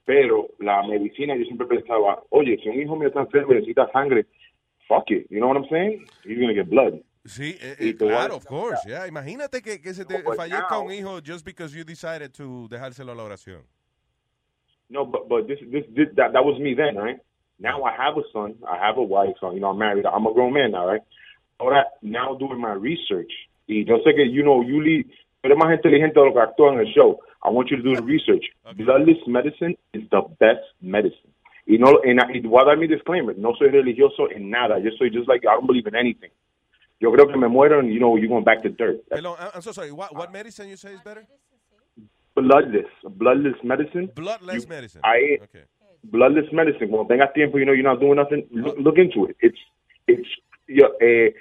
Pero 0.05 0.49
la 0.59 0.83
medicina, 0.83 1.37
yo 1.37 1.45
siempre 1.45 1.67
pensaba, 1.69 2.23
oye, 2.31 2.59
si 2.62 2.69
un 2.69 2.81
hijo 2.81 2.97
mío 2.97 3.09
está 3.09 3.21
enfermo 3.21 3.53
y 3.53 3.57
necesita 3.57 3.89
sangre, 3.93 4.27
fuck 4.91 5.05
it, 5.11 5.27
you 5.31 5.39
know 5.41 5.47
what 5.49 5.57
I'm 5.57 5.69
saying? 5.71 6.05
He's 6.25 6.37
going 6.37 6.49
to 6.49 6.55
get 6.55 6.69
blood. 6.69 7.01
Sí, 7.25 7.57
eh, 7.61 7.77
eh, 7.79 7.93
te 7.95 8.05
voy 8.05 8.12
a 8.12 8.17
claro, 8.17 8.37
of 8.37 8.45
course. 8.47 8.81
yeah. 8.87 9.07
Imagínate 9.07 9.62
que, 9.62 9.79
que 9.81 9.95
se 9.95 10.05
te 10.05 10.19
pues 10.23 10.37
fallezca 10.37 10.71
now- 10.73 10.85
un 10.87 10.91
hijo 10.93 11.21
just 11.21 11.45
because 11.45 11.73
you 11.75 11.85
decided 11.85 12.33
to 12.35 12.67
dejárselo 12.69 13.12
a 13.12 13.15
la 13.15 13.23
oración. 13.25 13.62
No, 14.89 15.05
but 15.07 15.29
but 15.29 15.47
this 15.47 15.59
this, 15.71 15.85
this 15.95 16.09
that 16.17 16.33
that 16.33 16.45
was 16.45 16.59
me 16.59 16.75
then, 16.75 16.97
right? 16.97 17.19
Now 17.61 17.85
I 17.85 17.93
have 17.93 18.17
a 18.17 18.23
son, 18.33 18.55
I 18.67 18.77
have 18.79 18.97
a 18.99 19.03
wife, 19.03 19.37
so 19.39 19.53
you 19.53 19.61
know 19.61 19.71
I'm 19.71 19.79
married. 19.79 20.05
I'm 20.07 20.27
a 20.27 20.33
grown 20.33 20.53
man 20.55 20.73
now, 20.73 20.87
right? 20.87 21.03
Ahora 21.61 21.85
now 22.03 22.35
doing 22.35 22.59
my 22.61 22.73
research. 22.73 23.31
Y 23.69 23.85
yo 23.87 23.99
sé 24.05 24.15
que 24.17 24.25
you 24.27 24.43
know 24.43 24.62
you 24.62 24.81
lead, 24.83 25.05
eres 25.45 25.57
más 25.59 25.73
inteligente 25.73 26.19
de 26.19 26.27
lo 26.27 26.33
que 26.33 26.41
actúa 26.41 26.73
en 26.73 26.81
el 26.81 26.87
show. 26.93 27.21
I 27.45 27.51
want 27.51 27.71
you 27.71 27.77
to 27.77 27.83
do 27.83 27.95
the 27.95 28.03
research. 28.15 28.45
Bloodless 28.77 29.19
medicine 29.29 29.77
is 29.93 30.03
the 30.11 30.23
best 30.41 30.65
medicine. 30.81 31.31
Y 31.66 31.78
no, 31.78 32.01
and 32.05 32.20
I, 32.20 32.39
y 32.39 32.41
voy 32.41 32.62
a 32.62 32.65
dar 32.65 32.77
mi 32.78 32.87
disclaimer. 32.87 33.37
No 33.39 33.55
soy 33.55 33.69
religioso 33.69 34.31
en 34.31 34.51
nada. 34.51 34.78
Yo 34.78 34.91
soy 34.99 35.11
just 35.11 35.28
like 35.28 35.45
I 35.47 35.55
don't 35.55 35.66
believe 35.66 35.87
in 35.87 35.95
anything. 35.95 36.31
Yo 37.01 37.11
creo 37.12 37.27
que 37.28 37.37
me 37.37 37.49
muero 37.49 37.78
and 37.78 37.91
you 37.93 37.99
know 37.99 38.16
you're 38.16 38.28
going 38.28 38.45
back 38.45 38.62
to 38.62 38.69
dirt. 38.70 39.01
Perdón, 39.09 39.37
I'm- 39.39 39.51
I'm 39.55 39.62
so 39.62 39.73
sorry. 39.73 39.91
What, 39.93 40.15
what 40.15 40.32
medicine 40.32 40.69
you 40.69 40.77
say 40.77 40.93
is 40.93 41.01
better? 41.03 41.24
bloodless, 42.35 42.87
bloodless 43.16 43.57
medicine. 43.62 44.11
Bloodless 44.15 44.62
You- 44.65 44.69
medicine. 44.69 45.01
I 45.05 45.39
bloodless 46.05 46.51
medicine. 46.53 46.89
Cuando 46.89 47.07
tengas 47.15 47.32
tiempo, 47.35 47.59
you 47.59 47.65
know, 47.66 47.73
you're 47.73 47.82
not 47.85 48.01
doing 48.01 48.16
nothing. 48.16 48.47
Look, 48.51 48.77
look 48.78 48.99
into 48.99 49.27
it. 49.27 49.37
It's 49.41 49.59
it's 50.07 50.28
yeah, 50.69 50.89
eh, 51.01 51.32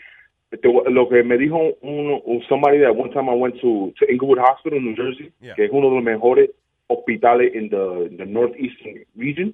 lo 0.89 1.07
que 1.07 1.23
me 1.23 1.37
dijo 1.37 1.77
un, 1.81 2.21
un 2.25 2.41
somebody 2.49 2.79
that 2.79 2.95
one 2.95 3.11
time 3.11 3.29
I 3.29 3.33
went 3.35 3.59
to 3.61 3.93
to 3.99 4.11
Inglewood 4.11 4.39
Hospital 4.39 4.77
in 4.79 4.85
New 4.85 4.95
Jersey, 4.95 5.31
Yeah. 5.41 5.55
que 5.55 5.65
es 5.65 5.71
uno 5.71 5.89
de 5.89 5.95
los 5.95 6.03
mejores 6.03 6.49
hospitales 6.89 7.53
in 7.53 7.69
the 7.69 8.09
the 8.17 8.25
northeastern 8.25 9.05
region, 9.15 9.53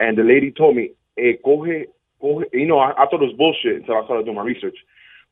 and 0.00 0.18
the 0.18 0.24
lady 0.24 0.50
told 0.50 0.74
me, 0.76 0.90
eh, 1.16 1.34
coge, 1.44 1.86
coge, 2.20 2.44
you 2.52 2.66
know, 2.66 2.78
I, 2.78 2.90
I 2.92 3.06
thought 3.06 3.22
it 3.22 3.30
was 3.30 3.36
bullshit 3.36 3.76
until 3.76 3.96
I 3.96 4.04
started 4.04 4.24
doing 4.24 4.36
my 4.36 4.42
research. 4.42 4.76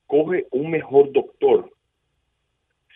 Coge 0.09 0.45
un 0.53 0.71
mejor 0.71 1.13
doctor 1.13 1.65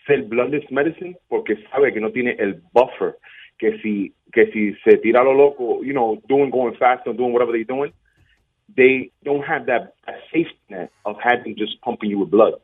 ser 0.06 0.22
bloodless 0.28 0.70
medicine 0.70 1.16
porque 1.28 1.56
sabe 1.70 1.92
que 1.92 2.00
no 2.00 2.10
tiene 2.10 2.36
el 2.38 2.62
buffer 2.72 3.16
que 3.58 3.78
si 3.82 4.12
que 4.32 4.50
si 4.52 4.74
se 4.84 4.96
tira 4.98 5.22
lo 5.24 5.32
loco, 5.32 5.82
you 5.82 5.92
know, 5.92 6.20
doing 6.28 6.50
going 6.50 6.74
fast 6.76 7.06
and 7.06 7.18
doing 7.18 7.32
whatever 7.32 7.52
they're 7.52 7.64
doing, 7.64 7.92
they 8.76 9.10
don't 9.24 9.42
have 9.42 9.66
that, 9.66 9.94
that 10.06 10.16
safety 10.32 10.58
net 10.70 10.90
of 11.04 11.16
having 11.22 11.56
just 11.56 11.80
pumping 11.82 12.10
you 12.10 12.18
with 12.18 12.30
blood. 12.30 12.54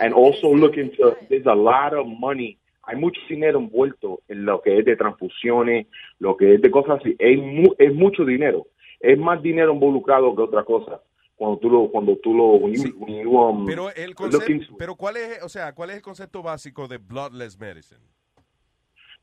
and 0.00 0.14
also 0.14 0.52
look 0.54 0.76
into 0.76 1.16
there's 1.28 1.46
a 1.46 1.54
lot 1.54 1.94
of 1.94 2.06
money. 2.06 2.58
Hay 2.86 2.96
mucho 2.96 3.20
dinero 3.28 3.58
envuelto 3.58 4.20
en 4.28 4.44
lo 4.44 4.62
que 4.62 4.78
es 4.78 4.84
de 4.84 4.96
transfusiones, 4.96 5.86
lo 6.18 6.36
que 6.36 6.54
es 6.54 6.62
de 6.62 6.70
cosas 6.70 7.00
así. 7.00 7.16
Es, 7.18 7.38
mu- 7.38 7.74
es 7.78 7.94
mucho 7.94 8.24
dinero. 8.24 8.66
Es 9.00 9.18
más 9.18 9.42
dinero 9.42 9.72
involucrado 9.74 10.34
que 10.34 10.42
otra 10.42 10.64
cosa. 10.64 11.00
Cuando 11.34 11.58
tú 11.58 11.68
lo, 11.68 11.90
cuando 11.90 12.16
tú 12.16 12.32
lo, 12.32 12.68
you, 12.68 12.84
you, 13.06 13.38
um, 13.38 13.66
Pero 13.66 13.90
el 13.94 14.14
concepto, 14.14 14.76
pero 14.78 14.94
cuál 14.94 15.18
es, 15.18 15.42
o 15.42 15.48
sea, 15.50 15.74
cuál 15.74 15.90
es 15.90 15.96
el 15.96 16.02
concepto 16.02 16.42
básico 16.42 16.88
de 16.88 16.96
bloodless 16.96 17.58
medicine? 17.58 18.00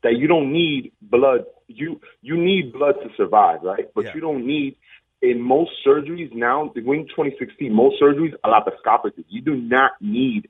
that 0.04 0.18
you 0.18 0.28
don't 0.28 0.52
need 0.52 0.92
blood. 1.00 1.44
You 1.66 2.00
you 2.20 2.36
need 2.36 2.72
blood 2.72 2.96
to 3.02 3.08
survive, 3.16 3.62
right? 3.62 3.88
But 3.94 4.14
you 4.14 4.20
don't 4.20 4.46
need 4.46 4.76
in 5.22 5.40
most 5.40 5.72
surgeries 5.84 6.32
now. 6.32 6.70
In 6.76 6.84
2016, 7.08 7.72
most 7.72 8.00
surgeries 8.00 8.34
are 8.44 8.52
laparoscopic. 8.52 9.12
You 9.28 9.40
do 9.40 9.56
not 9.56 9.92
need 10.00 10.48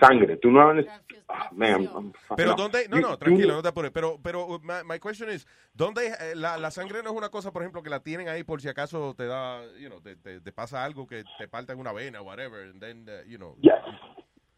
sangre. 0.00 0.36
Tú 0.36 0.50
no 0.50 0.60
ah, 0.60 1.50
man, 1.52 1.88
I'm 1.94 2.12
fucking 2.12 2.36
Pero 2.36 2.52
up. 2.52 2.56
dónde, 2.56 2.88
no, 2.88 3.00
no, 3.00 3.16
tranquilo, 3.16 3.54
no 3.54 3.62
te 3.62 3.68
apures. 3.68 3.90
Pero, 3.92 4.18
pero 4.22 4.46
uh, 4.46 4.58
my, 4.62 4.84
my 4.84 4.98
question 4.98 5.30
is, 5.30 5.46
¿dónde 5.74 6.06
eh, 6.06 6.34
la, 6.34 6.56
la 6.58 6.70
sangre 6.70 7.02
no 7.02 7.10
es 7.10 7.16
una 7.16 7.28
cosa, 7.28 7.52
por 7.52 7.62
ejemplo, 7.62 7.82
que 7.82 7.90
la 7.90 8.00
tienen 8.00 8.28
ahí 8.28 8.44
por 8.44 8.60
si 8.60 8.68
acaso 8.68 9.14
te 9.14 9.26
da, 9.26 9.60
you 9.78 9.88
know, 9.88 10.00
te, 10.00 10.16
te, 10.16 10.40
te 10.40 10.52
pasa 10.52 10.84
algo 10.84 11.06
que 11.06 11.24
te 11.38 11.48
falta 11.48 11.72
en 11.72 11.78
una 11.78 11.92
vena, 11.92 12.22
whatever, 12.22 12.62
and 12.62 12.80
then, 12.80 13.06
uh, 13.08 13.22
you 13.28 13.38
know. 13.38 13.56
Yes, 13.60 13.78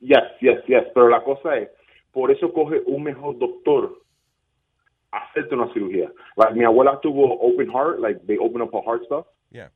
yes, 0.01 0.25
yes, 0.41 0.63
yes. 0.67 0.85
Pero 0.95 1.09
la 1.09 1.23
cosa 1.23 1.57
es, 1.57 1.69
por 2.13 2.31
eso 2.31 2.53
coge 2.53 2.83
un 2.87 3.03
mejor 3.03 3.39
doctor 3.39 4.03
a 5.13 5.19
hacerte 5.19 5.55
una 5.55 5.73
cirugía. 5.73 6.11
Like 6.37 6.55
mi 6.55 6.65
abuela 6.65 7.01
tuvo 7.01 7.39
open 7.41 7.71
heart, 7.71 8.01
like 8.01 8.27
they 8.27 8.39
open 8.39 8.63
up 8.63 8.73
her 8.73 8.83
heart 8.83 9.05
stuff. 9.05 9.27
Yeah. 9.51 9.69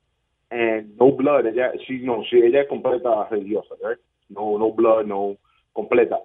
And 0.51 0.97
no 0.99 1.11
blood. 1.11 1.47
Ella, 1.47 1.73
she, 1.87 1.99
no, 1.99 2.23
she, 2.31 2.39
ella 2.39 2.61
es 2.61 2.69
completa 2.69 3.29
religiosa, 3.31 3.75
right? 3.83 3.99
No, 4.29 4.59
no 4.59 4.73
blood, 4.73 5.07
no 5.07 5.37
completa. 5.75 6.19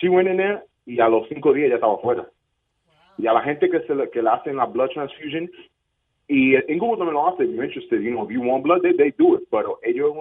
She 0.00 0.08
went 0.08 0.28
in 0.28 0.36
there 0.36 0.62
y 0.86 1.00
a 1.00 1.08
los 1.08 1.28
cinco 1.28 1.52
días 1.52 1.70
ya 1.70 1.76
estaba 1.76 1.98
fuera. 1.98 2.28
Y 3.18 3.26
a 3.26 3.32
la 3.32 3.42
gente 3.42 3.68
que 3.68 3.80
se 3.80 3.94
le, 3.94 4.10
que 4.10 4.22
le 4.22 4.30
hacen 4.30 4.56
la 4.56 4.66
blood 4.66 4.90
transfusion, 4.90 5.50
y 6.28 6.54
en 6.54 6.78
Google 6.78 6.98
también 6.98 7.14
lo 7.14 7.28
hace, 7.28 7.44
if 7.44 7.50
you're 7.50 7.64
interested, 7.64 8.02
you 8.02 8.10
know, 8.10 8.24
if 8.24 8.30
you 8.30 8.40
want 8.40 8.64
blood, 8.64 8.82
they, 8.82 8.92
they 8.92 9.12
do 9.18 9.34
it. 9.34 9.42
Pero 9.50 9.78
ellos, 9.82 10.14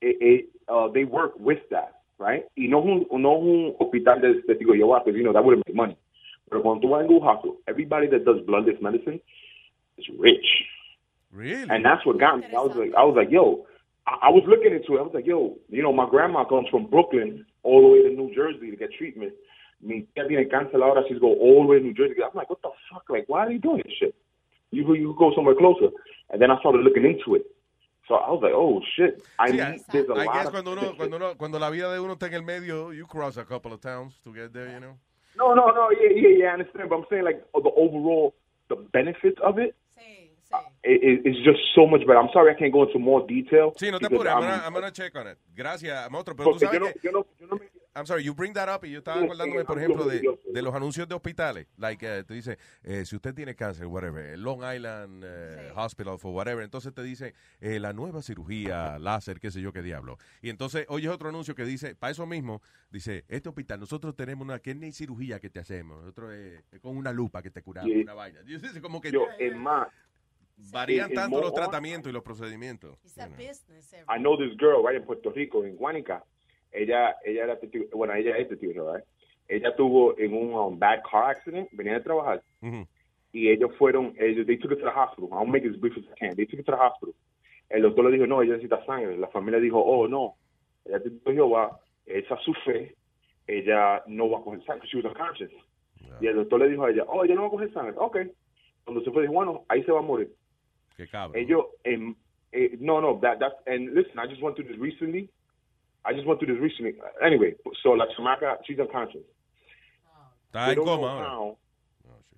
eh, 0.00 0.16
eh, 0.20 0.46
uh, 0.68 0.88
they 0.92 1.04
work 1.04 1.32
with 1.38 1.58
that, 1.70 2.00
right? 2.18 2.44
Y 2.56 2.68
no 2.68 2.80
es 2.80 2.84
un, 3.10 3.20
no 3.20 3.36
es 3.36 3.42
un 3.42 3.76
hospital 3.78 4.20
de 4.20 4.30
estético, 4.38 4.74
yo, 4.74 4.86
because, 4.86 5.16
you 5.16 5.24
know, 5.24 5.32
that 5.32 5.44
wouldn't 5.44 5.66
make 5.66 5.74
money. 5.74 5.96
Pero 6.48 6.62
cuando 6.62 6.80
tú 6.80 6.88
vas 6.90 7.02
en 7.02 7.08
Google 7.08 7.28
Hospital, 7.28 7.56
everybody 7.66 8.06
that 8.08 8.24
does 8.24 8.40
bloodless 8.46 8.80
medicine 8.80 9.20
is 9.98 10.08
rich. 10.18 10.66
Really? 11.32 11.68
And 11.70 11.84
that's 11.84 12.04
what 12.04 12.18
got 12.18 12.38
me. 12.38 12.46
I 12.46 12.60
was 12.60 12.76
like, 12.76 12.92
I 12.96 13.04
was 13.04 13.16
like, 13.16 13.30
yo, 13.30 13.66
I, 14.10 14.26
I 14.26 14.30
was 14.30 14.42
looking 14.46 14.72
into 14.72 14.96
it. 14.96 15.00
I 15.00 15.02
was 15.02 15.14
like, 15.14 15.26
yo, 15.26 15.56
you 15.68 15.82
know, 15.82 15.92
my 15.92 16.08
grandma 16.08 16.44
comes 16.44 16.68
from 16.68 16.86
Brooklyn 16.86 17.46
all 17.62 17.82
the 17.82 17.88
way 17.88 18.02
to 18.02 18.10
New 18.10 18.34
Jersey 18.34 18.70
to 18.70 18.76
get 18.76 18.90
treatment. 18.98 19.32
Mi 19.80 20.06
tía 20.14 20.26
tiene 20.28 20.48
cáncer 20.48 20.82
ahora, 20.82 21.02
she's 21.08 21.18
go 21.18 21.32
all 21.34 21.62
the 21.62 21.68
way 21.68 21.78
to 21.78 21.84
New 21.84 21.94
Jersey. 21.94 22.14
I'm 22.22 22.30
like, 22.34 22.50
what 22.50 22.60
the 22.62 22.70
fuck? 22.92 23.04
Like, 23.08 23.24
why 23.28 23.46
are 23.46 23.50
you 23.52 23.58
doing 23.58 23.82
this 23.84 23.94
shit? 23.98 24.14
You 24.72 24.82
you 24.94 25.14
go 25.18 25.32
somewhere 25.34 25.54
closer. 25.54 25.88
And 26.30 26.40
then 26.40 26.50
I 26.50 26.58
started 26.60 26.82
looking 26.82 27.04
into 27.04 27.34
it. 27.36 27.46
So 28.06 28.16
I 28.16 28.30
was 28.30 28.40
like, 28.42 28.52
oh 28.54 28.82
shit. 28.96 29.22
I 29.38 29.50
Sí, 29.50 29.56
need, 29.56 29.84
there's 29.92 30.08
a 30.08 30.12
I 30.12 30.24
lot 30.24 30.34
guess 30.34 30.46
of 30.46 30.52
cuando 30.52 30.72
uno, 30.72 30.94
cuando 30.96 31.16
uno, 31.16 31.34
cuando 31.36 31.58
la 31.58 31.70
vida 31.70 31.92
de 31.92 32.00
uno 32.00 32.14
está 32.14 32.26
en 32.26 32.34
el 32.34 32.42
medio, 32.42 32.92
you 32.92 33.06
cross 33.06 33.36
a 33.36 33.44
couple 33.44 33.72
of 33.72 33.80
towns 33.80 34.14
to 34.24 34.32
get 34.32 34.52
there, 34.52 34.68
you 34.68 34.80
know. 34.80 34.96
No, 35.36 35.54
no, 35.54 35.68
no, 35.70 35.90
yeah, 35.92 36.10
yeah, 36.14 36.28
yeah, 36.38 36.50
I 36.50 36.52
understand. 36.54 36.88
But 36.90 36.96
I'm 36.96 37.04
saying 37.08 37.24
like 37.24 37.40
the 37.54 37.70
overall, 37.76 38.34
the 38.68 38.76
benefits 38.92 39.38
of 39.42 39.58
it. 39.58 39.74
Uh, 40.52 40.58
It, 40.82 41.02
it, 41.02 41.26
it's 41.26 41.38
just 41.44 41.60
so 41.74 41.86
much 41.86 42.00
better. 42.06 42.18
I'm 42.18 42.30
sorry 42.32 42.52
I 42.52 42.56
can't 42.58 42.72
go 42.72 42.84
into 42.84 42.98
more 42.98 43.24
detail. 43.26 43.72
Sí, 43.76 43.90
no 43.90 43.98
te 43.98 44.06
apures, 44.06 44.26
I'm 44.26 44.38
I'm- 44.38 44.40
gonna, 44.50 44.66
I'm 44.66 44.72
gonna 44.74 44.90
check 44.92 45.14
on 45.16 45.28
it. 45.28 45.38
Gracias, 45.54 46.10
Motro. 46.10 46.34
Pero 46.34 46.52
tú 46.52 46.58
sabes 46.58 46.72
yo 46.74 46.80
no- 46.86 46.92
que... 46.92 47.00
yo 47.02 47.12
no- 47.12 47.26
yo 47.38 47.46
no 47.46 47.56
me- 47.56 47.68
I'm 47.92 48.06
sorry, 48.06 48.22
you 48.22 48.32
bring 48.34 48.52
that 48.54 48.68
up 48.72 48.84
y 48.84 48.92
yo 48.92 48.98
estaba 48.98 49.18
Sí, 49.18 49.24
acordándome, 49.24 49.60
sí, 49.62 49.66
por 49.66 49.78
ejemplo, 49.78 50.04
de, 50.04 50.22
de 50.52 50.62
los 50.62 50.72
anuncios 50.72 51.08
de 51.08 51.14
hospitales. 51.16 51.66
Like, 51.76 52.06
eh, 52.06 52.22
te 52.22 52.34
dice, 52.34 52.56
eh, 52.84 53.04
si 53.04 53.16
usted 53.16 53.34
tiene 53.34 53.56
cáncer, 53.56 53.86
whatever, 53.86 54.38
Long 54.38 54.60
Island 54.62 55.24
eh, 55.26 55.72
Hospital 55.74 56.16
for 56.16 56.32
whatever, 56.32 56.62
entonces 56.62 56.94
te 56.94 57.02
dice, 57.02 57.34
eh, 57.60 57.80
la 57.80 57.92
nueva 57.92 58.22
cirugía, 58.22 58.96
láser, 59.00 59.40
qué 59.40 59.50
sé 59.50 59.60
yo, 59.60 59.72
qué 59.72 59.82
diablo. 59.82 60.18
Y 60.40 60.50
entonces 60.50 60.86
oyes 60.88 61.10
otro 61.10 61.30
anuncio 61.30 61.56
que 61.56 61.64
dice, 61.64 61.96
para 61.96 62.12
eso 62.12 62.26
mismo, 62.26 62.62
dice, 62.92 63.24
este 63.28 63.48
hospital, 63.48 63.80
nosotros 63.80 64.14
tenemos 64.16 64.44
una, 64.46 64.60
que 64.60 64.72
ni 64.76 64.92
cirugía 64.92 65.40
que 65.40 65.50
te 65.50 65.58
hacemos, 65.58 65.98
nosotros 66.00 66.30
eh, 66.32 66.62
con 66.80 66.96
una 66.96 67.12
lupa 67.12 67.42
que 67.42 67.50
te 67.50 67.60
curamos, 67.60 67.90
Sí. 67.90 68.02
una 68.02 68.14
vaina. 68.14 68.38
Y 68.46 68.54
es 68.54 68.80
como 68.80 69.00
que 69.00 69.10
Yo, 69.10 69.26
es 69.36 69.56
más, 69.56 69.88
varían 70.72 71.12
tanto 71.12 71.40
los 71.40 71.52
tratamientos 71.54 72.10
y 72.10 72.12
los 72.12 72.22
procedimientos. 72.22 72.98
I 74.08 74.18
know 74.18 74.36
this 74.36 74.56
girl 74.58 74.82
right 74.84 74.96
in 74.96 75.04
Puerto 75.04 75.30
Rico, 75.30 75.64
en 75.64 75.76
Guanica. 75.76 76.24
Ella, 76.72 77.16
ella 77.24 77.44
era 77.44 77.58
testigo, 77.58 77.86
bueno, 77.92 78.14
ella 78.14 78.36
es 78.36 78.48
testigo, 78.48 78.92
right? 78.92 79.04
Ella 79.48 79.74
tuvo 79.74 80.16
en 80.18 80.32
un 80.32 80.54
um, 80.54 80.78
bad 80.78 81.00
car 81.10 81.30
accident, 81.30 81.68
venía 81.72 81.94
de 81.94 82.00
trabajar, 82.00 82.42
y 83.32 83.48
ellos 83.48 83.74
fueron, 83.76 84.14
ellos, 84.18 84.46
they 84.46 84.56
took 84.56 84.72
it 84.72 84.78
to 84.78 84.84
the 84.84 84.90
hospital. 84.90 85.28
I'll 85.32 85.46
make 85.46 85.64
it 85.64 85.72
as 85.72 85.80
brief 85.80 85.96
as 85.96 86.04
I 86.04 86.14
can. 86.18 86.36
They 86.36 86.46
took 86.46 86.60
it 86.60 86.66
to 86.66 86.72
the 86.72 86.78
hospital. 86.78 87.14
El 87.68 87.82
doctor 87.82 88.04
le 88.04 88.12
dijo, 88.12 88.26
no, 88.26 88.42
ella 88.42 88.54
necesita 88.54 88.84
sangre. 88.84 89.16
La 89.16 89.28
familia 89.28 89.60
dijo, 89.60 89.80
oh, 89.80 90.08
no. 90.08 90.36
Ella 90.84 91.00
te 91.00 91.10
dijo, 91.10 91.32
Jehová, 91.32 91.80
esa 92.06 92.34
es 92.34 92.40
su 92.42 92.52
fe, 92.64 92.94
ella 93.46 94.02
no 94.06 94.30
va 94.30 94.38
a 94.38 94.42
coger 94.42 94.64
sangre. 94.64 94.88
She 94.88 94.96
was 94.98 95.06
unconscious. 95.06 95.52
Y 96.20 96.26
el 96.26 96.36
doctor 96.36 96.60
le 96.60 96.68
dijo 96.68 96.84
a 96.84 96.90
ella, 96.90 97.04
oh, 97.06 97.24
ella 97.24 97.34
no 97.34 97.42
va 97.42 97.48
a 97.48 97.50
coger 97.50 97.72
sangre. 97.72 97.94
Ok. 97.96 98.18
Cuando 98.84 99.02
se 99.04 99.10
fue, 99.10 99.22
dijo, 99.22 99.34
bueno, 99.34 99.64
ahí 99.68 99.82
se 99.84 99.92
va 99.92 100.00
a 100.00 100.02
morir. 100.02 100.32
Qué 101.00 101.08
cabrón. 101.08 101.36
Ellos, 101.42 101.64
em, 101.84 102.14
eh, 102.52 102.76
no, 102.78 103.00
no, 103.00 103.18
that, 103.20 103.38
that's, 103.38 103.54
and 103.66 103.94
listen, 103.94 104.18
I 104.18 104.26
just 104.26 104.42
went 104.42 104.56
through 104.56 104.68
this 104.68 104.78
recently. 104.78 105.30
I 106.04 106.12
just 106.12 106.26
went 106.26 106.40
through 106.40 106.52
this 106.54 106.60
recently. 106.62 106.94
Anyway, 107.22 107.54
so 107.82 107.92
la 107.92 108.06
chamaca, 108.16 108.58
she's 108.66 108.78
unconscious. 108.78 109.22
Está 110.52 110.70
en 110.72 110.76
coma 110.84 111.06
how. 111.24 111.56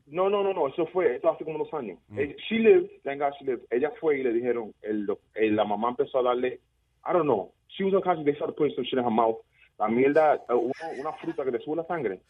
No, 0.06 0.28
no, 0.28 0.42
no, 0.42 0.52
no, 0.52 0.68
eso 0.68 0.86
fue, 0.92 1.16
eso 1.16 1.30
hace 1.30 1.44
como 1.44 1.58
dos 1.58 1.72
años. 1.72 1.98
Eh, 2.18 2.36
She 2.48 2.58
lived, 2.58 2.90
thank 3.02 3.18
God 3.20 3.32
she 3.38 3.46
lived. 3.46 3.62
Ella 3.72 3.90
fue 4.00 4.18
y 4.18 4.22
le 4.22 4.32
dijeron, 4.32 4.72
el, 4.82 5.06
doc- 5.06 5.20
eh, 5.34 5.50
la 5.50 5.64
mamá 5.64 5.88
empezó 5.90 6.18
a 6.18 6.22
darle, 6.22 6.60
I 7.04 7.12
don't 7.12 7.24
know, 7.26 7.52
she 7.68 7.82
was 7.84 7.94
unconscious, 7.94 8.24
they 8.24 8.34
started 8.34 8.54
putting 8.56 8.74
some 8.76 8.84
shit 8.84 8.98
in 8.98 9.04
her 9.04 9.10
mouth. 9.10 9.36
La 9.82 9.88
mierda, 9.88 10.34
eh, 10.48 10.54
una, 10.54 11.00
una 11.00 11.12
fruta 11.14 11.44
que 11.44 11.50
le 11.50 11.58
sube 11.60 11.76
la 11.76 11.84
sangre. 11.86 12.20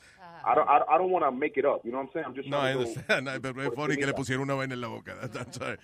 I 0.45 0.55
don't, 0.55 0.67
I, 0.69 0.79
don't- 0.79 0.89
I 0.89 0.99
don't 0.99 1.11
want 1.11 1.25
to 1.25 1.31
make 1.31 1.57
it 1.59 1.65
up, 1.67 1.85
you 1.85 1.93
know 1.93 1.99
what 1.99 2.07
I'm 2.09 2.13
saying? 2.15 2.25
I'm 2.27 2.35
just 2.35 2.49
No, 2.49 2.59
I 2.59 2.73
understand. 2.73 3.27
No, 3.27 3.41
pero 3.41 3.61
es 3.63 3.75
funny 3.75 3.97
que 3.97 4.07
le 4.07 4.15
pusieron 4.15 4.43
una 4.45 4.55
vaina 4.55 4.75
en 4.75 4.81
la 4.81 4.89
boca. 4.89 5.15
That- 5.21 5.33
That's 5.33 5.59
right. 5.61 5.79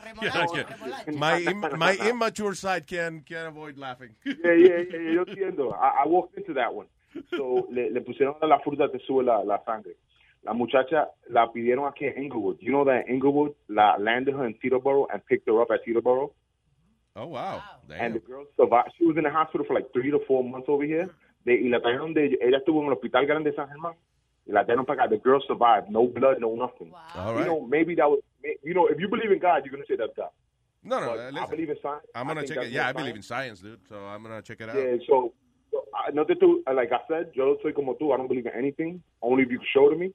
My, 1.15 1.41
im- 1.43 1.65
my 1.79 1.93
immature 2.09 2.55
side 2.55 2.87
can't, 2.87 3.25
can't 3.27 3.49
avoid 3.49 3.77
laughing. 3.79 4.15
yeah, 4.25 4.35
yeah, 4.55 4.83
yeah, 4.91 5.11
yo 5.13 5.25
entiendo. 5.25 5.73
I, 5.75 6.05
I 6.05 6.07
walked 6.09 6.37
into 6.39 6.55
that 6.55 6.73
one. 6.75 6.87
So, 7.37 7.69
le, 7.71 7.91
le 7.93 8.01
pusieron 8.01 8.37
a 8.43 8.47
la 8.47 8.59
fruta 8.61 8.89
que 8.91 8.99
sube 9.07 9.23
la, 9.25 9.43
la 9.45 9.59
sangre. 9.67 9.93
La 10.45 10.55
muchacha 10.55 11.09
la 11.31 11.47
pidieron 11.53 11.87
aquí 11.87 12.07
en 12.07 12.23
Inglewood. 12.25 12.57
You 12.61 12.73
know 12.73 12.85
that 12.87 13.09
Inglewood 13.09 13.55
la 13.69 13.97
landed 13.99 14.35
her 14.35 14.47
in 14.47 14.55
Teterboro 14.55 15.07
and 15.13 15.25
picked 15.27 15.47
her 15.49 15.61
up 15.61 15.69
at 15.71 15.85
Teterboro? 15.87 16.31
Oh, 17.17 17.27
wow. 17.27 17.61
And 17.99 18.15
the 18.15 18.21
girl 18.21 18.45
survived. 18.57 18.93
She 18.97 19.05
was 19.05 19.17
in 19.17 19.25
the 19.25 19.31
hospital 19.31 19.67
for 19.67 19.75
like 19.75 19.93
three 19.93 20.11
to 20.13 20.21
four 20.27 20.45
months 20.45 20.67
over 20.69 20.85
here. 20.85 21.11
De, 21.45 21.55
y 21.55 21.69
la 21.69 21.81
trajeron 21.81 22.15
de, 22.15 22.39
ella 22.41 22.59
estuvo 22.59 22.81
en 22.81 22.87
el 22.89 22.93
hospital 22.95 23.27
grande 23.27 23.51
de 23.51 23.57
San 23.57 23.69
Germán. 23.69 23.95
Y 24.47 24.53
la 24.53 24.65
trajeron 24.65 24.85
para 24.87 25.05
acá. 25.05 25.11
The 25.11 25.21
girl 25.23 25.41
survived. 25.47 25.89
No 25.89 26.07
blood, 26.09 26.39
no 26.39 26.55
nothing. 26.57 26.93
All 27.15 27.33
You 27.33 27.39
right. 27.39 27.47
know, 27.47 27.61
maybe 27.61 27.95
that 27.97 28.09
was, 28.11 28.21
you 28.63 28.75
know, 28.75 28.87
if 28.89 28.99
you 29.01 29.09
believe 29.09 29.31
in 29.33 29.39
God, 29.39 29.65
you're 29.65 29.73
going 29.73 29.83
to 29.85 29.87
say 29.87 29.97
that's 29.97 30.15
God. 30.17 30.31
No, 30.83 31.01
no, 31.01 31.11
uh, 31.15 31.27
I 31.27 31.31
listen. 31.31 31.51
believe 31.51 31.71
in 31.71 31.77
science. 31.83 32.07
I'm 32.15 32.27
gonna 32.29 32.43
think 32.43 32.55
check 32.55 32.65
it. 32.65 32.71
Yeah, 32.73 32.89
I 32.89 32.93
believe 32.93 33.17
in 33.17 33.23
science, 33.23 33.61
dude. 33.61 33.81
So 33.89 33.97
I'm 34.07 34.23
gonna 34.23 34.41
check 34.41 34.61
it 34.61 34.69
out. 34.69 34.77
Yeah, 34.77 34.97
so, 35.09 35.33
so, 35.73 35.85
I- 35.93 36.13
no 36.13 36.25
te 36.25 36.35
estoy, 36.35 36.63
like 36.73 36.93
I 36.93 37.01
said, 37.09 37.33
yo 37.35 37.59
soy 37.63 37.73
como 37.73 37.95
tú. 37.95 38.13
I 38.15 38.17
don't 38.17 38.29
believe 38.29 38.47
in 38.47 38.53
anything. 38.55 39.03
Only 39.21 39.43
if 39.43 39.51
you 39.51 39.59
show 39.75 39.91
to 39.91 39.97
me. 39.97 40.15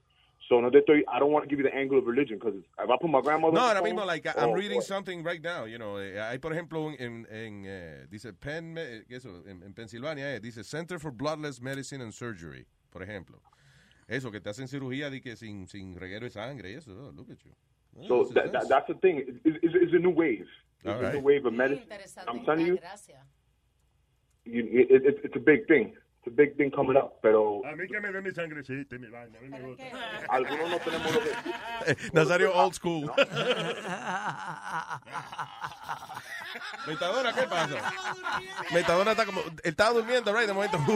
So 0.54 0.62
no 0.62 0.70
te 0.70 0.78
estoy, 0.82 1.04
I 1.08 1.18
don't 1.18 1.32
want 1.32 1.44
to 1.46 1.50
give 1.50 1.58
you 1.58 1.64
the 1.68 1.76
angle 1.76 1.98
of 1.98 2.06
religion 2.06 2.38
because 2.38 2.54
if 2.60 2.88
I 2.90 2.96
put 3.02 3.10
my 3.10 3.22
grandmother. 3.22 3.56
No, 3.56 3.62
on 3.62 3.70
the 3.70 3.80
ahora 3.80 3.82
phone, 3.82 3.98
mismo, 3.98 4.06
like, 4.06 4.28
I'm 4.28 4.50
oh, 4.50 4.54
reading 4.54 4.78
boy. 4.78 4.84
something 4.84 5.24
right 5.24 5.42
now, 5.42 5.66
you 5.66 5.80
know, 5.80 5.98
eh, 5.98 6.22
hay, 6.22 6.38
por 6.38 6.52
ejemplo, 6.54 6.86
un- 6.86 6.96
en, 7.00 7.26
en 7.32 7.64
eh, 7.66 8.06
dice, 8.08 8.34
Penn, 8.34 8.78
eh, 8.78 9.02
¿qué 9.10 9.16
es 9.16 9.26
eso? 9.26 9.42
En, 9.48 9.64
en 9.64 9.74
Pensilvania, 9.74 10.36
eh, 10.36 10.40
dice 10.40 10.64
Center 10.64 11.00
for 11.00 11.10
Bloodless 11.12 11.60
Medicine 11.60 12.02
and 12.04 12.14
Surgery, 12.14 12.68
por 12.92 13.02
ejemplo. 13.02 13.42
Eso, 14.08 14.30
que 14.30 14.40
te 14.40 14.52
hacen 14.52 14.68
cirugía 14.68 15.10
de 15.10 15.22
que 15.22 15.36
sin, 15.36 15.68
sin 15.68 15.96
reguero 15.96 16.26
de 16.26 16.30
sangre 16.30 16.70
y 16.70 16.76
eso, 16.76 16.92
oh, 16.92 17.12
look 17.12 17.32
at 17.32 17.40
you. 17.44 17.52
Oh, 17.98 18.08
So 18.08 18.34
that, 18.36 18.52
that, 18.52 18.68
that's 18.70 18.86
the 18.88 18.94
thing. 19.02 19.18
It- 19.18 19.42
It's, 19.44 19.58
it's, 19.64 19.74
it's 19.76 19.94
a 19.96 19.98
new 20.00 20.12
wave. 20.12 20.46
It's 20.84 20.88
All 20.88 21.04
a 21.04 21.14
new 21.14 21.20
wave 21.20 21.48
of 21.48 21.54
medicine. 21.54 21.88
I'm 22.28 22.46
telling 22.46 22.68
you, 22.68 22.78
you 24.46 24.62
it, 24.72 25.04
it, 25.04 25.20
it's 25.24 25.36
a 25.36 25.40
big 25.40 25.66
thing. 25.68 25.96
It's 26.24 26.32
a 26.34 26.36
big 26.36 26.56
thing 26.56 26.72
coming 26.72 26.96
up, 26.96 27.20
pero 27.22 27.62
A 27.66 27.76
mí 27.76 27.86
que 27.88 28.00
me 28.00 28.10
dé 28.12 28.22
mi 28.22 28.32
sangrecita 28.32 28.96
y 28.96 29.00
mi 29.00 29.10
vaina. 29.10 29.38
A 29.38 29.42
mí 29.42 29.50
me 29.50 29.60
gusta. 29.62 29.84
algunos 30.30 30.70
no 30.70 30.80
tenemos 30.80 31.14
lo 31.14 31.20
que... 31.22 31.32
Nazario 32.14 32.54
old 32.56 32.74
school. 32.74 33.12
Metadona, 36.88 37.34
¿qué 37.34 37.42
pasa? 37.44 37.92
Metadona 38.74 39.12
está 39.12 39.26
como. 39.26 39.42
Estaba 39.64 39.92
durmiendo, 39.92 40.34
right? 40.34 40.48
De 40.48 40.54
momento. 40.54 40.78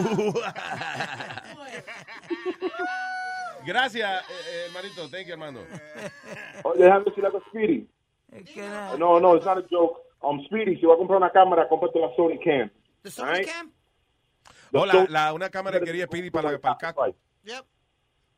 Gracias, 3.66 4.22
eh, 4.22 4.34
eh, 4.50 4.66
hermanito. 4.68 5.10
Thank 5.10 5.26
you, 5.28 5.34
hermano. 5.34 5.60
Oh, 6.64 6.74
déjame 6.74 7.04
decir 7.06 7.26
algo, 7.26 7.42
Speedy. 7.50 7.90
No, 8.98 9.20
no, 9.20 9.36
it's 9.36 9.46
not 9.46 9.58
a 9.58 9.64
joke. 9.70 10.00
Um, 10.22 10.42
Speedy, 10.46 10.78
si 10.78 10.86
vas 10.86 10.96
a 10.96 10.98
comprar 10.98 11.18
una 11.18 11.32
cámara, 11.32 11.68
cómprate 11.68 12.00
la 12.00 12.16
Sony 12.16 12.40
Cam. 12.44 12.70
The 13.04 13.12
Sony 13.12 13.28
Alright? 13.28 13.48
Cam? 13.48 13.72
Hola, 14.74 14.94
la, 14.94 15.06
la, 15.10 15.34
una 15.34 15.50
cámara 15.50 15.80
que 15.80 15.86
quería 15.86 16.08
pedir 16.08 16.32
para, 16.32 16.52
la- 16.52 16.60
para 16.60 16.74
el 16.74 16.78
caco. 16.80 17.06
Yep. 17.44 17.66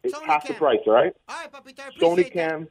It's 0.03 0.13
Sony 0.13 0.27
half 0.27 0.47
the 0.47 0.53
price, 0.53 0.79
all 0.87 0.93
right? 0.93 1.13
All 1.27 1.35
right, 1.41 1.51
papito, 1.51 1.81
I 1.81 1.89
Sony 1.99 2.21
appreciate 2.21 2.33
that. 2.33 2.49
Cam. 2.51 2.69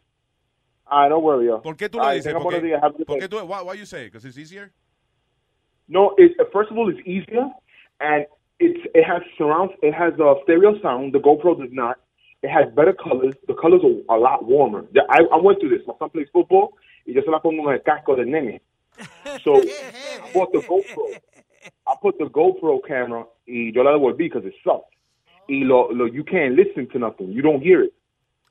Ah, 0.90 1.08
don't 1.08 1.22
worry, 1.22 1.46
yo. 1.46 1.60
¿Por 1.60 1.76
qué 1.76 1.88
tú 1.90 1.98
All 1.98 2.04
le 2.06 2.08
right, 2.12 2.16
dices? 2.16 2.32
tenga 2.32 2.42
Porque, 2.42 2.60
buenos 2.60 2.62
días, 2.70 2.82
have 2.82 2.94
a 2.94 2.98
good 2.98 3.06
¿por 3.06 3.18
qué 3.18 3.28
tú, 3.28 3.36
why, 3.46 3.62
why 3.62 3.74
you 3.74 3.84
say? 3.84 4.04
Because 4.04 4.24
it's 4.24 4.38
easier? 4.38 4.72
No, 5.88 6.14
it, 6.16 6.32
first 6.52 6.70
of 6.70 6.78
all, 6.78 6.88
it's 6.88 7.00
easier, 7.06 7.50
and 8.00 8.26
it's 8.60 8.80
it 8.94 9.04
has 9.04 9.22
surround, 9.36 9.70
it 9.82 9.92
has 9.92 10.14
a 10.18 10.34
stereo 10.44 10.78
sound. 10.80 11.12
The 11.12 11.18
GoPro 11.18 11.58
does 11.58 11.70
not. 11.72 11.96
It 12.42 12.48
has 12.50 12.72
better 12.74 12.92
colors. 12.94 13.34
The 13.46 13.54
colors 13.54 13.82
are 13.84 14.16
a 14.16 14.18
lot 14.18 14.44
warmer. 14.44 14.86
The- 14.92 15.04
I, 15.10 15.18
I 15.32 15.36
went 15.40 15.60
through 15.60 15.70
this. 15.76 15.86
My 15.86 15.94
son 15.98 16.10
plays 16.10 16.28
football. 16.32 16.74
Y 17.06 17.12
yo 17.14 17.22
se 17.22 17.30
la 17.30 17.40
pongo 17.40 17.68
en 17.68 17.74
el 17.74 17.82
casco 17.82 18.16
del 18.16 18.30
nene. 18.30 18.60
So 19.44 19.56
I 19.56 20.30
bought 20.32 20.52
the 20.52 20.60
GoPro. 20.60 21.20
I 21.86 21.94
put 22.00 22.18
the 22.18 22.26
GoPro 22.26 22.80
camera 22.86 23.26
y 23.46 23.72
yo 23.72 23.82
la 23.82 23.92
devolví 23.92 24.24
because 24.28 24.46
it 24.46 24.54
sucked. 24.62 24.94
Y 25.48 25.64
lo, 25.64 25.90
lo, 25.92 26.06
you 26.06 26.24
can't 26.24 26.54
listen 26.54 26.86
to 26.88 26.98
nothing. 26.98 27.32
You 27.32 27.42
don't 27.42 27.62
hear 27.62 27.82
it. 27.84 27.92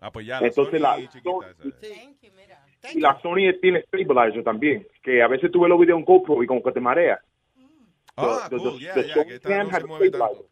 Ah, 0.02 0.12
pues 0.12 0.26
ya. 0.26 0.40
la 0.42 0.48
Entonces 0.48 0.80
Sony 0.80 0.82
la, 0.82 1.10
chiquita 1.10 1.30
esa. 1.52 2.94
y 2.94 3.00
la 3.00 3.20
Sony 3.22 3.54
tiene 3.62 3.82
stabilizer 3.84 4.44
también, 4.44 4.88
que 5.04 5.22
a 5.22 5.28
veces 5.28 5.52
tú 5.52 5.62
ves 5.62 5.70
los 5.70 5.80
videos 5.80 6.00
en 6.00 6.06
GoPro 6.06 6.42
y 6.44 6.48
como 6.48 6.62
que 6.64 6.72
te 6.72 6.80
marea. 6.80 7.20
Ah, 8.16 8.48
The- 8.50 8.56
the- 8.58 8.62
cool. 8.64 8.72
the- 8.80 8.84
Yeah, 8.86 8.94
the 8.96 9.04
yeah, 9.08 9.14
Sony 9.14 9.28
que 9.28 9.40
Cam 9.40 9.70
has 9.70 9.84
a 9.84 9.88
mueve 9.88 10.08
stabilizer. 10.10 10.46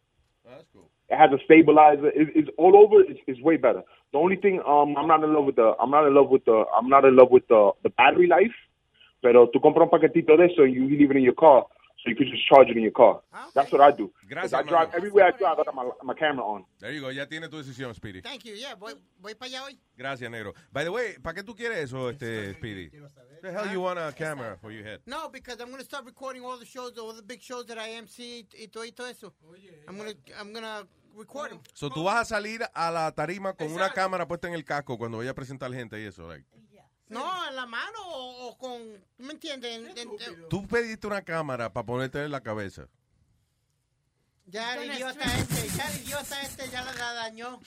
tanto. 0.44 0.90
It 1.10 1.16
has 1.18 1.32
a 1.34 1.38
stabilizer. 1.46 2.08
It, 2.16 2.30
it's 2.36 2.50
all 2.58 2.76
over. 2.76 3.02
It's, 3.02 3.20
it's 3.28 3.40
way 3.42 3.58
better. 3.58 3.84
The 4.12 4.18
only 4.20 4.38
thing, 4.38 4.60
um, 4.66 4.96
I'm 4.98 5.08
not 5.08 5.24
in 5.24 5.34
love 5.34 5.46
with 5.46 5.56
the, 5.56 5.76
I'm 5.80 5.90
not 5.92 6.06
in 6.08 6.14
love 6.14 6.30
with 6.30 6.46
the, 6.46 6.66
I'm 6.76 6.90
not 6.90 7.06
in 7.06 7.16
love 7.16 7.30
with 7.32 7.48
the, 7.48 7.72
the 7.84 7.90
battery 7.90 8.28
life. 8.28 8.54
Pero 9.22 9.50
tú 9.50 9.60
compras 9.60 9.86
un 9.86 9.90
paquetito 9.90 10.38
de 10.38 10.46
eso 10.46 10.64
and 10.64 10.74
you 10.74 10.86
leave 10.88 11.10
it 11.12 11.18
in 11.18 11.24
your 11.24 11.34
car, 11.36 11.66
so 12.06 12.12
you 12.12 12.16
can 12.16 12.28
just 12.30 12.48
charge 12.48 12.70
it 12.70 12.78
in 12.78 12.84
your 12.84 12.92
car. 12.92 13.22
That's 13.54 13.72
what 13.72 13.82
I 13.82 13.92
do. 13.92 14.12
Gracias, 14.30 14.54
I 14.54 14.62
drive 14.62 14.90
everywhere 14.96 15.26
I 15.26 15.32
drive. 15.32 15.60
I 15.60 15.64
got 15.64 15.76
my, 15.76 15.90
my 16.04 16.14
camera 16.14 16.46
on. 16.46 16.66
There 16.80 16.92
you 16.92 17.02
go. 17.02 17.10
Ya 17.10 17.26
tiene 17.26 17.50
tu 17.50 17.58
decisión, 17.58 17.96
Speedy. 17.96 18.22
Thank 18.22 18.46
you, 18.46 18.54
yeah. 18.54 18.76
Voy, 18.76 18.94
voy 19.20 19.34
para 19.34 19.50
allá 19.50 19.64
hoy. 19.64 19.80
Gracias, 19.98 20.30
negro. 20.30 20.54
By 20.72 20.84
the 20.84 20.92
way, 20.92 21.16
¿para 21.22 21.34
qué 21.34 21.44
tú 21.44 21.56
quieres 21.56 21.80
eso, 21.80 22.10
este, 22.10 22.54
Speedy? 22.54 22.92
The 23.42 23.52
hell 23.52 23.72
you 23.72 23.82
want 23.82 24.00
a 24.00 24.14
camera 24.14 24.58
for 24.62 24.72
your 24.72 24.84
head? 24.84 25.02
No, 25.06 25.30
because 25.30 25.60
I'm 25.60 25.70
going 25.70 25.80
to 25.80 25.86
start 25.86 26.06
recording 26.06 26.44
all 26.44 26.60
the 26.60 26.66
shows, 26.66 26.98
all 26.98 27.14
the 27.14 27.24
big 27.24 27.42
shows 27.42 27.66
that 27.66 27.78
I 27.80 27.96
MC 27.96 28.48
y 28.54 28.68
todo, 28.68 28.86
y 28.86 28.92
todo 28.92 29.08
eso. 29.08 29.34
I'm 29.88 29.98
going 29.98 30.12
to 30.12 30.18
I'm 30.40 30.54
gonna 30.54 30.88
record 31.16 31.52
them. 31.52 31.60
So, 31.74 31.90
tú 31.90 32.04
vas 32.04 32.22
a 32.22 32.26
salir 32.36 32.62
a 32.74 32.92
la 32.92 33.12
tarima 33.12 33.54
con 33.54 33.72
una 33.72 33.90
cámara 33.92 34.28
puesta 34.28 34.48
en 34.48 34.54
el 34.54 34.64
casco 34.64 34.98
cuando 34.98 35.18
vaya 35.18 35.32
a 35.32 35.36
presentar 35.36 35.74
gente 35.74 36.00
y 36.00 36.06
eso. 36.06 36.28
like. 36.28 36.46
No, 37.08 37.48
en 37.48 37.56
la 37.56 37.66
mano 37.66 38.00
o, 38.04 38.48
o 38.48 38.58
con, 38.58 38.82
¿tú 39.16 39.24
me 39.24 39.34
entiendes? 39.34 39.78
En- 39.78 39.86
en- 39.98 40.10
en- 40.20 40.50
Tú 40.50 40.68
pediste 40.68 41.06
una 41.08 41.22
cámara 41.24 41.72
para 41.72 41.86
ponerte 41.86 42.24
en 42.24 42.32
la 42.32 42.42
cabeza. 42.42 42.88
ya 44.48 44.76
el 44.76 44.92
idiota 44.92 45.24
este, 45.38 45.68
ya 45.76 45.90
el 45.92 46.02
idiota 46.02 46.42
este 46.42 46.70
ya 46.70 46.84
la, 46.84 46.94
la 46.94 47.14
dañó. 47.14 47.60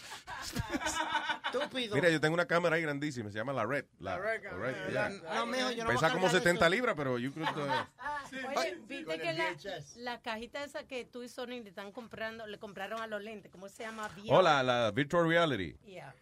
Estúpido. 1.47 1.95
Mira, 1.97 2.09
yo 2.11 2.21
tengo 2.21 2.35
una 2.35 2.47
cámara 2.47 2.77
ahí 2.77 2.83
grandísima, 2.83 3.31
se 3.31 3.39
llama 3.39 3.53
la 3.53 3.65
Red. 3.65 3.85
La, 4.01 4.13
La 4.13 4.19
Red, 4.19 4.43
la 4.45 4.51
Red, 4.53 4.91
yeah. 4.91 5.09
no, 5.09 5.47
mijo, 5.47 5.71
yo 5.71 5.85
no 5.85 5.91
Pesa 5.91 6.01
voy 6.01 6.11
a 6.11 6.13
como 6.13 6.25
cargar 6.27 6.43
70 6.43 6.65
eso. 6.67 6.75
libras, 6.75 6.95
pero 6.97 7.11
could, 7.13 7.37
uh, 7.57 8.59
Oye, 8.59 8.75
viste 8.87 9.19
que 9.21 9.33
la, 9.33 9.57
la 9.97 10.21
cajita 10.21 10.65
esa 10.65 10.85
que 10.87 11.05
tú 11.05 11.23
y 11.23 11.29
Sony 11.29 11.47
le 11.63 11.69
están 11.69 11.93
comprando, 11.93 12.47
le 12.47 12.59
compraron 12.59 13.01
a 13.01 13.07
los 13.07 13.23
lentes, 13.23 13.51
¿cómo 13.51 13.69
se 13.69 13.83
llama? 13.85 14.09
Hola, 14.29 14.63
la 14.63 14.91
virtual 14.91 15.29
reality. 15.29 15.77
Yeah. 15.85 16.15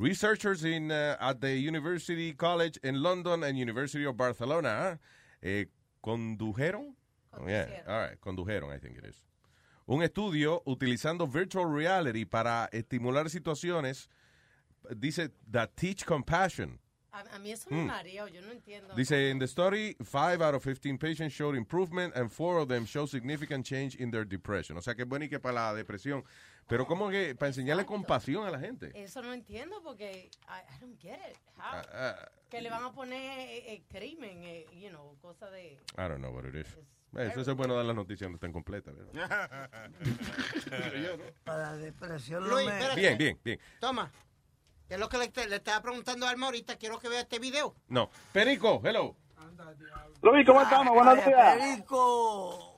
Researchers 0.00 0.64
in 0.64 0.90
uh, 0.90 1.16
at 1.20 1.42
the 1.42 1.54
University 1.54 2.32
College 2.32 2.78
in 2.82 3.02
London 3.02 3.44
and 3.44 3.58
University 3.58 4.06
of 4.06 4.16
Barcelona 4.16 4.98
eh, 5.42 5.64
condujeron, 6.02 6.94
Oh, 7.38 7.46
yeah, 7.46 7.66
all 7.86 7.98
right, 8.00 8.18
condujeron, 8.20 8.72
I 8.74 8.78
think 8.78 8.96
it 8.96 9.04
is. 9.04 9.22
Un 9.86 10.00
estudio 10.02 10.62
utilizando 10.66 11.26
virtual 11.30 11.66
reality 11.66 12.24
para 12.24 12.68
estimular 12.72 13.28
situaciones, 13.28 14.08
dice, 14.98 15.28
that 15.50 15.76
teach 15.76 16.06
compassion. 16.06 16.78
A, 17.12 17.18
a 17.36 17.38
mí 17.38 17.52
eso 17.52 17.68
me 17.70 17.76
Mm. 17.84 18.12
yo 18.14 18.24
no 18.40 18.52
entiendo. 18.54 18.94
Dice, 18.96 19.30
in 19.30 19.38
the 19.38 19.46
study, 19.46 19.96
5 20.02 20.40
out 20.40 20.54
of 20.54 20.62
15 20.62 20.96
patients 20.96 21.32
showed 21.34 21.54
improvement 21.54 22.14
and 22.16 22.32
4 22.32 22.58
of 22.58 22.68
them 22.68 22.86
showed 22.86 23.10
significant 23.10 23.66
change 23.66 23.96
in 23.96 24.10
their 24.10 24.24
depression. 24.24 24.76
O 24.78 24.80
sea, 24.80 24.94
que 24.94 25.02
es 25.02 25.08
bueno 25.08 25.24
y 25.24 25.28
que 25.28 25.38
para 25.38 25.54
la 25.54 25.74
depresión. 25.74 26.22
Pero 26.70 26.86
como 26.86 27.10
que 27.10 27.34
para 27.34 27.48
enseñarle 27.48 27.84
compasión 27.84 28.46
a 28.46 28.50
la 28.50 28.60
gente. 28.60 28.92
Eso 28.94 29.20
no 29.22 29.32
entiendo 29.32 29.82
porque 29.82 30.30
I, 30.44 30.76
I 30.76 30.80
don't 30.80 31.00
get 31.00 31.18
it. 31.28 31.36
How? 31.56 31.62
Ah, 31.64 31.82
ah, 31.92 32.28
que 32.48 32.60
le 32.62 32.70
van 32.70 32.84
a 32.84 32.92
poner 32.92 33.40
eh, 33.40 33.74
eh, 33.74 33.82
crimen, 33.88 34.44
eh, 34.44 34.66
you 34.80 34.88
know, 34.88 35.16
cosa 35.20 35.50
de... 35.50 35.72
I 35.72 35.78
don't 35.96 36.18
know 36.18 36.32
what 36.32 36.44
it 36.44 36.54
is. 36.54 36.78
Eso 37.18 37.40
es 37.40 37.56
bueno 37.56 37.74
dar 37.74 37.84
las 37.84 37.96
noticias 37.96 38.30
no 38.30 38.36
están 38.36 38.52
completas. 38.52 38.94
¿verdad? 38.96 39.68
Para 41.44 41.58
la 41.58 41.76
depresión 41.76 42.48
Luis, 42.48 42.66
no 42.66 42.88
me... 42.88 42.94
bien, 42.94 43.18
bien, 43.18 43.40
bien. 43.42 43.58
Toma. 43.80 44.12
Es 44.88 44.98
lo 44.98 45.08
que 45.08 45.18
le, 45.18 45.46
le 45.48 45.56
estaba 45.56 45.82
preguntando 45.82 46.26
a 46.26 46.30
Alma 46.30 46.46
ahorita. 46.46 46.76
Quiero 46.76 47.00
que 47.00 47.08
vea 47.08 47.20
este 47.20 47.40
video. 47.40 47.74
No. 47.88 48.10
Perico, 48.32 48.80
hello. 48.84 49.16
Luis, 50.22 50.46
¿cómo 50.46 50.62
estamos? 50.62 50.94
Buenos 50.94 51.24
días. 51.24 51.56
Perico. 51.56 52.69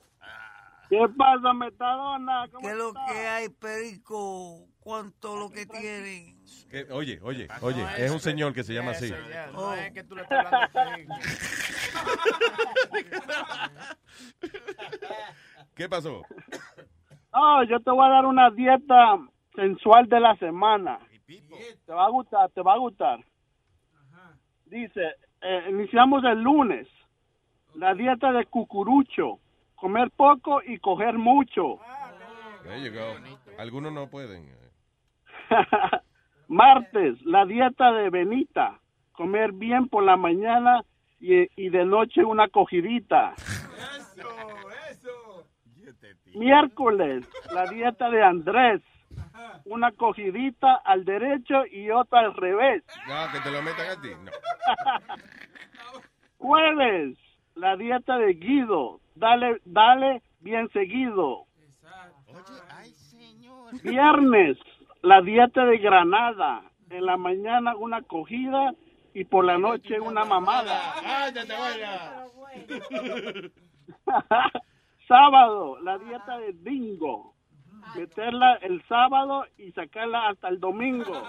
¿Qué 0.93 1.09
pasa, 1.17 1.53
Metadona? 1.53 2.47
¿Cómo 2.51 2.67
¿Qué 2.67 2.71
es 2.71 2.77
lo 2.77 2.93
que 2.93 3.27
hay, 3.27 3.49
Perico? 3.49 4.67
¿Cuánto 4.79 5.39
lo 5.39 5.49
que 5.49 5.65
tienen? 5.65 6.37
Eh, 6.71 6.85
oye, 6.91 7.19
oye, 7.23 7.47
oye, 7.61 7.83
es 7.97 8.11
un 8.11 8.19
señor 8.19 8.53
que 8.53 8.63
se 8.63 8.75
llama 8.75 8.91
así. 8.91 9.11
Oh. 9.55 9.73
es 9.73 9.91
que 9.91 10.03
tú 10.03 10.15
le 10.15 10.21
estás 10.21 10.45
hablando. 10.45 11.15
¿Qué 15.75 15.89
pasó? 15.89 16.21
No, 17.33 17.63
yo 17.63 17.79
te 17.79 17.89
voy 17.89 18.05
a 18.05 18.11
dar 18.11 18.27
una 18.27 18.51
dieta 18.51 19.17
sensual 19.55 20.07
de 20.07 20.19
la 20.19 20.35
semana. 20.35 20.99
Te 21.25 21.91
va 21.91 22.05
a 22.05 22.09
gustar, 22.09 22.51
te 22.51 22.61
va 22.61 22.73
a 22.73 22.77
gustar. 22.77 23.19
Dice, 24.65 25.15
eh, 25.41 25.65
iniciamos 25.71 26.23
el 26.23 26.43
lunes. 26.43 26.87
La 27.73 27.95
dieta 27.95 28.31
de 28.31 28.45
cucurucho. 28.45 29.39
Comer 29.83 30.11
poco 30.11 30.61
y 30.65 30.77
coger 30.77 31.17
mucho. 31.17 31.77
There 32.63 32.81
you 32.81 32.97
go. 32.97 33.17
Algunos 33.59 33.91
no 33.91 34.09
pueden. 34.09 34.49
Martes, 36.47 37.21
la 37.23 37.45
dieta 37.45 37.91
de 37.91 38.09
Benita. 38.09 38.79
Comer 39.11 39.51
bien 39.51 39.89
por 39.89 40.03
la 40.03 40.15
mañana 40.15 40.85
y, 41.19 41.49
y 41.61 41.67
de 41.67 41.83
noche 41.83 42.23
una 42.23 42.47
cogidita. 42.47 43.33
Miércoles, 46.33 47.27
la 47.53 47.65
dieta 47.65 48.09
de 48.09 48.23
Andrés. 48.23 48.81
Una 49.65 49.91
cogidita 49.91 50.75
al 50.75 51.03
derecho 51.03 51.65
y 51.69 51.91
otra 51.91 52.21
al 52.21 52.33
revés. 52.35 52.85
No, 53.05 53.33
que 53.33 53.39
te 53.41 53.51
lo 53.51 53.61
metan 53.61 53.89
a 53.89 54.01
ti. 54.01 54.11
No. 54.23 54.31
Jueves, 56.37 57.17
la 57.55 57.77
dieta 57.77 58.17
de 58.17 58.33
Guido. 58.33 58.99
Dale, 59.15 59.61
dale 59.65 60.21
bien 60.39 60.69
seguido. 60.69 61.45
Viernes, 63.83 64.57
la 65.01 65.21
dieta 65.21 65.65
de 65.65 65.77
Granada. 65.77 66.63
En 66.89 67.05
la 67.05 67.17
mañana 67.17 67.75
una 67.75 68.01
cogida 68.03 68.73
y 69.13 69.25
por 69.25 69.45
la 69.45 69.57
noche 69.57 69.99
una 69.99 70.25
mamada. 70.25 70.93
¡Cállate, 71.01 71.53
vaya! 71.53 72.25
sábado, 75.07 75.79
la 75.79 75.97
dieta 75.97 76.37
de 76.37 76.51
bingo. 76.51 77.33
Meterla 77.95 78.55
el 78.61 78.81
sábado 78.87 79.45
y 79.57 79.71
sacarla 79.73 80.29
hasta 80.29 80.47
el 80.47 80.59
domingo. 80.59 81.13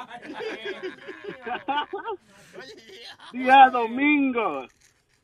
Día 3.32 3.68
domingo, 3.70 4.66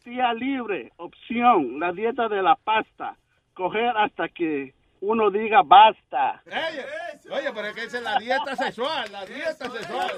día 0.04 0.32
libre, 0.34 0.92
opción, 0.96 1.78
la 1.80 1.92
dieta 1.92 2.28
de 2.28 2.42
la 2.42 2.56
pasta. 2.56 3.16
Coger 3.54 3.96
hasta 3.96 4.28
que 4.28 4.74
uno 5.00 5.30
diga 5.30 5.62
basta. 5.62 6.42
Oye, 6.46 6.84
oye, 7.30 7.52
pero 7.54 7.66
es 7.68 7.74
que 7.74 7.84
esa 7.84 7.98
es 7.98 8.04
la 8.04 8.18
dieta 8.18 8.56
sexual, 8.56 9.10
la 9.12 9.24
dieta 9.26 9.70
sexual. 9.70 10.10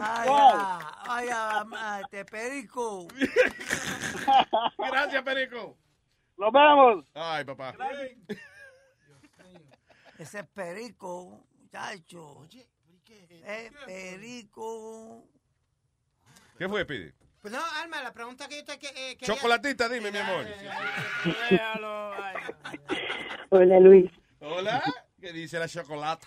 Vaya, 0.00 0.78
vaya, 1.06 1.64
ma- 1.64 2.00
este 2.00 2.24
Perico. 2.24 3.06
Gracias, 4.78 5.22
Perico. 5.22 5.76
Nos 6.36 6.52
vemos. 6.52 7.04
Ay, 7.14 7.44
papá. 7.44 7.74
Ese 10.18 10.40
es 10.40 10.46
perico, 10.48 11.44
muchacho. 11.58 12.26
Oye, 12.38 12.66
Es 13.46 13.72
perico. 13.86 15.24
¿Qué 16.58 16.68
fue, 16.68 16.84
Pidi? 16.84 17.10
Pues 17.40 17.54
no, 17.54 17.60
Alma, 17.82 18.02
la 18.02 18.12
pregunta 18.12 18.46
que 18.48 18.56
yo 18.56 18.64
te 18.64 18.74
eh, 18.74 19.16
quería- 19.16 19.34
Chocolatita, 19.34 19.88
dime, 19.88 20.10
mi 20.12 20.18
amor. 20.18 20.44
Hola 23.48 23.80
Luis. 23.80 24.10
Hola, 24.40 24.82
¿qué 25.20 25.32
dice 25.32 25.58
la 25.58 25.66
chocolata? 25.66 26.26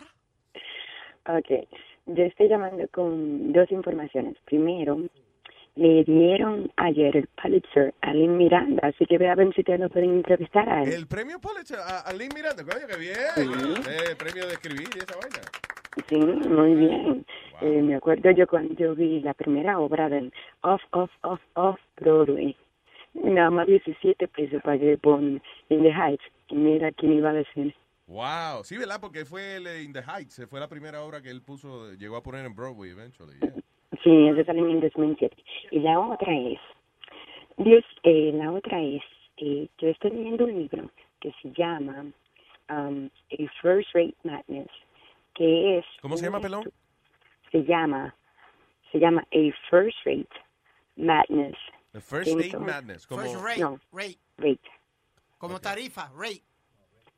Ok, 1.27 1.67
yo 2.08 2.24
estoy 2.24 2.50
llamando 2.50 2.88
con 2.92 3.53
dos 3.53 3.72
informaciones. 3.72 4.35
Primero, 4.45 5.01
le 5.75 6.03
dieron 6.03 6.72
ayer 6.77 7.16
el 7.16 7.27
Pulitzer 7.42 7.93
a 8.01 8.14
Lynn 8.14 8.38
Miranda, 8.38 8.88
así 8.88 9.06
que 9.06 9.17
vean 9.19 9.53
si 9.53 9.61
ustedes 9.61 9.80
lo 9.80 9.90
pueden 9.90 10.16
entrevistar 10.16 10.67
a 10.67 10.83
él. 10.83 10.93
El 10.93 11.08
premio 11.08 11.40
Pulitzer 11.40 11.77
a, 11.80 12.00
a 12.00 12.14
Lynn 12.14 12.32
Miranda, 12.33 12.64
coño, 12.64 12.88
qué 12.88 12.98
bien. 12.98 13.17
Sí. 13.35 13.43
Eh, 13.88 14.16
premio 14.16 14.48
de 14.48 14.53
escribir 14.53 14.90
y 14.95 14.98
esa 15.00 15.16
vaina. 15.17 15.42
Sí, 16.09 16.16
muy 16.17 16.74
bien. 16.75 17.25
Eh, 17.64 17.82
me 17.82 17.95
acuerdo 17.95 18.30
yo 18.32 18.45
cuando 18.45 18.74
yo 18.74 18.93
vi 18.93 19.22
la 19.22 19.33
primera 19.33 19.80
obra 19.80 20.09
del 20.09 20.33
Off, 20.64 20.82
Off, 20.92 21.09
Off, 21.22 21.40
Off 21.53 21.80
Broadway. 21.95 22.58
Nada 23.14 23.51
más 23.51 23.67
17 23.67 24.27
pesos 24.27 24.61
pagué 24.61 24.98
por 24.98 25.22
In 25.22 25.42
the 25.69 25.93
Heights. 25.93 26.25
Mira 26.51 26.92
quién 26.92 27.14
iba 27.14 27.30
a 27.30 27.33
decir. 27.33 27.74
Wow, 28.08 28.66
sí, 28.66 28.77
¿verdad? 28.77 29.00
Porque 29.00 29.24
fue 29.24 29.56
el 29.56 29.82
In 29.82 29.93
the 29.93 30.01
Heights, 30.01 30.45
fue 30.50 30.59
la 30.59 30.67
primera 30.67 31.01
obra 31.03 31.22
que 31.22 31.30
él 31.30 31.42
puso, 31.42 31.93
llegó 31.93 32.17
a 32.17 32.22
poner 32.22 32.45
en 32.45 32.53
Broadway 32.53 32.90
eventually. 32.90 33.40
yeah. 33.40 33.53
Sí, 34.03 34.27
eso 34.27 34.43
salió 34.43 34.67
en 34.67 34.82
2007. 34.82 35.33
Y 35.72 35.80
la 35.80 35.98
otra 36.01 36.38
es, 36.38 36.59
Dios, 37.56 37.85
eh, 38.03 38.33
la 38.33 38.51
otra 38.51 38.82
es, 38.82 39.01
eh, 39.38 39.69
yo 39.77 39.88
estoy 39.88 40.11
leyendo 40.11 40.43
un 40.43 40.53
libro 40.53 40.92
que 41.22 41.33
se 41.42 41.50
llama 41.53 42.08
um, 42.69 43.09
A 43.32 43.51
First 43.61 43.88
Rate 43.93 44.16
Madness, 44.24 44.67
que 45.33 45.77
es... 45.77 45.85
¿Cómo 46.01 46.17
se 46.17 46.25
llama, 46.25 46.42
pelón? 46.42 46.66
Se 47.53 47.64
llama, 47.64 48.14
se 48.91 48.98
llama 48.99 49.22
A 49.32 49.69
First 49.69 49.98
Rate 50.06 50.27
Madness. 50.98 51.56
The 51.93 52.01
First 52.01 52.35
Rate 52.35 52.57
Madness, 52.57 53.06
como 53.07 53.22
First 53.22 53.35
rate, 53.45 53.59
No. 53.61 53.80
rate, 53.91 54.17
Rate. 54.38 54.69
como 55.38 55.59
tarifa, 55.61 56.11
rate. 56.15 56.41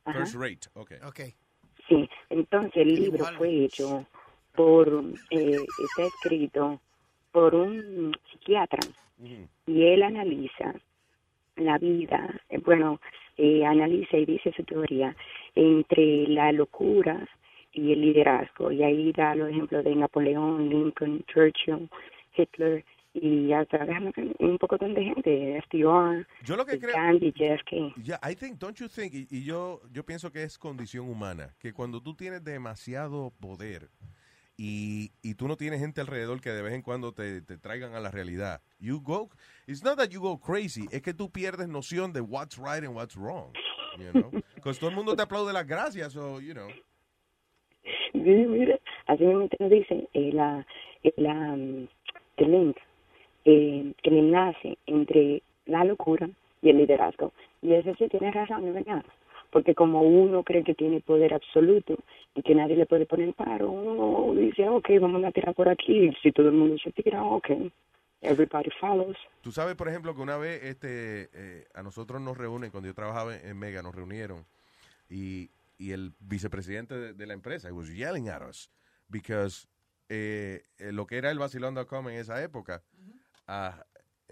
Ajá. 0.04 0.18
First 0.20 0.34
Rate, 0.34 0.68
ok. 0.74 0.92
Ok. 1.08 1.20
Sí, 1.88 2.08
entonces 2.28 2.72
el 2.76 2.94
libro 2.94 3.24
fue 3.38 3.64
hecho 3.64 4.06
por, 4.54 4.88
eh, 5.30 5.56
está 5.78 6.04
escrito 6.04 6.80
por 7.32 7.54
un 7.54 8.14
psiquiatra 8.30 8.80
y 9.66 9.82
él 9.82 10.02
analiza 10.02 10.74
la 11.56 11.78
vida, 11.78 12.38
eh, 12.50 12.58
bueno, 12.58 13.00
eh, 13.38 13.64
analiza 13.64 14.18
y 14.18 14.26
dice 14.26 14.52
su 14.54 14.64
teoría 14.64 15.16
entre 15.54 16.26
la 16.28 16.52
locura 16.52 17.26
y 17.76 17.92
el 17.92 18.00
liderazgo. 18.00 18.72
Y 18.72 18.82
ahí 18.82 19.12
da 19.12 19.34
los 19.34 19.50
ejemplos 19.50 19.84
de 19.84 19.94
Napoleón, 19.94 20.68
Lincoln, 20.68 21.22
Churchill, 21.32 21.88
Hitler 22.36 22.84
y 23.12 23.52
hasta 23.52 23.78
un 24.40 24.58
poco 24.58 24.76
de 24.76 25.02
gente, 25.04 25.58
FDR, 25.70 26.26
Yo 26.44 26.56
lo 26.56 26.66
que 26.66 26.78
creo- 26.78 26.94
Gandhi, 26.94 27.32
JFK. 27.32 27.94
Yeah, 28.02 28.18
I 28.22 28.34
think, 28.34 28.58
don't 28.58 28.76
you 28.78 28.88
think, 28.88 29.14
y, 29.14 29.26
y 29.30 29.42
yo, 29.44 29.80
yo 29.90 30.04
pienso 30.04 30.30
que 30.30 30.42
es 30.42 30.58
condición 30.58 31.08
humana, 31.08 31.54
que 31.58 31.72
cuando 31.72 32.02
tú 32.02 32.14
tienes 32.14 32.44
demasiado 32.44 33.32
poder 33.40 33.88
y, 34.58 35.12
y 35.22 35.34
tú 35.34 35.48
no 35.48 35.56
tienes 35.56 35.80
gente 35.80 36.02
alrededor 36.02 36.40
que 36.42 36.50
de 36.50 36.60
vez 36.62 36.74
en 36.74 36.82
cuando 36.82 37.12
te, 37.12 37.40
te 37.40 37.56
traigan 37.56 37.94
a 37.94 38.00
la 38.00 38.10
realidad, 38.10 38.60
you 38.78 39.00
go, 39.00 39.30
it's 39.66 39.82
not 39.82 39.96
that 39.96 40.08
you 40.10 40.20
go 40.20 40.38
crazy, 40.38 40.86
es 40.92 41.00
que 41.00 41.14
tú 41.14 41.30
pierdes 41.30 41.68
noción 41.68 42.12
de 42.12 42.20
what's 42.20 42.58
right 42.58 42.84
and 42.84 42.94
what's 42.94 43.16
wrong, 43.16 43.50
you 43.98 44.10
know, 44.12 44.30
because 44.56 44.78
todo 44.78 44.90
el 44.90 44.96
mundo 44.96 45.16
te 45.16 45.22
aplaude 45.22 45.54
las 45.54 45.66
gracias, 45.66 46.12
so, 46.12 46.38
you 46.40 46.52
know. 46.52 46.68
Así 49.06 49.24
mismo 49.24 49.48
lo 49.58 49.68
dice, 49.68 50.08
eh, 50.12 50.30
la, 50.32 50.66
eh, 51.02 51.12
la, 51.16 51.34
mm, 51.34 51.88
el 52.38 52.50
link, 52.50 52.76
eh, 53.44 53.92
el 54.02 54.16
enlace 54.16 54.78
entre 54.86 55.42
la 55.66 55.84
locura 55.84 56.28
y 56.62 56.70
el 56.70 56.78
liderazgo. 56.78 57.32
Y 57.62 57.72
eso 57.72 57.94
sí 57.98 58.08
tiene 58.08 58.30
razón, 58.30 58.72
verdad. 58.72 59.04
Porque 59.50 59.74
como 59.74 60.02
uno 60.02 60.42
cree 60.42 60.64
que 60.64 60.74
tiene 60.74 61.00
poder 61.00 61.32
absoluto 61.32 61.96
y 62.34 62.42
que 62.42 62.54
nadie 62.54 62.76
le 62.76 62.86
puede 62.86 63.06
poner 63.06 63.32
paro, 63.34 63.70
uno 63.70 64.38
dice, 64.38 64.68
ok, 64.68 64.88
vamos 65.00 65.24
a 65.24 65.30
tirar 65.30 65.54
por 65.54 65.68
aquí. 65.68 66.10
Si 66.22 66.32
todo 66.32 66.48
el 66.48 66.54
mundo 66.54 66.76
se 66.82 66.92
tira, 66.92 67.22
ok, 67.24 67.50
everybody 68.20 68.70
follows. 68.80 69.16
Tú 69.42 69.52
sabes, 69.52 69.76
por 69.76 69.88
ejemplo, 69.88 70.14
que 70.14 70.20
una 70.20 70.36
vez 70.36 70.62
este, 70.64 71.28
eh, 71.32 71.66
a 71.74 71.82
nosotros 71.82 72.20
nos 72.20 72.36
reúnen, 72.36 72.70
cuando 72.70 72.88
yo 72.88 72.94
trabajaba 72.94 73.36
en 73.36 73.58
Mega, 73.58 73.82
nos 73.82 73.94
reunieron 73.94 74.44
y, 75.08 75.48
y 75.78 75.92
el 75.92 76.14
vicepresidente 76.18 76.94
de, 76.94 77.12
de 77.14 77.26
la 77.26 77.34
empresa, 77.34 77.68
he 77.68 77.72
was 77.72 77.88
yelling 77.88 78.28
at 78.28 78.42
us 78.42 78.70
because 79.08 79.66
eh, 80.08 80.64
eh, 80.78 80.92
lo 80.92 81.06
que 81.06 81.18
era 81.18 81.30
el 81.30 81.38
vacilón.com 81.38 82.08
en 82.08 82.16
esa 82.16 82.42
época, 82.42 82.82
ah, 83.46 83.84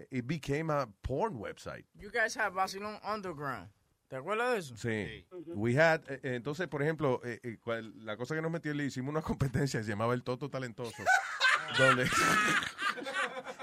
it 0.09 0.25
became 0.25 0.71
a 0.73 0.87
porn 1.01 1.35
website. 1.37 1.85
You 1.93 2.09
guys 2.11 2.35
have 2.37 2.53
Basilón 2.55 2.99
Underground. 3.03 3.69
¿Te 4.07 4.15
acuerdas 4.17 4.53
de 4.53 4.59
eso? 4.59 4.77
Sí. 4.77 5.25
We 5.55 5.77
had, 5.79 6.01
eh, 6.07 6.19
eh, 6.23 6.35
entonces, 6.35 6.67
por 6.67 6.81
ejemplo, 6.83 7.19
eh, 7.23 7.39
eh, 7.43 7.57
cual- 7.59 7.93
la 8.05 8.15
cosa 8.17 8.35
que 8.35 8.41
nos 8.41 8.51
metió, 8.51 8.73
le 8.73 8.85
hicimos 8.85 9.11
una 9.11 9.21
competencia, 9.23 9.83
se 9.83 9.89
llamaba 9.89 10.13
el 10.13 10.23
Toto 10.23 10.49
Talentoso, 10.49 11.03
donde... 11.77 12.05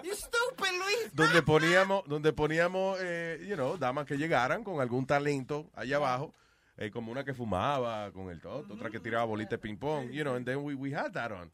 You 0.03 0.15
stupid, 0.15 0.73
Luis. 0.79 1.15
donde 1.15 1.43
poníamos, 1.43 2.05
donde 2.09 2.33
poníamos, 2.33 2.99
eh, 3.01 3.45
you 3.49 3.55
know, 3.55 3.77
damas 3.79 4.05
que 4.07 4.17
llegaran 4.19 4.65
con 4.65 4.81
algún 4.81 5.07
talento 5.07 5.71
allá 5.75 5.97
abajo, 5.97 6.35
eh, 6.77 6.91
como 6.91 7.13
una 7.13 7.25
que 7.25 7.35
fumaba 7.35 8.11
con 8.13 8.31
el 8.31 8.41
toto, 8.41 8.75
otra 8.75 8.91
que 8.91 9.01
tiraba 9.01 9.25
bolitas 9.25 9.51
de 9.53 9.59
ping 9.59 9.77
pong, 9.77 10.11
you 10.11 10.23
know, 10.23 10.35
and 10.35 10.47
then 10.47 10.59
we, 10.65 10.75
we 10.75 10.93
had 10.95 11.13
that 11.13 11.33
on. 11.33 11.51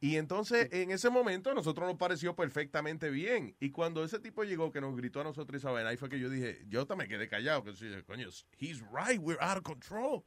Y 0.00 0.16
entonces, 0.16 0.68
en 0.72 0.90
ese 0.90 1.08
momento, 1.08 1.50
a 1.50 1.54
nosotros 1.54 1.88
nos 1.88 1.96
pareció 1.96 2.34
perfectamente 2.34 3.08
bien. 3.10 3.54
Y 3.60 3.70
cuando 3.70 4.04
ese 4.04 4.18
tipo 4.18 4.42
llegó, 4.44 4.70
que 4.70 4.80
nos 4.80 4.94
gritó 4.96 5.20
a 5.20 5.24
nosotros 5.24 5.62
esa 5.62 5.70
vaina, 5.70 5.90
ahí 5.90 5.96
fue 5.96 6.08
que 6.08 6.18
yo 6.18 6.28
dije, 6.28 6.58
yo 6.68 6.84
también 6.84 7.08
quedé 7.08 7.28
callado, 7.28 7.62
que 7.64 7.72
sí, 7.72 7.86
coño, 8.06 8.28
he's 8.58 8.82
right, 8.92 9.18
we're 9.20 9.40
out 9.40 9.56
of 9.56 9.62
control. 9.62 10.24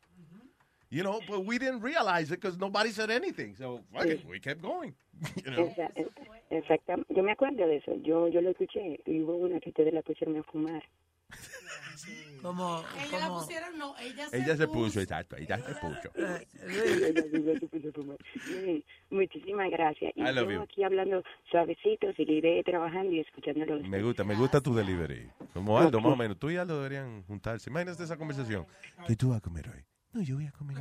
You 0.90 1.04
know, 1.04 1.20
but 1.28 1.46
we 1.46 1.58
didn't 1.60 1.82
realize 1.82 2.32
it 2.32 2.40
because 2.40 2.58
nobody 2.58 2.92
said 2.92 3.10
anything. 3.12 3.56
So, 3.56 3.82
fuck 3.92 4.06
it, 4.06 4.26
we 4.26 4.40
kept 4.40 4.62
going. 4.62 4.96
You 5.46 5.52
know? 5.52 5.66
Exa- 5.68 5.92
Exactamente. 6.52 7.14
Yo 7.14 7.24
me 7.24 7.32
acuerdo 7.32 7.68
de 7.68 7.78
eso. 7.78 7.96
Yo, 8.04 8.28
yo 8.28 8.40
lo 8.42 8.52
escuché. 8.52 9.00
Y 9.06 9.20
hubo 9.22 9.36
una 9.36 9.60
que 9.60 9.70
ustedes 9.70 9.94
la 9.94 10.02
pusieron 10.02 10.38
a 10.38 10.44
fumar. 10.44 10.84
Como, 12.42 12.84
Ella 13.04 13.20
la 13.20 13.30
pusieron, 13.30 13.78
no, 13.78 13.98
ella 13.98 14.30
se 14.30 14.38
Ella 14.38 14.56
se 14.56 14.68
puso, 14.68 15.02
exacto, 15.02 15.36
ella 15.36 15.58
se 15.58 15.74
puso. 15.76 16.12
Muchísimas 19.10 19.72
gracias. 19.72 20.14
Y 20.16 20.22
I 20.22 20.32
love 20.32 20.46
yo 20.46 20.52
you. 20.52 20.62
aquí 20.62 20.84
hablando 20.84 21.24
suavecito, 21.50 22.14
seguiré 22.14 22.62
trabajando 22.64 23.12
y 23.14 23.22
escuchándolo. 23.22 23.80
Me 23.88 24.02
gusta, 24.04 24.24
me 24.24 24.36
gusta 24.36 24.62
tu 24.62 24.76
delivery. 24.76 25.28
Como 25.54 25.80
Aldo, 25.80 26.00
más 26.00 26.14
o 26.14 26.16
menos. 26.16 26.38
Tú 26.38 26.52
y 26.52 26.58
Aldo 26.58 26.78
deberían 26.78 27.24
juntarse. 27.24 27.72
Imagínate 27.72 28.04
esa 28.04 28.18
conversación. 28.18 28.68
¿Qué 29.08 29.16
tú 29.16 29.30
vas 29.30 29.40
a 29.40 29.42
comer 29.42 29.68
hoy? 29.70 29.84
No, 30.16 30.22
yo 30.22 30.36
voy 30.36 30.48
a 30.48 30.52
comer 30.54 30.78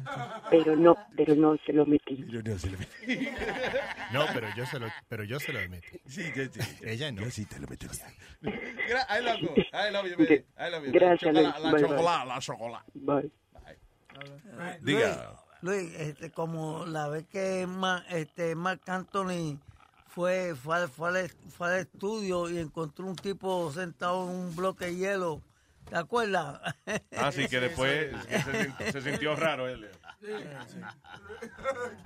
Pero 0.48 0.76
no, 0.76 0.96
pero 1.16 1.34
no 1.34 1.56
se 1.66 1.72
lo 1.72 1.84
metí. 1.86 2.24
Yo 2.28 2.40
no 2.40 2.56
se 2.56 2.70
lo 2.70 2.78
metí. 2.78 3.28
No, 4.12 4.26
pero 4.32 4.46
yo 4.56 4.64
se 4.64 4.78
lo, 4.78 4.86
pero 5.08 5.24
yo 5.24 5.40
se 5.40 5.52
lo 5.52 5.58
metí. 5.68 5.98
Sí, 6.06 6.22
yo 6.36 6.44
sí. 6.44 6.60
Ella 6.82 7.10
no. 7.10 7.22
Yo 7.22 7.30
sí 7.32 7.44
te 7.44 7.58
lo 7.58 7.66
metí. 7.66 7.86
I 8.44 9.20
love 9.22 9.40
you. 9.40 9.48
I 9.72 9.90
love 9.90 10.06
you, 10.06 10.16
baby. 10.16 10.44
I 10.56 10.70
love 10.70 10.84
you. 10.86 10.92
Gracias, 10.92 11.34
Luis. 11.34 11.48
la 11.48 11.58
Bye, 11.58 11.72
bye. 11.72 11.80
chocolate, 11.80 12.26
la 12.28 12.38
chocolate. 12.38 12.90
Bye. 12.94 13.30
Diga. 14.82 15.36
Luis, 15.62 15.82
Luis, 15.90 15.94
este, 16.00 16.30
como 16.30 16.86
la 16.86 17.08
vez 17.08 17.26
que 17.26 17.66
Ma- 17.66 18.04
este, 18.10 18.54
Mark 18.54 18.82
Anthony 18.86 19.58
fue, 20.06 20.54
fue, 20.54 20.76
al- 20.76 20.88
fue, 20.88 21.08
al, 21.08 21.28
fue 21.28 21.66
al 21.74 21.80
estudio 21.80 22.48
y 22.50 22.58
encontró 22.58 23.04
un 23.06 23.16
tipo 23.16 23.72
sentado 23.72 24.30
en 24.30 24.36
un 24.36 24.54
bloque 24.54 24.84
de 24.86 24.96
hielo. 24.96 25.42
¿Te 25.88 25.96
acuerdas? 25.96 26.60
Ah, 27.16 27.30
sí, 27.32 27.46
que 27.48 27.60
después 27.60 28.14
que 28.26 28.40
se, 28.40 28.92
se 28.92 29.00
sintió 29.02 29.36
raro 29.36 29.68
él. 29.68 29.88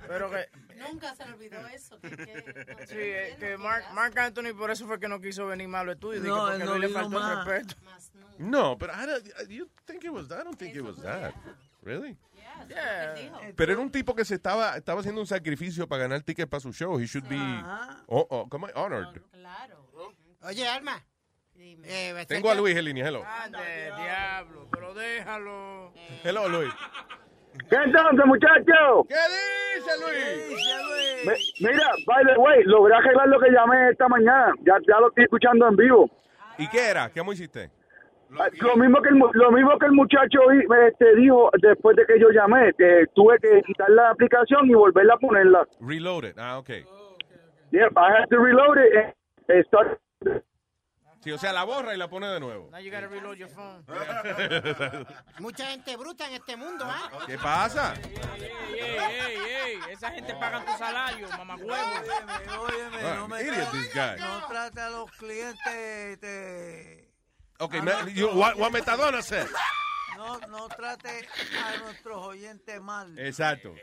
Pero 0.07 0.29
que, 0.29 0.49
Nunca 0.77 1.15
se 1.15 1.25
le 1.25 1.33
olvidó 1.33 1.67
eso. 1.67 1.99
Que, 2.01 2.15
que, 2.17 2.87
sí, 2.87 2.95
eh, 2.97 3.35
que 3.39 3.57
Mark, 3.57 3.85
Mark 3.93 4.17
Anthony 4.17 4.53
por 4.57 4.71
eso 4.71 4.87
fue 4.87 4.99
que 4.99 5.07
no 5.07 5.19
quiso 5.19 5.47
venir 5.47 5.69
los 5.69 5.87
estudios. 5.95 6.23
No, 6.23 6.47
porque 6.47 6.63
no 6.63 6.77
le 6.77 6.89
faltó 6.89 7.17
el 7.17 7.23
más. 7.23 7.45
respeto. 7.45 7.75
No, 8.37 8.77
pero 8.77 8.93
I 8.93 9.05
don't, 9.05 9.49
you 9.49 9.69
think 9.85 10.03
it 10.03 10.11
was 10.11 10.27
that? 10.29 10.41
I 10.41 10.43
don't 10.43 10.57
think 10.57 10.75
it 10.75 10.81
was 10.81 11.01
that. 11.01 11.33
Really? 11.81 12.17
Yeah. 12.67 13.53
Pero 13.55 13.73
era 13.73 13.81
un 13.81 13.91
tipo 13.91 14.13
que 14.13 14.25
se 14.25 14.35
estaba, 14.35 14.77
estaba 14.77 14.99
haciendo 14.99 15.21
un 15.21 15.27
sacrificio 15.27 15.87
para 15.87 16.03
ganar 16.03 16.21
ticket 16.21 16.49
para 16.49 16.59
su 16.59 16.73
show. 16.73 16.99
He 16.99 17.05
should 17.05 17.27
be 17.27 17.37
oh, 18.07 18.27
oh, 18.29 18.47
¿cómo 18.49 18.67
es? 18.67 18.73
honored. 18.75 19.21
Oye, 20.41 20.67
Alma. 20.67 21.05
Eh, 21.61 22.25
Tengo 22.27 22.49
a 22.51 22.55
Luis 22.55 22.75
en 22.75 22.85
línea. 22.85 23.07
Hello. 23.07 23.23
Ande, 23.25 23.91
diablo, 24.01 24.67
pero 24.71 24.93
déjalo. 24.93 25.91
Hello, 26.23 26.47
Luis. 26.47 26.71
¿Qué 27.69 27.75
entonces, 27.75 28.25
muchachos? 28.25 29.05
¿Qué 29.07 29.15
dice 29.75 29.91
Luis? 29.99 31.55
Mi- 31.59 31.67
Mira, 31.67 31.89
by 32.05 32.23
the 32.25 32.39
way, 32.39 32.63
logré 32.63 32.95
arreglar 32.95 33.27
lo 33.27 33.39
que 33.39 33.51
llamé 33.51 33.89
esta 33.91 34.07
mañana. 34.07 34.53
Ya, 34.61 34.75
ya 34.87 34.99
lo 34.99 35.09
estoy 35.09 35.25
escuchando 35.25 35.67
en 35.67 35.75
vivo. 35.75 36.09
¿Y 36.57 36.67
qué 36.69 36.89
era? 36.89 37.09
¿Qué 37.09 37.21
hiciste? 37.31 37.69
Lo 38.61 38.75
mismo 38.77 39.01
que 39.01 39.09
el, 39.09 39.15
mu- 39.15 39.31
lo 39.33 39.51
mismo 39.51 39.77
que 39.79 39.87
el 39.87 39.91
muchacho 39.91 40.39
este, 40.51 41.15
dijo 41.15 41.49
después 41.61 41.97
de 41.97 42.05
que 42.05 42.19
yo 42.19 42.29
llamé, 42.29 42.71
que 42.77 43.05
tuve 43.15 43.37
que 43.39 43.61
quitar 43.65 43.89
la 43.89 44.11
aplicación 44.11 44.69
y 44.69 44.73
volverla 44.75 45.15
a 45.15 45.17
ponerla. 45.17 45.67
Reload 45.81 46.23
it. 46.25 46.35
Ah, 46.37 46.59
ok. 46.59 46.69
Yeah, 47.71 47.87
I 47.97 48.11
had 48.21 48.29
to 48.29 48.37
reload 48.39 48.77
it 48.77 49.15
and 49.47 49.65
start. 49.65 49.99
Sí, 51.23 51.31
o 51.33 51.37
sea, 51.37 51.51
la 51.51 51.63
borra 51.65 51.93
y 51.93 51.97
la 51.97 52.09
pone 52.09 52.27
de 52.27 52.39
nuevo. 52.39 52.69
Now 52.71 52.79
you 52.79 52.89
gotta 52.91 53.07
reload 53.07 53.35
your 53.37 53.49
phone. 53.49 53.83
Mucha 55.39 55.65
gente 55.67 55.97
bruta 55.97 56.27
en 56.27 56.33
este 56.35 56.55
mundo, 56.55 56.85
¿ah? 56.87 57.09
¿Qué 57.27 57.37
pasa? 57.37 57.93
Ey, 57.93 58.43
ey, 58.81 58.99
ey, 59.09 59.37
ey, 59.65 59.79
esa 59.91 60.11
gente 60.11 60.33
paga 60.35 60.63
tu 60.63 60.71
salario, 60.77 61.27
mamagüevo. 61.37 61.73
Óyeme, 62.61 62.97
Ah, 63.03 63.15
no 63.17 63.27
me 63.27 63.41
idiot, 63.41 63.55
trate- 63.55 63.71
this 63.71 63.93
guy. 63.93 64.17
No 64.19 64.47
trate 64.47 64.79
a 64.81 64.89
los 64.89 65.11
clientes 65.11 66.21
de... 66.21 67.09
Ok, 67.59 67.75
Ah, 67.79 67.81
ma- 67.83 68.01
no. 68.03 68.07
you- 68.09 68.29
what, 68.29 68.55
what 68.57 68.71
Metadona 68.71 69.21
said. 69.21 69.47
No, 70.15 70.37
no 70.47 70.67
trate 70.69 71.27
a 71.65 71.77
nuestros 71.83 72.17
oyentes 72.27 72.81
mal. 72.81 73.17
Exacto. 73.19 73.73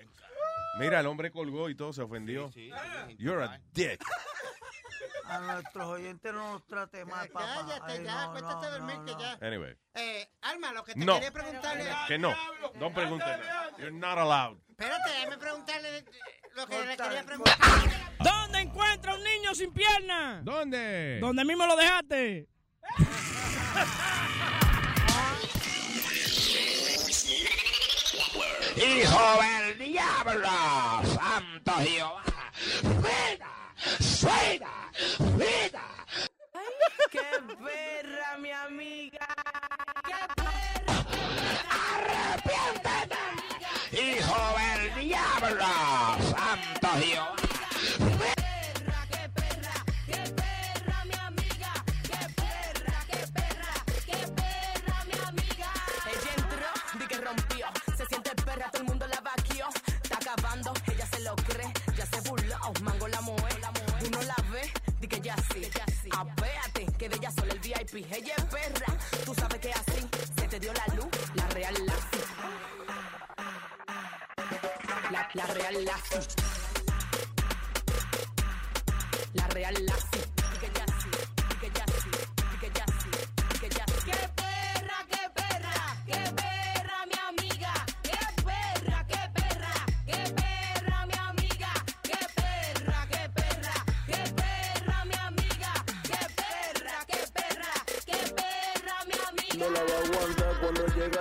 Mira, 0.79 1.01
el 1.01 1.07
hombre 1.07 1.31
colgó 1.31 1.69
y 1.71 1.75
todo 1.75 1.93
se 1.93 2.03
ofendió. 2.03 2.51
You're 3.19 3.43
a 3.45 3.61
dick. 3.73 4.03
A 5.29 5.41
nuestros 5.41 5.87
oyentes 5.89 6.33
no 6.33 6.53
nos 6.53 6.67
trate 6.67 7.05
mal, 7.05 7.29
papá. 7.29 7.47
Cállate 7.67 7.93
Ay, 7.95 8.05
ya, 8.05 8.13
no, 8.15 8.21
acuéstate 8.31 8.67
a 8.67 8.71
no, 8.71 8.77
dormir 8.79 8.97
no, 8.99 9.05
que 9.07 9.13
no. 9.13 9.19
ya. 9.21 9.39
Anyway. 9.47 9.77
Eh, 9.95 10.29
Alma, 10.43 10.73
lo 10.73 10.85
que 10.85 10.93
te 10.95 11.05
No. 11.05 11.15
quería 11.15 11.33
preguntarle... 11.33 11.85
Que 12.07 12.19
no. 12.19 12.33
Don't 12.79 12.95
pregunte 12.95 13.25
nada. 13.27 13.71
You're 13.79 13.91
not 13.91 14.19
allowed. 14.19 14.59
Espérate, 14.69 15.11
déjame 15.11 15.39
preguntarle 15.39 16.05
lo 16.55 16.67
que 16.69 16.85
le 16.87 16.97
quería 16.97 17.25
preguntar. 17.25 17.57
¿Dónde 18.21 18.61
encuentra 18.61 19.15
un 19.15 19.25
niño 19.25 19.53
sin 19.55 19.73
pierna? 19.73 20.41
¿Dónde? 20.45 21.19
¿Dónde 21.21 21.45
mismo 21.45 21.67
lo 21.67 21.75
dejaste? 21.77 22.47
Hijo 28.77 29.41
del 29.41 29.79
diablo, 29.79 30.49
santo 31.15 31.73
Jehová. 31.83 32.23
Fuera, 33.01 33.49
fuera, 34.21 34.71
fuera. 35.17 35.83
¡Qué 37.11 37.21
perra, 37.65 38.39
mi 38.39 38.51
amiga! 38.53 39.27
Hijo 43.93 44.55
del 44.59 45.09
diablo, 45.09 45.67
santo 46.31 46.89
Jehová. 47.01 48.36
De 67.09 67.17
ella 67.17 67.31
solo 67.31 67.53
el 67.53 67.59
VIP. 67.61 68.07
Ella 68.13 68.35
es 68.37 68.45
perra, 68.45 68.99
tú 69.25 69.35
sabes 69.35 69.61
que 69.61 69.73
así. 69.73 70.09
Se 70.39 70.49
te 70.49 70.59
dio 70.61 70.73
la 70.73 70.95
luz, 70.95 71.09
la 71.35 71.49
real. 71.49 71.75
La, 75.11 75.29
la 75.35 75.47
real 75.47 75.85
la. 75.85 75.97
La 79.35 79.49
real 79.49 79.75
la. 79.87 80.16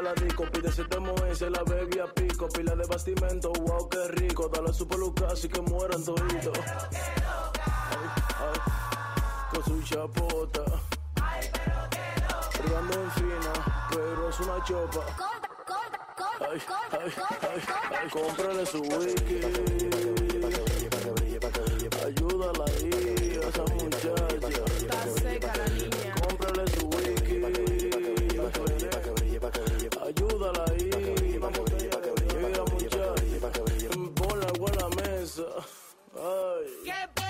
La. 0.05 0.51
Pide 0.51 0.71
se 0.71 0.83
te 0.83 1.35
se 1.35 1.49
la 1.49 1.63
bebe 1.63 2.01
a 2.01 2.07
pico. 2.13 2.47
Pila 2.49 2.75
de 2.75 2.85
bastimento, 2.87 3.51
wow, 3.51 3.89
qué 3.89 4.07
rico. 4.09 4.47
Dale 4.49 4.73
su 4.73 4.87
peluca 4.87 5.27
así 5.31 5.47
que 5.47 5.61
mueran 5.61 6.03
toditos. 6.03 6.57
Ay, 7.91 8.07
ay, 8.39 8.59
con 9.51 9.63
su 9.63 9.81
chapota. 9.83 10.63
Privando 12.51 12.93
en 12.93 13.11
fina, 13.11 13.53
pero 13.89 14.29
es 14.29 14.39
una 14.39 14.63
chopa. 14.63 15.05
Ay, 16.39 16.61
ay, 16.91 17.13
ay, 17.41 17.61
ay, 18.01 18.09
cómprale 18.09 18.65
su 18.65 18.81
wiki. 18.81 19.39
Ayúdala 22.05 22.65
Ay. 35.37 36.65
¡Qué 36.85 37.24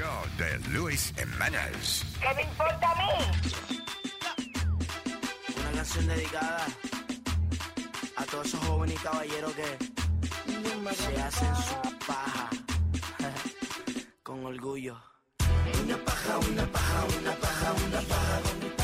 show 0.00 0.22
de 0.38 0.58
Luis 0.70 1.12
Jiménez. 1.14 2.04
¿Qué 2.20 2.34
me 2.34 2.42
importa 2.42 2.90
a 2.90 2.94
mí? 2.94 3.12
Una 5.60 5.72
canción 5.72 6.06
dedicada 6.06 6.66
a 8.16 8.24
todos 8.24 8.46
esos 8.46 8.60
jóvenes 8.60 8.96
y 8.96 8.98
caballeros 8.98 9.52
que 9.52 9.76
se 10.94 11.20
hacen 11.20 11.54
su 11.56 12.06
paja 12.06 12.48
con 14.22 14.46
orgullo. 14.46 14.96
Una 15.84 15.98
paja, 15.98 16.38
una 16.50 16.66
paja, 16.72 17.04
una 17.20 17.34
paja, 17.34 17.72
una 17.86 18.00
paja 18.00 18.40
con 18.42 18.79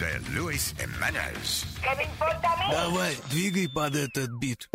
de 0.00 0.20
Luis 0.30 0.74
Jiménez. 0.78 1.64
¿Qué 1.82 1.96
me 1.96 2.04
importa 2.04 2.52
a 2.52 2.56
mí? 2.56 2.64
Давай, 2.70 3.16
двигай 3.30 3.68
под 3.68 3.96
этот 3.96 4.30
бит. 4.38 4.68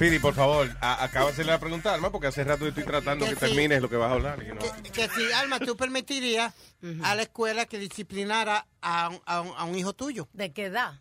Piri, 0.00 0.18
por 0.18 0.32
favor, 0.32 0.66
acábase 0.80 1.44
la 1.44 1.60
pregunta, 1.60 1.92
Alma, 1.92 2.10
porque 2.10 2.28
hace 2.28 2.42
rato 2.42 2.66
estoy 2.66 2.84
tratando 2.84 3.26
que, 3.26 3.34
que 3.34 3.36
termines 3.36 3.82
lo 3.82 3.90
que 3.90 3.96
vas 3.96 4.10
a 4.10 4.14
hablar. 4.14 4.42
Que, 4.42 4.54
no. 4.54 4.60
que, 4.90 5.08
si, 5.10 5.30
Alma, 5.32 5.60
tú 5.60 5.76
permitirías 5.76 6.54
a 7.02 7.14
la 7.14 7.20
escuela 7.20 7.66
que 7.66 7.78
disciplinara 7.78 8.66
a 8.80 9.10
un, 9.10 9.20
a 9.26 9.40
un, 9.42 9.52
a 9.58 9.64
un 9.64 9.76
hijo 9.76 9.92
tuyo. 9.92 10.26
¿De 10.32 10.54
qué 10.54 10.64
edad? 10.64 10.94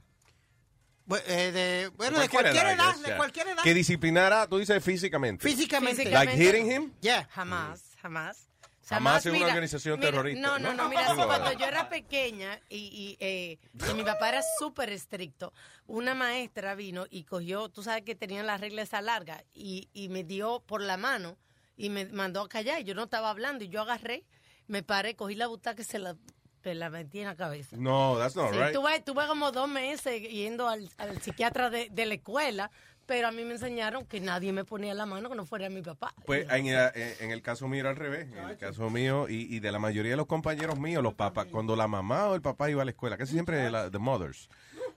Eh, 1.27 1.51
de, 1.53 1.91
bueno, 1.95 2.19
de 2.19 2.27
cualquier, 2.27 2.67
edad, 2.67 2.93
de 2.97 3.15
cualquier 3.15 3.47
edad. 3.47 3.63
Que 3.63 3.73
disciplinara, 3.73 4.47
tú 4.47 4.57
dices 4.57 4.83
físicamente. 4.83 5.47
Físicamente. 5.47 6.03
Like 6.03 6.33
hitting 6.33 6.69
him? 6.69 6.91
Yeah. 6.99 7.25
Jamás, 7.31 7.95
jamás. 8.01 8.48
Jamás 8.89 9.25
en 9.25 9.35
una 9.35 9.45
organización 9.47 9.99
mira, 9.99 10.11
terrorista, 10.11 10.41
No, 10.41 10.59
no, 10.59 10.69
¿no? 10.73 10.83
no, 10.83 10.89
mira, 10.89 11.07
Sí, 11.15 11.21
cuando 11.25 11.51
yo 11.53 11.65
era 11.65 11.89
pequeña 11.89 12.59
y, 12.69 12.77
y, 12.77 13.17
eh, 13.19 13.57
y 13.89 13.93
mi 13.93 14.03
papá 14.03 14.29
era 14.29 14.41
súper 14.59 14.89
estricto, 14.91 15.53
una 15.87 16.13
maestra 16.15 16.75
vino 16.75 17.05
y 17.09 17.23
cogió, 17.23 17.69
tú 17.69 17.83
sabes 17.83 18.03
que 18.03 18.15
tenían 18.15 18.47
las 18.47 18.59
reglas 18.61 18.89
esa 18.89 19.01
larga, 19.01 19.43
y, 19.53 19.89
y 19.93 20.09
me 20.09 20.23
dio 20.23 20.61
por 20.65 20.81
la 20.81 20.97
mano 20.97 21.37
y 21.77 21.89
me 21.89 22.05
mandó 22.05 22.41
a 22.41 22.49
callar. 22.49 22.81
y 22.81 22.83
Yo 22.83 22.95
no 22.95 23.03
estaba 23.03 23.29
hablando 23.29 23.63
y 23.63 23.69
yo 23.69 23.81
agarré, 23.81 24.25
me 24.67 24.83
paré, 24.83 25.15
cogí 25.15 25.35
la 25.35 25.47
butaca 25.47 25.81
y 25.81 25.85
se 25.85 25.97
la, 25.99 26.15
se 26.63 26.73
la 26.75 26.89
metí 26.89 27.19
en 27.19 27.27
la 27.27 27.35
cabeza. 27.35 27.77
No, 27.77 28.17
that's 28.17 28.35
not 28.35 28.51
Sí, 28.51 28.57
right. 28.59 28.73
tuve, 28.73 28.99
tuve 29.01 29.27
como 29.27 29.51
dos 29.51 29.69
meses 29.69 30.21
yendo 30.21 30.67
al, 30.67 30.89
al 30.97 31.21
psiquiatra 31.21 31.69
de, 31.69 31.89
de 31.89 32.05
la 32.05 32.15
escuela, 32.15 32.69
pero 33.09 33.27
a 33.27 33.31
mí 33.31 33.43
me 33.43 33.53
enseñaron 33.53 34.05
que 34.05 34.21
nadie 34.21 34.53
me 34.53 34.63
ponía 34.63 34.93
la 34.93 35.07
mano 35.07 35.29
que 35.29 35.35
no 35.35 35.43
fuera 35.43 35.67
mi 35.67 35.81
papá. 35.81 36.13
Pues 36.27 36.47
en 36.51 36.67
el, 36.67 36.91
en 36.93 37.31
el 37.31 37.41
caso 37.41 37.67
mío 37.67 37.79
era 37.79 37.89
al 37.89 37.95
revés. 37.95 38.27
En 38.31 38.49
el 38.49 38.57
caso 38.57 38.88
mío 38.91 39.27
y, 39.27 39.53
y 39.53 39.59
de 39.59 39.71
la 39.71 39.79
mayoría 39.79 40.11
de 40.11 40.17
los 40.17 40.27
compañeros 40.27 40.79
míos, 40.79 41.01
los 41.01 41.15
papás, 41.15 41.47
cuando 41.47 41.75
la 41.75 41.88
mamá 41.88 42.27
o 42.27 42.35
el 42.35 42.43
papá 42.43 42.69
iba 42.69 42.83
a 42.83 42.85
la 42.85 42.91
escuela, 42.91 43.17
casi 43.17 43.33
siempre 43.33 43.71
la, 43.71 43.89
the 43.89 43.97
mothers, 43.97 44.47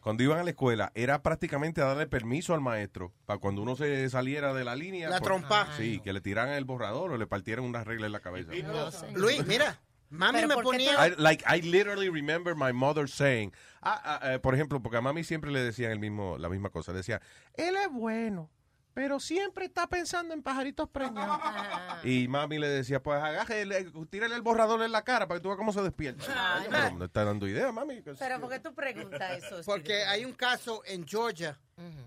cuando 0.01 0.23
iban 0.23 0.39
a 0.39 0.45
la 0.45 0.51
escuela, 0.51 0.93
era 0.95 1.23
prácticamente 1.23 1.81
darle 1.81 2.07
permiso 2.07 2.53
al 2.53 2.61
maestro 2.61 3.15
para 3.25 3.39
cuando 3.39 3.63
uno 3.63 3.77
se 3.77 4.11
saliera 4.11 4.53
de 4.53 4.65
la 4.65 4.77
línea. 4.77 5.09
La 5.09 5.19
pues, 5.19 5.29
trompa. 5.29 5.69
Sí, 5.79 6.01
que 6.05 6.13
le 6.13 6.21
tiraran 6.21 6.53
el 6.53 6.67
borrador 6.67 7.13
o 7.13 7.17
le 7.17 7.27
partieran 7.27 7.65
una 7.65 7.83
regla 7.83 8.05
en 8.05 8.13
la 8.13 8.21
cabeza. 8.21 8.53
Luis, 9.15 9.47
mira, 9.47 9.81
mami 10.13 10.47
me 10.47 10.55
¿por 10.55 10.65
qué 10.65 10.71
ponía... 10.71 11.07
I, 11.07 11.15
like 11.17 11.45
I 11.47 11.61
literally 11.61 12.09
remember 12.09 12.55
my 12.55 12.73
mother 12.73 13.09
saying, 13.09 13.53
ah, 13.83 14.01
ah, 14.05 14.35
eh, 14.35 14.39
por 14.39 14.55
ejemplo, 14.55 14.81
porque 14.83 14.99
a 14.99 15.01
mami 15.01 15.25
siempre 15.25 15.51
le 15.51 15.61
decían 15.61 15.91
el 15.91 15.99
mismo, 15.99 16.39
la 16.39 16.49
misma 16.49 16.71
cosa, 16.71 16.93
decía, 16.93 17.21
él 17.55 17.77
es 17.77 17.91
bueno, 17.91 18.51
pero 18.95 19.21
siempre 19.21 19.65
está 19.65 19.87
pensando 19.87 20.35
en 20.35 20.43
pajaritos 20.43 20.89
preñados. 20.91 21.41
Y 22.05 22.29
mami 22.29 22.59
le 22.59 22.69
decía, 22.69 23.03
pues 23.03 23.23
agarre, 23.23 23.65
tírale 24.11 24.35
el 24.35 24.43
borrador 24.43 24.83
en 24.83 24.93
la 24.93 25.03
cara 25.03 25.27
para 25.27 25.39
que 25.39 25.43
tú 25.43 25.49
veas 25.49 25.57
cómo 25.57 25.73
se 25.73 25.83
despierta. 25.83 26.25
Ay, 26.29 26.67
Pero 26.71 26.97
no 26.97 27.05
está 27.05 27.25
dando 27.25 27.47
idea, 27.47 27.71
mami. 27.73 28.03
Pero 28.03 28.41
¿por 28.41 28.51
qué 28.51 28.59
tú 28.59 28.75
preguntas 28.75 29.43
eso? 29.43 29.61
Porque 29.65 30.05
hay 30.05 30.25
un 30.25 30.33
caso 30.33 30.83
en 30.85 31.07
Georgia 31.07 31.59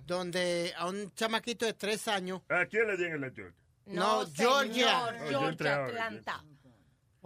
donde 0.06 0.74
a 0.78 0.88
un 0.88 1.12
chamaquito 1.14 1.66
de 1.66 1.74
tres 1.74 2.08
años... 2.08 2.42
¿A 2.50 2.66
quién 2.66 2.88
le 2.88 2.98
dieron 2.98 3.22
la 3.22 3.32
Georgia? 3.32 3.66
No, 3.86 4.26
señor, 4.26 4.66
Georgia. 4.66 5.14
Georgia, 5.30 5.76
ahora. 5.76 5.86
Atlanta. 5.86 6.44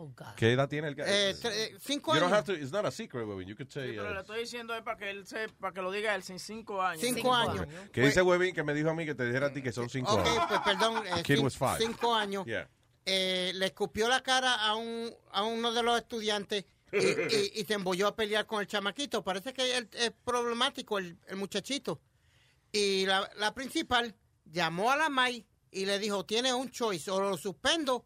Oh. 0.02 0.14
¿Qué 0.38 0.53
edad 0.53 0.69
tiene 0.69 0.88
el 0.88 0.95
Eh, 0.98 1.36
tre- 1.42 1.52
eh, 1.52 1.78
cinco 1.82 2.14
You 2.14 2.22
don't 2.22 2.32
años. 2.32 2.48
have 2.48 2.53
to, 2.53 2.53
it's 2.53 2.72
not 2.72 2.86
a 2.86 2.92
secret, 2.92 3.26
Webin. 3.28 3.48
You 3.48 3.56
could 3.58 3.69
say, 3.69 3.90
Pero 3.98 4.10
uh, 4.11 4.14
le 4.14 4.19
estoy 4.22 4.40
diciendo 4.40 4.74
es 4.74 4.82
para 4.82 4.95
que 4.98 5.10
él 5.10 5.28
se, 5.28 5.50
para 5.50 5.74
que 5.74 5.82
lo 5.82 5.92
diga 5.92 6.16
él, 6.16 6.24
sin 6.24 6.40
cinco 6.40 6.82
años. 6.82 7.02
Cinco 7.02 7.34
años. 7.36 7.68
¿Qué 7.92 8.02
dice 8.02 8.22
Webin 8.22 8.53
que 8.56 8.64
me 8.64 8.74
dijo 8.74 8.90
a 8.90 8.94
mí 8.94 9.06
que 9.06 9.14
te 9.14 9.26
dijera 9.26 9.48
a 9.48 9.53
ti 9.53 9.61
que 9.61 9.74
son 9.74 9.90
cinco 9.90 10.14
Ok, 10.14 10.26
años? 10.26 10.45
pues 10.48 10.60
perdón, 10.61 11.03
eh, 11.06 11.22
kid 11.24 11.40
was 11.40 11.58
five. 11.58 11.78
cinco 11.80 12.16
años. 12.16 12.45
Yeah. 12.45 12.69
eh, 13.06 13.52
le 13.56 13.66
escupió 13.66 14.08
la 14.08 14.22
cara 14.24 14.53
a, 14.56 14.76
un, 14.76 15.11
a 15.32 15.44
uno 15.44 15.74
de 15.74 15.84
los 15.84 15.98
estudiantes 16.00 16.64
y, 16.94 16.98
y- 16.98 17.52
y 17.56 17.66
se 17.66 17.74
embolló 17.74 18.08
a 18.08 18.16
pelear 18.16 18.45
con 18.45 18.61
el 18.61 18.68
chamaquito. 18.68 19.24
Parece 19.24 19.52
que 19.53 19.78
él 19.78 19.90
es 19.94 20.11
problemático 20.24 20.98
el, 20.98 21.18
el 21.28 21.36
muchachito. 21.36 22.00
Y 22.72 23.06
la, 23.06 23.30
la 23.38 23.53
principal 23.53 24.16
llamó 24.45 24.92
a 24.92 24.95
la 24.95 25.10
MAI 25.10 25.45
y 25.72 25.86
le 25.86 26.00
dijo, 26.00 26.26
tiene 26.26 26.53
un 26.53 26.69
choice, 26.72 27.10
o 27.11 27.19
lo 27.19 27.36
suspendo 27.38 28.06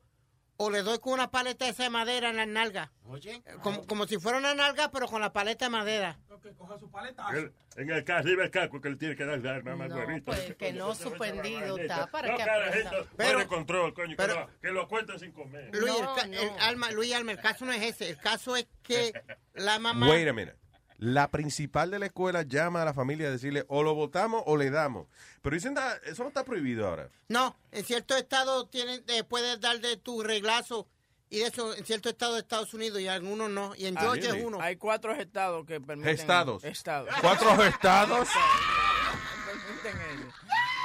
o 0.57 0.69
le 0.69 0.81
doy 0.83 0.99
con 0.99 1.13
una 1.13 1.31
paleta 1.31 1.67
esa 1.67 1.83
de 1.83 1.89
madera 1.89 2.29
en 2.29 2.37
la 2.37 2.45
nalga. 2.45 2.91
Oye. 3.05 3.41
Como, 3.61 3.85
como 3.87 4.07
si 4.07 4.17
fuera 4.17 4.37
una 4.37 4.53
nalga, 4.53 4.91
pero 4.91 5.07
con 5.07 5.19
la 5.21 5.33
paleta 5.33 5.65
de 5.65 5.69
madera. 5.71 6.19
Que 6.41 6.53
coja 6.53 6.77
su 6.77 6.89
paleta. 6.91 7.25
El- 7.33 7.53
en 7.75 7.89
el 7.89 8.03
caso 8.03 8.19
arriba 8.19 8.43
el 8.43 8.51
caco 8.51 8.79
que 8.79 8.89
le 8.89 8.95
tiene 8.97 9.15
que 9.15 9.25
dar 9.25 9.41
de 9.41 9.49
arma 9.49 9.75
más 9.75 9.89
No, 9.89 9.97
pues, 10.25 10.55
que 10.59 10.73
no 10.73 10.93
suspendido 10.93 11.77
está 11.77 12.05
para 12.07 12.27
no, 12.29 12.37
que 12.37 12.43
aprenda. 12.43 12.91
fuera 13.15 13.39
de 13.39 13.47
control, 13.47 13.93
coño, 13.93 14.15
pero- 14.17 14.33
que, 14.33 14.39
lo, 14.39 14.59
que 14.61 14.71
lo 14.71 14.87
cuenten 14.87 15.19
sin 15.19 15.31
comer. 15.31 15.69
Luis, 15.73 15.93
el 16.31 16.49
alma, 16.59 16.91
Luis 16.91 17.13
Alma, 17.13 17.31
el 17.31 17.39
caso 17.39 17.65
no 17.65 17.71
es 17.71 17.81
ese. 17.81 18.09
El 18.09 18.17
caso 18.17 18.55
es 18.55 18.67
que 18.83 19.11
la 19.55 19.79
mamá... 19.79 20.07
Wait 20.09 20.27
a 20.27 20.33
minute. 20.33 20.57
La 20.97 21.29
principal 21.29 21.91
de 21.91 21.99
la 21.99 22.05
escuela 22.07 22.43
llama 22.43 22.81
a 22.81 22.85
la 22.85 22.93
familia 22.93 23.27
a 23.27 23.31
decirle 23.31 23.65
o 23.67 23.83
lo 23.83 23.93
votamos 23.95 24.43
o 24.45 24.55
le 24.57 24.69
damos. 24.69 25.07
Pero 25.41 25.55
dicen, 25.55 25.75
"Ah, 25.77 25.93
eso 26.05 26.23
no 26.23 26.29
está 26.29 26.43
prohibido 26.43 26.87
ahora. 26.87 27.09
No, 27.27 27.55
en 27.71 27.83
cierto 27.83 28.15
estado 28.15 28.67
tienen, 28.67 29.03
eh, 29.07 29.23
puedes 29.23 29.59
dar 29.59 29.79
de 29.79 29.97
tu 29.97 30.23
reglazo 30.23 30.87
y 31.29 31.39
de 31.39 31.47
eso 31.47 31.75
en 31.75 31.83
cierto 31.85 32.09
estado 32.09 32.33
de 32.35 32.39
Estados 32.41 32.73
Unidos 32.73 33.01
y 33.01 33.07
algunos 33.07 33.49
no. 33.49 33.73
Y 33.75 33.87
en 33.87 33.97
Ah, 33.97 34.01
Georgia 34.01 34.29
es 34.35 34.43
uno. 34.43 34.61
Hay 34.61 34.75
cuatro 34.77 35.13
estados 35.13 35.65
que 35.65 35.81
permiten. 35.81 36.13
Estados. 36.13 36.63
Estados. 36.63 37.09
¿Cuatro 37.21 37.63
estados? 37.65 38.29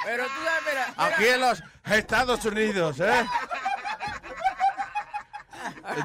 Pero 0.04 0.24
tú 0.24 0.30
sabes, 0.44 0.62
mira. 0.66 0.86
mira. 0.96 1.06
Aquí 1.06 1.26
en 1.26 1.40
los 1.40 1.62
Estados 1.84 2.44
Unidos, 2.44 2.98
¿eh? 3.00 3.26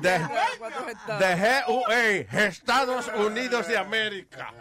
De, 0.01 0.19
Cuatro 0.59 0.89
estados. 0.89 1.19
de 1.19 1.63
GUA, 1.67 2.43
Estados 2.47 3.07
Unidos 3.15 3.67
de 3.67 3.77
América. 3.77 4.53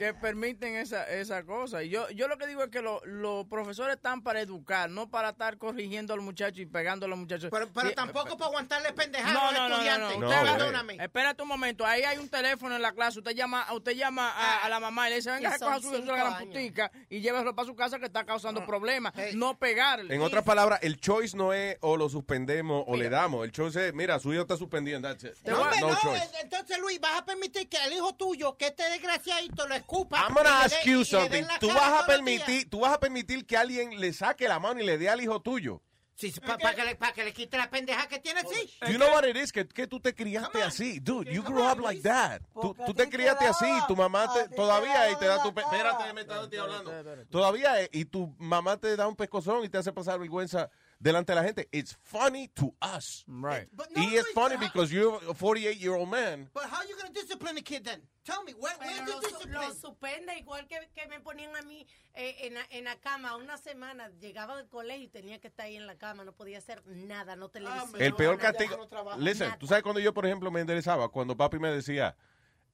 Que 0.00 0.14
permiten 0.14 0.74
esa, 0.76 1.04
esa 1.08 1.44
cosa. 1.44 1.82
Y 1.82 1.90
yo, 1.90 2.08
yo 2.10 2.26
lo 2.28 2.38
que 2.38 2.46
digo 2.46 2.62
es 2.64 2.70
que 2.70 2.80
lo- 2.82 3.02
los 3.04 3.46
profesores 3.46 3.96
están 3.96 4.22
para 4.22 4.40
educar, 4.40 4.88
no 4.90 5.08
para 5.10 5.30
estar 5.30 5.58
corrigiendo 5.58 6.14
al 6.14 6.20
muchacho 6.20 6.60
y 6.62 6.66
pegando 6.66 7.06
a 7.06 7.08
los 7.08 7.18
muchachos. 7.18 7.50
Pero, 7.50 7.68
pero 7.72 7.88
Sí, 7.90 7.94
tampoco 7.94 8.36
para 8.36 8.46
aguantarle 8.48 8.92
pendejadas 8.92 9.32
no, 9.34 9.40
a 9.40 9.52
no, 9.52 9.52
los 9.52 9.60
no, 9.60 9.68
no, 9.68 9.74
estudiantes. 9.76 10.18
no. 10.18 10.28
Usted 10.28 10.52
perdóname. 10.52 10.96
Espérate 11.00 11.42
un 11.42 11.48
momento, 11.48 11.86
ahí 11.86 12.02
hay 12.02 12.18
un 12.18 12.28
teléfono 12.28 12.74
en 12.76 12.82
la 12.82 12.92
clase, 12.92 13.18
usted 13.18 13.32
llama, 13.32 13.66
usted 13.72 13.92
llama 13.92 14.30
a, 14.30 14.64
a 14.64 14.68
la 14.68 14.80
mamá 14.80 15.06
y 15.08 15.10
le 15.10 15.16
dice, 15.16 15.30
venga, 15.30 15.58
coja 15.58 15.80
su, 15.80 15.94
su 15.94 16.02
gran 16.02 16.38
putica 16.38 16.90
y 17.08 17.20
lléveselo 17.20 17.54
para 17.54 17.66
su 17.66 17.74
casa 17.76 17.98
que 17.98 18.06
está 18.06 18.24
causando 18.24 18.64
problemas, 18.64 19.12
no 19.34 19.58
pegarle. 19.58 20.14
En 20.14 20.22
otras 20.22 20.44
palabras, 20.44 20.80
el 20.82 20.98
choice 20.98 21.36
no 21.36 21.52
es 21.52 21.76
o 21.80 21.96
lo 21.96 22.08
suspendemos 22.08 22.84
o 22.86 22.96
le 22.96 23.08
damos. 23.10 23.44
El 23.44 23.52
choice 23.52 23.88
es, 23.88 23.94
mira, 23.94 24.18
su 24.18 24.32
hijo 24.32 24.42
está 24.42 24.56
suspendido. 24.56 25.00
That's 25.00 25.24
it. 25.24 25.32
No, 25.46 25.58
No 25.80 25.88
no, 26.02 26.14
eh, 26.16 26.22
entonces 26.42 26.78
Luis, 26.78 27.00
vas 27.00 27.20
a 27.20 27.24
permitir 27.24 27.68
que 27.68 27.76
el 27.84 27.92
hijo 27.92 28.14
tuyo, 28.14 28.56
que 28.56 28.66
este 28.68 28.88
desgraciadito, 28.90 29.66
lo 29.68 29.74
ocupa. 29.90 30.18
I'm 30.18 30.34
gonna 30.34 30.50
que 30.68 30.76
ask 30.76 30.84
you 30.84 31.04
something. 31.04 31.44
¿Tú 31.58 31.68
vas, 31.68 32.02
a 32.02 32.06
permitir, 32.06 32.68
¿Tú 32.70 32.80
vas 32.80 32.92
a 32.92 33.00
permitir 33.00 33.46
que 33.46 33.56
alguien 33.56 34.00
le 34.00 34.12
saque 34.12 34.48
la 34.48 34.58
mano 34.58 34.80
y 34.80 34.84
le 34.84 34.98
dé 34.98 35.08
al 35.08 35.20
hijo 35.20 35.40
tuyo? 35.40 35.82
Sí, 36.14 36.34
para 36.38 36.74
que, 36.74 36.84
le- 36.84 36.96
pa' 36.96 37.12
que 37.12 37.24
le 37.24 37.32
quite 37.32 37.56
la 37.56 37.70
pendeja 37.70 38.06
que 38.06 38.18
tiene, 38.18 38.42
sí. 38.42 38.70
You 38.90 38.98
know 38.98 39.08
what 39.10 39.26
it 39.26 39.36
is? 39.36 39.50
Que, 39.50 39.66
que 39.66 39.86
tú 39.86 40.00
te 40.00 40.14
criaste 40.14 40.62
así. 40.62 41.00
Dude, 41.00 41.32
you 41.32 41.42
grew 41.42 41.64
up 41.64 41.80
like 41.80 42.02
that. 42.02 42.42
Tú, 42.52 42.76
tú 42.84 42.92
te 42.92 43.08
criaste 43.08 43.46
así. 43.46 43.66
Tu 43.88 43.96
mamá 43.96 44.30
te, 44.30 44.54
todavía 44.54 45.10
y 45.10 45.16
te 45.16 45.24
da 45.24 45.42
tu... 45.42 45.48
Espérate, 45.48 46.12
me 46.12 46.20
estás 46.20 46.46
hablando. 46.60 46.92
Todavía 47.30 47.80
eh, 47.80 47.88
y 47.92 48.04
tu 48.04 48.34
mamá 48.38 48.76
te 48.76 48.94
da 48.96 49.08
un 49.08 49.16
pescozón 49.16 49.64
y 49.64 49.70
te 49.70 49.78
hace 49.78 49.92
pasar 49.94 50.18
vergüenza 50.18 50.68
delante 51.00 51.32
de 51.32 51.36
la 51.36 51.44
gente. 51.44 51.68
It's 51.72 51.96
funny 52.02 52.48
to 52.54 52.74
us. 52.80 53.24
Right. 53.26 53.68
Y 53.96 54.16
es 54.16 54.26
funny 54.34 54.56
because 54.56 54.92
you're 54.92 55.16
a 55.28 55.34
48-year-old 55.34 56.08
man. 56.08 56.48
But 56.52 56.64
how 56.64 56.82
you 56.88 56.96
gonna 56.96 57.12
discipline 57.12 57.56
a 57.58 57.62
kid 57.62 57.84
then? 57.84 58.02
Tell 58.24 58.44
me, 58.44 58.52
where, 58.52 58.76
where's 58.78 59.00
the 59.00 59.20
discipline? 59.20 59.54
lo 59.54 59.74
suspende 59.74 60.38
igual 60.38 60.68
que, 60.68 60.76
que 60.94 61.08
me 61.08 61.20
ponían 61.20 61.56
a 61.56 61.62
mí 61.62 61.86
eh, 62.14 62.36
en, 62.42 62.54
la, 62.54 62.60
en 62.70 62.84
la 62.84 62.96
cama 62.96 63.36
una 63.36 63.56
semana. 63.56 64.10
Llegaba 64.20 64.56
del 64.56 64.68
colegio 64.68 65.04
y 65.04 65.08
tenía 65.08 65.40
que 65.40 65.48
estar 65.48 65.66
ahí 65.66 65.76
en 65.76 65.86
la 65.86 65.96
cama. 65.96 66.24
No 66.24 66.32
podía 66.32 66.58
hacer 66.58 66.82
nada, 66.86 67.34
no 67.34 67.48
televisión. 67.48 67.90
El 67.98 68.14
peor 68.14 68.36
nada. 68.36 68.52
castigo. 68.52 68.88
Listen, 69.18 69.52
tú 69.58 69.66
sabes 69.66 69.82
cuando 69.82 70.00
yo, 70.00 70.12
por 70.12 70.26
ejemplo, 70.26 70.50
me 70.50 70.60
enderezaba, 70.60 71.08
cuando 71.08 71.36
papi 71.36 71.58
me 71.58 71.70
decía, 71.70 72.14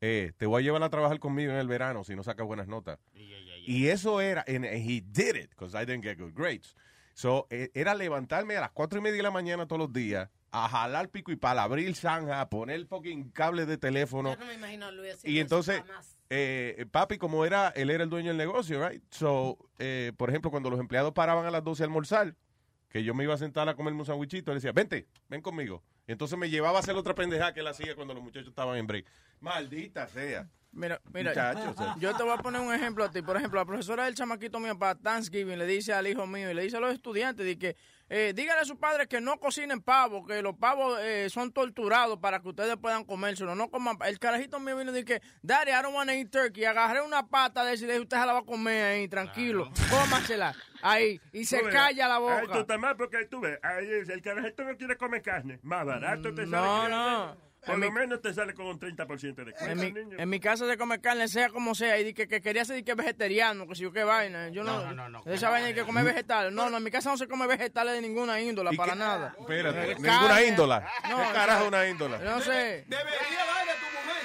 eh, 0.01 0.33
te 0.37 0.47
voy 0.47 0.63
a 0.63 0.65
llevar 0.65 0.83
a 0.83 0.91
trabajar 0.91 1.19
conmigo 1.21 1.53
en 1.53 1.59
el 1.59 1.69
verano 1.69 2.05
si 2.05 2.15
no 2.17 2.23
sacas 2.23 2.47
buenas 2.47 2.67
notas. 2.67 2.99
Y 3.15 3.89
eso 3.89 4.21
era, 4.21 4.45
and 4.47 4.65
he 4.65 5.01
did 5.01 5.35
it, 5.35 5.51
because 5.51 5.75
I 5.75 5.85
didn't 5.85 6.05
get 6.05 6.19
good 6.19 6.35
grades. 6.35 6.77
So, 7.17 7.47
eh, 7.49 7.71
era 7.73 7.95
levantarme 7.95 8.59
a 8.59 8.61
las 8.61 8.73
cuatro 8.73 8.99
y 8.99 9.03
media 9.03 9.17
de 9.17 9.23
la 9.23 9.31
mañana 9.31 9.67
todos 9.67 9.81
los 9.81 9.91
días, 9.91 10.29
a 10.51 10.69
jalar 10.69 11.09
pico 11.09 11.33
y 11.33 11.37
pala, 11.37 11.63
abrir 11.63 11.95
zanja, 11.97 12.43
a 12.43 12.51
poner 12.51 12.85
fucking 12.85 13.31
cable 13.31 13.65
de 13.65 13.79
teléfono. 13.79 14.35
Yo 14.35 14.37
no 14.39 14.45
me 14.45 14.53
imagino 14.53 14.93
Luis 14.93 15.25
Y 15.25 15.41
entonces, 15.41 15.83
eh, 16.29 16.85
papi, 16.91 17.17
como 17.17 17.47
era, 17.47 17.69
él 17.69 17.89
era 17.89 18.05
el 18.05 18.11
dueño 18.11 18.29
del 18.29 18.37
negocio, 18.37 18.87
right? 18.87 19.03
So, 19.11 19.57
eh, 19.79 20.13
por 20.19 20.29
ejemplo, 20.29 20.51
cuando 20.51 20.69
los 20.69 20.79
empleados 20.79 21.15
paraban 21.15 21.47
a 21.47 21.51
las 21.51 21.65
12 21.65 21.85
a 21.85 21.87
almorzar, 21.87 22.35
que 22.91 23.03
yo 23.03 23.15
me 23.15 23.25
iba 23.25 23.33
a 23.33 23.39
sentar 23.39 23.67
a 23.67 23.75
comerme 23.75 24.01
un 24.01 24.07
sandwichito, 24.07 24.53
él 24.53 24.59
decía, 24.59 24.73
vente, 24.73 25.07
ven 25.31 25.41
conmigo. 25.41 25.83
Y 26.07 26.13
entonces 26.13 26.39
me 26.39 26.51
llevaba 26.51 26.77
a 26.77 26.81
hacer 26.81 26.97
otra 26.97 27.15
pendejada 27.15 27.55
que 27.55 27.61
él 27.61 27.67
hacía 27.67 27.95
cuando 27.95 28.13
los 28.13 28.23
muchachos 28.23 28.49
estaban 28.49 28.77
en 28.77 28.87
break. 28.87 29.07
Maldita 29.41 30.07
sea. 30.07 30.51
Mira, 30.77 31.01
mira, 31.15 31.31
Muchacho, 31.31 31.71
o 31.71 31.75
sea. 31.75 31.95
yo 31.99 32.15
te 32.15 32.23
voy 32.23 32.33
a 32.35 32.37
poner 32.37 32.61
un 32.61 32.73
ejemplo 32.73 33.03
a 33.03 33.11
ti. 33.11 33.23
Por 33.23 33.37
ejemplo, 33.39 33.59
la 33.59 33.65
profesora 33.65 34.05
del 34.05 34.15
chamaquito 34.15 34.61
mío 34.61 34.79
para 34.79 34.95
Thanksgiving 34.95 35.59
le 35.59 35.65
dice 35.67 35.95
al 35.95 36.07
hijo 36.07 36.27
mío 36.27 36.51
y 36.51 36.55
le 36.55 36.63
dice 36.63 36.77
a 36.77 36.81
los 36.81 36.93
estudiantes 36.93 37.47
de 37.47 37.59
que 37.59 37.77
eh, 38.11 38.33
díganle 38.37 38.61
a 38.61 38.65
sus 38.67 38.77
padres 38.77 39.09
que 39.09 39.21
no 39.21 39.41
cocinen 39.41 39.81
pavo, 39.81 40.25
que 40.27 40.43
los 40.43 40.55
pavos 40.57 40.99
eh, 41.01 41.29
son 41.31 41.51
torturados 41.51 42.19
para 42.19 42.41
que 42.41 42.49
ustedes 42.49 42.77
puedan 42.77 43.05
comérselo. 43.05 43.55
No 43.55 43.71
coman. 43.71 43.97
El 44.05 44.19
carajito 44.19 44.61
mío 44.61 44.77
vino 44.77 44.91
y 44.91 44.95
dice 44.95 45.05
que, 45.07 45.23
Daddy, 45.43 45.71
I 45.71 45.83
don't 45.83 45.95
want 45.95 46.11
to 46.11 46.15
eat 46.15 46.31
turkey. 46.31 46.67
Agarré 46.67 47.01
una 47.01 47.27
pata 47.27 47.65
de 47.65 47.73
ese 47.73 47.85
y 47.85 47.87
le 47.87 47.93
dije, 47.95 48.03
usted 48.03 48.21
se 48.21 48.27
la 48.27 48.33
va 48.35 48.41
a 48.41 48.45
comer 48.45 48.85
ahí, 48.85 49.09
tranquilo. 49.09 49.73
Cómasela. 49.91 50.55
Ahí. 50.83 51.19
Y 51.33 51.47
se 51.47 51.63
calla 51.63 52.07
la 52.07 52.17
Ay, 52.17 52.43
tú 52.43 52.49
boca. 52.49 52.61
estás 52.61 52.79
mal 52.79 52.97
porque 52.97 53.25
tú 53.25 53.41
ves, 53.41 53.59
ahí 53.63 53.89
el 54.09 54.21
carajito 54.23 54.63
no 54.63 54.77
quiere 54.77 54.97
comer 54.99 55.23
carne. 55.23 55.59
Más 55.63 55.87
barato 55.87 56.35
te 56.35 56.47
sale. 56.47 56.51
No, 56.51 56.89
no. 56.89 57.46
Por 57.67 57.79
lo 57.79 57.91
menos 57.93 58.23
te 58.23 58.33
sale 58.33 58.55
con 58.55 58.67
un 58.67 58.79
30% 58.79 59.35
de 59.35 59.43
En 59.43 59.47
mi, 59.47 59.53
carne, 59.87 59.93
niño. 60.05 60.17
en 60.19 60.29
mi 60.29 60.41
casa 60.41 60.67
se 60.69 60.77
come 60.79 61.01
carne, 61.01 61.29
sea 61.29 61.49
como 61.51 61.75
sea, 61.75 61.99
y 61.99 62.05
di 62.05 62.15
que, 62.15 62.29
que 62.29 62.41
quería 62.41 62.65
ser 62.65 62.77
di 62.77 62.83
que 62.85 62.95
vegetariano, 62.95 63.67
que 63.67 63.75
si 63.75 63.83
yo 63.83 63.93
qué 63.93 64.05
vaina. 64.05 64.49
Yo 64.51 64.63
no, 64.63 64.85
No, 64.85 64.93
no, 64.95 65.09
no, 65.09 65.23
esa 65.27 65.51
vaina 65.51 65.67
hay 65.69 65.75
que 65.75 65.83
comer 65.85 66.05
vegetales. 66.05 66.53
No, 66.53 66.71
no, 66.71 66.77
en 66.79 66.85
mi 66.85 66.91
casa 66.91 67.11
no 67.11 67.17
se 67.17 67.27
come 67.29 67.47
vegetales 67.47 67.95
de 67.95 68.01
ninguna 68.03 68.41
índola, 68.41 68.73
¿Y 68.73 68.77
para 68.77 68.93
qué? 68.93 68.99
nada. 68.99 69.35
Espérate, 69.39 69.93
Eh, 69.93 69.97
ninguna 69.97 70.43
índola. 70.43 70.89
No, 71.11 71.17
¿Qué 71.17 71.23
o 71.29 71.33
carajo 71.33 71.69
una 71.69 71.87
índola? 71.89 72.19
No 72.19 72.41
sé. 72.41 72.85
Debería 72.87 73.45
darle 73.47 73.73
a 73.73 73.75
tu 73.75 73.87
mujer. 73.97 74.23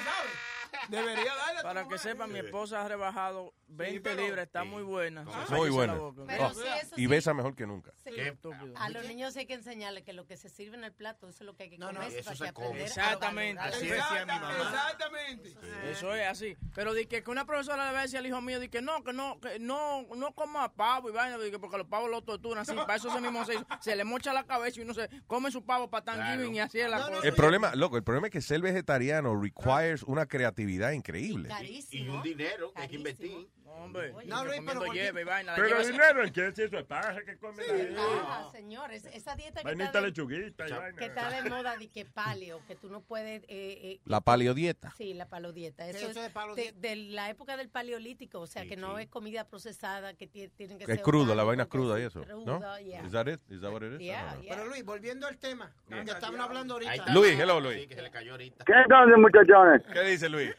Debería 0.88 1.34
darle 1.46 1.62
Para 1.62 1.88
que 1.88 1.98
sepan, 1.98 2.32
mi 2.32 2.38
esposa 2.40 2.82
ha 2.84 2.88
rebajado 2.88 3.54
20 3.68 4.14
libras, 4.16 4.46
está 4.46 4.64
muy 4.64 4.82
buena. 4.82 5.22
Muy 5.22 5.32
Cállese 5.48 5.70
buena. 5.70 5.94
boca. 5.94 6.22
Pero 6.26 6.46
Oh, 6.46 6.54
sí, 6.54 6.60
eso 6.80 6.94
y 6.96 7.00
sí. 7.02 7.06
besa 7.06 7.32
mejor 7.34 7.54
que 7.54 7.66
nunca. 7.66 7.92
Sí. 8.04 8.10
Qué 8.14 8.28
estúpido. 8.28 8.74
A 8.76 8.90
los 8.90 9.06
niños 9.06 9.36
hay 9.36 9.46
que 9.46 9.54
enseñarles 9.54 10.04
que 10.04 10.12
lo 10.12 10.26
que 10.26 10.36
se 10.36 10.48
sirve 10.50 10.76
en 10.76 10.84
el 10.84 10.92
plato, 10.92 11.28
eso 11.28 11.38
es 11.44 11.46
lo 11.46 11.54
que 11.56 11.64
hay 11.64 11.70
que 11.70 11.78
comer 11.78 12.02
eso 12.12 12.24
para 12.24 12.36
se 12.36 12.44
que 12.44 12.52
come. 12.52 12.66
aprender 12.66 12.82
a 12.82 12.86
Exactamente. 12.86 13.54
valorar. 13.60 13.74
Así 13.74 13.86
decía 13.88 14.26
mi 14.26 14.32
mamá. 14.32 14.52
Exactamente. 14.60 15.56
Eso 15.90 16.14
es 16.14 16.26
así. 16.28 16.56
Pero 16.74 16.94
di 16.94 17.06
que, 17.06 17.22
que 17.22 17.30
una 17.30 17.44
profesora 17.46 17.86
le 17.86 17.92
va 17.92 18.00
a 18.00 18.02
decir 18.02 18.18
al 18.18 18.26
hijo 18.26 18.40
mío, 18.40 18.60
di 18.60 18.68
que 18.68 18.82
no, 18.82 19.02
que 19.04 19.12
no, 19.12 19.40
que 19.40 19.58
no, 19.58 20.02
no 20.16 20.32
coma 20.34 20.72
pavo 20.74 21.08
y 21.08 21.12
vaina, 21.12 21.38
di 21.38 21.50
que 21.50 21.58
porque 21.58 21.78
los 21.78 21.86
pavos 21.86 22.10
lo 22.10 22.22
torturan 22.22 22.62
así. 22.62 22.74
Para 22.74 22.96
eso 22.96 23.08
ese 23.08 23.20
mismo 23.20 23.44
se 23.44 23.54
hizo. 23.54 23.66
Se 23.80 23.96
le 23.96 24.04
mocha 24.04 24.32
la 24.32 24.44
cabeza 24.44 24.80
y 24.80 24.82
uno 24.82 24.94
se 24.94 25.08
come 25.26 25.50
su 25.50 25.64
pavo 25.64 25.88
para 25.88 26.04
Thanksgiving 26.04 26.54
y 26.56 26.60
así 26.60 26.80
es 26.80 26.90
la 26.90 26.98
cosa. 27.08 27.26
El 27.26 27.34
problema, 27.34 27.74
loco, 27.74 27.96
el 27.96 28.02
problema 28.04 28.26
es 28.26 28.32
que 28.32 28.40
ser 28.42 28.60
vegetariano 28.60 29.40
requires 29.40 30.02
una 30.02 30.26
creatividad 30.72 30.92
increíble. 30.92 31.48
Y 31.90 32.08
un 32.08 32.22
dinero 32.22 32.72
que 32.72 32.82
hay 32.82 32.88
que 32.88 32.96
invertir. 32.96 33.48
Hombre, 33.78 34.12
No, 34.26 34.44
Luis, 34.44 34.60
pero 34.66 34.92
hierba 34.92 35.20
y 35.20 35.24
vaina. 35.24 35.52
Pero 35.56 35.68
lleva- 35.68 35.82
dinero, 35.84 36.24
¿en 36.24 36.32
qué? 36.32 36.52
Si 36.52 36.62
eso 36.62 36.78
es 36.78 36.84
paja 36.84 37.16
que 37.24 37.36
come 37.38 37.66
la 37.66 37.74
gente. 37.74 37.94
Ah, 37.98 38.48
señores, 38.52 39.04
esa 39.12 39.34
dieta 39.36 39.60
que 39.60 39.64
Vainita 39.64 39.84
está, 39.86 40.00
de, 40.00 40.06
lechuguita 40.08 40.68
y 40.68 40.72
vaina. 40.72 40.98
que 40.98 41.04
está 41.06 41.30
de 41.30 41.50
moda 41.50 41.76
de 41.76 41.88
que 41.88 42.04
paleo, 42.04 42.60
que 42.66 42.76
tú 42.76 42.88
no 42.88 43.00
puedes... 43.00 43.42
Eh, 43.44 43.46
eh, 43.48 44.00
La 44.04 44.20
paleodieta. 44.20 44.92
Sí, 44.96 45.14
la 45.14 45.26
palodieta. 45.28 45.84
¿Qué 45.84 45.90
Eso 45.90 45.98
es 46.10 46.16
es 46.16 46.26
eso 46.26 46.54
de 46.54 46.72
de, 46.72 46.96
la 46.96 47.30
época 47.30 47.56
del 47.56 47.68
paleolítico, 47.68 48.40
o 48.40 48.46
sea, 48.46 48.66
que 48.66 48.76
no 48.76 48.98
es 48.98 49.08
comida 49.08 49.44
procesada, 49.48 50.14
que 50.14 50.30
tie- 50.30 50.50
tienen 50.56 50.78
que 50.78 50.84
Es 50.84 50.90
ser 50.90 51.02
crudo, 51.02 51.34
la 51.34 51.44
vaina 51.44 51.64
es 51.64 51.68
que 51.68 51.78
cruda 51.78 51.98
y 51.98 52.02
es 52.02 52.08
eso, 52.08 52.24
¿no? 52.26 52.44
cruda, 52.44 52.80
yeah. 52.80 53.04
Is 53.04 53.12
that 53.12 53.26
it? 53.26 53.40
Is 53.50 53.60
that 53.60 53.70
what 53.72 53.82
it 53.82 53.94
is? 53.94 54.00
Yeah, 54.00 54.36
yeah. 54.40 54.54
Pero 54.54 54.66
Luis, 54.66 54.84
volviendo 54.84 55.26
al 55.26 55.38
tema, 55.38 55.72
que 55.88 56.00
estaban 56.10 56.40
hablando 56.40 56.74
ahorita. 56.74 57.12
Luis, 57.12 57.38
hello, 57.38 57.60
Luis. 57.60 57.86
que 57.86 57.94
se 57.94 58.02
le 58.02 58.10
cayó 58.10 58.32
ahorita. 58.32 58.64
¿Qué 58.64 58.72
entonces, 58.72 59.18
muchachones? 59.18 59.82
¿Qué 59.92 60.00
dice 60.02 60.28
Luis? 60.28 60.54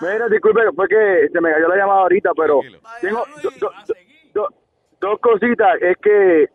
Mira, 0.00 0.28
disculpe, 0.28 0.60
fue 0.74 0.88
que 0.88 1.28
se 1.32 1.40
me 1.40 1.50
cayó 1.52 1.68
la 1.68 1.76
llamada 1.76 2.00
ahorita, 2.00 2.30
pero 2.36 2.43
tengo 3.00 3.24
do- 3.42 3.50
do- 3.60 3.68
do- 3.86 3.94
do- 4.34 4.48
dos 5.00 5.18
cositas. 5.20 5.80
Es 5.82 5.96
que, 6.02 6.46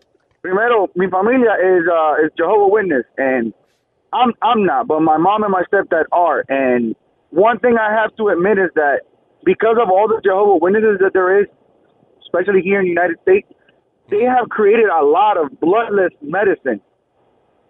primero, 0.41 0.89
mi 0.95 1.07
familia 1.07 1.53
es 1.61 1.83
uh, 1.87 2.23
is 2.25 2.31
Jehovah 2.37 2.67
Witness, 2.67 3.05
and 3.17 3.53
I'm 4.13 4.33
I'm 4.41 4.65
not, 4.65 4.87
but 4.87 5.01
my 5.01 5.17
mom 5.17 5.43
and 5.43 5.51
my 5.51 5.63
stepdad 5.71 6.05
are. 6.11 6.43
And 6.49 6.95
one 7.29 7.59
thing 7.59 7.77
I 7.77 7.91
have 7.93 8.15
to 8.17 8.29
admit 8.29 8.57
is 8.57 8.71
that 8.75 9.01
because 9.45 9.77
of 9.81 9.89
all 9.89 10.07
the 10.07 10.19
Jehovah 10.23 10.57
Witnesses 10.57 10.97
that 11.01 11.13
there 11.13 11.39
is, 11.41 11.47
especially 12.23 12.61
here 12.61 12.79
in 12.79 12.85
the 12.85 12.89
United 12.89 13.17
States, 13.21 13.47
they 14.09 14.23
have 14.23 14.49
created 14.49 14.87
a 14.89 15.03
lot 15.05 15.37
of 15.37 15.59
bloodless 15.59 16.11
medicine 16.21 16.81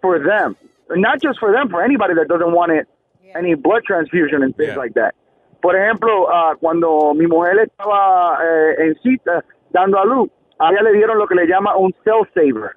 for 0.00 0.18
them. 0.18 0.56
Not 0.88 1.20
just 1.20 1.38
for 1.38 1.52
them, 1.52 1.68
for 1.68 1.82
anybody 1.84 2.14
that 2.14 2.26
doesn't 2.28 2.52
want 2.52 2.72
it, 2.72 2.88
any 3.36 3.54
blood 3.54 3.82
transfusion 3.86 4.42
and 4.42 4.56
things 4.56 4.70
like 4.76 4.94
that. 4.94 5.14
Por 5.60 5.76
ejemplo, 5.76 6.28
ah, 6.30 6.54
cuando 6.58 7.12
mi 7.14 7.26
mujer 7.26 7.58
estaba 7.60 8.38
eh, 8.42 8.74
en 8.78 8.94
cita 9.02 9.44
dando 9.70 9.98
a 9.98 10.04
luz, 10.04 10.30
a 10.58 10.70
ella 10.70 10.82
le 10.82 10.92
dieron 10.92 11.18
lo 11.18 11.26
que 11.26 11.34
le 11.34 11.46
llama 11.46 11.76
un 11.76 11.94
cell 12.04 12.26
saver, 12.34 12.72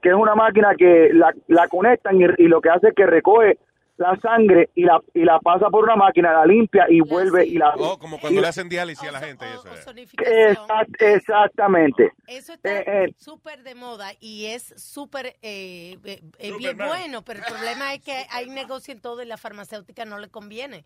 que 0.00 0.08
es 0.10 0.14
una 0.14 0.34
máquina 0.34 0.74
que 0.76 1.10
la, 1.12 1.32
la 1.48 1.68
conectan 1.68 2.20
y, 2.20 2.24
y 2.38 2.48
lo 2.48 2.60
que 2.60 2.70
hace 2.70 2.88
es 2.88 2.94
que 2.94 3.06
recoge 3.06 3.58
la 3.98 4.16
sangre 4.20 4.70
y 4.74 4.84
la, 4.84 5.00
y 5.14 5.22
la 5.24 5.38
pasa 5.38 5.68
por 5.68 5.84
una 5.84 5.94
máquina, 5.96 6.32
la 6.32 6.46
limpia 6.46 6.86
y 6.88 7.00
vuelve 7.02 7.46
y 7.46 7.56
la... 7.58 7.74
Oh, 7.76 7.98
como 7.98 8.18
cuando 8.18 8.40
y- 8.40 8.42
le 8.42 8.48
hacen 8.48 8.68
diálisis 8.68 9.06
a 9.08 9.12
la 9.12 9.20
gente. 9.20 9.44
y 9.46 9.50
eso, 9.54 9.68
eh. 9.68 9.72
Exact- 10.56 10.96
exactamente. 11.00 12.12
Eso 12.26 12.54
está 12.54 12.80
Eh, 12.80 12.84
eh, 13.04 13.14
súper 13.18 13.62
de 13.62 13.74
moda 13.74 14.10
y 14.18 14.46
es 14.46 14.74
súper 14.82 15.36
eh, 15.42 15.98
eh, 16.04 16.52
bien 16.58 16.76
bueno, 16.78 17.22
pero 17.22 17.40
el 17.40 17.44
problema 17.44 17.94
es 17.94 18.00
que 18.02 18.24
hay 18.30 18.48
negocio 18.48 18.92
en 18.92 19.00
todo 19.00 19.22
y 19.22 19.26
la 19.26 19.36
farmacéutica 19.36 20.04
no 20.04 20.18
le 20.18 20.28
conviene. 20.28 20.84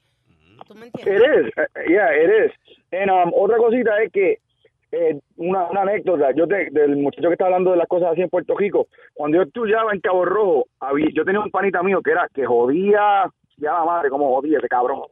¿Tú 0.66 0.74
me 0.74 0.86
It 0.86 0.94
entiendes? 0.96 1.46
is, 1.46 1.52
uh, 1.56 1.90
yeah, 1.90 2.10
it 2.12 2.30
is. 2.46 2.52
And, 2.92 3.10
um, 3.10 3.32
otra 3.34 3.56
cosita 3.58 4.02
es 4.02 4.12
que 4.12 4.38
eh, 4.92 5.18
una, 5.36 5.66
una 5.68 5.82
anécdota, 5.82 6.30
yo 6.32 6.46
te- 6.46 6.68
del 6.70 6.96
muchacho 6.96 7.28
que 7.28 7.32
está 7.34 7.46
hablando 7.46 7.72
de 7.72 7.76
las 7.76 7.88
cosas 7.88 8.12
así 8.12 8.22
en 8.22 8.28
Puerto 8.30 8.56
Rico, 8.56 8.86
cuando 9.14 9.38
yo 9.38 9.42
estudiaba 9.42 9.92
en 9.92 10.00
Cabo 10.00 10.24
Rojo, 10.24 10.66
había- 10.80 11.08
yo 11.12 11.24
tenía 11.24 11.40
un 11.40 11.50
panita 11.50 11.82
mío 11.82 12.00
que 12.02 12.12
era 12.12 12.28
que 12.32 12.46
jodía, 12.46 13.24
ya 13.58 13.72
la 13.72 13.84
madre, 13.84 14.08
como 14.10 14.34
jodía 14.34 14.58
ese 14.58 14.68
cabrón. 14.68 15.02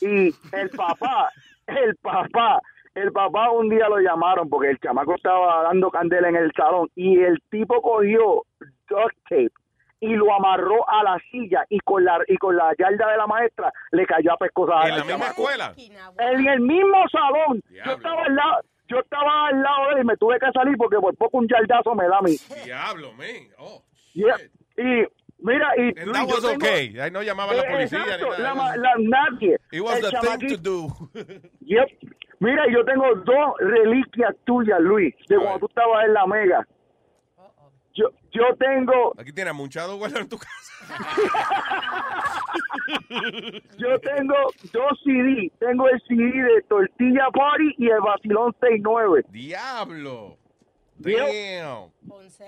Y 0.00 0.28
el 0.52 0.70
papá, 0.76 1.30
el 1.66 1.96
papá, 1.96 2.60
el 2.94 3.12
papá 3.12 3.50
un 3.50 3.68
día 3.68 3.88
lo 3.88 3.98
llamaron 3.98 4.48
porque 4.48 4.70
el 4.70 4.78
chamaco 4.78 5.14
estaba 5.14 5.62
dando 5.64 5.90
candela 5.90 6.28
en 6.28 6.36
el 6.36 6.52
salón 6.56 6.88
y 6.94 7.20
el 7.20 7.38
tipo 7.50 7.80
cogió 7.80 8.42
duct 8.88 9.16
tape 9.28 9.50
y 10.00 10.14
lo 10.14 10.32
amarró 10.34 10.88
a 10.88 11.02
la 11.04 11.18
silla 11.30 11.64
y 11.68 11.78
con 11.80 12.04
la 12.04 12.18
y 12.26 12.36
con 12.38 12.56
la 12.56 12.72
yarda 12.78 13.10
de 13.10 13.16
la 13.18 13.26
maestra 13.26 13.72
le 13.92 14.06
cayó 14.06 14.32
a 14.32 14.36
pescosar 14.38 14.88
¿En 14.88 14.96
la 14.96 15.04
misma 15.04 15.10
chamaco. 15.26 15.42
escuela? 15.50 15.74
En 16.18 16.46
el 16.48 16.60
mismo 16.60 16.96
salón. 17.12 17.60
Yo 17.68 17.72
Diablo. 17.74 17.92
estaba 17.96 18.22
al 18.24 18.34
lado, 18.34 18.60
yo 18.88 18.98
estaba 18.98 19.46
al 19.48 19.62
lado 19.62 19.86
de 19.88 19.92
él 19.94 19.98
y 20.00 20.04
me 20.06 20.16
tuve 20.16 20.38
que 20.40 20.50
salir 20.52 20.76
porque 20.76 20.96
por 20.98 21.14
poco 21.16 21.38
un 21.38 21.48
yardazo 21.48 21.94
me 21.94 22.08
da 22.08 22.18
a 22.18 22.22
mí. 22.22 22.36
Diablo, 22.64 23.12
man. 23.12 23.26
Oh. 23.58 23.82
Yeah. 24.14 24.36
Y 24.76 25.06
mira, 25.38 25.68
y 25.76 25.88
And 26.00 26.12
that 26.14 26.26
yo 26.26 26.34
was 26.34 26.42
tengo- 26.42 26.54
okay. 26.56 26.98
Ahí 26.98 27.10
no 27.10 27.22
llamaba 27.22 27.52
a 27.52 27.56
la 27.56 27.62
Eh, 27.62 27.72
policía 27.72 27.98
ni 27.98 28.04
exacto, 28.12 28.30
nada. 28.42 28.76
la 28.76 28.76
la- 28.76 28.94
nadie. 28.98 29.56
It 29.70 29.80
was 29.82 29.96
El 29.96 30.10
the 30.10 30.36
thing 30.38 30.48
to 30.48 30.56
do. 30.56 30.88
Yep. 31.60 31.88
Mira, 32.40 32.64
yo 32.72 32.82
tengo 32.86 33.04
dos 33.16 33.54
reliquias 33.60 34.34
tuyas, 34.44 34.80
Luis, 34.80 35.14
de 35.28 35.36
cuando 35.36 35.58
tú 35.60 35.66
estabas 35.68 36.06
en 36.06 36.14
la 36.14 36.26
Mega. 36.26 36.66
Yo, 38.32 38.42
tengo, 38.58 39.14
Aquí 39.18 39.32
tienes 39.32 39.50
amunchado 39.50 39.96
guardado 39.96 40.22
en 40.22 40.28
tu 40.28 40.38
casa. 40.38 40.94
yo 43.78 43.98
tengo 44.00 44.34
dos 44.72 45.00
CD. 45.04 45.50
Tengo 45.58 45.88
el 45.88 46.00
CD 46.06 46.24
de 46.42 46.62
Tortilla 46.68 47.26
Party 47.32 47.74
y 47.78 47.88
el 47.88 48.00
Vacilón 48.00 48.54
69. 48.60 49.24
Diablo. 49.30 50.36
Damn. 50.98 51.90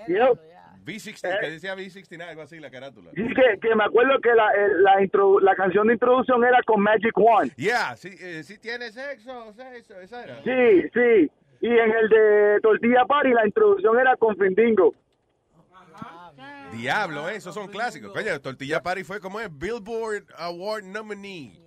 Yep. 0.07 0.39
V60, 0.85 1.39
que 1.39 1.49
decía 1.49 1.75
V69, 1.75 2.21
algo 2.27 2.41
así, 2.41 2.59
la 2.59 2.69
carátula. 2.69 3.11
Y 3.15 3.33
que, 3.33 3.57
que 3.61 3.73
me 3.73 3.85
acuerdo 3.85 4.19
que 4.21 4.33
la, 4.33 4.51
la, 4.81 4.99
introdu- 5.01 5.39
la 5.41 5.55
canción 5.55 5.87
de 5.87 5.93
introducción 5.93 6.43
era 6.43 6.61
con 6.63 6.81
Magic 6.81 7.17
One. 7.17 7.51
Yeah, 7.55 7.95
sí, 7.95 8.09
eh, 8.19 8.43
sí 8.43 8.57
tiene 8.57 8.91
sexo, 8.91 9.53
sexo, 9.53 9.97
esa 10.01 10.23
era. 10.25 10.43
Sí, 10.43 10.89
sí. 10.93 11.31
Y 11.61 11.67
en 11.69 11.89
el 11.89 12.09
de 12.09 12.59
Tortilla 12.61 13.05
Party 13.05 13.29
la 13.31 13.45
introducción 13.47 13.97
era 13.97 14.17
con 14.17 14.35
Findingo. 14.35 14.93
Diablo, 16.77 17.29
eh, 17.29 17.35
esos 17.35 17.53
son 17.53 17.67
clásicos. 17.67 18.11
Coño, 18.11 18.39
Tortilla 18.41 18.81
Party 18.81 19.03
fue 19.03 19.19
como 19.19 19.39
es 19.39 19.49
Billboard 19.51 20.25
Award 20.37 20.83
nominee. 20.83 21.63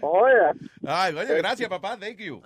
Oye. 0.00 0.34
Ay, 0.86 1.14
coño, 1.14 1.34
gracias, 1.36 1.68
papá. 1.68 1.96
Thank 1.98 2.18
you. 2.18 2.42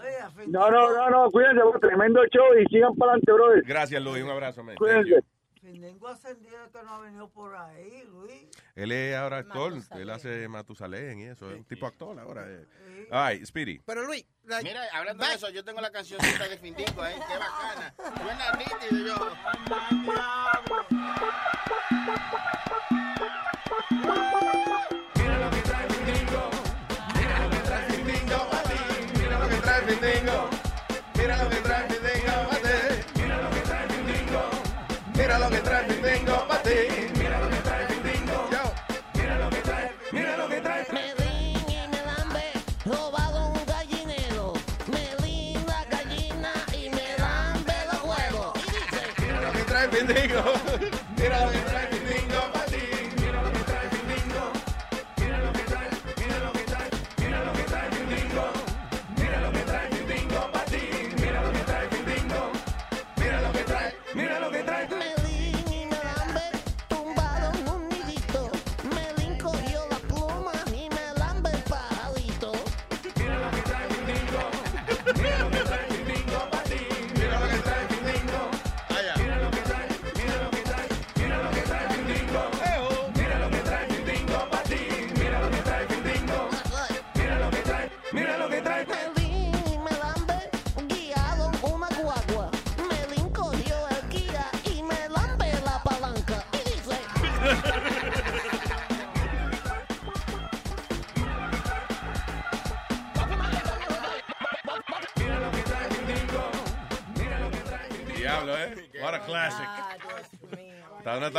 No, 0.49 0.71
no, 0.71 0.95
no, 0.95 1.11
no, 1.11 1.31
cuídense, 1.31 1.61
bro, 1.61 1.79
tremendo 1.81 2.21
show 2.33 2.55
y 2.59 2.65
sigan 2.67 2.95
para 2.97 3.13
adelante, 3.13 3.33
brother. 3.33 3.63
Gracias, 3.67 4.03
Luis. 4.03 4.23
Un 4.23 4.31
abrazo, 4.31 4.63
man. 4.63 4.77
Cuídense. 4.77 5.23
You. 5.67 5.73
Findingo 5.73 6.09
ascendido 6.09 6.71
que 6.73 6.83
no 6.83 6.95
ha 6.95 7.01
venido 7.01 7.29
por 7.29 7.55
ahí, 7.57 8.05
Luis. 8.11 8.47
Él 8.75 8.93
es 8.93 9.17
ahora 9.17 9.39
actor. 9.39 9.75
Él 9.93 10.11
hace 10.11 10.49
Matusalén 10.49 11.21
y 11.21 11.25
eso. 11.25 11.51
Es 11.51 11.59
un 11.59 11.65
tipo 11.65 11.87
actor 11.87 12.19
ahora. 12.19 12.45
eh. 12.49 13.09
Ay, 13.11 13.45
Speedy. 13.45 13.79
Pero 13.81 14.05
Luis, 14.05 14.25
Mira, 14.63 14.83
hablando 14.93 15.27
de 15.27 15.35
eso, 15.35 15.51
yo 15.51 15.65
tengo 15.65 15.81
la 15.81 15.91
cancioncita 15.91 16.49
de 16.49 16.57
Findingo 16.59 17.03
ahí, 17.03 17.15
qué 17.29 17.37
bacana. 17.37 17.95
Suena 18.23 18.53
nítido 18.53 19.07
yo. 19.07 19.37
Mira 25.17 25.39
lo 25.39 25.51
que 25.51 25.61
trae 25.63 25.89
Findingo. 25.91 26.51
Mira 27.17 27.39
lo 27.41 27.51
que 27.51 27.59
trae 27.59 27.87
ti. 27.89 28.03
Mira 29.19 29.39
lo 29.39 29.49
que 29.49 29.57
trae 29.57 29.83
Findingo. 29.83 30.51
Mira 31.17 31.43
lo 31.43 31.51
que 31.51 31.57
trae 31.57 31.66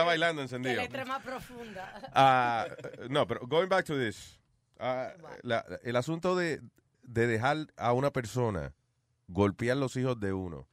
está 0.02 0.08
bailando 0.08 0.42
encendido. 0.42 0.76
letra 0.82 1.06
más 1.06 1.24
profunda. 1.24 2.02
Ah, 2.14 2.68
no, 3.10 3.28
pero 3.28 3.42
going 3.48 3.68
back 3.68 3.86
to 3.86 3.98
this. 3.98 4.40
Ah, 4.80 5.14
la- 5.44 5.66
el 5.84 5.96
asunto 5.96 6.36
de, 6.36 6.62
de 7.04 7.28
dejar 7.28 7.68
a 7.78 7.94
una 7.94 8.12
persona 8.12 8.74
golpear 9.28 9.78
los 9.78 9.96
hijos 9.96 10.20
de 10.20 10.34
uno. 10.34 10.68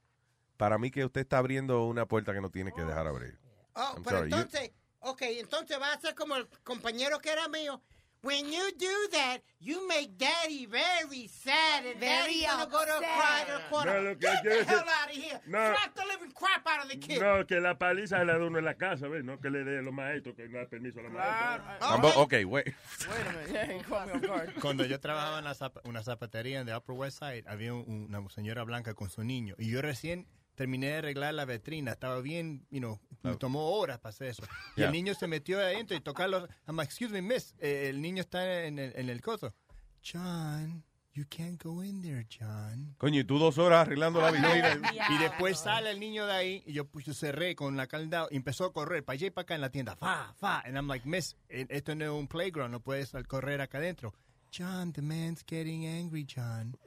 Para 0.56 0.78
mí 0.78 0.90
que 0.90 1.04
usted 1.04 1.22
está 1.22 1.38
abriendo 1.38 1.84
una 1.86 2.06
puerta 2.06 2.32
que 2.32 2.40
no 2.40 2.50
tiene 2.50 2.72
que 2.72 2.82
dejar 2.82 3.06
abrir. 3.06 3.38
Oh, 3.74 3.94
I'm 3.96 4.02
pero 4.04 4.18
sorry, 4.18 4.30
you- 4.30 4.36
entonces, 4.36 4.70
ok, 5.00 5.22
entonces 5.22 5.80
va 5.80 5.92
a 5.92 6.00
ser 6.00 6.14
como 6.14 6.36
el 6.36 6.46
compañero 6.62 7.18
que 7.18 7.30
era 7.32 7.48
mío. 7.48 7.82
When 8.24 8.46
you 8.50 8.70
do 8.78 9.08
that, 9.12 9.38
you 9.60 9.86
make 9.86 10.16
daddy 10.18 10.64
very 10.66 11.28
sad 11.28 11.84
and 11.84 12.00
Very 12.00 12.40
daddy's 12.40 12.46
gonna 12.46 12.70
go 12.70 12.84
to 12.84 12.92
upset. 12.96 13.18
cry 13.18 13.44
to 13.46 13.52
the 13.52 13.68
corner. 13.70 14.00
No, 14.02 14.14
Get 14.14 14.42
the 14.42 14.64
hell 14.64 14.78
out 14.88 15.10
of 15.10 15.16
here. 15.16 15.40
No. 15.46 15.58
Slap 15.74 15.94
the 15.94 16.04
living 16.12 16.32
crap 16.34 16.66
out 16.66 16.84
of 16.84 16.90
the 16.90 16.96
kid. 16.96 17.20
No, 17.20 17.44
que 17.46 17.60
la 17.60 17.74
paliza 17.78 18.18
se 18.18 18.24
la 18.24 18.38
da 18.38 18.44
uno 18.46 18.58
en 18.58 18.64
la 18.64 18.74
casa, 18.74 19.08
¿ves? 19.08 19.22
No 19.24 19.38
que 19.38 19.50
le 19.50 19.62
dé 19.64 19.78
a 19.78 19.82
los 19.82 19.92
maestros, 19.92 20.34
que 20.36 20.48
no 20.48 20.58
da 20.58 20.66
permiso 20.66 21.00
a 21.00 21.02
los 21.04 21.12
maestros. 21.12 21.82
Ambo- 21.82 22.16
ok, 22.16 22.34
wait. 22.46 22.74
Cuando 24.60 24.84
yo 24.84 24.98
trabajaba 25.00 25.38
en 25.38 25.44
la 25.44 25.54
zap- 25.54 25.80
una 25.84 26.02
zapatería 26.02 26.60
en 26.60 26.66
the 26.66 26.74
Upper 26.76 26.94
West 26.96 27.18
Side, 27.18 27.44
había 27.46 27.74
un- 27.74 28.06
una 28.08 28.28
señora 28.30 28.64
blanca 28.64 28.94
con 28.94 29.10
su 29.10 29.22
niño. 29.24 29.54
Y 29.58 29.70
yo 29.70 29.82
recién 29.82 30.26
terminé 30.54 30.86
de 30.88 30.94
arreglar 30.98 31.34
la 31.34 31.44
vetrina. 31.44 31.92
Estaba 31.92 32.20
bien, 32.20 32.66
you 32.70 32.78
know, 32.80 33.00
me 33.22 33.36
tomó 33.36 33.70
horas 33.72 33.98
para 33.98 34.10
hacer 34.10 34.28
eso. 34.28 34.42
Y 34.76 34.80
Yeah. 34.80 34.86
el 34.86 34.92
niño 34.92 35.14
se 35.14 35.26
metió 35.26 35.58
adentro 35.58 35.96
y 35.96 36.00
tocarlo. 36.00 36.46
I'm 36.66 36.76
like, 36.76 36.88
excuse 36.90 37.12
me, 37.12 37.22
miss, 37.22 37.54
eh, 37.58 37.88
el 37.90 38.00
niño 38.00 38.20
está 38.22 38.64
en 38.64 38.78
el, 38.78 38.92
en 38.96 39.08
el 39.08 39.20
coso. 39.20 39.54
John, 40.02 40.84
you 41.14 41.24
can't 41.28 41.62
go 41.62 41.82
in 41.82 42.02
there, 42.02 42.26
John. 42.28 42.94
Coño, 42.98 43.20
y 43.20 43.24
tú 43.24 43.38
dos 43.38 43.56
horas 43.58 43.82
arreglando 43.86 44.20
la 44.20 44.30
vitrina. 44.30 44.80
Y 45.10 45.18
después 45.18 45.58
sale 45.58 45.90
el 45.90 45.98
niño 46.00 46.26
de 46.26 46.32
ahí 46.32 46.62
y 46.66 46.72
yo, 46.74 46.84
pues, 46.86 47.06
yo 47.06 47.14
cerré 47.14 47.54
con 47.56 47.76
la 47.76 47.86
caldao 47.86 48.28
y 48.30 48.36
empezó 48.36 48.66
a 48.66 48.72
correr 48.72 49.04
para 49.04 49.14
allá 49.14 49.26
y 49.28 49.30
para 49.30 49.42
acá 49.44 49.54
en 49.54 49.60
la 49.62 49.70
tienda. 49.70 49.96
Fa, 49.96 50.34
fa. 50.36 50.60
And 50.60 50.76
I'm 50.76 50.88
like, 50.88 51.08
miss, 51.08 51.36
eh, 51.48 51.66
esto 51.70 51.94
no 51.94 52.04
es 52.04 52.10
un 52.10 52.28
playground, 52.28 52.70
no 52.72 52.80
puedes 52.80 53.12
correr 53.28 53.60
acá 53.60 53.78
adentro. 53.78 54.12
John, 54.56 54.92
the 54.92 55.02
man's 55.02 55.42
getting 55.44 55.84
angry, 55.84 56.24
John. 56.24 56.76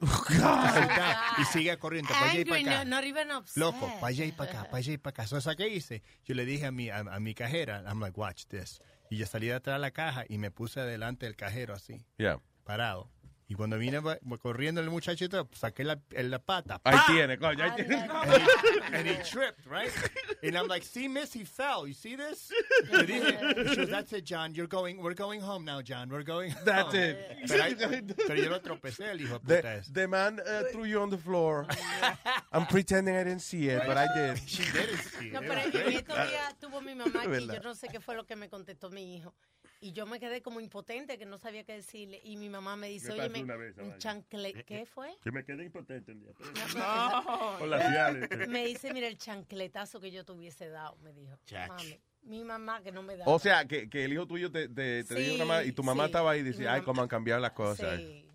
y 1.38 1.44
sigue 1.52 1.76
corriendo 1.78 2.08
para 2.14 2.30
allá 2.30 2.40
y 2.40 2.44
para 2.46 2.60
acá. 2.60 2.84
no, 2.84 2.96
not 2.96 3.04
even 3.04 3.30
upset. 3.30 3.56
Loco, 3.58 3.86
para 4.00 4.06
allá 4.06 4.24
y 4.24 4.32
para 4.32 4.50
acá, 4.50 4.64
para 4.64 4.76
allá 4.78 4.92
y 4.94 4.96
para 4.96 5.10
acá. 5.10 5.26
So, 5.26 5.38
¿sabes 5.40 5.58
qué 5.58 5.68
hice? 5.68 6.02
Yo 6.24 6.34
le 6.34 6.46
dije 6.46 6.64
a 6.66 6.70
mi, 6.72 6.88
a, 6.88 7.00
a 7.00 7.20
mi 7.20 7.34
cajera, 7.34 7.82
I'm 7.86 8.00
like, 8.00 8.18
watch 8.18 8.46
this. 8.46 8.80
Y 9.10 9.16
yo 9.18 9.26
salí 9.26 9.48
de 9.48 9.54
atrás 9.54 9.76
de 9.76 9.80
la 9.80 9.90
caja 9.90 10.24
y 10.28 10.38
me 10.38 10.50
puse 10.50 10.80
delante 10.80 11.26
del 11.26 11.36
cajero 11.36 11.74
así, 11.74 12.06
Yeah. 12.16 12.40
parado. 12.64 13.10
Y 13.50 13.54
cuando 13.54 13.78
vine 13.78 13.98
va 14.00 14.18
corriendo 14.42 14.80
el 14.82 14.90
muchachito, 14.90 15.48
saqué 15.54 15.82
la, 15.82 15.98
la 16.10 16.38
pata. 16.38 16.80
Ahí 16.84 16.98
tiene, 17.06 17.38
coño, 17.38 17.64
ahí 17.64 17.70
tiene. 17.76 17.94
And 17.96 18.30
he, 18.32 18.96
and 18.98 19.06
he 19.08 19.14
tripped, 19.24 19.64
right? 19.66 19.90
And 20.42 20.54
I'm 20.54 20.68
like, 20.68 20.84
see, 20.84 21.08
miss, 21.08 21.32
he 21.32 21.44
fell. 21.44 21.86
You 21.86 21.94
see 21.94 22.14
this? 22.14 22.52
Le 22.92 23.04
dije, 23.06 23.70
she 23.70 23.76
goes, 23.76 23.88
that's 23.88 24.12
it, 24.12 24.26
John. 24.26 24.54
You're 24.54 24.66
going, 24.68 24.98
we're 25.02 25.14
going 25.14 25.40
home 25.40 25.64
now, 25.64 25.80
John. 25.80 26.10
We're 26.10 26.24
going 26.24 26.54
That's 26.66 26.92
home." 26.92 27.02
it. 27.02 27.18
Pero, 27.48 27.64
ahí- 27.64 28.14
pero 28.26 28.34
yo 28.36 28.50
lo 28.50 28.60
tropecé, 28.60 29.10
el 29.12 29.20
hijo 29.22 29.38
de 29.38 29.40
puta 29.40 29.62
The, 29.62 29.78
ese. 29.78 29.92
the 29.94 30.06
man 30.06 30.40
uh, 30.40 30.64
threw 30.70 30.84
you 30.84 31.00
on 31.00 31.08
the 31.08 31.16
floor. 31.18 31.66
I'm 32.52 32.66
pretending 32.66 33.16
I 33.16 33.24
didn't 33.24 33.40
see 33.42 33.68
it, 33.70 33.82
but 33.86 33.96
I 33.96 34.08
did. 34.14 34.40
She 34.46 34.62
didn't 34.70 34.98
see 34.98 35.30
No, 35.30 35.40
it. 35.40 35.48
pero 35.48 35.60
It 35.60 35.72
was 35.74 35.84
en 35.86 35.92
estos 35.92 36.16
días 36.30 36.54
tuvo 36.60 36.82
mi 36.82 36.94
mamá 36.94 37.22
aquí, 37.22 37.46
yo 37.46 37.60
no 37.62 37.74
sé 37.74 37.88
qué 37.90 37.98
fue 38.00 38.14
lo 38.14 38.24
que 38.26 38.36
me 38.36 38.48
contestó 38.50 38.90
mi 38.90 39.16
hijo. 39.16 39.32
Y 39.80 39.92
yo 39.92 40.06
me 40.06 40.18
quedé 40.18 40.42
como 40.42 40.58
impotente, 40.60 41.18
que 41.18 41.24
no 41.24 41.38
sabía 41.38 41.62
qué 41.62 41.74
decirle. 41.74 42.20
Y 42.24 42.36
mi 42.36 42.48
mamá 42.48 42.74
me 42.74 42.88
dice, 42.88 43.08
Me 43.08 43.14
oye, 43.14 43.26
esa 43.26 43.82
un 43.82 43.88
vaina. 43.88 43.98
chancle... 43.98 44.64
¿Qué 44.64 44.86
fue? 44.86 45.14
Que 45.22 45.30
me 45.30 45.44
quedé 45.44 45.64
impotente 45.64 46.10
el 46.12 46.20
día. 46.20 46.32
No. 46.76 47.58
Me 48.48 48.66
dice, 48.66 48.92
mira, 48.92 49.06
el 49.06 49.16
chancletazo 49.18 50.00
que 50.00 50.10
yo 50.10 50.24
te 50.24 50.32
hubiese 50.32 50.68
dado, 50.68 50.96
me 51.02 51.12
dijo. 51.12 51.36
Mami, 51.68 52.00
mi 52.22 52.44
mamá 52.44 52.82
que 52.82 52.90
no 52.92 53.02
me 53.02 53.16
da. 53.16 53.24
O 53.26 53.38
sea, 53.38 53.66
que, 53.66 53.88
que 53.88 54.04
el 54.04 54.12
hijo 54.12 54.26
tuyo 54.26 54.50
te, 54.50 54.68
te, 54.68 55.04
te 55.04 55.14
Sí, 55.14 55.22
dijo 55.22 55.34
una 55.36 55.44
ma- 55.44 55.62
y 55.64 55.72
tu 55.72 55.82
mamá 55.84 56.04
sí. 56.04 56.06
estaba 56.08 56.32
ahí 56.32 56.40
y 56.40 56.44
decía, 56.44 56.72
ay, 56.74 56.82
cómo 56.82 57.02
han 57.02 57.08
cambiado 57.08 57.40
las 57.40 57.52
cosas. 57.52 57.98
Sí. 58.00 58.27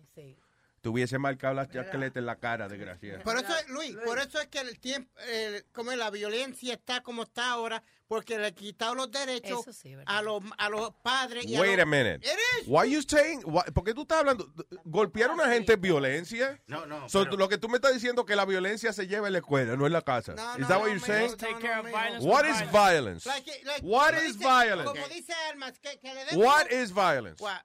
Te 0.84 0.90
hubiese 0.90 1.18
marcado 1.18 1.54
la 1.54 1.66
chancleta 1.66 2.18
en 2.18 2.26
la 2.26 2.36
cara, 2.36 2.68
desgraciado. 2.68 3.22
Por 3.22 3.38
eso, 3.38 3.56
es- 3.56 3.68
Luis, 3.70 3.96
por 4.04 4.18
eso 4.18 4.38
es 4.38 4.48
que 4.48 4.58
el 4.60 4.78
tiempo, 4.78 5.10
el- 5.30 5.64
como 5.72 5.90
la 5.92 6.10
violencia 6.10 6.74
está 6.74 7.02
como 7.02 7.22
está 7.22 7.52
ahora, 7.52 7.82
porque 8.06 8.38
le 8.38 8.48
han 8.48 8.54
quitado 8.54 8.94
los 8.94 9.10
derechos 9.10 9.64
sí, 9.74 9.96
a 10.04 10.20
los 10.20 10.42
a 10.58 10.68
los 10.68 10.92
padres. 11.02 11.46
Y 11.46 11.58
Wait 11.58 11.70
a, 11.78 11.82
a 11.84 11.86
los, 11.86 11.86
minute. 11.86 12.16
It 12.16 12.38
is. 12.60 12.64
Why 12.68 12.90
you 12.92 13.00
saying? 13.00 13.40
why- 13.46 13.64
¿Por 13.72 13.82
qué 13.82 13.94
tú 13.94 14.02
estás 14.02 14.18
hablando? 14.18 14.46
¿Golpear 14.84 15.30
a 15.30 15.32
una 15.32 15.48
gente 15.48 15.72
es 15.72 15.80
violencia? 15.80 16.60
No, 16.66 16.84
no. 16.84 17.08
So, 17.08 17.24
pero- 17.24 17.38
lo 17.38 17.48
que 17.48 17.56
tú 17.56 17.70
me 17.70 17.76
estás 17.76 17.94
diciendo 17.94 18.26
que 18.26 18.36
la 18.36 18.44
violencia 18.44 18.92
se 18.92 19.06
lleva 19.06 19.26
en 19.28 19.32
la 19.32 19.38
escuela, 19.38 19.74
no 19.76 19.86
en 19.86 19.92
la 19.94 20.02
casa. 20.02 20.34
No, 20.34 20.52
Is 20.52 20.58
no, 20.58 20.68
that 20.68 20.74
no, 20.74 20.80
what 20.80 20.88
you're 20.88 20.94
mijo, 21.00 21.06
saying? 21.06 21.30
no, 21.30 21.36
Take 21.38 21.58
care 21.60 21.80
of 21.80 21.86
violence 21.86 22.26
What 22.26 22.44
is 22.44 22.70
violence. 22.70 23.24
violence? 23.24 23.26
Like- 23.26 23.64
like- 23.64 23.82
What 23.86 24.14
is 24.22 24.36
dice- 24.36 24.44
violence? 24.46 24.84
Como 24.92 25.08
dice 25.08 25.32
Almas, 25.50 25.78
que, 25.80 25.98
que 25.98 26.12
le 26.14 26.24
den 26.26 26.38
What 26.38 26.70
is 26.70 26.92
violence? 26.92 27.42
What? 27.42 27.62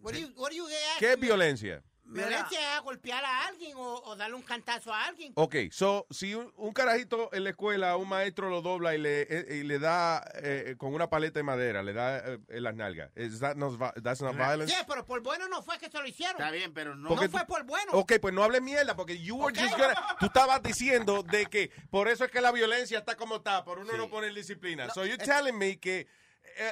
What 0.00 0.14
do 0.14 0.18
you, 0.18 0.32
what 0.34 0.50
do 0.50 0.56
you 0.56 0.66
¿Qué 0.98 1.12
es 1.12 1.18
me? 1.20 1.26
violencia? 1.28 1.80
Violencia 2.12 2.76
es 2.76 2.82
golpear 2.82 3.24
a 3.24 3.46
alguien 3.46 3.76
o, 3.76 3.94
o 4.04 4.16
darle 4.16 4.36
un 4.36 4.42
cantazo 4.42 4.92
a 4.92 5.04
alguien. 5.06 5.32
Ok, 5.36 5.56
so, 5.70 6.06
si 6.10 6.34
un, 6.34 6.52
un 6.56 6.72
carajito 6.72 7.30
en 7.32 7.44
la 7.44 7.50
escuela, 7.50 7.96
un 7.96 8.08
maestro 8.08 8.50
lo 8.50 8.62
dobla 8.62 8.94
y 8.94 8.98
le, 8.98 9.22
eh, 9.22 9.56
y 9.56 9.62
le 9.62 9.78
da 9.78 10.24
eh, 10.34 10.74
con 10.78 10.94
una 10.94 11.08
paleta 11.08 11.38
de 11.38 11.42
madera, 11.44 11.82
le 11.82 11.92
da 11.92 12.18
eh, 12.18 12.38
en 12.48 12.62
las 12.62 12.74
nalgas, 12.74 13.10
is 13.16 13.40
that 13.40 13.56
not, 13.56 13.78
that's 14.02 14.20
not 14.20 14.34
violence? 14.36 14.72
Sí, 14.72 14.78
pero 14.86 15.04
por 15.04 15.20
bueno 15.22 15.48
no 15.48 15.62
fue 15.62 15.78
que 15.78 15.88
se 15.90 15.98
lo 15.98 16.06
hicieron. 16.06 16.36
Está 16.40 16.50
bien, 16.50 16.72
pero 16.72 16.94
no. 16.94 17.08
Porque 17.08 17.26
no 17.26 17.30
fue 17.30 17.46
por 17.46 17.64
bueno. 17.64 17.92
Ok, 17.92 18.12
pues 18.20 18.34
no 18.34 18.42
hables 18.42 18.62
mierda, 18.62 18.94
porque 18.96 19.18
you 19.18 19.36
were 19.36 19.58
just 19.58 19.76
gonna- 19.78 19.94
tú 20.20 20.26
estabas 20.26 20.62
diciendo 20.62 21.22
de 21.22 21.46
que 21.46 21.70
por 21.90 22.08
eso 22.08 22.24
es 22.24 22.30
que 22.30 22.40
la 22.40 22.52
violencia 22.52 22.98
está 22.98 23.16
como 23.16 23.36
está, 23.36 23.64
por 23.64 23.78
uno 23.78 23.96
no 23.96 24.08
poner 24.08 24.32
disciplina. 24.34 24.90
so 24.90 25.04
you're 25.04 25.22
telling 25.22 25.56
me 25.56 25.78
que 25.78 26.00
eh, 26.00 26.06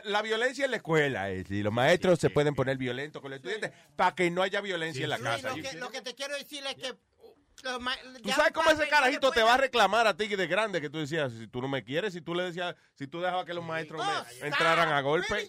la 0.05 0.23
violencia 0.23 0.65
en 0.65 0.71
la 0.73 0.77
escuela 0.79 1.31
es, 1.31 1.51
y 1.51 1.63
los 1.63 1.73
maestros 1.73 2.19
se 2.19 2.31
pueden 2.31 2.55
poner 2.55 2.77
violentos 2.77 3.21
con 3.23 3.31
los 3.31 3.39
estudiantes 3.39 3.73
para 3.97 4.15
que 4.15 4.31
no 4.31 4.43
haya 4.43 4.61
violencia 4.61 5.05
en 5.05 5.11
la 5.11 5.19
Luis, 5.19 5.31
casa. 5.31 5.49
lo, 5.57 5.63
que, 5.63 5.73
lo 5.79 5.91
que 5.91 6.03
te 6.03 6.15
quiero 6.15 6.37
decir 6.37 6.63
es 6.67 6.75
que... 6.75 6.91
uh, 6.93 6.99
¿Tú 8.23 8.31
sabes 8.31 8.53
cómo 8.53 8.71
ese 8.71 8.89
carajito 8.89 9.31
te 9.33 9.43
va 9.43 9.55
a 9.55 9.57
reclamar 9.59 10.07
a 10.07 10.17
ti 10.17 10.29
de 10.29 10.47
grande 10.47 10.81
que 10.81 10.89
tú 10.89 10.99
decías, 10.99 11.33
si 11.33 11.47
tú 11.47 11.61
no 11.61 11.69
me 11.69 11.85
quieres, 11.85 12.15
si 12.15 12.21
tú 12.23 12.35
le 12.35 12.45
decías, 12.45 12.75
si 12.95 13.07
tú 13.07 13.21
dejabas 13.21 13.45
que 13.45 13.53
los 13.55 13.65
maestros 13.65 14.05
me 14.07 14.11
Oh, 14.13 14.23
stop. 14.31 14.45
entraran 14.45 14.89
a 14.93 15.01
golpe? 15.03 15.47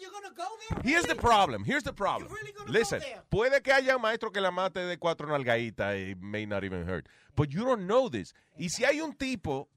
Here's 0.83 1.05
the 1.07 1.15
problem. 1.15 1.63
Here's 1.65 1.83
the 1.83 1.93
problem. 1.93 2.29
Listen, 2.67 3.01
puede 3.29 3.61
que 3.61 3.71
haya 3.71 3.95
un 3.95 4.01
maestro 4.01 4.31
que 4.31 4.41
la 4.41 4.51
mate 4.51 4.81
de 4.81 4.97
cuatro 4.97 5.27
nalgaditas 5.27 5.95
y 5.97 6.15
may 6.15 6.45
not 6.45 6.63
even 6.63 6.87
hurt. 6.89 7.07
But 7.35 7.49
you 7.49 7.63
don't 7.63 7.85
know 7.85 8.09
this. 8.09 8.33
Y 8.57 8.69
si 8.69 8.83
hay 8.83 8.99
un 9.01 9.15
tipo 9.15 9.69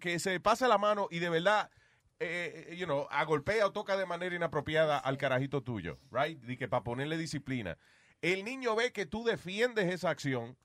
que 0.00 0.18
se 0.18 0.40
pasa 0.40 0.66
la 0.66 0.78
mano 0.78 1.06
y 1.10 1.20
de 1.20 1.28
verdad, 1.30 1.70
eh, 2.22 2.76
you 2.76 2.86
know, 2.86 3.06
agolpea 3.10 3.66
o 3.66 3.72
toca 3.72 3.96
de 3.96 4.06
manera 4.06 4.34
inapropiada 4.34 4.98
al 4.98 5.18
carajito 5.18 5.62
tuyo, 5.62 5.98
right? 6.10 6.38
Y 6.48 6.56
que 6.56 6.68
para 6.68 6.84
ponerle 6.84 7.18
disciplina. 7.18 7.78
El 8.20 8.44
niño 8.44 8.76
ve 8.76 8.92
que 8.92 9.06
tú 9.06 9.24
defiendes 9.24 9.92
esa 9.92 10.10
acción. 10.10 10.56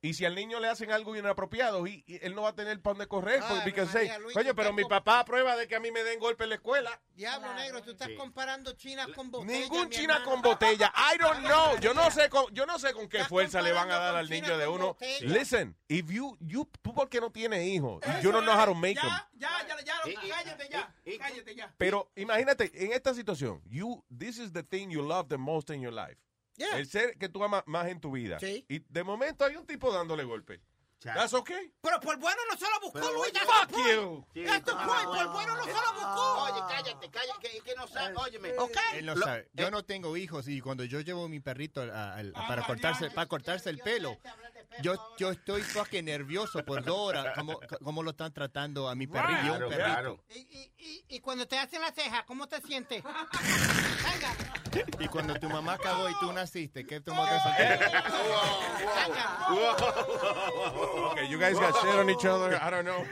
Y 0.00 0.14
si 0.14 0.24
al 0.24 0.36
niño 0.36 0.60
le 0.60 0.68
hacen 0.68 0.92
algo 0.92 1.16
inapropiado, 1.16 1.84
y, 1.86 2.04
y 2.06 2.24
él 2.24 2.34
no 2.36 2.42
va 2.42 2.50
a 2.50 2.54
tener 2.54 2.80
para 2.80 2.92
dónde 2.94 3.08
correr. 3.08 3.40
Ay, 3.42 3.60
porque 3.64 3.84
say, 3.86 4.08
Luis, 4.20 4.32
coño, 4.32 4.50
tú 4.50 4.56
pero 4.56 4.72
mi 4.72 4.84
papá 4.84 5.18
aprueba 5.20 5.56
de 5.56 5.66
que 5.66 5.74
a 5.74 5.80
mí 5.80 5.90
me 5.90 6.04
den 6.04 6.20
golpe 6.20 6.44
en 6.44 6.50
la 6.50 6.54
escuela. 6.56 7.00
Diablo 7.14 7.52
negro, 7.54 7.82
tú 7.82 7.90
estás 7.90 8.06
Sí. 8.06 8.14
comparando 8.14 8.72
China 8.74 9.08
con 9.12 9.28
botella. 9.32 9.58
Ningún 9.58 9.90
china 9.90 10.14
hermano. 10.18 10.30
con 10.30 10.42
botella. 10.42 10.92
I 11.14 11.18
don't 11.18 11.44
know. 11.44 11.76
Yo 11.80 11.94
no 11.94 12.10
sé 12.12 12.28
con, 12.28 12.46
yo 12.54 12.64
no 12.64 12.78
sé 12.78 12.92
con 12.92 13.08
qué 13.08 13.24
fuerza 13.24 13.60
le 13.60 13.72
van 13.72 13.90
a 13.90 13.98
dar 13.98 14.14
al 14.14 14.30
niño 14.30 14.56
de 14.56 14.68
uno. 14.68 14.96
Listen, 15.22 15.76
if 15.88 16.08
you, 16.08 16.36
you, 16.40 16.70
tú 16.80 16.94
porque 16.94 17.20
no 17.20 17.32
tienes 17.32 17.66
hijos, 17.66 18.00
you 18.22 18.30
don't 18.30 18.44
know 18.44 18.56
how 18.56 18.66
to 18.66 18.74
make 18.74 19.00
them. 19.00 19.10
Ya, 19.34 19.48
ya, 19.66 19.76
ya, 19.84 19.94
cállate 20.30 20.68
ya. 20.70 20.94
Cállate 21.18 21.54
ya. 21.56 21.74
Pero 21.76 22.08
imagínate, 22.14 22.70
en 22.72 22.92
esta 22.92 23.12
situación, 23.14 23.60
you, 23.68 24.04
this 24.16 24.38
is 24.38 24.52
the 24.52 24.62
thing 24.62 24.90
you 24.90 25.02
love 25.02 25.28
the 25.28 25.38
most 25.38 25.70
in 25.70 25.80
your 25.80 25.92
life. 25.92 26.16
Yeah. 26.58 26.78
El 26.78 26.86
ser 26.86 27.16
que 27.16 27.28
tú 27.28 27.42
amas 27.42 27.62
más 27.66 27.88
en 27.88 28.00
tu 28.00 28.10
vida. 28.10 28.38
Sí. 28.40 28.66
Y 28.68 28.80
de 28.80 29.04
momento 29.04 29.44
hay 29.44 29.56
un 29.56 29.66
tipo 29.66 29.92
dándole 29.92 30.24
golpe. 30.24 30.60
That's 31.00 31.32
okay. 31.32 31.72
Pero 31.80 32.00
por 32.00 32.16
bueno 32.18 32.36
no 32.50 32.56
se 32.58 32.64
lo 32.64 32.80
buscó, 32.80 32.98
Pero, 32.98 33.12
Luis. 33.12 33.32
fuck 33.38 33.70
you. 33.70 34.26
Sí, 34.34 34.44
That's 34.44 34.64
the 34.64 34.72
point. 34.72 35.04
Por 35.04 35.24
no. 35.26 35.32
bueno 35.32 35.54
no 35.56 35.64
se 35.64 35.70
lo 35.72 35.92
buscó. 35.94 36.42
Oye, 36.42 36.60
cállate, 36.68 37.10
cállate, 37.10 37.50
que, 37.50 37.60
que 37.60 37.74
no 37.76 37.86
sabe. 37.86 38.14
Óyeme. 38.16 38.52
Ok. 38.58 38.76
Él 38.94 39.06
no 39.06 39.14
Lo- 39.14 39.24
sabe. 39.24 39.48
Yo 39.54 39.70
no 39.70 39.84
tengo 39.84 40.16
hijos 40.16 40.48
y 40.48 40.60
cuando 40.60 40.82
yo 40.84 41.00
llevo 41.00 41.28
mi 41.28 41.38
perrito 41.40 41.82
a- 41.82 42.14
a- 42.16 42.18
a- 42.20 42.48
para 42.48 42.66
cortarse 42.66 43.10
para 43.10 43.28
cortarse 43.28 43.70
el 43.70 43.78
pelo, 43.78 44.18
yo 44.82 44.94
yo 45.18 45.30
estoy 45.30 45.62
fucking 45.62 46.04
nervioso 46.04 46.64
por 46.64 46.82
dos 46.84 46.96
horas 46.98 47.32
cómo, 47.36 47.60
cómo 47.84 48.02
lo 48.02 48.10
están 48.10 48.32
tratando 48.32 48.88
a 48.88 48.94
mi 48.96 49.06
perrillo, 49.06 49.52
un 49.52 49.58
Claro, 49.58 49.68
perrito. 49.68 49.84
claro. 49.88 50.24
Y, 50.30 50.38
y, 50.38 50.72
y, 50.78 51.04
y 51.16 51.20
cuando 51.20 51.46
te 51.46 51.58
hacen 51.58 51.80
la 51.80 51.92
ceja, 51.92 52.24
¿cómo 52.26 52.48
te 52.48 52.60
sientes? 52.60 53.04
Y 55.00 55.08
cuando 55.08 55.34
tu 55.40 55.48
mamá 55.48 55.76
cagó 55.78 56.08
y 56.10 56.14
tú 56.20 56.30
naciste, 56.32 56.86
¿qué 56.86 57.00
te 57.00 57.10
sentiste? 57.10 57.90
Okay, 61.12 61.26
you 61.26 61.38
guys 61.38 61.58
got 61.58 61.74
shit 61.80 61.94
on 61.94 62.10
each 62.10 62.24
other. 62.24 62.58
I 62.62 62.70
don't 62.70 62.84
know. 62.84 63.04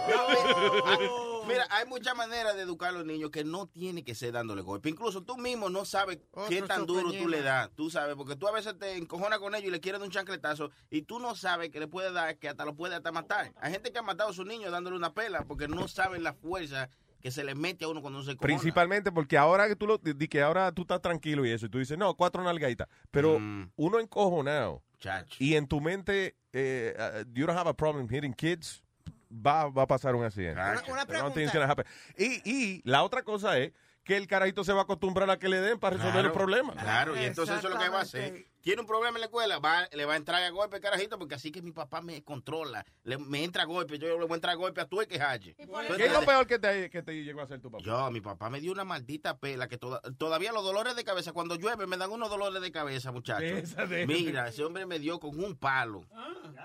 Mira, 1.46 1.66
hay 1.70 1.86
muchas 1.86 2.14
maneras 2.14 2.54
de 2.54 2.62
educar 2.62 2.90
a 2.90 2.92
los 2.92 3.04
niños 3.04 3.30
que 3.30 3.44
no 3.44 3.66
tiene 3.66 4.04
que 4.04 4.14
ser 4.14 4.32
dándole 4.32 4.62
golpe. 4.62 4.88
Incluso 4.88 5.22
tú 5.22 5.36
mismo 5.36 5.68
no 5.68 5.84
sabes 5.84 6.18
qué 6.48 6.62
Otro 6.62 6.66
tan 6.68 6.86
duro 6.86 7.12
tú 7.12 7.28
le 7.28 7.42
das. 7.42 7.70
Tú 7.74 7.90
sabes, 7.90 8.14
porque 8.14 8.36
tú 8.36 8.46
a 8.46 8.52
veces 8.52 8.78
te 8.78 8.96
encojonas 8.96 9.40
con 9.40 9.54
ellos 9.54 9.68
y 9.68 9.70
le 9.70 9.80
quieres 9.80 10.00
dar 10.00 10.06
un 10.06 10.12
chancletazo 10.12 10.70
y 10.90 11.02
tú 11.02 11.18
no 11.18 11.34
sabes 11.34 11.70
que 11.70 11.80
le 11.80 11.88
puede 11.88 12.12
dar, 12.12 12.38
que 12.38 12.48
hasta 12.48 12.64
lo 12.64 12.74
puede 12.76 12.94
hasta 12.94 13.10
matar. 13.10 13.52
Hay 13.60 13.72
gente 13.72 13.92
que 13.92 13.98
ha 13.98 14.02
matado 14.02 14.30
a 14.30 14.32
sus 14.32 14.46
niños 14.46 14.70
dándole 14.70 14.96
una 14.96 15.12
pela 15.12 15.44
porque 15.44 15.66
no 15.66 15.88
saben 15.88 16.22
la 16.22 16.34
fuerza 16.34 16.88
que 17.20 17.30
se 17.30 17.44
le 17.44 17.54
mete 17.54 17.84
a 17.84 17.88
uno 17.88 18.00
cuando 18.00 18.18
uno 18.20 18.24
se 18.24 18.32
encojona. 18.32 18.46
Principalmente 18.46 19.12
porque 19.12 19.36
ahora 19.38 19.68
que 19.68 19.76
tú 19.76 19.86
lo, 19.86 19.98
di 19.98 20.26
que 20.28 20.40
ahora 20.42 20.72
tú 20.72 20.82
estás 20.82 21.00
tranquilo 21.02 21.44
y 21.44 21.50
eso, 21.50 21.66
y 21.66 21.68
tú 21.68 21.78
dices, 21.78 21.96
no, 21.98 22.14
cuatro 22.14 22.42
nalgaditas. 22.42 22.88
Pero 23.10 23.38
Mm. 23.38 23.70
uno 23.76 23.98
encojonado 24.00 24.82
Chacho. 24.98 25.36
y 25.38 25.54
en 25.54 25.66
tu 25.66 25.80
mente, 25.80 26.36
eh, 26.52 26.94
uh, 26.98 27.24
you 27.32 27.46
don't 27.46 27.58
have 27.58 27.68
a 27.68 27.74
problem 27.74 28.08
hitting 28.08 28.32
kids, 28.34 28.82
va, 29.30 29.68
va 29.68 29.82
a 29.82 29.86
pasar 29.86 30.14
un 30.14 30.24
accidente. 30.24 30.60
Una- 30.60 30.82
una. 30.88 31.74
Y, 32.16 32.42
y 32.50 32.82
la 32.84 33.02
otra 33.02 33.22
cosa 33.22 33.58
es 33.58 33.72
que 34.02 34.16
el 34.16 34.26
carajito 34.26 34.64
se 34.64 34.72
va 34.72 34.80
a 34.80 34.82
acostumbrar 34.84 35.30
a 35.30 35.38
que 35.38 35.48
le 35.48 35.60
den 35.60 35.78
para 35.78 35.96
resolver 35.96 36.24
el 36.24 36.32
problema. 36.32 36.72
Claro, 36.72 37.14
y 37.20 37.24
entonces 37.24 37.58
eso 37.58 37.68
es 37.68 37.74
lo 37.74 37.78
que 37.80 37.88
va 37.90 37.98
a 37.98 38.02
hacer. 38.02 38.46
Tiene 38.62 38.80
un 38.82 38.86
problema 38.86 39.16
en 39.16 39.20
la 39.20 39.26
escuela, 39.26 39.58
va, 39.58 39.88
le 39.92 40.04
va 40.04 40.14
a 40.14 40.16
entrar 40.16 40.42
a 40.42 40.50
golpe, 40.50 40.80
carajito, 40.80 41.18
porque 41.18 41.34
así 41.34 41.50
que 41.50 41.62
mi 41.62 41.72
papá 41.72 42.00
me 42.02 42.22
controla. 42.22 42.84
Le- 43.04 43.16
me 43.18 43.42
entra 43.42 43.62
a 43.62 43.66
golpe, 43.66 43.98
yo 43.98 44.06
le 44.08 44.14
voy 44.24 44.32
a 44.32 44.34
entrar 44.34 44.52
a 44.52 44.56
golpe 44.56 44.80
a 44.80 44.86
tu 44.86 44.98
que 45.08 45.18
halle. 45.20 45.54
Y 45.58 45.66
por 45.66 45.86
¿Tú 45.86 45.94
¿Qué 45.96 46.06
es 46.06 46.12
lo 46.12 46.20
peor 46.26 46.46
que 46.46 46.58
te, 46.58 46.90
que 46.90 47.02
te 47.02 47.24
llegó 47.24 47.40
a 47.40 47.44
hacer 47.44 47.60
tu 47.60 47.70
papá? 47.70 47.82
Yo, 47.82 48.10
mi 48.10 48.20
papá 48.20 48.50
me 48.50 48.60
dio 48.60 48.70
una 48.72 48.84
maldita 48.84 49.38
pela 49.38 49.66
que 49.66 49.78
toda- 49.78 50.00
todavía 50.18 50.52
los 50.52 50.62
dolores 50.62 50.94
de 50.94 51.04
cabeza, 51.04 51.32
cuando 51.32 51.54
llueve 51.56 51.86
me 51.86 51.96
dan 51.96 52.10
unos 52.12 52.28
dolores 52.28 52.60
de 52.60 52.70
cabeza, 52.70 53.12
muchachos. 53.12 53.74
Mira, 54.06 54.48
ese 54.48 54.62
hombre 54.64 54.84
me 54.84 54.98
dio 54.98 55.18
con 55.18 55.42
un 55.42 55.56
palo. 55.56 56.04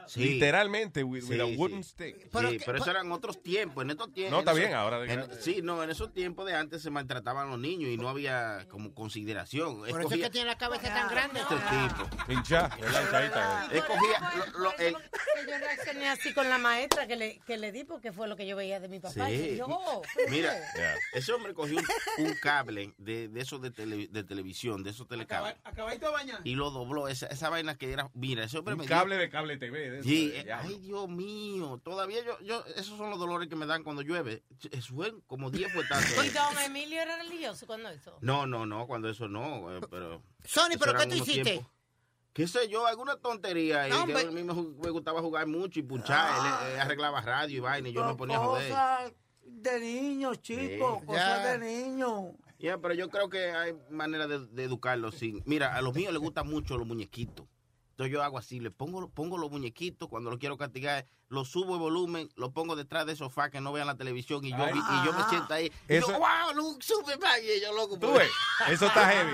Sí. 0.07 0.33
Literalmente, 0.33 1.03
with, 1.03 1.23
with 1.29 1.39
a 1.41 1.45
Sí, 1.45 1.55
wooden 1.55 1.83
sí. 1.83 1.89
stick. 1.91 2.29
Pero 2.31 2.49
sí, 2.49 2.57
que- 2.57 2.65
pero 2.65 2.77
eso 2.79 2.91
eran 2.91 3.11
otros 3.11 3.41
tiempos. 3.41 3.83
En 3.83 3.91
estos 3.91 4.11
tiempos. 4.11 4.31
No, 4.33 4.39
está 4.39 4.51
en 4.51 4.57
bien, 4.57 4.73
ahora 4.73 4.99
de 4.99 5.11
en- 5.11 5.15
grande. 5.19 5.41
sí, 5.41 5.61
no, 5.63 5.81
en 5.83 5.89
esos 5.89 6.11
tiempos 6.13 6.45
de 6.45 6.55
antes 6.55 6.81
se 6.81 6.89
maltrataban 6.89 7.49
los 7.49 7.59
niños 7.59 7.89
y 7.89 7.97
no 7.97 8.09
había 8.09 8.67
como 8.69 8.93
consideración. 8.93 9.77
Por 9.79 9.87
eso 9.89 9.97
es 9.99 10.05
Escogía- 10.05 10.25
que 10.25 10.29
tiene 10.31 10.47
la 10.47 10.57
cabeza 10.57 10.93
tan 10.93 11.09
grande. 11.09 11.39
este 11.39 11.55
tipo. 11.87 12.09
Hincha, 12.31 12.69
es 12.79 12.91
la 12.91 13.01
hinchadita. 13.01 13.67
Él 13.71 13.83
cogía 13.85 14.33
lo- 14.53 14.59
lo- 14.63 14.71
Por 14.71 14.81
el- 14.81 14.95
eso 14.95 14.99
fue 15.11 15.45
que 15.45 15.51
yo 15.51 15.57
reaccioné 15.57 16.09
así 16.09 16.33
con 16.33 16.49
la 16.49 16.57
maestra 16.57 17.07
que 17.07 17.15
le, 17.15 17.39
que 17.39 17.57
le 17.57 17.71
di 17.71 17.83
porque 17.83 18.11
fue 18.11 18.27
lo 18.27 18.35
que 18.35 18.47
yo 18.47 18.55
veía 18.55 18.79
de 18.79 18.87
mi 18.87 18.99
papá. 18.99 19.27
Sí. 19.27 19.49
Y 19.53 19.57
yo, 19.57 19.65
oh, 19.67 20.01
¿por 20.01 20.29
Mira, 20.29 20.53
ese 21.13 21.31
hombre 21.33 21.53
cogió 21.53 21.77
un, 21.77 22.25
un 22.25 22.33
cable 22.41 22.93
de, 22.97 23.27
de 23.27 23.41
esos 23.41 23.61
de, 23.61 23.71
tele- 23.71 24.07
de 24.09 24.23
televisión, 24.23 24.83
de 24.83 24.89
esos 24.91 25.07
telecables, 25.07 25.55
Acabadito 25.63 26.07
de 26.07 26.11
bañar. 26.11 26.41
y 26.43 26.55
lo 26.55 26.71
dobló. 26.71 27.07
Esa, 27.07 27.27
esa 27.27 27.49
vaina 27.49 27.75
que 27.77 27.91
era. 27.93 28.09
Mira, 28.13 28.43
ese 28.43 28.57
hombre 28.57 28.73
Un 28.73 28.81
me 28.81 28.87
dio- 28.87 28.95
cable 28.95 29.17
de 29.17 29.29
cable 29.29 29.57
TV. 29.57 29.89
de 29.89 29.99
eso, 29.99 30.07
Sí, 30.09 30.29
de 30.29 30.39
eh, 30.39 30.43
diablo. 30.43 30.69
ay 30.69 30.79
Dios 30.79 31.09
mío, 31.09 31.81
todavía 31.83 32.23
yo, 32.23 32.39
yo, 32.41 32.63
esos 32.75 32.97
son 32.97 33.09
los 33.09 33.19
dolores 33.19 33.47
que 33.49 33.55
me 33.55 33.65
dan 33.65 33.83
cuando 33.83 34.01
llueve. 34.01 34.43
Eso 34.71 34.95
fue 34.95 35.13
como 35.27 35.49
10 35.51 35.71
fuetazos. 35.73 36.05
¿Y 36.25 36.29
don 36.29 36.57
Emilio 36.65 37.01
era 37.01 37.17
religioso 37.17 37.65
cuando 37.65 37.89
eso? 37.89 38.17
No, 38.21 38.45
no, 38.47 38.65
no, 38.65 38.87
cuando 38.87 39.09
eso 39.09 39.27
no, 39.27 39.75
eh, 39.77 39.81
pero... 39.89 40.21
Sony, 40.43 40.69
eso 40.71 40.79
¿pero 40.79 40.91
eran 40.91 41.03
qué 41.03 41.07
tú 41.09 41.15
unos 41.15 41.27
hiciste? 41.27 41.49
tiempos. 41.51 41.71
¿Qué 42.35 42.47
sé 42.47 42.67
yo? 42.67 42.85
Alguna 42.85 43.15
tontería. 43.15 43.87
No, 43.87 44.01
hombre. 44.01 44.19
a 44.19 44.29
mí 44.29 44.43
me, 44.43 44.89
gustaba 44.91 45.21
jugar 45.21 45.47
mucho 45.47 45.79
y 45.79 45.83
punchar. 45.83 46.35
Él, 46.37 46.73
eh, 46.73 46.79
arreglaba 46.81 47.21
radio 47.21 47.55
y 47.55 47.59
vaina 47.61 47.87
y 47.87 47.93
yo 47.93 48.05
me 48.05 48.13
ponía 48.13 48.35
a 48.35 48.39
joder. 48.41 48.69
Cosas 48.71 49.13
de 49.45 49.79
niños, 49.79 50.41
chicos, 50.41 50.99
Sí. 50.99 51.05
cosas 51.05 51.43
de 51.45 51.57
niños. 51.65 52.33
Ya, 52.59 52.77
pero 52.77 52.93
yo 52.93 53.07
creo 53.07 53.29
que 53.29 53.51
hay 53.51 53.73
manera 53.89 54.27
de, 54.27 54.47
de 54.47 54.63
educarlos 54.65 55.15
sin... 55.15 55.43
Mira, 55.45 55.77
a 55.77 55.81
los 55.81 55.95
míos 55.95 56.11
les 56.11 56.21
gustan 56.21 56.45
mucho 56.47 56.77
los 56.77 56.85
muñequitos. 56.85 57.47
Entonces 57.95 58.11
yo 58.11 58.21
hago 58.21 58.37
así, 58.37 58.59
le 58.59 58.71
pongo, 58.71 59.09
pongo 59.09 59.37
los 59.37 59.49
muñequitos, 59.49 60.09
cuando 60.09 60.29
los 60.29 60.37
quiero 60.37 60.57
castigar, 60.57 61.05
los 61.29 61.47
subo 61.47 61.75
el 61.75 61.79
volumen, 61.79 62.29
los 62.35 62.51
pongo 62.51 62.75
detrás 62.75 63.05
del 63.05 63.15
sofá 63.15 63.49
que 63.49 63.61
no 63.61 63.71
vean 63.71 63.87
la 63.87 63.95
televisión 63.95 64.43
y 64.43 64.49
yo, 64.51 64.57
Ay. 64.57 64.73
y 64.73 65.05
yo 65.05 65.13
me 65.13 65.19
Ajá. 65.21 65.29
siento 65.29 65.53
ahí. 65.53 65.71
Y 65.87 65.93
Eso- 65.95 66.11
yo, 66.11 66.19
wow, 66.19 66.53
Luke, 66.53 66.85
pa", 67.21 67.39
y 67.39 67.61
yo 67.61 67.71
loco. 67.73 67.93
Tú 67.97 68.07
por- 68.07 68.17
ves, 68.19 68.29
eso 68.69 68.87
está 68.87 69.09
heavy. 69.09 69.31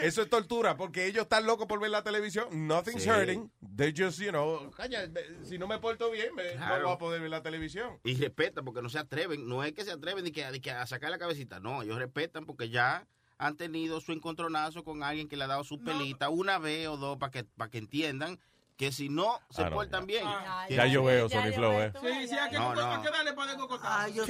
Eso 0.00 0.22
es 0.22 0.30
tortura, 0.30 0.78
porque 0.78 1.04
ellos 1.04 1.24
están 1.24 1.44
locos 1.44 1.66
por 1.66 1.78
ver 1.78 1.90
la 1.90 2.02
televisión. 2.02 2.66
Nothing's 2.66 3.02
Sí. 3.02 3.10
hurting. 3.10 3.52
They 3.76 3.92
just, 3.94 4.18
you 4.18 4.30
know, 4.30 4.70
"Calla, 4.70 5.06
ve- 5.06 5.36
si 5.44 5.58
no 5.58 5.66
me 5.66 5.78
porto 5.78 6.10
bien, 6.10 6.34
me, 6.34 6.52
Claro. 6.52 6.78
no 6.78 6.84
voy 6.86 6.94
a 6.94 6.98
poder 6.98 7.20
ver 7.20 7.28
la 7.28 7.42
televisión. 7.42 7.98
Y 8.02 8.14
respetan 8.14 8.64
porque 8.64 8.80
no 8.80 8.88
se 8.88 8.98
atreven, 8.98 9.46
no 9.46 9.62
es 9.62 9.74
que 9.74 9.84
se 9.84 9.90
atreven 9.92 10.24
ni 10.24 10.32
que, 10.32 10.50
ni 10.50 10.60
que 10.60 10.70
a 10.70 10.86
sacar 10.86 11.10
la 11.10 11.18
cabecita, 11.18 11.60
no, 11.60 11.82
ellos 11.82 11.98
respetan 11.98 12.46
porque 12.46 12.70
ya 12.70 13.06
han 13.42 13.56
tenido 13.56 14.00
su 14.02 14.12
encontronazo 14.12 14.84
con 14.84 15.02
alguien 15.02 15.26
que 15.26 15.36
le 15.36 15.44
ha 15.44 15.46
dado 15.46 15.64
su 15.64 15.82
pelita 15.82 16.28
una 16.28 16.58
vez 16.58 16.86
o 16.88 16.96
dos 16.98 17.16
para 17.16 17.32
que, 17.32 17.44
para 17.44 17.70
que 17.70 17.78
entiendan 17.78 18.38
que 18.76 18.92
si 18.92 19.08
no 19.08 19.40
se 19.50 19.62
Ah, 19.62 19.70
no, 19.70 19.76
portan 19.76 20.06
bien. 20.06 20.24
Ya 20.68 20.86
yo 20.86 21.02
veo 21.04 21.28
Sony 21.28 21.52
Flow, 21.54 21.72
eh. 21.80 21.92
Sí, 22.00 22.28
sí, 22.28 22.34
hay 22.38 22.50
que, 22.50 22.56
No, 22.58 22.74
no. 22.74 23.02
que 23.02 23.10
darle 23.10 23.32
para 23.32 23.52
el 23.52 23.58
cocotazo. 23.58 23.88
Ah, 23.90 24.08
yo 24.08 24.24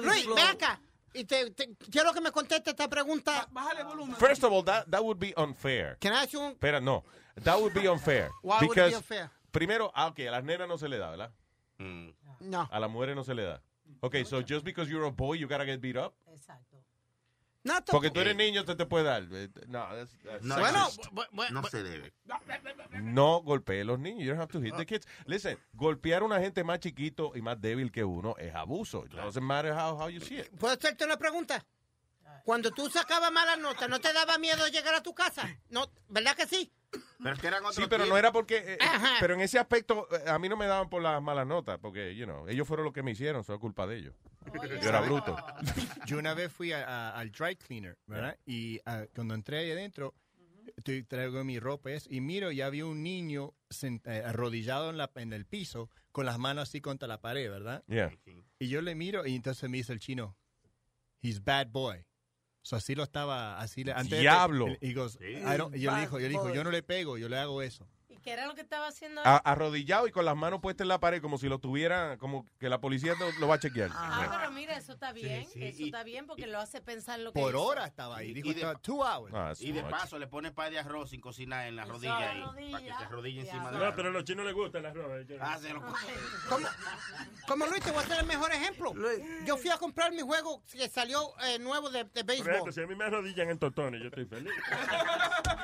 Luis, 0.00 0.26
ve 0.34 0.42
acá. 0.42 0.80
Y 1.14 1.24
te, 1.24 1.50
te- 1.50 1.74
quiero 1.90 2.12
que 2.12 2.20
me 2.20 2.30
conteste 2.32 2.70
esta 2.70 2.88
pregunta. 2.88 3.46
Bájale 3.50 3.84
volumen. 3.84 4.16
First 4.16 4.44
of 4.44 4.52
all, 4.52 4.64
that, 4.64 4.86
that 4.90 5.02
would 5.02 5.18
be 5.18 5.32
unfair. 5.36 5.96
Can 6.00 6.12
I 6.12 6.22
ask 6.24 6.32
you 6.32 6.40
un- 6.40 6.52
Espera, 6.52 6.80
no. 6.82 7.04
That 7.44 7.58
would 7.60 7.72
be 7.74 7.86
unfair. 7.88 8.30
Why 8.42 8.56
would 8.60 8.64
it 8.64 8.68
because 8.70 8.90
be 8.90 8.96
unfair? 8.96 9.30
Primero, 9.50 9.90
ah, 9.94 10.08
ok, 10.08 10.20
a 10.20 10.30
las 10.30 10.44
nenas 10.44 10.68
no 10.68 10.76
se 10.78 10.88
le 10.88 10.98
da, 10.98 11.10
¿verdad? 11.10 11.30
No. 11.78 12.68
A 12.70 12.78
las 12.80 12.90
mujeres 12.90 13.14
no 13.16 13.24
se 13.24 13.34
le 13.34 13.42
da. 13.44 13.62
Ok, 14.00 14.16
so 14.26 14.42
just 14.42 14.64
because 14.64 14.90
you're 14.90 15.06
a 15.06 15.10
boy, 15.10 15.34
you 15.38 15.46
gotta 15.48 15.64
get 15.64 15.80
beat 15.80 15.96
up? 15.96 16.14
No, 17.68 17.84
Porque 17.84 18.10
tú 18.10 18.20
eres 18.20 18.34
niño, 18.36 18.64
te 18.64 18.74
te 18.74 18.86
puede 18.86 19.04
dar. 19.04 19.22
Eh, 19.30 19.48
No, 19.68 19.80
that's- 19.90 20.16
that's 20.24 20.42
No, 20.42 20.56
Bueno, 21.32 21.62
se 21.68 21.82
debe. 21.82 22.12
No 23.02 23.42
golpee 23.42 23.82
a 23.82 23.84
los 23.84 23.98
niños. 23.98 24.22
You 24.24 24.30
don't 24.30 24.40
have 24.40 24.52
to 24.52 24.60
hit 24.60 24.74
the 24.76 24.86
kids. 24.86 25.06
Listen, 25.26 25.58
golpear 25.74 26.22
a 26.22 26.24
una 26.24 26.40
gente 26.40 26.64
más 26.64 26.80
chiquito 26.80 27.32
y 27.34 27.42
más 27.42 27.60
débil 27.60 27.92
que 27.92 28.04
uno 28.04 28.34
es 28.38 28.54
abuso. 28.54 29.04
It 29.04 29.12
doesn't 29.12 29.42
matter 29.44 29.72
how, 29.72 30.00
how 30.00 30.08
you 30.08 30.20
see 30.20 30.38
it. 30.38 30.48
¿Puedo 30.58 30.74
hacerte 30.74 31.04
una 31.04 31.16
pregunta? 31.16 31.64
Cuando 32.44 32.70
tú 32.70 32.88
sacabas 32.88 33.30
malas 33.30 33.58
notas, 33.58 33.88
¿no 33.90 34.00
te 34.00 34.12
daba 34.12 34.38
miedo 34.38 34.66
llegar 34.68 34.94
a 34.94 35.02
tu 35.02 35.14
casa? 35.14 35.46
No, 35.68 35.90
¿Verdad 36.08 36.34
que 36.34 36.46
sí? 36.46 36.72
Pero 37.22 37.34
es 37.34 37.40
que 37.40 37.46
eran 37.46 37.62
Sí, 37.72 37.82
pero 37.90 38.06
no 38.06 38.16
era 38.16 38.32
porque... 38.32 38.56
eh, 38.56 38.78
eh, 38.80 38.86
pero 39.20 39.34
en 39.34 39.40
ese 39.42 39.58
aspecto, 39.58 40.08
eh, 40.10 40.30
a 40.30 40.38
mí 40.38 40.48
no 40.48 40.56
me 40.56 40.66
daban 40.66 40.88
por 40.88 41.02
las 41.02 41.20
malas 41.20 41.46
notas, 41.46 41.78
porque, 41.78 42.14
you 42.16 42.24
know, 42.24 42.48
ellos 42.48 42.66
fueron 42.66 42.84
los 42.84 42.94
que 42.94 43.02
me 43.02 43.10
hicieron, 43.10 43.42
eso 43.42 43.52
es 43.52 43.60
culpa 43.60 43.86
de 43.86 43.96
ellos. 43.98 44.14
Yo 44.80 44.88
era 44.88 45.00
bruto. 45.00 45.36
Yo 46.06 46.18
una 46.18 46.34
vez 46.34 46.52
fui 46.52 46.72
a- 46.72 46.84
a- 46.86 47.18
al 47.18 47.30
dry 47.30 47.56
cleaner, 47.56 47.98
¿verdad? 48.06 48.38
Y 48.46 48.80
ah, 48.86 49.04
cuando 49.14 49.34
entré 49.34 49.58
ahí 49.58 49.70
adentro, 49.72 50.14
estoy, 50.76 51.02
traigo 51.04 51.42
mi 51.44 51.58
ropa 51.58 51.90
y 52.08 52.20
miro, 52.20 52.50
y 52.52 52.60
había 52.62 52.86
un 52.86 53.02
niño 53.02 53.54
sent- 53.68 54.06
eh, 54.06 54.22
arrodillado 54.24 54.90
en, 54.90 54.96
la, 54.96 55.10
en 55.16 55.32
el 55.32 55.44
piso, 55.44 55.90
con 56.12 56.24
las 56.26 56.38
manos 56.38 56.68
así 56.68 56.80
contra 56.80 57.06
la 57.08 57.20
pared, 57.20 57.50
¿verdad? 57.50 57.84
Yeah. 57.88 58.10
Y 58.58 58.68
yo 58.68 58.80
le 58.80 58.94
miro, 58.94 59.26
y 59.26 59.34
entonces 59.34 59.68
me 59.68 59.76
dice 59.78 59.92
el 59.92 59.98
chino, 60.00 60.36
he's 61.20 61.42
bad 61.44 61.68
boy. 61.68 62.04
So 62.62 62.76
así 62.76 62.94
lo 62.94 63.02
estaba, 63.02 63.58
así 63.60 63.82
le, 63.84 63.92
antes 63.92 64.10
de- 64.10 64.20
Diablo. 64.20 64.66
y 64.80 64.92
goes, 64.94 65.12
Sí. 65.12 65.24
I 65.24 65.42
don't- 65.56 65.74
y 65.76 65.80
yo 65.80 65.94
le 65.94 66.00
dijo, 66.00 66.18
yo 66.18 66.22
le 66.24 66.28
dijo, 66.28 66.42
boy. 66.44 66.54
yo 66.54 66.64
no 66.64 66.70
le 66.70 66.82
pego, 66.82 67.16
yo 67.18 67.28
le 67.28 67.38
hago 67.38 67.62
eso. 67.62 67.88
¿Y 68.28 68.30
qué 68.30 68.34
era 68.34 68.46
lo 68.46 68.54
que 68.54 68.60
estaba 68.60 68.86
haciendo? 68.88 69.22
A- 69.24 69.38
arrodillado 69.38 70.06
y 70.06 70.12
con 70.12 70.24
las 70.26 70.36
manos 70.36 70.60
puestas 70.60 70.84
en 70.84 70.88
la 70.88 71.00
pared, 71.00 71.22
como 71.22 71.38
si 71.38 71.48
lo 71.48 71.58
tuviera, 71.58 72.18
como 72.18 72.46
que 72.60 72.68
la 72.68 72.78
policía 72.80 73.14
lo, 73.18 73.32
lo 73.40 73.48
va 73.48 73.54
a 73.54 73.58
chequear. 73.58 73.88
Ah, 73.94 74.28
pero 74.38 74.50
mira, 74.52 74.76
eso 74.76 74.92
está 74.92 75.12
bien, 75.12 75.46
sí, 75.50 75.64
eso 75.64 75.82
y- 75.82 75.86
está 75.86 76.02
bien 76.04 76.26
porque 76.26 76.46
lo 76.46 76.58
hace 76.58 76.82
pensar 76.82 77.18
lo 77.20 77.32
que 77.32 77.40
Por 77.40 77.54
hizo. 77.54 77.62
hora 77.64 77.86
estaba 77.86 78.18
ahí, 78.18 78.34
dijo, 78.34 78.48
Y 78.48 78.54
de- 78.54 78.76
two 78.82 79.02
hours. 79.02 79.32
Ah, 79.34 79.54
Y 79.58 79.72
de 79.72 79.80
much. 79.82 79.90
paso 79.90 80.18
le 80.18 80.26
pone 80.26 80.52
pay 80.52 80.70
de 80.70 80.78
arroz 80.78 81.08
sin 81.10 81.20
cocinar 81.22 81.66
en 81.68 81.76
la 81.76 81.86
rodilla 81.86 82.18
ahí. 82.30 82.70
Para 82.70 82.84
que 82.84 82.92
se 82.92 83.04
arrodille 83.04 83.40
encima 83.40 83.70
de 83.72 83.78
No, 83.78 83.94
pero 83.96 84.08
a 84.10 84.12
los 84.12 84.24
chinos 84.24 84.44
les 84.44 84.54
gustan 84.54 84.82
las 84.82 84.94
robas. 84.94 85.24
Ah, 85.40 85.56
se 85.58 85.72
lo 85.72 85.80
Como, 85.80 85.96
como 87.46 87.66
Luis, 87.66 87.82
te 87.82 87.90
voy 87.90 88.00
a 88.00 88.02
hacer 88.04 88.18
el 88.20 88.26
mejor 88.26 88.52
ejemplo. 88.52 88.92
Yo 89.46 89.56
fui 89.56 89.70
a 89.70 89.78
comprar 89.78 90.12
mi 90.12 90.20
juego 90.20 90.62
que 90.70 90.86
salió 90.88 91.32
eh, 91.44 91.58
nuevo 91.58 91.88
de, 91.88 92.04
de 92.04 92.10
Por 92.10 92.24
béisbol. 92.26 92.50
ejemplo, 92.50 92.72
si 92.72 92.82
a 92.82 92.86
mí 92.86 92.94
me 92.94 93.04
arrodillan 93.04 93.48
en 93.48 93.58
totones, 93.58 94.02
yo 94.02 94.08
estoy 94.08 94.26
feliz. 94.26 94.52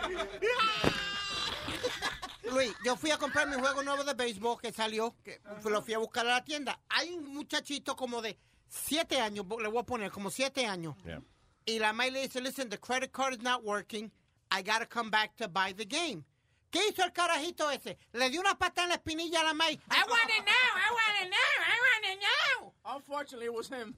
Luis, 2.51 2.75
yo 2.85 2.97
fui 2.97 3.11
a 3.11 3.19
comprar 3.19 3.49
mi 3.49 3.55
juego 3.57 3.83
nuevo 3.83 4.05
de 4.05 4.15
béisbol 4.15 4.61
que 4.61 4.73
salió, 4.73 5.15
que 5.25 5.41
lo 5.65 5.83
fui 5.83 5.95
a 5.95 5.99
buscar 5.99 6.27
a 6.27 6.31
la 6.31 6.45
tienda. 6.45 6.79
Hay 6.89 7.13
un 7.15 7.35
muchachito 7.35 7.97
como 7.97 8.21
de 8.21 8.39
siete 8.69 9.21
años, 9.21 9.47
le 9.61 9.69
voy 9.69 9.81
a 9.81 9.85
poner 9.85 10.11
como 10.11 10.31
siete 10.31 10.67
años. 10.67 10.95
Yeah. 11.05 11.23
Y 11.67 11.79
la 11.79 11.93
madre 11.93 12.11
le 12.11 12.23
dice, 12.23 12.41
listen, 12.41 12.69
the 12.69 12.79
credit 12.79 13.13
card 13.13 13.35
is 13.35 13.43
not 13.43 13.65
working. 13.65 14.11
I 14.51 14.63
gotta 14.63 14.87
come 14.87 15.11
back 15.11 15.37
to 15.37 15.49
buy 15.49 15.73
the 15.73 15.87
game. 15.87 16.25
¿Qué 16.71 16.81
hizo 16.91 17.03
el 17.05 17.13
carajito 17.13 17.71
ese? 17.71 17.97
Le 18.13 18.29
dio 18.31 18.41
una 18.41 18.55
patada 18.59 18.85
en 18.85 18.89
la 18.91 18.97
espinilla 18.97 19.41
a 19.41 19.45
la 19.45 19.55
madre. 19.55 19.79
I 19.91 20.05
want 20.09 20.29
it 20.29 20.45
now, 20.45 20.75
I 20.77 20.91
want 20.93 21.23
it 21.23 21.31
now, 21.31 21.37
I 21.65 21.79
want 21.81 22.05
it 22.05 22.19
now. 22.21 22.73
Unfortunately, 22.97 23.47
it 23.47 23.55
was 23.55 23.69
him. 23.69 23.95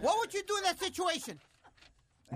What 0.00 0.18
would 0.18 0.34
you 0.34 0.42
do 0.42 0.56
in 0.58 0.64
that 0.64 0.78
situation? 0.78 1.40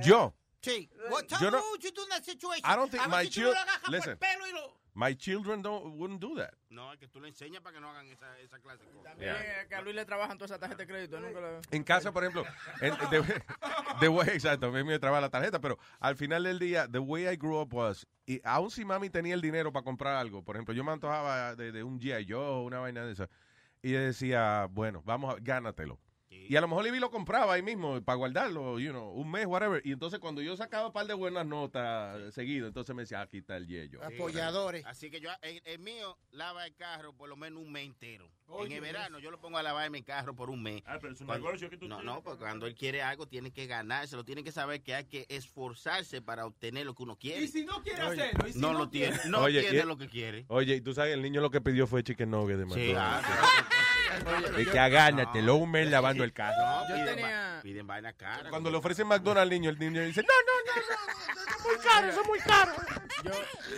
Yo, 0.05 0.33
Sí. 0.63 0.91
What, 1.11 1.25
tell 1.27 1.41
me 1.51 1.59
you 1.81 1.91
do 1.91 2.03
in 2.03 2.09
that 2.11 2.25
situation? 2.25 2.65
I 2.71 2.77
don't 2.77 2.91
think 2.91 3.03
A 3.03 3.09
my 3.09 3.25
si 3.25 3.31
tú 3.31 3.41
chil- 3.41 3.45
no 3.45 3.53
lo 3.53 3.59
agarras 3.61 3.79
por 3.81 3.95
el 3.95 3.99
listen. 4.01 4.19
pelo 4.19 4.47
y 4.47 4.53
lo- 4.53 4.81
my 4.93 5.15
children 5.15 5.63
don't, 5.63 5.95
wouldn't 5.97 6.21
do 6.21 6.35
that. 6.37 6.53
No, 6.69 6.93
es 6.93 6.99
que 6.99 7.09
tú 7.09 7.19
le 7.21 7.29
enseñas 7.29 7.63
para 7.63 7.75
que 7.77 7.81
no 7.81 7.89
hagan 7.89 8.07
esa, 8.11 8.39
esa 8.41 8.59
clase 8.59 8.85
de 8.85 8.91
cosas. 8.91 9.05
También 9.13 9.35
es 9.37 9.69
que 9.69 9.75
a 9.75 9.81
Luis 9.81 9.95
le 9.95 10.05
trabajan 10.05 10.37
toda 10.37 10.47
esa 10.47 10.59
tarjeta 10.59 10.83
de 10.83 10.87
crédito. 10.87 11.19
Nunca 11.19 11.41
lo... 11.41 11.61
En 11.71 11.83
casa, 11.85 12.13
por 12.13 12.25
ejemplo, 12.25 12.45
en- 12.83 12.95
de, 13.11 13.43
de 14.01 14.09
way- 14.09 14.29
exacto, 14.31 14.67
a 14.67 14.71
mí 14.71 14.85
me 14.85 14.99
traba 14.99 15.21
la 15.21 15.31
tarjeta, 15.31 15.61
pero 15.61 15.79
al 16.01 16.17
final 16.17 16.43
del 16.45 16.59
día, 16.59 16.87
the 16.91 16.99
way 16.99 17.27
I 17.27 17.37
grew 17.37 17.59
up 17.61 17.73
was, 17.73 18.07
y 18.27 18.41
aun 18.45 18.71
si 18.71 18.85
mami 18.85 19.09
tenía 19.09 19.33
el 19.35 19.41
dinero 19.41 19.73
para 19.73 19.85
comprar 19.85 20.17
algo, 20.17 20.45
por 20.45 20.57
ejemplo, 20.57 20.75
yo 20.75 20.85
me 20.85 20.93
antojaba 20.93 21.55
de, 21.57 21.73
de 21.73 21.83
un 21.83 21.99
G.I. 21.99 22.27
Joe, 22.29 22.63
una 22.65 22.81
vaina 22.81 23.05
de 23.07 23.13
esa, 23.13 23.31
y 23.81 23.91
ella 23.93 24.01
decía, 24.03 24.67
bueno, 24.71 25.03
vamos, 25.07 25.35
a, 25.35 25.39
gánatelo. 25.41 25.99
Y 26.51 26.57
a 26.57 26.61
lo 26.61 26.67
mejor 26.67 26.83
Libby 26.83 26.99
lo 26.99 27.13
compraba 27.13 27.55
ahí 27.55 27.63
mismo 27.63 28.03
para 28.03 28.17
guardarlo, 28.17 28.81
you 28.81 28.91
know, 28.91 29.09
un 29.13 29.31
mes, 29.31 29.47
whatever. 29.47 29.81
Y 29.85 29.93
entonces 29.93 30.19
cuando 30.19 30.43
yo 30.43 30.57
sacaba 30.57 30.89
un 30.89 30.93
par 30.93 31.07
de 31.07 31.15
buenas 31.15 31.47
notas 31.47 32.35
seguido, 32.35 32.67
entonces 32.67 32.93
me 32.97 33.03
decía, 33.03 33.21
aquí 33.21 33.39
está 33.39 33.57
el 33.57 33.69
yello. 33.69 34.03
Apoyadores. 34.05 34.85
Así 34.85 35.13
que 35.13 35.21
yo, 35.21 35.31
el, 35.43 35.63
el 35.65 35.79
mío 35.79 36.19
lava 36.33 36.67
el 36.67 36.75
carro 36.75 37.13
por 37.17 37.29
lo 37.29 37.37
menos 37.37 37.63
un 37.63 37.71
mes 37.71 37.85
entero. 37.87 38.29
en 38.65 38.73
el 38.73 38.81
verano 38.81 39.21
yo 39.21 39.31
lo 39.31 39.39
pongo 39.41 39.59
a 39.59 39.63
lavar 39.63 39.87
en 39.87 39.93
mi 39.93 40.03
carro 40.03 40.35
por 40.35 40.51
un 40.51 40.61
mes. 40.61 40.83
Ah, 40.87 40.99
pero 41.01 41.13
es 41.13 41.21
un 41.21 41.29
Cuando- 41.29 41.47
negocio 41.47 41.71
que 41.71 41.77
tú 41.77 41.87
No, 41.87 41.99
tienes. 41.99 42.15
no, 42.17 42.21
porque 42.25 42.41
cuando 42.41 42.67
él 42.67 42.75
quiere 42.75 43.01
algo 43.01 43.29
tiene 43.29 43.53
que 43.53 43.69
ganarse, 43.69 44.21
tiene 44.25 44.43
que 44.43 44.51
saber 44.51 44.83
que 44.83 44.97
hay 44.97 45.05
que 45.05 45.27
esforzarse 45.29 46.21
para 46.21 46.47
obtener 46.47 46.85
lo 46.85 46.97
que 46.97 47.05
uno 47.05 47.17
quiere. 47.17 47.43
Y 47.45 47.47
si 47.47 47.65
no 47.65 47.81
quiere 47.85 48.03
Oye, 48.03 48.23
hacerlo, 48.25 48.49
y 48.49 48.53
si 48.55 48.59
no 48.59 48.73
no 48.73 48.79
lo 48.81 48.89
tiene, 48.89 49.17
no 49.29 49.43
Oye, 49.43 49.61
tiene 49.61 49.85
y- 49.85 49.87
lo 49.87 49.97
que 49.97 50.09
quiere. 50.09 50.47
Oye, 50.49 50.75
y 50.75 50.81
tú 50.81 50.95
sabes, 50.95 51.15
el 51.15 51.23
niño 51.23 51.41
lo 51.41 51.51
que 51.53 51.61
pidió 51.61 51.87
fue 51.87 52.03
chicken 52.03 52.29
nugget 52.29 52.57
de 52.59 52.65
Sí, 52.65 52.71
McDonald's. 52.93 53.29
ah, 53.31 53.63
Y 54.59 54.67
que 54.67 54.79
agánatelo 54.79 55.57
un 55.57 55.71
mes 55.71 55.91
lavando 55.91 56.25
el 56.25 56.33
carro. 56.33 56.87
Yo 56.89 57.05
tenía- 57.05 57.61
piden 57.63 57.87
vaina 57.87 58.13
cara. 58.13 58.51
Cuando 58.51 58.71
le 58.71 58.77
ofrecen 58.79 59.07
McDonald's 59.07 59.43
al 59.43 59.51
niño, 59.51 59.71
el 59.71 59.79
niño 59.79 60.03
dice, 60.03 60.23
no, 60.23 60.29
no, 60.29 60.53
no, 60.67 61.35
no, 61.35 61.40
muy 61.77 61.85
caro, 61.85 62.09
eso 62.09 62.21
es 62.23 62.27
muy 62.29 62.39
caro. 62.41 62.73
Yo, 63.25 63.33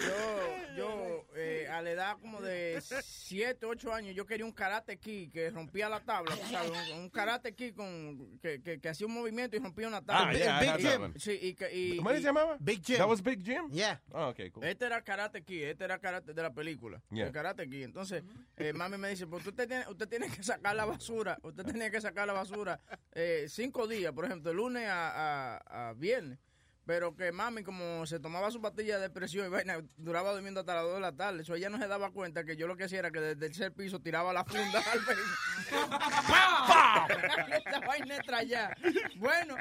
yo, 0.06 0.76
yo 0.76 1.26
eh, 1.34 1.66
a 1.70 1.82
la 1.82 1.90
edad 1.90 2.16
como 2.20 2.40
de 2.40 2.80
7, 2.80 3.66
8 3.66 3.92
años, 3.92 4.14
yo 4.14 4.24
quería 4.26 4.44
un 4.44 4.52
karate 4.52 4.98
kid 4.98 5.30
que 5.32 5.50
rompía 5.50 5.88
la 5.88 6.00
tabla, 6.00 6.36
sabes, 6.50 6.70
un, 6.92 6.98
un 7.00 7.10
karate 7.10 7.54
kid 7.54 7.74
con, 7.74 8.38
que, 8.40 8.62
que, 8.62 8.80
que 8.80 8.88
hacía 8.88 9.06
un 9.06 9.14
movimiento 9.14 9.56
y 9.56 9.60
rompía 9.60 9.88
una 9.88 10.00
tabla. 10.02 10.30
Ah, 10.30 10.32
yeah, 10.62 10.78
that 10.78 11.00
one. 11.00 11.14
Sí, 11.18 11.38
y, 11.40 11.54
que- 11.54 11.74
y- 11.74 11.96
¿Cómo 11.96 12.10
se 12.10 12.18
y- 12.18 12.22
llamaba? 12.22 12.56
Big 12.60 12.82
Jim. 12.84 12.98
That 12.98 13.08
was 13.08 13.22
Big 13.22 13.42
Jim? 13.44 13.68
Yeah. 13.70 14.00
Ah, 14.12 14.28
ok, 14.28 14.40
cool. 14.52 14.64
Este 14.64 14.84
era 14.86 15.02
Karate 15.02 15.42
Kid, 15.42 15.64
este 15.64 15.84
era 15.84 15.98
Karate 15.98 16.32
de 16.34 16.42
la 16.42 16.52
película. 16.52 17.02
Yeah. 17.10 17.26
El 17.26 17.32
Karate 17.32 17.68
Kid. 17.68 17.82
Entonces, 17.84 18.22
eh, 18.56 18.72
mami 18.72 18.96
me 18.98 19.08
dice, 19.08 19.26
pues 19.26 19.46
usted 19.46 19.66
tiene, 19.66 19.88
usted 19.88 20.08
tiene 20.08 20.28
que 20.30 20.42
sacar 20.42 20.76
la 20.76 20.84
basura, 20.84 21.38
usted 21.42 21.64
tenía 21.64 21.90
que 21.90 22.00
sacar 22.00 22.26
la 22.26 22.32
basura 22.34 22.80
eh, 23.12 23.46
cinco 23.48 23.86
días, 23.88 24.12
por 24.12 24.24
ejemplo, 24.26 24.50
de 24.50 24.56
lunes 24.56 24.88
a, 24.88 25.56
a- 25.56 25.88
a 25.88 25.92
viernes. 25.94 26.38
Pero 26.84 27.14
que 27.14 27.30
mami, 27.30 27.62
como 27.62 28.04
se 28.06 28.18
tomaba 28.18 28.50
su 28.50 28.60
pastilla 28.60 28.96
de 28.96 29.02
depresión 29.02 29.46
y 29.46 29.50
vaina, 29.50 29.76
duraba 29.96 30.32
durmiendo 30.32 30.58
hasta 30.60 30.74
las 30.74 30.82
2 30.84 30.94
de 30.94 31.00
la 31.00 31.12
tarde. 31.12 31.42
Eso 31.42 31.54
ella 31.54 31.70
no 31.70 31.78
se 31.78 31.86
daba 31.86 32.10
cuenta 32.10 32.44
que 32.44 32.56
yo 32.56 32.66
lo 32.66 32.76
que 32.76 32.84
hacía 32.84 32.98
era 32.98 33.12
que 33.12 33.20
desde 33.20 33.32
el 33.32 33.38
tercer 33.38 33.72
piso 33.72 34.00
tiraba 34.00 34.32
la 34.32 34.44
funda 34.44 34.82
al. 34.90 35.00
Esta 37.56 37.80
vaina 37.80 38.16
estrellada. 38.16 38.76
Bueno, 39.16 39.56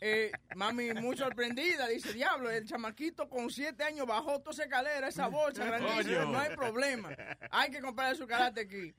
eh, 0.00 0.30
mami 0.54 0.92
muy 0.94 1.16
sorprendida, 1.16 1.88
dice, 1.88 2.12
diablo, 2.12 2.50
el 2.50 2.66
chamaquito 2.66 3.28
con 3.28 3.50
siete 3.50 3.84
años 3.84 4.06
bajó 4.06 4.40
toda 4.40 4.52
esa 4.52 4.64
escalera, 4.64 5.08
esa 5.08 5.28
bolsa 5.28 5.64
grandísima, 5.64 6.24
no 6.24 6.38
hay 6.38 6.54
problema. 6.54 7.10
Hay 7.50 7.70
que 7.70 7.80
comprarle 7.80 8.16
su 8.16 8.26
karate 8.26 8.62
aquí. 8.62 8.94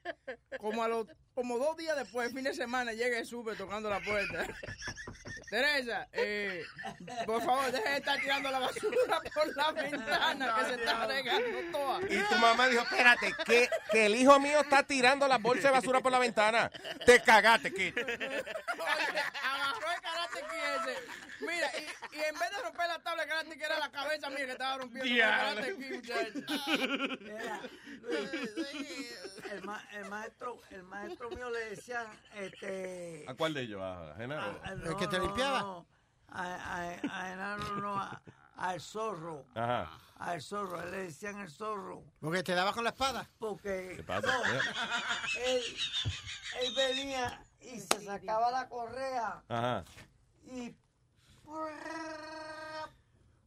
Como 0.58 0.84
a 0.84 0.88
los, 0.88 1.08
como 1.38 1.60
dos 1.60 1.78
días 1.78 1.96
después, 1.96 2.34
fin 2.34 2.46
de 2.46 2.54
semana, 2.56 2.94
llega 2.94 3.20
y 3.20 3.24
sube 3.24 3.56
tocando 3.56 3.92
la 3.92 4.00
puerta. 4.00 4.48
Teresa, 5.52 6.08
eh, 6.12 6.64
por 7.28 7.44
favor, 7.44 7.72
deje 7.72 7.88
de 7.88 7.98
estar 7.98 8.20
tirando 8.20 8.50
la 8.50 8.58
basura 8.58 9.22
por 9.36 9.56
la 9.56 9.72
ventana 9.72 10.56
que 10.58 10.66
se 10.66 10.74
está 10.82 11.06
regando 11.06 11.60
toda. 11.72 12.00
Y 12.10 12.18
tu 12.24 12.36
mamá 12.40 12.68
dijo, 12.68 12.82
espérate, 12.82 13.36
que, 13.46 13.70
que 13.92 14.08
el 14.08 14.16
hijo 14.16 14.40
mío 14.40 14.62
está 14.62 14.82
tirando 14.82 15.28
la 15.28 15.38
bolsa 15.38 15.68
de 15.68 15.76
basura 15.76 16.02
por 16.02 16.12
la 16.12 16.18
ventana. 16.18 16.72
Te 17.06 17.22
cagaste. 17.22 17.70
Oye, 17.70 17.94
agarró 19.44 19.92
el 19.92 20.02
karate 20.02 20.40
ese. 20.90 21.37
Mira, 21.42 21.72
y, 21.78 22.16
y 22.18 22.20
en 22.24 22.40
vez 22.40 22.50
de 22.52 22.62
romper 22.64 22.88
la 22.88 23.00
tabla 23.00 23.24
de 23.24 23.30
karate 23.30 23.50
kid 23.56 23.62
era 23.64 23.80
la 23.80 23.92
cabeza 23.92 24.30
mía 24.30 24.46
que 24.46 24.52
estaba 24.52 24.78
rompiendo 24.78 25.76
kid, 25.78 25.96
muchacho. 25.96 26.40
Mira, 27.22 27.62
el, 29.52 29.64
ma- 29.64 29.84
el 29.94 30.10
maestro, 30.10 30.60
el 30.72 30.84
maestro 30.84 31.30
mío 31.30 31.50
le 31.50 31.70
decía, 31.76 32.06
este, 32.36 33.26
¿A 33.28 33.34
cuál 33.36 33.54
de 33.54 33.62
ellos? 33.62 33.82
¿A 33.82 34.16
Genaro? 34.18 34.60
a- 34.64 34.72
¿El 34.72 34.96
que 34.98 35.08
te 35.08 35.20
limpiaba? 35.20 35.62
no, 35.62 35.88
a, 36.30 36.44
a, 36.44 37.22
a 37.22 37.34
Enano 37.34 37.76
no, 37.78 38.02
a- 38.02 38.22
al 38.58 38.82
zorro, 38.82 39.46
Ajá. 39.54 39.92
al 40.18 40.42
zorro, 40.42 40.84
le 40.90 40.98
decían 41.04 41.40
el 41.40 41.50
zorro, 41.52 42.04
Porque 42.20 42.42
te 42.44 42.54
daba 42.56 42.74
con 42.74 42.84
la 42.84 42.90
espada. 42.90 43.30
porque 43.38 43.94
¿Qué 43.98 44.04
pasa? 44.04 44.26
no, 44.28 44.44
él, 45.46 45.62
él 46.62 46.74
venía 46.76 47.40
y 47.62 47.80
se 47.80 48.04
sacaba 48.04 48.50
la 48.52 48.68
correa 48.68 49.44
Ajá. 49.48 49.84
y 50.46 50.76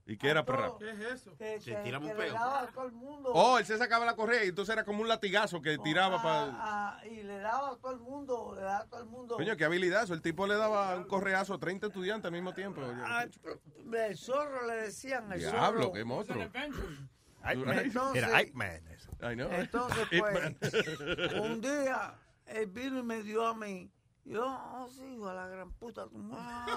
¿Y 0.07 0.17
qué 0.17 0.29
era 0.29 0.45
perra? 0.45 0.73
¿Qué 0.77 0.91
es 0.91 0.99
eso? 0.99 1.37
que, 1.37 1.61
tiramos 1.85 2.09
que 2.09 2.15
un 2.15 2.21
le 2.21 2.25
peo. 2.27 2.35
daba 2.35 2.63
a 2.63 2.67
todo 2.67 2.85
el 2.87 2.93
mundo. 2.93 3.31
Oh, 3.33 3.59
él 3.59 3.65
se 3.65 3.79
sacaba 3.79 4.05
la 4.05 4.17
correa 4.17 4.45
y 4.45 4.49
entonces 4.49 4.73
era 4.73 4.85
como 4.85 5.03
un 5.03 5.09
latigazo 5.09 5.63
que 5.63 5.79
tiraba 5.79 6.21
para... 6.21 6.43
Ah, 6.47 6.99
ah, 6.99 7.07
y 7.07 7.23
le 7.23 7.39
daba 7.39 7.71
a 7.71 7.77
todo 7.77 7.93
el 7.93 8.01
mundo, 8.01 8.53
le 8.57 8.63
daba 8.63 8.79
a 8.81 8.87
todo 8.87 9.01
el 9.01 9.07
mundo. 9.07 9.37
Coño, 9.37 9.57
qué 9.57 9.65
habilidad. 9.65 10.11
El 10.11 10.21
tipo 10.21 10.49
le 10.49 10.57
daba 10.57 10.97
un 10.97 11.05
correazo 11.05 11.55
a 11.55 11.59
30 11.61 11.87
estudiantes 11.89 12.27
al 12.27 12.33
mismo 12.33 12.53
tiempo. 12.53 12.81
Ah, 13.05 13.25
el 13.25 14.17
zorro 14.19 14.67
le 14.67 14.75
decían, 14.79 15.31
el 15.33 15.39
Diablo, 15.39 15.81
zorro. 15.83 15.93
qué 15.93 16.05
monstruo. 16.05 16.43
Entonces- 16.43 18.17
Era 18.23 18.37
Ike 18.39 18.53
Man. 18.55 18.83
eso. 18.89 19.11
I 19.23 19.35
know. 19.37 19.49
Entonces, 19.53 20.09
pues, 20.19 20.43
Man. 20.43 21.41
un 21.41 21.61
día, 21.61 22.15
él 22.47 22.67
vino 22.67 22.99
y 22.99 23.03
me 23.05 23.23
dio 23.23 23.47
a 23.47 23.55
mí. 23.55 23.89
Yo, 24.25 24.45
oh, 24.45 24.89
sí, 24.91 25.05
hijo 25.05 25.29
de 25.29 25.35
la 25.37 25.47
gran 25.47 25.71
puta, 25.73 26.09
tu 26.09 26.19
mami. 26.19 26.73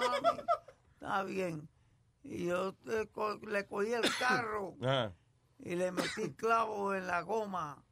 Está 1.04 1.24
bien. 1.24 1.68
Y 2.24 2.46
yo 2.46 2.78
le, 2.86 3.08
co- 3.08 3.38
le 3.46 3.66
cogí 3.66 3.92
el 3.92 4.04
carro 4.20 4.78
Ah. 4.82 5.12
y 5.60 5.76
le 5.76 5.92
metí 5.92 6.34
clavo 6.34 6.96
en 6.96 7.08
la 7.08 7.22
goma. 7.22 7.84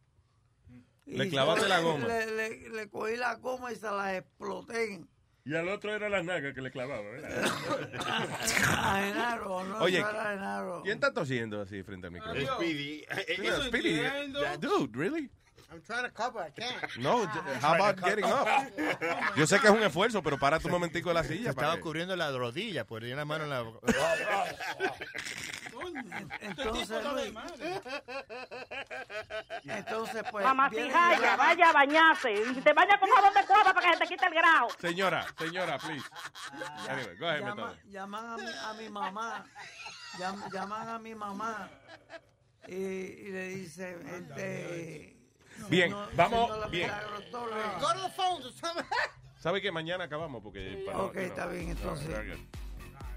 Le 1.05 1.27
clavaste 1.29 1.67
la 1.67 1.79
goma. 1.81 2.07
Le, 2.07 2.31
le- 2.31 2.69
le 2.69 2.89
cogí 2.89 3.17
la 3.17 3.35
goma 3.35 3.73
y 3.73 3.75
se 3.75 3.91
la 3.91 4.15
exploté. 4.15 5.01
Y 5.43 5.55
al 5.55 5.67
otro 5.67 5.93
era 5.93 6.07
la 6.07 6.23
naga 6.23 6.53
que 6.53 6.61
le 6.61 6.71
clavaba, 6.71 7.01
¿verdad? 7.01 7.43
A 8.77 9.01
Genaro, 9.03 9.63
no 9.65 9.79
Oye, 9.79 9.97
era 9.97 10.13
Genaro. 10.31 10.81
¿quién 10.83 10.93
está 10.95 11.11
tosiendo 11.13 11.59
así 11.59 11.83
frente 11.83 12.07
al 12.07 12.13
micrófono? 12.13 12.55
Speedy. 12.55 13.03
Speedy. 13.67 13.99
Dude, 14.59 14.97
really? 14.97 15.29
I'm 15.71 15.81
trying 15.83 16.03
to 16.03 16.11
cover, 16.11 16.39
I 16.41 16.49
can't. 16.51 16.97
No, 16.99 17.25
how 17.61 17.75
about 17.75 17.95
getting 18.03 18.25
up? 18.25 18.45
Yo 19.37 19.47
sé 19.47 19.57
que 19.59 19.67
es 19.67 19.73
un 19.73 19.81
esfuerzo, 19.81 20.21
pero 20.21 20.37
párate 20.37 20.65
un 20.67 20.71
momentico 20.73 21.09
de 21.09 21.15
la 21.15 21.23
Se 21.23 21.29
silla. 21.37 21.51
estaba 21.51 21.67
para 21.69 21.75
que- 21.77 21.81
cubriendo 21.81 22.15
la 22.17 22.29
rodilla, 22.31 22.85
pues 22.85 23.01
tenía 23.01 23.15
la 23.15 23.23
mano 23.25 23.45
en 23.45 23.49
la... 23.51 23.63
Entonces, 26.41 26.89
entonces, 29.63 30.23
pues. 30.29 30.43
Mamacita, 30.45 30.81
viene- 30.81 30.93
vaya, 30.93 31.35
vaya 31.37 31.69
a 31.69 31.73
bañarse. 31.73 32.33
Y 32.33 32.61
te 32.61 32.73
baña 32.73 32.99
con 32.99 33.09
jabón 33.09 33.33
de 33.33 33.45
cuava 33.45 33.73
para 33.73 33.87
que 33.87 33.93
se 33.93 33.99
te 33.99 34.07
quite 34.07 34.25
el 34.25 34.33
grado. 34.33 34.67
Señora, 34.79 35.25
señora, 35.37 35.77
please. 35.79 36.05
Anyway, 36.89 37.17
go 37.17 37.27
ahead, 37.27 37.41
Llama- 37.43 37.73
llaman 37.89 38.25
a 38.25 38.37
mi, 38.37 38.43
a 38.43 38.73
mi 38.73 38.89
mamá, 38.89 39.45
llam- 40.19 40.51
llaman 40.51 40.89
a 40.89 40.99
mi 40.99 41.15
mamá 41.15 41.69
y, 42.67 42.73
y 42.75 43.31
le 43.31 43.47
dicen, 43.49 44.07
este... 44.09 45.17
Bien, 45.69 45.91
no- 45.91 46.07
vamos, 46.15 46.49
no 46.49 46.69
bien. 46.69 46.89
something. 48.15 48.83
¿Sabe 49.37 49.61
que 49.61 49.71
mañana 49.71 50.03
acabamos? 50.05 50.41
Porque 50.43 50.83
para- 50.85 50.99
Ok, 51.03 51.15
está 51.17 51.47
bien, 51.47 51.69
entonces. 51.71 52.07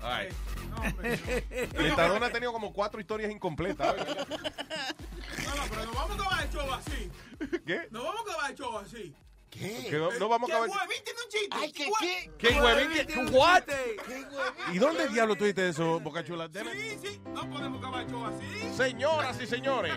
Right. 0.01 0.33
Metadona 1.79 2.27
ha 2.27 2.31
tenido 2.31 2.53
como 2.53 2.73
cuatro 2.73 3.01
historias 3.01 3.31
incompletas. 3.31 3.95
No, 5.45 5.55
no, 5.57 5.63
pero 5.69 5.85
no 5.87 5.93
vamos 5.93 6.11
a 6.11 6.15
acabar 6.23 6.45
el 6.45 6.51
show 6.51 6.73
así. 6.73 7.11
¿Qué? 7.67 7.89
No 7.91 8.05
vamos 8.05 8.21
a 8.21 8.31
acabar 8.31 8.51
el 8.51 8.57
show 8.57 8.79
así. 8.79 9.15
Que 9.59 9.97
no, 9.99 10.11
no 10.19 10.29
vamos 10.29 10.51
a 10.51 10.53
acabar. 10.57 10.69
Huevín 10.69 11.05
tiene 11.05 11.21
un 11.23 11.29
chiste. 11.31 11.49
Ay, 11.53 11.73
¿qué, 11.73 11.91
qué? 12.01 12.31
¿Qué 12.39 12.61
huevín? 12.61 13.07
¿Qué- 13.07 13.37
What? 13.37 13.63
¿Y 14.73 14.79
dónde 14.79 15.09
diablo 15.09 15.37
tuviste 15.37 15.69
eso, 15.69 16.01
Boca 16.01 16.25
Chula? 16.25 16.49
Deme- 16.49 16.73
Sí, 16.73 16.99
sí, 17.01 17.21
no 17.27 17.49
podemos 17.49 17.79
acabar 17.81 18.03
el 18.05 18.11
show 18.11 18.25
así. 18.27 18.75
Señoras 18.77 19.41
y 19.41 19.47
señores, 19.47 19.95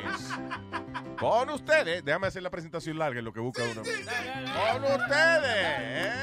con 1.20 1.50
ustedes, 1.50 2.06
déjame 2.06 2.28
hacer 2.28 2.44
la 2.44 2.50
presentación 2.52 2.98
larga 3.00 3.20
en 3.20 3.26
lo 3.26 3.34
que 3.34 3.40
busca 3.40 3.64
uno. 3.64 3.82
Con 3.84 4.84
ustedes. 5.02 6.14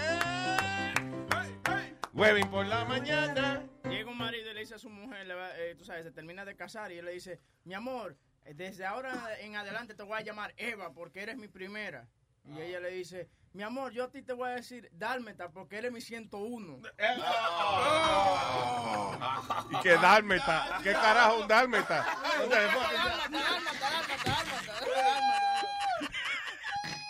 Huevín 2.12 2.48
por 2.48 2.66
la 2.66 2.84
mañana. 2.84 3.66
Llega 3.88 4.10
un 4.10 4.18
marido 4.18 4.50
y 4.50 4.54
le 4.54 4.60
dice 4.60 4.74
a 4.76 4.78
su 4.78 4.88
mujer, 4.88 5.26
le 5.26 5.34
va- 5.34 5.56
eh, 5.58 5.74
tú 5.76 5.84
sabes, 5.84 6.04
se 6.04 6.12
termina 6.12 6.44
de 6.44 6.54
casar 6.56 6.92
y 6.92 6.98
él 6.98 7.04
le 7.04 7.12
dice, 7.12 7.40
mi 7.64 7.74
amor, 7.74 8.16
desde 8.54 8.84
ahora 8.86 9.36
en 9.40 9.56
adelante 9.56 9.94
te 9.94 10.02
voy 10.04 10.18
a 10.18 10.22
llamar 10.22 10.54
Eva 10.56 10.92
porque 10.92 11.22
eres 11.22 11.36
mi 11.36 11.48
primera. 11.48 12.06
Y 12.46 12.60
ella 12.60 12.80
le 12.80 12.90
dice, 12.90 13.30
mi 13.52 13.62
amor, 13.62 13.92
yo 13.92 14.04
a 14.04 14.10
ti 14.10 14.22
te 14.22 14.32
voy 14.32 14.50
a 14.50 14.54
decir 14.54 14.90
Dálmeta 14.92 15.50
porque 15.50 15.78
eres 15.78 15.92
mi 15.92 16.00
101. 16.00 16.82
Y 19.70 19.76
que 19.80 19.92
dálmeta. 19.94 20.80
¿Qué 20.82 20.92
carajo 20.92 21.40
un 21.40 21.48
dálmeta? 21.48 22.06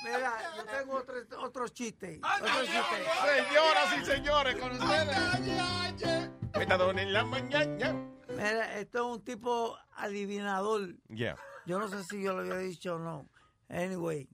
Mira, 0.04 0.32
yo 0.56 0.64
tengo 0.66 0.96
otro, 0.96 1.14
otro 1.40 1.68
chiste. 1.68 2.20
Otro 2.22 2.60
chiste. 2.60 3.04
Señoras 3.34 3.98
y 4.00 4.04
señores, 4.04 4.56
con 4.56 4.70
ustedes. 4.72 6.30
Metadona 6.56 7.02
en 7.02 7.12
la 7.12 7.24
mañana. 7.24 7.94
Mira, 8.28 8.78
esto 8.78 8.98
es 8.98 9.16
un 9.16 9.24
tipo 9.24 9.76
adivinador. 9.96 10.94
Yeah. 11.08 11.36
Yo 11.66 11.78
no 11.78 11.88
sé 11.88 12.04
si 12.04 12.22
yo 12.22 12.34
lo 12.34 12.40
había 12.40 12.58
dicho 12.58 12.96
o 12.96 12.98
no. 12.98 13.28
Anyway, 13.68 14.28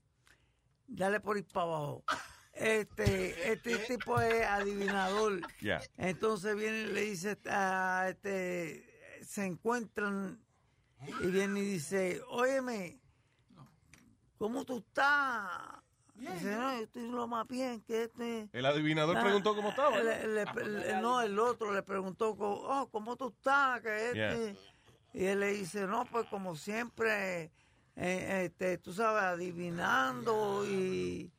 dale 0.91 1.19
por 1.19 1.37
ir 1.37 1.45
para 1.45 1.65
abajo. 1.65 2.03
Este, 2.53 3.51
este 3.51 3.77
tipo 3.79 4.19
es 4.19 4.45
adivinador. 4.45 5.41
Yeah. 5.61 5.81
Entonces 5.97 6.55
viene 6.55 6.81
y 6.81 6.85
le 6.87 7.01
dice, 7.01 7.37
a 7.49 8.07
este, 8.09 8.85
se 9.25 9.45
encuentran 9.45 10.39
y 11.21 11.27
viene 11.27 11.61
y 11.61 11.63
dice, 11.65 12.21
óyeme, 12.29 12.99
¿cómo 14.37 14.65
tú 14.65 14.79
estás? 14.79 15.49
Dice, 16.13 16.55
no, 16.55 16.75
yo 16.77 16.83
estoy 16.83 17.07
lo 17.09 17.25
más 17.27 17.47
bien 17.47 17.81
que 17.81 18.03
este... 18.03 18.47
El 18.53 18.65
adivinador 18.65 19.17
Ah, 19.17 19.23
preguntó 19.23 19.55
cómo 19.55 19.69
estaba. 19.69 19.97
le- 19.99 20.27
le- 20.27 20.45
le- 20.45 21.01
no, 21.01 21.19
el 21.21 21.39
otro 21.39 21.73
le 21.73 21.81
preguntó, 21.81 22.35
oh, 22.37 22.87
¿cómo 22.91 23.15
tú 23.15 23.29
estás? 23.29 23.81
Que 23.81 24.09
este... 24.11 24.55
Y 25.13 25.25
él 25.25 25.39
le 25.39 25.47
dice, 25.53 25.87
no, 25.87 26.05
pues 26.05 26.27
como 26.27 26.55
siempre, 26.55 27.51
eh, 27.95 28.43
este, 28.45 28.77
tú 28.77 28.93
sabes, 28.93 29.23
adivinando 29.23 30.65
y... 30.65 31.31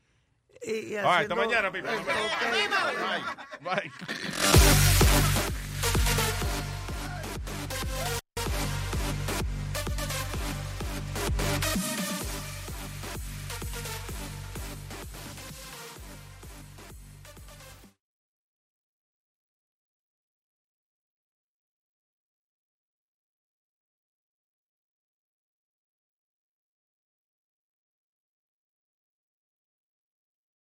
y, 0.65 0.71
y 0.73 0.97
Ah, 0.97 1.01
hasta 1.01 1.15
haciendo- 1.35 1.37
mañana, 1.37 1.71
Pipe. 1.73 1.89
el 1.89 2.05
Bye. 2.05 2.15
toque. 3.61 3.91
Bye. 4.95 5.02